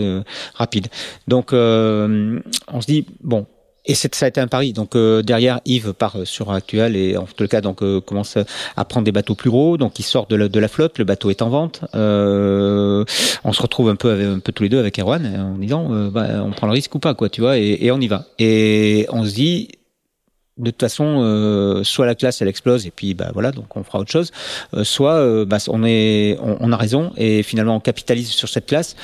rapides 0.54 0.88
donc 1.28 1.52
on 1.52 2.80
se 2.80 2.86
dit 2.86 3.06
bon 3.22 3.46
et 3.88 3.94
ça 3.94 4.08
a 4.26 4.28
été 4.28 4.40
un 4.40 4.46
pari. 4.46 4.72
Donc 4.72 4.94
euh, 4.94 5.22
derrière, 5.22 5.60
Yves 5.64 5.94
part 5.94 6.16
euh, 6.16 6.24
sur 6.24 6.52
Actuel 6.52 6.94
et 6.94 7.16
en 7.16 7.24
tout 7.24 7.48
cas 7.48 7.60
donc 7.60 7.82
euh, 7.82 8.00
commence 8.00 8.36
à 8.76 8.84
prendre 8.84 9.04
des 9.04 9.12
bateaux 9.12 9.34
plus 9.34 9.50
gros. 9.50 9.78
Donc 9.78 9.98
il 9.98 10.02
sort 10.02 10.26
de 10.26 10.36
la, 10.36 10.48
de 10.48 10.60
la 10.60 10.68
flotte, 10.68 10.98
le 10.98 11.04
bateau 11.04 11.30
est 11.30 11.42
en 11.42 11.48
vente. 11.48 11.80
on 11.94 13.52
se 13.52 13.62
retrouve 13.62 13.88
un 13.88 13.96
peu 13.96 14.10
un 14.10 14.38
peu 14.38 14.52
tous 14.52 14.62
les 14.62 14.68
deux 14.68 14.78
avec 14.78 14.98
Erwan 14.98 15.26
en 15.26 15.58
disant 15.58 15.88
bah, 16.10 16.42
on 16.44 16.50
prend 16.50 16.66
le 16.66 16.74
risque 16.74 16.94
ou 16.94 16.98
pas 16.98 17.14
quoi, 17.14 17.28
tu 17.28 17.40
vois, 17.40 17.58
et, 17.58 17.78
et 17.80 17.90
on 17.90 18.00
y 18.00 18.08
va. 18.08 18.26
Et 18.38 19.06
on 19.10 19.24
se 19.24 19.34
dit 19.34 19.68
de 20.58 20.70
toute 20.70 20.80
façon, 20.80 21.22
euh, 21.22 21.84
soit 21.84 22.06
la 22.06 22.14
classe 22.14 22.42
elle 22.42 22.48
explose 22.48 22.86
et 22.86 22.90
puis 22.90 23.14
bah 23.14 23.30
voilà 23.32 23.52
donc 23.52 23.76
on 23.76 23.82
fera 23.82 24.00
autre 24.00 24.10
chose, 24.10 24.30
euh, 24.74 24.84
soit 24.84 25.14
euh, 25.14 25.44
bah, 25.44 25.58
on 25.68 25.84
est 25.84 26.36
on, 26.40 26.72
a 26.72 26.76
raison 26.76 27.12
et 27.16 27.42
finalement 27.42 27.76
on 27.76 27.80
capitalise 27.80 28.28
sur 28.30 28.48
cette 28.48 28.66
classe 28.66 28.96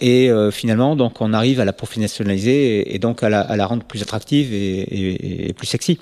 et 0.00 0.30
finalement 0.52 0.96
donc 0.96 1.20
on 1.20 1.32
arrive 1.32 1.60
à 1.60 1.64
la 1.64 1.72
professionnaliser 1.72 2.94
et, 2.94 2.98
donc 2.98 3.22
à 3.22 3.28
la, 3.28 3.40
à 3.40 3.56
la, 3.56 3.66
rendre 3.66 3.84
plus 3.84 4.02
attractive 4.02 4.52
et, 4.52 5.48
et, 5.48 5.52
plus 5.52 5.66
sexy. 5.66 5.98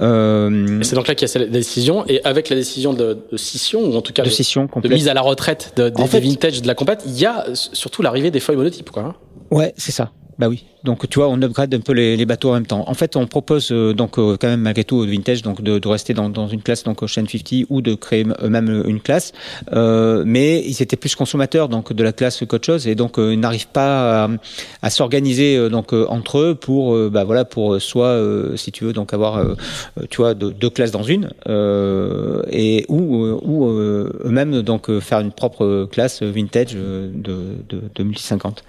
Euh, 0.00 0.78
c'est 0.82 0.94
donc 0.94 1.08
là 1.08 1.14
qu'il 1.14 1.22
y 1.22 1.30
a 1.30 1.32
cette 1.32 1.50
décision 1.50 2.04
et 2.06 2.22
avec 2.24 2.48
la 2.48 2.56
décision 2.56 2.92
de, 2.94 3.18
de 3.30 3.36
scission 3.36 3.80
ou 3.80 3.94
en 3.94 4.00
tout 4.00 4.12
cas 4.12 4.22
de, 4.22 4.30
scission 4.30 4.68
de 4.74 4.88
mise 4.88 5.08
à 5.08 5.14
la 5.14 5.20
retraite 5.20 5.74
de, 5.76 5.88
des, 5.88 6.20
vintage 6.20 6.62
de 6.62 6.66
la 6.66 6.74
compète, 6.74 7.02
il 7.06 7.18
y 7.18 7.26
a 7.26 7.46
surtout 7.54 8.02
l'arrivée 8.02 8.30
des 8.30 8.40
feuilles 8.40 8.56
monotypes 8.56 8.90
quoi. 8.90 9.02
Hein. 9.02 9.14
Ouais, 9.50 9.74
c'est 9.76 9.92
ça. 9.92 10.12
Bah 10.40 10.48
oui. 10.48 10.64
Donc 10.84 11.06
tu 11.10 11.18
vois, 11.18 11.28
on 11.28 11.42
upgrade 11.42 11.74
un 11.74 11.80
peu 11.80 11.92
les, 11.92 12.16
les 12.16 12.24
bateaux 12.24 12.48
en 12.48 12.54
même 12.54 12.66
temps. 12.66 12.84
En 12.86 12.94
fait, 12.94 13.14
on 13.14 13.26
propose 13.26 13.70
euh, 13.72 13.92
donc 13.92 14.18
euh, 14.18 14.38
quand 14.40 14.48
même 14.48 14.62
malgré 14.62 14.84
tout 14.84 14.96
au 14.96 15.04
vintage 15.04 15.42
donc 15.42 15.60
de, 15.60 15.78
de 15.78 15.86
rester 15.86 16.14
dans, 16.14 16.30
dans, 16.30 16.48
une 16.48 16.62
classe 16.62 16.82
donc 16.82 17.02
Ocean 17.02 17.26
50 17.26 17.66
ou 17.68 17.82
de 17.82 17.94
créer 17.94 18.24
eux-mêmes 18.42 18.82
une 18.86 19.02
classe. 19.02 19.32
Euh, 19.74 20.22
mais 20.26 20.62
ils 20.66 20.80
étaient 20.80 20.96
plus 20.96 21.14
consommateurs 21.14 21.68
donc 21.68 21.92
de 21.92 22.02
la 22.02 22.14
classe 22.14 22.42
qu'autre 22.48 22.64
chose 22.64 22.88
et 22.88 22.94
donc 22.94 23.18
euh, 23.18 23.34
ils 23.34 23.40
n'arrivent 23.40 23.68
pas 23.68 24.24
à, 24.24 24.28
à 24.80 24.88
s'organiser 24.88 25.68
donc 25.68 25.92
entre 25.92 26.38
eux 26.38 26.54
pour 26.54 26.96
bah 27.10 27.24
voilà 27.24 27.44
pour 27.44 27.78
soit 27.82 28.18
si 28.56 28.72
tu 28.72 28.84
veux 28.84 28.94
donc 28.94 29.12
avoir 29.12 29.44
tu 30.08 30.16
vois 30.16 30.32
deux, 30.32 30.52
deux, 30.52 30.70
classes 30.70 30.90
dans 30.90 31.02
une 31.02 31.30
et 32.50 32.86
ou 32.88 33.26
ou 33.42 33.66
eux-mêmes 33.68 34.62
donc 34.62 34.90
faire 35.00 35.20
une 35.20 35.32
propre 35.32 35.86
classe 35.92 36.22
vintage 36.22 36.74
de 36.74 37.10
de, 37.68 37.82
de 37.94 38.02
1050. 38.02 38.64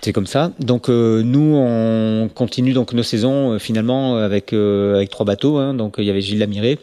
C'est 0.00 0.12
comme 0.12 0.26
ça. 0.26 0.52
Donc 0.60 0.88
euh, 0.88 1.22
nous, 1.22 1.56
on 1.56 2.28
continue 2.32 2.72
donc 2.72 2.92
nos 2.92 3.02
saisons 3.02 3.52
euh, 3.52 3.58
finalement 3.58 4.16
avec 4.16 4.52
euh, 4.52 4.96
avec 4.96 5.10
trois 5.10 5.26
bateaux. 5.26 5.58
Hein. 5.58 5.74
Donc 5.74 5.96
il 5.98 6.04
y 6.04 6.10
avait 6.10 6.20
Gilles 6.20 6.38
Lamiré, 6.38 6.78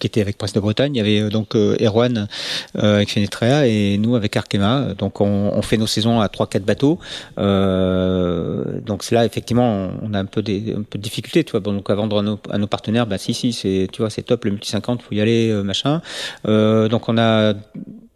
qui 0.00 0.06
était 0.06 0.20
avec 0.20 0.38
Presse 0.38 0.52
de 0.52 0.60
Bretagne. 0.60 0.94
Il 0.94 0.98
y 0.98 1.00
avait 1.00 1.28
donc 1.30 1.56
Erwan 1.56 2.28
avec 2.74 3.10
Fenetrea 3.10 3.66
et 3.66 3.98
nous 3.98 4.14
avec 4.14 4.36
Arkema. 4.36 4.94
Donc 4.96 5.20
on, 5.20 5.60
fait 5.62 5.76
nos 5.76 5.88
saisons 5.88 6.20
à 6.20 6.28
trois 6.28 6.46
quatre 6.46 6.64
bateaux. 6.64 7.00
donc 7.36 9.10
là 9.10 9.24
effectivement 9.24 9.90
on 10.02 10.14
a 10.14 10.20
un 10.20 10.24
peu 10.24 10.42
des 10.42 10.74
un 10.74 10.82
peu 10.82 10.98
de 10.98 11.02
difficultés, 11.02 11.42
tu 11.42 11.50
vois. 11.50 11.60
Donc 11.60 11.90
à 11.90 11.94
vendre 11.96 12.20
à 12.20 12.22
nos, 12.22 12.38
à 12.50 12.58
nos 12.58 12.68
partenaires, 12.68 13.06
bah 13.06 13.18
si 13.18 13.34
si 13.34 13.52
c'est 13.52 13.88
tu 13.92 14.02
vois 14.02 14.10
c'est 14.10 14.22
top 14.22 14.44
le 14.44 14.52
multi 14.52 14.70
50, 14.70 15.02
faut 15.02 15.14
y 15.14 15.20
aller 15.20 15.52
machin. 15.64 16.00
donc 16.44 17.08
on 17.08 17.18
a 17.18 17.54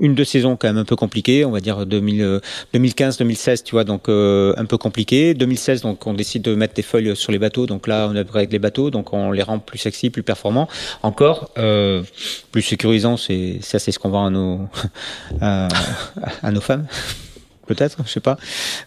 une 0.01 0.14
deux 0.14 0.24
saisons 0.24 0.56
quand 0.56 0.68
même 0.68 0.78
un 0.78 0.85
peu 0.85 0.97
compliquées, 0.97 1.44
on 1.44 1.51
va 1.51 1.60
dire 1.60 1.86
2015, 1.86 3.18
2016, 3.18 3.62
tu 3.62 3.72
vois, 3.72 3.85
donc 3.85 4.09
euh, 4.09 4.55
un 4.56 4.64
peu 4.64 4.78
compliqué. 4.78 5.35
2016, 5.35 5.82
donc 5.82 6.06
on 6.06 6.14
décide 6.14 6.43
de 6.43 6.55
mettre 6.55 6.74
des 6.74 6.82
feuilles 6.82 7.14
sur 7.14 7.32
les 7.32 7.39
bateaux, 7.39 7.66
donc 7.66 7.86
là 7.86 8.09
on 8.10 8.16
upgrade 8.16 8.51
les 8.51 8.59
bateaux, 8.59 8.90
donc 8.90 9.12
on 9.12 9.31
les 9.31 9.43
rend 9.43 9.59
plus 9.59 9.78
sexy, 9.78 10.10
plus 10.10 10.22
performants, 10.22 10.68
encore 11.02 11.51
euh, 11.59 12.02
plus 12.51 12.62
sécurisants. 12.62 13.16
C'est 13.16 13.59
ça, 13.60 13.78
c'est 13.78 13.93
ce 13.93 13.98
qu'on 13.98 14.10
vend 14.10 14.27
à 14.27 14.31
nos 14.31 14.60
à 15.40 16.51
nos 16.51 16.60
femmes 16.60 16.86
peut-être, 17.75 17.99
je 18.05 18.11
sais 18.11 18.21
pas. 18.21 18.37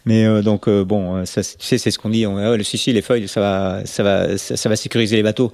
Mais 0.06 0.26
euh, 0.26 0.42
donc 0.42 0.68
euh, 0.68 0.84
bon, 0.84 1.26
ça, 1.26 1.42
tu 1.44 1.56
sais, 1.60 1.78
c'est 1.78 1.92
ce 1.92 2.00
qu'on 2.00 2.10
dit. 2.10 2.26
On, 2.26 2.36
oh, 2.36 2.56
le 2.56 2.64
si, 2.64 2.92
les 2.92 3.02
feuilles, 3.02 3.28
ça 3.28 3.42
va, 3.42 3.82
ça 3.86 4.04
va, 4.04 4.38
ça, 4.38 4.70
va 4.70 4.76
sécuriser 4.76 5.16
les 5.16 5.24
bateaux. 5.24 5.52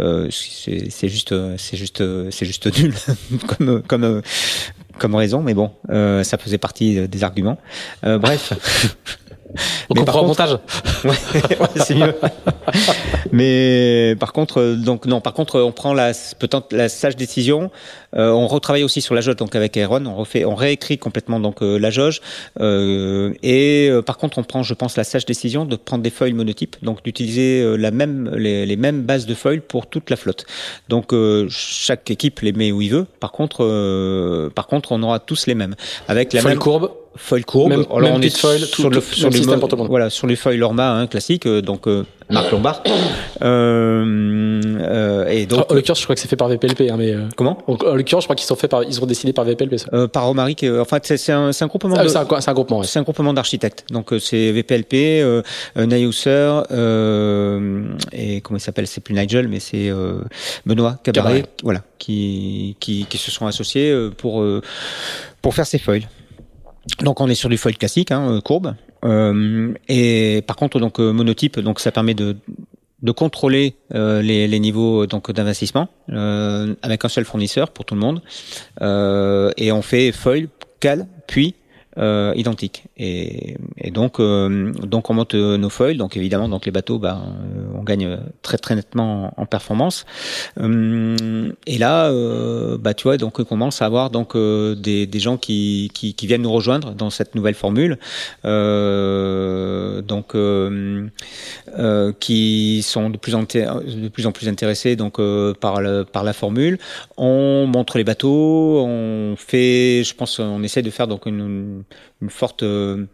Euh, 0.00 0.28
c'est 0.30 1.08
juste, 1.08 1.34
c'est 1.58 1.76
juste, 1.76 2.02
c'est 2.30 2.46
juste 2.46 2.78
nul 2.78 2.94
comme, 3.46 3.82
comme, 3.82 4.22
comme 4.98 5.14
raison, 5.14 5.42
mais 5.42 5.54
bon, 5.54 5.72
euh, 5.90 6.22
ça 6.22 6.38
faisait 6.38 6.58
partie 6.58 6.98
euh, 6.98 7.06
des 7.06 7.24
arguments. 7.24 7.58
Euh, 8.04 8.18
bref. 8.18 8.52
On 9.90 9.94
mais 9.96 10.04
par 10.04 10.24
montage. 10.24 10.52
ouais, 11.04 11.14
c'est 11.76 11.94
mieux. 11.94 12.14
mais 13.32 14.16
par 14.18 14.32
contre, 14.32 14.60
euh, 14.60 14.76
donc 14.76 15.06
non, 15.06 15.20
par 15.20 15.34
contre, 15.34 15.60
on 15.60 15.72
prend 15.72 15.92
la 15.92 16.12
peut-être 16.38 16.72
la 16.72 16.88
sage 16.88 17.16
décision. 17.16 17.70
Euh, 18.16 18.30
on 18.30 18.46
retravaille 18.46 18.84
aussi 18.84 19.00
sur 19.00 19.14
la 19.14 19.20
jauge, 19.20 19.36
donc 19.36 19.54
avec 19.54 19.76
Aaron, 19.76 20.04
on 20.06 20.14
refait, 20.14 20.44
on 20.44 20.54
réécrit 20.54 20.98
complètement 20.98 21.40
donc 21.40 21.62
euh, 21.62 21.78
la 21.78 21.90
jauge. 21.90 22.20
Euh, 22.60 23.32
et 23.42 23.90
par 24.04 24.18
contre, 24.18 24.38
on 24.38 24.42
prend, 24.42 24.62
je 24.62 24.74
pense, 24.74 24.96
la 24.96 25.04
sage 25.04 25.24
décision 25.24 25.64
de 25.64 25.76
prendre 25.76 26.02
des 26.02 26.10
feuilles 26.10 26.32
monotypes, 26.32 26.76
donc 26.82 27.02
d'utiliser 27.02 27.76
la 27.76 27.90
même 27.90 28.30
les, 28.36 28.66
les, 28.66 28.76
mêmes 28.76 29.02
bases 29.02 29.26
de 29.26 29.34
feuilles 29.34 29.60
pour 29.60 29.86
toute 29.86 30.10
la 30.10 30.16
flotte. 30.16 30.46
Donc 30.88 31.14
chaque 31.48 32.10
équipe 32.10 32.40
les 32.40 32.52
met 32.52 32.72
où 32.72 32.82
il 32.82 32.90
veut. 32.90 33.06
Par 33.20 33.32
contre, 33.32 34.50
par 34.54 34.66
contre, 34.66 34.92
on 34.92 35.02
aura 35.02 35.18
tous 35.18 35.46
les 35.46 35.54
mêmes 35.54 35.74
avec 36.08 36.32
la 36.32 36.40
Foil 36.40 36.52
même 36.52 36.58
courbe 36.58 36.90
foil 37.16 37.44
courbe. 37.44 37.70
Même, 37.70 37.84
Alors, 37.90 38.00
même 38.00 38.14
on 38.14 38.22
est 38.22 38.36
foil, 38.36 38.58
sur 38.60 38.70
tout, 38.70 38.90
le 38.90 39.00
tout- 39.00 39.14
sur 39.14 39.30
le 39.30 39.86
voilà 39.86 40.10
sur 40.10 40.26
les 40.26 40.36
feuilles 40.36 40.58
Lorma 40.58 40.92
hein, 40.92 41.06
classiques, 41.06 41.46
euh, 41.46 41.60
donc 41.60 41.86
euh, 41.86 42.04
Marc 42.32 42.50
Lombard. 42.50 42.82
Euh, 43.42 44.60
euh, 44.80 45.26
et 45.26 45.46
donc 45.46 45.68
en 45.70 45.74
l'occurrence, 45.74 45.98
je 45.98 46.04
crois 46.04 46.14
que 46.14 46.20
c'est 46.20 46.28
fait 46.28 46.36
par 46.36 46.48
VPLP, 46.48 46.82
hein, 46.90 46.96
mais 46.96 47.12
euh, 47.12 47.24
comment? 47.36 47.58
en, 47.66 47.72
en 47.74 47.94
l'occurrence, 47.96 48.22
je 48.22 48.26
crois 48.26 48.36
qu'ils 48.36 48.46
sont 48.46 48.54
faits 48.54 48.70
par, 48.70 48.84
ils 48.84 48.94
sont 48.94 49.04
décidés 49.06 49.32
par 49.32 49.44
VPLP. 49.44 49.78
Ça. 49.78 49.86
euh, 49.92 50.06
Par 50.06 50.26
Romaric. 50.26 50.62
euh, 50.62 50.80
en 50.80 50.84
fait, 50.84 51.04
c'est 51.04 51.16
c'est 51.16 51.32
un, 51.32 51.52
c'est 51.52 51.64
un 51.64 51.66
groupement. 51.66 51.96
Ah, 51.98 52.04
de- 52.04 52.08
c'est 52.08 52.18
un, 52.18 52.40
c'est 52.40 52.50
un 52.50 52.54
groupement. 52.54 52.78
Ouais. 52.80 52.86
C'est 52.86 53.00
un 53.00 53.02
groupement 53.02 53.32
d'architectes. 53.34 53.84
Donc 53.90 54.12
euh, 54.12 54.20
c'est 54.20 54.52
VPLP, 54.52 54.94
euh, 55.22 55.42
euh, 55.76 55.86
euh, 56.70 57.84
et 58.12 58.40
comment 58.42 58.58
il 58.58 58.60
s'appelle 58.60 58.86
C'est 58.86 59.00
plus 59.00 59.14
Nigel, 59.14 59.48
mais 59.48 59.58
c'est 59.60 59.88
euh, 59.90 60.20
Benoît 60.66 60.98
Cabaret, 61.02 61.40
Cabaret. 61.42 61.52
voilà, 61.64 61.82
qui, 61.98 62.76
qui 62.80 63.06
qui 63.06 63.18
se 63.18 63.30
sont 63.32 63.46
associés 63.46 63.90
euh, 63.90 64.10
pour 64.10 64.42
euh, 64.42 64.62
pour 65.40 65.54
faire 65.54 65.66
ces 65.66 65.78
foils. 65.78 66.02
Donc 67.00 67.20
on 67.20 67.28
est 67.28 67.34
sur 67.34 67.48
du 67.48 67.56
foil 67.58 67.76
classique, 67.76 68.10
hein, 68.12 68.28
euh, 68.36 68.40
courbe. 68.40 68.74
Euh, 69.04 69.74
et 69.88 70.42
par 70.46 70.56
contre 70.56 70.78
donc 70.78 71.00
euh, 71.00 71.12
monotype, 71.12 71.58
donc 71.58 71.80
ça 71.80 71.90
permet 71.90 72.14
de 72.14 72.36
de 73.02 73.10
contrôler 73.10 73.74
euh, 73.94 74.22
les, 74.22 74.46
les 74.46 74.60
niveaux 74.60 75.06
donc 75.06 75.30
d'investissement 75.32 75.88
euh, 76.10 76.74
avec 76.82 77.04
un 77.04 77.08
seul 77.08 77.24
fournisseur 77.24 77.70
pour 77.70 77.84
tout 77.84 77.94
le 77.94 78.00
monde. 78.00 78.22
Euh, 78.80 79.50
et 79.56 79.72
on 79.72 79.82
fait 79.82 80.12
foil, 80.12 80.48
cal, 80.80 81.06
puis 81.26 81.54
euh, 81.98 82.32
identique. 82.36 82.84
Et, 82.96 83.56
donc, 83.90 84.18
euh, 84.20 84.72
donc 84.72 85.10
on 85.10 85.14
monte 85.14 85.34
euh, 85.34 85.56
nos 85.56 85.68
foils. 85.68 85.96
Donc 85.96 86.16
évidemment, 86.16 86.48
donc 86.48 86.64
les 86.66 86.72
bateaux, 86.72 86.98
bah, 86.98 87.20
euh, 87.22 87.64
on 87.74 87.82
gagne 87.82 88.18
très 88.42 88.58
très 88.58 88.74
nettement 88.74 89.32
en, 89.36 89.46
performance. 89.46 90.06
Hum, 90.58 91.52
et 91.66 91.78
là, 91.78 92.06
euh, 92.06 92.78
bah 92.78 92.94
tu 92.94 93.04
vois, 93.04 93.16
donc 93.16 93.38
on 93.38 93.44
commence 93.44 93.82
à 93.82 93.86
avoir 93.86 94.10
donc 94.10 94.34
euh, 94.36 94.74
des, 94.74 95.06
des 95.06 95.20
gens 95.20 95.36
qui, 95.36 95.90
qui, 95.92 96.26
viennent 96.26 96.42
nous 96.42 96.52
rejoindre 96.52 96.92
dans 96.92 97.10
cette 97.10 97.34
nouvelle 97.34 97.54
formule. 97.54 97.98
Euh, 98.44 100.00
donc 100.02 100.34
euh, 100.34 101.08
euh, 101.78 102.12
qui 102.18 102.82
sont 102.82 103.10
de 103.10 103.18
plus 103.18 103.34
en 103.34 103.44
plus 104.32 104.48
intéressés 104.48 104.96
donc 104.96 105.18
euh, 105.18 105.52
par 105.54 105.80
par 106.12 106.24
la 106.24 106.32
formule. 106.32 106.78
On 107.16 107.66
montre 107.66 107.98
les 107.98 108.04
bateaux, 108.04 108.84
on 108.86 109.34
fait, 109.36 110.02
je 110.04 110.14
pense, 110.14 110.38
on 110.38 110.62
essaie 110.62 110.82
de 110.82 110.90
faire 110.90 111.06
donc 111.06 111.26
une, 111.26 111.81
une 112.20 112.30
forte 112.30 112.62
euh, 112.62 113.06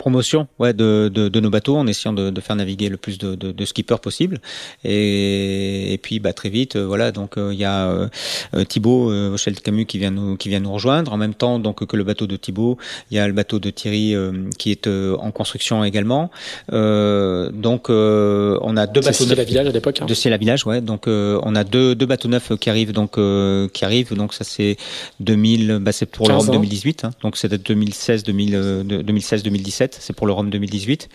promotion 0.00 0.48
ouais, 0.58 0.72
de, 0.72 1.10
de, 1.12 1.28
de 1.28 1.40
nos 1.40 1.50
bateaux 1.50 1.76
en 1.76 1.86
essayant 1.86 2.14
de, 2.14 2.30
de 2.30 2.40
faire 2.40 2.56
naviguer 2.56 2.88
le 2.88 2.96
plus 2.96 3.18
de, 3.18 3.34
de, 3.34 3.52
de 3.52 3.64
skippers 3.66 4.00
possible. 4.00 4.40
Et, 4.82 5.92
et 5.92 5.98
puis 5.98 6.18
bah, 6.20 6.32
très 6.32 6.48
vite, 6.48 6.76
euh, 6.76 6.86
voilà, 6.86 7.12
donc 7.12 7.36
euh, 7.36 7.52
il 7.52 7.58
y 7.60 7.64
a 7.66 7.86
euh, 7.88 8.08
euh, 8.54 8.64
Thibaut 8.64 9.10
euh, 9.10 9.28
Rochelle 9.32 9.60
Camus 9.60 9.84
qui 9.84 9.98
vient 9.98 10.10
nous 10.10 10.36
qui 10.36 10.48
vient 10.48 10.60
nous 10.60 10.72
rejoindre 10.72 11.12
en 11.12 11.18
même 11.18 11.34
temps 11.34 11.58
donc 11.58 11.84
que 11.86 11.96
le 11.96 12.04
bateau 12.04 12.26
de 12.26 12.36
Thibaut, 12.36 12.78
il 13.10 13.16
y 13.18 13.20
a 13.20 13.26
le 13.26 13.34
bateau 13.34 13.58
de 13.58 13.68
Thierry 13.70 14.14
euh, 14.14 14.32
qui 14.58 14.70
est 14.70 14.86
euh, 14.86 15.16
en 15.18 15.30
construction 15.32 15.84
également. 15.84 16.30
Euh, 16.72 17.50
donc 17.52 17.90
euh, 17.90 18.58
on 18.62 18.76
a 18.78 18.86
deux 18.86 19.02
C'est 19.02 19.10
bateaux 19.10 19.24
Ciel 19.24 19.32
à 19.32 19.36
neufs 19.42 19.48
Village 19.48 19.66
à 19.68 19.72
l'époque. 19.72 19.98
hein. 20.02 20.06
de 20.06 20.14
Ciel 20.14 20.32
à 20.32 20.38
Village, 20.38 20.66
ouais. 20.66 20.80
Donc 20.80 21.08
euh, 21.08 21.38
on 21.42 21.54
a 21.54 21.64
deux, 21.64 21.94
deux 21.94 22.06
bateaux 22.06 22.28
neufs 22.28 22.52
qui 22.58 22.70
arrivent, 22.70 22.92
donc 22.92 23.18
euh, 23.18 23.68
qui 23.68 23.84
arrivent. 23.84 24.14
Donc 24.14 24.32
ça 24.32 24.44
c'est 24.44 24.76
2000, 25.20 25.78
bah, 25.82 25.92
c'est 25.92 26.06
pour 26.06 26.26
le 26.26 26.32
15 26.34 26.46
Rome 26.46 26.48
ans. 26.50 26.52
2018. 26.60 27.04
Hein. 27.04 27.10
Donc 27.22 27.36
c'est 27.36 27.48
de 27.48 27.56
2016, 27.58 28.22
2000, 28.24 28.54
euh, 28.54 28.82
de- 28.82 29.02
2016, 29.02 29.42
2017. 29.42 29.89
C'est 29.98 30.14
pour 30.14 30.26
le 30.26 30.32
Rome 30.32 30.50
2018. 30.50 31.08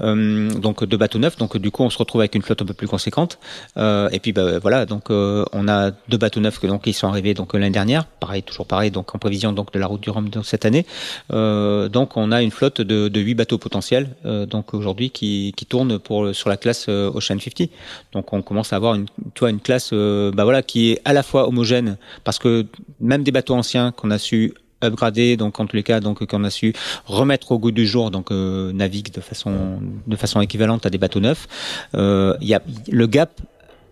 Euh, 0.00 0.50
donc 0.50 0.84
deux 0.84 0.96
bateaux 0.96 1.18
neufs. 1.18 1.36
Donc 1.36 1.56
du 1.56 1.70
coup 1.70 1.82
on 1.82 1.90
se 1.90 1.98
retrouve 1.98 2.20
avec 2.20 2.34
une 2.34 2.42
flotte 2.42 2.62
un 2.62 2.66
peu 2.66 2.74
plus 2.74 2.88
conséquente. 2.88 3.38
Euh, 3.76 4.08
et 4.10 4.20
puis 4.20 4.32
bah, 4.32 4.58
voilà. 4.58 4.86
Donc 4.86 5.10
euh, 5.10 5.44
on 5.52 5.68
a 5.68 5.90
deux 6.08 6.18
bateaux 6.18 6.40
neufs 6.40 6.60
donc 6.62 6.86
ils 6.86 6.92
sont 6.92 7.08
arrivés 7.08 7.34
donc 7.34 7.54
l'année 7.54 7.70
dernière. 7.70 8.06
Pareil, 8.06 8.42
toujours 8.42 8.66
pareil. 8.66 8.90
Donc 8.90 9.14
en 9.14 9.18
prévision 9.18 9.52
donc 9.52 9.72
de 9.72 9.78
la 9.78 9.86
route 9.86 10.00
du 10.00 10.10
Rhum 10.10 10.28
donc, 10.28 10.46
cette 10.46 10.64
année. 10.64 10.86
Donc 11.30 12.16
on 12.16 12.32
a 12.32 12.42
une 12.42 12.50
flotte 12.50 12.80
de, 12.80 13.08
de 13.08 13.20
8 13.20 13.34
bateaux 13.34 13.58
potentiels. 13.58 14.10
donc 14.24 14.74
aujourd'hui 14.74 15.10
qui, 15.10 15.52
qui 15.56 15.66
tournent 15.66 15.98
pour 15.98 16.34
sur 16.34 16.48
la 16.48 16.56
classe 16.56 16.88
Ocean 16.88 17.38
50. 17.38 17.68
Donc 18.12 18.32
on 18.32 18.42
commence 18.42 18.72
à 18.72 18.76
avoir 18.76 18.94
une, 18.94 19.06
une 19.42 19.60
classe 19.60 19.92
bah 19.92 20.62
qui 20.62 20.92
est 20.92 21.00
à 21.04 21.12
la 21.12 21.22
fois 21.22 21.48
homogène, 21.48 21.96
parce 22.24 22.38
que 22.38 22.66
même 23.00 23.22
des 23.22 23.32
bateaux 23.32 23.54
anciens 23.54 23.92
qu'on 23.92 24.10
a 24.10 24.18
su 24.18 24.54
upgrader, 24.82 25.36
donc 25.36 25.60
en 25.60 25.66
tous 25.66 25.76
les 25.76 25.82
cas, 25.82 26.00
donc 26.00 26.24
qu'on 26.26 26.44
a 26.44 26.50
su 26.50 26.72
remettre 27.06 27.52
au 27.52 27.58
goût 27.58 27.70
du 27.70 27.86
jour, 27.86 28.10
donc 28.10 28.30
euh, 28.30 28.72
naviguent 28.72 29.12
de 29.12 29.20
façon 29.20 29.80
de 30.06 30.16
façon 30.16 30.40
équivalente 30.40 30.86
à 30.86 30.90
des 30.90 30.98
bateaux 30.98 31.20
neufs. 31.20 31.46
Euh, 31.94 32.34
Il 32.40 32.48
y 32.48 32.54
a 32.54 32.62
le 32.90 33.06
gap 33.06 33.40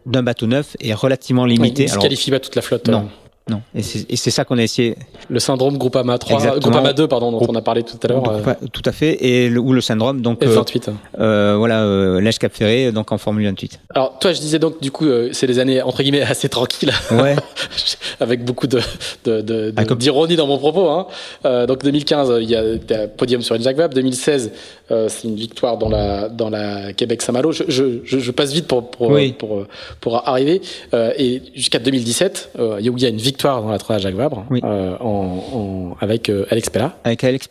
d'un 0.07 0.23
bateau 0.23 0.47
neuf 0.47 0.77
est 0.81 0.95
relativement 0.95 1.45
limité. 1.45 1.83
il 1.83 1.87
ne 1.87 1.91
disqualifie 1.91 2.31
pas 2.31 2.41
toute 2.41 2.57
la 2.57 2.63
flotte. 2.63 2.89
Non. 2.89 3.09
Euh, 3.49 3.53
non, 3.55 3.61
et 3.75 3.83
c'est 4.17 4.31
ça 4.31 4.45
qu'on 4.45 4.59
a 4.59 4.63
essayé. 4.63 4.97
Le 5.29 5.39
syndrome 5.39 5.79
Groupama 5.79 6.19
3, 6.19 6.37
Exactement. 6.39 6.61
Groupama 6.61 6.93
2, 6.93 7.09
pardon, 7.09 7.31
dont 7.33 7.39
Groupe- 7.39 7.51
on 7.51 7.55
a 7.57 7.63
parlé 7.63 7.83
tout 7.83 7.99
à 8.03 8.09
l'heure. 8.09 8.23
euh, 8.31 8.55
Tout 8.73 8.83
à 8.85 8.93
fait, 8.93 9.25
et 9.25 9.49
le, 9.49 9.61
ou 9.61 9.73
le 9.73 9.81
syndrome, 9.81 10.21
donc 10.23 10.43
euh, 10.45 10.55
F28. 10.55 10.91
euh, 11.19 11.55
voilà, 11.59 11.83
euh, 11.83 12.21
l'âge 12.21 12.39
Cap 12.39 12.53
Ferré, 12.55 12.93
donc 12.93 13.13
en 13.13 13.19
Formule 13.19 13.47
28. 13.47 13.81
Alors, 13.95 14.19
toi, 14.19 14.33
je 14.33 14.41
disais 14.41 14.59
donc, 14.59 14.81
du 14.81 14.91
coup, 14.91 15.07
euh, 15.07 15.31
c'est 15.33 15.47
des 15.47 15.59
années, 15.59 15.81
entre 15.83 16.03
guillemets, 16.03 16.23
assez 16.23 16.49
tranquilles, 16.49 16.93
Ouais. 17.11 17.37
avec 18.21 18.45
beaucoup 18.45 18.67
de, 18.67 18.81
de, 19.25 19.41
de- 19.41 19.71
de- 19.71 19.73
Ah, 19.77 19.85
d'ironie 19.95 20.37
dans 20.37 20.47
mon 20.47 20.59
propos. 20.59 20.89
Hein. 20.89 21.07
Euh, 21.45 21.67
donc, 21.67 21.83
2015, 21.85 22.33
il 22.41 22.51
y 22.51 22.57
a 22.57 22.61
un 22.63 23.09
podium 23.09 23.43
sur 23.43 23.55
une 23.55 23.63
Jacques 23.63 23.77
Vabre. 23.77 23.95
2016, 23.95 24.51
euh, 24.91 25.09
c'est 25.09 25.29
une 25.29 25.37
victoire 25.37 25.79
dans 25.79 25.89
la, 25.89 26.29
dans 26.29 26.51
la 26.51 26.93
Québec-Saint-Malo. 26.93 27.53
Je, 27.53 27.65
je, 27.69 27.85
je, 28.05 28.19
je 28.19 28.31
passe 28.31 28.53
vite 28.53 28.67
pour, 28.67 28.91
pour, 28.91 29.11
Oui. 29.11 29.33
pour, 29.33 29.65
pour, 30.01 30.29
arriver. 30.29 30.61
Euh, 30.95 31.13
et 31.17 31.43
jusqu'à 31.55 31.79
2017, 31.79 32.51
euh, 32.59 32.77
il 32.81 32.87
y 33.01 33.07
a 33.07 33.09
une 33.09 33.17
victoire 33.17 33.38
dans 33.43 33.69
la 33.71 33.79
3 33.79 33.99
Jacques 33.99 34.15
Vabre, 34.15 34.45
Oui. 34.51 34.61
euh, 34.65 34.97
en, 35.01 35.43
en, 35.53 35.97
avec 36.01 36.29
euh, 36.29 36.47
Alex 36.51 36.71
Pella. 36.71 36.97
Avec 37.05 37.25
Alex. 37.25 37.49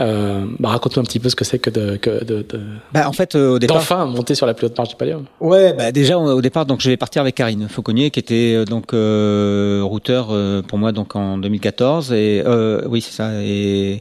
Euh, 0.00 0.44
bah, 0.58 0.70
raconte-nous 0.70 1.00
un 1.02 1.04
petit 1.04 1.20
peu 1.20 1.28
ce 1.28 1.36
que 1.36 1.44
c'est 1.44 1.60
que 1.60 1.70
de, 1.70 1.96
que 1.96 2.24
de, 2.24 2.42
de, 2.42 2.60
Bah, 2.92 3.08
en 3.08 3.12
fait, 3.12 3.36
euh, 3.36 3.54
au 3.54 3.58
départ, 3.60 3.76
d'enfin 3.76 4.04
monter 4.06 4.34
sur 4.34 4.44
la 4.46 4.52
plus 4.54 4.66
haute 4.66 4.76
marche 4.76 4.88
du 4.90 4.96
podium. 4.96 5.26
Ouais, 5.40 5.74
bah 5.74 5.92
déjà 5.92 6.18
au 6.18 6.40
départ, 6.40 6.66
donc 6.66 6.80
je 6.80 6.90
vais 6.90 6.96
partir 6.96 7.22
avec 7.22 7.36
Karine 7.36 7.68
Fauconnier, 7.68 8.10
qui 8.10 8.18
était 8.18 8.64
donc 8.64 8.92
euh, 8.94 9.82
routeur 9.84 10.28
pour 10.66 10.78
moi 10.78 10.90
donc 10.90 11.14
en 11.14 11.38
2014 11.38 12.12
et 12.12 12.42
oui 12.88 13.00
c'est 13.00 13.12
ça 13.12 13.30
et 13.42 14.00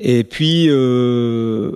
et 0.00 0.22
puis 0.22 0.66
euh, 0.68 1.72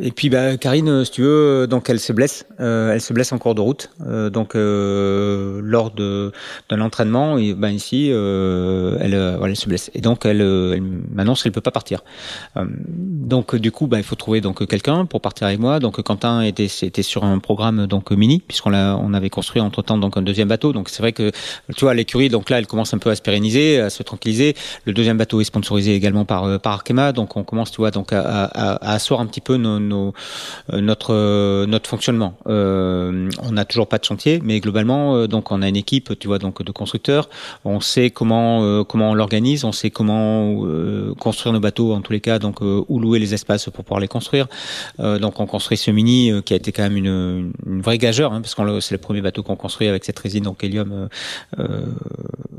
et 0.00 0.10
puis 0.12 0.28
bah 0.28 0.58
Karine, 0.58 1.04
si 1.06 1.10
tu 1.10 1.22
veux, 1.22 1.66
donc 1.66 1.88
elle 1.88 1.98
se 1.98 2.12
blesse, 2.12 2.44
euh, 2.60 2.92
elle 2.92 3.00
se 3.00 3.14
blesse 3.14 3.32
en 3.32 3.38
cours 3.38 3.54
de 3.54 3.62
route, 3.62 3.90
euh, 4.06 4.28
donc 4.28 4.52
lors 4.54 5.90
de 5.90 6.30
d'un 6.68 6.80
entraînement, 6.82 7.38
et 7.38 7.54
ben 7.54 7.70
ici 7.70 8.08
elle 8.08 9.36
voilà, 9.38 9.48
elle 9.48 9.56
se 9.56 9.66
blesse 9.66 9.90
et 9.94 10.02
donc 10.02 10.26
elle, 10.26 10.42
elle 10.42 10.82
m'annonce 11.14 11.42
qu'elle 11.42 11.52
peut 11.52 11.62
pas 11.62 11.70
partir. 11.70 12.04
Donc 12.56 13.56
du 13.56 13.72
coup, 13.72 13.86
bah, 13.86 13.98
il 13.98 14.04
faut 14.04 14.16
trouver 14.16 14.42
donc 14.42 14.66
quelqu'un 14.66 15.06
pour 15.06 15.22
partir 15.22 15.46
avec 15.46 15.58
moi. 15.58 15.80
Donc 15.80 16.02
Quentin 16.02 16.42
était, 16.42 16.68
était 16.82 17.02
sur 17.02 17.24
un 17.24 17.38
programme 17.38 17.86
donc 17.86 18.10
mini 18.10 18.42
puisqu'on 18.46 18.70
l'a, 18.70 18.98
on 19.00 19.14
avait 19.14 19.30
construit 19.30 19.62
entre 19.62 19.80
temps 19.80 19.96
donc 19.96 20.18
un 20.18 20.22
deuxième 20.22 20.48
bateau. 20.48 20.74
Donc 20.74 20.90
c'est 20.90 21.02
vrai 21.02 21.12
que 21.12 21.30
tu 21.74 21.84
vois 21.84 21.94
l'écurie 21.94 22.28
donc 22.28 22.50
là 22.50 22.58
elle 22.58 22.66
commence 22.66 22.92
un 22.92 22.98
peu 22.98 23.08
à 23.08 23.16
se 23.16 23.22
pérenniser, 23.22 23.80
à 23.80 23.88
se 23.88 24.02
tranquilliser. 24.02 24.54
Le 24.84 24.92
deuxième 24.92 25.16
bateau 25.16 25.40
est 25.40 25.44
sponsorisé 25.44 25.94
également 25.94 26.26
par 26.26 26.60
par 26.60 26.74
Arkema. 26.74 27.12
Donc 27.12 27.37
on 27.38 27.44
commence 27.44 27.70
tu 27.70 27.78
vois 27.80 27.90
donc 27.90 28.12
à, 28.12 28.20
à, 28.20 28.72
à 28.74 28.92
asseoir 28.94 29.20
un 29.20 29.26
petit 29.26 29.40
peu 29.40 29.56
nos, 29.56 29.78
nos 29.78 30.12
euh, 30.72 30.80
notre 30.80 31.14
euh, 31.14 31.66
notre 31.66 31.88
fonctionnement. 31.88 32.34
Euh, 32.48 33.28
on 33.42 33.52
n'a 33.52 33.64
toujours 33.64 33.86
pas 33.88 33.98
de 33.98 34.04
chantier, 34.04 34.40
mais 34.42 34.60
globalement 34.60 35.26
donc 35.26 35.50
on 35.52 35.62
a 35.62 35.68
une 35.68 35.76
équipe 35.76 36.18
tu 36.18 36.26
vois 36.28 36.38
donc 36.38 36.62
de 36.62 36.72
constructeurs. 36.72 37.28
On 37.64 37.80
sait 37.80 38.10
comment 38.10 38.62
euh, 38.62 38.84
comment 38.84 39.10
on 39.10 39.14
l'organise, 39.14 39.64
on 39.64 39.72
sait 39.72 39.90
comment 39.90 40.64
euh, 40.64 41.14
construire 41.18 41.52
nos 41.52 41.60
bateaux 41.60 41.92
en 41.94 42.00
tous 42.00 42.12
les 42.12 42.20
cas 42.20 42.38
donc 42.38 42.60
où 42.60 42.98
louer 42.98 43.18
les 43.18 43.34
espaces 43.34 43.68
pour 43.70 43.84
pouvoir 43.84 44.00
les 44.00 44.08
construire. 44.08 44.46
Donc 44.98 45.40
on 45.40 45.46
construit 45.46 45.76
ce 45.78 45.90
mini 45.90 46.32
qui 46.44 46.52
a 46.54 46.56
été 46.56 46.72
quand 46.72 46.82
même 46.82 46.96
une, 46.96 47.52
une 47.66 47.80
vraie 47.82 47.98
gageure 47.98 48.32
hein, 48.32 48.40
parce 48.40 48.54
que 48.54 48.80
c'est 48.80 48.94
le 48.94 48.98
premier 49.00 49.20
bateau 49.20 49.42
qu'on 49.42 49.56
construit 49.56 49.86
avec 49.88 50.04
cette 50.04 50.18
résine 50.18 50.44
donc 50.44 50.64
hélium 50.64 51.08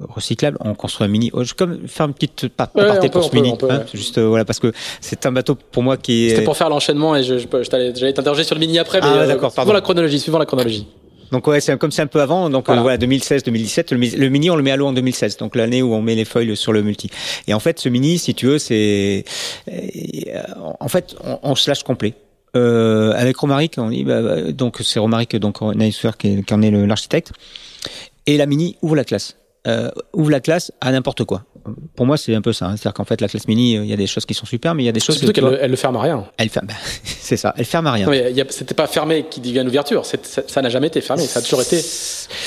recyclable. 0.08 0.58
On 0.62 0.74
construit 0.76 1.06
un 1.06 1.10
mini. 1.10 1.30
Oh, 1.34 1.44
je 1.44 1.50
vais 1.52 1.56
comme 1.56 1.88
faire 1.88 2.06
une 2.08 2.14
petite 2.14 2.48
pa- 2.48 2.70
Ouais, 2.76 3.00
peut, 3.00 3.10
pour 3.10 3.24
ce 3.24 3.36
mini, 3.36 3.56
peut, 3.58 3.68
hein, 3.70 3.80
ouais. 3.80 3.86
juste 3.94 4.20
voilà 4.20 4.46
parce 4.46 4.60
que 4.60 4.69
c'est 5.02 5.26
un 5.26 5.32
bateau 5.32 5.56
pour 5.56 5.84
moi 5.84 5.98
qui 5.98 6.30
C'était 6.30 6.42
est 6.42 6.46
pour 6.46 6.58
faire 6.58 6.70
l'enchaînement 6.70 7.16
et 7.16 7.24
je, 7.24 7.38
je, 7.38 7.46
j'allais 7.70 8.14
t'interroger 8.14 8.44
sur 8.44 8.56
le 8.56 8.60
mini 8.60 8.80
après, 8.80 9.00
mais 9.02 9.08
Ah, 9.10 9.18
euh, 9.20 9.28
suivant 9.32 9.50
pardon. 9.52 9.74
la 9.74 9.82
chronologie, 9.82 10.20
suivant 10.20 10.40
la 10.40 10.46
chronologie. 10.46 10.88
Donc 11.32 11.46
ouais, 11.46 11.60
c'est 11.62 11.78
comme 11.78 11.92
c'est 11.92 12.02
un 12.02 12.08
peu 12.08 12.22
avant. 12.22 12.50
Donc 12.50 12.66
Voilà. 12.66 12.82
euh, 12.82 12.84
voilà, 12.84 12.98
2016, 12.98 13.44
2017. 13.44 13.92
Le, 13.92 13.98
mi- 14.00 14.10
le 14.10 14.30
mini, 14.30 14.50
on 14.50 14.56
le 14.56 14.64
met 14.64 14.72
à 14.72 14.76
l'eau 14.78 14.88
en 14.88 14.94
2016. 14.94 15.38
Donc 15.38 15.56
l'année 15.56 15.84
où 15.84 15.94
on 15.94 16.02
met 16.02 16.16
les 16.16 16.26
foils 16.26 16.58
sur 16.58 16.74
le 16.74 16.82
multi. 16.82 17.12
Et 17.48 17.54
en 17.54 17.60
fait, 17.60 17.80
ce 17.80 17.88
mini, 17.88 18.18
si 18.18 18.34
tu 18.34 18.48
veux, 18.48 18.58
c'est 18.58 19.26
euh, 19.72 20.42
en 20.80 20.88
fait, 20.88 21.16
on, 21.24 21.38
on 21.44 21.56
se 21.56 21.70
lâche 21.70 21.84
complet. 21.84 22.14
Euh, 22.56 23.12
avec 23.16 23.38
Romaric, 23.38 23.76
on 23.78 23.90
dit 23.92 24.04
bah, 24.04 24.24
bah, 24.24 24.52
donc 24.52 24.78
c'est 24.82 24.98
Romaric 25.00 25.36
donc 25.36 25.62
Naïsfer 25.62 26.12
qui, 26.18 26.44
qui 26.44 26.54
en 26.54 26.64
est 26.64 26.72
l'architecte. 26.72 27.32
Et 28.26 28.38
la 28.38 28.48
mini 28.48 28.76
ouvre 28.82 28.96
la 28.96 29.04
classe. 29.04 29.36
Euh, 29.68 29.92
ouvre 30.14 30.32
la 30.32 30.40
classe 30.40 30.72
à 30.82 30.92
n'importe 30.92 31.26
quoi. 31.26 31.44
Pour 31.96 32.06
moi, 32.06 32.18
c'est 32.18 32.34
un 32.36 32.42
peu 32.42 32.54
ça. 32.54 32.66
hein. 32.68 32.76
C'est-à-dire 32.78 32.94
qu'en 32.94 33.06
fait, 33.06 33.22
la 33.22 33.28
classe 33.28 33.48
mini, 33.48 33.76
il 33.76 33.86
y 33.86 33.94
a 33.94 33.98
des 33.98 34.08
choses 34.08 34.26
qui 34.26 34.34
sont 34.34 34.46
super, 34.46 34.76
mais 34.76 34.84
il 34.84 34.86
y 34.86 34.90
a 34.90 34.92
des 34.92 35.00
choses. 35.00 35.20
Tu 35.20 35.32
qu'elle 35.32 35.58
elle 35.62 35.72
le 35.72 35.78
ferme 35.78 35.96
à 35.98 36.02
rien. 36.02 36.26
elle 36.38 36.50
ferme. 36.50 36.68
bah, 36.68 36.74
c'est 37.04 37.38
ça. 37.38 37.54
Elle 37.58 37.66
ferme 37.66 37.88
à 37.88 37.92
rien. 37.94 38.08
C'était 38.50 38.76
pas 38.76 38.88
fermé 38.88 39.26
qui 39.30 39.40
devient 39.42 39.60
une 39.62 39.68
ouverture. 39.68 40.04
Ça 40.06 40.62
n'a 40.62 40.70
jamais 40.70 40.88
été 40.88 41.02
fermé. 41.02 41.24
Ça 41.24 41.40
a 41.40 41.42
toujours 41.42 41.62
été 41.62 41.82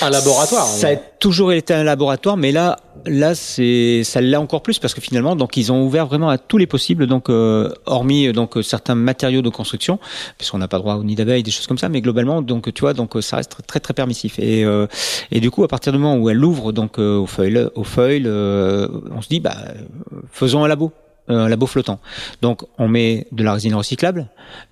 un 0.00 0.10
laboratoire. 0.10 0.66
Ça 0.66 0.88
a 0.88 0.96
toujours 0.96 1.52
été 1.52 1.74
un 1.74 1.84
laboratoire, 1.84 2.36
mais 2.36 2.52
là, 2.52 2.78
là, 3.06 3.34
c'est, 3.34 4.02
ça 4.04 4.20
l'est 4.20 4.36
encore 4.36 4.62
plus 4.62 4.78
parce 4.78 4.94
que 4.94 5.00
finalement, 5.00 5.36
donc, 5.36 5.56
ils 5.56 5.70
ont 5.72 5.82
ouvert 5.84 6.06
vraiment 6.06 6.28
à 6.28 6.38
tous 6.38 6.58
les 6.58 6.66
possibles, 6.66 7.06
donc, 7.06 7.28
euh, 7.30 7.70
hormis 7.86 8.26
euh, 8.28 8.32
donc 8.32 8.56
euh, 8.56 8.62
certains 8.62 8.94
matériaux 8.94 9.42
de 9.42 9.48
construction, 9.48 9.98
puisqu'on 10.38 10.58
n'a 10.58 10.68
pas 10.68 10.78
droit 10.78 10.94
au 10.96 11.04
nid 11.04 11.14
d'abeille, 11.14 11.42
des 11.42 11.50
choses 11.50 11.66
comme 11.66 11.78
ça, 11.78 11.88
mais 11.88 12.00
globalement, 12.00 12.42
donc, 12.42 12.72
tu 12.74 12.80
vois, 12.80 12.92
donc, 12.94 13.16
euh, 13.16 13.20
ça 13.20 13.36
reste 13.36 13.56
très, 13.66 13.80
très 13.80 13.94
permissif. 13.94 14.38
Et, 14.38 14.64
euh, 14.64 14.86
et 15.30 15.40
du 15.40 15.50
coup, 15.50 15.62
à 15.64 15.68
partir 15.68 15.92
du 15.92 15.98
moment 15.98 16.16
où 16.16 16.28
elle 16.28 16.44
ouvre 16.44 16.72
donc 16.72 16.98
euh, 16.98 17.18
au 17.18 17.26
foil, 17.26 17.70
au 17.74 17.84
foil, 17.84 18.22
euh, 18.26 18.88
on 19.16 19.22
se 19.22 19.28
dit, 19.28 19.40
bah, 19.40 19.54
euh, 19.68 20.20
faisons 20.30 20.64
un 20.64 20.68
labo. 20.68 20.92
euh, 21.30 21.44
Un 21.44 21.48
labo 21.48 21.66
flottant. 21.66 22.00
Donc, 22.42 22.62
on 22.78 22.88
met 22.88 23.28
de 23.30 23.44
la 23.44 23.52
résine 23.52 23.76
recyclable. 23.76 24.26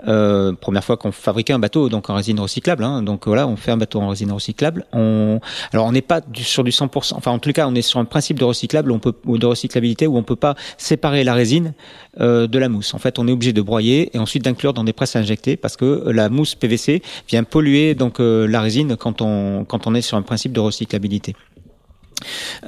Euh, 0.09 0.53
première 0.53 0.83
fois 0.83 0.97
qu'on 0.97 1.12
fabriquait 1.12 1.53
un 1.53 1.61
bateau 1.61 1.89
donc 1.89 2.11
en 2.11 2.15
résine 2.15 2.41
recyclable. 2.41 2.83
Hein, 2.83 3.03
donc 3.03 3.29
voilà, 3.29 3.47
on 3.47 3.55
fait 3.55 3.71
un 3.71 3.77
bateau 3.77 4.01
en 4.01 4.09
résine 4.09 4.33
recyclable. 4.33 4.85
On, 4.93 5.39
alors 5.73 5.87
on 5.87 5.93
n'est 5.93 6.03
pas 6.03 6.21
du- 6.21 6.43
sur 6.43 6.65
du 6.65 6.73
100%. 6.73 7.15
Enfin, 7.17 7.31
en 7.31 7.39
tout 7.39 7.53
cas, 7.53 7.69
on 7.69 7.75
est 7.77 7.83
sur 7.83 8.01
un 8.01 8.05
principe 8.05 8.37
de 8.41 8.45
recyclable, 8.45 8.91
on 8.91 8.99
peut 8.99 9.15
ou 9.27 9.39
de 9.39 9.47
recyclabilité 9.47 10.09
où 10.09 10.17
on 10.17 10.25
peut 10.25 10.35
pas 10.35 10.57
séparer 10.77 11.23
la 11.23 11.35
résine 11.35 11.73
euh, 12.21 12.49
de 12.49 12.59
la 12.59 12.69
mousse. 12.69 12.95
En 12.95 12.99
fait, 12.99 13.21
on 13.21 13.29
est 13.29 13.33
obligé 13.33 13.53
de 13.53 13.62
broyer 13.62 14.11
et 14.15 14.19
ensuite 14.19 14.43
d'inclure 14.45 14.73
dans 14.75 14.83
des 14.85 14.93
presses 14.93 15.15
à 15.15 15.21
injecter 15.21 15.57
parce 15.57 15.77
que 15.77 16.11
la 16.11 16.29
mousse 16.29 16.57
PVC 16.57 17.01
vient 17.29 17.45
polluer 17.45 17.95
donc 17.95 18.19
euh, 18.19 18.47
la 18.49 18.61
résine 18.61 18.97
quand 18.97 19.23
on 19.23 19.65
quand 19.65 19.87
on 19.87 19.95
est 19.95 20.03
sur 20.03 20.17
un 20.17 20.23
principe 20.23 20.53
de 20.53 20.61
recyclabilité. 20.61 21.37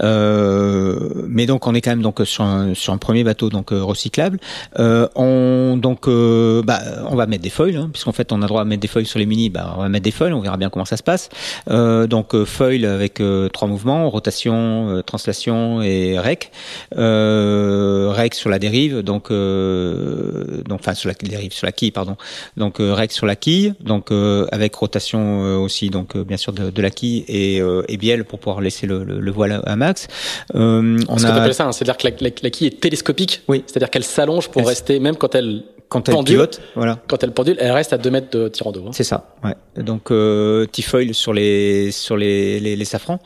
Euh, 0.00 1.08
mais 1.28 1.46
donc 1.46 1.66
on 1.66 1.74
est 1.74 1.80
quand 1.80 1.90
même 1.90 2.02
donc 2.02 2.20
sur 2.24 2.44
un, 2.44 2.74
sur 2.74 2.92
un 2.92 2.98
premier 2.98 3.24
bateau 3.24 3.50
donc 3.50 3.72
euh, 3.72 3.82
recyclable. 3.82 4.38
Euh, 4.78 5.08
on 5.14 5.76
donc 5.76 6.08
euh, 6.08 6.62
bah, 6.62 6.80
on 7.08 7.16
va 7.16 7.26
mettre 7.26 7.42
des 7.42 7.50
foils 7.50 7.76
hein, 7.76 7.90
puisqu'en 7.92 8.12
fait 8.12 8.32
on 8.32 8.42
a 8.42 8.46
droit 8.46 8.62
à 8.62 8.64
mettre 8.64 8.80
des 8.80 8.88
foils 8.88 9.06
sur 9.06 9.18
les 9.18 9.26
mini. 9.26 9.50
Bah, 9.50 9.74
on 9.76 9.82
va 9.82 9.88
mettre 9.88 10.04
des 10.04 10.10
foils. 10.10 10.32
On 10.32 10.40
verra 10.40 10.56
bien 10.56 10.70
comment 10.70 10.84
ça 10.84 10.96
se 10.96 11.02
passe. 11.02 11.28
Donc 11.68 12.44
foil 12.44 12.84
avec 12.84 13.22
trois 13.52 13.68
mouvements 13.68 14.08
rotation, 14.10 15.02
translation 15.04 15.82
et 15.82 16.18
rec. 16.18 16.52
Rec 16.92 18.34
sur 18.34 18.50
la 18.50 18.58
dérive 18.58 19.00
donc 19.00 19.30
donc 19.30 20.80
enfin 20.80 20.94
sur 20.94 21.08
la 21.08 21.14
dérive 21.14 21.52
sur 21.52 21.66
la 21.66 21.72
quille 21.72 21.90
pardon. 21.90 22.16
Donc 22.56 22.76
rec 22.78 23.12
sur 23.12 23.26
la 23.26 23.36
quille 23.36 23.74
donc 23.80 24.10
avec 24.52 24.74
rotation 24.74 25.62
aussi 25.62 25.90
donc 25.90 26.16
bien 26.16 26.36
sûr 26.36 26.52
de, 26.52 26.82
la 26.82 26.90
quille 26.90 27.24
et, 27.28 27.60
et 27.88 27.96
bielle 27.96 28.24
pour 28.24 28.38
pouvoir 28.38 28.60
laisser 28.60 28.86
le, 28.86 29.04
le, 29.04 29.20
le 29.20 29.30
voile 29.30 29.41
à 29.42 29.76
max. 29.76 30.06
Euh, 30.54 30.98
on 31.08 31.16
C'est 31.18 31.26
ce 31.26 31.32
a 31.32 31.52
ça, 31.52 31.66
hein, 31.66 31.72
c'est-à-dire 31.72 31.96
que 31.96 32.06
la, 32.08 32.10
la- 32.20 32.30
la 32.42 32.50
quille 32.50 32.66
est 32.68 32.80
télescopique. 32.80 33.42
Oui. 33.48 33.64
C'est-à-dire 33.66 33.90
qu'elle 33.90 34.04
s'allonge 34.04 34.48
pour 34.48 34.62
Elle- 34.62 34.68
rester, 34.68 35.00
même 35.00 35.16
quand 35.16 35.34
elle, 35.34 35.64
quand 35.88 36.08
elle 36.08 36.14
pendule. 36.14 36.34
pivote, 36.36 36.60
voilà. 36.74 36.98
quand 37.08 37.22
elle 37.22 37.32
pendule, 37.32 37.56
elle 37.58 37.72
reste 37.72 37.92
à 37.92 37.98
2 37.98 38.10
mètres 38.10 38.30
de 38.38 38.48
tirant 38.48 38.72
d'eau. 38.72 38.84
hein. 38.86 38.90
C'est 38.92 39.04
ça, 39.04 39.34
ouais. 39.44 39.54
Donc 39.82 40.10
euh, 40.10 40.64
T-foil 40.66 41.12
sur 41.14 41.32
les 41.32 41.90
sur 41.90 42.16
les, 42.16 42.60
les, 42.60 42.76
les 42.76 42.84
safrans, 42.84 43.20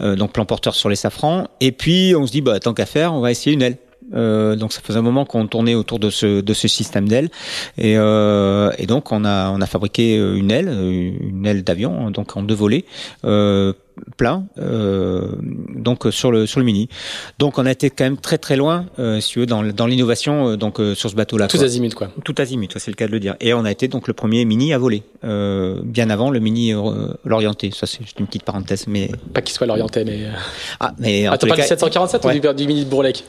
euh, 0.00 0.14
donc 0.16 0.32
plan 0.32 0.44
porteur 0.46 0.74
sur 0.74 0.88
les 0.88 0.96
safrans, 0.96 1.48
et 1.60 1.72
puis 1.72 2.14
on 2.16 2.26
se 2.26 2.32
dit 2.32 2.40
bah 2.40 2.58
tant 2.60 2.72
qu'à 2.74 2.86
faire, 2.86 3.12
on 3.12 3.20
va 3.20 3.30
essayer 3.30 3.52
une 3.54 3.62
aile. 3.62 3.76
Euh, 4.14 4.54
donc 4.54 4.72
ça 4.72 4.80
faisait 4.82 5.00
un 5.00 5.02
moment 5.02 5.24
qu'on 5.24 5.48
tournait 5.48 5.74
autour 5.74 5.98
de 5.98 6.10
ce 6.10 6.40
de 6.40 6.54
ce 6.54 6.68
système 6.68 7.08
d'aile 7.08 7.28
et, 7.76 7.96
euh, 7.98 8.70
et 8.78 8.86
donc 8.86 9.10
on 9.10 9.24
a 9.24 9.50
on 9.50 9.60
a 9.60 9.66
fabriqué 9.66 10.16
euh, 10.16 10.36
une 10.36 10.52
aile 10.52 10.68
euh, 10.68 11.10
une 11.20 11.44
aile 11.44 11.64
d'avion 11.64 12.12
donc 12.12 12.36
en 12.36 12.44
deux 12.44 12.54
volets 12.54 12.84
euh, 13.24 13.72
plein 14.16 14.44
euh, 14.58 15.32
donc 15.74 16.06
euh, 16.06 16.10
sur 16.10 16.30
le 16.30 16.46
sur 16.46 16.60
le 16.60 16.66
mini 16.66 16.88
donc 17.38 17.58
on 17.58 17.66
a 17.66 17.70
été 17.70 17.90
quand 17.90 18.04
même 18.04 18.16
très 18.18 18.38
très 18.38 18.56
loin 18.56 18.86
euh, 18.98 19.20
si 19.20 19.30
tu 19.30 19.38
veux 19.40 19.46
dans 19.46 19.62
dans 19.62 19.86
l'innovation 19.86 20.48
euh, 20.50 20.56
donc 20.56 20.80
euh, 20.80 20.94
sur 20.94 21.10
ce 21.10 21.14
bateau 21.16 21.38
là 21.38 21.46
Tous 21.48 21.62
azimuts, 21.62 21.90
quoi. 21.94 22.08
tout 22.24 22.34
azimut, 22.38 22.72
c'est 22.78 22.90
le 22.90 22.96
cas 22.96 23.06
de 23.06 23.12
le 23.12 23.20
dire. 23.20 23.36
Et 23.40 23.54
on 23.54 23.64
a 23.64 23.70
été 23.70 23.88
donc 23.88 24.08
le 24.08 24.14
premier 24.14 24.44
mini 24.44 24.72
à 24.74 24.78
voler, 24.78 25.02
euh, 25.24 25.80
bien 25.84 26.10
avant 26.10 26.30
le 26.30 26.38
mini 26.40 26.72
euh, 26.74 27.08
l'orienté. 27.24 27.70
Ça 27.72 27.86
c'est 27.86 28.02
juste 28.02 28.18
une 28.20 28.26
petite 28.26 28.42
parenthèse, 28.44 28.86
mais 28.86 29.10
Pas 29.34 29.42
qu'il 29.42 29.54
soit 29.54 29.66
l'orienté, 29.66 30.04
mais. 30.04 30.20
ah 30.80 30.92
mais 30.98 31.28
en 31.28 31.32
Attends, 31.32 31.46
tous 31.46 31.50
pas 31.50 31.56
cas, 31.56 31.62
747 31.64 32.24
Ouais. 32.24 32.36
ou 32.36 32.40
du, 32.40 32.54
du 32.54 32.66
mini 32.66 32.84
de 32.84 32.90
Bourlec 32.90 33.24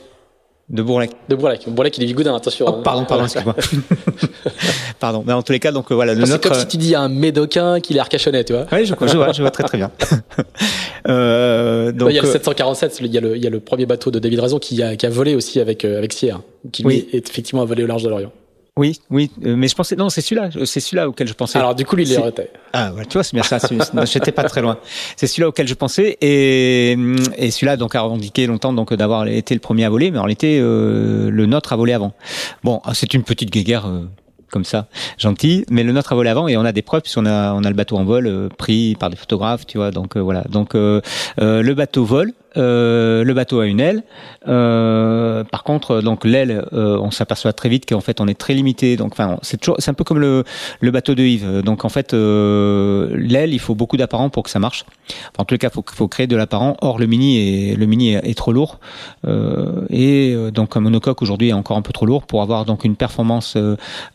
de 0.69 0.81
Bourlec. 0.83 1.11
De 1.29 1.35
Bourlec. 1.35 1.63
Bourlec, 1.67 1.97
il 1.97 2.03
est 2.03 2.07
Vigoudin, 2.07 2.35
attention. 2.35 2.65
Oh, 2.67 2.81
pardon, 2.83 3.05
pardon, 3.05 3.23
excuse-moi. 3.23 3.55
pardon. 4.99 5.23
Mais 5.25 5.31
en 5.33 5.41
tous 5.41 5.53
les 5.53 5.59
cas, 5.59 5.71
donc 5.71 5.89
euh, 5.91 5.95
voilà, 5.95 6.13
le 6.13 6.25
C'est 6.25 6.31
notre. 6.33 6.49
comme 6.49 6.59
si 6.59 6.67
tu 6.67 6.75
dis 6.77 6.93
un 6.93 7.07
médocain 7.07 7.79
qu'il 7.79 7.95
est 7.95 8.01
arcachonnais, 8.01 8.43
tu 8.43 8.51
vois. 8.53 8.65
Oui, 8.73 8.85
je, 8.85 8.93
je 8.99 9.15
vois, 9.17 9.31
je 9.31 9.41
vois 9.41 9.51
très 9.51 9.63
très 9.63 9.77
bien. 9.77 9.91
euh, 11.07 11.91
donc, 11.91 12.09
il 12.09 12.15
y 12.15 12.19
a 12.19 12.21
le 12.21 12.27
euh, 12.27 12.33
747, 12.33 12.97
il 13.01 13.13
y 13.13 13.17
a 13.17 13.21
le, 13.21 13.37
il 13.37 13.43
y 13.43 13.47
a 13.47 13.49
le 13.49 13.59
premier 13.61 13.85
bateau 13.85 14.11
de 14.11 14.19
David 14.19 14.39
Raison 14.41 14.59
qui 14.59 14.81
a, 14.83 14.95
qui 14.95 15.05
a 15.05 15.09
volé 15.09 15.35
aussi 15.35 15.59
avec, 15.59 15.85
euh, 15.85 15.97
avec 15.97 16.11
Sierre, 16.13 16.41
qui 16.71 16.83
lui 16.83 16.87
Oui. 16.89 17.09
est 17.13 17.29
effectivement 17.29 17.63
volé 17.65 17.83
au 17.83 17.87
large 17.87 18.03
de 18.03 18.09
l'Orient. 18.09 18.31
Oui, 18.77 18.99
oui, 19.09 19.31
euh, 19.45 19.55
mais 19.57 19.67
je 19.67 19.75
pensais 19.75 19.95
non, 19.95 20.09
c'est 20.09 20.21
celui-là, 20.21 20.49
c'est 20.65 20.79
celui-là 20.79 21.09
auquel 21.09 21.27
je 21.27 21.33
pensais. 21.33 21.57
Alors 21.59 21.75
du 21.75 21.85
coup, 21.85 21.95
lui, 21.95 22.03
il 22.03 22.13
est 22.13 22.17
arrêté. 22.17 22.43
Ah, 22.73 22.91
voilà, 22.91 23.05
tu 23.05 23.13
vois, 23.13 23.23
c'est 23.23 23.33
bien 23.33 23.43
ça. 23.43 23.59
J'étais 24.05 24.31
pas 24.31 24.43
très 24.43 24.61
loin. 24.61 24.77
C'est 25.15 25.27
celui-là 25.27 25.49
auquel 25.49 25.67
je 25.67 25.73
pensais, 25.73 26.17
et, 26.21 26.95
et 27.37 27.51
celui-là 27.51 27.75
donc 27.77 27.95
a 27.95 28.01
revendiqué 28.01 28.47
longtemps 28.47 28.73
donc 28.73 28.93
d'avoir 28.93 29.27
été 29.27 29.53
le 29.53 29.59
premier 29.59 29.85
à 29.85 29.89
voler, 29.89 30.11
mais 30.11 30.19
en 30.19 30.23
réalité 30.23 30.59
euh, 30.61 31.29
le 31.29 31.45
nôtre 31.45 31.73
a 31.73 31.75
volé 31.75 31.93
avant. 31.93 32.13
Bon, 32.63 32.81
c'est 32.93 33.13
une 33.13 33.23
petite 33.23 33.51
guéguerre. 33.51 33.87
euh, 33.87 34.05
comme 34.49 34.63
ça, 34.63 34.87
gentil, 35.17 35.65
mais 35.69 35.83
le 35.83 35.91
nôtre 35.91 36.13
a 36.13 36.15
volé 36.15 36.29
avant 36.29 36.47
et 36.47 36.55
on 36.55 36.63
a 36.63 36.71
des 36.71 36.81
preuves 36.81 37.01
puisqu'on 37.01 37.25
a 37.25 37.51
on 37.53 37.65
a 37.65 37.69
le 37.69 37.75
bateau 37.75 37.97
en 37.97 38.05
vol 38.05 38.27
euh, 38.27 38.47
pris 38.47 38.95
par 38.95 39.09
des 39.09 39.17
photographes, 39.17 39.65
tu 39.65 39.77
vois. 39.77 39.91
Donc 39.91 40.15
euh, 40.15 40.21
voilà. 40.21 40.43
Donc 40.49 40.73
euh, 40.73 41.01
euh, 41.41 41.61
le 41.61 41.73
bateau 41.73 42.05
vole, 42.05 42.31
euh, 42.57 43.23
le 43.23 43.33
bateau 43.33 43.59
a 43.59 43.65
une 43.65 43.79
aile. 43.79 44.03
Euh, 44.47 45.43
par 45.43 45.63
contre, 45.63 46.01
donc 46.01 46.25
l'aile, 46.25 46.65
euh, 46.73 46.97
on 46.99 47.11
s'aperçoit 47.11 47.53
très 47.53 47.69
vite 47.69 47.87
qu'en 47.87 48.01
fait 48.01 48.19
on 48.21 48.27
est 48.27 48.37
très 48.37 48.53
limité. 48.53 48.97
Donc 48.97 49.13
enfin, 49.13 49.37
c'est 49.41 49.57
toujours, 49.57 49.75
c'est 49.79 49.91
un 49.91 49.93
peu 49.93 50.03
comme 50.03 50.19
le 50.19 50.43
le 50.81 50.91
bateau 50.91 51.15
de 51.15 51.23
Yves. 51.23 51.61
Donc 51.61 51.85
en 51.85 51.89
fait, 51.89 52.13
euh, 52.13 53.09
l'aile, 53.15 53.53
il 53.53 53.59
faut 53.59 53.75
beaucoup 53.75 53.97
d'apparent 53.97 54.29
pour 54.29 54.43
que 54.43 54.49
ça 54.49 54.59
marche. 54.59 54.85
Enfin, 55.09 55.43
en 55.43 55.45
tout 55.45 55.57
cas, 55.57 55.69
faut 55.69 55.83
faut 55.87 56.07
créer 56.07 56.27
de 56.27 56.35
l'apparent. 56.35 56.77
Or 56.81 56.99
le 56.99 57.05
mini 57.05 57.71
est 57.71 57.75
le 57.75 57.85
mini 57.85 58.13
est, 58.13 58.37
trop 58.37 58.53
lourd 58.53 58.79
Euh, 59.25 59.85
et 59.89 60.35
donc 60.53 60.77
un 60.77 60.79
monocoque 60.79 61.21
aujourd'hui 61.21 61.49
est 61.49 61.53
encore 61.53 61.77
un 61.77 61.81
peu 61.81 61.93
trop 61.93 62.05
lourd 62.05 62.23
pour 62.23 62.41
avoir 62.41 62.65
donc 62.65 62.83
une 62.83 62.95
performance 62.95 63.57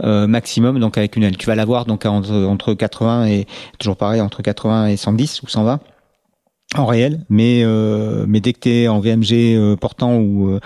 maximum 0.03 0.79
donc 0.81 0.99
avec 0.99 1.17
une 1.17 1.25
aile. 1.25 1.37
Tu 1.37 1.47
vas 1.47 1.55
l'avoir 1.55 1.85
donc 1.87 2.07
entre, 2.07 2.33
entre 2.33 2.75
80 2.75 3.27
et 3.27 3.47
toujours 3.79 3.97
pareil 3.97 4.21
entre 4.21 4.43
80 4.43 4.89
et 4.89 4.97
110 4.97 5.43
ou 5.43 5.49
120 5.49 5.81
en 6.77 6.87
réel, 6.87 7.25
mais 7.29 7.63
euh, 7.65 8.25
mais 8.27 8.41
dès 8.41 8.53
que 8.55 8.61
t'es 8.61 8.89
en 8.89 9.01
VMG 9.01 9.33
euh, 9.57 9.77
portant 9.77 10.17
ou 10.17 10.49
euh, 10.51 10.61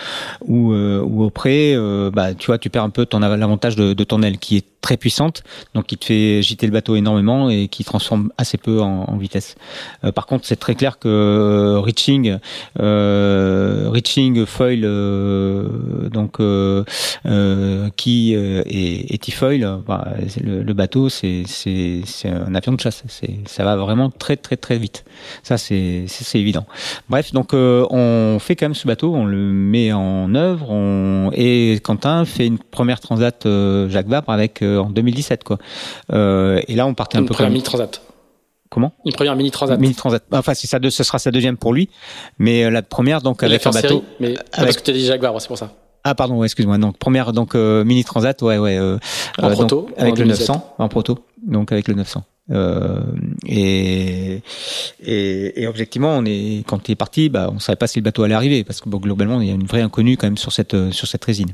ou 0.46 0.72
euh, 0.72 1.00
au 1.00 1.30
pré, 1.30 1.74
euh, 1.74 2.10
bah 2.12 2.34
tu 2.34 2.46
vois, 2.46 2.58
tu 2.58 2.70
perds 2.70 2.84
un 2.84 2.90
peu 2.90 3.06
ton 3.06 3.22
av- 3.22 3.38
l'avantage 3.38 3.74
de 3.76 4.04
ton 4.04 4.22
aile 4.22 4.38
qui 4.38 4.56
est 4.58 4.64
très 4.86 4.96
puissante, 4.96 5.42
donc 5.74 5.86
qui 5.86 5.96
te 5.98 6.04
fait 6.04 6.42
gîter 6.42 6.64
le 6.64 6.72
bateau 6.72 6.94
énormément 6.94 7.50
et 7.50 7.66
qui 7.66 7.82
transforme 7.82 8.30
assez 8.38 8.56
peu 8.56 8.80
en, 8.80 9.16
vitesse. 9.16 9.56
Euh, 10.04 10.12
par 10.12 10.26
contre, 10.26 10.46
c'est 10.46 10.60
très 10.66 10.76
clair 10.76 11.00
que 11.00 11.76
reaching, 11.76 12.38
euh, 12.78 13.88
reaching 13.92 14.46
foil, 14.46 14.82
euh, 14.84 16.08
donc 16.08 16.38
euh, 16.38 16.84
euh, 17.26 17.88
qui 17.96 18.34
et, 18.34 19.12
et 19.12 19.18
T-foil, 19.18 19.80
le, 20.40 20.72
bateau, 20.72 21.08
c'est 21.08 21.42
un 22.24 22.54
avion 22.54 22.72
de 22.72 22.80
chasse. 22.80 23.02
Ça 23.46 23.64
va 23.64 23.74
vraiment 23.74 24.10
très 24.10 24.36
très 24.36 24.56
très 24.56 24.78
vite. 24.78 25.04
Ça, 25.42 25.58
c'est 25.58 26.06
évident. 26.34 26.66
Bref, 27.08 27.32
donc 27.32 27.54
on 27.54 28.38
fait 28.38 28.54
quand 28.54 28.66
même 28.66 28.74
ce 28.74 28.86
bateau, 28.86 29.12
on 29.14 29.24
le 29.24 29.36
met 29.52 29.92
en 29.92 30.32
œuvre, 30.36 31.32
et 31.34 31.80
Quentin 31.82 32.24
fait 32.24 32.46
une 32.46 32.58
première 32.58 33.00
transat 33.00 33.48
Jacques 33.88 34.08
Vabre 34.08 34.30
avec 34.30 34.62
en 34.76 34.90
2017 34.90 35.44
quoi. 35.44 35.58
Euh, 36.12 36.60
et 36.68 36.74
là, 36.74 36.86
on 36.86 36.94
partait 36.94 37.18
un 37.18 37.20
Une 37.22 37.26
peu 37.26 37.34
première 37.34 37.48
comme 37.48 37.54
mini 37.54 37.62
transat. 37.64 38.00
comment? 38.70 38.92
Une 39.04 39.12
première 39.12 39.36
mini 39.36 39.50
transat. 39.50 39.78
Mini 39.80 39.94
transat. 39.94 40.22
Enfin, 40.32 40.54
c'est 40.54 40.66
ça, 40.66 40.78
ce 40.82 41.04
sera 41.04 41.18
sa 41.18 41.30
deuxième 41.30 41.56
pour 41.56 41.72
lui, 41.72 41.88
mais 42.38 42.64
euh, 42.64 42.70
la 42.70 42.82
première 42.82 43.20
donc 43.22 43.38
Il 43.42 43.46
avec 43.46 43.66
un 43.66 43.70
bateau. 43.70 43.88
série, 43.88 44.02
mais 44.20 44.34
ah, 44.36 44.40
avec- 44.52 44.66
parce 44.66 44.76
que 44.78 44.82
tu 44.82 44.90
as 44.90 44.94
dit 44.94 45.04
Jacques 45.06 45.20
Vabre, 45.22 45.40
c'est 45.40 45.48
pour 45.48 45.58
ça. 45.58 45.72
Ah 46.04 46.14
pardon, 46.14 46.42
excuse-moi. 46.44 46.78
Donc 46.78 46.98
première 46.98 47.32
donc 47.32 47.54
euh, 47.56 47.82
mini 47.84 48.04
transat, 48.04 48.40
ouais 48.42 48.58
ouais. 48.58 48.78
En 49.42 49.50
proto, 49.50 49.82
donc, 49.82 49.90
avec 49.98 50.12
en 50.12 50.16
le 50.16 50.22
2017. 50.24 50.48
900 50.48 50.74
en 50.78 50.88
proto, 50.88 51.18
donc 51.44 51.72
avec 51.72 51.88
le 51.88 51.94
900. 51.94 52.22
Euh, 52.52 53.00
et, 53.44 54.40
et 55.04 55.62
et 55.62 55.66
objectivement, 55.66 56.16
on 56.16 56.24
est 56.24 56.62
quand 56.66 56.88
il 56.88 56.92
est 56.92 56.96
parti, 56.96 57.28
bah 57.28 57.50
on 57.52 57.58
savait 57.58 57.74
pas 57.74 57.88
si 57.88 57.98
le 57.98 58.04
bateau 58.04 58.22
allait 58.22 58.34
arriver 58.36 58.62
parce 58.62 58.80
que 58.80 58.88
bon, 58.88 58.98
globalement 58.98 59.40
il 59.40 59.48
y 59.48 59.50
a 59.50 59.54
une 59.54 59.66
vraie 59.66 59.82
inconnue 59.82 60.16
quand 60.16 60.28
même 60.28 60.36
sur 60.36 60.52
cette 60.52 60.92
sur 60.92 61.08
cette 61.08 61.24
résine. 61.24 61.50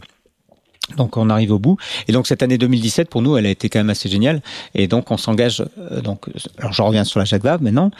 Donc 0.96 1.16
on 1.16 1.30
arrive 1.30 1.52
au 1.52 1.58
bout. 1.58 1.76
Et 2.08 2.12
donc 2.12 2.26
cette 2.26 2.42
année 2.42 2.58
2017 2.58 3.08
pour 3.08 3.22
nous 3.22 3.36
elle 3.36 3.46
a 3.46 3.50
été 3.50 3.68
quand 3.68 3.78
même 3.78 3.90
assez 3.90 4.08
géniale. 4.08 4.42
Et 4.74 4.88
donc 4.88 5.10
on 5.10 5.16
s'engage 5.16 5.64
euh, 5.78 6.00
donc 6.00 6.26
alors 6.58 6.72
je 6.72 6.82
reviens 6.82 7.04
sur 7.04 7.18
la 7.18 7.24
Jacques 7.24 7.44
Vabre 7.44 7.62
maintenant. 7.62 7.90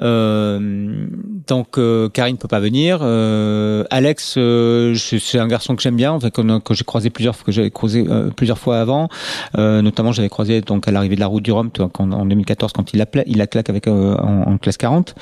Euh, 0.00 1.06
donc 1.46 1.78
euh, 1.78 2.08
Karine 2.08 2.36
peut 2.36 2.48
pas 2.48 2.60
venir. 2.60 2.98
Euh, 3.02 3.84
Alex 3.90 4.34
euh, 4.36 4.94
c'est 4.96 5.38
un 5.38 5.48
garçon 5.48 5.76
que 5.76 5.82
j'aime 5.82 5.96
bien 5.96 6.12
enfin, 6.12 6.30
que, 6.30 6.58
que 6.58 6.74
j'ai 6.74 6.84
croisé 6.84 7.10
plusieurs 7.10 7.42
que 7.42 7.52
j'avais 7.52 7.70
croisé 7.70 8.04
euh, 8.08 8.30
plusieurs 8.30 8.58
fois 8.58 8.80
avant. 8.80 9.08
Notamment 9.56 10.12
j'avais 10.12 10.28
croisé 10.28 10.60
donc 10.60 10.88
à 10.88 10.90
l'arrivée 10.90 11.14
de 11.14 11.20
la 11.20 11.26
route 11.28 11.42
du 11.42 11.52
Rhum 11.52 11.70
en 11.98 12.26
2014 12.26 12.72
quand 12.72 12.92
il 12.92 13.04
pla- 13.06 13.24
il 13.26 13.38
la 13.38 13.46
claque 13.46 13.70
avec 13.70 13.86
en, 13.86 14.14
en 14.18 14.58
classe 14.58 14.76
40 14.76 15.14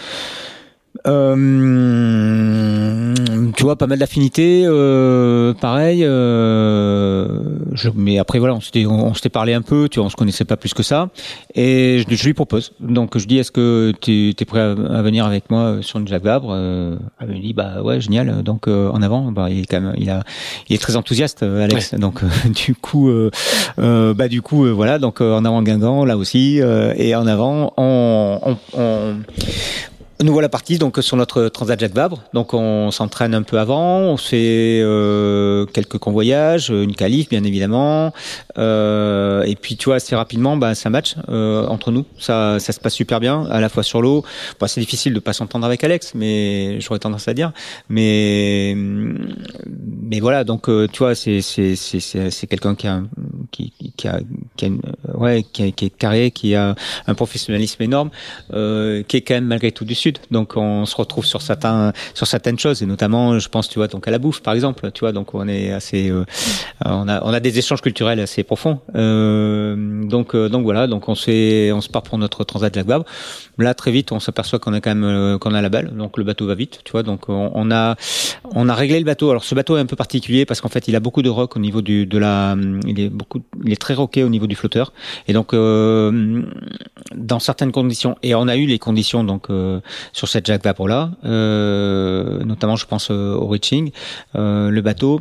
euh, 1.06 2.34
tu 3.56 3.62
vois, 3.62 3.76
pas 3.76 3.86
mal 3.86 3.98
d'affinités, 3.98 4.64
euh, 4.66 5.54
pareil. 5.54 6.04
Euh, 6.04 7.42
je, 7.72 7.88
mais 7.94 8.18
après 8.18 8.38
voilà, 8.38 8.54
on 8.54 8.60
s'était 8.60 8.86
on, 8.86 9.14
s'était 9.14 9.28
parlé 9.28 9.54
un 9.54 9.62
peu, 9.62 9.88
tu 9.88 9.98
vois, 9.98 10.06
on 10.06 10.10
se 10.10 10.16
connaissait 10.16 10.44
pas 10.44 10.56
plus 10.56 10.74
que 10.74 10.82
ça. 10.82 11.08
Et 11.54 12.04
je, 12.08 12.14
je 12.14 12.24
lui 12.24 12.34
propose. 12.34 12.72
Donc 12.80 13.16
je 13.16 13.26
dis, 13.26 13.38
est-ce 13.38 13.52
que 13.52 13.92
tu 14.00 14.34
es 14.38 14.44
prêt 14.44 14.60
à, 14.60 15.02
venir 15.02 15.24
avec 15.24 15.48
moi 15.50 15.76
sur 15.80 16.00
une 16.00 16.08
Jacques 16.08 16.24
Vabre 16.24 16.50
euh, 16.52 16.96
Elle 17.20 17.28
me 17.28 17.38
dit, 17.38 17.54
bah 17.54 17.82
ouais, 17.82 18.00
génial. 18.00 18.42
Donc 18.42 18.66
euh, 18.66 18.90
en 18.90 19.00
avant, 19.00 19.30
bah 19.32 19.48
il 19.48 19.60
est 19.60 19.66
quand 19.66 19.80
même, 19.80 19.94
il 19.96 20.10
a, 20.10 20.24
il 20.68 20.74
est 20.74 20.78
très 20.78 20.96
enthousiaste, 20.96 21.44
Alex. 21.44 21.94
Donc 21.94 22.22
du 22.46 22.74
coup, 22.74 23.10
bah 23.78 24.28
du 24.28 24.42
coup, 24.42 24.66
voilà. 24.74 24.98
Donc 24.98 25.20
en 25.20 25.44
avant 25.44 25.62
Guingamp, 25.62 26.04
là 26.04 26.16
aussi, 26.16 26.60
et 26.96 27.14
en 27.14 27.26
avant, 27.26 27.72
on, 27.76 28.40
on, 28.42 28.56
on 28.76 29.16
nous 30.22 30.32
voilà 30.32 30.48
partis 30.48 30.78
donc 30.78 30.98
sur 31.00 31.16
notre 31.16 31.48
Transat 31.48 31.78
Jacques 31.80 31.94
Vabre. 31.94 32.22
Donc 32.34 32.52
on 32.54 32.90
s'entraîne 32.90 33.34
un 33.34 33.42
peu 33.42 33.58
avant, 33.58 33.98
on 34.00 34.16
fait 34.16 34.80
euh, 34.82 35.66
quelques 35.66 35.98
convoyages, 35.98 36.68
une 36.68 36.94
qualif 36.94 37.28
bien 37.28 37.44
évidemment, 37.44 38.12
euh, 38.60 39.42
et 39.42 39.56
puis 39.56 39.76
tu 39.76 39.86
vois 39.86 39.96
assez 39.96 40.14
rapidement, 40.14 40.56
bah, 40.56 40.74
c'est 40.74 40.90
match 40.90 41.16
euh, 41.28 41.66
entre 41.66 41.90
nous. 41.90 42.04
Ça, 42.18 42.58
ça 42.60 42.72
se 42.72 42.80
passe 42.80 42.94
super 42.94 43.20
bien, 43.20 43.46
à 43.46 43.60
la 43.60 43.68
fois 43.68 43.82
sur 43.82 44.02
l'eau. 44.02 44.24
Bon, 44.58 44.66
c'est 44.66 44.80
difficile 44.80 45.14
de 45.14 45.20
pas 45.20 45.32
s'entendre 45.32 45.64
avec 45.66 45.82
Alex, 45.82 46.12
mais 46.14 46.80
j'aurais 46.80 46.98
tendance 46.98 47.28
à 47.28 47.34
dire. 47.34 47.52
Mais 47.88 48.74
mais 48.76 50.20
voilà, 50.20 50.44
donc 50.44 50.68
euh, 50.68 50.86
tu 50.92 50.98
vois, 50.98 51.14
c'est 51.14 51.40
c'est 51.40 51.76
c'est 51.76 52.00
c'est 52.00 52.46
quelqu'un 52.46 52.74
qui 52.74 52.86
a 52.86 53.02
qui 53.50 53.72
qui 53.96 54.08
a 54.08 54.20
qui 54.56 54.64
a 54.64 54.68
une, 54.68 54.80
ouais 55.14 55.44
qui, 55.52 55.72
qui 55.72 55.86
est 55.86 55.96
carré, 55.96 56.30
qui 56.30 56.54
a 56.54 56.74
un 57.06 57.14
professionnalisme 57.14 57.82
énorme, 57.82 58.10
euh, 58.52 59.02
qui 59.02 59.16
est 59.16 59.20
quand 59.22 59.34
même 59.34 59.46
malgré 59.46 59.72
tout 59.72 59.84
du 59.84 59.94
sud 59.94 60.18
donc 60.30 60.56
on 60.56 60.86
se 60.86 60.96
retrouve 60.96 61.24
sur 61.24 61.42
certains 61.42 61.92
sur 62.14 62.26
certaines 62.26 62.58
choses 62.58 62.82
et 62.82 62.86
notamment 62.86 63.38
je 63.38 63.48
pense 63.48 63.68
tu 63.68 63.78
vois 63.78 63.88
donc 63.88 64.06
à 64.08 64.10
la 64.10 64.18
bouffe 64.18 64.40
par 64.42 64.54
exemple, 64.54 64.90
tu 64.92 65.00
vois 65.00 65.12
donc 65.12 65.34
on 65.34 65.46
est 65.48 65.72
assez 65.72 66.10
euh, 66.10 66.24
on 66.84 67.08
a 67.08 67.22
on 67.22 67.32
a 67.32 67.40
des 67.40 67.58
échanges 67.58 67.80
culturels 67.80 68.20
assez 68.20 68.42
Euh, 68.94 70.04
donc 70.04 70.34
euh, 70.34 70.48
donc 70.48 70.64
voilà, 70.64 70.86
donc 70.86 71.08
on 71.08 71.12
on 71.12 71.80
se 71.80 71.88
part 71.88 72.02
pour 72.02 72.18
notre 72.18 72.44
transat 72.44 72.74
Jacques 72.74 72.86
Vabre. 72.86 73.04
Là 73.58 73.74
très 73.74 73.90
vite 73.90 74.12
on 74.12 74.20
s'aperçoit 74.20 74.58
qu'on 74.58 74.72
a 74.72 74.80
quand 74.80 74.94
même 74.94 75.38
qu'on 75.38 75.54
a 75.54 75.62
la 75.62 75.68
balle, 75.68 75.96
donc 75.96 76.18
le 76.18 76.24
bateau 76.24 76.46
va 76.46 76.54
vite, 76.54 76.80
tu 76.84 76.92
vois 76.92 77.02
donc 77.02 77.28
on, 77.28 77.70
a 77.70 77.96
on 78.54 78.68
a 78.68 78.74
réglé 78.74 78.98
le 78.98 79.04
bateau. 79.04 79.30
Alors 79.30 79.44
ce 79.44 79.54
bateau 79.54 79.76
est 79.76 79.80
un 79.80 79.86
peu 79.86 79.96
particulier 79.96 80.44
parce 80.44 80.60
qu'en 80.60 80.68
fait 80.68 80.88
il 80.88 80.96
a 80.96 81.00
beaucoup 81.00 81.22
de 81.22 81.28
rock 81.28 81.56
au 81.56 81.60
niveau 81.60 81.82
du 81.82 82.06
de 82.06 82.18
la 82.18 82.56
il 82.86 83.00
est 83.00 83.08
beaucoup 83.08 83.40
il 83.64 83.72
est 83.72 83.80
très 83.80 83.94
rocké 83.94 84.24
au 84.24 84.28
niveau 84.28 84.46
du 84.46 84.56
flotteur 84.56 84.92
et 85.28 85.32
donc 85.32 85.54
dans 85.54 87.38
certaines 87.38 87.72
conditions 87.72 88.16
et 88.22 88.34
on 88.34 88.48
a 88.48 88.56
eu 88.56 88.66
les 88.66 88.78
conditions 88.78 89.24
donc 89.24 89.48
sur 90.12 90.28
cette 90.28 90.46
Jacques 90.46 90.64
Vapola, 90.64 91.12
euh, 91.24 92.42
notamment 92.44 92.76
je 92.76 92.86
pense 92.86 93.10
euh, 93.10 93.34
au 93.34 93.46
reaching, 93.46 93.92
euh, 94.34 94.70
le 94.70 94.80
bateau 94.80 95.20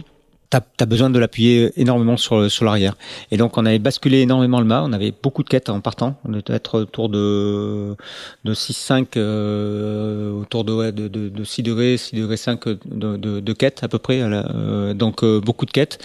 tu 0.52 0.58
as, 0.58 0.86
besoin 0.86 1.10
de 1.10 1.20
l'appuyer 1.20 1.72
énormément 1.80 2.18
sur, 2.18 2.50
sur 2.50 2.66
l'arrière. 2.66 2.96
Et 3.32 3.38
donc 3.38 3.58
on 3.58 3.66
avait 3.66 3.80
basculé 3.80 4.20
énormément 4.22 4.60
le 4.60 4.66
mât, 4.66 4.84
on 4.84 4.94
avait 4.94 5.12
beaucoup 5.12 5.44
de 5.44 5.50
quêtes 5.50 5.70
en 5.70 5.80
partant, 5.82 6.16
on 6.26 6.32
devait 6.32 6.44
être 6.50 6.82
autour 6.82 7.10
de, 7.10 7.96
de 8.44 8.54
6-5, 8.54 9.08
euh, 9.18 10.32
autour 10.32 10.64
de, 10.64 10.92
de, 10.92 11.08
de, 11.08 11.30
de, 11.30 11.44
6 11.44 11.64
degrés, 11.64 11.98
6 11.98 12.16
degrés 12.16 12.38
5 12.38 12.68
de, 12.68 13.18
de, 13.18 13.40
de 13.40 13.54
quêtes 13.54 13.84
à 13.84 13.88
peu 13.88 14.00
près, 14.00 14.22
euh, 14.22 14.94
donc 14.94 15.24
euh, 15.24 15.40
beaucoup 15.40 15.66
de 15.66 15.72
quêtes. 15.72 16.00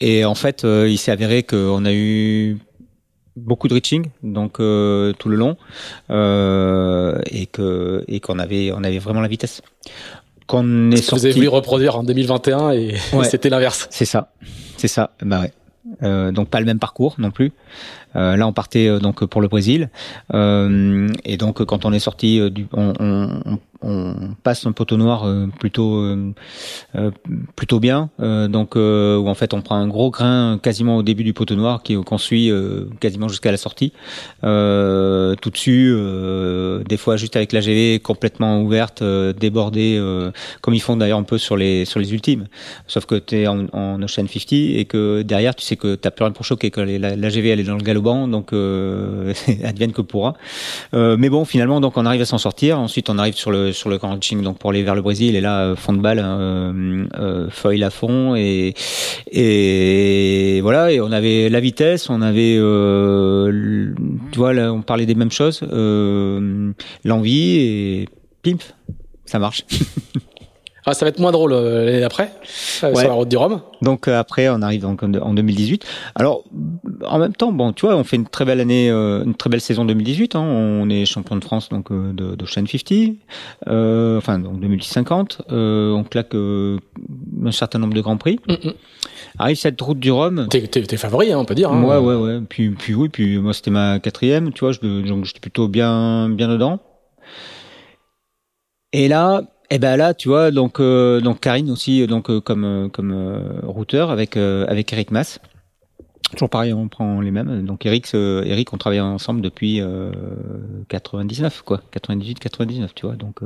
Et 0.00 0.24
en 0.24 0.34
fait, 0.34 0.64
il 0.64 0.98
s'est 0.98 1.12
avéré 1.12 1.42
qu'on 1.42 1.84
a 1.84 1.92
eu 1.92 2.58
beaucoup 3.36 3.68
de 3.68 3.74
reaching 3.74 4.06
donc 4.22 4.60
euh, 4.60 5.12
tout 5.14 5.28
le 5.28 5.36
long 5.36 5.56
euh, 6.10 7.20
et 7.26 7.46
que 7.46 8.04
et 8.08 8.20
qu'on 8.20 8.38
avait 8.38 8.70
on 8.72 8.84
avait 8.84 8.98
vraiment 8.98 9.20
la 9.20 9.28
vitesse 9.28 9.62
qu'on 10.46 10.90
est 10.90 10.96
sorti... 10.96 11.14
vous 11.14 11.26
avez 11.26 11.34
voulu 11.34 11.48
reproduire 11.48 11.96
en 11.96 12.04
2021 12.04 12.72
et 12.72 12.94
c'était 13.24 13.48
l'inverse. 13.48 13.86
C'est 13.90 14.04
ça. 14.04 14.32
C'est 14.76 14.88
ça. 14.88 15.10
Bah 15.22 15.40
ouais. 15.40 15.52
Euh, 16.02 16.32
donc 16.32 16.48
pas 16.48 16.60
le 16.60 16.66
même 16.66 16.78
parcours 16.78 17.14
non 17.18 17.30
plus 17.30 17.52
là, 18.14 18.46
on 18.46 18.52
partait 18.52 18.88
euh, 18.88 18.98
donc 18.98 19.24
pour 19.24 19.40
le 19.40 19.48
Brésil, 19.48 19.90
euh, 20.32 21.08
et 21.24 21.36
donc 21.36 21.64
quand 21.64 21.84
on 21.84 21.92
est 21.92 21.98
sorti, 21.98 22.40
du, 22.50 22.66
on, 22.72 22.92
on, 23.00 23.58
on, 23.82 24.14
passe 24.42 24.66
un 24.66 24.72
poteau 24.72 24.96
noir 24.96 25.26
plutôt 25.58 26.02
plutôt 27.56 27.80
bien, 27.80 28.10
donc 28.18 28.76
où 28.76 29.28
en 29.28 29.34
fait 29.34 29.52
on 29.52 29.60
prend 29.60 29.76
un 29.76 29.88
gros 29.88 30.10
grain 30.10 30.58
quasiment 30.62 30.96
au 30.96 31.02
début 31.02 31.24
du 31.24 31.32
poteau 31.32 31.54
noir 31.54 31.82
qui 31.82 31.94
qu'on 32.02 32.18
suit 32.18 32.50
quasiment 33.00 33.28
jusqu'à 33.28 33.50
la 33.50 33.56
sortie, 33.56 33.92
tout 34.40 35.50
dessus, 35.50 35.94
des 36.88 36.96
fois 36.96 37.16
juste 37.16 37.36
avec 37.36 37.52
la 37.52 37.60
GV 37.60 38.00
complètement 38.00 38.62
ouverte, 38.62 39.02
débordée, 39.02 40.02
comme 40.62 40.74
ils 40.74 40.82
font 40.82 40.96
d'ailleurs 40.96 41.18
un 41.18 41.24
peu 41.24 41.38
sur 41.38 41.56
les 41.56 41.84
sur 41.84 42.00
les 42.00 42.12
ultimes, 42.12 42.46
sauf 42.86 43.04
que 43.06 43.16
tu 43.16 43.36
es 43.36 43.46
en, 43.46 43.66
en 43.72 44.02
Ocean 44.02 44.26
50 44.26 44.52
et 44.52 44.86
que 44.86 45.22
derrière 45.22 45.54
tu 45.54 45.64
sais 45.64 45.76
que 45.76 45.94
t'as 45.94 46.10
plus 46.10 46.24
rien 46.24 46.32
pour 46.32 46.44
choquer, 46.44 46.70
que 46.70 46.80
la, 46.80 47.16
la 47.16 47.28
GV 47.28 47.50
elle 47.50 47.60
est 47.60 47.64
dans 47.64 47.76
le 47.76 47.82
galop 47.82 48.03
donc 48.04 48.52
euh, 48.52 49.32
advienne 49.64 49.92
que 49.92 50.02
pourra. 50.02 50.34
Euh, 50.94 51.16
mais 51.18 51.28
bon, 51.28 51.44
finalement, 51.44 51.80
donc 51.80 51.96
on 51.96 52.06
arrive 52.06 52.20
à 52.20 52.26
s'en 52.26 52.38
sortir. 52.38 52.78
Ensuite, 52.78 53.10
on 53.10 53.18
arrive 53.18 53.34
sur 53.34 53.50
le 53.50 53.72
sur 53.72 53.90
le 53.90 53.98
Grand 53.98 54.18
donc 54.42 54.58
pour 54.58 54.70
aller 54.70 54.82
vers 54.82 54.94
le 54.94 55.02
Brésil. 55.02 55.34
Et 55.36 55.40
là, 55.40 55.60
euh, 55.60 55.76
fond 55.76 55.92
de 55.92 56.00
balle, 56.00 56.20
foil 57.50 57.82
à 57.82 57.90
fond 57.90 58.36
et 58.36 58.74
et 59.30 60.60
voilà. 60.62 60.92
Et 60.92 61.00
on 61.00 61.10
avait 61.10 61.48
la 61.48 61.60
vitesse, 61.60 62.10
on 62.10 62.22
avait, 62.22 62.56
tu 64.32 64.38
vois, 64.38 64.52
là, 64.52 64.72
on 64.72 64.82
parlait 64.82 65.06
des 65.06 65.14
mêmes 65.14 65.32
choses, 65.32 65.62
l'envie 67.04 67.58
et 67.58 68.08
pimp, 68.42 68.62
ça 69.24 69.38
marche. 69.38 69.64
Ah, 70.86 70.92
ça 70.92 71.06
va 71.06 71.08
être 71.08 71.18
moins 71.18 71.32
drôle 71.32 71.54
euh, 71.54 71.86
l'année 71.86 72.00
d'après, 72.00 72.30
euh, 72.82 72.94
sur 72.94 73.08
la 73.08 73.14
route 73.14 73.28
du 73.28 73.38
Rhum. 73.38 73.62
Donc 73.80 74.06
euh, 74.06 74.18
après, 74.18 74.50
on 74.50 74.60
arrive 74.60 74.82
donc 74.82 75.02
en 75.02 75.08
2018. 75.32 75.84
Alors, 76.14 76.44
en 77.06 77.18
même 77.18 77.34
temps, 77.34 77.52
bon, 77.52 77.72
tu 77.72 77.86
vois, 77.86 77.96
on 77.96 78.04
fait 78.04 78.16
une 78.16 78.26
très 78.26 78.44
belle 78.44 78.60
année, 78.60 78.90
une 78.90 79.34
très 79.34 79.48
belle 79.48 79.62
saison 79.62 79.86
2018. 79.86 80.36
Hein. 80.36 80.42
On 80.42 80.90
est 80.90 81.06
champion 81.06 81.36
de 81.36 81.44
France 81.44 81.70
donc 81.70 81.90
de, 81.90 82.34
de 82.34 82.46
50, 82.46 82.82
enfin 84.18 84.38
donc 84.38 84.60
2050. 84.60 85.42
on 85.50 86.04
claque 86.08 86.34
un 86.34 87.52
certain 87.52 87.78
nombre 87.78 87.94
de 87.94 88.02
grands 88.02 88.18
prix. 88.18 88.38
Mm, 88.46 88.68
mm. 88.68 88.72
Arrive 89.38 89.56
cette 89.56 89.80
route 89.80 89.98
du 89.98 90.12
Rhum. 90.12 90.48
T'es, 90.50 90.66
t'es, 90.66 90.96
favori, 90.96 91.32
hein, 91.32 91.38
on 91.38 91.44
peut 91.44 91.54
dire. 91.54 91.72
Hein. 91.72 91.82
Ouais, 91.82 91.96
ouais, 91.96 92.14
ouais. 92.14 92.40
Puis, 92.46 92.70
puis 92.70 92.94
oui, 92.94 93.08
puis 93.08 93.38
moi 93.38 93.54
c'était 93.54 93.70
ma 93.70 93.98
quatrième. 94.00 94.52
Tu 94.52 94.60
vois, 94.60 94.72
je, 94.72 94.80
donc 95.08 95.24
j'étais 95.24 95.40
plutôt 95.40 95.66
bien, 95.66 96.28
bien 96.28 96.48
dedans. 96.48 96.78
Et 98.92 99.08
là, 99.08 99.42
et 99.74 99.76
eh 99.76 99.80
ben 99.80 99.96
là, 99.96 100.14
tu 100.14 100.28
vois, 100.28 100.52
donc 100.52 100.78
euh, 100.78 101.20
donc 101.20 101.40
Karine 101.40 101.68
aussi, 101.68 102.06
donc 102.06 102.30
euh, 102.30 102.40
comme 102.40 102.64
euh, 102.64 102.88
comme 102.88 103.12
routeur 103.64 104.12
avec 104.12 104.36
avec 104.36 104.92
Eric 104.92 105.10
Mass. 105.10 105.40
Toujours 106.30 106.48
pareil, 106.48 106.72
on 106.72 106.86
prend 106.86 107.20
les 107.20 107.32
mêmes. 107.32 107.64
Donc 107.64 107.84
Eric, 107.84 108.14
Eric, 108.14 108.72
on 108.72 108.76
travaille 108.76 109.00
ensemble 109.00 109.40
depuis 109.40 109.82
99, 110.88 111.62
quoi, 111.62 111.80
98, 111.90 112.38
99, 112.38 112.94
tu 112.94 113.06
vois. 113.06 113.16
Donc 113.16 113.40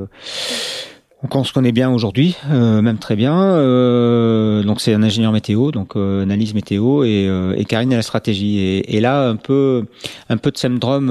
on 1.30 1.44
se 1.44 1.52
connaît 1.54 1.72
bien 1.72 1.90
aujourd'hui, 1.90 2.36
même 2.50 2.98
très 2.98 3.16
bien. 3.16 3.56
donc 4.62 4.82
c'est 4.82 4.92
un 4.92 5.02
ingénieur 5.02 5.32
météo, 5.32 5.70
donc 5.70 5.96
analyse 5.96 6.52
météo 6.52 7.04
et, 7.04 7.26
et 7.56 7.64
Karine 7.64 7.94
a 7.94 7.96
la 7.96 8.02
stratégie. 8.02 8.58
Et, 8.58 8.96
et, 8.96 9.00
là 9.00 9.30
un 9.30 9.36
peu 9.36 9.86
un 10.28 10.36
peu 10.36 10.50
de 10.50 10.58
syndrome 10.58 11.08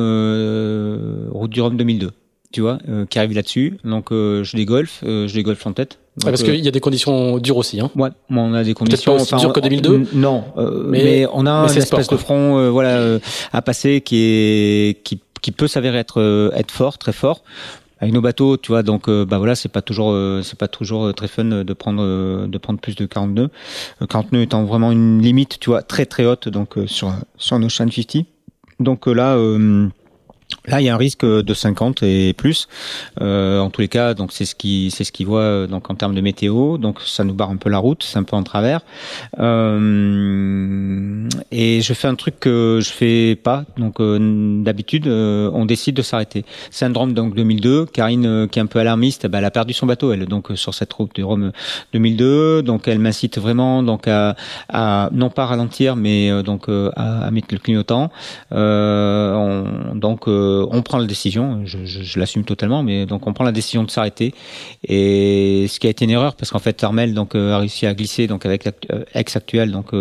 route 1.31 1.49
du 1.49 1.59
Rhum 1.59 1.75
2002 1.75 2.11
tu 2.51 2.61
vois, 2.61 2.79
euh, 2.87 3.05
qui 3.05 3.19
arrive 3.19 3.33
là-dessus. 3.33 3.77
Donc 3.83 4.11
euh, 4.11 4.43
je 4.43 4.55
dégolfe, 4.55 5.01
euh, 5.03 5.27
je 5.27 5.33
dégolfe 5.33 5.65
en 5.65 5.73
tête. 5.73 5.99
Ah, 6.23 6.29
parce 6.29 6.43
qu'il 6.43 6.55
y 6.55 6.67
a 6.67 6.71
des 6.71 6.79
conditions 6.79 7.37
dures 7.37 7.57
aussi. 7.57 7.79
Hein. 7.79 7.91
Ouais, 7.95 8.09
on 8.29 8.53
a 8.53 8.63
des 8.63 8.73
conditions. 8.73 9.15
Pas 9.15 9.21
aussi 9.21 9.35
dures 9.35 9.53
que 9.53 9.59
2002. 9.59 10.07
non, 10.13 10.43
mais, 10.87 11.27
on 11.33 11.45
a 11.45 11.51
un 11.51 11.67
espèce 11.67 12.07
de 12.07 12.17
front, 12.17 12.71
voilà, 12.71 13.19
à 13.53 13.61
passer 13.61 14.01
qui 14.01 14.17
est 14.17 15.03
qui, 15.03 15.19
qui 15.41 15.51
peut 15.51 15.67
s'avérer 15.67 15.99
être 15.99 16.51
être 16.55 16.71
fort, 16.71 16.97
très 16.97 17.13
fort. 17.13 17.43
Avec 17.99 18.13
nos 18.13 18.21
bateaux, 18.21 18.57
tu 18.57 18.71
vois, 18.71 18.83
donc 18.83 19.09
bah 19.09 19.39
voilà, 19.39 19.55
c'est 19.55 19.69
pas 19.69 19.81
toujours 19.81 20.15
c'est 20.43 20.57
pas 20.57 20.67
toujours 20.67 21.13
très 21.13 21.27
fun 21.27 21.45
de 21.45 21.73
prendre 21.73 22.47
de 22.47 22.57
prendre 22.57 22.79
plus 22.79 22.95
de 22.95 23.05
40 23.05 23.31
nœuds. 23.31 23.49
40 24.07 24.31
nœuds 24.31 24.41
étant 24.41 24.65
vraiment 24.65 24.91
une 24.91 25.21
limite, 25.21 25.59
tu 25.59 25.69
vois, 25.69 25.81
très 25.83 26.05
très 26.05 26.25
haute 26.25 26.47
donc 26.49 26.75
sur 26.87 27.13
sur 27.37 27.59
nos 27.59 27.67
Ocean 27.67 27.89
50. 27.91 28.25
Donc 28.79 29.05
là 29.05 29.35
Là, 30.67 30.81
il 30.81 30.85
y 30.85 30.89
a 30.89 30.93
un 30.93 30.97
risque 30.97 31.25
de 31.25 31.53
50 31.53 32.03
et 32.03 32.33
plus. 32.33 32.67
Euh, 33.21 33.59
en 33.59 33.69
tous 33.69 33.79
les 33.79 33.87
cas, 33.87 34.13
donc 34.13 34.33
c'est 34.33 34.43
ce 34.43 34.53
qui 34.53 34.91
c'est 34.91 35.05
ce 35.05 35.13
qu'il 35.13 35.25
voit 35.25 35.39
euh, 35.39 35.67
donc 35.67 35.89
en 35.89 35.95
termes 35.95 36.13
de 36.13 36.19
météo. 36.19 36.77
Donc 36.77 36.99
ça 37.01 37.23
nous 37.23 37.33
barre 37.33 37.51
un 37.51 37.55
peu 37.55 37.69
la 37.69 37.77
route, 37.77 38.03
c'est 38.03 38.17
un 38.17 38.23
peu 38.23 38.35
en 38.35 38.43
travers. 38.43 38.81
Euh, 39.39 41.27
et 41.51 41.81
je 41.81 41.93
fais 41.93 42.07
un 42.07 42.15
truc 42.15 42.39
que 42.39 42.79
je 42.81 42.89
fais 42.89 43.35
pas. 43.35 43.63
Donc 43.77 44.01
euh, 44.01 44.61
d'habitude, 44.61 45.07
euh, 45.07 45.49
on 45.53 45.65
décide 45.65 45.95
de 45.95 46.01
s'arrêter. 46.01 46.43
Syndrome 46.69 47.13
donc 47.13 47.33
2002. 47.33 47.85
Karine, 47.85 48.47
qui 48.49 48.59
est 48.59 48.61
un 48.61 48.67
peu 48.67 48.79
alarmiste, 48.79 49.27
bah, 49.27 49.37
elle 49.39 49.45
a 49.45 49.51
perdu 49.51 49.71
son 49.73 49.85
bateau 49.85 50.11
elle. 50.11 50.25
Donc 50.25 50.51
sur 50.55 50.73
cette 50.73 50.91
route 50.91 51.15
de 51.15 51.23
Rome 51.23 51.53
2002. 51.93 52.61
Donc 52.63 52.89
elle 52.89 52.99
m'incite 52.99 53.37
vraiment 53.37 53.83
donc 53.83 54.07
à, 54.07 54.35
à, 54.67 55.09
non 55.13 55.29
pas 55.29 55.45
ralentir, 55.45 55.95
mais 55.95 56.43
donc 56.43 56.67
à, 56.67 57.25
à, 57.25 57.31
mettre 57.31 57.47
le 57.51 57.59
clignotant. 57.59 58.11
On, 58.51 59.65
donc 59.95 60.27
on 60.71 60.81
prend 60.81 60.97
la 60.97 61.05
décision, 61.05 61.61
je, 61.65 62.19
l'assume 62.19 62.43
totalement, 62.43 62.83
mais 62.83 63.05
donc 63.05 63.27
on 63.27 63.33
prend 63.33 63.43
la 63.43 63.51
décision 63.51 63.83
de 63.83 63.91
s'arrêter. 63.91 64.33
Et 64.87 65.65
ce 65.69 65.79
qui 65.79 65.87
a 65.87 65.89
été 65.89 66.05
une 66.05 66.11
erreur, 66.11 66.35
parce 66.35 66.51
qu'en 66.51 66.59
fait 66.59 66.83
Armel 66.83 67.13
donc 67.13 67.35
a 67.35 67.57
réussi 67.57 67.85
à 67.85 67.93
glisser 67.93 68.27
donc 68.27 68.45
avec 68.45 68.65
l'ex 69.15 69.35
actuel 69.35 69.71
donc 69.71 69.91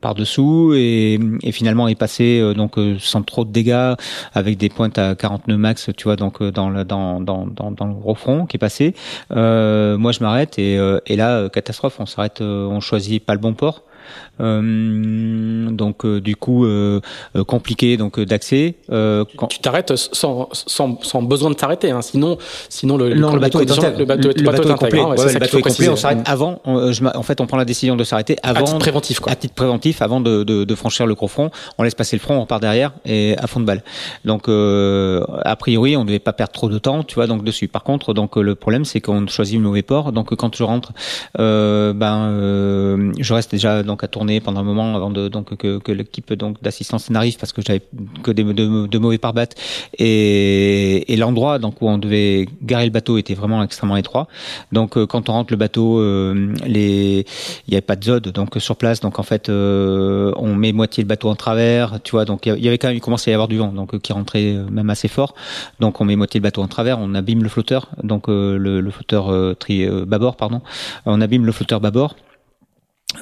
par 0.00 0.14
dessous 0.14 0.72
et, 0.74 1.18
et, 1.42 1.52
finalement 1.52 1.88
est 1.88 1.94
passé 1.94 2.52
donc 2.54 2.76
sans 2.98 3.22
trop 3.22 3.44
de 3.44 3.52
dégâts 3.52 3.94
avec 4.32 4.56
des 4.56 4.68
pointes 4.68 4.98
à 4.98 5.14
49 5.14 5.58
max, 5.58 5.90
tu 5.96 6.04
vois 6.04 6.16
donc 6.16 6.42
dans 6.42 6.70
le 6.70 6.84
dans 6.84 7.20
dans 7.20 7.46
dans, 7.46 7.70
dans 7.70 7.86
le 7.86 7.94
gros 7.94 8.14
front 8.14 8.46
qui 8.46 8.56
est 8.56 8.58
passé. 8.58 8.94
moi 9.30 10.12
je 10.12 10.20
m'arrête 10.20 10.58
et, 10.58 10.74
et 11.06 11.16
là 11.16 11.48
catastrophe, 11.48 12.00
on 12.00 12.06
s'arrête, 12.06 12.40
on 12.40 12.80
choisit 12.80 13.24
pas 13.24 13.34
le 13.34 13.40
bon 13.40 13.54
port. 13.54 13.82
Euh, 14.40 15.70
donc 15.70 16.04
euh, 16.04 16.20
du 16.20 16.36
coup 16.36 16.64
euh, 16.64 17.00
compliqué 17.46 17.96
donc 17.96 18.20
d'accès. 18.20 18.76
Quand... 18.88 19.46
Tu 19.48 19.58
t'arrêtes 19.58 19.94
sans, 19.96 20.48
sans, 20.52 20.98
sans, 21.02 21.22
besoin 21.22 21.50
de 21.50 21.54
t'arrêter, 21.54 21.90
hein. 21.90 22.02
sinon 22.02 22.38
sinon 22.68 22.96
le, 22.96 23.14
non, 23.14 23.34
le, 23.34 23.40
bateau, 23.40 23.60
est 23.60 23.64
le, 23.64 24.04
bateau, 24.04 24.30
le 24.34 24.42
bateau, 24.42 24.62
est 24.62 24.74
complet. 24.74 25.02
Ouais, 25.02 25.32
le 25.32 25.38
bateau 25.38 25.58
est 25.58 25.62
complet. 25.62 25.88
On 25.88 25.96
s'arrête 25.96 26.22
avant. 26.26 26.60
On, 26.64 26.92
je, 26.92 27.04
en 27.04 27.22
fait, 27.22 27.40
on 27.40 27.46
prend 27.46 27.56
la 27.56 27.64
décision 27.64 27.96
de 27.96 28.04
s'arrêter 28.04 28.36
avant. 28.42 28.60
À 28.60 28.62
titre 28.64 28.78
préventif, 28.78 29.20
quoi. 29.20 29.32
À 29.32 29.36
titre 29.36 29.54
préventif, 29.54 30.02
avant 30.02 30.20
de, 30.20 30.42
de, 30.44 30.64
de, 30.64 30.74
franchir 30.74 31.06
le 31.06 31.14
gros 31.14 31.28
front, 31.28 31.50
on 31.78 31.82
laisse 31.82 31.94
passer 31.94 32.16
le 32.16 32.20
front, 32.20 32.36
on 32.36 32.40
repart 32.42 32.60
derrière 32.60 32.92
et 33.04 33.36
à 33.38 33.46
fond 33.46 33.60
de 33.60 33.66
balle. 33.66 33.82
Donc 34.24 34.48
a 34.48 35.56
priori, 35.56 35.96
on 35.96 36.00
ne 36.00 36.06
devait 36.06 36.18
pas 36.18 36.32
perdre 36.32 36.52
trop 36.52 36.68
de 36.68 36.78
temps, 36.78 37.02
tu 37.02 37.16
vois, 37.16 37.26
donc 37.26 37.44
dessus. 37.44 37.68
Par 37.68 37.82
contre, 37.82 38.14
donc 38.14 38.36
le 38.36 38.54
problème, 38.54 38.84
c'est 38.84 39.00
qu'on 39.00 39.26
choisit 39.26 39.56
le 39.56 39.62
mauvais 39.62 39.82
port. 39.82 40.12
Donc 40.12 40.34
quand 40.34 40.54
je 40.56 40.62
rentre, 40.62 40.92
ben 41.36 43.12
je 43.18 43.34
reste 43.34 43.50
déjà 43.50 43.82
donc 43.82 43.99
à 44.04 44.08
tourner 44.08 44.40
pendant 44.40 44.60
un 44.60 44.64
moment 44.64 44.96
avant 44.96 45.10
de 45.10 45.28
donc 45.28 45.56
que, 45.56 45.78
que 45.78 45.92
l'équipe 45.92 46.32
donc 46.34 46.62
d'assistance 46.62 47.10
n'arrive 47.10 47.38
parce 47.38 47.52
que 47.52 47.62
j'avais 47.62 47.82
que 48.22 48.30
des 48.30 48.44
de, 48.44 48.86
de 48.86 48.98
mauvais 48.98 49.18
pare 49.18 49.34
et, 49.98 51.12
et 51.12 51.16
l'endroit 51.16 51.58
donc 51.58 51.80
où 51.82 51.88
on 51.88 51.98
devait 51.98 52.48
garer 52.62 52.84
le 52.84 52.90
bateau 52.90 53.18
était 53.18 53.34
vraiment 53.34 53.62
extrêmement 53.62 53.96
étroit. 53.96 54.28
Donc 54.72 54.96
euh, 54.96 55.06
quand 55.06 55.28
on 55.28 55.32
rentre 55.32 55.52
le 55.52 55.56
bateau, 55.56 56.00
euh, 56.00 56.54
les 56.66 57.24
il 57.66 57.70
n'y 57.70 57.74
avait 57.74 57.80
pas 57.80 57.96
de 57.96 58.04
zode 58.04 58.28
donc 58.28 58.56
sur 58.58 58.76
place. 58.76 59.00
Donc 59.00 59.18
en 59.18 59.22
fait 59.22 59.48
euh, 59.48 60.32
on 60.36 60.54
met 60.54 60.72
moitié 60.72 61.02
le 61.02 61.08
bateau 61.08 61.28
en 61.28 61.36
travers, 61.36 62.00
tu 62.02 62.12
vois. 62.12 62.24
Donc 62.24 62.46
il 62.46 62.64
y 62.64 62.68
avait 62.68 62.78
quand 62.78 62.88
même 62.88 62.96
il 62.96 63.00
commençait 63.00 63.30
à 63.30 63.32
y 63.32 63.34
avoir 63.34 63.48
du 63.48 63.58
vent 63.58 63.72
donc 63.72 63.98
qui 64.00 64.12
rentrait 64.12 64.56
même 64.70 64.90
assez 64.90 65.08
fort. 65.08 65.34
Donc 65.80 66.00
on 66.00 66.04
met 66.04 66.16
moitié 66.16 66.40
le 66.40 66.42
bateau 66.42 66.62
en 66.62 66.68
travers, 66.68 66.98
on 66.98 67.14
abîme 67.14 67.42
le 67.42 67.48
flotteur 67.48 67.88
donc 68.02 68.28
le, 68.28 68.58
le 68.58 68.90
flotteur 68.90 69.56
tri 69.58 69.86
bâbord 70.06 70.36
pardon, 70.36 70.60
on 71.06 71.20
abîme 71.20 71.46
le 71.46 71.52
flotteur 71.52 71.80
bâbord. 71.80 72.16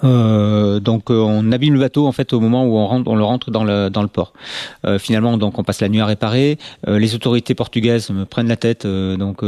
Euh, 0.05 0.81
donc 0.81 1.11
euh, 1.11 1.21
on 1.21 1.51
abîme 1.51 1.75
le 1.75 1.81
bateau 1.81 2.07
en 2.07 2.13
fait 2.13 2.33
au 2.33 2.41
moment 2.41 2.65
où 2.65 2.77
on 2.77 2.87
rentre, 2.87 3.11
on 3.11 3.17
le 3.17 3.25
rentre 3.25 3.51
dans 3.51 3.65
le 3.65 3.89
dans 3.89 4.03
le 4.03 4.09
port. 4.09 4.33
Euh, 4.87 4.99
finalement 4.99 5.37
donc 5.37 5.59
on 5.59 5.65
passe 5.65 5.81
la 5.81 5.89
nuit 5.89 6.01
à 6.01 6.07
réparer. 6.07 6.59
Euh, 6.87 6.99
les 6.99 7.15
autorités 7.15 7.55
portugaises 7.55 8.11
me 8.11 8.25
prennent 8.25 8.49
la 8.49 8.57
tête 8.57 8.87
donc 8.87 9.41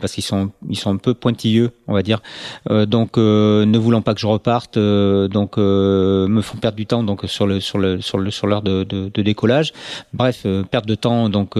parce 0.00 0.12
qu'ils 0.12 0.24
sont 0.24 0.50
ils 0.68 0.78
sont 0.78 0.90
un 0.90 0.96
peu 0.96 1.14
pointilleux 1.14 1.70
on 1.86 1.94
va 1.94 2.02
dire. 2.02 2.20
donc 2.68 3.16
ne 3.16 3.78
voulant 3.78 4.02
pas 4.02 4.14
que 4.14 4.20
je 4.20 4.26
reparte 4.26 4.78
donc 4.78 5.56
me 5.56 6.40
font 6.42 6.58
perdre 6.58 6.76
du 6.76 6.86
temps 6.86 7.02
donc 7.02 7.22
sur 7.26 7.46
le 7.46 7.60
sur 7.60 7.78
le 7.78 8.00
sur 8.00 8.18
le 8.18 8.30
sur 8.30 8.46
l'heure 8.46 8.62
de, 8.62 8.84
de, 8.84 9.10
de, 9.12 9.22
décollage. 9.22 9.72
Bref 10.12 10.46
perte 10.70 10.86
de 10.86 10.94
temps 10.94 11.28
donc 11.28 11.54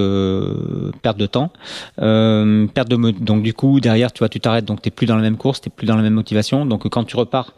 perte 1.03 1.19
de 1.19 1.27
temps 1.27 1.51
perte 1.97 2.89
de 2.89 3.11
donc 3.21 3.43
du 3.43 3.55
coup 3.55 3.81
derrière 3.81 4.13
tu 4.13 4.21
vois 4.21 4.29
tu 4.29 4.41
t'arrêtes 4.41 4.65
donc 4.65 4.83
t'es 4.83 4.91
plus 4.91 5.07
dans 5.07 5.17
la 5.17 5.23
même 5.23 5.37
course 5.37 5.61
t'es 5.61 5.71
plus 5.71 5.87
dans 5.87 5.97
la 5.97 6.03
même 6.03 6.15
motivation 6.15 6.67
donc 6.67 6.89
quand 6.89 7.05
tu 7.05 7.17
repars 7.17 7.53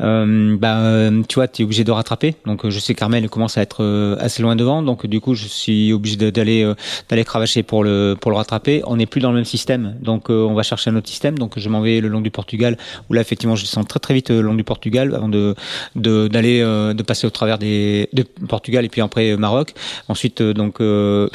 euh, 0.00 0.15
bah, 0.56 1.10
tu 1.28 1.34
vois, 1.34 1.48
tu 1.48 1.62
es 1.62 1.64
obligé 1.64 1.84
de 1.84 1.90
rattraper. 1.90 2.34
Donc, 2.46 2.64
euh, 2.64 2.70
je 2.70 2.78
sais 2.78 2.94
qu'Armel 2.94 3.28
commence 3.28 3.58
à 3.58 3.62
être 3.62 3.82
euh, 3.82 4.16
assez 4.20 4.42
loin 4.42 4.56
devant. 4.56 4.82
Donc, 4.82 5.06
du 5.06 5.20
coup, 5.20 5.34
je 5.34 5.46
suis 5.46 5.92
obligé 5.92 6.16
d'aller 6.16 6.72
d'aller 7.08 7.24
cravacher 7.24 7.62
pour 7.62 7.84
le 7.84 8.16
pour 8.20 8.30
le 8.30 8.36
rattraper. 8.36 8.82
On 8.86 8.96
n'est 8.96 9.06
plus 9.06 9.20
dans 9.20 9.30
le 9.30 9.36
même 9.36 9.44
système. 9.44 9.96
Donc, 10.00 10.30
on 10.30 10.54
va 10.54 10.62
chercher 10.62 10.90
un 10.90 10.96
autre 10.96 11.08
système. 11.08 11.38
Donc, 11.38 11.58
je 11.58 11.68
m'en 11.68 11.80
vais 11.80 12.00
le 12.00 12.08
long 12.08 12.20
du 12.20 12.30
Portugal. 12.30 12.76
Où 13.08 13.14
là, 13.14 13.20
effectivement, 13.20 13.56
je 13.56 13.62
descends 13.62 13.84
très 13.84 14.00
très 14.00 14.14
vite 14.14 14.30
le 14.30 14.40
long 14.40 14.54
du 14.54 14.64
Portugal 14.64 15.14
avant 15.14 15.28
de 15.28 15.54
d'aller 15.94 16.60
de, 16.60 17.02
passer 17.02 17.26
au 17.26 17.30
travers 17.30 17.58
des 17.58 18.08
de 18.12 18.22
Portugal 18.22 18.84
et 18.84 18.88
puis 18.88 19.00
après 19.00 19.36
Maroc. 19.36 19.74
Ensuite, 20.08 20.42
donc, 20.42 20.76
je 20.80 21.30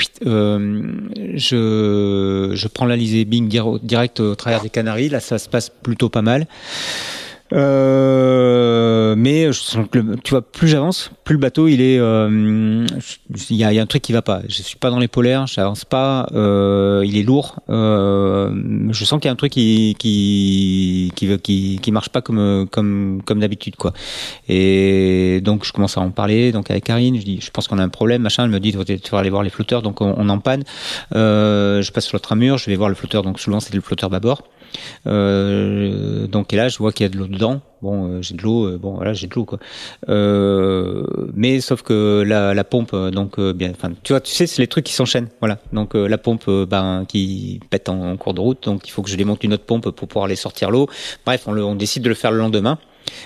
je 1.42 2.68
prends 2.68 2.86
l'Alizé 2.86 3.26
Bing 3.26 3.48
direct 3.84 4.20
au 4.20 4.36
travers 4.36 4.62
des 4.62 4.70
Canaries. 4.70 5.10
Là, 5.10 5.20
ça 5.20 5.38
se 5.38 5.50
passe 5.50 5.70
plutôt 5.70 6.10
pas 6.10 6.22
mal. 6.22 6.48
Euh, 7.54 9.16
mais 9.16 9.52
je 9.52 9.60
sens 9.60 9.86
que 9.90 10.00
tu 10.24 10.32
vois, 10.32 10.42
plus 10.42 10.68
j'avance, 10.68 11.12
plus 11.24 11.34
le 11.34 11.40
bateau 11.40 11.68
il 11.68 11.82
est, 11.82 12.00
euh, 12.00 12.86
il 13.50 13.56
y, 13.56 13.64
a, 13.64 13.74
y, 13.74 13.80
a, 13.80 13.82
un 13.82 13.86
truc 13.86 14.02
qui 14.02 14.14
va 14.14 14.22
pas. 14.22 14.42
Je 14.48 14.62
suis 14.62 14.78
pas 14.78 14.90
dans 14.90 15.00
les 15.00 15.08
polaires, 15.08 15.48
j'avance 15.48 15.86
pas, 15.86 16.28
euh, 16.34 17.04
il 17.06 17.18
est 17.18 17.24
lourd. 17.24 17.60
Euh, 17.70 18.52
je 18.92 19.06
sens 19.06 19.20
qu'il 19.20 19.28
y 19.28 19.30
a 19.30 19.34
un 19.34 19.36
truc 19.36 19.52
qui 19.52 19.96
qui 20.00 21.12
qui 21.16 21.80
qui, 21.82 21.92
marche 21.92 22.10
pas 22.10 22.22
comme 22.22 22.68
comme 22.72 23.22
comme 23.26 23.40
d'habitude 23.40 23.76
quoi. 23.76 23.94
Et 24.48 25.42
donc 25.44 25.66
je 25.66 25.74
commence 25.74 25.98
à 25.98 26.02
en 26.02 26.12
parler 26.12 26.52
donc 26.52 26.72
avec 26.72 26.86
Karine. 26.86 27.18
Je 27.20 27.26
dis, 27.26 27.40
je 27.42 27.52
pense 27.52 27.68
qu'on 27.68 27.80
a 27.80 27.84
un 27.84 27.90
problème, 27.90 28.22
machin. 28.22 28.46
Elle 28.46 28.52
me 28.52 28.60
dit, 28.60 28.72
tu 28.72 29.12
vas 29.12 29.20
aller 29.20 29.30
voir 29.30 29.44
les 29.44 29.50
flotteurs. 29.50 29.82
Donc 29.82 30.02
on, 30.02 30.14
on 30.18 30.30
en 30.30 30.40
panne. 30.40 30.64
Je 31.12 31.92
passe 31.92 32.06
sur 32.06 32.16
l'autre 32.16 32.36
mur, 32.36 32.58
je 32.58 32.70
vais 32.70 32.76
voir 32.76 32.90
le 32.90 32.96
flotteur. 32.96 33.24
Donc 33.24 33.40
souvent 33.40 33.60
c'était 33.60 33.76
le 33.76 33.82
flotteur 33.82 34.10
bâbord. 34.10 34.44
Donc 35.06 36.54
et 36.54 36.56
là, 36.56 36.70
je 36.70 36.78
vois 36.78 36.92
qu'il 36.92 37.06
y 37.06 37.08
a 37.08 37.10
de 37.10 37.18
l'eau 37.18 37.28
Bon, 37.42 38.08
euh, 38.08 38.22
j'ai 38.22 38.36
de 38.36 38.44
l'eau. 38.44 38.68
Euh, 38.68 38.78
bon, 38.78 38.94
voilà, 38.94 39.14
j'ai 39.14 39.28
de 39.28 39.34
l'eau 39.34 39.46
quoi. 39.46 39.60
Euh, 40.10 41.04
mais 41.34 41.60
sauf 41.62 41.82
que 41.82 42.24
la, 42.26 42.54
la 42.54 42.64
pompe, 42.64 42.96
donc 42.96 43.40
bien, 43.40 43.72
enfin, 43.72 43.92
tu 44.04 44.14
vois, 44.14 44.22
tu 44.22 44.32
sais, 44.32 44.48
c'est 44.48 44.62
les 44.62 44.68
trucs 44.68 44.86
qui 44.86 44.94
s'enchaînent. 44.94 45.30
Voilà. 45.40 45.58
Donc 45.74 45.94
la 45.94 46.18
pompe, 46.18 46.50
ben, 46.50 47.06
qui 47.08 47.60
pète 47.70 47.90
en, 47.90 48.16
cours 48.18 48.34
de 48.34 48.42
route. 48.42 48.64
Donc 48.64 48.88
il 48.88 48.92
faut 48.92 49.02
que 49.02 49.10
je 49.10 49.16
démonte 49.16 49.44
une 49.44 49.54
autre 49.54 49.66
pompe 49.66 49.90
pour 49.90 50.08
pouvoir 50.08 50.26
aller 50.26 50.36
sortir 50.36 50.72
l'eau. 50.72 50.88
Bref, 51.26 51.44
on, 51.48 51.52
le, 51.52 51.64
on 51.64 51.76
décide 51.76 52.04
de 52.04 52.10
le 52.10 52.16
faire 52.16 52.32
le 52.32 52.38
lendemain 52.38 52.78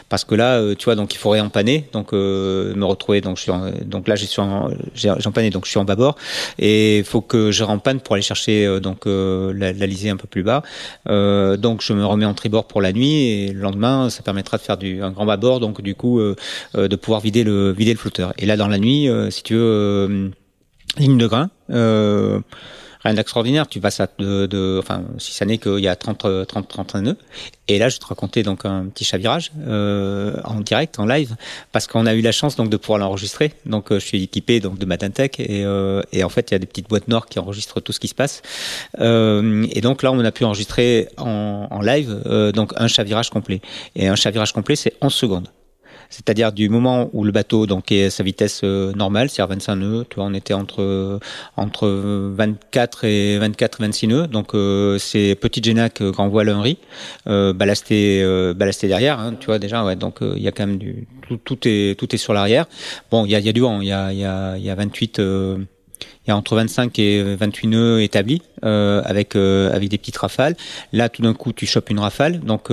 parce 0.10 0.24
que 0.24 0.36
là 0.36 0.56
euh, 0.56 0.76
tu 0.76 0.86
vois 0.86 0.96
donc 0.96 1.14
il 1.14 1.18
faut 1.18 1.30
réempanner. 1.30 1.88
Donc 1.94 2.14
euh, 2.14 2.74
me 2.76 2.86
retrouver 2.86 3.22
donc 3.22 3.38
je 3.38 3.44
suis 3.44 3.52
donc 3.86 4.08
là 4.08 4.16
j'ai 4.16 4.28
j'ai 4.94 5.10
empanné 5.28 5.50
donc 5.50 5.66
je 5.66 5.70
suis 5.70 5.80
en 5.80 5.86
bâbord. 5.86 6.16
Et 6.60 7.00
il 7.00 7.04
faut 7.04 7.22
que 7.22 7.52
je 7.52 7.64
rempanne 7.64 8.00
pour 8.00 8.16
aller 8.16 8.22
chercher 8.22 8.66
euh, 8.66 8.80
donc 8.80 9.06
la, 9.06 9.74
la, 9.74 9.86
lisée 9.86 10.10
un 10.10 10.18
peu 10.18 10.28
plus 10.28 10.44
bas. 10.44 10.64
Donc 11.06 11.82
je 11.82 11.94
me 11.94 12.06
remets 12.06 12.26
en 12.26 12.34
tribord 12.34 12.68
pour 12.68 12.82
la 12.82 12.94
nuit 12.94 13.28
et 13.28 13.52
le 13.52 13.62
lendemain 13.62 14.10
ça 14.10 14.24
permettra 14.24 14.58
de 14.58 14.62
faire 14.64 14.78
du 14.78 15.02
un 15.02 15.12
grand 15.12 15.26
bâbord. 15.26 15.60
Donc 15.60 15.82
du 15.82 15.96
coup 15.96 16.20
de 16.74 16.96
pouvoir 16.96 17.22
vider 17.22 17.44
le 17.44 17.72
vider 17.72 17.94
le 17.94 18.00
flotteur 18.00 18.34
et 18.38 18.46
là 18.46 18.58
dans 18.58 18.68
la 18.68 18.78
nuit 18.78 19.10
si 19.30 19.44
tu 19.44 19.56
veux 19.56 20.32
ligne 20.98 21.18
de 21.18 21.28
grain 21.28 21.50
rien 23.06 23.14
d'extraordinaire. 23.14 23.68
Tu 23.68 23.80
passes 23.80 24.00
à 24.00 24.08
de, 24.18 24.48
de, 24.48 24.80
enfin, 24.82 25.04
si 25.18 25.32
ça 25.32 25.46
n'est 25.46 25.58
qu'il 25.58 25.80
y 25.80 25.88
a 25.88 25.96
30, 25.96 26.48
30, 26.48 26.68
31 26.68 27.02
nœuds. 27.02 27.18
Et 27.68 27.80
là, 27.80 27.90
je 27.90 27.98
te 27.98 28.06
raconter 28.06 28.44
donc 28.44 28.66
un 28.66 28.86
petit 28.86 29.06
chavirage 29.06 29.52
euh, 29.68 30.40
en 30.44 30.60
direct, 30.62 31.00
en 31.00 31.06
live, 31.06 31.36
parce 31.72 31.88
qu'on 31.88 32.06
a 32.06 32.14
eu 32.14 32.22
la 32.22 32.32
chance 32.32 32.56
donc 32.56 32.70
de 32.70 32.78
pouvoir 32.78 33.00
l'enregistrer. 33.00 33.54
Donc, 33.66 33.92
euh, 33.92 34.00
je 34.00 34.06
suis 34.06 34.24
équipé 34.24 34.60
donc 34.60 34.78
de 34.78 34.86
Matintech 34.86 35.40
et, 35.40 35.66
euh, 35.66 36.02
et 36.12 36.24
en 36.24 36.30
fait, 36.30 36.52
il 36.52 36.54
y 36.54 36.56
a 36.56 36.60
des 36.60 36.68
petites 36.68 36.90
boîtes 36.90 37.08
Nord 37.08 37.26
qui 37.28 37.40
enregistrent 37.40 37.82
tout 37.82 37.92
ce 37.92 38.00
qui 38.00 38.08
se 38.08 38.16
passe. 38.16 38.42
Euh, 39.00 39.66
et 39.72 39.82
donc 39.82 40.04
là, 40.04 40.12
on 40.12 40.20
a 40.20 40.32
pu 40.32 40.44
enregistrer 40.44 41.08
en, 41.18 41.68
en 41.70 41.82
live 41.82 42.22
euh, 42.26 42.52
donc 42.52 42.74
un 42.76 42.88
chavirage 42.88 43.30
complet. 43.30 43.62
Et 43.96 44.08
un 44.08 44.16
chavirage 44.16 44.52
complet, 44.52 44.76
c'est 44.76 44.94
11 45.02 45.14
secondes 45.14 45.48
c'est-à-dire 46.16 46.54
du 46.54 46.70
moment 46.70 47.10
où 47.12 47.26
le 47.26 47.32
bateau 47.32 47.66
donc 47.66 47.92
est 47.92 48.06
à 48.06 48.10
sa 48.10 48.24
vitesse 48.24 48.62
euh, 48.64 48.94
normale, 48.94 49.30
c'est-à-dire 49.30 49.56
25 49.56 49.76
nœuds, 49.76 50.06
tu 50.10 50.16
vois, 50.16 50.26
on 50.26 50.34
était 50.34 50.54
entre 50.54 51.20
entre 51.58 51.88
24 51.90 53.04
et 53.04 53.38
24 53.38 53.82
26 53.82 54.08
nœuds, 54.08 54.28
donc 54.28 54.56
euh, 54.56 54.98
c'est 54.98 55.36
petit 55.36 55.62
Génac 55.62 56.02
euh, 56.02 56.12
grand 56.12 56.30
voile 56.30 56.50
riz, 56.50 56.78
euh, 57.28 57.52
ballasté 57.52 58.22
euh, 58.24 58.54
ballasté 58.54 58.88
derrière, 58.88 59.20
hein, 59.20 59.36
tu 59.38 59.48
vois 59.48 59.60
déjà, 59.60 59.84
ouais, 59.84 59.98
donc 59.98 60.20
il 60.22 60.42
y 60.42 60.48
a 60.48 60.52
quand 60.52 60.66
même 60.66 60.78
du 60.78 61.06
tout, 61.28 61.38
tout 61.38 61.58
est 61.66 62.00
tout 62.00 62.14
est 62.16 62.18
sur 62.18 62.34
l'arrière. 62.34 62.66
Bon, 63.12 63.26
il 63.26 63.32
y 63.32 63.36
a, 63.36 63.40
y 63.40 63.50
a 63.50 63.54
du 63.54 63.60
vent, 63.60 63.82
il 63.82 63.88
y 63.88 63.92
a 63.92 64.14
il 64.14 64.20
y 64.20 64.26
a 64.26 64.58
il 64.58 64.64
y 64.64 64.70
a 64.70 64.76
28 64.76 65.18
il 65.20 66.30
y 66.30 66.32
a 66.32 66.38
entre 66.38 66.56
25 66.56 66.98
et 67.00 67.36
28 67.36 67.68
nœuds 67.68 68.02
établis 68.02 68.42
avec 68.62 69.36
avec 69.36 69.90
des 69.90 69.98
petites 69.98 70.18
rafales. 70.18 70.56
Là, 70.94 71.10
tout 71.10 71.22
d'un 71.22 71.34
coup, 71.34 71.52
tu 71.52 71.66
chopes 71.66 71.90
une 71.90 72.00
rafale, 72.00 72.40
donc 72.40 72.70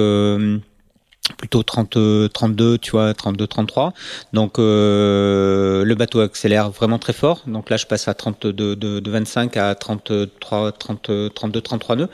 plutôt 1.38 1.62
30 1.62 1.96
32 2.32 2.78
tu 2.78 2.90
vois 2.92 3.14
32 3.14 3.46
33 3.46 3.92
donc 4.32 4.58
euh, 4.58 5.84
le 5.84 5.94
bateau 5.94 6.20
accélère 6.20 6.70
vraiment 6.70 6.98
très 6.98 7.12
fort. 7.12 7.42
Donc 7.46 7.70
là 7.70 7.76
je 7.76 7.86
passe 7.86 8.08
à 8.08 8.14
32 8.14 8.52
de, 8.52 9.00
de 9.00 9.10
25 9.10 9.56
à 9.56 9.74
33 9.74 10.72
30 10.72 11.10
32 11.34 11.60
33 11.60 11.96
nœuds. 11.96 12.08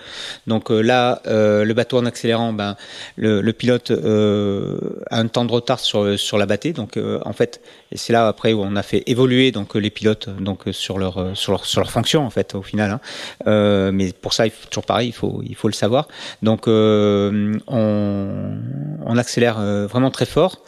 Donc 0.47 0.71
euh, 0.71 0.81
là 0.81 1.23
euh, 1.27 1.65
le 1.65 1.75
bateau 1.75 1.99
en 1.99 2.07
accélérant 2.07 2.53
ben 2.53 2.77
le, 3.17 3.41
le 3.41 3.53
pilote 3.53 3.91
euh, 3.91 4.79
a 5.11 5.19
un 5.19 5.27
temps 5.29 5.45
de 5.45 5.53
retard 5.53 5.81
sur 5.81 6.19
sur 6.19 6.39
la 6.39 6.47
battée 6.47 6.73
donc 6.73 6.97
euh, 6.97 7.21
en 7.25 7.33
fait 7.33 7.61
c'est 7.95 8.13
là 8.13 8.29
après 8.29 8.53
où 8.53 8.63
on 8.63 8.77
a 8.77 8.83
fait 8.83 9.03
évoluer 9.07 9.53
donc 9.53 9.75
les 9.75 9.91
pilotes 9.91 10.29
donc 10.29 10.65
sur 10.73 10.99
leur 10.99 11.37
sur 11.37 11.53
leur 11.53 11.65
sur 11.65 11.81
leur 11.81 11.91
fonction 11.91 12.25
en 12.27 12.31
fait 12.31 12.55
au 12.55 12.63
final 12.63 12.91
hein. 12.91 13.01
euh, 13.47 13.91
mais 13.93 14.13
pour 14.13 14.35
ça 14.35 14.47
il 14.47 14.51
faut 14.51 14.69
toujours 14.69 14.85
pareil 14.85 15.09
il 15.09 15.13
faut 15.13 15.43
il 15.45 15.55
faut 15.55 15.69
le 15.69 15.75
savoir. 15.75 16.09
Donc 16.43 16.67
on 16.67 18.59
on 19.05 19.17
accélère 19.17 19.61
vraiment 19.87 20.11
très 20.11 20.27
fort. 20.27 20.61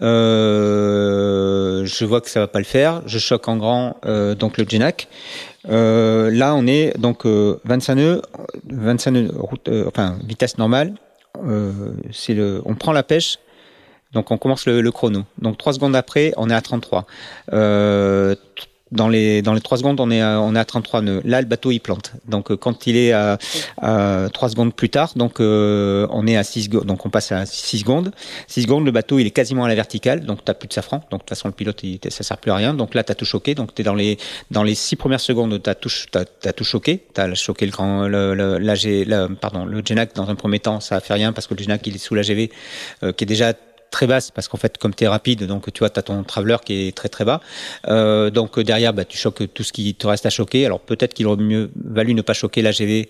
je 0.00 0.04
vois 2.04 2.20
que 2.20 2.28
ça 2.28 2.40
va 2.40 2.48
pas 2.48 2.58
le 2.58 2.64
faire. 2.64 3.02
Je 3.06 3.18
choque 3.18 3.48
en 3.48 3.56
grand 3.56 3.96
donc 4.38 4.58
le 4.58 4.66
Genac. 4.68 5.08
là, 5.64 6.54
on 6.54 6.66
est 6.66 6.98
donc 6.98 7.26
25 7.26 7.94
nœuds, 7.94 8.22
25 8.70 9.10
nœuds, 9.10 9.30
route, 9.34 9.70
enfin 9.86 10.16
vitesse 10.24 10.58
normale. 10.58 10.94
c'est 12.12 12.34
le, 12.34 12.62
on 12.64 12.74
prend 12.74 12.92
la 12.92 13.02
pêche 13.02 13.38
donc 14.14 14.30
on 14.30 14.38
commence 14.38 14.66
le, 14.66 14.90
chrono. 14.90 15.24
Donc 15.38 15.58
trois 15.58 15.72
secondes 15.72 15.96
après, 15.96 16.32
on 16.36 16.48
est 16.48 16.54
à 16.54 16.62
33. 16.62 17.04
Euh, 17.52 18.34
dans 18.94 19.08
les 19.08 19.42
dans 19.42 19.52
les 19.52 19.60
trois 19.60 19.76
secondes, 19.76 20.00
on 20.00 20.10
est 20.10 20.20
à, 20.20 20.40
on 20.40 20.54
est 20.54 20.58
à 20.58 20.64
33 20.64 21.02
nœuds. 21.02 21.20
Là, 21.24 21.40
le 21.40 21.46
bateau 21.46 21.70
il 21.70 21.80
plante. 21.80 22.12
Donc 22.26 22.50
euh, 22.50 22.56
quand 22.56 22.86
il 22.86 22.96
est 22.96 23.12
à, 23.12 23.38
à 23.82 24.28
3 24.32 24.50
secondes 24.50 24.72
plus 24.74 24.88
tard, 24.88 25.12
donc 25.16 25.40
euh, 25.40 26.06
on 26.10 26.26
est 26.26 26.36
à 26.36 26.44
6 26.44 26.68
donc 26.70 27.04
on 27.04 27.10
passe 27.10 27.32
à 27.32 27.44
6 27.44 27.78
secondes. 27.78 28.12
6 28.48 28.62
secondes, 28.62 28.84
le 28.84 28.92
bateau 28.92 29.18
il 29.18 29.26
est 29.26 29.32
quasiment 29.32 29.64
à 29.64 29.68
la 29.68 29.74
verticale, 29.74 30.24
donc 30.24 30.44
t'as 30.44 30.54
plus 30.54 30.68
de 30.68 30.72
safran. 30.72 30.98
Donc 31.10 31.20
de 31.20 31.24
toute 31.24 31.28
façon 31.30 31.48
le 31.48 31.54
pilote 31.54 31.82
il, 31.82 31.98
ça 32.08 32.22
sert 32.22 32.38
plus 32.38 32.50
à 32.50 32.56
rien. 32.56 32.72
Donc 32.72 32.94
là 32.94 33.02
t'as 33.02 33.14
tout 33.14 33.24
choqué. 33.24 33.54
Donc 33.54 33.74
t'es 33.74 33.82
dans 33.82 33.94
les 33.94 34.16
dans 34.50 34.62
les 34.62 34.74
6 34.74 34.96
premières 34.96 35.20
secondes, 35.20 35.60
t'as, 35.62 35.72
as 35.72 36.52
tout 36.52 36.64
choqué. 36.64 37.04
T'as 37.12 37.34
choqué 37.34 37.66
le 37.66 37.72
grand 37.72 38.06
le, 38.06 38.34
le, 38.34 38.58
la, 38.58 39.28
pardon 39.40 39.64
le 39.64 39.82
Genac 39.84 40.14
dans 40.14 40.30
un 40.30 40.34
premier 40.34 40.60
temps, 40.60 40.80
ça 40.80 41.00
fait 41.00 41.14
rien 41.14 41.32
parce 41.32 41.46
que 41.46 41.54
le 41.54 41.62
Genac 41.62 41.86
il 41.86 41.96
est 41.96 41.98
sous 41.98 42.14
la 42.14 42.22
GV 42.22 42.50
euh, 43.02 43.12
qui 43.12 43.24
est 43.24 43.26
déjà 43.26 43.52
très 43.94 44.08
basse 44.08 44.32
parce 44.32 44.48
qu'en 44.48 44.58
fait 44.58 44.76
comme 44.76 44.92
tu 44.92 45.04
es 45.04 45.08
rapide 45.08 45.44
donc 45.44 45.72
tu 45.72 45.78
vois 45.78 45.88
tu 45.88 46.00
as 46.00 46.02
ton 46.02 46.24
traveler 46.24 46.56
qui 46.64 46.88
est 46.88 46.96
très 46.96 47.08
très 47.08 47.24
bas. 47.24 47.40
Euh, 47.86 48.28
donc 48.30 48.58
derrière 48.58 48.92
bah, 48.92 49.04
tu 49.04 49.16
choques 49.16 49.44
tout 49.54 49.62
ce 49.62 49.72
qui 49.72 49.94
te 49.94 50.06
reste 50.08 50.26
à 50.26 50.30
choquer. 50.30 50.66
Alors 50.66 50.80
peut-être 50.80 51.14
qu'il 51.14 51.26
aurait 51.28 51.42
mieux 51.42 51.70
valu 51.76 52.12
ne 52.14 52.22
pas 52.22 52.32
choquer 52.32 52.60
l'AGV 52.60 53.08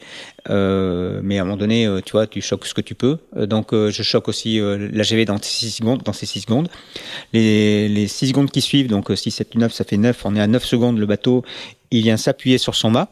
euh, 0.50 1.20
mais 1.22 1.38
à 1.38 1.42
un 1.42 1.44
moment 1.44 1.56
donné 1.56 1.86
euh, 1.86 2.02
tu 2.04 2.12
vois 2.12 2.26
tu 2.26 2.42
choques 2.42 2.66
ce 2.66 2.74
que 2.74 2.82
tu 2.82 2.94
peux. 2.94 3.16
Euh, 3.36 3.46
donc 3.46 3.72
euh, 3.72 3.90
je 3.90 4.02
choque 4.02 4.28
aussi 4.28 4.60
l'AGV 4.60 5.24
dans 5.24 5.38
ces 5.40 5.66
6 5.66 5.70
secondes 5.70 6.02
dans 6.02 6.12
ces 6.12 6.26
6 6.26 6.42
secondes. 6.42 6.68
Les, 7.32 7.88
les 7.88 8.06
6 8.06 8.28
secondes 8.28 8.50
qui 8.50 8.60
suivent 8.60 8.88
donc 8.88 9.10
6 9.16 9.30
7 9.30 9.54
9 9.54 9.72
ça 9.72 9.84
fait 9.84 9.96
9 9.96 10.26
on 10.26 10.36
est 10.36 10.40
à 10.40 10.46
9 10.46 10.64
secondes 10.64 10.98
le 10.98 11.06
bateau. 11.06 11.44
Il 11.90 12.02
vient 12.02 12.18
s'appuyer 12.18 12.58
sur 12.58 12.74
son 12.74 12.90
mât. 12.90 13.08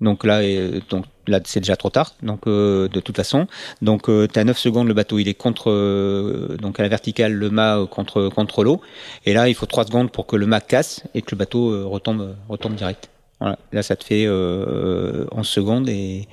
Donc 0.00 0.24
là, 0.24 0.42
donc 0.90 1.06
là, 1.28 1.40
c'est 1.44 1.60
déjà 1.60 1.76
trop 1.76 1.90
tard. 1.90 2.14
Donc 2.22 2.46
euh, 2.46 2.88
de 2.88 3.00
toute 3.00 3.16
façon, 3.16 3.46
donc 3.82 4.08
euh, 4.08 4.26
tu 4.32 4.38
as 4.38 4.44
9 4.44 4.58
secondes, 4.58 4.88
le 4.88 4.94
bateau 4.94 5.18
il 5.18 5.28
est 5.28 5.34
contre 5.34 5.70
euh, 5.70 6.56
donc 6.60 6.80
à 6.80 6.82
la 6.82 6.88
verticale, 6.88 7.32
le 7.32 7.50
mât 7.50 7.86
contre 7.90 8.28
contre 8.28 8.64
l'eau. 8.64 8.80
Et 9.26 9.32
là, 9.32 9.48
il 9.48 9.54
faut 9.54 9.66
3 9.66 9.86
secondes 9.86 10.10
pour 10.10 10.26
que 10.26 10.36
le 10.36 10.46
mât 10.46 10.60
casse 10.60 11.02
et 11.14 11.22
que 11.22 11.32
le 11.32 11.36
bateau 11.36 11.88
retombe 11.88 12.34
retombe 12.48 12.74
direct. 12.74 13.08
Voilà. 13.40 13.58
Là, 13.72 13.82
ça 13.82 13.96
te 13.96 14.04
fait 14.04 14.28
11 14.28 15.26
secondes 15.42 15.88
et 15.88 16.28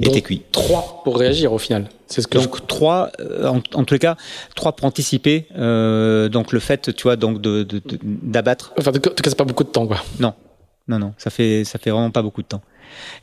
t'es 0.00 0.20
cuit. 0.20 0.42
3 0.52 1.02
pour 1.02 1.18
réagir 1.18 1.52
au 1.52 1.58
final. 1.58 1.88
C'est 2.06 2.20
ce 2.20 2.28
que 2.28 2.38
donc 2.38 2.66
3 2.66 3.10
en, 3.44 3.60
en, 3.74 3.84
tous 3.84 3.94
les 3.94 3.98
cas 3.98 4.16
3 4.54 4.72
pour 4.72 4.86
anticiper. 4.86 5.46
donc 5.56 6.52
le 6.52 6.60
fait, 6.60 6.94
tu 6.94 7.04
vois, 7.04 7.16
donc 7.16 7.40
de 7.40 7.66
d'abattre. 8.02 8.72
enfin, 8.78 8.90
en 8.90 8.94
tout 8.94 9.00
cas, 9.00 9.30
c'est 9.30 9.38
pas 9.38 9.44
beaucoup 9.44 9.64
de 9.64 9.70
temps, 9.70 9.86
quoi. 9.86 9.98
Non, 10.20 10.34
non, 10.88 10.98
non, 10.98 11.14
ça 11.16 11.30
fait 11.30 11.64
ça 11.64 11.78
fait 11.78 11.90
vraiment 11.90 12.10
pas 12.10 12.22
beaucoup 12.22 12.42
de 12.42 12.48
temps. 12.48 12.62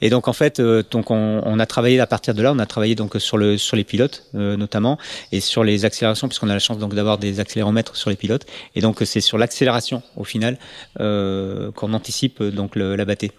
Et 0.01 0.09
donc 0.09 0.27
en 0.27 0.33
fait, 0.33 0.59
euh, 0.59 0.83
donc 0.89 1.11
on, 1.11 1.41
on, 1.45 1.59
a 1.59 1.65
travaillé 1.65 1.99
à 1.99 2.07
partir 2.07 2.33
de 2.33 2.41
là, 2.41 2.51
on 2.53 2.59
a 2.59 2.65
travaillé 2.65 2.95
donc 2.95 3.15
sur 3.17 3.37
le 3.37 3.57
sur 3.57 3.75
les 3.75 3.83
pilotes 3.83 4.25
euh, 4.35 4.57
notamment 4.57 4.97
et 5.31 5.39
sur 5.39 5.63
les 5.63 5.85
accélérations 5.85 6.27
puisqu'on 6.27 6.49
a 6.49 6.53
la 6.53 6.59
chance 6.59 6.77
donc 6.77 6.93
d'avoir 6.93 7.17
des 7.17 7.39
accéléromètres 7.39 7.95
sur 7.95 8.09
les 8.09 8.15
pilotes. 8.15 8.45
Et 8.75 8.81
donc 8.81 9.01
c'est 9.05 9.21
sur 9.21 9.37
l'accélération 9.37 10.01
au 10.15 10.23
final 10.23 10.57
euh, 10.99 11.71
qu'on 11.71 11.93
anticipe 11.93 12.41
donc 12.43 12.75
le, 12.75 12.95
la 12.95 13.05
battée. 13.05 13.31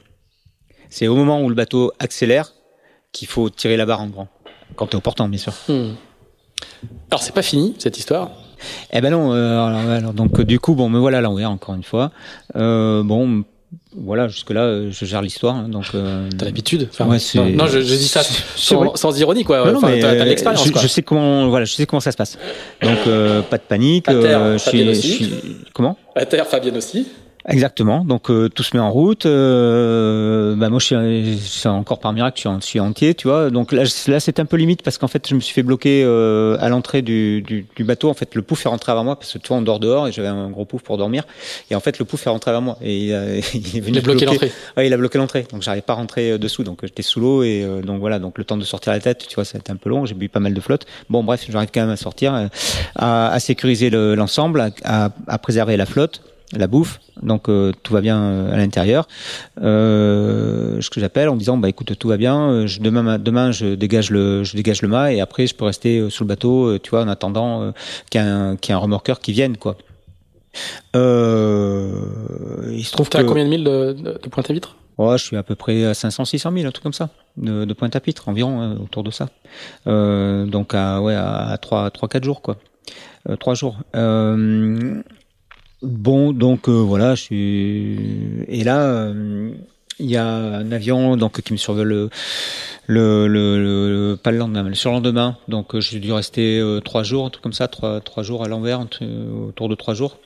C'est 0.89 1.09
au 1.09 1.15
moment 1.15 1.41
où 1.43 1.49
le 1.49 1.55
bateau 1.55 1.93
accélère 1.99 2.53
qu'il 3.13 3.29
faut 3.29 3.51
tirer 3.51 3.77
la 3.77 3.87
barre 3.87 4.01
en 4.01 4.09
grand. 4.09 4.29
Quand 4.77 4.87
tu 4.87 4.93
es 4.93 4.97
au 4.97 5.01
portant, 5.01 5.29
bien 5.29 5.39
sûr. 5.39 5.53
Hmm. 5.69 5.95
Alors 7.11 7.23
c'est 7.23 7.35
pas 7.35 7.43
fini 7.43 7.75
cette 7.79 7.99
histoire? 7.99 8.31
Eh 8.93 9.01
ben 9.01 9.11
non. 9.11 9.33
Alors, 9.33 9.69
alors, 9.69 10.13
donc 10.13 10.41
du 10.43 10.61
coup, 10.61 10.75
bon, 10.75 10.89
me 10.89 10.99
voilà 10.99 11.21
là, 11.21 11.31
on 11.31 11.43
encore 11.45 11.75
une 11.75 11.83
fois. 11.83 12.13
bon, 12.55 13.45
voilà, 13.97 14.29
jusque-là, 14.29 14.63
euh, 14.63 14.91
je 14.93 15.05
gère 15.05 15.21
l'histoire. 15.21 15.57
Hein, 15.57 15.69
donc, 15.69 15.87
euh... 15.95 16.29
T'as 16.39 16.45
l'habitude 16.45 16.89
enfin, 16.91 17.07
non, 17.07 17.67
je, 17.67 17.81
je, 17.81 17.95
dis 17.95 18.07
ça 18.07 18.23
sans, 18.23 18.95
sans, 18.95 19.19
ironie, 19.19 19.43
quoi. 19.43 19.63
enfin, 19.77 19.89
t'as, 20.01 20.15
euh, 20.15 20.25
l'expérience. 20.25 20.65
Je, 20.65 20.79
je, 20.79 20.87
sais 20.87 21.03
comment, 21.03 21.49
voilà, 21.49 21.65
je 21.65 21.73
sais 21.73 21.87
comment 21.87 22.01
ça 22.01 22.13
se 22.13 22.17
passe. 22.17 22.39
Donc, 22.83 22.99
euh, 23.07 23.43
pas 23.43 23.59
de 23.59 23.63
panique. 23.63 24.09
À 24.09 24.15
terre, 24.15 24.53
je, 24.53 24.59
suis, 24.59 24.87
je 24.87 25.01
suis, 25.01 25.31
comment? 25.73 25.97
À 26.15 26.25
terre, 26.25 26.47
Fabienne 26.47 26.77
aussi. 26.77 27.09
Exactement. 27.49 28.05
Donc 28.05 28.31
euh, 28.31 28.49
tout 28.49 28.63
se 28.63 28.77
met 28.77 28.83
en 28.83 28.91
route. 28.91 29.27
Euh, 29.27 30.55
bah 30.57 30.69
moi, 30.69 30.79
je 30.79 31.37
suis, 31.37 31.69
encore 31.69 31.99
par 31.99 32.13
miracle, 32.13 32.41
je 32.41 32.67
suis, 32.67 32.81
entier, 32.81 33.15
tu 33.15 33.29
vois. 33.29 33.51
Donc 33.51 33.73
là, 33.73 33.85
là 34.09 34.21
c'est 34.21 34.39
un 34.41 34.45
peu 34.45 34.57
limite 34.57 34.83
parce 34.83 34.99
qu'en 34.99 35.09
fait, 35.09 35.29
je 35.29 35.35
me 35.35 35.41
suis 35.41 35.55
fait 35.55 35.63
bloquer 35.63 36.03
euh, 36.05 36.57
à 36.61 36.69
l'entrée 36.69 37.03
du, 37.03 37.43
du, 37.43 37.67
du, 37.75 37.85
bateau. 37.85 38.11
En 38.11 38.15
fait, 38.15 38.35
le 38.35 38.43
pouf 38.43 38.67
est 38.67 38.69
rentré 38.69 38.93
avant 38.93 39.05
moi 39.05 39.17
parce 39.17 39.33
que 39.33 39.39
tu 39.39 39.49
vois, 39.49 39.57
on 39.57 39.63
dort 39.63 39.81
dehors 39.81 40.09
et 40.09 40.13
j'avais 40.13 40.29
un 40.29 40.51
gros 40.51 40.65
pouf 40.65 40.83
pour 40.83 40.99
dormir. 40.99 41.25
Et 41.71 41.75
en 41.75 41.81
fait, 41.81 41.99
le 41.99 42.05
pouf 42.05 42.27
est 42.27 42.31
rentré 42.31 42.51
avant 42.51 42.61
moi 42.61 42.79
et 42.83 43.07
il, 43.07 43.11
il 43.55 43.77
est 43.77 43.81
venu 43.81 43.93
il 43.93 43.99
a 43.99 44.03
bloqué 44.03 44.27
l'entrée. 44.27 44.53
Ouais, 44.77 44.87
il 44.87 44.93
a 44.93 44.97
bloqué 44.97 45.19
l'entrée. 45.19 45.47
Donc 45.51 45.63
j'arrivais 45.63 45.83
pas 45.83 45.95
à 45.95 45.97
rentrer 45.97 46.39
dessous. 46.39 46.63
Donc 46.63 46.81
j'étais 46.83 47.03
sous 47.03 47.21
l'eau 47.21 47.43
et 47.43 47.67
donc 47.85 48.01
voilà. 48.01 48.19
Donc 48.19 48.37
le 48.37 48.45
temps 48.45 48.59
de 48.59 48.65
sortir 48.65 48.93
la 48.93 49.01
tête, 49.01 49.27
tu 49.27 49.35
vois, 49.35 49.45
ça 49.45 49.57
a 49.57 49.61
été 49.61 49.73
un 49.73 49.77
peu 49.77 49.89
long. 49.89 50.05
J'ai 50.05 50.15
bu 50.15 50.29
pas 50.29 50.41
mal 50.41 50.53
de 50.53 50.61
flotte. 50.61 50.87
Bon, 51.09 51.25
bref, 51.25 51.47
j'arrive 51.49 51.71
quand 51.73 51.81
même 51.81 51.91
à 51.91 51.97
sortir, 51.97 52.49
à, 52.97 53.33
à 53.33 53.41
sécuriser 53.41 53.89
l'ensemble, 53.91 54.73
à, 54.85 55.11
à 55.27 55.39
préserver 55.39 55.77
la 55.77 55.87
flotte 55.87 56.21
la 56.57 56.67
bouffe, 56.67 57.01
donc 57.23 57.49
euh, 57.49 57.73
tout 57.83 57.93
va 57.93 58.01
bien 58.01 58.21
euh, 58.21 58.53
à 58.53 58.57
l'intérieur. 58.57 59.07
Euh, 59.63 60.81
ce 60.81 60.91
que 60.91 61.01
j'appelle 61.01 61.29
en 61.29 61.37
disant 61.37 61.57
bah 61.57 61.69
écoute 61.69 61.97
tout 61.99 62.09
va 62.09 62.17
bien, 62.17 62.51
euh, 62.51 62.67
je, 62.67 62.81
demain 62.81 63.19
demain 63.19 63.53
je 63.53 63.75
dégage 63.75 64.11
le 64.11 64.43
je 64.43 64.57
dégage 64.57 64.83
le 64.83 64.89
mât 64.89 65.13
et 65.13 65.21
après 65.21 65.47
je 65.47 65.55
peux 65.55 65.65
rester 65.65 66.11
sous 66.11 66.25
le 66.25 66.29
bateau, 66.29 66.79
tu 66.79 66.91
vois, 66.91 67.03
en 67.03 67.09
attendant 67.09 67.73
qu'il 68.11 68.21
y 68.21 68.25
ait 68.25 68.27
un 68.27 68.57
qu'il 68.57 68.73
y 68.73 68.73
ait 68.73 68.77
un 68.77 68.81
remorqueur 68.81 69.21
qui 69.21 69.33
vienne 69.33 69.57
quoi. 69.57 69.77
Euh, 70.97 71.93
il 72.73 72.85
se 72.85 72.93
trouve 72.93 73.09
que. 73.09 73.19
à 73.19 73.25
combien 73.25 73.45
de 73.45 73.51
milles 73.51 73.65
de, 73.65 73.93
de, 73.93 74.19
de 74.21 74.29
pointe 74.29 74.51
à 74.51 74.53
vitre? 74.53 74.77
Je 74.99 75.17
suis 75.17 75.37
à 75.39 75.43
peu 75.43 75.55
près 75.55 75.85
à 75.87 75.95
500 75.95 76.27
600 76.27 76.53
000 76.53 76.67
un 76.67 76.71
truc 76.73 76.83
comme 76.83 76.93
ça 76.93 77.09
de, 77.39 77.65
de 77.65 77.73
pointe 77.73 77.97
à 77.97 78.01
pitre 78.01 78.29
environ 78.29 78.61
hein, 78.61 78.77
autour 78.83 79.03
de 79.03 79.11
ça. 79.11 79.29
donc 79.87 80.75
à 80.75 81.01
ouais 81.01 81.15
à 81.15 81.57
3 81.59 81.91
3 81.91 82.09
4 82.09 82.25
jours 82.25 82.43
quoi. 82.43 82.57
Euh, 83.29 83.37
3 83.37 83.55
jours. 83.55 83.79
Euh, 83.97 85.03
Bon, 85.83 86.33
donc 86.33 86.69
euh, 86.69 86.73
voilà, 86.73 87.15
je 87.15 87.23
suis 87.23 88.45
et 88.49 88.65
là 88.65 88.83
euh, 88.83 89.51
il 89.99 90.11
y 90.11 90.17
a 90.17 90.27
un 90.27 90.73
avion 90.73 91.17
donc 91.17 91.41
qui 91.41 91.53
me 91.55 91.59
survole 91.59 91.89
le 91.89 92.11
le, 92.87 93.29
le, 93.29 94.17
pas 94.17 94.31
le 94.31 94.37
lendemain, 94.39 94.63
le 94.63 94.75
surlendemain. 94.75 95.39
Donc 95.49 95.75
euh, 95.75 95.81
j'ai 95.81 95.99
dû 96.01 96.13
rester 96.13 96.63
trois 96.85 97.03
jours, 97.03 97.27
un 97.27 97.31
truc 97.31 97.43
comme 97.43 97.55
ça, 97.55 97.67
trois 97.69 98.01
trois 98.03 98.23
jours 98.23 98.45
à 98.45 98.49
l'envers, 98.49 98.81
autour 99.49 99.69
de 99.71 99.75
trois 99.75 99.95
jours 99.95 100.19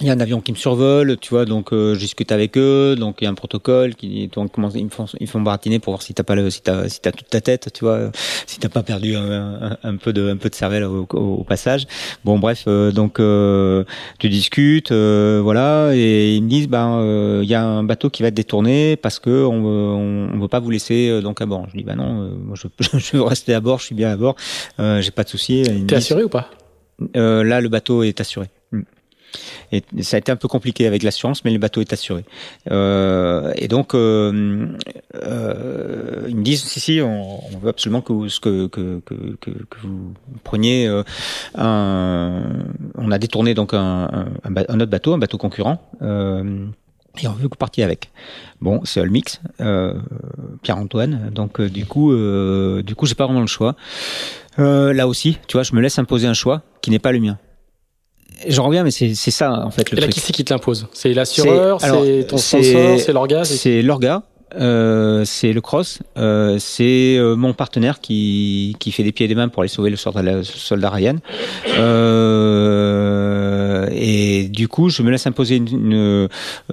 il 0.00 0.06
y 0.06 0.10
a 0.10 0.12
un 0.12 0.20
avion 0.20 0.40
qui 0.40 0.52
me 0.52 0.56
survole, 0.56 1.16
tu 1.18 1.30
vois, 1.30 1.44
donc 1.44 1.72
euh, 1.72 1.94
je 1.94 2.00
discute 2.00 2.30
avec 2.32 2.56
eux, 2.56 2.94
donc 2.96 3.16
il 3.20 3.24
y 3.24 3.26
a 3.26 3.30
un 3.30 3.34
protocole 3.34 3.94
qui 3.94 4.28
donc 4.28 4.52
ils 4.74 4.84
me 4.84 4.90
font 4.90 5.06
ils 5.18 5.26
font 5.26 5.40
baratiner 5.40 5.78
pour 5.78 5.92
voir 5.92 6.02
si 6.02 6.14
t'as 6.14 6.22
pas 6.22 6.34
le, 6.34 6.50
si 6.50 6.62
t'as 6.62 6.88
si 6.88 7.00
t'as 7.00 7.12
toute 7.12 7.28
ta 7.28 7.40
tête, 7.40 7.70
tu 7.72 7.84
vois, 7.84 8.10
si 8.46 8.58
t'as 8.58 8.68
pas 8.68 8.82
perdu 8.82 9.16
un, 9.16 9.76
un, 9.82 9.96
peu 9.96 10.12
de 10.12 10.30
un 10.30 10.36
peu 10.36 10.48
de 10.48 10.54
cervelle 10.54 10.84
au, 10.84 11.06
au, 11.12 11.44
passage. 11.44 11.86
Bon 12.24 12.38
bref, 12.38 12.64
euh, 12.66 12.92
donc 12.92 13.18
euh, 13.18 13.84
tu 14.18 14.28
discutes, 14.28 14.92
voilà, 14.92 15.90
et 15.94 16.34
ils 16.36 16.42
me 16.42 16.48
disent 16.48 16.68
ben 16.68 17.40
il 17.42 17.48
y 17.48 17.54
a 17.54 17.64
un 17.64 17.82
bateau 17.82 18.10
qui 18.10 18.22
va 18.22 18.28
être 18.28 18.34
détourné 18.34 18.96
parce 18.96 19.18
que 19.18 19.44
on 19.44 19.64
on, 19.64 20.30
on 20.34 20.38
veut 20.38 20.48
pas 20.48 20.60
vous 20.60 20.70
laisser 20.70 21.20
donc 21.22 21.40
à 21.40 21.46
bord. 21.46 21.66
Je 21.72 21.76
dis 21.76 21.84
ben 21.84 21.96
non, 21.96 22.30
moi 22.44 22.56
je, 22.56 22.68
je 22.98 23.16
veux 23.16 23.22
rester 23.22 23.54
à 23.54 23.60
bord, 23.60 23.80
je 23.80 23.86
suis 23.86 23.94
bien 23.94 24.10
à 24.10 24.16
bord, 24.16 24.36
j'ai 24.78 25.10
pas 25.10 25.24
de 25.24 25.28
souci. 25.28 25.64
T'es 25.86 25.96
assuré 25.96 26.22
ou 26.22 26.28
pas? 26.28 26.50
Là 27.14 27.60
le 27.60 27.68
bateau 27.68 28.02
est 28.02 28.20
assuré. 28.20 28.48
Et 29.72 29.82
ça 30.00 30.16
a 30.16 30.18
été 30.18 30.32
un 30.32 30.36
peu 30.36 30.48
compliqué 30.48 30.86
avec 30.86 31.02
l'assurance, 31.02 31.44
mais 31.44 31.50
le 31.50 31.58
bateau 31.58 31.80
est 31.80 31.92
assuré. 31.92 32.24
Euh, 32.70 33.52
et 33.56 33.68
donc, 33.68 33.94
euh, 33.94 34.66
euh, 35.14 36.26
ils 36.28 36.36
me 36.36 36.42
disent 36.42 36.64
si 36.64 36.80
si, 36.80 37.00
on, 37.02 37.40
veut 37.60 37.68
absolument 37.68 38.00
que 38.00 38.12
vous, 38.12 38.28
preniez 40.44 40.86
euh, 40.86 41.02
un. 41.54 42.42
On 42.96 43.10
a 43.10 43.18
détourné 43.18 43.54
donc 43.54 43.74
un, 43.74 44.06
autre 44.44 44.86
bateau, 44.86 45.14
un 45.14 45.18
bateau 45.18 45.38
concurrent. 45.38 45.82
Euh, 46.02 46.66
et 47.20 47.26
on 47.26 47.32
veut 47.32 47.48
que 47.48 47.54
vous 47.54 47.58
partiez 47.58 47.84
avec. 47.84 48.10
Bon, 48.60 48.80
c'est 48.84 49.00
Olmix, 49.00 49.40
euh, 49.60 49.94
Pierre-Antoine. 50.62 51.30
Donc 51.32 51.60
du 51.60 51.84
coup, 51.84 52.14
du 52.14 52.94
coup, 52.94 53.06
j'ai 53.06 53.14
pas 53.14 53.24
vraiment 53.26 53.40
le 53.40 53.46
choix. 53.46 53.74
Là 54.56 55.06
aussi, 55.08 55.38
tu 55.46 55.56
vois, 55.56 55.62
je 55.62 55.74
me 55.74 55.80
laisse 55.80 55.98
imposer 55.98 56.26
un 56.26 56.34
choix 56.34 56.62
qui 56.80 56.90
n'est 56.90 56.98
pas 56.98 57.12
le 57.12 57.20
mien. 57.20 57.38
J'en 58.46 58.64
reviens, 58.64 58.84
mais 58.84 58.90
c'est 58.90 59.14
ça 59.14 59.64
en 59.64 59.70
fait 59.70 59.90
le 59.90 59.98
Et 59.98 60.00
là, 60.02 60.08
qui 60.08 60.20
c'est 60.20 60.32
qui 60.32 60.44
te 60.44 60.52
l'impose? 60.52 60.86
C'est 60.92 61.12
l'assureur, 61.12 61.80
c'est 61.80 62.26
ton 62.28 62.38
sponsor, 62.38 63.00
c'est 63.00 63.12
l'orga 63.12 63.44
C'est 63.44 63.82
l'orga. 63.82 64.22
Euh, 64.58 65.26
c'est 65.26 65.52
le 65.52 65.60
cross, 65.60 65.98
euh, 66.16 66.56
c'est 66.58 67.18
euh, 67.18 67.36
mon 67.36 67.52
partenaire 67.52 68.00
qui, 68.00 68.74
qui 68.78 68.92
fait 68.92 69.02
des 69.02 69.12
pieds 69.12 69.26
et 69.26 69.28
des 69.28 69.34
mains 69.34 69.48
pour 69.48 69.60
aller 69.60 69.68
sauver 69.68 69.90
le 69.90 69.96
soldat 69.96 70.88
Ryan. 70.88 71.16
Euh, 71.76 73.86
et 73.92 74.48
du 74.48 74.66
coup, 74.68 74.88
je 74.88 75.02
me 75.02 75.10
laisse 75.10 75.26
imposer 75.26 75.56
une, 75.56 75.68
une, 75.68 76.28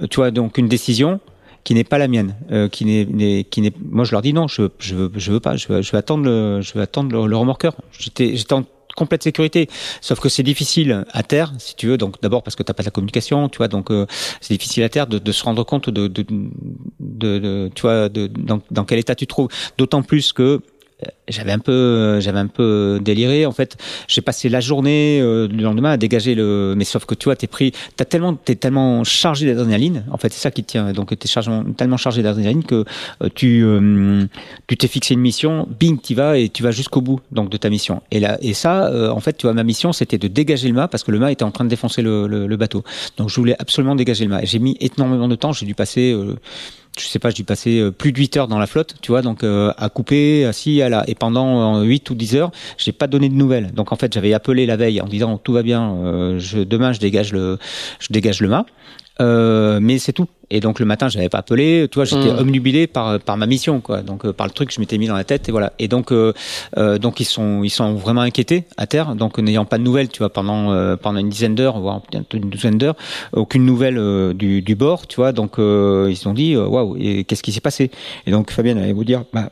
tu 0.08 0.16
vois, 0.16 0.30
donc 0.30 0.56
une 0.56 0.68
décision 0.68 1.20
qui 1.64 1.74
n'est 1.74 1.84
pas 1.84 1.98
la 1.98 2.08
mienne, 2.08 2.34
euh, 2.50 2.70
qui 2.70 2.86
n'est, 2.86 3.44
qui 3.44 3.60
n'est. 3.60 3.72
Moi, 3.90 4.06
je 4.06 4.12
leur 4.12 4.22
dis 4.22 4.32
non, 4.32 4.48
je, 4.48 4.62
je 4.78 4.94
veux, 4.94 5.12
je 5.14 5.32
veux 5.32 5.40
pas, 5.40 5.56
je 5.56 5.68
veux, 5.68 5.82
je 5.82 5.92
veux 5.92 5.98
attendre 5.98 6.24
le, 6.24 6.62
je 6.62 6.72
veux 6.72 6.80
attendre 6.80 7.12
le, 7.12 7.26
le 7.26 7.36
remorqueur. 7.36 7.74
J'étais, 7.92 8.36
j'étais 8.36 8.54
en 8.54 8.64
complète 8.96 9.22
sécurité. 9.22 9.68
Sauf 10.00 10.18
que 10.18 10.28
c'est 10.28 10.42
difficile 10.42 11.04
à 11.12 11.22
terre, 11.22 11.52
si 11.58 11.76
tu 11.76 11.86
veux. 11.86 11.98
Donc 11.98 12.20
d'abord 12.20 12.42
parce 12.42 12.56
que 12.56 12.64
t'as 12.64 12.74
pas 12.74 12.82
de 12.82 12.88
la 12.88 12.90
communication, 12.90 13.48
tu 13.48 13.58
vois. 13.58 13.68
Donc 13.68 13.90
euh, 13.90 14.06
c'est 14.40 14.54
difficile 14.54 14.82
à 14.82 14.88
terre 14.88 15.06
de, 15.06 15.32
se 15.32 15.44
rendre 15.44 15.64
compte 15.64 15.90
de, 15.90 16.08
de, 16.08 16.24
de, 16.98 17.70
tu 17.74 17.82
vois, 17.82 18.08
de, 18.08 18.26
dans, 18.26 18.60
dans 18.70 18.84
quel 18.84 18.98
état 18.98 19.14
tu 19.14 19.28
trouves. 19.28 19.48
D'autant 19.78 20.02
plus 20.02 20.32
que 20.32 20.60
j'avais 21.28 21.52
un 21.52 21.58
peu 21.58 22.18
j'avais 22.20 22.38
un 22.38 22.46
peu 22.46 22.98
déliré. 23.02 23.46
En 23.46 23.52
fait 23.52 23.76
j'ai 24.08 24.22
passé 24.22 24.48
la 24.48 24.60
journée 24.60 25.20
euh, 25.20 25.48
le 25.48 25.62
lendemain 25.62 25.92
à 25.92 25.96
dégager 25.96 26.34
le 26.34 26.74
mais 26.76 26.84
sauf 26.84 27.04
que 27.04 27.14
tu 27.14 27.24
vois 27.24 27.36
t'es 27.36 27.46
pris 27.46 27.72
t'as 27.96 28.04
tellement 28.04 28.34
t'es 28.34 28.54
tellement 28.54 29.04
chargé 29.04 29.46
d'adrénaline 29.46 30.04
en 30.10 30.16
fait 30.16 30.32
c'est 30.32 30.40
ça 30.40 30.50
qui 30.50 30.64
tient. 30.64 30.92
Donc 30.92 31.16
t'es 31.18 31.28
tellement 31.76 31.96
chargé 31.96 32.22
d'adrénaline 32.22 32.64
que 32.64 32.84
euh, 33.22 33.28
tu 33.34 33.62
euh, 33.62 34.24
tu 34.66 34.76
t'es 34.76 34.88
fixé 34.88 35.14
une 35.14 35.20
mission 35.20 35.68
bing 35.78 36.00
t'y 36.00 36.14
vas 36.14 36.38
et 36.38 36.48
tu 36.48 36.62
vas 36.62 36.70
jusqu'au 36.70 37.00
bout 37.02 37.20
donc 37.30 37.50
de 37.50 37.56
ta 37.56 37.68
mission. 37.68 38.02
Et 38.10 38.20
là 38.20 38.38
et 38.40 38.54
ça 38.54 38.90
en 39.12 39.20
fait 39.20 39.36
tu 39.36 39.46
vois 39.46 39.54
ma 39.54 39.64
mission 39.64 39.92
c'était 39.92 40.18
de 40.18 40.28
dégager 40.28 40.68
le 40.68 40.74
mât 40.74 40.88
parce 40.88 41.04
que 41.04 41.10
le 41.10 41.18
mât 41.18 41.32
était 41.32 41.44
en 41.44 41.50
train 41.50 41.64
de 41.64 41.70
défoncer 41.70 42.02
le, 42.02 42.26
le, 42.26 42.46
le 42.46 42.56
bateau. 42.56 42.84
Donc 43.18 43.28
je 43.28 43.36
voulais 43.36 43.56
absolument 43.58 43.96
dégager 43.96 44.24
le 44.24 44.30
mât. 44.30 44.44
J'ai 44.44 44.58
mis 44.58 44.76
énormément 44.80 45.28
de 45.28 45.34
temps 45.36 45.52
j'ai 45.52 45.66
dû 45.66 45.74
passer 45.74 46.14
je 46.98 47.06
sais 47.06 47.18
pas, 47.18 47.30
j'ai 47.30 47.44
passé 47.44 47.78
euh, 47.78 47.90
plus 47.90 48.12
de 48.12 48.18
8 48.18 48.36
heures 48.36 48.48
dans 48.48 48.58
la 48.58 48.66
flotte, 48.66 48.94
tu 49.00 49.12
vois, 49.12 49.22
donc 49.22 49.44
euh, 49.44 49.72
à 49.76 49.88
couper, 49.88 50.44
assis, 50.44 50.82
à 50.82 50.88
la, 50.88 51.08
et 51.08 51.14
pendant 51.14 51.80
8 51.82 52.10
euh, 52.10 52.12
ou 52.12 52.16
10 52.16 52.36
heures, 52.36 52.50
j'ai 52.78 52.92
pas 52.92 53.06
donné 53.06 53.28
de 53.28 53.34
nouvelles. 53.34 53.72
Donc 53.72 53.92
en 53.92 53.96
fait, 53.96 54.12
j'avais 54.12 54.32
appelé 54.32 54.66
la 54.66 54.76
veille 54.76 55.00
en 55.00 55.06
disant 55.06 55.38
tout 55.38 55.52
va 55.52 55.62
bien, 55.62 56.38
je, 56.38 56.58
demain 56.58 56.92
je 56.92 57.00
dégage 57.00 57.32
le, 57.32 57.58
je 57.98 58.08
dégage 58.10 58.40
le 58.40 58.48
mât. 58.48 58.66
Euh, 59.20 59.78
mais 59.80 59.98
c'est 59.98 60.12
tout. 60.12 60.28
Et 60.50 60.60
donc 60.60 60.78
le 60.78 60.86
matin, 60.86 61.08
j'avais 61.08 61.28
pas 61.28 61.38
appelé. 61.38 61.88
Tu 61.90 61.96
vois, 61.96 62.04
j'étais 62.04 62.32
mmh. 62.32 62.38
omnubilé 62.38 62.86
par 62.86 63.18
par 63.18 63.36
ma 63.36 63.46
mission, 63.46 63.80
quoi. 63.80 64.02
Donc 64.02 64.24
euh, 64.24 64.32
par 64.32 64.46
le 64.46 64.52
truc 64.52 64.68
que 64.68 64.74
je 64.74 64.80
m'étais 64.80 64.98
mis 64.98 65.08
dans 65.08 65.16
la 65.16 65.24
tête 65.24 65.48
et 65.48 65.52
voilà. 65.52 65.72
Et 65.78 65.88
donc 65.88 66.12
euh, 66.12 66.32
euh 66.76 66.98
donc 66.98 67.18
ils 67.18 67.24
sont 67.24 67.64
ils 67.64 67.70
sont 67.70 67.94
vraiment 67.94 68.20
inquiétés 68.20 68.64
à 68.76 68.86
terre. 68.86 69.16
Donc 69.16 69.38
n'ayant 69.38 69.64
pas 69.64 69.78
de 69.78 69.82
nouvelles, 69.82 70.08
tu 70.08 70.18
vois, 70.18 70.32
pendant 70.32 70.72
euh, 70.72 70.96
pendant 70.96 71.18
une 71.18 71.30
dizaine 71.30 71.54
d'heures, 71.54 71.80
voire 71.80 72.02
une 72.12 72.48
douzaine 72.48 72.78
d'heures, 72.78 72.96
aucune 73.32 73.64
nouvelle 73.64 74.34
du 74.34 74.62
du 74.62 74.74
bord, 74.76 75.06
tu 75.06 75.16
vois. 75.16 75.32
Donc 75.32 75.54
ils 75.58 76.16
se 76.16 76.22
sont 76.22 76.34
dit 76.34 76.56
waouh. 76.56 76.96
Et 76.98 77.24
qu'est-ce 77.24 77.42
qui 77.42 77.52
s'est 77.52 77.60
passé? 77.60 77.90
Et 78.26 78.30
donc 78.30 78.50
Fabien 78.50 78.76
allait 78.76 78.92
vous 78.92 79.04
dire 79.04 79.24
bah 79.32 79.50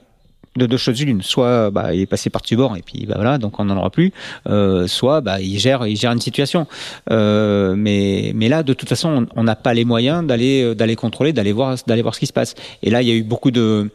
de 0.57 0.67
deux 0.67 0.77
choses 0.77 1.03
l'une. 1.05 1.23
Soit 1.23 1.71
bah, 1.71 1.95
il 1.95 2.01
est 2.03 2.07
passé 2.07 2.31
par-dessus 2.31 2.57
bord 2.57 2.77
et 2.77 2.83
puis 2.83 3.07
bah, 3.07 3.15
voilà, 3.17 3.39
donc 3.39 3.59
on 3.59 3.65
n'en 3.65 3.77
aura 3.77 3.91
plus. 3.91 4.13
Euh, 4.49 4.87
soit 4.87 5.21
bah, 5.21 5.41
il 5.41 5.59
gère, 5.59 5.87
il 5.87 5.97
gère 5.97 6.13
une 6.13 6.21
situation. 6.21 6.67
Euh, 7.11 7.75
mais, 7.77 8.33
mais 8.35 8.49
là, 8.49 8.63
de 8.63 8.73
toute 8.73 8.89
façon, 8.89 9.27
on 9.35 9.45
n'a 9.45 9.57
pas 9.57 9.75
les 9.75 9.85
moyens 9.85 10.27
d'aller 10.27 10.75
d'aller 10.75 10.97
contrôler, 10.97 11.33
d'aller 11.33 11.53
voir, 11.53 11.77
d'aller 11.87 12.03
voir 12.03 12.15
ce 12.15 12.21
qui 12.21 12.27
se 12.27 12.33
passe. 12.33 12.55
Et 12.83 12.91
là, 12.91 13.03
il 13.03 13.09
y 13.09 13.11
a 13.11 13.15
eu 13.15 13.23
beaucoup 13.23 13.51
de 13.51 13.91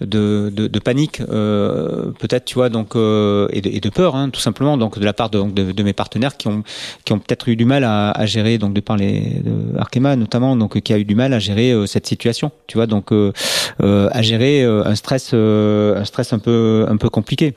de, 0.00 0.78
panique, 0.78 1.20
euh, 1.20 2.12
peut-être, 2.18 2.44
tu 2.44 2.54
vois, 2.54 2.68
donc 2.68 2.94
euh, 2.96 3.48
et, 3.52 3.80
de, 3.80 3.88
peur, 3.88 4.16
hein, 4.16 4.30
tout 4.30 4.40
simplement, 4.40 4.76
donc 4.76 4.98
de 4.98 5.04
la 5.04 5.12
part 5.12 5.30
de, 5.30 5.42
de, 5.42 5.82
mes 5.82 5.92
partenaires 5.92 6.36
qui 6.36 6.48
ont 6.48 6.62
qui 7.04 7.12
ont 7.12 7.18
peut-être 7.18 7.48
eu 7.48 7.56
du 7.56 7.64
mal 7.64 7.84
à, 7.84 8.10
à, 8.10 8.26
gérer, 8.26 8.58
donc 8.58 8.74
de 8.74 8.80
parler 8.80 9.42
Arkema 9.76 10.16
notamment, 10.16 10.56
donc 10.56 10.80
qui 10.80 10.92
a 10.92 10.98
eu 10.98 11.04
du 11.04 11.14
mal 11.14 11.32
à 11.32 11.38
gérer 11.38 11.72
euh, 11.72 11.86
cette 11.86 12.06
situation, 12.06 12.52
tu 12.66 12.78
vois, 12.78 12.86
donc 12.86 13.12
à 13.12 14.22
gérer 14.22 14.64
un 14.64 14.94
stress 14.94 15.34
un 15.34 16.04
stress 16.04 16.32
un 16.32 16.38
peu 16.38 16.86
un 16.88 16.96
peu 16.96 17.08
compliqué. 17.08 17.54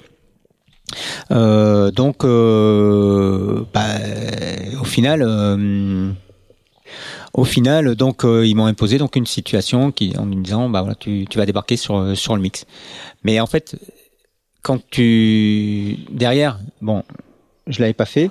donc, 1.30 2.26
bah, 3.74 3.86
au 4.80 4.86
final 4.86 6.16
au 7.34 7.46
final, 7.46 7.96
donc 7.96 8.26
euh, 8.26 8.46
ils 8.46 8.56
m'ont 8.56 8.66
imposé 8.66 8.98
donc 8.98 9.16
une 9.16 9.26
situation 9.26 9.94
en 10.18 10.26
me 10.26 10.44
disant 10.44 10.70
bah 10.70 10.86
tu, 11.00 11.26
vas 11.36 11.46
débarquer 11.46 11.78
sur 11.78 11.98
euh, 11.98 12.16
sur 12.16 12.36
le 12.36 12.42
mix. 12.42 12.66
Mais 13.24 13.40
en 13.40 13.48
fait, 13.48 13.76
quand 14.62 14.80
tu 14.90 15.98
derrière, 16.10 16.60
bon, 16.82 17.04
je 17.68 17.80
l'avais 17.80 17.94
pas 17.94 18.06
fait. 18.06 18.30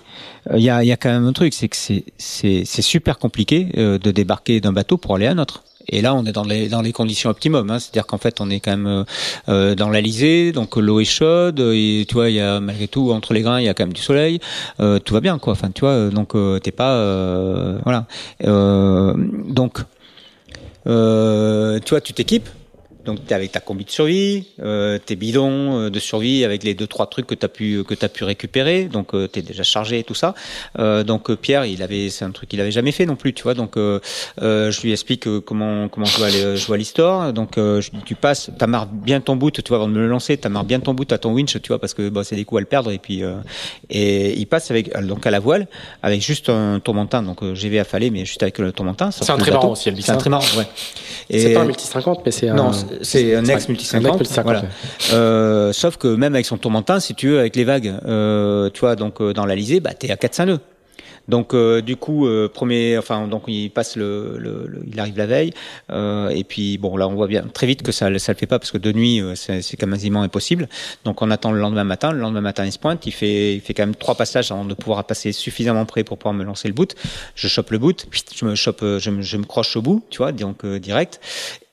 Il 0.54 0.62
y, 0.62 0.70
a, 0.70 0.84
y 0.84 0.92
a 0.92 0.96
quand 0.96 1.10
même 1.10 1.26
un 1.26 1.32
truc, 1.32 1.54
c'est 1.54 1.68
que 1.68 1.76
c'est 1.76 2.82
super 2.82 3.18
compliqué 3.18 3.68
euh, 3.76 3.98
de 3.98 4.10
débarquer 4.10 4.60
d'un 4.60 4.72
bateau 4.72 4.96
pour 4.96 5.14
aller 5.16 5.26
à 5.26 5.32
un 5.32 5.38
autre. 5.38 5.64
Et 5.90 6.02
là, 6.02 6.14
on 6.14 6.24
est 6.24 6.32
dans 6.32 6.44
les, 6.44 6.68
dans 6.68 6.82
les 6.82 6.92
conditions 6.92 7.30
optimum. 7.30 7.70
Hein. 7.70 7.78
C'est-à-dire 7.78 8.06
qu'en 8.06 8.18
fait, 8.18 8.40
on 8.40 8.48
est 8.48 8.60
quand 8.60 8.70
même 8.70 8.86
euh, 8.86 9.04
euh 9.48 9.74
dans 9.74 9.90
l'Alizé, 9.90 10.52
donc 10.52 10.76
l'eau 10.76 11.00
est 11.00 11.04
chaude. 11.04 11.60
Et 11.60 12.06
tu 12.08 12.14
vois, 12.14 12.30
il 12.30 12.36
y 12.36 12.40
a 12.40 12.60
malgré 12.60 12.88
tout 12.88 13.10
entre 13.12 13.34
les 13.34 13.42
grains, 13.42 13.60
il 13.60 13.66
y 13.66 13.68
a 13.68 13.74
quand 13.74 13.84
même 13.84 13.92
du 13.92 14.00
soleil. 14.00 14.40
Euh, 14.80 14.98
tout 14.98 15.14
va 15.14 15.20
bien, 15.20 15.38
quoi. 15.38 15.52
Enfin, 15.52 15.70
tu 15.74 15.80
vois, 15.80 16.08
donc 16.08 16.34
t'es 16.62 16.70
pas, 16.72 16.94
voilà. 17.84 18.06
donc, 18.40 19.78
tu 20.84 21.90
vois, 21.90 22.00
tu 22.00 22.12
t'équipes. 22.12 22.48
Donc 23.04 23.24
tu 23.26 23.32
es 23.32 23.34
avec 23.34 23.52
ta 23.52 23.60
combi 23.60 23.84
de 23.84 23.90
survie, 23.90 24.46
euh, 24.62 24.98
tes 24.98 25.16
bidons 25.16 25.80
euh, 25.80 25.90
de 25.90 25.98
survie 25.98 26.44
avec 26.44 26.62
les 26.62 26.74
deux 26.74 26.86
trois 26.86 27.06
trucs 27.06 27.26
que 27.26 27.34
tu 27.34 27.44
as 27.44 27.48
pu 27.48 27.82
que 27.84 27.94
tu 27.94 28.08
pu 28.08 28.24
récupérer. 28.24 28.84
Donc 28.84 29.14
euh, 29.14 29.28
tu 29.32 29.38
es 29.38 29.42
déjà 29.42 29.62
chargé 29.62 29.98
et 30.00 30.04
tout 30.04 30.14
ça. 30.14 30.34
Euh, 30.78 31.02
donc 31.02 31.30
euh, 31.30 31.36
Pierre, 31.36 31.64
il 31.64 31.82
avait 31.82 32.10
c'est 32.10 32.24
un 32.24 32.30
truc 32.30 32.48
qu'il 32.48 32.60
avait 32.60 32.70
jamais 32.70 32.92
fait 32.92 33.06
non 33.06 33.16
plus, 33.16 33.32
tu 33.32 33.42
vois. 33.42 33.54
Donc 33.54 33.76
je 33.76 34.82
lui 34.82 34.92
explique 34.92 35.28
comment 35.40 35.88
comment 35.88 36.06
je 36.06 36.18
vois 36.18 36.28
je 36.30 36.66
vois 36.66 36.76
l'histoire. 36.76 37.32
Donc 37.32 37.52
je 37.56 37.90
dis 37.90 38.02
tu 38.04 38.14
passes, 38.14 38.50
t'amarres 38.58 38.86
bien 38.86 39.20
ton 39.20 39.36
boot, 39.36 39.62
tu 39.62 39.68
vois 39.68 39.78
avant 39.78 39.88
de 39.88 39.92
me 39.92 40.00
le 40.00 40.08
lancer, 40.08 40.36
t'amarres 40.36 40.64
bien 40.64 40.80
ton 40.80 40.94
boot 40.94 41.12
à 41.12 41.18
ton 41.18 41.32
winch, 41.32 41.60
tu 41.60 41.68
vois 41.68 41.78
parce 41.78 41.94
que 41.94 42.08
bah, 42.08 42.24
c'est 42.24 42.36
des 42.36 42.44
coups 42.44 42.58
à 42.58 42.60
le 42.60 42.66
perdre 42.66 42.90
et 42.90 42.98
puis 42.98 43.22
et 43.88 44.38
il 44.38 44.46
passe 44.46 44.70
avec 44.70 44.96
donc 45.06 45.26
à 45.26 45.30
la 45.30 45.40
voile 45.40 45.66
avec 46.02 46.20
juste 46.20 46.48
un 46.48 46.80
tourmentin 46.80 47.22
donc 47.22 47.44
GV 47.54 47.78
affalé 47.78 48.10
mais 48.10 48.24
juste 48.24 48.42
avec 48.42 48.58
le 48.58 48.72
tourmentin. 48.72 49.10
C'est 49.10 49.30
un 49.30 49.38
trimaran 49.38 49.70
aussi, 49.70 49.92
C'est 50.00 50.10
un 50.10 50.16
trimaran, 50.16 50.44
ouais. 50.58 50.66
C'est 51.30 51.54
pas 51.54 51.60
un 51.60 51.64
multi 51.64 51.86
50 51.86 52.20
mais 52.24 52.32
c'est 52.32 52.48
un 52.48 52.72
c'est 53.02 53.34
un 53.34 53.44
ex 53.44 53.68
multi 53.68 53.84
50. 53.84 54.22
Voilà. 54.42 54.64
Euh, 55.12 55.72
sauf 55.72 55.96
que 55.96 56.08
même 56.08 56.34
avec 56.34 56.46
son 56.46 56.58
tourmentin, 56.58 57.00
si 57.00 57.14
tu 57.14 57.28
veux, 57.28 57.38
avec 57.38 57.56
les 57.56 57.64
vagues, 57.64 57.94
euh, 58.06 58.70
tu 58.70 58.80
vois, 58.80 58.96
donc 58.96 59.20
euh, 59.20 59.32
dans 59.32 59.46
l'Alizé, 59.46 59.80
bah 59.80 59.94
t'es 59.94 60.10
à 60.10 60.16
400 60.16 60.46
nœuds. 60.46 60.60
Donc 61.28 61.54
euh, 61.54 61.80
du 61.80 61.96
coup, 61.96 62.26
euh, 62.26 62.48
premier, 62.52 62.98
enfin 62.98 63.28
donc 63.28 63.44
il 63.46 63.70
passe 63.70 63.96
le, 63.96 64.36
le, 64.38 64.82
il 64.90 64.98
arrive 64.98 65.16
la 65.16 65.26
veille, 65.26 65.52
euh, 65.90 66.28
et 66.30 66.44
puis 66.44 66.76
bon 66.76 66.96
là 66.96 67.06
on 67.06 67.14
voit 67.14 67.28
bien 67.28 67.42
très 67.42 67.66
vite 67.66 67.82
que 67.82 67.92
ça 67.92 68.06
ça 68.18 68.32
le 68.32 68.38
fait 68.38 68.46
pas 68.46 68.58
parce 68.58 68.72
que 68.72 68.78
de 68.78 68.92
nuit 68.92 69.22
c'est 69.36 69.62
c'est 69.62 69.76
quasiment 69.76 70.22
impossible. 70.22 70.68
Donc 71.04 71.22
on 71.22 71.30
attend 71.30 71.52
le 71.52 71.60
lendemain 71.60 71.84
matin. 71.84 72.12
Le 72.12 72.18
lendemain 72.18 72.40
matin 72.40 72.64
il 72.64 72.72
se 72.72 72.78
pointe, 72.78 73.06
il 73.06 73.12
fait 73.12 73.54
il 73.54 73.60
fait 73.60 73.74
quand 73.74 73.84
même 73.84 73.94
trois 73.94 74.16
passages 74.16 74.50
avant 74.50 74.64
de 74.64 74.74
pouvoir 74.74 75.04
passer 75.04 75.30
suffisamment 75.32 75.84
près 75.84 76.02
pour 76.02 76.18
pouvoir 76.18 76.34
me 76.34 76.44
lancer 76.44 76.66
le 76.66 76.74
boot. 76.74 76.96
Je 77.36 77.46
chope 77.48 77.70
le 77.70 77.78
boot, 77.78 78.06
je 78.34 78.44
me 78.44 78.54
chope, 78.56 78.80
je 78.80 79.10
me, 79.10 79.22
je 79.22 79.36
me 79.36 79.44
croche 79.44 79.76
au 79.76 79.82
bout, 79.82 80.02
tu 80.10 80.18
vois, 80.18 80.32
donc 80.32 80.66
direct. 80.66 81.20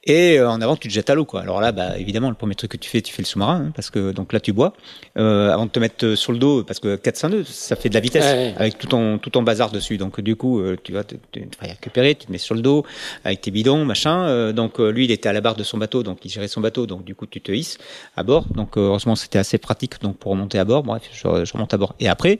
Et 0.07 0.39
euh, 0.39 0.49
en 0.49 0.61
avant, 0.61 0.77
tu 0.77 0.87
te 0.87 0.93
jettes 0.93 1.09
à 1.09 1.15
l'eau, 1.15 1.25
quoi. 1.25 1.41
Alors 1.41 1.59
là, 1.59 1.73
bah, 1.73 1.99
évidemment, 1.99 2.29
le 2.29 2.35
premier 2.35 2.55
truc 2.55 2.71
que 2.71 2.77
tu 2.77 2.89
fais, 2.89 3.01
tu 3.01 3.13
fais 3.13 3.21
le 3.21 3.27
sous-marin, 3.27 3.65
hein, 3.65 3.71
parce 3.75 3.89
que 3.89 4.13
donc 4.13 4.31
là, 4.31 4.39
tu 4.39 4.53
bois 4.53 4.71
euh, 5.17 5.51
avant 5.51 5.65
de 5.65 5.69
te 5.69 5.79
mettre 5.79 6.15
sur 6.15 6.31
le 6.31 6.39
dos, 6.39 6.63
parce 6.63 6.79
que 6.79 6.95
402, 6.95 7.43
ça 7.43 7.75
fait 7.75 7.89
de 7.89 7.93
la 7.93 7.99
vitesse 7.99 8.55
avec 8.55 8.77
tout 8.77 8.87
ton 8.87 9.17
tout 9.17 9.29
ton 9.29 9.43
bazar 9.43 9.69
dessus. 9.69 9.97
Donc 9.97 10.21
du 10.21 10.37
coup, 10.37 10.61
euh, 10.61 10.77
tu 10.81 10.93
vas 10.93 11.03
te, 11.03 11.15
te, 11.15 11.39
récupérer, 11.59 12.15
tu 12.15 12.27
te 12.27 12.31
mets 12.31 12.37
sur 12.37 12.55
le 12.55 12.61
dos 12.61 12.85
avec 13.25 13.41
tes 13.41 13.51
bidons, 13.51 13.83
machin. 13.83 14.21
Euh, 14.27 14.53
donc 14.53 14.79
lui, 14.79 15.03
il 15.03 15.11
était 15.11 15.27
à 15.27 15.33
la 15.33 15.41
barre 15.41 15.55
de 15.55 15.63
son 15.63 15.77
bateau, 15.77 16.03
donc 16.03 16.23
il 16.23 16.29
gérait 16.29 16.47
son 16.47 16.61
bateau, 16.61 16.85
donc 16.87 17.03
du 17.03 17.13
coup, 17.13 17.25
tu 17.25 17.41
te 17.41 17.51
hisses 17.51 17.77
à 18.15 18.23
bord. 18.23 18.45
Donc 18.55 18.77
heureusement, 18.77 19.15
c'était 19.15 19.39
assez 19.39 19.57
pratique, 19.57 20.01
donc 20.01 20.15
pour 20.15 20.31
remonter 20.31 20.57
à 20.57 20.63
bord. 20.63 20.83
Bref, 20.83 21.03
je, 21.11 21.43
je 21.43 21.53
remonte 21.53 21.73
à 21.73 21.77
bord. 21.77 21.95
Et 21.99 22.07
après. 22.07 22.39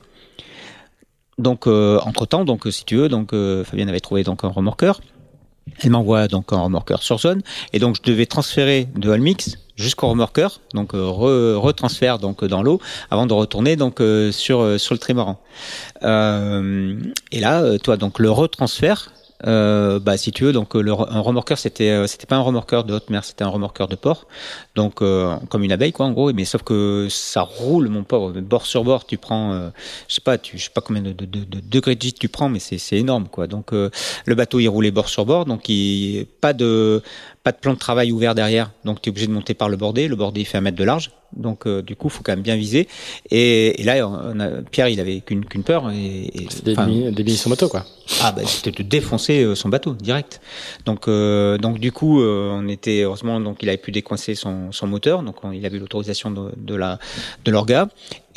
Donc, 1.38 1.68
entre 1.68 2.26
temps, 2.26 2.46
donc 2.46 2.66
si 2.72 2.84
tu 2.84 2.96
veux, 2.96 3.10
donc 3.10 3.30
Fabien 3.64 3.88
avait 3.88 4.00
trouvé 4.00 4.24
donc 4.24 4.44
un 4.44 4.48
remorqueur. 4.48 5.02
Elle 5.84 5.92
m'envoie 5.92 6.28
donc 6.28 6.54
un 6.54 6.60
remorqueur 6.60 7.04
sur 7.04 7.20
zone 7.20 7.42
et 7.74 7.80
donc 7.80 7.98
je 7.98 8.02
devais 8.10 8.26
transférer 8.26 8.88
de 8.96 9.12
Almix 9.12 9.58
jusqu'au 9.76 10.08
remorqueur, 10.08 10.60
donc 10.74 10.94
euh, 10.96 11.56
retransfère 11.56 12.18
donc 12.18 12.44
dans 12.44 12.64
l'eau 12.64 12.82
avant 13.12 13.28
de 13.28 13.34
retourner 13.34 13.76
donc 13.76 14.02
euh, 14.02 14.32
sur 14.32 14.60
euh, 14.60 14.78
sur 14.78 14.96
le 14.96 15.00
trimaran. 15.00 15.40
Et 16.02 17.40
là, 17.40 17.78
toi 17.80 17.98
donc 17.98 18.20
le 18.20 18.32
retransfert 18.32 19.12
euh, 19.46 20.00
bah, 20.00 20.18
si 20.18 20.32
tu 20.32 20.46
veux, 20.46 20.54
donc 20.54 20.74
le, 20.74 20.92
un 20.92 21.20
remorqueur, 21.20 21.58
c'était 21.58 21.90
euh, 21.92 22.08
c'était 22.08 22.26
pas 22.26 22.38
un 22.38 22.42
remorqueur 22.42 22.84
de 22.84 22.94
haute 22.94 23.10
mer, 23.10 23.24
c'était 23.24 23.44
un 23.44 23.50
remorqueur 23.50 23.88
de 23.88 23.96
port, 23.96 24.26
donc 24.76 25.02
euh, 25.02 25.36
comme 25.50 25.64
une 25.64 25.72
abeille 25.72 25.92
quoi 25.92 26.08
en 26.08 26.12
gros. 26.12 26.34
Mais 26.34 26.46
sauf 26.46 26.64
que 26.64 27.08
ça 27.10 27.42
roule, 27.42 27.88
mon 27.90 28.04
pauvre, 28.04 28.32
bord 28.42 28.66
sur 28.66 28.84
bord, 28.84 29.06
tu 29.06 29.18
prends, 29.18 29.54
euh, 29.54 29.70
je 30.08 30.16
sais 30.16 30.22
pas, 30.22 30.38
tu, 30.38 30.58
je 30.58 30.64
sais 30.64 30.70
pas 30.74 30.82
combien 30.82 31.04
de, 31.04 31.12
de, 31.14 31.26
de, 31.26 31.44
de 31.44 31.60
degrés 31.60 31.96
de 31.96 32.02
gîte 32.02 32.18
tu 32.20 32.30
prends, 32.30 32.50
mais 32.50 32.60
c'est 32.60 32.80
c'est 32.80 32.98
énorme 32.98 33.28
quoi. 33.28 33.46
Donc 33.48 33.74
euh, 33.74 33.92
le 34.26 34.36
bateau 34.36 34.60
il 34.60 34.68
roulait 34.70 34.92
bord 34.92 35.10
sur 35.10 35.26
bord, 35.26 35.46
donc 35.46 35.70
il 35.70 36.26
pas 36.42 36.54
de 36.54 37.04
pas 37.48 37.54
de 37.54 37.60
plan 37.60 37.72
de 37.72 37.80
travail 37.80 38.12
ouvert 38.12 38.36
derrière, 38.36 38.72
donc 38.84 39.02
tu 39.02 39.08
es 39.08 39.12
obligé 39.12 39.26
de 39.26 39.32
monter 39.32 39.54
par 39.54 39.70
le 39.70 39.78
bordé. 39.78 40.10
Le 40.10 40.18
bordé 40.18 40.42
il 40.42 40.46
fait 40.46 40.58
un 40.58 40.62
mètre 40.62 40.76
de 40.76 40.84
large, 40.84 41.12
donc 41.34 41.66
euh, 41.66 41.82
du 41.82 41.96
coup, 41.96 42.10
faut 42.10 42.22
quand 42.22 42.34
même 42.34 42.42
bien 42.42 42.58
viser. 42.58 42.90
Et, 43.32 43.80
et 43.80 43.86
là, 43.86 44.06
on 44.06 44.38
a, 44.42 44.50
Pierre, 44.70 44.90
il 44.90 45.00
avait 45.00 45.22
qu'une 45.22 45.46
peur. 45.64 45.90
Et, 45.92 46.26
et 46.26 46.48
C'était 46.50 46.76
son 47.38 47.50
bateau, 47.50 47.70
quoi. 47.70 47.86
Ah 48.22 48.34
bah 48.34 48.42
c'était 48.46 48.72
de 48.72 48.88
défoncer 48.88 49.44
euh, 49.44 49.56
son 49.56 49.70
bateau 49.70 49.94
direct. 49.94 50.42
Donc 50.86 51.08
euh, 51.08 51.58
donc 51.58 51.80
du 51.80 51.94
coup, 51.94 52.22
on 52.22 52.68
était 52.68 53.04
heureusement 53.04 53.40
donc 53.40 53.64
il 53.64 53.70
avait 53.70 53.78
pu 53.78 53.92
décoincer 53.92 54.36
son, 54.36 54.74
son 54.74 54.88
moteur. 54.88 55.24
Donc 55.24 55.46
on, 55.46 55.54
il 55.54 55.66
avait 55.66 55.80
l'autorisation 55.80 56.32
de, 56.32 56.52
de 56.58 56.76
la 56.76 57.00
de 57.46 57.52
l'orga. 57.52 57.88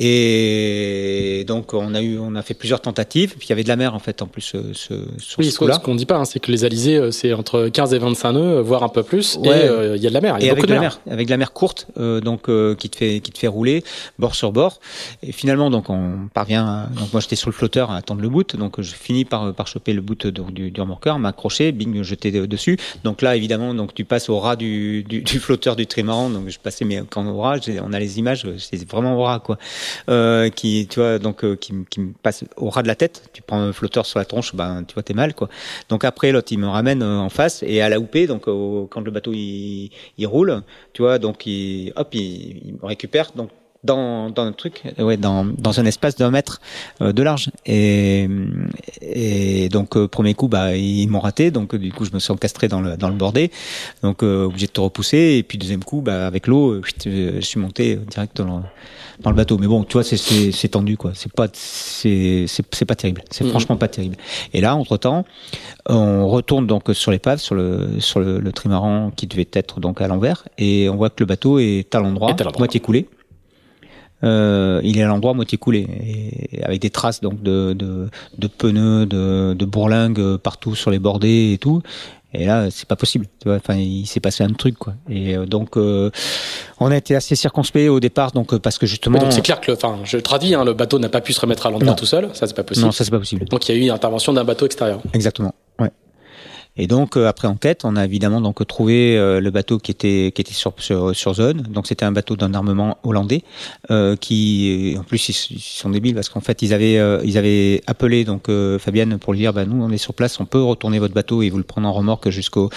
Et 0.02 1.44
donc 1.46 1.74
on 1.74 1.94
a 1.94 2.00
eu, 2.02 2.18
on 2.18 2.34
a 2.34 2.42
fait 2.42 2.54
plusieurs 2.54 2.80
tentatives. 2.80 3.34
Puis 3.36 3.46
il 3.46 3.50
y 3.50 3.52
avait 3.52 3.62
de 3.64 3.68
la 3.68 3.76
mer 3.76 3.94
en 3.94 3.98
fait 3.98 4.22
en 4.22 4.26
plus 4.26 4.52
euh, 4.54 4.70
ce, 4.72 4.94
sur 5.18 5.38
Oui, 5.38 5.46
ce 5.50 5.50
ce 5.72 5.78
qu'on 5.78 5.94
dit 5.94 6.06
pas, 6.06 6.16
hein, 6.16 6.24
c'est 6.24 6.40
que 6.40 6.50
les 6.50 6.64
alizés, 6.64 6.96
euh, 6.96 7.10
c'est 7.10 7.32
entre 7.34 7.68
15 7.68 7.92
et 7.94 7.98
25 7.98 8.32
nœuds, 8.32 8.40
euh, 8.40 8.62
voire 8.62 8.82
un 8.82 8.88
peu 8.88 9.02
plus, 9.02 9.36
et 9.44 9.48
Ouais. 9.48 9.54
euh, 9.68 9.96
il 9.96 10.02
y 10.02 10.06
a 10.06 10.08
de 10.08 10.14
la 10.14 10.20
mer, 10.20 10.36
il 10.38 10.44
y 10.44 10.46
Et 10.46 10.48
a 10.48 10.52
avec 10.52 10.62
beaucoup 10.62 10.66
de 10.68 10.72
de 10.72 10.74
la 10.74 10.80
mer. 10.80 11.00
mer, 11.06 11.12
avec 11.12 11.26
de 11.26 11.30
la 11.30 11.36
mer 11.36 11.52
courte, 11.52 11.86
euh, 11.98 12.20
donc 12.20 12.48
euh, 12.48 12.74
qui 12.74 12.88
te 12.88 12.96
fait 12.96 13.20
qui 13.20 13.30
te 13.30 13.38
fait 13.38 13.46
rouler 13.46 13.84
bord 14.18 14.34
sur 14.34 14.52
bord. 14.52 14.80
Et 15.22 15.32
finalement, 15.32 15.70
donc 15.70 15.90
on 15.90 16.28
parvient. 16.32 16.66
À, 16.66 16.86
donc 16.98 17.12
moi 17.12 17.20
j'étais 17.20 17.36
sur 17.36 17.48
le 17.50 17.54
flotteur 17.54 17.90
à 17.90 17.96
attendre 17.96 18.22
le 18.22 18.28
boot, 18.28 18.56
donc 18.56 18.80
je 18.80 18.94
finis 18.94 19.24
par 19.24 19.52
par 19.54 19.66
choper 19.66 19.92
le 19.92 20.00
boot 20.00 20.26
de- 20.26 20.42
du, 20.50 20.70
du 20.70 20.80
remorqueur, 20.80 21.18
m'accrocher, 21.18 21.72
bing, 21.72 22.02
jeter 22.02 22.30
de- 22.30 22.46
dessus. 22.46 22.78
Donc 23.04 23.22
là 23.22 23.36
évidemment, 23.36 23.74
donc 23.74 23.92
tu 23.94 24.04
passes 24.04 24.28
au 24.30 24.38
ras 24.38 24.56
du, 24.56 25.02
du, 25.04 25.20
du 25.30 25.38
flotteur 25.38 25.76
du 25.76 25.86
trimaran. 25.86 26.30
Donc 26.30 26.48
je 26.48 26.58
passais 26.58 26.84
mais 26.84 27.02
quand 27.08 27.26
au 27.26 27.40
ras, 27.40 27.58
on 27.84 27.92
a 27.92 27.98
les 27.98 28.18
images, 28.18 28.46
c'est 28.58 28.88
vraiment 28.90 29.14
au 29.16 29.22
ras 29.22 29.40
quoi. 29.40 29.58
Euh, 30.08 30.48
qui 30.50 30.86
tu 30.88 31.00
vois 31.00 31.18
donc 31.18 31.44
euh, 31.44 31.56
qui, 31.56 31.72
me- 31.74 31.84
qui 31.84 32.00
me 32.00 32.12
passe 32.12 32.44
au 32.56 32.68
ras 32.70 32.82
de 32.82 32.88
la 32.88 32.94
tête. 32.94 33.30
Tu 33.32 33.42
prends 33.42 33.60
un 33.60 33.72
flotteur 33.72 34.06
sur 34.06 34.18
la 34.18 34.24
tronche, 34.24 34.54
ben 34.54 34.84
tu 34.86 34.94
vois 34.94 35.02
t'es 35.02 35.14
mal 35.14 35.34
quoi. 35.34 35.48
Donc 35.88 36.04
après 36.04 36.32
l'autre 36.32 36.48
il 36.52 36.58
me 36.58 36.68
ramène 36.68 37.02
euh, 37.02 37.18
en 37.18 37.28
face 37.28 37.62
et 37.66 37.80
à 37.82 37.88
la 37.88 37.98
houpée, 38.00 38.26
donc 38.26 38.48
au- 38.48 38.86
quand 38.90 39.00
le 39.00 39.10
bateau 39.10 39.32
il, 39.32 39.90
il 40.18 40.26
roule, 40.26 40.62
tu 40.92 41.02
vois, 41.02 41.18
donc 41.18 41.46
il, 41.46 41.92
hop, 41.96 42.08
il, 42.14 42.62
il 42.66 42.74
me 42.80 42.86
récupère 42.86 43.32
donc 43.34 43.50
dans, 43.82 44.28
dans 44.28 44.42
un 44.44 44.52
truc, 44.52 44.82
ouais, 44.98 45.16
dans, 45.16 45.46
dans 45.46 45.80
un 45.80 45.86
espace 45.86 46.14
d'un 46.16 46.30
mètre 46.30 46.60
euh, 47.00 47.12
de 47.14 47.22
large. 47.22 47.50
Et, 47.64 48.28
et 49.00 49.68
donc 49.70 49.96
euh, 49.96 50.06
premier 50.08 50.34
coup, 50.34 50.48
bah 50.48 50.76
ils 50.76 51.06
m'ont 51.08 51.20
raté, 51.20 51.50
donc 51.50 51.74
euh, 51.74 51.78
du 51.78 51.92
coup 51.92 52.04
je 52.04 52.10
me 52.12 52.18
suis 52.18 52.32
encastré 52.32 52.68
dans 52.68 52.80
le 52.80 52.96
dans 52.96 53.08
le 53.08 53.14
bordé, 53.14 53.50
donc 54.02 54.22
euh, 54.22 54.44
obligé 54.44 54.66
de 54.66 54.72
te 54.72 54.80
repousser. 54.80 55.36
Et 55.38 55.42
puis 55.42 55.58
deuxième 55.58 55.82
coup, 55.84 56.00
bah 56.02 56.26
avec 56.26 56.46
l'eau, 56.46 56.72
euh, 56.72 56.82
euh, 57.06 57.32
je 57.36 57.40
suis 57.40 57.58
monté 57.60 57.96
direct 57.96 58.36
dans 58.36 58.58
le, 58.58 58.62
dans 59.22 59.30
le 59.30 59.36
bateau. 59.36 59.58
Mais 59.58 59.66
bon, 59.66 59.84
tu 59.84 59.94
vois, 59.94 60.02
c'est 60.04 60.68
tendu 60.68 60.96
quoi. 60.96 61.12
C'est 61.14 61.32
pas 61.32 61.46
c'est 61.52 62.46
c'est 62.48 62.84
pas 62.84 62.94
terrible. 62.94 63.22
C'est 63.30 63.44
Mhm. 63.44 63.50
franchement 63.50 63.76
pas 63.76 63.88
terrible. 63.88 64.16
Et 64.52 64.60
là, 64.60 64.74
entre 64.76 64.96
temps, 64.96 65.24
on 65.88 66.26
retourne 66.28 66.66
donc 66.66 66.84
sur 66.92 67.10
l'épave, 67.10 67.38
sur 67.38 67.54
le 67.54 68.00
sur 68.00 68.20
le, 68.20 68.38
le 68.40 68.52
trimaran 68.52 69.10
qui 69.14 69.26
devait 69.26 69.48
être 69.52 69.80
donc 69.80 70.00
à 70.00 70.08
l'envers, 70.08 70.46
et 70.58 70.88
on 70.88 70.96
voit 70.96 71.10
que 71.10 71.16
le 71.20 71.26
bateau 71.26 71.58
est 71.58 71.94
à 71.94 72.00
l'endroit, 72.00 72.30
Est 72.30 72.40
à 72.40 72.44
l'endroit. 72.44 72.60
moitié 72.60 72.80
coulé. 72.80 73.08
Euh, 74.22 74.82
il 74.84 74.98
est 74.98 75.02
à 75.02 75.06
l'endroit 75.06 75.32
moitié 75.32 75.56
coulé, 75.56 75.86
et 76.52 76.62
avec 76.62 76.82
des 76.82 76.90
traces 76.90 77.22
donc 77.22 77.42
de 77.42 77.72
de, 77.72 78.10
de 78.36 78.46
pneus, 78.48 79.06
de, 79.06 79.54
de 79.54 79.64
bourlingues 79.64 80.36
partout 80.36 80.74
sur 80.74 80.90
les 80.90 80.98
bordées 80.98 81.52
et 81.54 81.58
tout. 81.58 81.80
Et 82.32 82.46
là, 82.46 82.70
c'est 82.70 82.86
pas 82.86 82.96
possible. 82.96 83.26
Tu 83.40 83.48
vois, 83.48 83.56
enfin, 83.56 83.74
il 83.74 84.06
s'est 84.06 84.20
passé 84.20 84.44
un 84.44 84.52
truc 84.52 84.76
quoi. 84.78 84.94
Et 85.08 85.36
euh, 85.36 85.46
donc, 85.46 85.76
euh, 85.76 86.10
on 86.78 86.90
a 86.90 86.96
été 86.96 87.16
assez 87.16 87.34
circonspect 87.34 87.88
au 87.88 87.98
départ, 87.98 88.30
donc 88.30 88.52
euh, 88.54 88.58
parce 88.58 88.78
que 88.78 88.86
justement, 88.86 89.18
Ouais, 89.18 89.24
donc 89.24 89.32
c'est 89.32 89.42
clair 89.42 89.60
que, 89.60 89.70
le, 89.70 89.76
enfin, 89.76 89.98
je 90.04 90.16
traduis, 90.18 90.54
hein, 90.54 90.64
le 90.64 90.72
bateau 90.72 90.98
n'a 90.98 91.08
pas 91.08 91.20
pu 91.20 91.32
se 91.32 91.40
remettre 91.40 91.66
à 91.66 91.70
l'endroit 91.70 91.94
tout 91.94 92.06
seul, 92.06 92.28
ça 92.32 92.46
c'est 92.46 92.54
pas 92.54 92.62
possible. 92.62 92.86
non, 92.86 92.92
ça 92.92 93.04
c'est 93.04 93.10
pas 93.10 93.18
possible. 93.18 93.46
Donc 93.46 93.68
il 93.68 93.74
y 93.74 93.78
a 93.78 93.80
eu 93.80 93.84
une 93.84 93.90
intervention 93.90 94.32
d'un 94.32 94.44
bateau 94.44 94.66
extérieur. 94.66 95.00
Exactement. 95.12 95.54
Ouais. 95.80 95.90
Et 96.76 96.86
donc 96.86 97.16
euh, 97.16 97.26
après 97.28 97.48
enquête, 97.48 97.84
on 97.84 97.96
a 97.96 98.04
évidemment 98.04 98.40
donc 98.40 98.64
trouvé 98.66 99.18
euh, 99.18 99.40
le 99.40 99.50
bateau 99.50 99.78
qui 99.78 99.90
était 99.90 100.32
qui 100.34 100.40
était 100.40 100.54
sur 100.54 100.72
sur, 100.78 101.14
sur 101.14 101.34
zone. 101.34 101.62
Donc 101.62 101.86
c'était 101.86 102.04
un 102.04 102.12
bateau 102.12 102.36
d'un 102.36 102.54
armement 102.54 102.98
hollandais 103.02 103.42
euh, 103.90 104.16
qui 104.16 104.96
en 104.98 105.02
plus 105.02 105.28
ils, 105.28 105.56
ils 105.56 105.60
sont 105.60 105.90
débiles 105.90 106.14
parce 106.14 106.28
qu'en 106.28 106.40
fait 106.40 106.62
ils 106.62 106.72
avaient 106.72 106.98
ils 107.24 107.36
avaient 107.36 107.82
appelé 107.86 108.24
donc 108.24 108.48
Fabienne 108.78 109.18
pour 109.18 109.32
lui 109.32 109.40
dire 109.40 109.52
bah 109.52 109.64
nous 109.64 109.82
on 109.82 109.90
est 109.90 109.98
sur 109.98 110.14
place, 110.14 110.38
on 110.40 110.46
peut 110.46 110.62
retourner 110.62 110.98
votre 110.98 111.12
bateau 111.12 111.42
et 111.42 111.50
vous 111.50 111.58
le 111.58 111.64
prendre 111.64 111.88
en 111.88 111.92
remorque 111.92 112.30
jusqu'au 112.30 112.70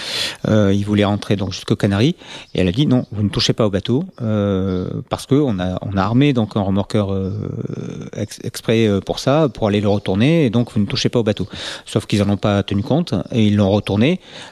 euh, 0.48 0.72
il 0.74 0.84
voulait 0.84 1.04
rentrer 1.04 1.36
donc 1.36 1.52
jusqu'aux 1.52 1.76
Canaries 1.76 2.16
et 2.54 2.60
elle 2.60 2.68
a 2.68 2.72
dit 2.72 2.86
non, 2.86 3.06
vous 3.12 3.22
ne 3.22 3.28
touchez 3.28 3.52
pas 3.52 3.66
au 3.66 3.70
bateau 3.70 4.04
parce 5.08 5.26
que 5.26 5.36
on 5.36 5.58
a 5.60 5.78
on 5.82 5.96
a 5.96 6.02
armé 6.02 6.32
donc 6.32 6.56
un 6.56 6.62
remorqueur 6.62 7.16
ex- 8.16 8.40
exprès 8.42 8.88
pour 9.06 9.18
ça 9.18 9.48
pour 9.48 9.68
aller 9.68 9.80
le 9.80 9.88
retourner 9.88 10.46
et 10.46 10.50
donc 10.50 10.72
vous 10.72 10.80
ne 10.80 10.86
touchez 10.86 11.08
pas 11.08 11.20
au 11.20 11.24
bateau. 11.24 11.46
Sauf 11.86 12.06
qu'ils 12.06 12.22
en 12.22 12.28
ont 12.28 12.36
pas 12.36 12.62
tenu 12.62 12.82
compte 12.82 13.14
et 13.32 13.46
ils 13.46 13.56
l'ont 13.56 13.70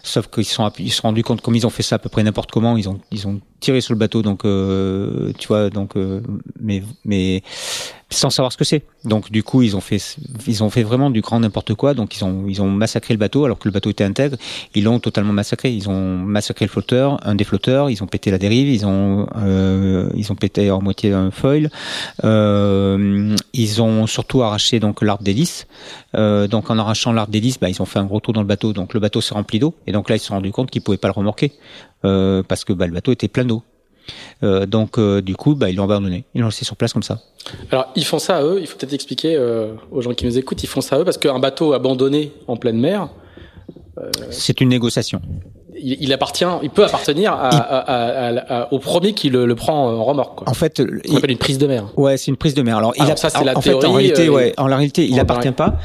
Sauf 0.03 0.29
qu'ils 0.29 0.45
se 0.45 0.55
sont 0.55 0.71
ils 0.79 0.91
se 0.91 0.97
sont 0.99 1.09
rendus 1.09 1.23
compte 1.23 1.41
comme 1.41 1.55
ils 1.55 1.67
ont 1.67 1.71
fait 1.71 1.83
ça 1.83 1.97
à 1.97 1.99
peu 1.99 2.09
près 2.09 2.23
n'importe 2.23 2.51
comment, 2.51 2.77
ils 2.77 2.89
ont 2.89 3.01
ils 3.11 3.27
ont 3.27 3.41
tiré 3.63 3.81
sur 3.81 3.95
le 3.95 3.99
bateau 3.99 4.21
donc 4.23 4.45
euh, 4.45 5.33
tu 5.39 5.49
vois 5.49 5.71
donc 5.71 5.97
euh, 5.97 6.21
mais 6.61 6.83
mais 7.05 7.43
sans 8.13 8.31
savoir 8.31 8.53
ce 8.53 8.57
que 8.57 8.65
c'est. 8.65 8.83
Donc 9.05 9.31
du 9.31 9.43
coup 9.43 9.63
ils 9.63 9.77
ont 9.77 9.81
fait 9.81 10.17
ils 10.47 10.63
ont 10.63 10.71
fait 10.71 10.83
vraiment 10.83 11.11
du 11.11 11.21
grand 11.21 11.41
n'importe 11.41 11.75
quoi. 11.75 11.95
Donc 11.95 12.17
ils 12.17 12.25
ont 12.25 12.45
ils 12.47 12.63
ont 12.63 12.71
massacré 12.71 13.15
le 13.15 13.19
bateau 13.19 13.45
alors 13.45 13.59
que 13.59 13.69
le 13.69 13.73
bateau 13.73 13.91
était 13.91 14.05
intègre. 14.05 14.37
Ils 14.75 14.85
l'ont 14.85 15.01
totalement 15.01 15.33
massacré. 15.33 15.73
Ils 15.73 15.89
ont 15.89 16.19
massacré 16.19 16.67
le 16.67 16.71
flotteur, 16.71 17.19
un 17.27 17.35
des 17.35 17.45
flotteurs. 17.45 17.91
Ils 17.91 18.03
ont 18.03 18.07
pété 18.07 18.31
la 18.31 18.39
dérive. 18.39 18.69
Ils 18.69 18.87
ont 18.87 19.27
euh, 19.37 20.09
ils 20.15 20.31
ont 20.31 20.37
pété 20.37 20.71
en 20.71 20.81
moitié 20.81 21.13
un 21.13 21.31
foil. 21.31 21.71
Euh, 22.25 23.35
ils 23.53 23.83
ont 23.83 24.07
surtout 24.07 24.43
arraché 24.43 24.79
donc 24.79 25.03
l'arbre 25.03 25.25
d'hélice. 25.25 25.67
Euh, 26.15 26.47
donc 26.47 26.71
en 26.71 26.79
arrachant 26.79 27.13
l'arbre 27.13 27.33
d'hélice, 27.33 27.59
bah, 27.59 27.71
ils 27.71 27.81
ont 27.81 27.87
fait 27.87 27.99
un 27.99 28.05
gros 28.05 28.21
trou 28.21 28.33
dans 28.33 28.43
le 28.43 28.47
bateau. 28.47 28.73
Donc 28.73 28.95
le 28.95 29.01
bateau 29.01 29.21
s'est 29.21 29.35
rempli 29.35 29.59
d'eau. 29.59 29.75
Et 29.87 29.93
donc 29.93 30.09
là 30.09 30.17
ils 30.17 30.21
se 30.21 30.27
sont 30.27 30.35
rendus 30.35 30.53
compte 30.53 30.71
qu'ils 30.71 30.83
pouvaient 30.83 30.99
pas 30.99 31.09
le 31.09 31.13
remorquer 31.13 31.53
euh, 32.05 32.43
parce 32.47 32.65
que 32.65 32.73
bah, 32.73 32.87
le 32.87 32.93
bateau 32.93 33.13
était 33.13 33.29
plein 33.29 33.45
d'eau. 33.45 33.63
Euh, 34.43 34.67
donc 34.67 34.99
euh, 34.99 35.21
du 35.23 35.37
coup, 35.37 35.55
bah, 35.55 35.71
ils 35.71 35.77
l'ont 35.77 35.85
abandonné. 35.85 36.25
Ils 36.35 36.41
l'ont 36.41 36.49
laissé 36.49 36.65
sur 36.65 36.77
place 36.77 36.93
comme 36.93 37.03
ça. 37.05 37.21
Alors 37.71 37.87
ils 37.97 38.05
font 38.05 38.19
ça 38.19 38.39
à 38.39 38.43
eux, 38.43 38.59
il 38.61 38.67
faut 38.67 38.77
peut-être 38.77 38.93
expliquer 38.95 39.39
aux 39.91 40.01
gens 40.03 40.13
qui 40.15 40.25
nous 40.27 40.39
écoutent, 40.39 40.63
ils 40.63 40.69
font 40.69 40.81
ça 40.81 40.97
à 40.97 40.99
eux 41.01 41.05
parce 41.05 41.19
qu'un 41.19 41.39
bateau 41.39 41.73
abandonné 41.73 42.33
en 42.49 42.57
pleine 42.57 42.79
mer, 42.79 43.09
C'est 44.31 44.61
une 44.61 44.69
négociation. 44.71 45.21
il, 45.79 45.97
il 46.03 46.13
appartient, 46.13 46.45
il 46.63 46.71
peut 46.71 46.85
appartenir 46.85 47.33
à, 47.33 47.49
à- 47.49 47.79
à- 47.79 48.63
à- 48.63 48.73
au 48.73 48.79
premier 48.79 49.13
qui 49.13 49.29
le, 49.31 49.47
le 49.47 49.55
prend 49.55 49.89
en 49.91 50.03
remorque. 50.05 50.39
Quoi. 50.39 50.49
En 50.49 50.55
fait, 50.55 50.81
On 50.81 50.87
il- 51.05 51.17
appelle 51.17 51.31
une 51.31 51.39
prise 51.39 51.59
de 51.59 51.67
mer. 51.67 51.85
Ouais, 51.97 52.17
c'est 52.17 52.31
une 52.31 52.37
prise 52.37 52.55
de 52.55 52.63
mer. 52.63 52.79
Alors, 52.79 52.95
il 52.97 53.03
a, 53.03 53.17
ça, 53.17 53.29
c'est 53.31 53.45
la 53.45 53.57
en 53.57 53.61
fait, 53.61 53.75
en 53.75 53.79
théorie, 53.81 53.97
réalité, 54.09 54.29
ouais, 54.29 54.55
en 54.57 54.65
réalité, 54.65 55.07
il 55.07 55.19
appartient 55.21 55.49
va 55.49 55.55
pas. 55.55 55.79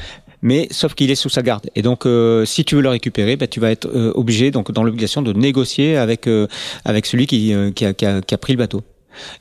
Mais 0.47 0.69
sauf 0.71 0.93
qu'il 0.93 1.11
est 1.11 1.15
sous 1.15 1.27
sa 1.27 1.41
garde. 1.41 1.69
Et 1.75 1.81
donc, 1.81 2.05
euh, 2.05 2.45
si 2.45 2.63
tu 2.63 2.75
veux 2.75 2.81
le 2.81 2.87
récupérer, 2.87 3.35
bah, 3.35 3.47
tu 3.47 3.59
vas 3.59 3.69
être 3.69 3.85
euh, 3.93 4.13
obligé, 4.15 4.49
donc 4.49 4.71
dans 4.71 4.81
l'obligation 4.81 5.21
de 5.21 5.33
négocier 5.33 5.97
avec 5.97 6.25
euh, 6.25 6.47
avec 6.85 7.05
celui 7.05 7.27
qui, 7.27 7.53
qui, 7.75 7.85
a, 7.85 7.93
qui 7.93 8.05
a 8.05 8.37
pris 8.37 8.53
le 8.53 8.57
bateau. 8.57 8.81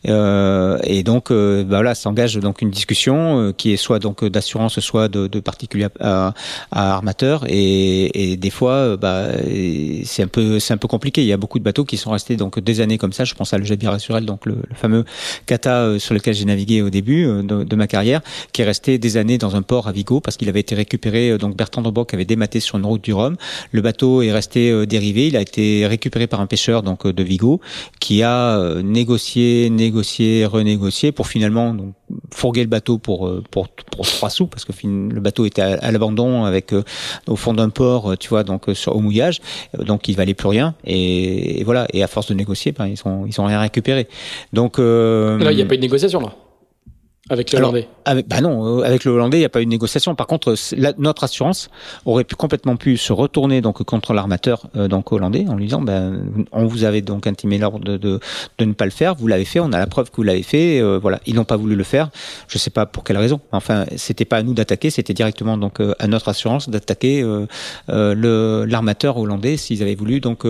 Euh, 0.08 0.78
et 0.84 1.02
donc, 1.02 1.30
euh, 1.30 1.62
bah 1.64 1.76
voilà, 1.76 1.94
s'engage 1.94 2.36
donc 2.36 2.62
une 2.62 2.70
discussion 2.70 3.40
euh, 3.40 3.52
qui 3.52 3.72
est 3.72 3.76
soit 3.76 3.98
donc 3.98 4.24
d'assurance, 4.24 4.78
soit 4.80 5.08
de, 5.08 5.26
de 5.26 5.40
particulier 5.40 5.88
à, 6.00 6.34
à 6.70 6.92
armateur. 6.94 7.44
Et, 7.48 8.36
des 8.36 8.50
fois, 8.50 8.96
bah, 8.96 9.28
c'est 10.04 10.22
un 10.22 10.26
peu 10.28 10.58
c'est 10.58 10.74
un 10.74 10.76
peu 10.76 10.88
compliqué. 10.88 11.22
Il 11.22 11.26
y 11.26 11.32
a 11.32 11.36
beaucoup 11.36 11.58
de 11.58 11.64
bateaux 11.64 11.84
qui 11.84 11.96
sont 11.96 12.10
restés 12.10 12.36
donc 12.36 12.58
des 12.58 12.80
années 12.80 12.98
comme 12.98 13.12
ça. 13.12 13.24
Je 13.24 13.34
pense 13.34 13.52
à 13.52 13.58
le 13.58 13.64
Jabir 13.64 13.90
Assurel, 13.92 14.24
donc 14.26 14.46
le, 14.46 14.56
le 14.68 14.74
fameux 14.74 15.04
kata 15.46 15.98
sur 15.98 16.14
lequel 16.14 16.34
j'ai 16.34 16.44
navigué 16.44 16.82
au 16.82 16.90
début 16.90 17.24
de, 17.24 17.76
ma 17.76 17.86
carrière, 17.86 18.20
qui 18.52 18.62
est 18.62 18.64
resté 18.64 18.98
des 18.98 19.16
années 19.16 19.38
dans 19.38 19.56
un 19.56 19.62
port 19.62 19.88
à 19.88 19.92
Vigo 19.92 20.20
parce 20.20 20.36
qu'il 20.36 20.48
avait 20.48 20.60
été 20.60 20.74
récupéré. 20.74 21.38
Donc 21.38 21.56
Bertrand 21.56 21.82
Droboc 21.82 22.14
avait 22.14 22.24
dématé 22.24 22.60
sur 22.60 22.78
une 22.78 22.86
route 22.86 23.02
du 23.02 23.12
Rhum. 23.12 23.36
Le 23.72 23.80
bateau 23.80 24.22
est 24.22 24.32
resté 24.32 24.86
dérivé. 24.86 25.28
Il 25.28 25.36
a 25.36 25.40
été 25.40 25.86
récupéré 25.86 26.26
par 26.26 26.40
un 26.40 26.46
pêcheur 26.46 26.82
donc 26.82 27.06
de 27.06 27.22
Vigo 27.22 27.60
qui 28.00 28.22
a 28.22 28.58
euh, 28.58 28.82
négocié, 29.70 30.44
renégocié 30.46 31.12
pour 31.12 31.26
finalement 31.26 31.74
fourguer 32.32 32.62
le 32.62 32.68
bateau 32.68 32.98
pour 32.98 33.26
euh, 33.26 33.42
pour 33.50 33.68
pour 33.68 34.06
trois 34.06 34.30
sous 34.30 34.46
parce 34.46 34.64
que 34.64 34.72
le 34.84 35.20
bateau 35.20 35.44
était 35.44 35.62
à, 35.62 35.90
l'abandon 35.90 36.44
avec 36.44 36.72
euh, 36.72 36.82
au 37.26 37.36
fond 37.36 37.54
d'un 37.54 37.68
port, 37.68 38.12
euh, 38.12 38.16
tu 38.16 38.28
vois, 38.28 38.44
donc 38.44 38.68
au 38.86 39.00
mouillage, 39.00 39.40
donc 39.78 40.08
il 40.08 40.16
valait 40.16 40.34
plus 40.34 40.48
rien 40.48 40.74
et, 40.84 41.62
voilà. 41.64 41.86
Et 41.92 42.02
à 42.02 42.06
force 42.06 42.28
de 42.28 42.34
négocier, 42.34 42.72
ben, 42.72 42.86
ils 42.86 43.00
ont 43.04 43.26
ils 43.26 43.40
ont 43.40 43.44
rien 43.44 43.60
récupéré. 43.60 44.08
Donc 44.52 44.76
il 44.78 44.84
n'y 44.84 45.62
a 45.62 45.66
pas 45.66 45.74
eu 45.74 45.78
de 45.78 45.82
négociation 45.82 46.20
là? 46.20 46.32
Avec 47.28 47.52
Alors, 47.54 47.70
Hollandais. 47.70 47.88
avec, 48.04 48.28
bah 48.28 48.40
non, 48.40 48.80
euh, 48.80 48.82
avec 48.84 49.04
le 49.04 49.10
Hollandais, 49.12 49.38
il 49.38 49.40
n'y 49.40 49.46
a 49.46 49.48
pas 49.48 49.60
eu 49.60 49.64
de 49.64 49.70
négociation. 49.70 50.14
Par 50.14 50.26
contre, 50.26 50.54
la- 50.76 50.92
notre 50.98 51.24
assurance 51.24 51.68
aurait 52.04 52.24
pu 52.24 52.36
complètement 52.36 52.76
pu 52.76 52.96
se 52.96 53.12
retourner 53.12 53.60
donc 53.60 53.82
contre 53.82 54.12
l'armateur 54.12 54.62
euh, 54.76 54.86
donc 54.88 55.10
hollandais 55.12 55.44
en 55.48 55.56
lui 55.56 55.64
disant 55.64 55.82
ben 55.82 56.22
on 56.52 56.66
vous 56.66 56.84
avait 56.84 57.00
donc 57.02 57.26
intimé 57.26 57.58
l'ordre 57.58 57.80
de, 57.84 57.96
de 57.96 58.20
de 58.58 58.64
ne 58.64 58.72
pas 58.74 58.84
le 58.84 58.90
faire, 58.92 59.14
vous 59.16 59.26
l'avez 59.26 59.44
fait, 59.44 59.58
on 59.60 59.72
a 59.72 59.78
la 59.78 59.86
preuve 59.86 60.10
que 60.10 60.16
vous 60.16 60.22
l'avez 60.22 60.42
fait. 60.44 60.80
euh, 60.80 60.98
voilà, 61.00 61.18
ils 61.26 61.34
n'ont 61.34 61.44
pas 61.44 61.56
voulu 61.56 61.74
le 61.74 61.84
faire. 61.84 62.10
Je 62.48 62.58
sais 62.58 62.70
pas 62.70 62.86
pour 62.86 63.02
quelle 63.04 63.18
raison. 63.18 63.40
Enfin, 63.52 63.86
c'était 63.96 64.24
pas 64.24 64.36
à 64.38 64.42
nous 64.42 64.54
d'attaquer, 64.54 64.90
c'était 64.90 65.14
directement 65.14 65.56
donc 65.58 65.80
euh, 65.80 65.94
à 65.98 66.06
notre 66.06 66.28
assurance 66.28 66.68
d'attaquer 66.68 67.22
le 67.88 68.64
l'armateur 68.68 69.16
hollandais 69.16 69.56
s'ils 69.56 69.82
avaient 69.82 69.94
voulu 69.94 70.20
donc 70.20 70.44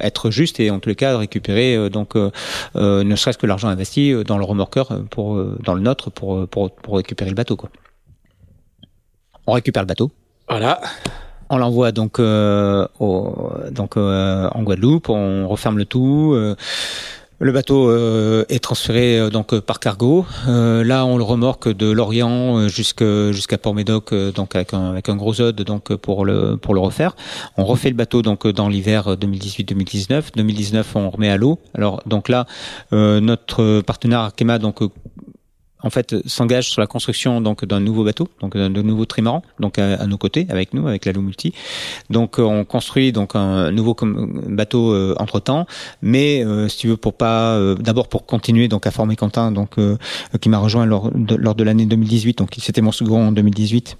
être 0.00 0.30
juste 0.30 0.60
et 0.60 0.70
en 0.70 0.78
tous 0.78 0.88
les 0.88 0.94
cas 0.94 1.16
récupérer 1.18 1.90
donc 1.90 2.14
ne 2.74 3.16
serait-ce 3.16 3.38
que 3.38 3.46
l'argent 3.46 3.68
investi 3.68 4.12
dans 4.26 4.38
le 4.38 4.44
remorqueur 4.44 5.00
pour 5.10 5.36
dans 5.64 5.74
le 5.74 5.80
nôtre 5.88 6.10
pour, 6.10 6.36
euh, 6.36 6.46
pour 6.46 6.70
pour 6.70 6.96
récupérer 6.96 7.30
le 7.30 7.36
bateau 7.36 7.56
quoi. 7.56 7.70
On 9.46 9.52
récupère 9.52 9.82
le 9.82 9.88
bateau. 9.88 10.10
Voilà. 10.48 10.80
On 11.50 11.56
l'envoie 11.56 11.92
donc 11.92 12.18
euh, 12.18 12.86
au, 13.00 13.50
donc 13.70 13.96
euh, 13.96 14.48
en 14.52 14.62
Guadeloupe, 14.62 15.08
on 15.08 15.48
referme 15.48 15.78
le 15.78 15.86
tout. 15.86 16.32
euh, 16.34 16.54
le 17.40 17.52
bateau 17.52 17.88
est 18.48 18.58
transféré 18.58 19.30
donc 19.30 19.56
par 19.60 19.78
cargo. 19.78 20.26
Là, 20.48 21.06
on 21.06 21.16
le 21.16 21.22
remorque 21.22 21.68
de 21.68 21.88
Lorient 21.88 22.66
jusqu'à 22.66 23.30
jusqu'à 23.30 23.58
Port-Médoc, 23.58 24.12
donc 24.34 24.56
avec 24.56 24.74
un, 24.74 24.90
avec 24.90 25.08
un 25.08 25.14
gros 25.14 25.40
ode 25.40 25.62
donc 25.62 25.94
pour 25.94 26.24
le 26.24 26.56
pour 26.56 26.74
le 26.74 26.80
refaire. 26.80 27.14
On 27.56 27.64
refait 27.64 27.90
le 27.90 27.94
bateau 27.94 28.22
donc 28.22 28.48
dans 28.48 28.68
l'hiver 28.68 29.14
2018-2019. 29.14 30.34
2019, 30.34 30.96
on 30.96 31.10
remet 31.10 31.30
à 31.30 31.36
l'eau. 31.36 31.60
Alors 31.74 32.02
donc 32.06 32.28
là, 32.28 32.46
notre 32.90 33.82
partenaire 33.82 34.18
Arkema 34.18 34.58
donc 34.58 34.80
en 35.82 35.90
fait 35.90 36.16
s'engage 36.26 36.70
sur 36.70 36.80
la 36.80 36.86
construction 36.86 37.40
donc 37.40 37.64
d'un 37.64 37.80
nouveau 37.80 38.04
bateau, 38.04 38.28
donc 38.40 38.56
d'un 38.56 38.68
nouveau 38.68 39.04
trimaran, 39.04 39.42
donc 39.60 39.78
à, 39.78 40.06
nos 40.06 40.18
côtés, 40.18 40.46
avec 40.50 40.74
nous, 40.74 40.86
avec 40.88 41.04
la 41.04 41.12
Multi. 41.12 41.52
Donc 42.10 42.38
on 42.38 42.64
construit 42.64 43.12
donc 43.12 43.34
un 43.34 43.70
nouveau 43.70 43.96
bateau 44.00 44.94
entre 45.18 45.40
temps, 45.40 45.66
mais 46.02 46.44
si 46.68 46.78
tu 46.78 46.88
veux 46.88 46.96
pour 46.96 47.14
pas, 47.14 47.58
d'abord 47.78 48.08
pour 48.08 48.26
continuer 48.26 48.68
donc 48.68 48.86
à 48.86 48.90
former 48.90 49.16
Quentin, 49.16 49.50
donc 49.52 49.76
qui 50.40 50.48
m'a 50.48 50.58
rejoint 50.58 50.86
lors 50.86 51.10
de, 51.12 51.64
l'année 51.64 51.86
2018, 51.86 52.38
donc 52.38 52.50
c'était 52.58 52.82
mon 52.82 52.92
second 52.92 53.28
en 53.28 53.32
2018. 53.32 53.96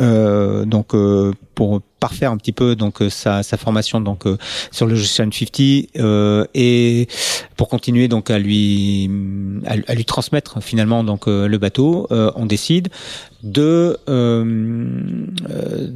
Euh, 0.00 0.64
donc 0.64 0.94
euh, 0.94 1.32
pour 1.54 1.80
parfaire 2.04 2.30
un 2.30 2.36
petit 2.36 2.52
peu 2.52 2.76
donc 2.76 3.00
euh, 3.00 3.08
sa, 3.08 3.42
formation 3.56 3.98
donc 3.98 4.26
euh, 4.26 4.36
sur 4.70 4.84
le 4.86 4.94
Ocean 4.94 5.30
50 5.32 5.60
et 6.54 7.08
pour 7.56 7.70
continuer 7.70 8.08
donc 8.08 8.30
à 8.30 8.38
lui 8.38 9.10
à, 9.64 9.94
lui 9.94 10.04
transmettre 10.04 10.62
finalement 10.62 11.02
donc 11.02 11.26
le 11.26 11.56
bateau 11.56 12.06
on 12.10 12.44
décide 12.44 12.88
de, 13.42 13.98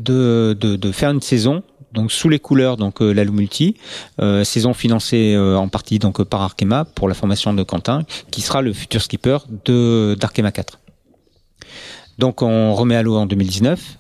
de, 0.09 0.55
de 0.55 0.93
faire 0.93 1.11
une 1.11 1.20
saison 1.20 1.62
donc 1.93 2.11
sous 2.11 2.31
les 2.31 2.39
couleurs 2.39 2.78
donc 2.78 3.01
la 3.01 3.25
Multi, 3.27 3.77
saison 4.45 4.73
financée 4.73 5.37
en 5.37 5.69
partie 5.69 5.99
donc 5.99 6.23
par 6.25 6.41
Arkema 6.41 6.87
pour 6.87 7.09
la 7.09 7.15
formation 7.15 7.53
de 7.53 7.62
Quentin, 7.62 8.05
qui 8.31 8.41
sera 8.41 8.62
le 8.62 8.73
futur 8.73 9.03
skipper 9.03 9.39
de 9.67 10.17
d'Arkema 10.19 10.53
4. 10.53 10.78
Donc 12.19 12.43
on 12.43 12.75
remet 12.75 12.97
à 12.97 13.03
l'eau 13.03 13.17
en 13.17 13.27
2019. 13.27 13.98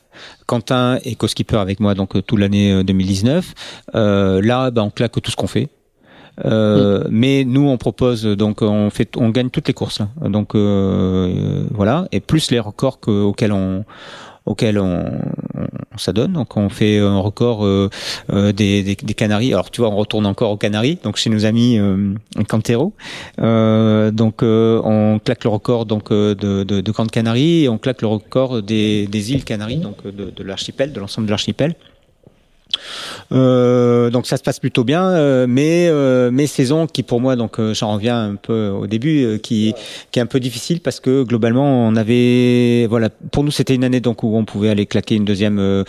Quentin 0.48 0.98
est 1.04 1.14
co-skipper 1.14 1.58
avec 1.58 1.78
moi 1.78 1.94
donc 1.94 2.16
euh, 2.16 2.22
toute 2.22 2.38
l'année 2.40 2.82
2019. 2.82 3.54
Euh, 3.94 3.98
euh, 3.98 4.42
là, 4.42 4.70
ben, 4.70 4.82
on 4.82 4.90
claque 4.90 5.20
tout 5.20 5.30
ce 5.30 5.36
qu'on 5.36 5.46
fait. 5.46 5.68
Euh, 6.44 7.04
Mais 7.10 7.44
nous, 7.44 7.68
on 7.68 7.76
propose 7.76 8.24
donc 8.24 8.62
on 8.62 8.90
fait, 8.90 9.16
on 9.16 9.28
gagne 9.28 9.50
toutes 9.50 9.68
les 9.68 9.74
courses. 9.74 10.00
Donc 10.22 10.54
euh, 10.54 11.64
voilà, 11.72 12.06
et 12.12 12.20
plus 12.20 12.50
les 12.50 12.60
records 12.60 12.98
auxquels 13.06 13.52
on 13.52 13.84
auquel 14.46 14.78
on, 14.78 15.04
on 15.98 16.00
s'adonne. 16.00 16.32
Donc 16.32 16.56
on 16.56 16.68
fait 16.68 16.98
un 16.98 17.18
record 17.18 17.66
euh, 17.66 17.90
euh, 18.32 18.52
des, 18.52 18.82
des, 18.82 19.14
Canaries. 19.14 19.52
Alors 19.52 19.70
tu 19.70 19.80
vois, 19.80 19.90
on 19.90 19.96
retourne 19.96 20.26
encore 20.26 20.50
aux 20.52 20.56
Canaries, 20.56 20.98
donc 21.02 21.16
chez 21.16 21.28
nos 21.28 21.44
amis 21.44 21.78
euh, 21.78 22.14
Cantero. 22.48 22.92
Euh, 23.40 24.10
donc 24.10 24.42
on 24.42 25.20
claque 25.24 25.44
le 25.44 25.50
record 25.50 25.86
donc 25.86 26.10
de, 26.12 26.34
de, 26.34 26.62
de 26.64 26.90
Grande 26.92 27.10
Canarie 27.10 27.64
et 27.64 27.68
on 27.68 27.78
claque 27.78 28.02
le 28.02 28.08
record 28.08 28.62
des, 28.62 29.06
des 29.06 29.32
îles 29.32 29.44
Canaries, 29.44 29.78
donc 29.78 30.06
de 30.06 30.42
l'archipel, 30.42 30.92
de 30.92 31.00
l'ensemble 31.00 31.26
de 31.26 31.32
l'archipel. 31.32 31.74
Euh, 33.32 34.10
donc 34.10 34.26
ça 34.26 34.36
se 34.36 34.42
passe 34.42 34.58
plutôt 34.58 34.84
bien, 34.84 35.04
euh, 35.04 35.46
mais 35.48 35.88
euh, 35.88 36.30
mes 36.30 36.46
saisons 36.46 36.86
qui 36.86 37.02
pour 37.02 37.20
moi 37.20 37.36
donc 37.36 37.58
euh, 37.58 37.74
j'en 37.74 37.92
reviens 37.94 38.30
un 38.30 38.34
peu 38.36 38.68
au 38.68 38.86
début 38.86 39.24
euh, 39.24 39.38
qui 39.38 39.74
qui 40.10 40.18
est 40.18 40.22
un 40.22 40.26
peu 40.26 40.40
difficile 40.40 40.80
parce 40.80 41.00
que 41.00 41.22
globalement 41.22 41.86
on 41.86 41.96
avait 41.96 42.86
voilà 42.86 43.10
pour 43.32 43.44
nous 43.44 43.50
c'était 43.50 43.74
une 43.74 43.84
année 43.84 44.00
donc 44.00 44.22
où 44.22 44.36
on 44.36 44.44
pouvait 44.44 44.70
aller 44.70 44.86
claquer 44.86 45.16
une 45.16 45.24
deuxième 45.24 45.84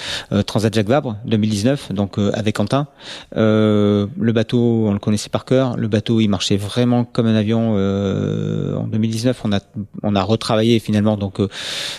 Transat 0.45 0.74
Jacques 0.74 0.88
Vabre 0.88 1.17
2019 1.25 1.93
donc 1.93 2.17
avec 2.33 2.56
Quentin. 2.56 2.88
le 3.35 4.32
bateau 4.32 4.85
on 4.88 4.93
le 4.93 4.99
connaissait 4.99 5.30
par 5.30 5.45
cœur, 5.45 5.77
le 5.77 5.88
bateau 5.88 6.19
il 6.19 6.27
marchait 6.27 6.58
vraiment 6.58 7.03
comme 7.03 7.27
un 7.27 7.35
avion 7.35 7.74
en 7.75 8.88
2019 8.88 9.41
on 9.43 9.51
a 9.53 9.59
on 10.03 10.16
a 10.16 10.24
retravaillé 10.24 10.80
finalement 10.80 11.17
donc 11.17 11.40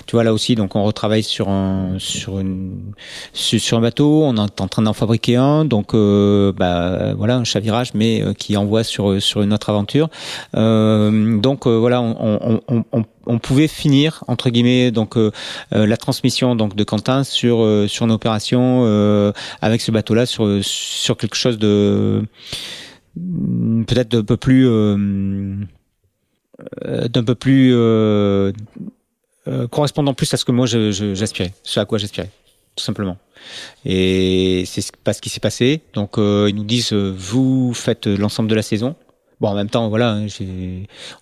tu 0.07 0.17
vois 0.17 0.25
là 0.25 0.33
aussi 0.33 0.55
donc 0.55 0.77
on 0.77 0.85
retravaille 0.85 1.23
sur 1.23 1.49
un 1.49 1.97
sur 1.99 2.39
une 2.41 2.93
sur, 3.33 3.79
un 3.79 3.81
bateau. 3.81 4.25
On 4.25 4.37
est 4.37 4.61
en 4.61 4.69
train 4.71 4.83
d'en 4.83 4.93
fabriquer 4.95 5.37
un, 5.37 5.65
donc 5.65 5.95
euh, 5.95 6.53
bah, 6.53 7.13
voilà 7.15 7.37
un 7.37 7.45
chavirage, 7.45 7.93
mais 7.95 8.23
euh, 8.23 8.33
qui 8.33 8.57
envoie 8.57 8.85
sur 8.85 9.21
sur 9.21 9.43
une 9.43 9.53
autre 9.53 9.69
aventure. 9.69 10.09
Euh, 10.57 11.39
donc 11.39 11.67
voilà, 11.67 12.01
on, 12.01 12.61
on, 12.69 12.85
on, 12.93 13.05
on, 13.27 13.39
pouvait 13.39 13.69
finir 13.69 14.25
entre 14.29 14.51
guillemets 14.51 14.91
donc 14.91 15.17
la 15.71 15.97
transmission 15.97 16.57
donc 16.57 16.75
de 16.75 16.85
Quentin 16.85 17.25
sur 17.25 17.87
sur 17.89 18.07
une 18.07 18.13
opération 18.13 19.33
avec 19.61 19.81
ce 19.81 19.91
bateau-là 19.91 20.27
sur 20.27 20.49
sur 20.63 21.17
quelque 21.17 21.37
chose 21.37 21.59
de 21.59 22.23
peut-être 23.87 24.09
d'un 24.09 24.25
peu 24.25 24.37
plus 24.37 24.65
d'un 26.85 27.25
peu 27.25 27.35
plus 27.35 27.75
correspondant 29.71 30.15
plus 30.15 30.33
à 30.35 30.37
ce 30.37 30.45
que 30.45 30.53
moi 30.53 30.67
j'aspirais, 30.67 31.53
ce 31.63 31.81
à 31.81 31.85
quoi 31.85 31.99
j'aspirais, 31.99 32.31
simplement. 32.81 33.17
Et 33.85 34.65
c'est 34.67 34.97
pas 34.97 35.13
ce 35.13 35.21
qui 35.21 35.29
s'est 35.29 35.41
passé. 35.41 35.83
Donc 35.95 36.19
euh, 36.19 36.47
ils 36.49 36.55
nous 36.55 36.65
disent 36.65 36.93
euh, 36.93 37.15
vous 37.17 37.73
faites 37.75 38.07
l'ensemble 38.07 38.49
de 38.49 38.55
la 38.55 38.63
saison. 38.63 38.97
Bon, 39.41 39.49
en 39.49 39.55
même 39.55 39.71
temps, 39.71 39.89
voilà, 39.89 40.19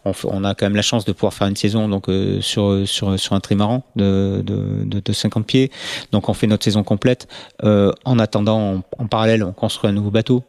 on, 0.05 0.13
on, 0.25 0.45
a 0.45 0.55
quand 0.57 0.67
même 0.67 0.75
la 0.75 0.83
chance 0.83 1.05
de 1.05 1.13
pouvoir 1.13 1.33
faire 1.33 1.47
une 1.47 1.55
saison 1.55 1.89
donc 1.89 2.09
euh, 2.09 2.41
sur 2.41 2.83
sur 2.85 3.19
sur 3.19 3.35
un 3.35 3.41
trimaran 3.41 3.85
de, 3.95 4.43
de, 4.45 4.99
de, 4.99 5.13
50 5.13 5.47
pieds. 5.47 5.71
Donc 6.11 6.29
on 6.29 6.35
fait 6.35 6.49
notre 6.49 6.65
saison 6.65 6.83
complète. 6.83 7.29
en 7.63 8.19
attendant, 8.19 8.83
en, 8.99 9.07
parallèle, 9.07 9.45
on 9.45 9.53
construit 9.53 9.89
un 9.89 9.93
nouveau 9.93 10.11
bateau. 10.11 10.43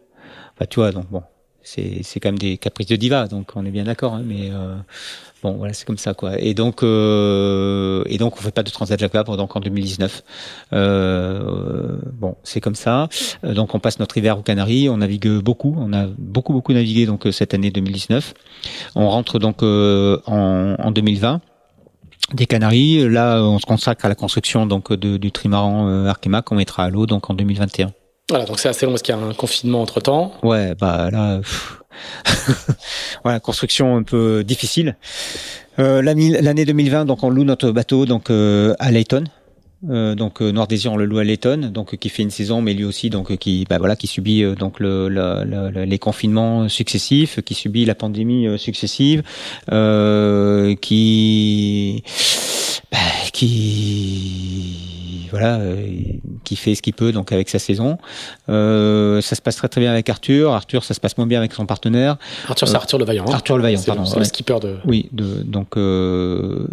Enfin, 0.56 0.66
tu 0.68 0.80
vois, 0.80 0.92
donc 0.92 1.12
bon, 1.12 1.22
c'est 1.62 2.02
c'est 2.02 2.20
quand 2.20 2.30
même 2.30 2.40
des 2.40 2.58
caprices 2.58 2.88
de 2.88 2.96
diva, 2.96 3.28
donc 3.28 3.52
on 3.56 3.64
est 3.64 3.72
bien 3.72 3.84
d'accord. 3.84 4.16
Hein, 4.16 4.24
mais 4.26 4.50
Bon, 5.42 5.54
voilà, 5.54 5.74
c'est 5.74 5.86
comme 5.86 5.98
ça, 5.98 6.14
quoi. 6.14 6.38
Et 6.40 6.54
donc, 6.54 6.84
euh, 6.84 8.04
et 8.08 8.18
donc, 8.18 8.38
on 8.38 8.42
fait 8.42 8.52
pas 8.52 8.64
de 8.64 8.70
Transat 8.70 9.00
Jacques 9.00 9.14
donc 9.14 9.56
en 9.56 9.60
2019. 9.60 10.24
Euh, 10.74 11.98
bon, 12.14 12.36
c'est 12.44 12.60
comme 12.60 12.76
ça. 12.76 13.08
Euh, 13.46 13.54
donc, 13.54 13.74
on 13.74 13.80
passe 13.80 14.00
notre 14.00 14.18
hiver 14.18 14.38
aux 14.38 14.42
Canaries. 14.42 14.90
On 14.90 14.98
navigue 14.98 15.30
beaucoup. 15.40 15.76
On 15.78 15.94
a 15.94 16.08
beaucoup, 16.18 16.52
beaucoup 16.52 16.74
navigué 16.74 17.06
donc 17.06 17.26
euh, 17.26 17.32
cette 17.32 17.54
année 17.54 17.72
2019. 17.72 18.34
On 18.96 19.10
rentre 19.10 19.40
donc 19.40 19.64
euh, 19.64 20.20
en, 20.26 20.76
en 20.78 20.92
2020 20.92 21.42
des 22.34 22.46
Canaries. 22.46 23.08
Là, 23.08 23.42
on 23.42 23.60
se 23.60 23.66
consacre 23.66 24.06
à 24.06 24.10
la 24.10 24.16
construction 24.16 24.66
donc 24.66 24.94
du 24.94 25.32
trimaran 25.32 25.88
euh, 25.88 26.08
Arkema 26.08 26.42
qu'on 26.42 26.56
mettra 26.56 26.84
à 26.84 26.90
l'eau 26.90 27.06
donc 27.06 27.30
en 27.30 27.34
2021. 27.34 27.92
Voilà, 28.30 28.46
donc 28.46 28.60
c'est 28.60 28.70
assez 28.70 28.86
long 28.86 28.92
parce 28.92 29.02
qu'il 29.02 29.16
y 29.16 29.18
a 29.18 29.22
un 29.22 29.34
confinement 29.34 29.82
entre 29.82 30.02
temps. 30.02 30.34
Ouais, 30.44 30.76
bah 30.80 31.10
là, 31.12 31.42
voilà, 33.24 33.40
construction 33.42 33.96
un 33.96 34.04
peu 34.04 34.44
difficile. 34.44 34.96
Euh, 35.80 36.02
L'année 36.02 36.66
2020, 36.66 37.06
donc 37.06 37.24
on 37.24 37.30
loue 37.30 37.44
notre 37.44 37.72
bateau 37.72 38.06
donc 38.06 38.30
euh, 38.30 38.76
à 38.80 38.92
Layton. 38.92 39.24
Euh, 39.90 40.14
donc 40.14 40.42
euh, 40.42 40.52
Noir 40.52 40.68
Désir 40.68 40.92
on 40.92 40.98
le 40.98 41.06
loue 41.06 41.20
à 41.20 41.24
Layton, 41.24 41.72
donc 41.74 41.96
qui 41.96 42.10
fait 42.10 42.22
une 42.22 42.32
saison, 42.32 42.62
mais 42.62 42.74
lui 42.74 42.84
aussi 42.84 43.10
donc 43.10 43.38
qui 43.38 43.66
bah, 43.70 43.78
voilà 43.78 43.96
qui 43.96 44.08
subit 44.08 44.44
euh, 44.44 44.54
donc 44.54 44.82
le, 44.82 45.08
le, 45.08 45.86
les 45.86 46.00
confinements 46.00 46.68
successifs, 46.68 47.42
qui 47.42 47.54
subit 47.54 47.86
la 47.86 47.96
pandémie 47.96 48.60
successive, 48.60 49.24
qui 50.82 52.04
bah, 52.92 52.98
qui 53.32 55.28
voilà, 55.32 55.60
euh, 55.60 55.88
qui 56.44 56.56
fait 56.56 56.74
ce 56.76 56.82
qu'il 56.82 56.94
peut 56.94 57.12
donc 57.12 57.32
avec 57.32 57.50
sa 57.50 57.60
saison. 57.60 57.98
Euh, 58.50 59.22
ça 59.22 59.36
se 59.36 59.42
passe 59.42 59.58
très 59.58 59.68
très 59.68 59.80
bien 59.82 59.92
avec 59.92 60.10
Arthur. 60.10 60.54
Arthur, 60.54 60.84
ça 60.84 60.94
se 60.94 61.00
passe 61.00 61.18
moins 61.18 61.28
bien 61.28 61.40
avec 61.40 61.54
son 61.54 61.66
partenaire. 61.66 62.18
Arthur, 62.48 62.68
c'est 62.68 62.76
Arthur 62.76 62.98
le 62.98 63.06
Vaillant. 63.06 63.26
Hein. 63.28 63.34
Arthur 63.34 63.58
le 63.58 63.64
Vaillant, 63.64 63.82
pardon. 63.86 64.06
C'est 64.06 64.18
le 64.20 64.26
skipper 64.26 64.60
de. 64.60 64.78
Oui, 64.86 65.08
de, 65.12 65.44
donc 65.44 65.78
euh, 65.78 66.66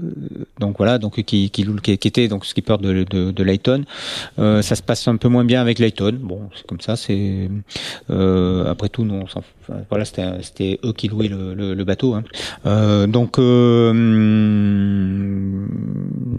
donc 0.59 0.79
voilà, 0.79 0.99
donc 0.99 1.23
qui 1.23 1.51
qui, 1.51 1.67
qui 1.83 1.93
était 1.93 2.29
donc 2.29 2.47
skipper 2.47 2.79
de 2.79 3.05
de, 3.05 3.31
de 3.31 3.43
Layton. 3.43 3.85
Euh, 4.39 4.63
ça 4.63 4.75
se 4.75 4.83
passe 4.83 5.07
un 5.09 5.17
peu 5.17 5.29
moins 5.29 5.45
bien 5.45 5.61
avec 5.61 5.79
Layton. 5.79 6.19
Bon, 6.21 6.49
c'est 6.57 6.67
comme 6.67 6.81
ça. 6.81 6.97
C'est 6.97 7.51
euh, 8.11 8.71
après 8.71 8.89
tout, 8.89 9.05
non. 9.05 9.25
voilà, 9.91 10.05
c'était 10.05 10.43
c'était 10.43 10.81
eux 10.85 10.93
qui 10.93 11.09
louaient 11.09 11.29
le, 11.29 11.55
le, 11.55 11.75
le 11.75 11.85
bateau. 11.85 12.15
Hein. 12.15 12.25
Euh, 12.65 13.07
donc 13.07 13.39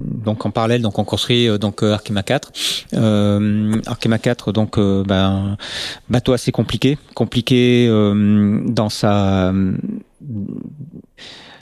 donc 0.08 0.46
en 0.46 0.52
parallèle, 0.52 0.82
donc 0.82 0.98
on 1.00 1.04
construit 1.04 1.48
donc 1.60 1.84
Arkema 1.84 2.24
4. 2.24 2.52
Euh, 2.94 3.82
Arkema 3.86 4.18
4, 4.18 4.52
donc 4.52 4.78
euh, 4.78 5.04
ben, 5.04 5.58
bateau 6.10 6.34
assez 6.34 6.52
compliqué, 6.52 6.98
compliqué 7.16 7.88
euh, 7.90 8.62
dans 8.66 8.90
sa 8.90 9.54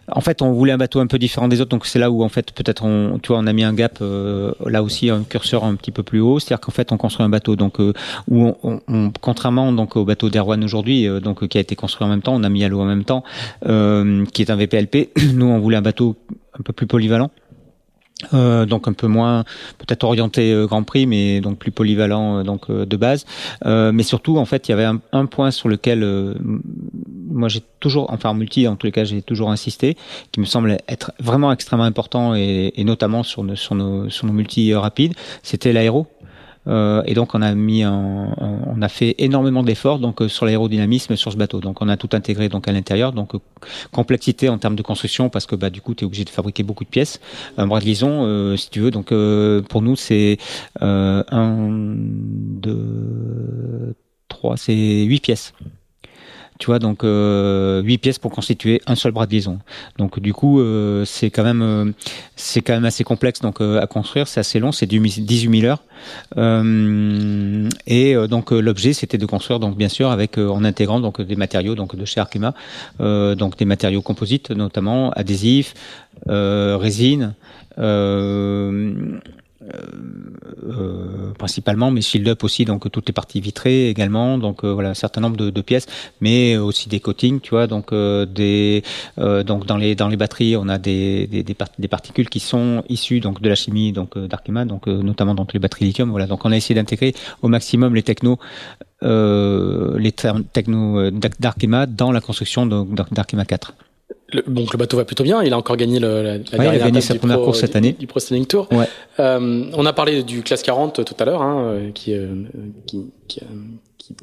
en 0.07 0.21
fait, 0.21 0.43
on 0.43 0.51
voulait 0.51 0.71
un 0.71 0.77
bateau 0.77 0.99
un 0.99 1.07
peu 1.07 1.17
différent 1.17 1.47
des 1.47 1.61
autres, 1.61 1.71
donc 1.71 1.87
c'est 1.87 1.97
là 1.97 2.11
où 2.11 2.23
en 2.23 2.29
fait 2.29 2.51
peut-être 2.51 2.85
on, 2.85 3.17
tu 3.17 3.29
vois, 3.29 3.39
on 3.39 3.47
a 3.47 3.53
mis 3.53 3.63
un 3.63 3.73
gap 3.73 3.97
euh, 4.01 4.53
là 4.67 4.83
aussi 4.83 5.09
un 5.09 5.23
curseur 5.23 5.63
un 5.63 5.73
petit 5.73 5.89
peu 5.89 6.03
plus 6.03 6.19
haut, 6.19 6.37
c'est-à-dire 6.37 6.61
qu'en 6.61 6.71
fait 6.71 6.91
on 6.91 6.97
construit 6.97 7.25
un 7.25 7.29
bateau 7.29 7.55
donc 7.55 7.79
où 7.79 8.53
on, 8.63 8.81
on, 8.87 9.11
contrairement 9.19 9.71
donc 9.71 9.95
au 9.95 10.05
bateau 10.05 10.29
d'Erwan 10.29 10.63
aujourd'hui, 10.63 11.07
donc 11.21 11.47
qui 11.47 11.57
a 11.57 11.61
été 11.61 11.75
construit 11.75 12.05
en 12.05 12.09
même 12.09 12.21
temps, 12.21 12.35
on 12.35 12.43
a 12.43 12.49
mis 12.49 12.63
à 12.63 12.69
l'eau 12.69 12.81
en 12.81 12.85
même 12.85 13.03
temps, 13.03 13.23
qui 13.63 14.41
est 14.41 14.51
un 14.51 14.55
VPLP. 14.55 15.09
Nous, 15.33 15.47
on 15.47 15.59
voulait 15.59 15.77
un 15.77 15.81
bateau 15.81 16.15
un 16.57 16.61
peu 16.61 16.71
plus 16.71 16.85
polyvalent. 16.85 17.31
Euh, 18.33 18.65
donc 18.65 18.87
un 18.87 18.93
peu 18.93 19.07
moins 19.07 19.43
peut-être 19.77 20.05
orienté 20.05 20.53
euh, 20.53 20.67
Grand 20.67 20.83
Prix, 20.83 21.05
mais 21.05 21.41
donc 21.41 21.57
plus 21.57 21.71
polyvalent 21.71 22.39
euh, 22.39 22.43
donc 22.43 22.71
de 22.71 22.97
base. 22.97 23.25
mais 23.65 24.03
surtout 24.03 24.37
en 24.37 24.45
fait 24.45 24.67
il 24.67 24.71
y 24.71 24.73
avait 24.73 24.85
un, 25.11 25.25
point 25.25 25.51
sur 25.51 25.67
lequel 25.67 26.05
moi 27.29 27.49
j'ai 27.49 27.61
toujours, 27.81 28.09
enfin 28.11 28.29
en 28.29 28.33
multi 28.33 28.67
en 28.69 28.77
tous 28.77 28.85
les 28.85 28.93
cas 28.93 29.03
j'ai 29.03 29.21
toujours 29.21 29.51
insisté, 29.51 29.97
qui 30.31 30.39
me 30.39 30.45
semble 30.45 30.77
être 30.87 31.11
vraiment 31.19 31.51
extrêmement 31.51 31.83
important 31.83 32.35
et, 32.35 32.71
et 32.75 32.83
notamment 32.85 33.23
sur, 33.23 33.45
sur 33.57 33.75
nos 33.75 34.09
sur 34.09 34.27
nos 34.27 34.33
multi 34.33 34.73
rapides, 34.73 35.13
c'était 35.43 35.73
l'aéro. 35.73 36.07
Euh, 36.67 37.03
et 37.05 37.13
donc 37.13 37.35
on 37.35 37.41
a 37.41 37.53
mis 37.53 37.85
on 37.85 38.81
a 38.81 38.89
fait 38.89 39.15
énormément 39.19 39.63
d'efforts 39.63 39.99
donc 39.99 40.21
sur 40.27 40.45
l'aérodynamisme 40.45 41.15
sur 41.15 41.31
ce 41.31 41.37
bateau. 41.37 41.59
Donc 41.59 41.81
on 41.81 41.89
a 41.89 41.97
tout 41.97 42.09
intégré 42.13 42.49
donc 42.49 42.67
à 42.67 42.71
l'intérieur. 42.71 43.11
Donc 43.11 43.33
complexité 43.91 44.49
en 44.49 44.57
termes 44.57 44.75
de 44.75 44.81
construction 44.81 45.29
parce 45.29 45.45
que 45.45 45.55
bah 45.55 45.69
du 45.69 45.81
coup 45.81 45.93
tu 45.95 46.03
es 46.03 46.07
obligé 46.07 46.23
de 46.23 46.29
fabriquer 46.29 46.63
beaucoup 46.63 46.83
de 46.83 46.89
pièces. 46.89 47.19
Un 47.57 47.67
bras 47.67 47.79
de 47.79 47.85
liaison, 47.85 48.55
si 48.57 48.69
tu 48.69 48.79
veux. 48.79 48.91
Donc 48.91 49.13
pour 49.69 49.81
nous 49.81 49.95
c'est 49.95 50.37
un, 50.81 51.95
deux, 52.65 53.95
trois, 54.27 54.57
c'est 54.57 55.03
huit 55.03 55.21
pièces. 55.21 55.53
Tu 56.57 56.67
vois, 56.67 56.79
donc 56.79 57.03
euh, 57.03 57.81
8 57.81 57.97
pièces 57.97 58.19
pour 58.19 58.31
constituer 58.31 58.81
un 58.87 58.95
seul 58.95 59.11
bras 59.11 59.25
de 59.25 59.31
liaison. 59.31 59.59
Donc 59.97 60.19
du 60.21 60.33
coup, 60.33 60.61
euh, 60.61 61.03
c'est 61.03 61.29
quand 61.29 61.43
même 61.43 61.61
euh, 61.61 61.91
c'est 62.37 62.61
quand 62.61 62.73
même 62.73 62.85
assez 62.85 63.03
complexe 63.03 63.41
donc 63.41 63.61
euh, 63.61 63.81
à 63.81 63.87
construire, 63.87 64.27
c'est 64.27 64.39
assez 64.39 64.59
long, 64.59 64.71
c'est 64.71 64.85
18 64.85 65.61
000 65.61 65.65
heures. 65.65 65.83
et 67.87 68.15
donc 68.29 68.51
l'objet, 68.51 68.93
c'était 68.93 69.17
de 69.17 69.25
construire 69.25 69.59
donc 69.59 69.75
bien 69.75 69.89
sûr 69.89 70.11
avec 70.11 70.37
en 70.37 70.63
intégrant 70.63 70.99
donc 71.01 71.21
des 71.21 71.35
matériaux 71.35 71.75
donc 71.75 71.95
de 71.95 72.05
chez 72.05 72.21
Arkema, 72.21 72.53
donc 72.99 73.57
des 73.57 73.65
matériaux 73.65 74.01
composites 74.01 74.51
notamment 74.51 75.11
adhésifs, 75.11 75.73
résine. 76.27 77.33
Euh, 77.77 79.19
euh, 80.63 81.14
principalement, 81.37 81.91
mais 81.91 82.01
shield 82.01 82.27
up 82.27 82.43
aussi, 82.43 82.65
donc 82.65 82.89
toutes 82.91 83.07
les 83.07 83.13
parties 83.13 83.41
vitrées 83.41 83.89
également, 83.89 84.37
donc 84.37 84.63
euh, 84.63 84.73
voilà 84.73 84.89
un 84.89 84.93
certain 84.93 85.21
nombre 85.21 85.37
de, 85.37 85.49
de, 85.49 85.61
pièces, 85.61 85.87
mais 86.21 86.57
aussi 86.57 86.89
des 86.89 86.99
coatings, 86.99 87.39
tu 87.39 87.51
vois, 87.51 87.67
donc 87.67 87.93
des 87.93 88.83
donc 89.17 89.65
dans 89.65 89.77
les 89.77 89.95
dans 89.95 90.07
les 90.07 90.17
batteries, 90.17 90.55
on 90.57 90.67
a 90.69 90.77
des 90.77 91.27
des, 91.27 91.43
des, 91.43 91.87
particules 91.87 92.29
qui 92.29 92.39
sont 92.39 92.83
issues 92.89 93.19
donc 93.19 93.41
de 93.41 93.49
la 93.49 93.55
chimie 93.55 93.91
donc 93.91 94.17
d'Arkema, 94.17 94.65
donc 94.65 94.87
notamment 94.87 95.35
dans 95.35 95.47
les 95.53 95.59
batteries 95.59 95.85
lithium, 95.85 96.09
voilà, 96.09 96.27
donc 96.27 96.45
on 96.45 96.51
a 96.51 96.57
essayé 96.57 96.75
d'intégrer 96.75 97.13
au 97.41 97.47
maximum 97.47 97.95
les 97.95 98.03
technos 98.03 98.39
les 99.01 100.11
technos 100.11 101.11
d'Arkema 101.39 101.85
dans 101.85 102.11
la 102.11 102.21
construction 102.21 102.65
d'Arkema 102.65 103.45
4. 103.45 103.73
Le, 104.33 104.41
donc 104.47 104.73
le 104.73 104.77
bateau 104.77 104.97
va 104.97 105.05
plutôt 105.05 105.23
bien. 105.23 105.43
Il 105.43 105.53
a 105.53 105.57
encore 105.57 105.77
gagné 105.77 105.99
le, 105.99 106.23
la, 106.23 106.33
ouais, 106.33 106.41
il 106.51 106.61
a 106.61 106.77
gagné 106.79 107.01
sa 107.01 107.15
première 107.15 107.39
course 107.39 107.59
cette 107.59 107.75
année 107.75 107.93
du, 107.93 108.07
Pro 108.07 108.19
Sailing 108.19 108.45
Tour. 108.47 108.67
Ouais. 108.71 108.87
Euh, 109.19 109.65
on 109.73 109.85
a 109.85 109.93
parlé 109.93 110.23
du 110.23 110.41
classe 110.41 110.63
40 110.63 111.05
tout 111.05 111.15
à 111.19 111.25
l'heure, 111.25 111.43
hein, 111.43 111.63
euh, 111.65 111.91
qui, 111.91 112.13
euh, 112.13 112.27
qui, 112.87 113.05
qui, 113.27 113.41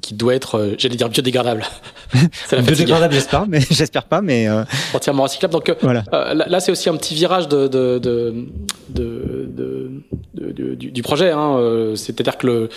qui, 0.01 0.15
doit 0.15 0.35
être, 0.35 0.59
euh, 0.59 0.75
j'allais 0.77 0.97
dire 0.97 1.09
biodégradable. 1.09 1.65
biodégradable, 2.51 3.15
j'espère, 3.15 3.47
mais 3.47 3.61
j'espère 3.71 4.05
pas, 4.05 4.23
mais 4.23 4.49
euh... 4.49 4.65
entièrement 4.93 5.23
recyclable. 5.23 5.55
Donc 5.55 5.73
voilà. 5.83 6.03
là, 6.11 6.47
là 6.49 6.61
c'est 6.61 6.73
aussi 6.73 6.89
un 6.89 6.97
petit 6.97 7.15
virage 7.15 7.47
de 7.47 7.69
de 7.69 7.99
de, 7.99 9.49
de, 10.35 10.75
du, 10.75 10.91
du, 10.91 11.03
projet. 11.03 11.31
Hein. 11.31 11.93
C'est-à-dire 11.95 12.39
que 12.39 12.69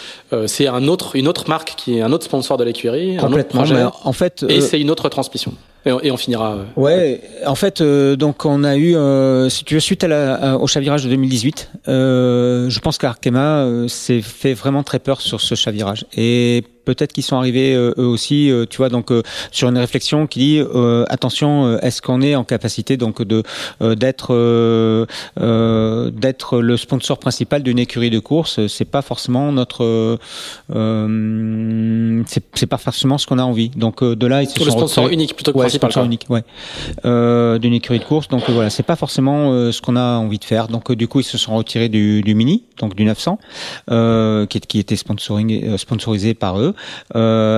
c'est 0.45 0.67
un 0.67 0.87
autre 0.87 1.15
une 1.15 1.27
autre 1.27 1.49
marque 1.49 1.73
qui 1.75 1.97
est 1.97 2.01
un 2.01 2.11
autre 2.11 2.25
sponsor 2.25 2.57
de 2.57 2.63
l'écurie, 2.63 3.17
un 3.17 3.33
autre 3.33 3.47
projet. 3.47 3.83
En 4.03 4.13
fait, 4.13 4.45
et 4.47 4.61
c'est 4.61 4.79
une 4.79 4.91
autre 4.91 5.09
transmission. 5.09 5.53
Et 5.85 6.09
on, 6.09 6.17
finira. 6.17 6.55
Euh, 6.55 6.63
ouais, 6.77 7.21
en 7.45 7.53
fait, 7.53 7.79
euh, 7.79 8.15
donc 8.15 8.43
on 8.45 8.63
a 8.63 8.75
eu, 8.75 8.95
euh, 8.95 9.49
si 9.49 9.63
tu 9.63 9.75
veux, 9.75 9.79
suite 9.79 10.03
à 10.03 10.07
la, 10.07 10.57
au 10.57 10.65
chavirage 10.65 11.03
de 11.03 11.09
2018, 11.09 11.69
je 11.85 12.79
pense 12.79 12.97
qu'Arkema 12.97 13.67
s'est 13.87 14.21
fait 14.21 14.55
vraiment 14.55 14.81
très 14.81 14.97
peur 14.97 15.21
sur 15.21 15.41
ce 15.41 15.53
chavirage. 15.53 16.05
Et 16.17 16.63
peut-être 16.85 17.13
qu'ils 17.13 17.23
sont 17.23 17.35
arrivés 17.35 17.73
eux 17.75 17.93
aussi, 17.97 18.51
tu 18.69 18.77
vois, 18.77 18.89
donc 18.89 19.11
sur 19.51 19.69
une 19.69 19.77
réflexion 19.77 20.25
qui 20.27 20.39
dit 20.39 20.61
attention, 21.07 21.77
est-ce 21.79 22.01
qu'on 22.01 22.21
est 22.21 22.35
en 22.35 22.43
capacité 22.43 22.97
donc 22.97 23.21
de 23.21 23.43
d'être 23.81 25.07
d'être 25.37 26.61
le 26.61 26.77
sponsor 26.77 27.19
principal 27.19 27.63
d'une 27.63 27.79
écurie 27.79 28.09
de 28.09 28.19
course? 28.19 28.65
C'est 28.67 28.85
pas 28.85 29.01
forcément 29.01 29.51
notre, 29.51 30.17
c'est 32.25 32.67
pas 32.67 32.77
forcément 32.77 33.17
ce 33.17 33.27
qu'on 33.27 33.39
a 33.39 33.43
envie. 33.43 33.69
Donc 33.69 34.03
de 34.03 34.27
là, 34.27 34.43
ils 34.43 34.49
se 34.49 34.63
le 34.63 34.71
sponsor 34.71 35.09
unique 35.09 35.35
plutôt 35.35 35.53
que 35.53 35.57
ouais, 35.57 35.74
sponsor 35.75 36.05
unique, 36.05 36.25
ouais, 36.29 36.43
euh, 37.05 37.57
d'une 37.59 37.73
écurie 37.73 37.99
de 37.99 38.03
course. 38.03 38.27
Donc 38.27 38.49
voilà, 38.49 38.69
c'est 38.69 38.83
pas 38.83 38.95
forcément 38.95 39.51
euh, 39.51 39.71
ce 39.71 39.81
qu'on 39.81 39.95
a 39.95 40.17
envie 40.17 40.39
de 40.39 40.45
faire. 40.45 40.67
Donc 40.67 40.91
du 40.91 41.07
coup, 41.07 41.19
ils 41.19 41.23
se 41.23 41.37
sont 41.37 41.55
retirés 41.55 41.89
du, 41.89 42.21
du 42.21 42.35
Mini, 42.35 42.63
donc 42.79 42.95
du 42.95 43.05
900, 43.05 43.39
euh, 43.91 44.45
qui, 44.45 44.59
qui, 44.61 44.79
était 44.79 44.95
sponsoring, 44.95 45.77
sponsorisé 45.77 46.33
par 46.33 46.59
eux. 46.59 46.73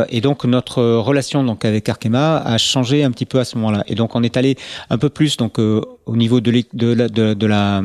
et 0.09 0.21
donc 0.21 0.45
notre 0.45 0.83
relation 0.83 1.43
donc 1.43 1.65
avec 1.65 1.87
Arkema 1.89 2.37
a 2.37 2.57
changé 2.57 3.03
un 3.03 3.11
petit 3.11 3.25
peu 3.25 3.39
à 3.39 3.45
ce 3.45 3.57
moment-là. 3.57 3.83
Et 3.87 3.95
donc 3.95 4.15
on 4.15 4.23
est 4.23 4.37
allé 4.37 4.57
un 4.89 4.97
peu 4.97 5.09
plus 5.09 5.37
donc 5.37 5.59
au 5.59 6.15
niveau 6.15 6.39
de, 6.41 6.63
de, 6.73 6.93
la, 6.93 7.09
de, 7.09 7.33
de 7.33 7.45
la 7.45 7.81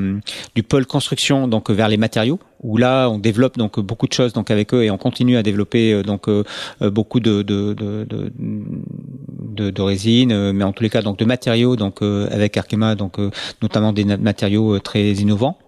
du 0.55 0.62
pôle 0.62 0.86
construction 0.86 1.49
donc 1.49 1.70
vers 1.70 1.89
les 1.89 1.97
matériaux 1.97 2.39
où 2.62 2.76
là 2.76 3.08
on 3.08 3.18
développe 3.18 3.58
donc 3.58 3.81
beaucoup 3.81 4.07
de 4.07 4.12
choses 4.12 4.32
donc 4.32 4.50
avec 4.50 4.73
eux 4.74 4.84
et 4.84 4.91
on 4.91 4.99
continue 4.99 5.36
à 5.36 5.42
développer 5.42 5.92
euh, 5.92 6.02
donc 6.02 6.28
euh, 6.28 6.44
euh, 6.81 6.91
beaucoup 6.91 7.20
de 7.20 7.42
de, 7.42 7.74
de, 7.74 9.70
de, 9.70 9.82
résine, 9.82 10.52
mais 10.52 10.65
en 10.65 10.73
tous 10.73 10.82
les 10.82 10.91
cas 10.91 11.02
donc 11.02 11.18
de 11.18 11.24
matériaux 11.24 11.76
donc 11.76 12.02
avec 12.02 12.57
Arkema 12.57 12.94
donc 12.94 13.18
notamment 13.60 13.92
des 13.92 14.05
matériaux 14.05 14.78
très 14.78 15.12
innovants. 15.12 15.58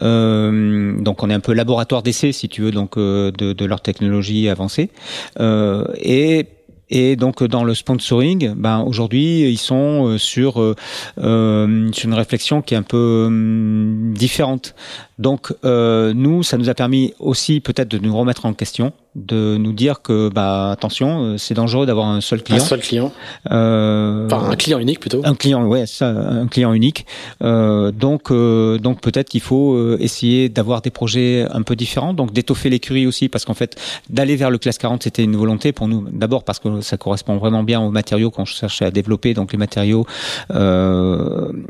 donc 0.00 1.22
on 1.22 1.30
est 1.30 1.34
un 1.34 1.40
peu 1.40 1.52
laboratoire 1.52 2.02
d'essai 2.02 2.32
si 2.32 2.48
tu 2.48 2.62
veux 2.62 2.70
donc 2.70 2.96
de, 2.98 3.30
de 3.30 3.64
leur 3.64 3.80
technologie 3.80 4.48
avancée 4.48 4.90
et 5.38 6.46
et 6.90 7.16
donc 7.16 7.44
dans 7.44 7.64
le 7.64 7.74
sponsoring, 7.74 8.54
ben 8.54 8.80
aujourd'hui 8.80 9.42
ils 9.42 9.58
sont 9.58 10.16
sur 10.16 10.54
sur 11.16 11.24
une 11.24 12.14
réflexion 12.14 12.62
qui 12.62 12.74
est 12.74 12.78
un 12.78 12.82
peu 12.82 13.24
hum, 13.26 14.14
différente. 14.14 14.74
Donc 15.18 15.52
euh, 15.64 16.12
nous, 16.14 16.42
ça 16.42 16.56
nous 16.58 16.68
a 16.68 16.74
permis 16.74 17.14
aussi 17.18 17.60
peut-être 17.60 17.88
de 17.88 17.98
nous 17.98 18.16
remettre 18.16 18.46
en 18.46 18.52
question 18.52 18.92
de 19.18 19.56
nous 19.56 19.72
dire 19.72 20.00
que 20.02 20.28
bah 20.28 20.70
attention, 20.70 21.22
euh, 21.22 21.38
c'est 21.38 21.54
dangereux 21.54 21.86
d'avoir 21.86 22.06
un 22.08 22.20
seul 22.20 22.42
client. 22.42 22.62
Un 22.62 22.66
seul 22.66 22.80
client. 22.80 23.12
Euh, 23.50 24.26
enfin 24.26 24.50
un 24.50 24.56
client 24.56 24.78
unique 24.78 25.00
plutôt. 25.00 25.22
Un 25.24 25.34
client, 25.34 25.64
ouais, 25.66 25.86
ça, 25.86 26.08
un 26.08 26.46
client 26.46 26.72
unique. 26.72 27.06
Euh, 27.42 27.90
donc 27.90 28.30
euh, 28.30 28.78
donc 28.78 29.00
peut-être 29.00 29.28
qu'il 29.28 29.40
faut 29.40 29.74
euh, 29.74 29.96
essayer 30.00 30.48
d'avoir 30.48 30.82
des 30.82 30.90
projets 30.90 31.46
un 31.50 31.62
peu 31.62 31.74
différents, 31.74 32.14
donc 32.14 32.32
d'étoffer 32.32 32.70
l'écurie 32.70 33.06
aussi, 33.06 33.28
parce 33.28 33.44
qu'en 33.44 33.54
fait 33.54 33.76
d'aller 34.08 34.36
vers 34.36 34.50
le 34.50 34.58
classe 34.58 34.78
40 34.78 35.02
c'était 35.02 35.24
une 35.24 35.36
volonté 35.36 35.72
pour 35.72 35.88
nous. 35.88 36.06
D'abord 36.12 36.44
parce 36.44 36.58
que 36.58 36.80
ça 36.80 36.96
correspond 36.96 37.36
vraiment 37.38 37.62
bien 37.62 37.80
aux 37.80 37.90
matériaux 37.90 38.30
qu'on 38.30 38.44
cherchait 38.44 38.84
à 38.84 38.90
développer, 38.90 39.34
donc 39.34 39.52
les 39.52 39.58
matériaux 39.58 40.06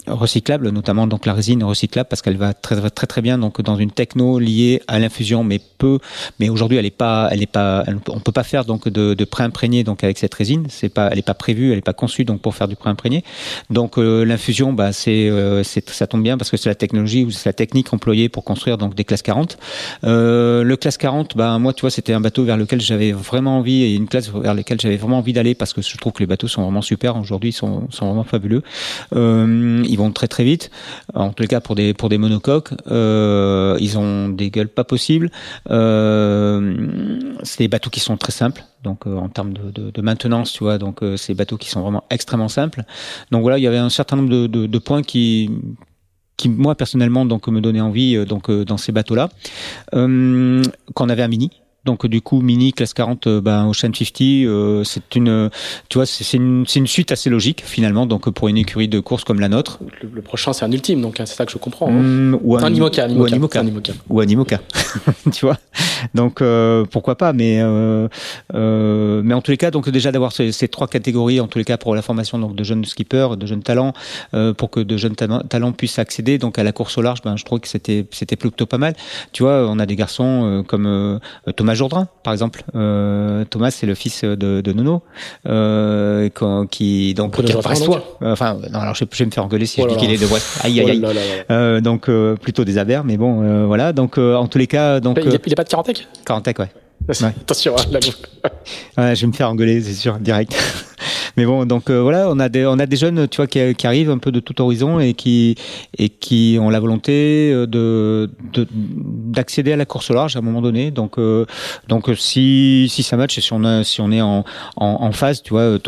recyclables, 0.06 0.68
notamment 0.70 1.06
donc 1.06 1.24
la 1.26 1.32
résine 1.32 1.64
recyclable 1.64 2.08
parce 2.08 2.22
qu'elle 2.22 2.36
va 2.36 2.52
très 2.52 2.90
très 2.90 3.06
très 3.06 3.22
bien 3.22 3.37
donc 3.38 3.62
dans 3.62 3.76
une 3.76 3.90
techno 3.90 4.38
liée 4.38 4.82
à 4.86 4.98
l'infusion, 4.98 5.44
mais 5.44 5.60
peu. 5.78 5.98
Mais 6.40 6.48
aujourd'hui 6.48 6.78
elle 6.78 6.86
est 6.86 6.90
pas 6.90 7.28
elle 7.30 7.42
est 7.42 7.46
pas, 7.46 7.84
on 8.08 8.20
peut 8.20 8.32
pas 8.32 8.42
faire 8.42 8.64
donc 8.64 8.88
de, 8.88 9.24
pré-imprégné 9.24 9.84
donc 9.84 10.04
avec 10.04 10.18
cette 10.18 10.34
résine. 10.34 10.66
C'est 10.68 10.88
pas, 10.88 11.08
elle 11.12 11.18
est 11.18 11.22
pas 11.26 11.34
prévue, 11.34 11.72
elle 11.72 11.78
est 11.78 11.82
pas 11.82 11.92
conçue 11.92 12.24
donc 12.24 12.40
pour 12.40 12.54
faire 12.54 12.68
du 12.68 12.76
pré-imprégné. 12.76 13.24
Donc 13.70 13.98
euh, 13.98 14.24
l'infusion, 14.24 14.72
bah 14.72 14.92
c'est, 14.92 15.28
euh, 15.28 15.62
c'est, 15.62 15.88
ça 15.90 16.06
tombe 16.06 16.22
bien 16.22 16.38
parce 16.38 16.50
que 16.50 16.56
c'est 16.56 16.68
la 16.68 16.74
technologie 16.74 17.24
ou 17.24 17.30
c'est 17.30 17.48
la 17.48 17.52
technique 17.52 17.92
employée 17.92 18.28
pour 18.28 18.44
construire 18.44 18.78
donc 18.78 18.94
des 18.94 19.04
classes 19.04 19.22
40. 19.22 19.58
Euh, 20.04 20.62
le 20.62 20.76
classe 20.76 20.96
40, 20.96 21.36
bah 21.36 21.58
moi 21.58 21.72
tu 21.72 21.82
vois, 21.82 21.90
c'était 21.90 22.12
un 22.12 22.20
bateau 22.20 22.44
vers 22.44 22.56
lequel 22.56 22.80
j'avais 22.80 23.12
vraiment 23.12 23.58
envie 23.58 23.82
et 23.82 23.94
une 23.94 24.08
classe 24.08 24.30
vers 24.30 24.54
laquelle 24.54 24.80
j'avais 24.80 24.96
vraiment 24.96 25.18
envie 25.18 25.32
d'aller 25.32 25.54
parce 25.54 25.72
que 25.72 25.82
je 25.82 25.96
trouve 25.96 26.12
que 26.12 26.20
les 26.20 26.26
bateaux 26.26 26.48
sont 26.48 26.62
vraiment 26.62 26.82
super. 26.82 27.16
Aujourd'hui, 27.16 27.52
sont, 27.52 27.88
sont 27.90 28.06
vraiment 28.06 28.24
fabuleux. 28.24 28.62
Ils 29.12 29.96
vont 29.96 30.10
très 30.12 30.28
très 30.28 30.44
vite. 30.44 30.70
En 31.14 31.32
tout 31.32 31.44
cas 31.44 31.60
pour 31.60 31.74
des 31.74 31.94
pour 31.94 32.08
des 32.08 32.18
monocoques, 32.18 32.70
ils 33.80 33.98
ont 33.98 34.28
des 34.28 34.50
gueules 34.50 34.68
pas 34.68 34.84
possibles. 34.84 35.30
Euh, 35.70 36.76
c'est 37.42 37.58
des 37.58 37.68
bateaux 37.68 37.90
qui 37.90 38.00
sont 38.00 38.16
très 38.16 38.32
simples, 38.32 38.64
donc 38.82 39.06
euh, 39.06 39.16
en 39.16 39.28
termes 39.28 39.52
de, 39.52 40.02
maintenance, 40.02 40.52
tu 40.52 40.64
vois, 40.64 40.78
donc 40.78 41.02
euh, 41.02 41.16
c'est 41.16 41.32
des 41.32 41.38
bateaux 41.38 41.56
qui 41.56 41.68
sont 41.68 41.80
vraiment 41.80 42.04
extrêmement 42.10 42.48
simples. 42.48 42.84
Donc 43.30 43.42
voilà, 43.42 43.58
il 43.58 43.62
y 43.62 43.66
avait 43.66 43.78
un 43.78 43.90
certain 43.90 44.16
nombre 44.16 44.28
de, 44.28 44.78
points 44.78 45.02
qui 45.02 45.50
qui 46.36 46.48
moi 46.48 46.76
personnellement 46.76 47.26
donc 47.26 47.48
me 47.48 47.60
donnaient 47.60 47.80
envie 47.80 48.16
euh, 48.16 48.24
donc 48.24 48.50
dans 48.50 48.76
ces 48.76 48.92
bateaux-là. 48.92 49.28
Euh, 49.94 50.62
qu'on 50.94 51.08
avait 51.08 51.22
un 51.22 51.28
mini, 51.28 51.50
donc 51.88 52.06
du 52.06 52.20
coup, 52.20 52.42
Mini 52.42 52.74
classe 52.74 52.92
40, 52.92 53.26
euh, 53.26 53.40
ben, 53.40 53.64
Ocean 53.64 53.94
50, 53.94 54.20
euh, 54.20 54.84
c'est 54.84 55.16
une, 55.16 55.48
tu 55.88 55.96
vois, 55.96 56.04
c'est 56.04 56.36
une, 56.36 56.66
une, 56.76 56.86
suite 56.86 57.12
assez 57.12 57.30
logique 57.30 57.62
finalement. 57.64 58.04
Donc 58.04 58.28
pour 58.28 58.48
une 58.48 58.58
écurie 58.58 58.88
de 58.88 59.00
course 59.00 59.24
comme 59.24 59.40
la 59.40 59.48
nôtre. 59.48 59.78
Le, 60.02 60.20
prochain, 60.20 60.52
c'est 60.52 60.66
un 60.66 60.70
ultime, 60.70 61.00
donc 61.00 61.18
hein, 61.18 61.24
c'est 61.24 61.34
ça 61.34 61.46
que 61.46 61.52
je 61.52 61.56
comprends. 61.56 61.88
Hein. 61.90 62.34
Ou 62.42 62.58
un, 62.58 62.62
un 62.62 62.74
Imoca, 62.74 63.08
ou 63.08 63.24
un 63.24 63.28
Imoca, 63.28 63.62
ou 64.10 64.20
un 64.20 64.26
Imoca, 64.26 64.60
tu 65.32 65.46
vois. 65.46 65.56
Donc 66.14 66.42
euh, 66.42 66.84
pourquoi 66.90 67.16
pas, 67.16 67.32
mais 67.32 67.60
euh, 67.60 68.08
euh, 68.54 69.22
mais 69.24 69.34
en 69.34 69.40
tous 69.40 69.50
les 69.50 69.56
cas, 69.56 69.70
donc 69.70 69.88
déjà 69.88 70.12
d'avoir 70.12 70.32
ces, 70.32 70.52
ces, 70.52 70.68
trois 70.68 70.88
catégories, 70.88 71.40
en 71.40 71.48
tous 71.48 71.58
les 71.58 71.64
cas 71.64 71.76
pour 71.76 71.94
la 71.94 72.02
formation 72.02 72.38
donc 72.38 72.54
de 72.54 72.64
jeunes 72.64 72.84
skippers, 72.84 73.36
de 73.36 73.46
jeunes 73.46 73.62
talents, 73.62 73.92
pour 74.56 74.70
que 74.70 74.80
de 74.80 74.96
jeunes 74.96 75.16
talents 75.16 75.72
puissent 75.72 75.98
accéder 75.98 76.38
donc 76.38 76.58
à 76.58 76.62
la 76.62 76.72
course 76.72 76.98
au 76.98 77.02
large, 77.02 77.22
ben 77.22 77.36
je 77.36 77.44
trouve 77.44 77.60
que 77.60 77.68
c'était 77.68 78.06
c'était 78.10 78.36
plutôt 78.36 78.66
pas 78.66 78.78
mal. 78.78 78.94
Tu 79.32 79.42
vois, 79.42 79.66
on 79.68 79.78
a 79.78 79.86
des 79.86 79.96
garçons 79.96 80.64
comme 80.66 81.20
Thomas 81.56 81.74
Jourdain, 81.78 82.08
par 82.22 82.32
exemple. 82.32 82.62
Euh, 82.74 83.44
Thomas, 83.46 83.70
c'est 83.70 83.86
le 83.86 83.94
fils 83.94 84.24
de, 84.24 84.60
de 84.60 84.72
Nono, 84.72 85.02
euh, 85.46 86.28
qui 86.70 87.14
donc 87.14 87.42
qui 87.42 87.52
est 87.52 87.54
brestois. 87.54 88.04
Enfin, 88.20 88.58
non, 88.70 88.80
alors 88.80 88.94
je, 88.94 89.04
je, 89.10 89.18
vais 89.18 89.26
me 89.26 89.30
faire 89.30 89.44
engueuler 89.44 89.66
si 89.66 89.80
je 89.80 89.86
dis 89.86 89.96
qu'il 89.96 90.10
est 90.10 90.20
de 90.20 90.26
Brest. 90.26 90.60
Aïe, 90.62 90.80
aïe, 90.80 90.90
aïe. 90.90 91.44
Euh, 91.50 91.80
donc 91.80 92.10
plutôt 92.40 92.64
des 92.64 92.76
Abers, 92.78 93.04
mais 93.04 93.16
bon, 93.16 93.66
voilà. 93.66 93.92
Donc 93.92 94.18
en 94.18 94.46
tous 94.46 94.58
les 94.58 94.66
cas, 94.66 95.00
donc 95.00 95.18
il, 95.22 95.34
est, 95.34 95.40
il 95.46 95.52
est 95.52 95.56
pas 95.56 95.64
de 95.64 95.68
Carantec? 95.68 96.06
Carantec, 96.24 96.58
ouais. 96.58 96.70
Attention, 97.22 97.74
hein, 97.78 97.84
la 97.90 98.00
ouais, 99.02 99.16
je 99.16 99.20
vais 99.22 99.26
me 99.26 99.32
faire 99.32 99.48
engueuler, 99.48 99.80
c'est 99.80 99.94
sûr, 99.94 100.18
direct. 100.18 100.54
Mais 101.38 101.46
bon, 101.46 101.64
donc 101.66 101.88
euh, 101.88 102.02
voilà, 102.02 102.28
on 102.28 102.40
a 102.40 102.48
des 102.48 102.96
jeunes, 102.96 103.28
tu 103.28 103.36
vois, 103.36 103.46
qui, 103.46 103.86
arrivent 103.86 104.10
un 104.10 104.18
peu 104.18 104.32
de 104.32 104.40
tout 104.40 104.60
horizon 104.60 104.98
et 104.98 105.14
qui 105.14 106.58
ont 106.60 106.68
la 106.68 106.80
volonté 106.80 107.52
euh, 107.52 107.64
de 107.64 108.28
d'accéder 108.52 109.72
à 109.72 109.76
la 109.76 109.84
course 109.84 110.10
au 110.10 110.14
large 110.14 110.34
à 110.34 110.40
un 110.40 110.42
moment 110.42 110.60
donné. 110.60 110.90
Donc 110.90 111.16
euh, 111.16 111.46
donc 111.86 112.10
si 112.16 112.88
ça 112.88 113.16
match 113.16 113.38
et 113.38 113.40
si 113.40 113.52
on 113.52 114.10
est 114.10 114.20
en 114.20 115.12
phase, 115.12 115.44
tu 115.44 115.50
vois, 115.50 115.78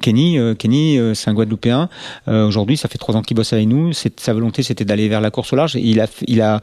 Kenny 0.00 0.38
Kenny 0.58 0.98
c'est 1.14 1.28
un 1.28 1.34
Guadeloupéen. 1.34 1.90
Aujourd'hui, 2.26 2.78
ça 2.78 2.88
fait 2.88 2.96
trois 2.96 3.16
ans 3.16 3.22
qu'il 3.22 3.36
bosse 3.36 3.52
avec 3.52 3.68
nous. 3.68 3.92
Sa 3.92 4.32
volonté, 4.32 4.62
c'était 4.62 4.86
d'aller 4.86 5.10
vers 5.10 5.20
la 5.20 5.30
course 5.30 5.52
au 5.52 5.56
large. 5.56 5.74
Il 5.74 6.00
a 6.00 6.60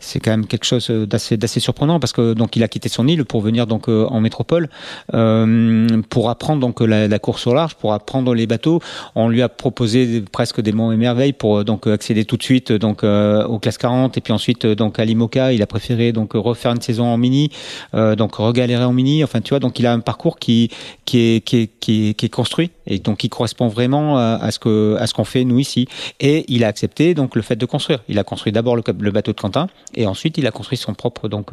c'est 0.00 0.18
quand 0.18 0.32
même 0.32 0.46
quelque 0.46 0.66
chose 0.66 0.90
d'assez 0.90 1.36
d'assez 1.36 1.60
surprenant 1.60 2.00
parce 2.00 2.12
que 2.12 2.34
donc 2.34 2.56
il 2.56 2.64
a 2.64 2.68
quitté 2.68 2.88
son 2.88 3.06
île 3.06 3.24
pour 3.24 3.42
venir 3.42 3.68
donc 3.68 3.86
en 3.86 4.20
métropole 4.20 4.68
pour 5.06 6.30
apprendre 6.30 6.60
donc 6.60 6.80
la, 6.80 7.06
la 7.06 7.18
course 7.20 7.27
au 7.46 7.54
large 7.54 7.74
pour 7.74 7.92
apprendre 7.92 8.34
les 8.34 8.46
bateaux. 8.46 8.80
On 9.14 9.28
lui 9.28 9.42
a 9.42 9.48
proposé 9.48 10.22
presque 10.32 10.60
des 10.60 10.72
monts 10.72 10.92
et 10.92 10.96
merveilles 10.96 11.32
pour 11.32 11.58
euh, 11.58 11.64
donc 11.64 11.86
accéder 11.86 12.24
tout 12.24 12.36
de 12.36 12.42
suite 12.42 12.72
donc 12.72 13.04
euh, 13.04 13.44
aux 13.44 13.58
classes 13.58 13.78
40 13.78 14.16
et 14.16 14.20
puis 14.20 14.32
ensuite 14.32 14.64
euh, 14.64 14.74
donc 14.74 14.98
à 14.98 15.04
l'IMOCA. 15.04 15.52
Il 15.52 15.62
a 15.62 15.66
préféré 15.66 16.12
donc 16.12 16.32
refaire 16.34 16.72
une 16.72 16.80
saison 16.80 17.06
en 17.06 17.18
mini, 17.18 17.50
donc 17.92 18.36
regalérer 18.36 18.84
en 18.84 18.92
mini. 18.92 19.24
Enfin 19.24 19.40
tu 19.40 19.50
vois 19.50 19.58
donc 19.58 19.78
il 19.78 19.86
a 19.86 19.92
un 19.92 20.00
parcours 20.00 20.38
qui 20.38 20.70
qui 21.04 21.36
est 21.36 21.40
qui 21.40 22.14
est 22.18 22.28
construit 22.28 22.70
et 22.86 22.98
donc 22.98 23.18
qui 23.18 23.28
correspond 23.28 23.68
vraiment 23.68 24.18
à, 24.18 24.50
ce 24.50 24.58
que 24.58 24.96
à 24.98 25.06
ce 25.06 25.14
qu'on 25.14 25.24
fait 25.24 25.44
nous 25.44 25.58
ici. 25.58 25.88
Et 26.20 26.44
il 26.48 26.64
a 26.64 26.68
accepté 26.68 27.14
donc 27.14 27.36
le 27.36 27.42
fait 27.42 27.56
de 27.56 27.66
construire. 27.66 28.00
Il 28.08 28.18
a 28.18 28.24
construit 28.24 28.52
d'abord 28.52 28.76
le, 28.76 29.10
bateau 29.10 29.32
de 29.32 29.40
Quentin 29.40 29.68
et 29.94 30.06
ensuite 30.06 30.38
il 30.38 30.46
a 30.46 30.50
construit 30.50 30.78
son 30.78 30.94
propre 30.94 31.28
donc 31.28 31.50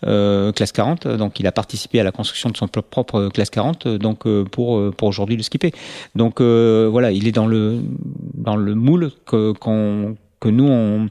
classe 0.00 0.72
40. 0.72 1.08
Donc 1.08 1.40
il 1.40 1.46
a 1.46 1.52
participé 1.52 2.00
à 2.00 2.04
la 2.04 2.12
construction 2.12 2.50
de 2.50 2.56
son 2.56 2.68
propre 2.68 3.28
classe 3.28 3.50
40 3.50 3.88
donc 3.88 4.26
pour 4.44 5.03
aujourd'hui 5.06 5.36
le 5.36 5.42
skipper. 5.42 5.72
Donc 6.14 6.40
euh, 6.40 6.88
voilà, 6.90 7.10
il 7.10 7.26
est 7.28 7.32
dans 7.32 7.46
le 7.46 7.80
dans 8.34 8.56
le 8.56 8.74
moule 8.74 9.12
que 9.26 9.52
qu'on 9.52 10.16
que 10.40 10.48
nous 10.48 10.66
on 10.68 11.08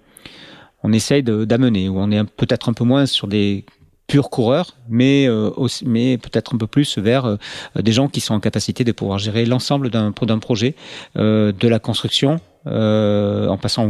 on 0.84 0.92
essaye 0.92 1.24
d'amener 1.24 1.88
où 1.90 2.00
on 2.00 2.12
est 2.12 2.24
peut-être 2.24 2.70
un 2.70 2.74
peu 2.74 2.84
moins 2.84 3.06
sur 3.06 3.28
des 3.28 3.66
purs 4.08 4.30
coureurs, 4.30 4.76
mais 4.90 5.28
euh, 5.28 5.50
mais 5.86 6.18
peut-être 6.18 6.54
un 6.54 6.58
peu 6.58 6.68
plus 6.68 6.98
vers 6.98 7.26
euh, 7.26 7.38
des 7.80 7.94
gens 7.94 8.10
qui 8.10 8.20
sont 8.20 8.34
en 8.34 8.42
capacité 8.42 8.84
de 8.84 8.92
pouvoir 8.92 9.18
gérer 9.18 9.46
l'ensemble 9.46 9.90
d'un 9.90 10.12
d'un 10.12 10.40
projet, 10.40 10.76
de 11.16 11.68
la 11.68 11.80
construction, 11.80 12.40
en 12.66 13.58
passant 13.62 13.90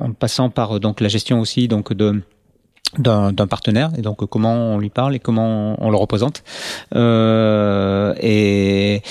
en 0.00 0.12
passant 0.12 0.50
par 0.50 0.80
donc 0.80 1.00
la 1.00 1.08
gestion 1.08 1.40
aussi 1.40 1.66
donc 1.66 1.92
de 1.92 2.22
d'un 2.98 3.46
partenaire 3.46 3.90
et 3.96 4.02
donc 4.02 4.24
comment 4.26 4.74
on 4.74 4.78
lui 4.78 4.90
parle 4.90 5.14
et 5.14 5.18
comment 5.18 5.76
on 5.84 5.90
le 5.90 5.96
représente. 5.96 6.42
Euh, 6.94 8.14
et 8.20 9.02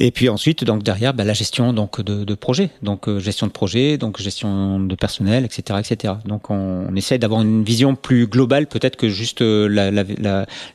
et 0.00 0.10
puis 0.12 0.28
ensuite 0.30 0.64
donc 0.64 0.82
derrière 0.82 1.12
bah, 1.12 1.24
la 1.24 1.34
gestion 1.34 1.72
donc 1.72 2.00
de, 2.00 2.24
de 2.24 2.34
projet. 2.34 2.70
Donc 2.82 3.08
euh, 3.08 3.18
gestion 3.18 3.46
de 3.46 3.52
projet 3.52 3.98
donc 3.98 4.20
gestion 4.20 4.80
de 4.80 4.94
personnel 4.94 5.44
etc 5.44 5.78
etc 5.78 6.14
donc 6.24 6.50
on, 6.50 6.86
on 6.88 6.96
essaie 6.96 7.18
d'avoir 7.18 7.42
une 7.42 7.62
vision 7.64 7.94
plus 7.94 8.26
globale 8.26 8.66
peut-être 8.66 8.96
que 8.96 9.08
juste 9.08 9.42
euh, 9.42 9.68
la, 9.68 9.90
la, 9.90 10.04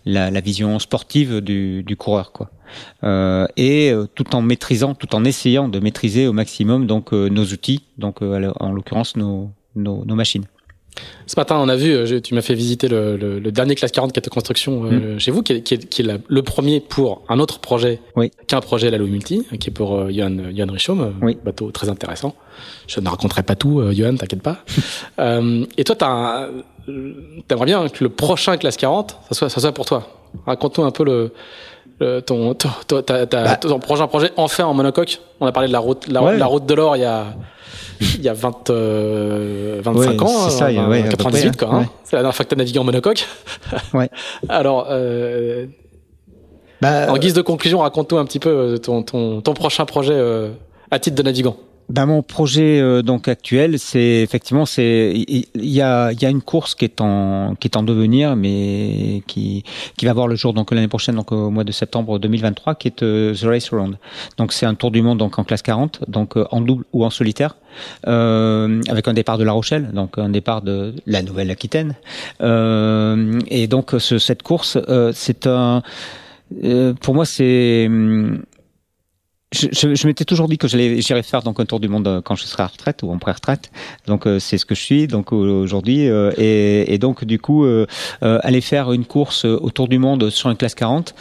la, 0.06 0.32
la, 0.32 0.42
vision 0.42 0.78
sportive 0.80 1.42
du, 1.42 1.84
du 1.84 1.96
coureur 1.96 2.32
quoi. 2.32 2.52
Euh, 3.04 3.48
et 3.58 3.92
euh, 3.92 4.06
tout 4.14 4.36
en 4.36 4.42
maîtrisant 4.42 4.94
tout 4.94 5.16
en 5.16 5.26
essayant 5.26 5.68
de 5.68 5.80
maîtriser 5.80 6.28
au 6.28 6.34
maximum 6.34 6.86
donc 6.86 7.12
nos 7.12 7.46
outils 7.46 7.84
donc 7.98 8.22
en 8.22 8.72
l'occurrence 8.72 9.16
nos, 9.16 9.50
nos, 9.76 10.06
nos 10.06 10.16
machines 10.16 10.46
ce 11.28 11.36
matin, 11.38 11.58
on 11.60 11.70
a 11.70 11.76
vu, 11.76 11.92
euh, 11.92 12.20
tu 12.22 12.34
m'as 12.36 12.42
fait 12.42 12.54
visiter 12.54 12.88
le, 12.88 13.18
le, 13.18 13.40
le, 13.40 13.52
dernier 13.52 13.76
classe 13.76 13.92
40 13.92 14.14
qui 14.14 14.20
est 14.20 14.28
en 14.28 14.32
construction 14.32 14.86
euh, 14.86 15.16
mm. 15.16 15.20
chez 15.20 15.32
vous, 15.32 15.42
qui 15.42 15.54
est, 15.54 15.62
qui 15.62 15.74
est, 15.74 15.90
qui 15.90 16.02
est 16.02 16.20
le 16.28 16.42
premier 16.44 16.80
pour 16.80 17.24
un 17.30 17.40
autre 17.40 17.60
projet 17.60 18.00
oui. 18.16 18.32
qu'un 18.48 18.62
projet 18.62 18.92
la 18.92 18.98
Multi, 18.98 19.46
qui 19.60 19.70
est 19.70 19.74
pour 19.74 19.96
euh, 19.96 20.12
Johan, 20.12 20.38
Johan 20.56 20.72
Richaume, 20.72 21.16
oui. 21.22 21.38
bateau 21.44 21.72
très 21.72 21.90
intéressant. 21.90 22.36
Je 22.88 23.00
ne 23.00 23.10
raconterai 23.10 23.44
pas 23.44 23.56
tout, 23.56 23.80
euh, 23.80 23.92
Johan, 23.94 24.16
t'inquiète 24.16 24.42
pas. 24.42 24.60
euh, 25.20 25.66
et 25.78 25.84
toi, 25.84 25.96
t'as 25.96 26.50
t'aimerais 27.48 27.66
bien 27.66 27.90
que 27.90 28.04
le 28.04 28.10
prochain 28.10 28.58
classe 28.58 28.78
40, 28.78 29.18
ça 29.30 29.36
soit, 29.36 29.50
ça 29.50 29.60
soit 29.60 29.72
pour 29.72 29.86
toi. 29.88 30.08
Raconte-nous 30.46 30.84
un 30.84 30.92
peu 30.92 31.04
le, 31.04 31.32
le 32.00 32.20
ton, 32.22 32.54
ton, 32.54 32.70
ton, 32.88 33.04
bah. 33.08 33.56
ton, 33.56 33.80
prochain 33.80 34.08
projet 34.08 34.32
enfin 34.38 34.66
en 34.66 34.74
monocoque. 34.74 35.20
On 35.40 35.48
a 35.48 35.52
parlé 35.52 35.68
de 35.68 35.74
la 35.74 35.80
route, 35.80 36.08
la, 36.08 36.34
la 36.34 36.46
route 36.46 36.66
de 36.66 36.74
l'or 36.74 36.98
il 36.98 37.02
y 37.02 37.06
a 37.06 37.26
il 38.02 38.22
y 38.22 38.30
a 38.30 38.34
20, 38.34 38.70
euh, 38.70 39.80
25 39.82 40.22
ans, 40.22 40.28
c'est 40.28 40.58
ça, 40.58 40.66
euh, 40.68 40.90
ouais, 40.90 41.08
98 41.08 41.58
quoi. 41.58 41.70
Hein. 41.72 41.86
C'est 42.04 42.16
la 42.16 42.24
dernière 42.24 42.36
fois 42.36 42.44
que 42.44 42.50
tu 42.50 42.56
as 42.56 42.58
navigué 42.58 42.80
en 42.80 42.84
monocoque. 42.84 43.26
ouais. 43.94 44.10
Alors, 44.50 44.88
euh, 44.90 45.66
bah, 46.82 47.12
en 47.12 47.18
guise 47.18 47.34
de 47.34 47.42
conclusion, 47.42 47.80
raconte-nous 47.80 48.18
un 48.18 48.26
petit 48.26 48.40
peu 48.40 48.50
euh, 48.50 48.78
ton, 48.78 49.04
ton, 49.04 49.42
ton 49.42 49.54
prochain 49.54 49.86
projet 49.86 50.14
euh, 50.14 50.50
à 50.92 51.00
titre 51.00 51.16
de 51.16 51.24
navigant. 51.24 51.56
Ben 51.88 52.08
mon 52.08 52.24
projet 52.24 52.80
euh, 52.82 53.04
donc 53.04 53.28
actuel, 53.28 53.78
c'est 53.78 54.22
effectivement 54.24 54.66
c'est 54.66 55.14
il 55.16 55.46
y, 55.56 55.82
a 55.82 56.12
il 56.12 56.22
y 56.22 56.26
a 56.26 56.30
une 56.32 56.42
course 56.42 56.74
qui 56.74 56.84
est 56.86 57.00
en 57.00 57.54
qui 57.60 57.68
est 57.68 57.78
en 57.78 57.84
devenir, 57.84 58.36
mais 58.36 59.22
qui 59.28 59.64
qui 59.96 60.06
va 60.08 60.14
voir 60.14 60.28
le 60.28 60.36
jour 60.36 60.54
donc 60.54 60.72
l'année 60.72 60.88
prochaine 60.88 61.14
donc 61.14 61.32
au 61.32 61.52
mois 61.52 61.64
de 61.64 61.72
septembre 61.72 62.18
2023, 62.18 62.74
qui 62.74 62.88
est 62.88 63.04
euh, 63.04 63.36
The 63.36 63.44
Race 63.44 63.72
Around. 63.72 63.98
Donc 64.38 64.52
c'est 64.52 64.66
un 64.66 64.74
tour 64.74 64.90
du 64.90 65.04
monde 65.04 65.20
donc 65.20 65.38
en 65.38 65.44
classe 65.44 65.62
40, 65.62 66.10
donc 66.10 66.38
euh, 66.38 66.48
en 66.50 66.60
double 66.60 66.86
ou 66.92 67.06
en 67.06 67.12
solitaire, 67.12 67.56
avec 68.04 69.08
un 69.08 69.14
départ 69.14 69.38
de 69.38 69.44
La 69.44 69.52
Rochelle, 69.52 69.92
donc 69.94 70.18
un 70.18 70.30
départ 70.30 70.64
de 70.64 70.96
la 71.06 71.22
Nouvelle-Aquitaine. 71.22 71.94
et 72.42 73.68
donc 73.68 73.92
ce, 74.00 74.18
cette 74.18 74.42
course, 74.42 74.80
c'est 75.14 75.46
un 75.46 75.84
pour 77.02 77.14
moi 77.14 77.26
c'est 77.26 77.86
hum, 77.88 78.42
je, 79.54 79.96
je, 79.96 80.08
m'étais 80.08 80.26
toujours 80.26 80.48
dit 80.48 80.58
que 80.58 80.68
j'allais 80.68 81.02
j'irais 81.02 81.24
faire 81.24 81.42
donc 81.44 81.60
un 81.60 81.66
tour 81.66 81.80
du 81.80 81.88
monde 81.88 82.08
euh, 82.08 82.22
quand 82.22 82.36
je 82.36 82.44
serai 82.46 82.64
à 82.64 82.68
retraite 82.68 83.04
ou 83.04 83.12
en 83.12 83.18
pré-retraite. 83.18 83.72
Donc 84.08 84.28
euh, 84.28 84.40
c'est 84.40 84.58
ce 84.58 84.66
que 84.66 84.76
je 84.76 84.82
suis 84.82 85.08
donc 85.08 85.32
aujourd'hui 85.32 86.10
euh, 86.10 86.32
et, 86.38 86.94
et, 86.94 86.98
donc 86.98 87.24
du 87.24 87.40
coup 87.40 87.66
aller 88.22 88.62
faire 88.62 88.92
une 88.92 89.06
course 89.06 89.46
autour 89.46 89.88
du 89.88 90.00
monde 90.00 90.30
sur 90.30 90.50
une 90.50 90.58
classe 90.58 90.76
40 90.76 91.14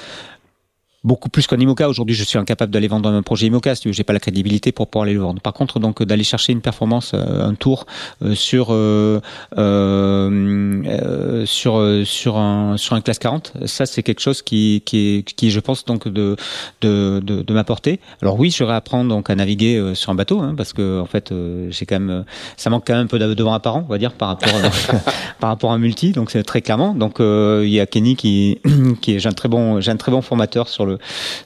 beaucoup 1.05 1.29
plus 1.29 1.47
qu'un 1.47 1.61
IMOCA. 1.61 1.89
Aujourd'hui, 1.89 2.17
je 2.17 2.25
suis 2.25 2.39
incapable 2.39 2.73
d'aller 2.73 2.89
vendre 2.89 3.09
un 3.09 3.23
projet 3.23 3.47
IMOCA, 3.47 3.75
si 3.75 3.93
j'ai 3.93 4.05
pas 4.05 4.15
la 4.15 4.21
crédibilité 4.21 4.73
pour 4.73 4.89
pouvoir 4.89 5.05
aller 5.05 5.15
le 5.15 5.21
vendre. 5.21 5.41
Par 5.41 5.53
contre, 5.53 5.79
donc 5.79 6.03
d'aller 6.03 6.25
chercher 6.25 6.53
une 6.53 6.63
performance, 6.63 7.13
euh, 7.15 7.47
un 7.47 7.55
tour 7.55 7.87
euh, 8.23 8.35
sur 8.35 8.69
euh, 8.71 9.21
euh, 9.59 11.47
sur 11.47 12.07
sur 12.07 12.39
un 12.39 12.77
sur 12.79 12.97
un 12.97 13.01
classe 13.03 13.19
40, 13.19 13.53
ça 13.67 13.87
c'est 13.87 14.03
quelque 14.03 14.21
chose 14.21 14.43
qui 14.43 14.83
qui 14.85 15.25
qui 15.25 15.51
je 15.51 15.61
pense 15.61 15.85
donc 15.85 16.09
de 16.09 16.37
de 16.81 17.21
de, 17.23 17.43
de 17.43 17.55
m'apporter. 17.55 18.01
Alors 18.23 18.39
oui, 18.39 18.51
je 18.51 18.65
vais 18.65 18.73
apprendre 18.73 19.11
donc 19.11 19.29
à 19.29 19.35
naviguer 19.35 19.95
sur 19.95 20.11
un 20.11 20.15
bateau, 20.15 20.41
hein, 20.41 20.55
parce 20.57 20.73
que 20.73 21.01
en 21.01 21.07
fait, 21.07 21.33
j'ai 21.69 21.85
quand 21.87 22.01
même 22.01 22.25
ça 22.57 22.71
manque 22.71 22.85
quand 22.87 22.95
même 22.95 23.05
un 23.05 23.07
peu 23.07 23.19
de 23.19 23.43
vent 23.43 23.53
apparent, 23.53 23.85
on 23.87 23.93
va 23.93 23.99
dire 23.99 24.13
par 24.13 24.29
rapport 24.29 24.49
par 25.41 25.51
rapport 25.51 25.73
à 25.73 25.75
un 25.75 25.79
multi. 25.79 26.13
Donc 26.13 26.31
c'est 26.31 26.43
très 26.43 26.63
clairement. 26.63 26.95
Donc 26.95 27.17
il 27.21 27.69
y 27.69 27.81
a 27.81 27.87
Kenny 27.87 28.17
qui 28.17 28.59
qui 29.03 29.15
est 29.15 29.19
j'ai 29.19 29.29
un 29.29 29.33
très 29.33 29.49
bon 29.49 29.81
j'ai 29.81 29.91
un 29.91 29.97
très 29.97 30.11
bon 30.11 30.23
formateur 30.23 30.69
sur 30.69 30.87
le 30.87 30.94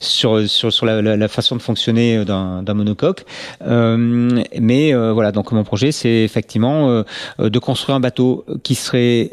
sur 0.01 0.49
sur 0.49 0.73
sur 0.73 0.87
la, 0.87 1.03
la, 1.03 1.29
façon 1.29 1.57
de 1.57 1.63
fonctionner 1.63 2.25
d'un 2.25 2.75
monocoque. 2.75 3.25
Euh, 3.67 4.43
mais 4.59 4.95
euh, 4.95 5.13
voilà, 5.13 5.33
donc 5.33 5.53
mon 5.53 5.65
projet, 5.65 5.93
c'est 5.93 6.23
effectivement 6.23 6.89
euh, 7.39 7.51
de 7.51 7.59
construire 7.59 7.97
un 7.97 8.01
bateau 8.01 8.45
qui 8.63 8.75
serait 8.75 9.31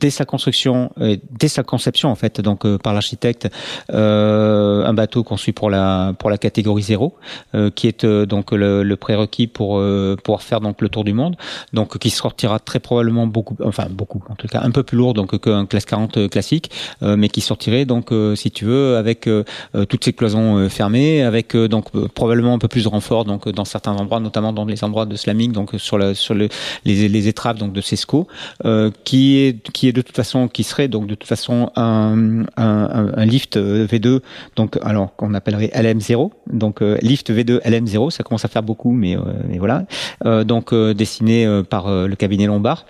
dès 0.00 0.10
sa 0.10 0.24
construction, 0.24 0.90
dès 1.30 1.48
sa 1.48 1.62
conception 1.62 2.10
en 2.10 2.14
fait, 2.14 2.40
donc 2.40 2.66
par 2.78 2.94
l'architecte, 2.94 3.48
un 3.90 4.92
bateau 4.94 5.22
conçu 5.22 5.52
pour 5.52 5.70
la 5.70 6.14
pour 6.18 6.30
la 6.30 6.38
catégorie 6.38 6.82
0, 6.82 7.14
qui 7.74 7.86
est 7.86 8.06
donc 8.06 8.52
le, 8.52 8.82
le 8.82 8.96
prérequis 8.96 9.46
pour 9.46 9.82
pouvoir 10.22 10.42
faire 10.42 10.60
donc 10.60 10.80
le 10.80 10.88
tour 10.88 11.04
du 11.04 11.12
monde, 11.12 11.36
donc 11.72 11.98
qui 11.98 12.10
sortira 12.10 12.58
très 12.58 12.80
probablement 12.80 13.26
beaucoup, 13.26 13.56
enfin 13.64 13.86
beaucoup, 13.90 14.22
en 14.28 14.34
tout 14.34 14.48
cas 14.48 14.60
un 14.62 14.70
peu 14.70 14.82
plus 14.82 14.96
lourd 14.96 15.14
donc 15.14 15.38
qu'un 15.40 15.66
classe 15.66 15.84
40 15.84 16.28
classique, 16.28 16.70
mais 17.02 17.28
qui 17.28 17.40
sortirait 17.40 17.84
donc 17.84 18.12
si 18.34 18.50
tu 18.50 18.64
veux 18.64 18.96
avec 18.96 19.26
euh, 19.26 19.44
toutes 19.88 20.04
ces 20.04 20.12
cloisons 20.12 20.58
euh, 20.58 20.68
fermées, 20.68 21.22
avec 21.22 21.54
euh, 21.54 21.68
donc 21.68 21.90
probablement 22.14 22.54
un 22.54 22.58
peu 22.58 22.68
plus 22.68 22.84
de 22.84 22.88
renfort 22.88 23.24
donc 23.24 23.48
dans 23.48 23.64
certains 23.64 23.92
endroits, 23.92 24.20
notamment 24.20 24.52
dans 24.52 24.64
les 24.64 24.84
endroits 24.84 25.06
de 25.06 25.16
slamming, 25.16 25.52
donc 25.52 25.72
sur 25.76 25.98
la 25.98 26.14
sur 26.14 26.34
le, 26.34 26.48
les, 26.84 27.08
les 27.08 27.28
étraves 27.28 27.58
donc 27.58 27.72
de 27.72 27.80
Cesco, 27.80 28.26
qui 29.04 29.38
est 29.38 29.70
qui 29.72 29.88
est 29.88 29.92
de 29.92 30.02
toute 30.02 30.16
façon 30.16 30.48
qui 30.48 30.64
serait 30.64 30.88
donc 30.88 31.06
de 31.06 31.14
toute 31.14 31.28
façon 31.28 31.70
un 31.76 33.24
lift 33.24 33.56
V2 33.56 34.20
donc 34.56 34.78
alors 34.82 35.14
qu'on 35.16 35.34
appellerait 35.34 35.70
LM0 35.74 36.30
Donc 36.52 36.80
lift 36.80 37.30
V2 37.30 37.60
LM0, 37.62 38.10
ça 38.10 38.22
commence 38.22 38.44
à 38.44 38.48
faire 38.48 38.62
beaucoup, 38.62 38.92
mais, 38.92 39.16
mais 39.48 39.58
voilà. 39.58 39.84
donc 40.44 40.74
dessiné 40.74 41.62
par 41.68 41.90
le 41.90 42.14
cabinet 42.16 42.46
Lombard. 42.46 42.84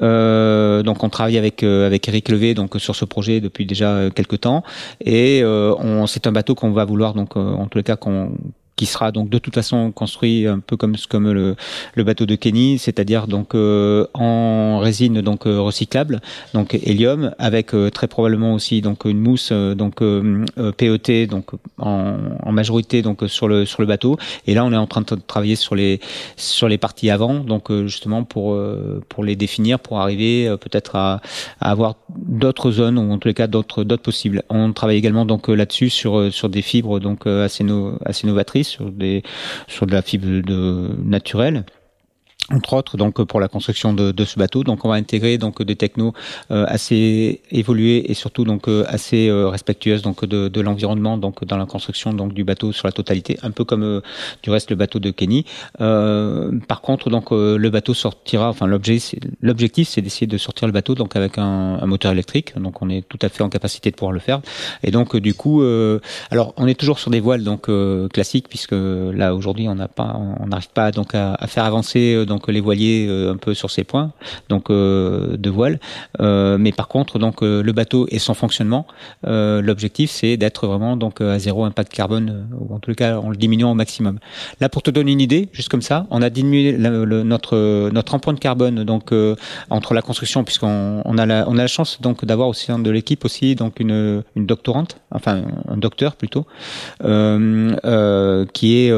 Donc 0.00 1.04
on 1.04 1.08
travaille 1.08 1.38
avec 1.38 1.62
avec 1.62 2.08
Eric 2.08 2.28
Levé 2.28 2.54
donc 2.54 2.74
sur 2.78 2.96
ce 2.96 3.04
projet 3.04 3.40
depuis 3.40 3.66
déjà 3.66 4.10
quelques 4.14 4.40
temps. 4.40 4.62
Et 5.04 5.42
c'est 6.06 6.26
un 6.26 6.32
bateau 6.32 6.54
qu'on 6.54 6.72
va 6.72 6.84
vouloir 6.84 7.14
donc 7.14 7.36
en 7.36 7.66
tous 7.66 7.78
les 7.78 7.84
cas 7.84 7.96
qu'on 7.96 8.32
qui 8.76 8.86
sera 8.86 9.12
donc 9.12 9.28
de 9.28 9.38
toute 9.38 9.54
façon 9.54 9.92
construit 9.92 10.46
un 10.46 10.58
peu 10.58 10.76
comme 10.76 10.96
comme 11.08 11.30
le, 11.30 11.56
le 11.94 12.04
bateau 12.04 12.26
de 12.26 12.34
Kenny, 12.34 12.78
c'est-à-dire 12.78 13.26
donc 13.26 13.54
euh, 13.54 14.06
en 14.14 14.78
résine 14.78 15.20
donc 15.20 15.46
euh, 15.46 15.60
recyclable, 15.60 16.20
donc 16.54 16.74
hélium, 16.74 17.34
avec 17.38 17.74
euh, 17.74 17.90
très 17.90 18.06
probablement 18.08 18.54
aussi 18.54 18.80
donc 18.80 19.04
une 19.04 19.20
mousse 19.20 19.52
donc 19.52 20.02
PET 20.76 21.26
donc 21.26 21.50
en, 21.78 22.16
en, 22.42 22.52
majorité 22.52 23.02
donc 23.02 23.22
sur 23.26 23.46
le 23.46 23.66
sur 23.66 23.82
le 23.82 23.86
bateau. 23.86 24.16
Et 24.46 24.54
là 24.54 24.64
on 24.64 24.72
est 24.72 24.76
en 24.76 24.86
train 24.86 25.02
de 25.02 25.14
travailler 25.26 25.56
sur 25.56 25.74
les 25.74 26.00
sur 26.36 26.68
les 26.68 26.78
parties 26.78 27.10
avant, 27.10 27.34
donc 27.40 27.70
justement 27.86 28.24
pour 28.24 28.58
pour 29.08 29.24
les 29.24 29.36
définir, 29.36 29.80
pour 29.80 30.00
arriver 30.00 30.54
peut-être 30.60 30.96
à, 30.96 31.20
à, 31.60 31.70
avoir 31.70 31.96
d'autres 32.16 32.70
zones 32.70 32.98
ou 32.98 33.12
en 33.12 33.18
tous 33.18 33.28
les 33.28 33.34
cas 33.34 33.46
d'autres 33.46 33.84
d'autres 33.84 34.02
possibles. 34.02 34.42
On 34.48 34.72
travaille 34.72 34.96
également 34.96 35.26
donc 35.26 35.48
là-dessus 35.48 35.90
sur 35.90 36.32
sur 36.32 36.48
des 36.48 36.62
fibres 36.62 37.00
donc 37.00 37.26
assez 37.26 37.64
no, 37.64 37.98
assez 38.04 38.26
novatrices 38.26 38.61
sur 38.62 38.90
des 38.90 39.22
sur 39.68 39.86
de 39.86 39.92
la 39.92 40.02
fibre 40.02 40.26
de 40.26 40.96
naturelle 41.02 41.64
entre 42.50 42.74
autres 42.74 42.96
donc 42.96 43.22
pour 43.22 43.40
la 43.40 43.48
construction 43.48 43.92
de, 43.92 44.10
de, 44.10 44.24
ce 44.24 44.38
bateau. 44.38 44.64
Donc 44.64 44.84
on 44.84 44.88
va 44.88 44.96
intégrer 44.96 45.38
donc 45.38 45.62
des 45.62 45.76
technos 45.76 46.12
euh, 46.50 46.64
assez 46.66 47.40
évolués 47.50 48.10
et 48.10 48.14
surtout 48.14 48.44
donc 48.44 48.68
euh, 48.68 48.84
assez 48.88 49.28
euh, 49.28 49.48
respectueuses 49.48 50.02
donc 50.02 50.24
de, 50.24 50.48
de 50.48 50.60
l'environnement 50.60 51.18
donc 51.18 51.44
dans 51.44 51.56
la 51.56 51.66
construction 51.66 52.12
donc 52.12 52.32
du 52.34 52.44
bateau 52.44 52.72
sur 52.72 52.86
la 52.88 52.92
totalité 52.92 53.38
un 53.42 53.50
peu 53.50 53.64
comme 53.64 54.02
du 54.42 54.50
reste 54.50 54.70
le 54.70 54.76
bateau 54.76 54.98
de 54.98 55.10
Kenny. 55.10 55.44
Par 55.78 56.80
contre 56.80 57.10
donc 57.10 57.30
le 57.30 57.68
bateau 57.70 57.94
sortira 57.94 58.48
enfin 58.48 58.66
l'objet 58.66 58.98
l'objectif 59.40 59.88
c'est 59.88 60.02
d'essayer 60.02 60.26
de 60.26 60.38
sortir 60.38 60.66
le 60.66 60.72
bateau 60.72 60.94
donc 60.94 61.16
avec 61.16 61.38
un, 61.38 61.78
un, 61.80 61.86
moteur 61.86 62.12
électrique. 62.12 62.58
Donc 62.58 62.82
on 62.82 62.88
est 62.88 63.06
tout 63.08 63.18
à 63.22 63.28
fait 63.28 63.42
en 63.42 63.48
capacité 63.48 63.90
de 63.90 63.96
pouvoir 63.96 64.12
le 64.12 64.20
faire. 64.20 64.40
Et 64.82 64.90
donc 64.90 65.16
du 65.16 65.34
coup 65.34 65.62
alors 66.30 66.54
on 66.56 66.66
est 66.66 66.78
toujours 66.78 66.98
sur 66.98 67.10
des 67.10 67.20
voiles 67.20 67.44
donc 67.44 67.70
classiques 68.12 68.48
puisque 68.48 68.72
là 68.72 69.34
aujourd'hui 69.34 69.68
on 69.68 69.74
n'a 69.74 69.88
pas 69.88 70.18
on 70.40 70.46
n'arrive 70.46 70.70
pas 70.70 70.90
donc 70.90 71.14
à, 71.14 71.34
à 71.34 71.46
faire 71.46 71.64
avancer 71.64 72.24
donc 72.32 72.48
les 72.48 72.60
voiliers 72.60 73.06
euh, 73.08 73.32
un 73.32 73.36
peu 73.36 73.52
sur 73.52 73.70
ces 73.70 73.84
points, 73.84 74.12
donc 74.48 74.70
euh, 74.70 75.36
de 75.36 75.50
voile. 75.50 75.78
Euh, 76.20 76.56
mais 76.58 76.72
par 76.72 76.88
contre, 76.88 77.18
donc 77.18 77.42
le 77.42 77.72
bateau 77.72 78.06
et 78.10 78.18
son 78.18 78.34
fonctionnement, 78.34 78.86
l'objectif 79.24 80.10
c'est 80.10 80.36
d'être 80.36 80.66
vraiment 80.66 80.96
donc 80.96 81.20
à 81.20 81.38
zéro 81.38 81.64
impact 81.64 81.92
carbone, 81.92 82.46
ou 82.58 82.74
en 82.74 82.78
tout 82.78 82.94
cas 82.94 83.18
en 83.18 83.28
le 83.30 83.36
diminuant 83.36 83.72
au 83.72 83.74
maximum. 83.74 84.18
Là, 84.60 84.68
pour 84.68 84.82
te 84.82 84.90
donner 84.90 85.12
une 85.12 85.20
idée, 85.20 85.48
juste 85.52 85.68
comme 85.68 85.82
ça, 85.82 86.06
on 86.10 86.22
a 86.22 86.30
diminué 86.30 86.76
notre 86.78 87.90
notre 87.90 88.14
empreinte 88.14 88.40
carbone 88.40 88.84
donc 88.84 89.10
entre 89.70 89.94
la 89.94 90.02
construction, 90.02 90.44
puisqu'on 90.44 91.02
on 91.04 91.18
a 91.18 91.26
la 91.26 91.44
on 91.48 91.54
a 91.58 91.62
la 91.62 91.72
chance 91.76 92.00
donc 92.00 92.24
d'avoir 92.24 92.48
aussi 92.48 92.72
de 92.72 92.90
l'équipe 92.90 93.24
aussi 93.24 93.54
donc 93.54 93.80
une 93.80 94.22
une 94.36 94.46
doctorante, 94.46 94.96
enfin 95.10 95.42
un 95.68 95.76
docteur 95.76 96.16
plutôt, 96.16 96.46
qui 97.00 98.68
est 98.78 98.90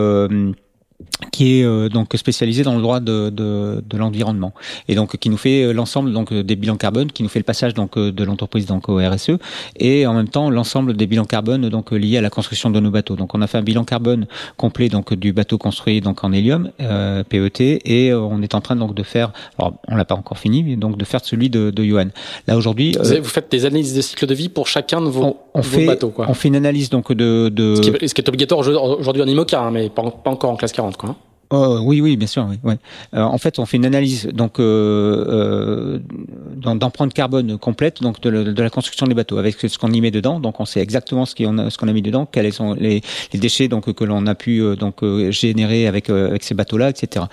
qui 1.30 1.60
est 1.60 1.64
euh, 1.64 1.88
donc 1.88 2.12
spécialisé 2.14 2.62
dans 2.62 2.74
le 2.74 2.82
droit 2.82 3.00
de, 3.00 3.30
de, 3.30 3.82
de 3.86 3.96
l'environnement 3.96 4.52
et 4.88 4.94
donc 4.94 5.16
qui 5.16 5.30
nous 5.30 5.36
fait 5.36 5.64
euh, 5.64 5.72
l'ensemble 5.72 6.12
donc 6.12 6.32
des 6.32 6.56
bilans 6.56 6.76
carbone, 6.76 7.10
qui 7.10 7.22
nous 7.22 7.28
fait 7.28 7.38
le 7.38 7.44
passage 7.44 7.74
donc 7.74 7.96
euh, 7.96 8.12
de 8.12 8.24
l'entreprise 8.24 8.66
donc 8.66 8.88
au 8.88 8.96
RSE 8.98 9.32
et 9.76 10.06
en 10.06 10.14
même 10.14 10.28
temps 10.28 10.50
l'ensemble 10.50 10.94
des 10.94 11.06
bilans 11.06 11.24
carbone 11.24 11.68
donc 11.68 11.92
liés 11.92 12.18
à 12.18 12.20
la 12.20 12.30
construction 12.30 12.70
de 12.70 12.80
nos 12.80 12.90
bateaux. 12.90 13.16
Donc 13.16 13.34
on 13.34 13.42
a 13.42 13.46
fait 13.46 13.58
un 13.58 13.62
bilan 13.62 13.84
carbone 13.84 14.26
complet 14.56 14.88
donc 14.88 15.14
du 15.14 15.32
bateau 15.32 15.58
construit 15.58 16.00
donc 16.00 16.24
en 16.24 16.32
hélium 16.32 16.70
euh, 16.80 17.22
PET 17.24 17.60
et 17.60 18.14
on 18.14 18.42
est 18.42 18.54
en 18.54 18.60
train 18.60 18.76
donc 18.76 18.94
de 18.94 19.02
faire, 19.02 19.32
alors 19.58 19.74
on 19.88 19.96
l'a 19.96 20.04
pas 20.04 20.14
encore 20.14 20.38
fini, 20.38 20.62
mais 20.62 20.76
donc 20.76 20.96
de 20.96 21.04
faire 21.04 21.24
celui 21.24 21.50
de, 21.50 21.70
de 21.70 21.82
Yuan. 21.82 22.10
Là 22.46 22.56
aujourd'hui, 22.56 22.96
vous, 23.00 23.22
vous, 23.22 23.28
faites 23.28 23.50
des 23.50 23.66
analyses 23.66 23.94
de 23.94 24.00
cycle 24.00 24.26
de 24.26 24.34
vie 24.34 24.48
pour 24.48 24.66
chacun 24.66 25.00
de 25.00 25.08
vos, 25.08 25.36
on, 25.54 25.60
vos 25.60 25.62
fait, 25.62 25.86
bateaux. 25.86 26.10
Quoi. 26.10 26.26
On 26.28 26.34
fait 26.34 26.48
une 26.48 26.56
analyse 26.56 26.90
donc 26.90 27.12
de, 27.12 27.48
de... 27.48 27.74
Ce, 27.76 27.80
qui 27.80 27.90
est, 27.90 28.08
ce 28.08 28.14
qui 28.14 28.20
est 28.20 28.28
obligatoire 28.28 28.60
aujourd'hui 28.60 29.22
en 29.22 29.26
IMOCA, 29.26 29.60
hein, 29.60 29.70
mais 29.70 29.88
pas, 29.88 30.02
pas 30.02 30.30
encore 30.30 30.50
en 30.50 30.56
classe 30.56 30.72
40 30.72 30.96
quoi. 30.96 31.03
Hein. 31.04 31.16
Oh, 31.56 31.78
oui, 31.82 32.00
oui, 32.00 32.16
bien 32.16 32.26
sûr. 32.26 32.48
Oui, 32.64 32.74
euh, 33.14 33.22
en 33.22 33.38
fait, 33.38 33.60
on 33.60 33.66
fait 33.66 33.76
une 33.76 33.86
analyse 33.86 34.26
donc 34.26 34.58
euh, 34.58 35.24
euh, 35.28 36.74
d'empreinte 36.74 37.14
carbone 37.14 37.58
complète 37.58 38.02
donc 38.02 38.20
de, 38.20 38.60
la 38.60 38.70
construction 38.70 39.06
des 39.06 39.14
bateaux 39.14 39.38
avec 39.38 39.54
ce 39.60 39.78
qu'on 39.78 39.92
y 39.92 40.00
met 40.00 40.10
dedans. 40.10 40.40
Donc, 40.40 40.58
on 40.58 40.64
sait 40.64 40.80
exactement 40.80 41.24
ce 41.26 41.36
qu'on 41.36 41.58
a, 41.58 41.68
a 41.68 41.92
mis 41.92 42.02
dedans, 42.02 42.26
quels 42.26 42.52
sont 42.52 42.74
les, 42.74 43.02
déchets 43.34 43.68
donc 43.68 43.92
que 43.92 44.04
l'on 44.04 44.26
a 44.26 44.34
pu 44.34 44.60
euh, 44.60 44.74
donc 44.74 45.04
euh, 45.04 45.30
générer 45.30 45.86
avec 45.86 46.10
euh, 46.10 46.28
avec 46.28 46.42
ces 46.42 46.54
bateaux-là, 46.54 46.90
etc. 46.90 47.26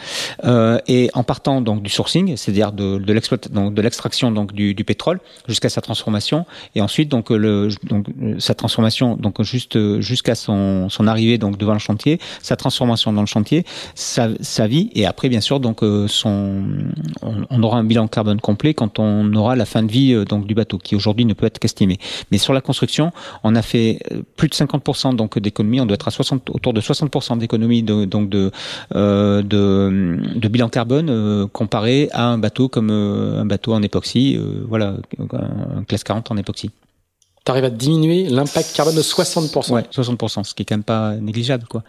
et 0.88 1.10
en 1.14 1.24
partant 1.24 1.62
donc 1.62 1.82
du 1.82 1.90
sourcing, 1.90 2.38
c'est-à-dire 2.38 2.72
de, 2.72 3.00
donc 3.52 3.74
de 3.74 3.82
l'extraction 3.82 4.32
donc 4.32 4.54
du, 4.54 4.76
du 4.76 4.84
pétrole 4.84 5.20
jusqu'à 5.48 5.70
sa 5.70 5.82
transformation, 5.82 6.46
et 6.76 6.82
ensuite 6.82 7.10
donc 7.10 7.32
le 7.32 7.70
donc 7.84 8.06
sa 8.38 8.54
transformation 8.54 9.16
donc 9.16 9.42
juste 9.42 10.00
jusqu'à 10.00 10.36
son 10.36 10.90
son 10.90 11.08
arrivée 11.08 11.38
donc 11.40 11.58
devant 11.58 11.74
le 11.74 11.80
chantier, 11.80 12.20
sa 12.42 12.56
transformation 12.56 13.14
dans 13.14 13.22
le 13.22 13.28
chantier 13.28 13.66
sa, 14.12 14.28
sa, 14.42 14.68
vie 14.68 14.90
et 14.94 15.06
après 15.06 15.30
bien 15.30 15.40
sûr 15.40 15.60
donc 15.62 15.84
euh, 15.84 16.08
son 16.08 16.64
on, 17.22 17.46
on, 17.50 17.64
aura 17.64 17.78
un 17.78 17.84
bilan 17.86 18.08
carbone 18.08 18.42
complet 18.42 18.74
quand 18.74 19.00
on 19.00 19.34
aura 19.36 19.56
la 19.56 19.66
fin 19.66 19.84
de 19.84 19.92
vie 19.92 20.14
euh, 20.14 20.26
donc 20.26 20.46
du 20.46 20.54
bateau 20.54 20.78
qui 20.78 20.96
aujourd'hui 20.96 21.24
ne 21.24 21.34
peut 21.34 21.46
être 21.46 21.60
qu'estimé. 21.60 21.98
Mais 22.32 22.38
sur 22.38 22.52
la 22.52 22.60
construction, 22.62 23.12
on 23.44 23.56
a 23.56 23.62
fait 23.62 24.00
euh, 24.12 24.22
plus 24.36 24.50
de 24.50 24.54
50% 24.54 25.16
donc 25.16 25.40
d'économie, 25.40 25.80
on 25.80 25.86
doit 25.86 25.96
être 25.96 26.10
à 26.10 26.12
60 26.12 26.50
autour 26.50 26.74
de 26.74 26.82
60% 26.82 27.38
d'économie 27.38 27.84
de, 27.84 28.04
donc 28.06 28.30
de, 28.30 28.52
euh, 28.96 29.42
de, 29.42 30.20
de 30.36 30.48
bilan 30.50 30.68
carbone 30.68 31.10
euh, 31.10 31.48
comparé 31.48 32.10
à 32.12 32.26
un 32.26 32.38
bateau 32.38 32.68
comme 32.68 32.90
un 32.92 33.46
bateau 33.46 33.74
en 33.74 33.82
époxy, 33.82 34.38
voilà, 34.68 34.96
un 35.20 35.84
classe 35.84 36.04
40 36.04 36.32
en 36.32 36.38
époxy 36.38 36.72
tu 37.44 37.52
arrives 37.52 37.64
à 37.64 37.72
diminuer 37.72 38.30
l'impact 38.30 38.76
carbone 38.76 38.94
de 38.94 39.02
60%. 39.02 39.72
Ouais, 39.72 39.82
60%, 39.92 40.44
ce 40.44 40.54
qui 40.54 40.62
est 40.62 40.66
quand 40.66 40.76
même 40.76 40.84
pas 40.84 41.16
négligeable, 41.16 41.66
quoi. 41.68 41.82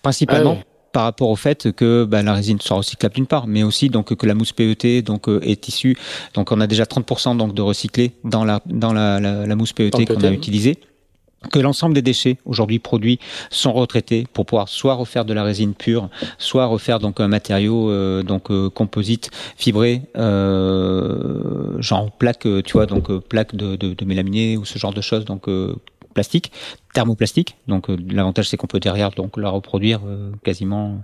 Principalement, 0.00 0.52
ah 0.52 0.58
ouais 0.60 0.73
par 0.94 1.02
rapport 1.02 1.28
au 1.28 1.36
fait 1.36 1.72
que 1.72 2.04
bah, 2.04 2.22
la 2.22 2.32
résine 2.34 2.60
soit 2.60 2.76
recyclable 2.76 3.16
d'une 3.16 3.26
part, 3.26 3.48
mais 3.48 3.64
aussi 3.64 3.88
donc 3.88 4.14
que 4.14 4.26
la 4.26 4.34
mousse 4.34 4.52
PET 4.52 5.02
donc 5.02 5.28
euh, 5.28 5.40
est 5.42 5.68
issue. 5.68 5.98
Donc 6.34 6.52
on 6.52 6.60
a 6.60 6.68
déjà 6.68 6.84
30% 6.84 7.36
donc 7.36 7.52
de 7.52 7.62
recyclé 7.62 8.12
dans 8.22 8.44
la 8.44 8.60
dans 8.66 8.92
la, 8.92 9.18
la, 9.18 9.44
la 9.44 9.56
mousse 9.56 9.72
PET 9.72 9.90
qu'on 9.90 10.22
a 10.22 10.30
utilisée 10.30 10.78
que 11.50 11.58
l'ensemble 11.58 11.94
des 11.94 12.02
déchets 12.02 12.38
aujourd'hui 12.44 12.78
produits 12.78 13.18
sont 13.50 13.72
retraités 13.72 14.26
pour 14.32 14.46
pouvoir 14.46 14.68
soit 14.68 14.94
refaire 14.94 15.24
de 15.24 15.34
la 15.34 15.42
résine 15.42 15.74
pure, 15.74 16.08
soit 16.38 16.66
refaire 16.66 16.98
donc 16.98 17.20
un 17.20 17.28
matériau 17.28 17.90
euh, 17.90 18.22
donc 18.22 18.50
euh, 18.50 18.70
composite 18.70 19.30
fibré, 19.56 20.02
euh, 20.16 21.80
genre 21.80 22.10
plaque, 22.12 22.46
tu 22.64 22.72
vois, 22.72 22.86
donc 22.86 23.12
plaque 23.28 23.54
de, 23.54 23.76
de, 23.76 23.94
de 23.94 24.04
mélaminé 24.04 24.56
ou 24.56 24.64
ce 24.64 24.78
genre 24.78 24.94
de 24.94 25.00
choses, 25.00 25.24
donc 25.24 25.48
plastique, 26.14 26.52
thermoplastique. 26.94 27.56
Donc 27.68 27.90
euh, 27.90 27.96
l'avantage 28.10 28.48
c'est 28.48 28.56
qu'on 28.56 28.66
peut 28.66 28.80
derrière 28.80 29.10
donc 29.10 29.36
la 29.36 29.50
reproduire 29.50 30.00
euh, 30.06 30.30
quasiment 30.42 31.02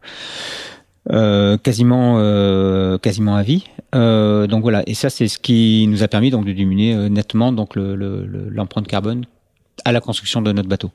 euh, 1.10 1.58
quasiment 1.58 2.16
quasiment 2.98 3.36
à 3.36 3.42
vie. 3.42 3.64
Donc 3.92 4.62
voilà, 4.62 4.82
et 4.86 4.94
ça 4.94 5.10
c'est 5.10 5.28
ce 5.28 5.38
qui 5.38 5.86
nous 5.88 6.02
a 6.02 6.08
permis 6.08 6.30
donc 6.30 6.46
de 6.46 6.52
diminuer 6.52 6.94
nettement 7.10 7.52
donc 7.52 7.76
l'empreinte 7.76 8.86
le, 8.86 8.90
le, 8.90 8.90
carbone 8.90 9.26
à 9.84 9.92
la 9.92 10.00
construction 10.00 10.40
de 10.42 10.52
notre 10.52 10.68
bateau. 10.68 10.90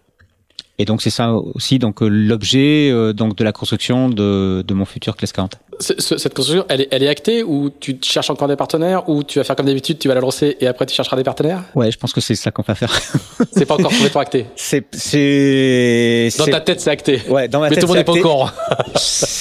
Et 0.77 0.85
donc 0.85 1.01
c'est 1.01 1.09
ça 1.09 1.33
aussi 1.33 1.79
donc 1.79 2.01
l'objet 2.01 2.91
donc 3.13 3.35
de 3.35 3.43
la 3.43 3.51
construction 3.51 4.09
de, 4.09 4.63
de 4.67 4.73
mon 4.73 4.85
futur 4.85 5.15
classe 5.15 5.31
40 5.31 5.57
cette 5.79 6.33
construction, 6.33 6.65
elle 6.69 6.81
est, 6.81 6.87
elle 6.91 7.03
est 7.03 7.07
actée 7.07 7.43
ou 7.43 7.69
tu 7.79 7.97
cherches 8.01 8.29
encore 8.29 8.47
des 8.47 8.55
partenaires 8.55 9.09
ou 9.09 9.23
tu 9.23 9.39
vas 9.39 9.43
faire 9.43 9.55
comme 9.55 9.65
d'habitude, 9.65 9.99
tu 9.99 10.07
vas 10.07 10.13
la 10.13 10.21
lancer 10.21 10.57
et 10.59 10.67
après 10.67 10.85
tu 10.85 10.95
chercheras 10.95 11.17
des 11.17 11.23
partenaires? 11.23 11.63
Ouais, 11.75 11.91
je 11.91 11.97
pense 11.97 12.13
que 12.13 12.21
c'est 12.21 12.35
ça 12.35 12.51
qu'on 12.51 12.61
va 12.61 12.75
faire. 12.75 12.91
c'est 13.51 13.65
pas 13.65 13.75
encore 13.75 13.91
complètement 13.91 14.21
acté. 14.21 14.45
C'est, 14.55 14.85
c'est. 14.93 16.29
Dans 16.37 16.45
ta 16.45 16.61
tête, 16.61 16.81
c'est 16.81 16.89
acté. 16.89 17.21
Ouais, 17.29 17.47
dans 17.47 17.59
ma 17.59 17.69
Mais 17.69 17.75
tête. 17.75 17.85
tout 17.85 17.87
le 17.87 17.87
monde 17.89 17.97
n'est 17.97 18.03
pas 18.03 18.13
au 18.13 18.21
courant. 18.21 18.49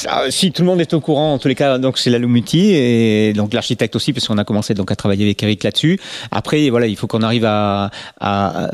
ah, 0.09 0.25
si 0.31 0.53
tout 0.53 0.63
le 0.63 0.67
monde 0.67 0.81
est 0.81 0.93
au 0.95 1.01
courant, 1.01 1.35
en 1.35 1.39
tous 1.39 1.49
les 1.49 1.55
cas, 1.55 1.79
donc 1.79 1.99
c'est 1.99 2.11
la 2.11 2.19
Lumuti 2.19 2.75
et 2.75 3.33
donc 3.33 3.53
l'architecte 3.55 3.95
aussi, 3.97 4.13
parce 4.13 4.27
qu'on 4.27 4.39
a 4.39 4.45
commencé 4.45 4.75
donc 4.75 4.91
à 4.91 4.97
travailler 4.97 5.25
avec 5.25 5.43
Eric 5.43 5.63
là-dessus. 5.65 6.01
Après, 6.31 6.71
voilà, 6.71 6.87
il 6.87 6.97
faut 6.97 7.07
qu'on 7.07 7.23
arrive 7.23 7.45
à, 7.45 7.91
à, 8.21 8.69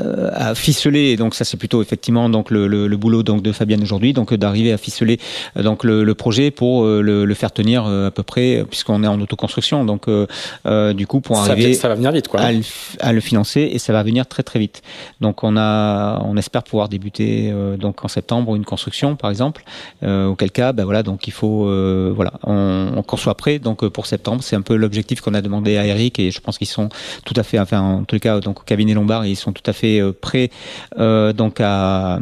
à 0.49 0.55
ficeler. 0.55 1.15
Donc 1.17 1.35
ça, 1.35 1.45
c'est 1.45 1.57
plutôt 1.57 1.81
effectivement 1.81 2.29
donc 2.29 2.50
le, 2.51 2.67
le, 2.67 2.87
le, 2.87 2.97
boulot 2.97 3.23
donc 3.23 3.41
de 3.41 3.51
Fabienne 3.51 3.81
aujourd'hui, 3.81 4.13
donc 4.13 4.33
d'arriver 4.33 4.71
à 4.71 4.77
ficeler 4.77 5.19
donc 5.55 5.83
le, 5.83 6.03
le 6.03 6.15
projet 6.15 6.51
pour 6.51 6.85
euh, 6.85 7.01
le, 7.01 7.33
faire 7.33 7.51
tenir 7.51 7.85
euh, 7.85 8.07
à 8.07 8.11
peu 8.11 8.23
près, 8.23 8.63
puisqu'on 8.69 9.03
est 9.03 9.07
en 9.07 9.19
autoconstruction. 9.19 9.85
Donc, 9.85 10.07
euh, 10.07 10.27
euh, 10.65 10.93
du 10.93 11.07
coup, 11.07 11.21
pour 11.21 11.37
ça 11.37 11.51
arriver 11.51 11.73
ça 11.73 11.87
va 11.87 11.95
venir 11.95 12.11
vite, 12.11 12.27
quoi. 12.27 12.41
À, 12.41 12.51
le, 12.51 12.61
à, 12.99 13.13
le, 13.13 13.21
financer 13.21 13.69
et 13.71 13.79
ça 13.79 13.93
va 13.93 14.03
venir 14.03 14.27
très 14.27 14.43
très 14.43 14.59
vite. 14.59 14.81
Donc, 15.19 15.43
on 15.43 15.57
a, 15.57 16.21
on 16.23 16.37
espère 16.37 16.63
pouvoir 16.63 16.89
débuter 16.89 17.53
donc 17.79 18.03
en 18.03 18.07
septembre 18.07 18.55
une 18.55 18.65
construction, 18.65 19.15
par 19.15 19.29
exemple. 19.29 19.63
auquel 20.03 20.51
cas, 20.51 20.73
ben 20.73 20.85
voilà, 20.85 21.03
donc 21.03 21.27
il 21.27 21.33
faut, 21.33 21.65
voilà, 22.13 22.33
on, 22.43 22.91
on 22.95 23.03
conçoit 23.03 23.35
prêt. 23.35 23.59
Donc 23.59 23.87
pour 23.87 24.05
septembre, 24.05 24.43
c'est 24.43 24.55
un 24.55 24.61
peu 24.61 24.75
l'objectif 24.75 25.21
qu'on 25.21 25.33
a 25.33 25.41
demandé 25.41 25.77
à 25.77 25.85
Eric 25.85 26.19
et 26.19 26.31
je 26.31 26.39
pense 26.41 26.57
qu'ils 26.57 26.67
sont 26.67 26.89
tout 27.25 27.33
à 27.37 27.43
fait, 27.43 27.59
enfin 27.59 27.79
en 27.79 28.03
tout 28.03 28.19
cas, 28.19 28.39
donc 28.39 28.61
au 28.61 28.63
cabinet 28.63 28.93
Lombard, 28.93 29.25
ils 29.25 29.35
sont 29.35 29.53
tout 29.53 29.63
à 29.65 29.73
fait 29.73 30.01
prêts 30.19 30.49
donc 30.97 31.59
à, 31.61 32.19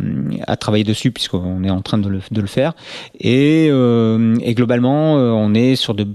à 0.47 0.57
travailler 0.57 0.83
dessus 0.83 1.11
puisqu'on 1.11 1.63
est 1.63 1.69
en 1.69 1.81
train 1.81 1.97
de 1.97 2.09
le, 2.09 2.47
faire. 2.47 2.73
Et, 3.19 3.67
et 3.67 4.53
globalement, 4.53 5.13
on 5.15 5.53
est 5.53 5.75
sur 5.75 5.93
de 5.93 6.07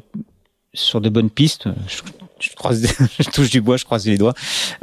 sur 0.75 1.01
de 1.01 1.09
bonnes 1.09 1.31
pistes. 1.31 1.69
Je, 2.41 3.31
touche 3.31 3.49
du 3.49 3.63
bois, 3.63 3.79
je 3.79 3.85
croise 3.85 4.07
les 4.07 4.19
doigts. 4.19 4.35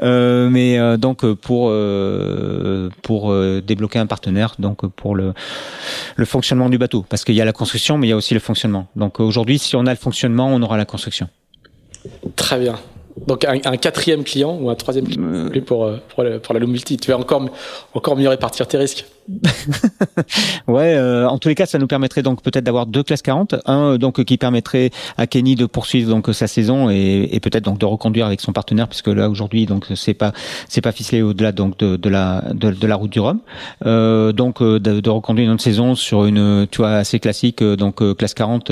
Euh, 0.01 0.49
mais 0.49 0.79
euh, 0.79 0.97
donc 0.97 1.31
pour 1.33 1.67
euh, 1.69 2.89
pour 3.03 3.35
débloquer 3.61 3.99
un 3.99 4.07
partenaire, 4.07 4.55
donc 4.57 4.87
pour 4.87 5.15
le 5.15 5.33
fonctionnement 6.23 6.69
du 6.69 6.79
bateau, 6.79 7.05
parce 7.07 7.23
qu'il 7.23 7.35
y 7.35 7.41
a 7.41 7.45
la 7.45 7.53
construction, 7.53 7.99
mais 7.99 8.07
il 8.07 8.09
y 8.09 8.13
a 8.13 8.15
aussi 8.15 8.33
le 8.33 8.39
fonctionnement. 8.39 8.87
Donc 8.95 9.19
aujourd'hui, 9.19 9.59
si 9.59 9.75
on 9.75 9.85
a 9.85 9.91
le 9.91 9.97
fonctionnement, 9.97 10.47
on 10.47 10.61
aura 10.63 10.77
la 10.77 10.85
construction. 10.85 11.29
Très 12.35 12.59
bien. 12.59 12.79
Donc 13.27 13.45
un, 13.45 13.59
un, 13.65 13.77
quatrième 13.77 14.23
client 14.23 14.57
ou 14.59 14.69
un 14.69 14.75
troisième 14.75 15.07
client 15.07 15.21
euh. 15.23 15.61
pour, 15.61 15.85
euh, 15.85 15.97
pour, 16.15 16.23
pour, 16.41 16.53
la 16.53 16.59
Loom 16.59 16.71
Multi. 16.71 16.97
Tu 16.97 17.11
vas 17.11 17.17
encore, 17.17 17.45
encore 17.93 18.15
mieux 18.15 18.29
répartir 18.29 18.67
tes 18.67 18.77
risques. 18.77 19.05
ouais, 20.67 20.95
euh, 20.95 21.27
en 21.27 21.37
tous 21.37 21.47
les 21.47 21.55
cas, 21.55 21.65
ça 21.65 21.77
nous 21.77 21.87
permettrait 21.87 22.23
donc 22.23 22.41
peut-être 22.41 22.63
d'avoir 22.63 22.85
deux 22.85 23.03
classes 23.03 23.21
40. 23.21 23.55
Un 23.65 23.97
donc 23.97 24.23
qui 24.23 24.37
permettrait 24.37 24.89
à 25.17 25.27
Kenny 25.27 25.55
de 25.55 25.65
poursuivre 25.65 26.09
donc 26.09 26.29
sa 26.33 26.47
saison 26.47 26.89
et, 26.89 27.29
et 27.31 27.39
peut-être 27.39 27.63
donc 27.63 27.77
de 27.77 27.85
reconduire 27.85 28.25
avec 28.25 28.41
son 28.41 28.53
partenaire, 28.53 28.87
puisque 28.87 29.07
là 29.07 29.29
aujourd'hui 29.29 29.65
donc 29.65 29.85
c'est 29.95 30.13
pas 30.13 30.33
c'est 30.67 30.81
pas 30.81 30.91
ficelé 30.91 31.21
au-delà 31.21 31.51
donc 31.51 31.77
de, 31.77 31.95
de 31.95 32.09
la 32.09 32.43
de, 32.53 32.71
de, 32.71 32.87
la 32.87 32.95
route 32.95 33.11
du 33.11 33.19
Rhum. 33.19 33.39
Euh, 33.85 34.31
donc 34.31 34.61
de, 34.61 34.77
de, 34.77 35.09
reconduire 35.09 35.47
une 35.47 35.53
autre 35.53 35.63
saison 35.63 35.95
sur 35.95 36.25
une 36.25 36.67
tu 36.69 36.79
vois 36.79 36.93
assez 36.93 37.19
classique 37.19 37.63
donc 37.63 38.01
classe 38.17 38.33
40 38.33 38.71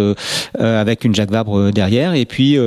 avec 0.58 1.06
une 1.06 1.14
Jacques 1.14 1.32
Vabre 1.32 1.72
derrière 1.72 2.14
et 2.16 2.26
puis 2.26 2.58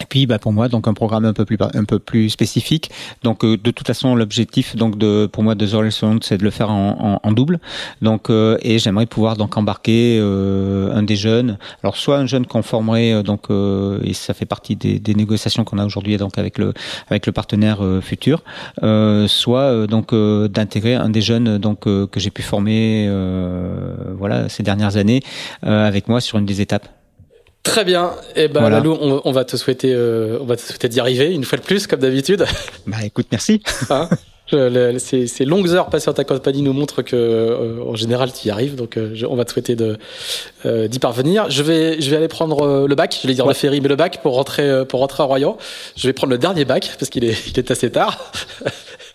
et 0.00 0.04
puis, 0.08 0.26
bah, 0.26 0.38
pour 0.38 0.52
moi, 0.52 0.68
donc 0.68 0.86
un 0.86 0.94
programme 0.94 1.24
un 1.24 1.32
peu 1.32 1.44
plus 1.44 1.58
un 1.74 1.84
peu 1.84 1.98
plus 1.98 2.30
spécifique. 2.30 2.90
Donc, 3.22 3.44
euh, 3.44 3.56
de 3.56 3.70
toute 3.70 3.86
façon, 3.86 4.14
l'objectif, 4.14 4.76
donc 4.76 4.96
de 4.96 5.26
pour 5.26 5.42
moi 5.42 5.54
de 5.54 5.66
The 5.66 5.90
Sound, 5.90 6.22
c'est 6.24 6.38
de 6.38 6.44
le 6.44 6.50
faire 6.50 6.70
en, 6.70 7.20
en, 7.22 7.28
en 7.28 7.32
double. 7.32 7.58
Donc, 8.00 8.30
euh, 8.30 8.58
et 8.62 8.78
j'aimerais 8.78 9.06
pouvoir 9.06 9.36
donc 9.36 9.56
embarquer 9.56 10.18
euh, 10.20 10.94
un 10.94 11.02
des 11.02 11.16
jeunes. 11.16 11.58
Alors, 11.82 11.96
soit 11.96 12.16
un 12.18 12.26
jeune 12.26 12.46
qu'on 12.46 12.62
formerait, 12.62 13.22
donc, 13.22 13.48
et 13.50 14.14
ça 14.14 14.34
fait 14.34 14.46
partie 14.46 14.76
des, 14.76 14.98
des 14.98 15.14
négociations 15.14 15.64
qu'on 15.64 15.78
a 15.78 15.84
aujourd'hui, 15.84 16.16
donc 16.16 16.38
avec 16.38 16.58
le 16.58 16.72
avec 17.08 17.26
le 17.26 17.32
partenaire 17.32 17.80
futur. 18.02 18.42
soit 19.26 19.86
donc 19.86 20.14
d'intégrer 20.14 20.94
un 20.94 21.08
des 21.08 21.20
jeunes 21.22 21.58
donc 21.58 21.80
que 21.80 22.08
j'ai 22.16 22.30
pu 22.30 22.42
former, 22.42 23.08
voilà, 24.16 24.48
ces 24.48 24.62
dernières 24.62 24.96
années 24.96 25.22
avec 25.62 26.08
moi 26.08 26.20
sur 26.20 26.38
une 26.38 26.46
des 26.46 26.60
étapes. 26.60 26.88
Très 27.68 27.84
bien. 27.84 28.12
Et 28.34 28.44
eh 28.44 28.48
ben, 28.48 28.68
Lalou, 28.68 28.96
on, 29.00 29.32
va 29.32 29.44
te 29.44 29.56
souhaiter, 29.56 29.92
euh, 29.92 30.38
on 30.40 30.44
va 30.44 30.56
te 30.56 30.62
souhaiter 30.62 30.88
d'y 30.88 31.00
arriver 31.00 31.32
une 31.32 31.44
fois 31.44 31.58
de 31.58 31.62
plus, 31.62 31.86
comme 31.86 32.00
d'habitude. 32.00 32.44
Bah, 32.86 32.98
écoute, 33.04 33.26
merci. 33.30 33.62
Hein 33.90 34.08
ces, 34.50 35.44
longues 35.44 35.68
heures 35.68 35.90
passées 35.90 36.08
en 36.08 36.14
ta 36.14 36.24
compagnie 36.24 36.62
nous 36.62 36.72
montrent 36.72 37.02
que, 37.02 37.14
euh, 37.14 37.82
en 37.86 37.96
général, 37.96 38.32
tu 38.32 38.48
y 38.48 38.50
arrives. 38.50 38.76
Donc, 38.76 38.96
euh, 38.96 39.14
on 39.28 39.36
va 39.36 39.44
te 39.44 39.52
souhaiter 39.52 39.76
de 39.76 39.98
d'y 40.64 40.98
parvenir. 40.98 41.50
Je 41.50 41.62
vais, 41.62 42.00
je 42.00 42.08
vais 42.08 42.16
aller 42.16 42.28
prendre 42.28 42.86
le 42.86 42.94
bac. 42.94 43.18
Je 43.22 43.28
vais 43.28 43.34
dire 43.34 43.46
le 43.46 43.52
ferry, 43.52 43.82
mais 43.82 43.88
le 43.88 43.96
bac 43.96 44.20
pour 44.22 44.34
rentrer, 44.34 44.86
pour 44.86 45.00
rentrer 45.00 45.22
à 45.22 45.26
Royan. 45.26 45.58
Je 45.96 46.06
vais 46.06 46.14
prendre 46.14 46.30
le 46.30 46.38
dernier 46.38 46.64
bac 46.64 46.96
parce 46.98 47.10
qu'il 47.10 47.24
est, 47.24 47.36
il 47.48 47.58
est 47.58 47.70
assez 47.70 47.90
tard. 47.90 48.32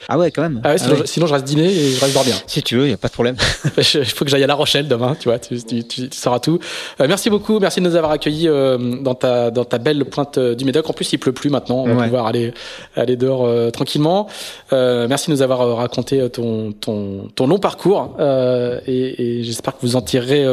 Ah 0.10 0.18
ouais, 0.18 0.32
quand 0.32 0.42
même. 0.42 0.62
Ah 0.64 0.74
ouais, 0.74 0.78
sinon, 1.06 1.28
je 1.28 1.34
reste 1.34 1.46
dîner 1.46 1.72
et 1.72 1.92
je 1.92 2.00
reste 2.00 2.14
dormir. 2.14 2.36
Si 2.48 2.62
tu 2.62 2.76
veux, 2.76 2.86
il 2.86 2.90
n'y 2.90 2.94
a 2.94 2.98
pas 2.98 3.08
de 3.08 3.14
problème. 3.14 3.36
Il 3.78 4.06
faut 4.06 4.26
que 4.26 4.32
j'aille 4.32 4.44
à 4.44 4.48
La 4.48 4.56
Rochelle 4.56 4.88
demain, 4.88 5.16
tu 5.20 5.30
vois, 5.30 5.40
tu, 5.40 5.62
tu, 5.64 5.84
tu, 5.84 6.10
sauras 6.12 6.40
tout. 6.40 6.60
Euh, 7.00 7.08
merci 7.08 7.30
beaucoup, 7.30 7.60
merci 7.60 7.80
de 7.80 7.88
nous 7.88 7.96
avoir 7.96 8.12
accueillis 8.12 8.48
euh, 8.48 8.78
dans, 9.02 9.16
ta, 9.16 9.52
dans 9.52 9.66
ta 9.66 9.78
belle 9.78 10.06
pointe 10.06 10.38
euh, 10.38 10.56
du 10.56 10.66
Médoc. 10.66 10.90
En 10.90 10.94
plus, 10.94 11.12
il 11.14 11.18
pleut 11.18 11.32
plus 11.32 11.50
maintenant, 11.50 11.84
on 11.86 11.96
va 11.96 12.04
pouvoir 12.04 12.28
aller, 12.28 12.54
aller 12.96 13.16
dehors 13.16 13.46
euh, 13.46 13.70
tranquillement. 13.70 14.28
Euh, 14.72 15.08
merci 15.08 15.30
de 15.30 15.36
nous 15.36 15.42
avoir 15.42 15.78
raconté 15.78 16.30
ton, 16.30 16.72
ton, 16.74 17.30
ton 17.36 17.48
long 17.48 17.60
parcours 17.60 18.18
et, 18.20 19.40
et 19.40 19.44
j'espère 19.44 19.74
que 19.74 19.82
vous 19.82 19.96
en 19.96 20.02
tirerez 20.02 20.46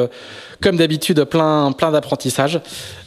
comme 0.60 0.76
d'habitude, 0.76 1.24
plein, 1.24 1.72
plein 1.72 1.90
d'apprentissages. 1.90 2.60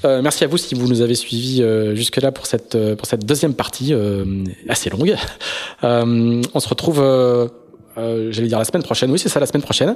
Euh, 0.06 0.22
merci 0.22 0.44
à 0.44 0.48
vous 0.48 0.58
si 0.58 0.76
vous 0.76 0.88
nous 0.88 1.02
avez 1.02 1.16
suivis 1.16 1.62
euh, 1.62 1.96
jusque-là 1.96 2.32
pour 2.32 2.46
cette, 2.46 2.76
euh, 2.76 2.96
pour 2.96 3.06
cette 3.06 3.26
deuxième 3.26 3.54
partie 3.54 3.94
euh, 3.94 4.44
assez 4.68 4.90
longue. 4.90 5.16
Euh, 6.40 6.42
on 6.54 6.60
se 6.60 6.68
retrouve, 6.68 7.04
j'allais 7.98 8.48
dire 8.48 8.60
la 8.60 8.66
semaine 8.66 8.84
prochaine. 8.84 9.12
Oui, 9.12 9.20
c'est 9.20 9.30
ça, 9.30 9.40
la 9.40 9.46
semaine 9.46 9.64
prochaine. 9.64 9.96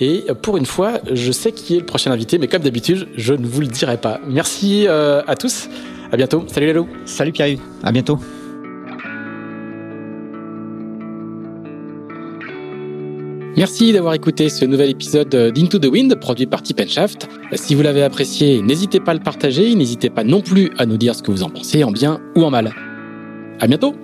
Et 0.00 0.24
pour 0.42 0.56
une 0.56 0.66
fois, 0.66 1.00
je 1.12 1.32
sais 1.32 1.52
qui 1.52 1.76
est 1.76 1.80
le 1.80 1.86
prochain 1.86 2.10
invité, 2.10 2.38
mais 2.38 2.48
comme 2.48 2.62
d'habitude, 2.62 3.08
je 3.16 3.34
ne 3.34 3.46
vous 3.46 3.60
le 3.60 3.66
dirai 3.66 3.96
pas. 3.96 4.20
Merci 4.26 4.86
à 4.88 5.34
tous. 5.36 5.68
À 6.12 6.16
bientôt. 6.16 6.44
Salut 6.46 6.66
Lélo. 6.66 6.86
Salut 7.06 7.32
Pierre. 7.32 7.58
À 7.82 7.92
bientôt. 7.92 8.18
Merci 13.56 13.92
d'avoir 13.92 14.14
écouté 14.14 14.48
ce 14.48 14.64
nouvel 14.64 14.90
épisode 14.90 15.28
d'Into 15.54 15.78
the 15.78 15.86
Wind 15.86 16.14
produit 16.18 16.46
par 16.46 16.62
Tip 16.62 16.88
Shaft. 16.88 17.28
Si 17.52 17.74
vous 17.74 17.82
l'avez 17.82 18.02
apprécié, 18.02 18.62
n'hésitez 18.62 18.98
pas 18.98 19.12
à 19.12 19.14
le 19.14 19.20
partager, 19.20 19.74
n'hésitez 19.74 20.08
pas 20.08 20.24
non 20.24 20.40
plus 20.40 20.70
à 20.78 20.86
nous 20.86 20.96
dire 20.96 21.14
ce 21.14 21.22
que 21.22 21.30
vous 21.30 21.42
en 21.42 21.50
pensez 21.50 21.84
en 21.84 21.90
bien 21.90 22.18
ou 22.34 22.44
en 22.44 22.50
mal. 22.50 22.72
À 23.60 23.66
bientôt! 23.66 23.94